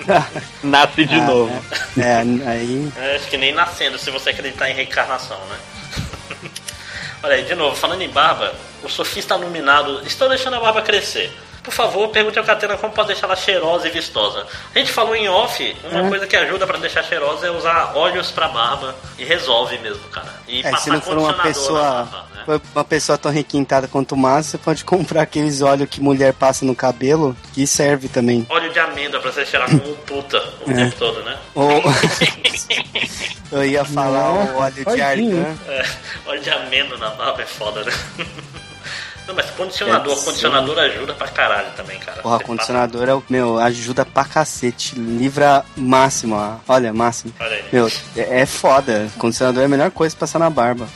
Nasce 0.64 1.06
de 1.06 1.16
Ah, 1.16 1.26
novo. 1.26 1.66
É, 1.98 2.14
aí. 2.50 2.92
É, 2.96 3.16
acho 3.18 3.28
que 3.28 3.38
nem 3.38 3.54
nascendo, 3.54 3.98
se 4.00 4.10
você 4.12 4.30
acreditar 4.30 4.70
em 4.70 4.74
reencarnação, 4.76 5.38
né? 5.48 5.58
Olha 7.22 7.36
aí, 7.36 7.44
de 7.44 7.56
novo, 7.56 7.76
falando 7.76 8.02
em 8.02 8.10
barba, 8.10 8.56
o 8.82 8.88
sofista 8.88 9.36
iluminado 9.36 10.02
estão 10.08 10.30
deixando 10.30 10.56
a 10.56 10.60
barba 10.62 10.82
crescer. 10.82 11.36
Por 11.68 11.74
favor, 11.74 12.08
pergunte 12.08 12.40
ao 12.40 12.46
Catena 12.46 12.78
como 12.78 12.94
pode 12.94 13.10
deixar 13.10 13.28
ela 13.28 13.36
cheirosa 13.36 13.90
e 13.90 13.92
vistosa. 13.92 14.48
A 14.74 14.80
gente 14.80 14.90
falou 14.90 15.14
em 15.14 15.28
off, 15.28 15.76
uma 15.92 16.06
É. 16.06 16.10
coisa 16.10 16.26
que 16.26 16.38
ajuda 16.38 16.66
pra 16.66 16.78
deixar 16.78 17.04
cheirosa 17.04 17.46
é 17.48 17.52
usar 17.52 17.92
óleos 17.94 18.32
pra 18.32 18.48
barba 18.48 18.96
e 19.20 19.26
resolve 19.26 19.78
mesmo, 19.80 20.02
cara. 20.06 20.34
E 20.48 20.62
É, 20.62 20.64
se 20.64 20.72
passar 20.72 20.94
não 20.94 21.02
for 21.02 21.18
uma 21.18 21.34
pessoa, 21.34 21.82
barba, 21.82 22.26
né? 22.48 22.62
uma 22.74 22.84
pessoa 22.86 23.18
tão 23.18 23.30
requintada 23.34 23.86
quanto 23.86 24.14
o 24.16 24.18
Márcio, 24.18 24.52
você 24.52 24.58
pode 24.60 24.86
comprar 24.88 25.24
aqueles 25.24 25.62
óleos 25.62 25.90
que 25.90 26.00
mulher 26.00 26.32
passa 26.34 26.64
no 26.64 26.74
cabelo, 26.74 27.36
que 27.54 27.68
serve 27.68 28.08
também. 28.08 28.48
Óleo 28.50 28.72
de 28.72 28.80
amêndoa 28.80 29.20
pra 29.20 29.30
você 29.30 29.46
cheirar 29.46 29.70
como 29.70 29.82
puta 29.98 30.42
o 30.66 30.72
É. 30.72 30.74
tempo 30.74 30.96
todo, 30.98 31.22
né? 31.24 31.38
Ou... 31.54 31.70
Eu 33.52 33.66
ia 33.66 33.84
falar 33.86 34.34
Nossa, 34.34 34.52
o 34.54 34.58
óleo 34.58 34.86
de 34.96 35.02
argan. 35.02 35.56
É, 35.68 35.86
óleo 36.26 36.42
de 36.42 36.50
amêndoa 36.50 36.98
na 36.98 37.10
barba 37.10 37.42
é 37.42 37.46
foda, 37.46 37.84
né? 37.84 37.92
Não, 39.28 39.36
mas 39.36 39.50
condicionador, 39.52 40.14
É, 40.14 40.16
sim. 40.16 40.26
condicionador 40.26 40.80
ajuda 40.80 41.14
pra 41.14 41.28
caralho 41.28 41.68
também, 41.76 42.00
cara. 42.00 42.22
Porra, 42.22 42.38
Você 42.38 42.44
condicionador 42.46 43.10
é 43.10 43.14
o 43.14 43.24
meu, 43.30 43.60
ajuda 43.60 44.06
pra 44.06 44.24
cacete. 44.24 44.98
Livra 44.98 45.66
máximo, 45.76 46.36
ó. 46.36 46.56
olha, 46.68 46.94
máximo. 46.94 47.34
Olha 47.40 47.56
aí. 47.56 47.64
Meu, 47.72 47.92
é, 48.16 48.42
é 48.42 48.46
foda. 48.46 49.08
Condicionador 49.18 49.62
é 49.64 49.66
a 49.66 49.70
melhor 49.70 49.92
coisa 49.92 50.16
pra 50.16 50.22
passar 50.22 50.40
na 50.40 50.50
barba. 50.50 50.88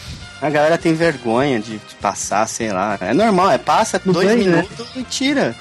A 0.41 0.49
galera 0.49 0.75
tem 0.75 0.95
vergonha 0.95 1.59
de, 1.59 1.77
de 1.77 1.95
passar, 2.01 2.47
sei 2.47 2.71
lá. 2.71 2.97
É 2.99 3.13
normal, 3.13 3.51
é 3.51 3.59
passa 3.59 4.01
No 4.03 4.11
dois 4.11 4.27
banho, 4.27 4.49
né? 4.49 4.61
minutos 4.63 4.87
e 4.95 5.03
tira. 5.03 5.53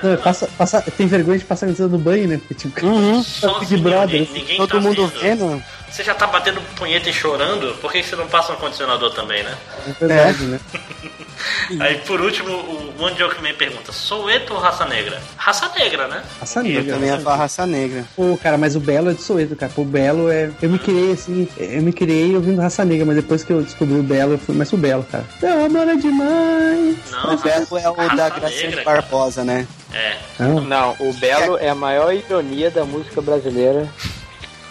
Não, 0.00 0.16
passa, 0.18 0.48
passa, 0.56 0.80
tem 0.96 1.08
vergonha 1.08 1.38
de 1.38 1.44
passar 1.44 1.66
a 1.66 1.70
no 1.88 1.98
banho, 1.98 2.28
né? 2.28 2.36
Porque, 2.38 2.54
tipo, 2.54 2.86
Uhum. 2.86 3.24
Big 3.60 3.76
Brother. 3.78 4.20
ninguém- 4.20 4.34
ninguém 4.34 4.56
Todo 4.58 4.70
tá 4.70 4.80
mundo 4.80 5.06
vendo. 5.08 5.48
vendo. 5.48 5.64
Você 5.90 6.04
já 6.04 6.14
tá 6.14 6.26
batendo 6.26 6.60
punheta 6.76 7.08
e 7.08 7.12
chorando, 7.12 7.74
por 7.80 7.90
que 7.90 8.02
você 8.02 8.14
não 8.14 8.28
passa 8.28 8.52
um 8.52 8.56
condicionador 8.56 9.10
também, 9.12 9.42
né? 9.42 9.54
É 9.88 9.92
verdade, 10.06 10.44
né? 10.44 10.60
Aí 11.80 11.98
por 11.98 12.20
último, 12.20 12.50
o 12.50 12.94
One 13.02 13.16
Joke 13.16 13.40
Man 13.42 13.54
pergunta: 13.54 13.92
Soueto 13.92 14.54
ou 14.54 14.60
raça 14.60 14.84
negra? 14.84 15.20
Raça 15.36 15.70
negra, 15.78 16.08
né? 16.08 16.22
Raça 16.40 16.60
Eu 16.60 16.64
negra. 16.64 16.94
também 16.94 17.10
ia 17.10 17.20
falar 17.20 17.36
raça 17.36 17.66
negra. 17.66 18.04
Pô, 18.16 18.36
cara, 18.42 18.58
mas 18.58 18.74
o 18.74 18.80
Belo 18.80 19.10
é 19.10 19.14
de 19.14 19.22
Soweto, 19.22 19.54
cara. 19.54 19.70
Pô, 19.74 19.82
o 19.82 19.84
Belo 19.84 20.30
é. 20.30 20.50
Eu 20.60 20.68
me 20.70 20.78
criei 20.78 21.12
assim, 21.12 21.48
eu 21.56 21.82
me 21.82 21.92
criei 21.92 22.34
ouvindo 22.34 22.60
raça 22.60 22.84
negra, 22.84 23.06
mas 23.06 23.16
depois 23.16 23.44
que 23.44 23.52
eu 23.52 23.62
descobri 23.62 23.94
o 23.98 24.02
Belo, 24.02 24.32
eu 24.32 24.38
fui 24.38 24.54
mais 24.54 24.68
pro 24.68 24.78
Belo, 24.78 25.04
cara. 25.04 25.24
Teu 25.40 25.64
amor 25.66 25.88
é 25.88 25.96
demais. 25.96 26.96
Não, 27.10 27.34
O 27.34 27.36
Belo 27.38 27.78
é 27.78 27.88
o 27.88 28.16
da 28.16 28.28
Graciane. 28.30 28.84
Barbosa, 28.84 29.44
né? 29.44 29.66
É. 29.92 30.16
Não. 30.38 30.60
Não, 30.60 30.96
o 30.98 31.12
Belo 31.14 31.56
é 31.58 31.68
a 31.68 31.74
maior 31.74 32.12
ironia 32.12 32.70
da 32.70 32.84
música 32.84 33.20
brasileira 33.22 33.88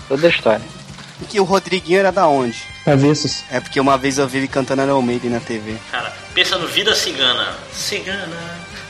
toda 0.07 0.27
a 0.27 0.29
história. 0.29 0.76
E 1.21 1.25
que 1.25 1.39
o 1.39 1.43
Rodriguinho 1.43 1.99
era 1.99 2.11
da 2.11 2.27
onde? 2.27 2.63
Avessos. 2.85 3.43
É 3.51 3.59
porque 3.59 3.79
uma 3.79 3.97
vez 3.97 4.17
eu 4.17 4.27
vi 4.27 4.37
ele 4.39 4.47
cantando 4.47 4.83
Iron 4.83 5.01
Maiden 5.01 5.31
na 5.31 5.39
TV. 5.39 5.75
Cara, 5.91 6.13
pensa 6.33 6.57
no 6.57 6.67
Vida 6.67 6.93
Cigana. 6.95 7.55
Cigana, 7.73 8.37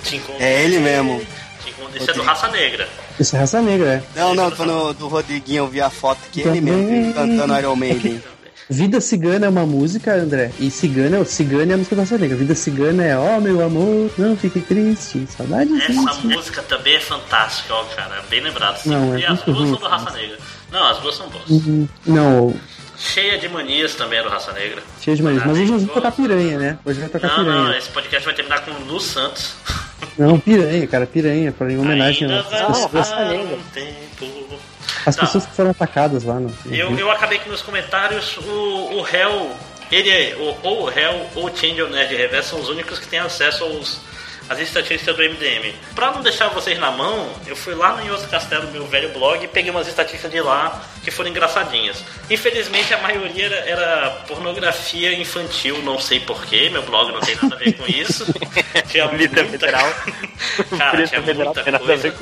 te 0.03 0.17
encontrei. 0.17 0.45
É 0.47 0.63
ele 0.63 0.79
mesmo. 0.79 1.21
Te 1.63 1.69
encontrei. 1.69 2.01
Isso 2.01 2.11
é 2.11 2.13
do 2.13 2.21
Raça 2.21 2.47
Negra. 2.49 2.87
Isso 3.19 3.35
é 3.35 3.39
raça 3.39 3.61
negra, 3.61 3.93
é. 4.15 4.19
Não, 4.19 4.35
não, 4.35 4.51
quando 4.51 4.93
do 4.93 5.07
Rodriguinho 5.07 5.63
eu 5.63 5.67
vi 5.67 5.81
a 5.81 5.89
foto 5.89 6.19
que 6.31 6.41
ele 6.41 6.59
Também. 6.59 6.75
mesmo 6.75 7.13
cantando 7.15 7.57
Iron 7.57 7.75
Maiden. 7.75 8.21
Vida 8.69 8.99
Cigana 8.99 9.45
é 9.45 9.49
uma 9.49 9.65
música, 9.65 10.13
André. 10.13 10.51
E 10.59 10.69
Cigana, 10.69 11.23
Cigana 11.23 11.71
é 11.71 11.75
a 11.75 11.77
música 11.77 11.95
da 11.95 12.01
raça 12.01 12.17
negra. 12.17 12.35
Vida 12.35 12.53
Cigana 12.53 13.03
é, 13.03 13.17
ó, 13.17 13.39
meu 13.39 13.65
amor, 13.65 14.11
não 14.17 14.35
fique 14.35 14.59
triste. 14.59 15.25
Saudade 15.35 15.73
Essa 15.73 15.85
triste. 15.85 16.27
música 16.27 16.61
também 16.63 16.95
é 16.95 16.99
fantástica, 16.99 17.73
ó, 17.73 17.85
cara. 17.85 18.21
Bem 18.29 18.41
lembrado. 18.41 18.77
Sim. 18.79 18.89
Não, 18.89 19.15
é 19.15 19.19
e 19.21 19.25
as 19.25 19.41
duas 19.43 19.69
são 19.69 19.77
do 19.77 19.87
Raça 19.87 20.11
Negra. 20.11 20.37
Não, 20.71 20.85
as 20.87 20.99
duas 20.99 21.15
são 21.15 21.27
boas. 21.29 21.49
Uhum. 21.49 21.87
Não, 22.05 22.53
Cheia 22.99 23.37
de 23.37 23.47
manias 23.47 23.93
também 23.93 24.17
é 24.19 24.23
do 24.23 24.29
Raça 24.29 24.51
Negra. 24.53 24.81
cheio 24.99 25.15
de 25.15 25.21
manias. 25.21 25.43
Mas 25.45 25.57
hoje 25.59 25.71
nós 25.71 25.81
vamos 25.81 25.93
tocar 25.93 26.11
piranha, 26.11 26.57
né? 26.57 26.79
Hoje 26.83 26.99
vai 26.99 27.09
tocar 27.09 27.27
Não, 27.27 27.43
não, 27.43 27.61
piranha. 27.63 27.77
esse 27.77 27.89
podcast 27.89 28.25
vai 28.25 28.33
terminar 28.33 28.61
com 28.65 28.71
Lu 28.85 28.99
Santos. 28.99 29.53
Não, 30.17 30.39
piranha, 30.39 30.85
cara, 30.87 31.05
piranha, 31.07 31.51
pra 31.51 31.71
em 31.71 31.77
homenagem 31.77 32.27
Ainda 32.27 32.43
um 32.43 33.61
tempo. 33.71 34.59
as 35.05 35.15
Tá. 35.15 35.21
pessoas 35.25 35.45
que 35.45 35.55
foram 35.55 35.71
atacadas 35.71 36.23
lá 36.23 36.39
no. 36.39 36.51
Eu, 36.65 36.95
eu 36.97 37.11
acabei 37.11 37.37
aqui 37.37 37.49
nos 37.49 37.61
comentários, 37.61 38.37
o, 38.37 38.99
o 38.99 39.07
Hell, 39.07 39.51
ele 39.91 40.09
é, 40.09 40.35
ou 40.63 40.83
o 40.85 40.89
Hell 40.91 41.27
ou 41.35 41.45
o 41.45 41.55
Change 41.55 41.81
Nerd 41.83 42.15
Reverso 42.15 42.49
são 42.51 42.59
os 42.61 42.69
únicos 42.69 42.97
que 42.99 43.07
têm 43.07 43.19
acesso 43.19 43.63
aos, 43.63 43.99
às 44.49 44.59
estatísticas 44.59 45.15
do 45.15 45.23
MDM. 45.23 45.73
Pra 45.95 46.11
não 46.11 46.21
deixar 46.21 46.49
vocês 46.49 46.77
na 46.79 46.91
mão, 46.91 47.29
eu 47.45 47.55
fui 47.55 47.75
lá 47.75 47.95
no 47.95 48.05
Yoso 48.05 48.27
Castelo, 48.27 48.71
meu 48.71 48.85
velho 48.87 49.09
blog, 49.09 49.43
e 49.43 49.47
peguei 49.47 49.71
umas 49.71 49.87
estatísticas 49.87 50.31
de 50.31 50.41
lá 50.41 50.81
que 51.03 51.11
foram 51.11 51.29
engraçadinhas. 51.29 52.03
Infelizmente 52.29 52.93
a 52.93 52.97
maioria 52.99 53.45
era, 53.45 53.55
era 53.55 54.09
pornografia 54.27 55.13
infantil, 55.13 55.81
não 55.83 55.99
sei 55.99 56.19
porquê, 56.19 56.69
meu 56.69 56.83
blog 56.83 57.11
não 57.11 57.19
tem 57.21 57.35
nada 57.35 57.55
a 57.55 57.59
ver 57.59 57.73
com 57.73 57.85
isso. 57.87 58.25
Tinha 58.89 59.07
muita... 59.07 59.45
Federal. 59.45 59.93
Cara, 60.77 61.07
tinha 61.07 61.21
muita 61.21 61.79
coisa. 61.79 62.13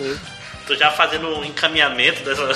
Tô 0.67 0.75
já 0.75 0.89
fazendo 0.89 1.27
um 1.27 1.45
encaminhamento 1.45 2.23
dessa 2.23 2.49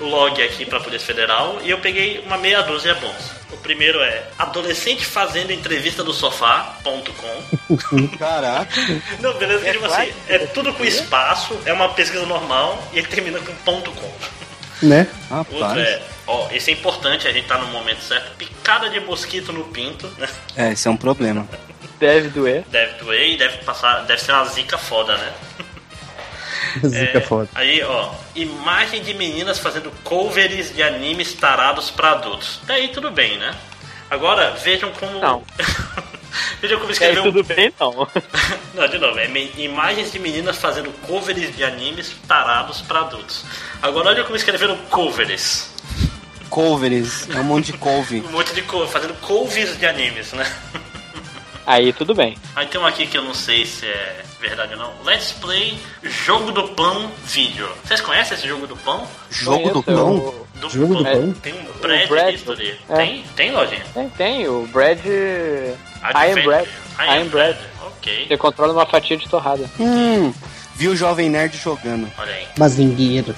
o 0.00 0.04
log 0.04 0.42
aqui 0.42 0.64
pra 0.64 0.80
Polícia 0.80 1.06
Federal 1.06 1.60
e 1.62 1.70
eu 1.70 1.78
peguei 1.78 2.20
uma 2.20 2.38
meia 2.38 2.62
dúzia 2.62 2.94
bons. 2.94 3.32
O 3.52 3.56
primeiro 3.58 4.00
é 4.00 4.24
adolescente 4.38 5.04
fazendo 5.04 5.52
entrevista 5.52 6.02
do 6.02 6.12
sofá.com. 6.12 8.08
Caraca. 8.18 8.72
Não, 9.20 9.34
beleza, 9.34 9.64
que 9.64 9.72
tipo 9.72 9.84
assim, 9.84 10.12
é 10.28 10.38
tudo 10.38 10.72
com 10.72 10.84
espaço, 10.84 11.58
é 11.66 11.72
uma 11.72 11.90
pesquisa 11.90 12.24
normal 12.24 12.82
e 12.92 12.98
ele 12.98 13.08
termina 13.08 13.38
com 13.40 13.54
ponto 13.56 13.90
.com. 13.92 14.10
Né? 14.82 15.06
O 15.30 15.56
outro 15.56 15.78
é, 15.78 16.02
ó, 16.26 16.48
esse 16.50 16.70
é 16.70 16.74
importante, 16.74 17.28
a 17.28 17.32
gente 17.32 17.46
tá 17.46 17.58
no 17.58 17.66
momento 17.66 18.00
certo, 18.02 18.34
picada 18.36 18.88
de 18.88 18.98
mosquito 19.00 19.52
no 19.52 19.64
pinto, 19.64 20.06
né? 20.16 20.26
É, 20.56 20.72
esse 20.72 20.88
é 20.88 20.90
um 20.90 20.96
problema. 20.96 21.46
Deve 21.98 22.28
doer. 22.28 22.64
Deve 22.68 22.94
doer 22.94 23.34
e 23.34 23.36
deve 23.36 23.58
passar, 23.58 24.06
deve 24.06 24.22
ser 24.22 24.32
uma 24.32 24.46
zica 24.46 24.78
foda, 24.78 25.18
né? 25.18 25.32
Zica 26.86 27.18
é 27.18 27.20
foda. 27.20 27.48
Aí, 27.54 27.82
ó, 27.82 28.10
imagem 28.34 29.02
de 29.02 29.14
meninas 29.14 29.58
fazendo 29.58 29.90
covers 30.04 30.74
de 30.74 30.82
animes 30.82 31.32
tarados 31.34 31.90
pra 31.90 32.12
adultos. 32.12 32.60
Daí 32.66 32.88
tudo 32.88 33.10
bem, 33.10 33.38
né? 33.38 33.54
Agora 34.10 34.50
vejam 34.52 34.90
como. 34.92 35.18
Não. 35.20 35.42
vejam 36.60 36.78
como 36.78 36.90
É, 36.90 36.92
escreveu. 36.92 37.22
tudo 37.24 37.44
bem, 37.44 37.72
não. 37.78 38.06
Não, 38.74 38.86
de 38.88 38.98
novo, 38.98 39.18
é 39.18 39.26
me- 39.28 39.50
imagens 39.56 40.12
de 40.12 40.18
meninas 40.20 40.56
fazendo 40.56 40.90
covers 41.06 41.54
de 41.56 41.64
animes 41.64 42.14
tarados 42.28 42.80
pra 42.82 43.00
adultos. 43.00 43.44
Agora 43.82 44.10
olha 44.10 44.22
como 44.24 44.36
escreveram 44.36 44.76
covers. 44.88 45.68
Couveres, 46.48 47.28
é 47.30 47.38
um 47.40 47.44
monte 47.44 47.72
de 47.72 47.78
couve. 47.78 48.20
Um 48.26 48.32
monte 48.32 48.52
de 48.54 48.62
cover, 48.62 48.88
fazendo 48.88 49.14
covers 49.20 49.76
de 49.78 49.86
animes, 49.86 50.32
né? 50.32 50.44
Aí 51.70 51.92
tudo 51.92 52.14
bem. 52.14 52.36
Aí 52.56 52.66
tem 52.66 52.80
um 52.80 52.86
aqui 52.86 53.06
que 53.06 53.16
eu 53.16 53.22
não 53.22 53.34
sei 53.34 53.64
se 53.64 53.86
é 53.86 54.22
verdade 54.40 54.72
ou 54.74 54.78
não. 54.80 54.92
Let's 55.04 55.32
Play 55.32 55.78
Jogo 56.02 56.50
do 56.52 56.68
Pão 56.68 57.10
Vídeo. 57.24 57.68
Vocês 57.84 58.00
conhecem 58.00 58.36
esse 58.36 58.48
jogo 58.48 58.66
do 58.66 58.76
pão? 58.76 59.06
Jogo 59.30 59.70
do 59.70 59.82
Conheço, 59.82 60.04
pão? 60.04 60.16
o- 60.16 60.46
Do 60.60 60.68
Jogo 60.70 60.96
do 60.96 61.04
pão? 61.04 61.32
Tem 61.42 61.54
um 61.54 61.80
Brad, 61.80 62.08
Brad. 62.08 62.34
History. 62.34 62.78
É. 62.88 62.96
Tem? 62.96 63.24
Tem, 63.36 63.52
lojinha? 63.52 63.84
Tem, 63.94 64.08
tem, 64.10 64.48
o 64.48 64.66
Brad. 64.72 64.98
I 65.04 66.32
am. 66.32 66.42
Brad. 66.44 66.66
I 66.98 67.02
I 67.02 67.18
am 67.20 67.28
Brad. 67.28 67.56
Ok. 67.86 68.26
Você 68.28 68.36
controla 68.36 68.72
uma 68.72 68.86
fatia 68.86 69.16
de 69.16 69.28
torrada. 69.28 69.70
Hum, 69.78 70.32
vi 70.74 70.88
o 70.88 70.96
Jovem 70.96 71.28
Nerd 71.30 71.56
jogando. 71.56 72.10
Olha 72.18 72.32
aí. 72.34 72.46
Mazingueiro. 72.58 73.34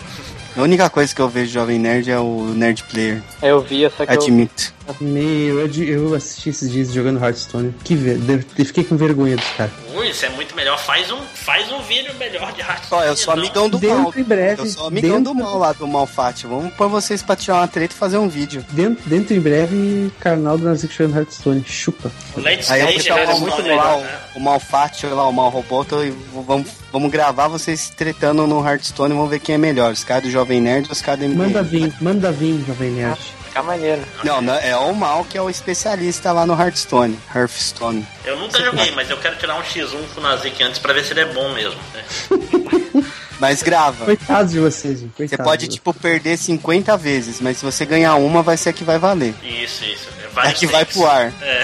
A 0.57 0.61
única 0.63 0.89
coisa 0.91 1.15
que 1.15 1.21
eu 1.21 1.29
vejo 1.29 1.51
Jovem 1.53 1.79
Nerd 1.79 2.11
é 2.11 2.19
o 2.19 2.45
Nerd 2.55 2.83
Player. 2.85 3.23
Eu 3.43 3.61
vi 3.61 3.85
essa 3.85 4.05
que 4.07 4.13
eu, 4.13 4.21
Admito. 4.21 4.73
Meu, 5.01 5.67
eu, 5.67 6.15
assisti 6.15 6.51
esses 6.51 6.71
dias 6.71 6.93
jogando 6.93 7.23
Hearthstone. 7.23 7.75
Que 7.85 7.95
ver, 7.95 8.19
fiquei 8.57 8.85
com 8.85 8.97
vergonha 8.97 9.37
dos 9.37 9.49
caras. 9.57 9.73
Ui, 9.95 10.09
isso 10.11 10.25
é 10.27 10.29
muito 10.31 10.55
melhor. 10.57 10.79
Faz 10.79 11.11
um, 11.11 11.21
faz 11.35 11.71
um 11.73 11.81
vídeo 11.83 12.13
melhor 12.19 12.53
de 12.53 12.61
Hearthstone. 12.61 13.03
Ó, 13.03 13.05
eu 13.05 13.17
sou 13.17 13.33
amigão 13.35 13.69
do 13.69 13.79
Dentro 13.79 14.03
mal. 14.03 14.15
em 14.17 14.23
breve, 14.23 14.63
Eu 14.63 14.67
sou 14.67 14.87
amigão 14.89 15.19
dentro- 15.23 15.35
do 15.35 15.35
mal 15.35 15.59
lá 15.59 15.73
do 15.73 15.87
Malfátio. 15.87 16.49
Vamos 16.49 16.73
pôr 16.75 16.89
vocês 16.89 17.23
pra 17.23 17.37
tirar 17.37 17.57
uma 17.59 17.69
treta 17.69 17.95
e 17.95 17.97
fazer 17.99 18.19
um 18.19 18.29
vídeo. 18.29 18.65
Dentro, 18.71 19.09
dentro 19.09 19.35
em 19.35 19.41
breve, 19.41 20.13
canal 20.21 20.59
do 20.59 20.65
Nazik 20.65 20.93
jogando 20.95 21.17
Hearthstone. 21.19 21.65
Chupa. 21.67 22.11
O 22.37 22.41
Let's 22.41 22.71
Aí 22.71 22.81
eu 22.81 22.89
vou 22.93 23.01
chamar 23.01 23.21
é 23.23 23.27
muito 23.35 23.47
mal, 23.57 23.63
melhor, 23.63 24.01
né? 24.01 24.19
o 24.37 24.41
Malfátio 24.41 25.15
lá, 25.15 25.29
o 25.29 25.33
Mal 25.33 25.49
Roboto, 25.51 26.03
e 26.05 26.11
vamos, 26.47 26.69
vamos 26.93 27.11
gravar 27.11 27.49
vocês 27.49 27.91
tretando 27.91 28.47
no 28.47 28.67
Hearthstone 28.67 29.13
e 29.13 29.17
vamos 29.17 29.31
ver 29.31 29.39
quem 29.41 29.55
é 29.55 29.59
melhor. 29.59 29.93
Os 29.93 30.05
caras 30.05 30.25
do 30.25 30.31
Jovem 30.31 30.61
Nerd 30.61 30.87
ou 30.87 30.93
os 30.93 31.01
caras 31.03 31.21
do 31.21 31.27
MDM. 31.27 31.39
Manda 31.47 31.63
vir, 31.63 31.93
manda 32.01 32.33
vir, 32.33 32.65
Jovem 32.67 32.91
Nerd. 32.91 33.19
Fica 33.53 33.63
maneiro. 33.63 34.03
Não, 34.25 34.41
não, 34.41 34.55
é 34.55 34.75
o 34.75 34.95
Mal 34.95 35.27
que 35.27 35.37
é 35.37 35.43
o 35.43 35.51
especialista 35.51 36.33
lá 36.33 36.47
no 36.47 36.59
Hearthstone. 36.59 37.19
Hearthstone. 37.35 38.07
Eu 38.25 38.39
nunca 38.39 38.59
joguei, 38.59 38.91
mas 38.93 39.11
eu 39.11 39.19
quero 39.19 39.37
tirar 39.37 39.57
um 39.57 39.63
X1 39.63 39.91
com 40.15 40.21
o 40.21 40.23
Nazik 40.23 40.63
antes 40.63 40.79
pra 40.79 40.95
ver 40.95 41.05
se 41.05 41.13
ele 41.13 41.21
é 41.21 41.27
bom 41.27 41.53
mesmo. 41.53 41.79
né? 41.93 42.03
Mas 43.39 43.61
grava. 43.61 44.05
Coitados 44.05 44.53
de 44.53 44.61
vocês, 44.61 45.01
gente. 45.01 45.11
Você 45.11 45.29
Coitados 45.31 45.45
pode, 45.45 45.67
de 45.67 45.75
tipo, 45.75 45.93
perder 45.93 46.37
50 46.39 46.97
vezes, 46.97 47.41
mas 47.41 47.57
se 47.57 47.65
você 47.65 47.85
ganhar 47.85 48.15
uma, 48.15 48.41
vai 48.41 48.57
ser 48.57 48.69
a 48.69 48.73
que 48.73 48.85
vai 48.85 49.01
valer. 49.01 49.35
Isso, 49.43 49.85
isso. 49.85 50.09
É 50.45 50.53
que 50.53 50.65
vai 50.69 50.85
pro 50.85 51.05
ar. 51.05 51.33
É. 51.43 51.62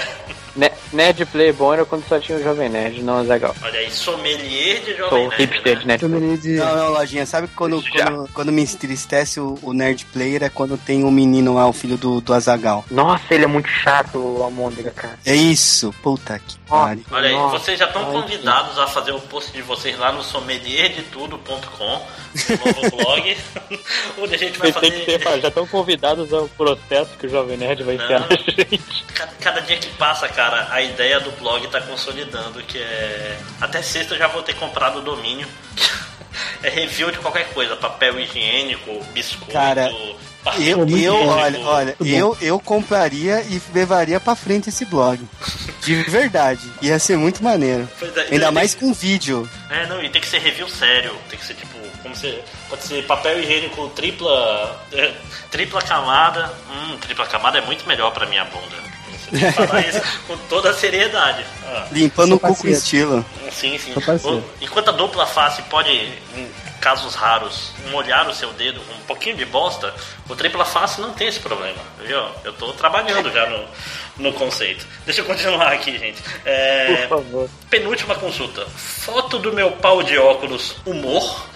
Ne- 0.59 0.71
Nerd 0.91 1.25
Play 1.27 1.51
bom 1.53 1.73
era 1.73 1.85
quando 1.85 2.03
só 2.07 2.19
tinha 2.19 2.37
o 2.37 2.43
Jovem 2.43 2.67
Nerd, 2.69 3.01
não 3.01 3.21
o 3.21 3.25
Zagal. 3.25 3.55
Olha 3.61 3.79
aí, 3.79 3.89
sommelier 3.89 4.81
de 4.81 4.95
Sou 4.95 5.09
Jovem 5.09 5.27
Nerd. 5.29 5.41
hipster 5.41 5.79
de 5.79 5.87
Nerd 5.87 5.99
Play. 6.05 6.55
Não, 6.57 6.75
não, 6.75 6.89
Lojinha, 6.89 7.25
sabe 7.25 7.47
quando, 7.55 7.81
quando, 7.89 8.29
quando 8.33 8.51
me 8.51 8.61
entristece 8.63 9.39
o, 9.39 9.57
o 9.61 9.71
Nerd 9.73 10.05
Player 10.11 10.43
é 10.43 10.49
quando 10.49 10.77
tem 10.77 11.03
um 11.05 11.11
menino 11.11 11.53
lá, 11.53 11.67
o 11.67 11.73
filho 11.73 11.95
do, 11.97 12.19
do 12.19 12.33
Azagal. 12.33 12.83
Nossa, 12.91 13.23
ele 13.33 13.45
é 13.45 13.47
muito 13.47 13.69
chato, 13.69 14.17
o 14.17 14.43
Almôndega, 14.43 14.91
cara. 14.91 15.17
É 15.25 15.33
isso, 15.35 15.93
puta 16.03 16.37
que. 16.39 16.58
Olha 17.11 17.29
aí, 17.29 17.33
Nossa. 17.33 17.57
vocês 17.57 17.79
já 17.79 17.85
estão 17.85 18.05
convidados 18.05 18.77
a 18.77 18.85
fazer 18.87 19.11
o 19.11 19.19
post 19.19 19.51
de 19.51 19.61
vocês 19.61 19.97
lá 19.97 20.11
no 20.11 20.21
sommelierdetudo.com, 20.21 21.85
o 21.85 22.67
novo 22.67 22.97
blog, 22.97 23.37
onde 24.21 24.35
a 24.35 24.37
gente 24.37 24.59
vai 24.59 24.71
fazer. 24.71 25.05
ter, 25.05 25.41
já 25.41 25.47
estão 25.47 25.65
convidados 25.65 26.31
ao 26.31 26.47
processo 26.49 27.11
que 27.17 27.25
o 27.25 27.29
Jovem 27.29 27.57
Nerd 27.57 27.83
vai 27.83 27.95
enfiar 27.95 28.19
na 28.21 28.27
gente. 28.35 29.05
Cada, 29.13 29.31
cada 29.41 29.61
dia 29.61 29.77
que 29.77 29.89
passa, 29.95 30.27
cara, 30.29 30.67
a 30.71 30.81
ideia 30.81 31.19
do 31.19 31.31
blog 31.31 31.67
tá 31.67 31.81
consolidando, 31.81 32.61
que 32.63 32.77
é. 32.77 33.39
Até 33.59 33.81
sexta 33.81 34.13
eu 34.13 34.19
já 34.19 34.27
vou 34.27 34.43
ter 34.43 34.55
comprado 34.55 34.99
o 34.99 35.01
domínio. 35.01 35.47
É 36.61 36.69
review 36.69 37.11
de 37.11 37.17
qualquer 37.17 37.49
coisa, 37.53 37.75
papel 37.75 38.19
higiênico, 38.19 39.03
biscoito, 39.13 39.51
Cara, 39.51 39.89
Eu, 40.57 40.87
eu 40.87 41.15
olha, 41.27 41.59
olha, 41.59 41.95
eu, 41.99 42.37
eu 42.41 42.59
compraria 42.59 43.41
e 43.41 43.61
levaria 43.73 44.19
pra 44.19 44.35
frente 44.35 44.69
esse 44.69 44.85
blog. 44.85 45.19
De 45.83 45.95
verdade. 46.03 46.61
Ia 46.81 46.97
ser 46.97 47.17
muito 47.17 47.43
maneiro. 47.43 47.87
É, 48.01 48.33
Ainda 48.33 48.51
mais 48.51 48.73
com 48.73 48.93
vídeo. 48.93 49.47
É, 49.69 49.85
não, 49.87 50.01
e 50.01 50.09
tem 50.09 50.21
que 50.21 50.27
ser 50.27 50.39
review 50.39 50.67
sério. 50.69 51.13
Tem 51.29 51.37
que 51.37 51.45
ser 51.45 51.55
tipo, 51.55 51.77
como 52.01 52.15
se. 52.15 52.39
Pode 52.69 52.83
ser 52.83 53.05
papel 53.05 53.39
higiênico 53.39 53.89
tripla. 53.89 54.85
é, 54.93 55.13
tripla 55.51 55.81
camada. 55.81 56.51
Hum, 56.71 56.97
tripla 56.97 57.25
camada 57.27 57.57
é 57.57 57.61
muito 57.61 57.85
melhor 57.87 58.11
pra 58.11 58.25
minha 58.25 58.45
bunda. 58.45 58.77
Você 59.29 59.31
tem 59.37 59.51
que 59.51 59.67
falar 59.67 59.81
isso 59.87 60.01
com 60.25 60.37
toda 60.49 60.69
a 60.69 60.73
seriedade. 60.73 61.45
Ah. 61.65 61.87
Limpando 61.91 62.35
o 62.35 62.39
cu 62.39 62.55
com 62.55 62.67
estilo. 62.67 63.25
Sim, 63.51 63.77
sim. 63.77 63.93
Enquanto 64.61 64.89
a 64.89 64.93
dupla 64.93 65.25
face 65.25 65.61
pode, 65.63 65.89
em 65.91 66.47
casos 66.79 67.15
raros, 67.15 67.71
molhar 67.91 68.27
o 68.27 68.33
seu 68.33 68.51
dedo 68.53 68.79
com 68.81 68.93
um 68.93 69.05
pouquinho 69.05 69.35
de 69.35 69.45
bosta, 69.45 69.93
o 70.27 70.35
tripla 70.35 70.65
face 70.65 70.99
não 71.01 71.13
tem 71.13 71.27
esse 71.27 71.39
problema. 71.39 71.77
Viu? 71.99 72.19
Eu 72.43 72.53
tô 72.53 72.73
trabalhando 72.73 73.31
já 73.31 73.47
no, 73.47 73.65
no 74.17 74.33
conceito. 74.33 74.85
Deixa 75.05 75.21
eu 75.21 75.25
continuar 75.25 75.71
aqui, 75.73 75.97
gente. 75.97 76.21
É, 76.45 77.05
Por 77.07 77.23
favor. 77.23 77.49
penúltima 77.69 78.15
consulta. 78.15 78.65
Foto 78.67 79.39
do 79.39 79.53
meu 79.53 79.71
pau 79.73 80.03
de 80.03 80.17
óculos, 80.17 80.75
humor? 80.85 81.47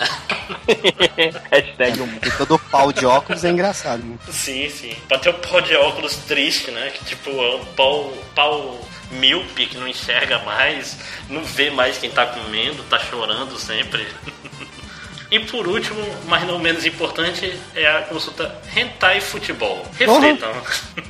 Hashtag 1.52 2.02
um. 2.02 2.08
Porque 2.20 2.38
todo 2.38 2.60
pau 2.60 2.92
de 2.92 3.06
óculos 3.06 3.44
é 3.44 3.50
engraçado. 3.50 4.04
né? 4.04 4.18
sim, 4.32 4.70
sim. 4.70 4.96
Pode 5.08 5.22
ter 5.22 5.30
um 5.30 5.40
pau 5.40 5.62
de 5.62 5.76
óculos 5.76 6.16
triste, 6.16 6.72
né? 6.72 6.92
Que 6.92 7.06
tipo, 7.06 7.30
é 7.30 7.56
um 7.56 7.66
pau, 7.66 8.14
pau 8.36 8.80
míope 9.12 9.68
que 9.68 9.78
não 9.78 9.88
enxerga 9.88 10.40
mais, 10.40 10.98
não 11.30 11.44
vê 11.44 11.70
mais 11.70 11.98
quem 11.98 12.10
tá 12.10 12.26
comendo, 12.26 12.84
tá 12.84 13.00
chorando 13.00 13.58
sempre. 13.60 14.08
E 15.34 15.40
por 15.40 15.68
último, 15.68 16.00
mas 16.28 16.46
não 16.46 16.60
menos 16.60 16.86
importante, 16.86 17.60
é 17.74 17.88
a 17.88 18.04
consulta 18.04 18.56
Hentai 18.78 19.20
Futebol. 19.20 19.84
Reflitam. 19.98 20.54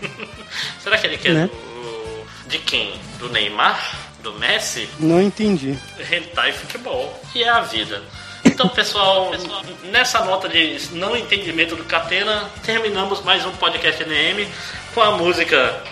Será 0.80 0.98
que 0.98 1.08
ele 1.08 1.18
quer 1.18 1.34
Né? 1.34 1.50
do... 1.50 2.26
de 2.48 2.58
quem? 2.60 2.94
Do 3.20 3.28
Neymar? 3.28 4.00
Do 4.22 4.32
Messi? 4.36 4.88
Não 4.98 5.22
entendi. 5.22 5.78
Hentai 6.10 6.54
Futebol, 6.54 7.22
que 7.34 7.44
é 7.44 7.50
a 7.50 7.60
vida. 7.64 8.02
Então, 8.46 8.70
pessoal, 8.70 9.30
nessa 9.92 10.24
nota 10.24 10.48
de 10.48 10.80
não 10.94 11.18
entendimento 11.18 11.76
do 11.76 11.84
Catena, 11.84 12.50
terminamos 12.64 13.22
mais 13.24 13.46
um 13.46 13.52
podcast 13.52 14.06
NM 14.06 14.48
com 14.94 15.02
a 15.02 15.18
música 15.18 15.84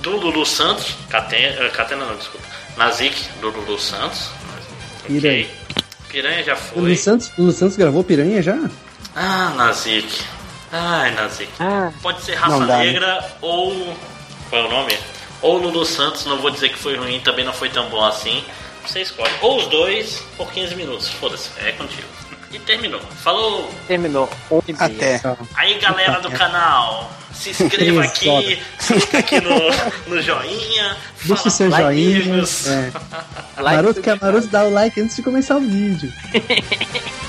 do 0.00 0.16
Lulu 0.16 0.46
Santos. 0.46 0.94
Catena, 1.10 1.66
eh, 1.66 1.68
Catena 1.68 2.06
não, 2.06 2.16
desculpa. 2.16 2.46
Nazik, 2.78 3.28
do 3.42 3.50
Lulu 3.50 3.78
Santos. 3.78 4.30
Ok. 5.04 5.20
Piranha. 5.20 5.46
Piranha 6.08 6.42
já 6.42 6.54
O 6.54 6.56
foi. 6.56 6.82
Lulu 6.82 6.96
Santos, 6.96 7.28
o 7.36 7.40
Lulu 7.42 7.52
Santos 7.52 7.76
gravou 7.76 8.02
Piranha 8.04 8.42
já? 8.42 8.58
Ah, 9.14 9.52
Nazik. 9.56 10.22
Ai, 10.72 11.10
Nazik. 11.14 11.50
Ah, 11.60 11.90
Pode 12.02 12.22
ser 12.22 12.34
Raça 12.34 12.66
dá, 12.66 12.78
né? 12.78 12.84
Negra 12.86 13.24
ou. 13.40 13.96
Qual 14.50 14.62
é 14.62 14.66
o 14.66 14.70
nome? 14.70 14.98
Ou 15.42 15.58
Lulu 15.58 15.84
Santos, 15.84 16.24
não 16.26 16.38
vou 16.38 16.50
dizer 16.50 16.70
que 16.70 16.78
foi 16.78 16.96
ruim, 16.96 17.20
também 17.20 17.44
não 17.44 17.52
foi 17.52 17.68
tão 17.68 17.88
bom 17.88 18.04
assim. 18.04 18.42
Você 18.86 19.02
escolhe. 19.02 19.32
Ou 19.40 19.58
os 19.58 19.66
dois 19.68 20.22
por 20.36 20.50
15 20.50 20.74
minutos. 20.74 21.08
Foda-se, 21.08 21.50
é 21.58 21.72
contigo. 21.72 22.08
E 22.50 22.58
terminou. 22.60 23.00
Falou! 23.22 23.70
terminou. 23.86 24.28
Até. 24.78 25.20
Aí 25.54 25.78
galera 25.78 26.20
do 26.20 26.30
canal, 26.30 27.10
se 27.38 27.50
inscreva 27.50 28.02
aqui, 28.02 28.58
clica 28.86 29.18
aqui 29.18 29.40
no, 29.40 29.50
no 30.08 30.22
joinha, 30.22 30.96
Deixa 31.24 31.36
fala 31.36 31.50
seu 31.50 31.70
com 31.70 31.76
joinha. 31.76 32.44
É. 32.66 32.92
Like 33.58 33.76
Maroto 33.76 33.94
do 33.94 34.02
que 34.02 34.10
é 34.10 34.14
Maroto, 34.14 34.46
dá 34.48 34.64
o 34.64 34.70
like 34.70 35.00
antes 35.00 35.16
de 35.16 35.22
começar 35.22 35.56
o 35.56 35.60
vídeo. 35.60 36.12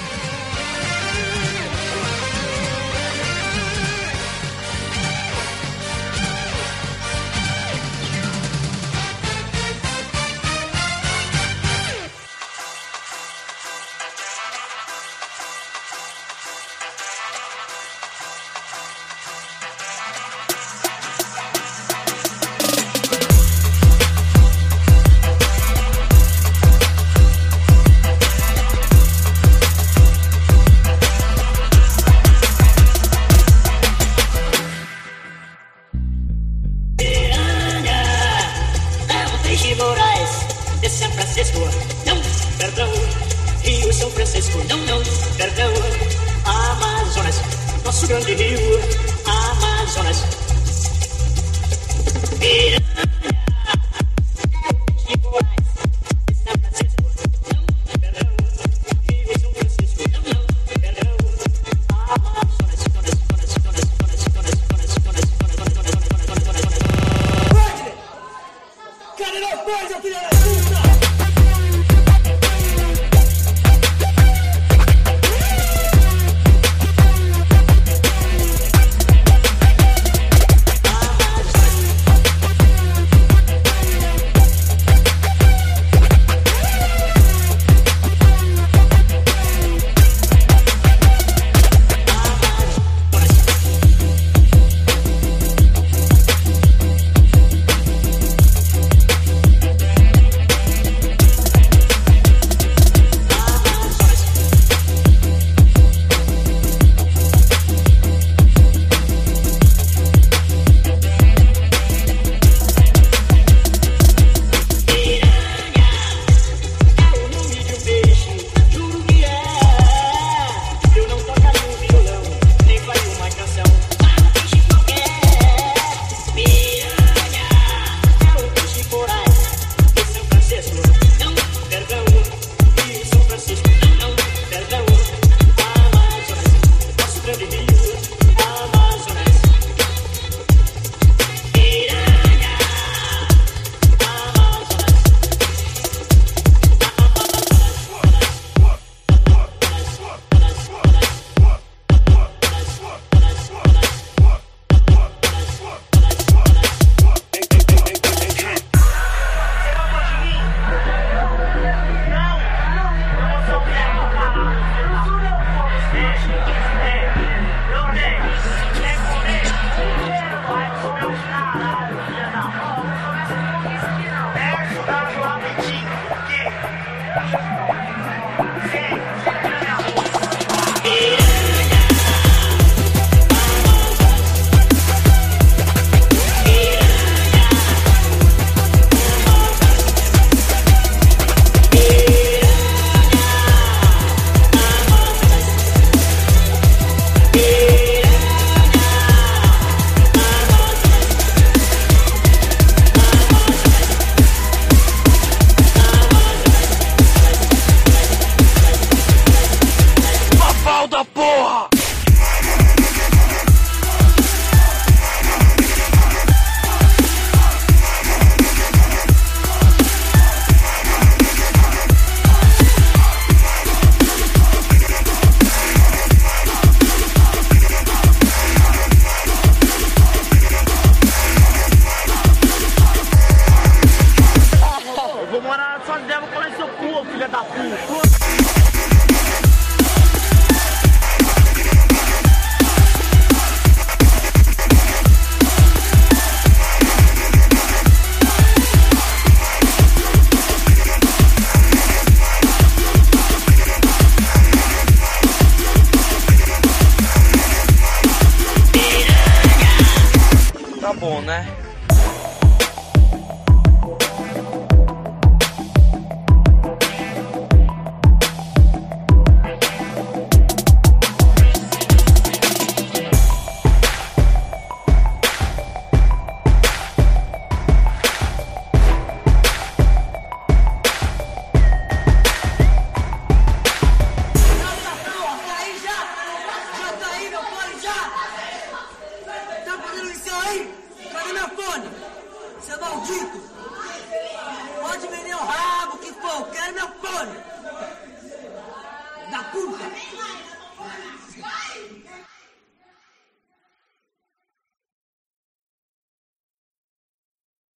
Apoia, 69.70 70.02
criança! 70.02 70.59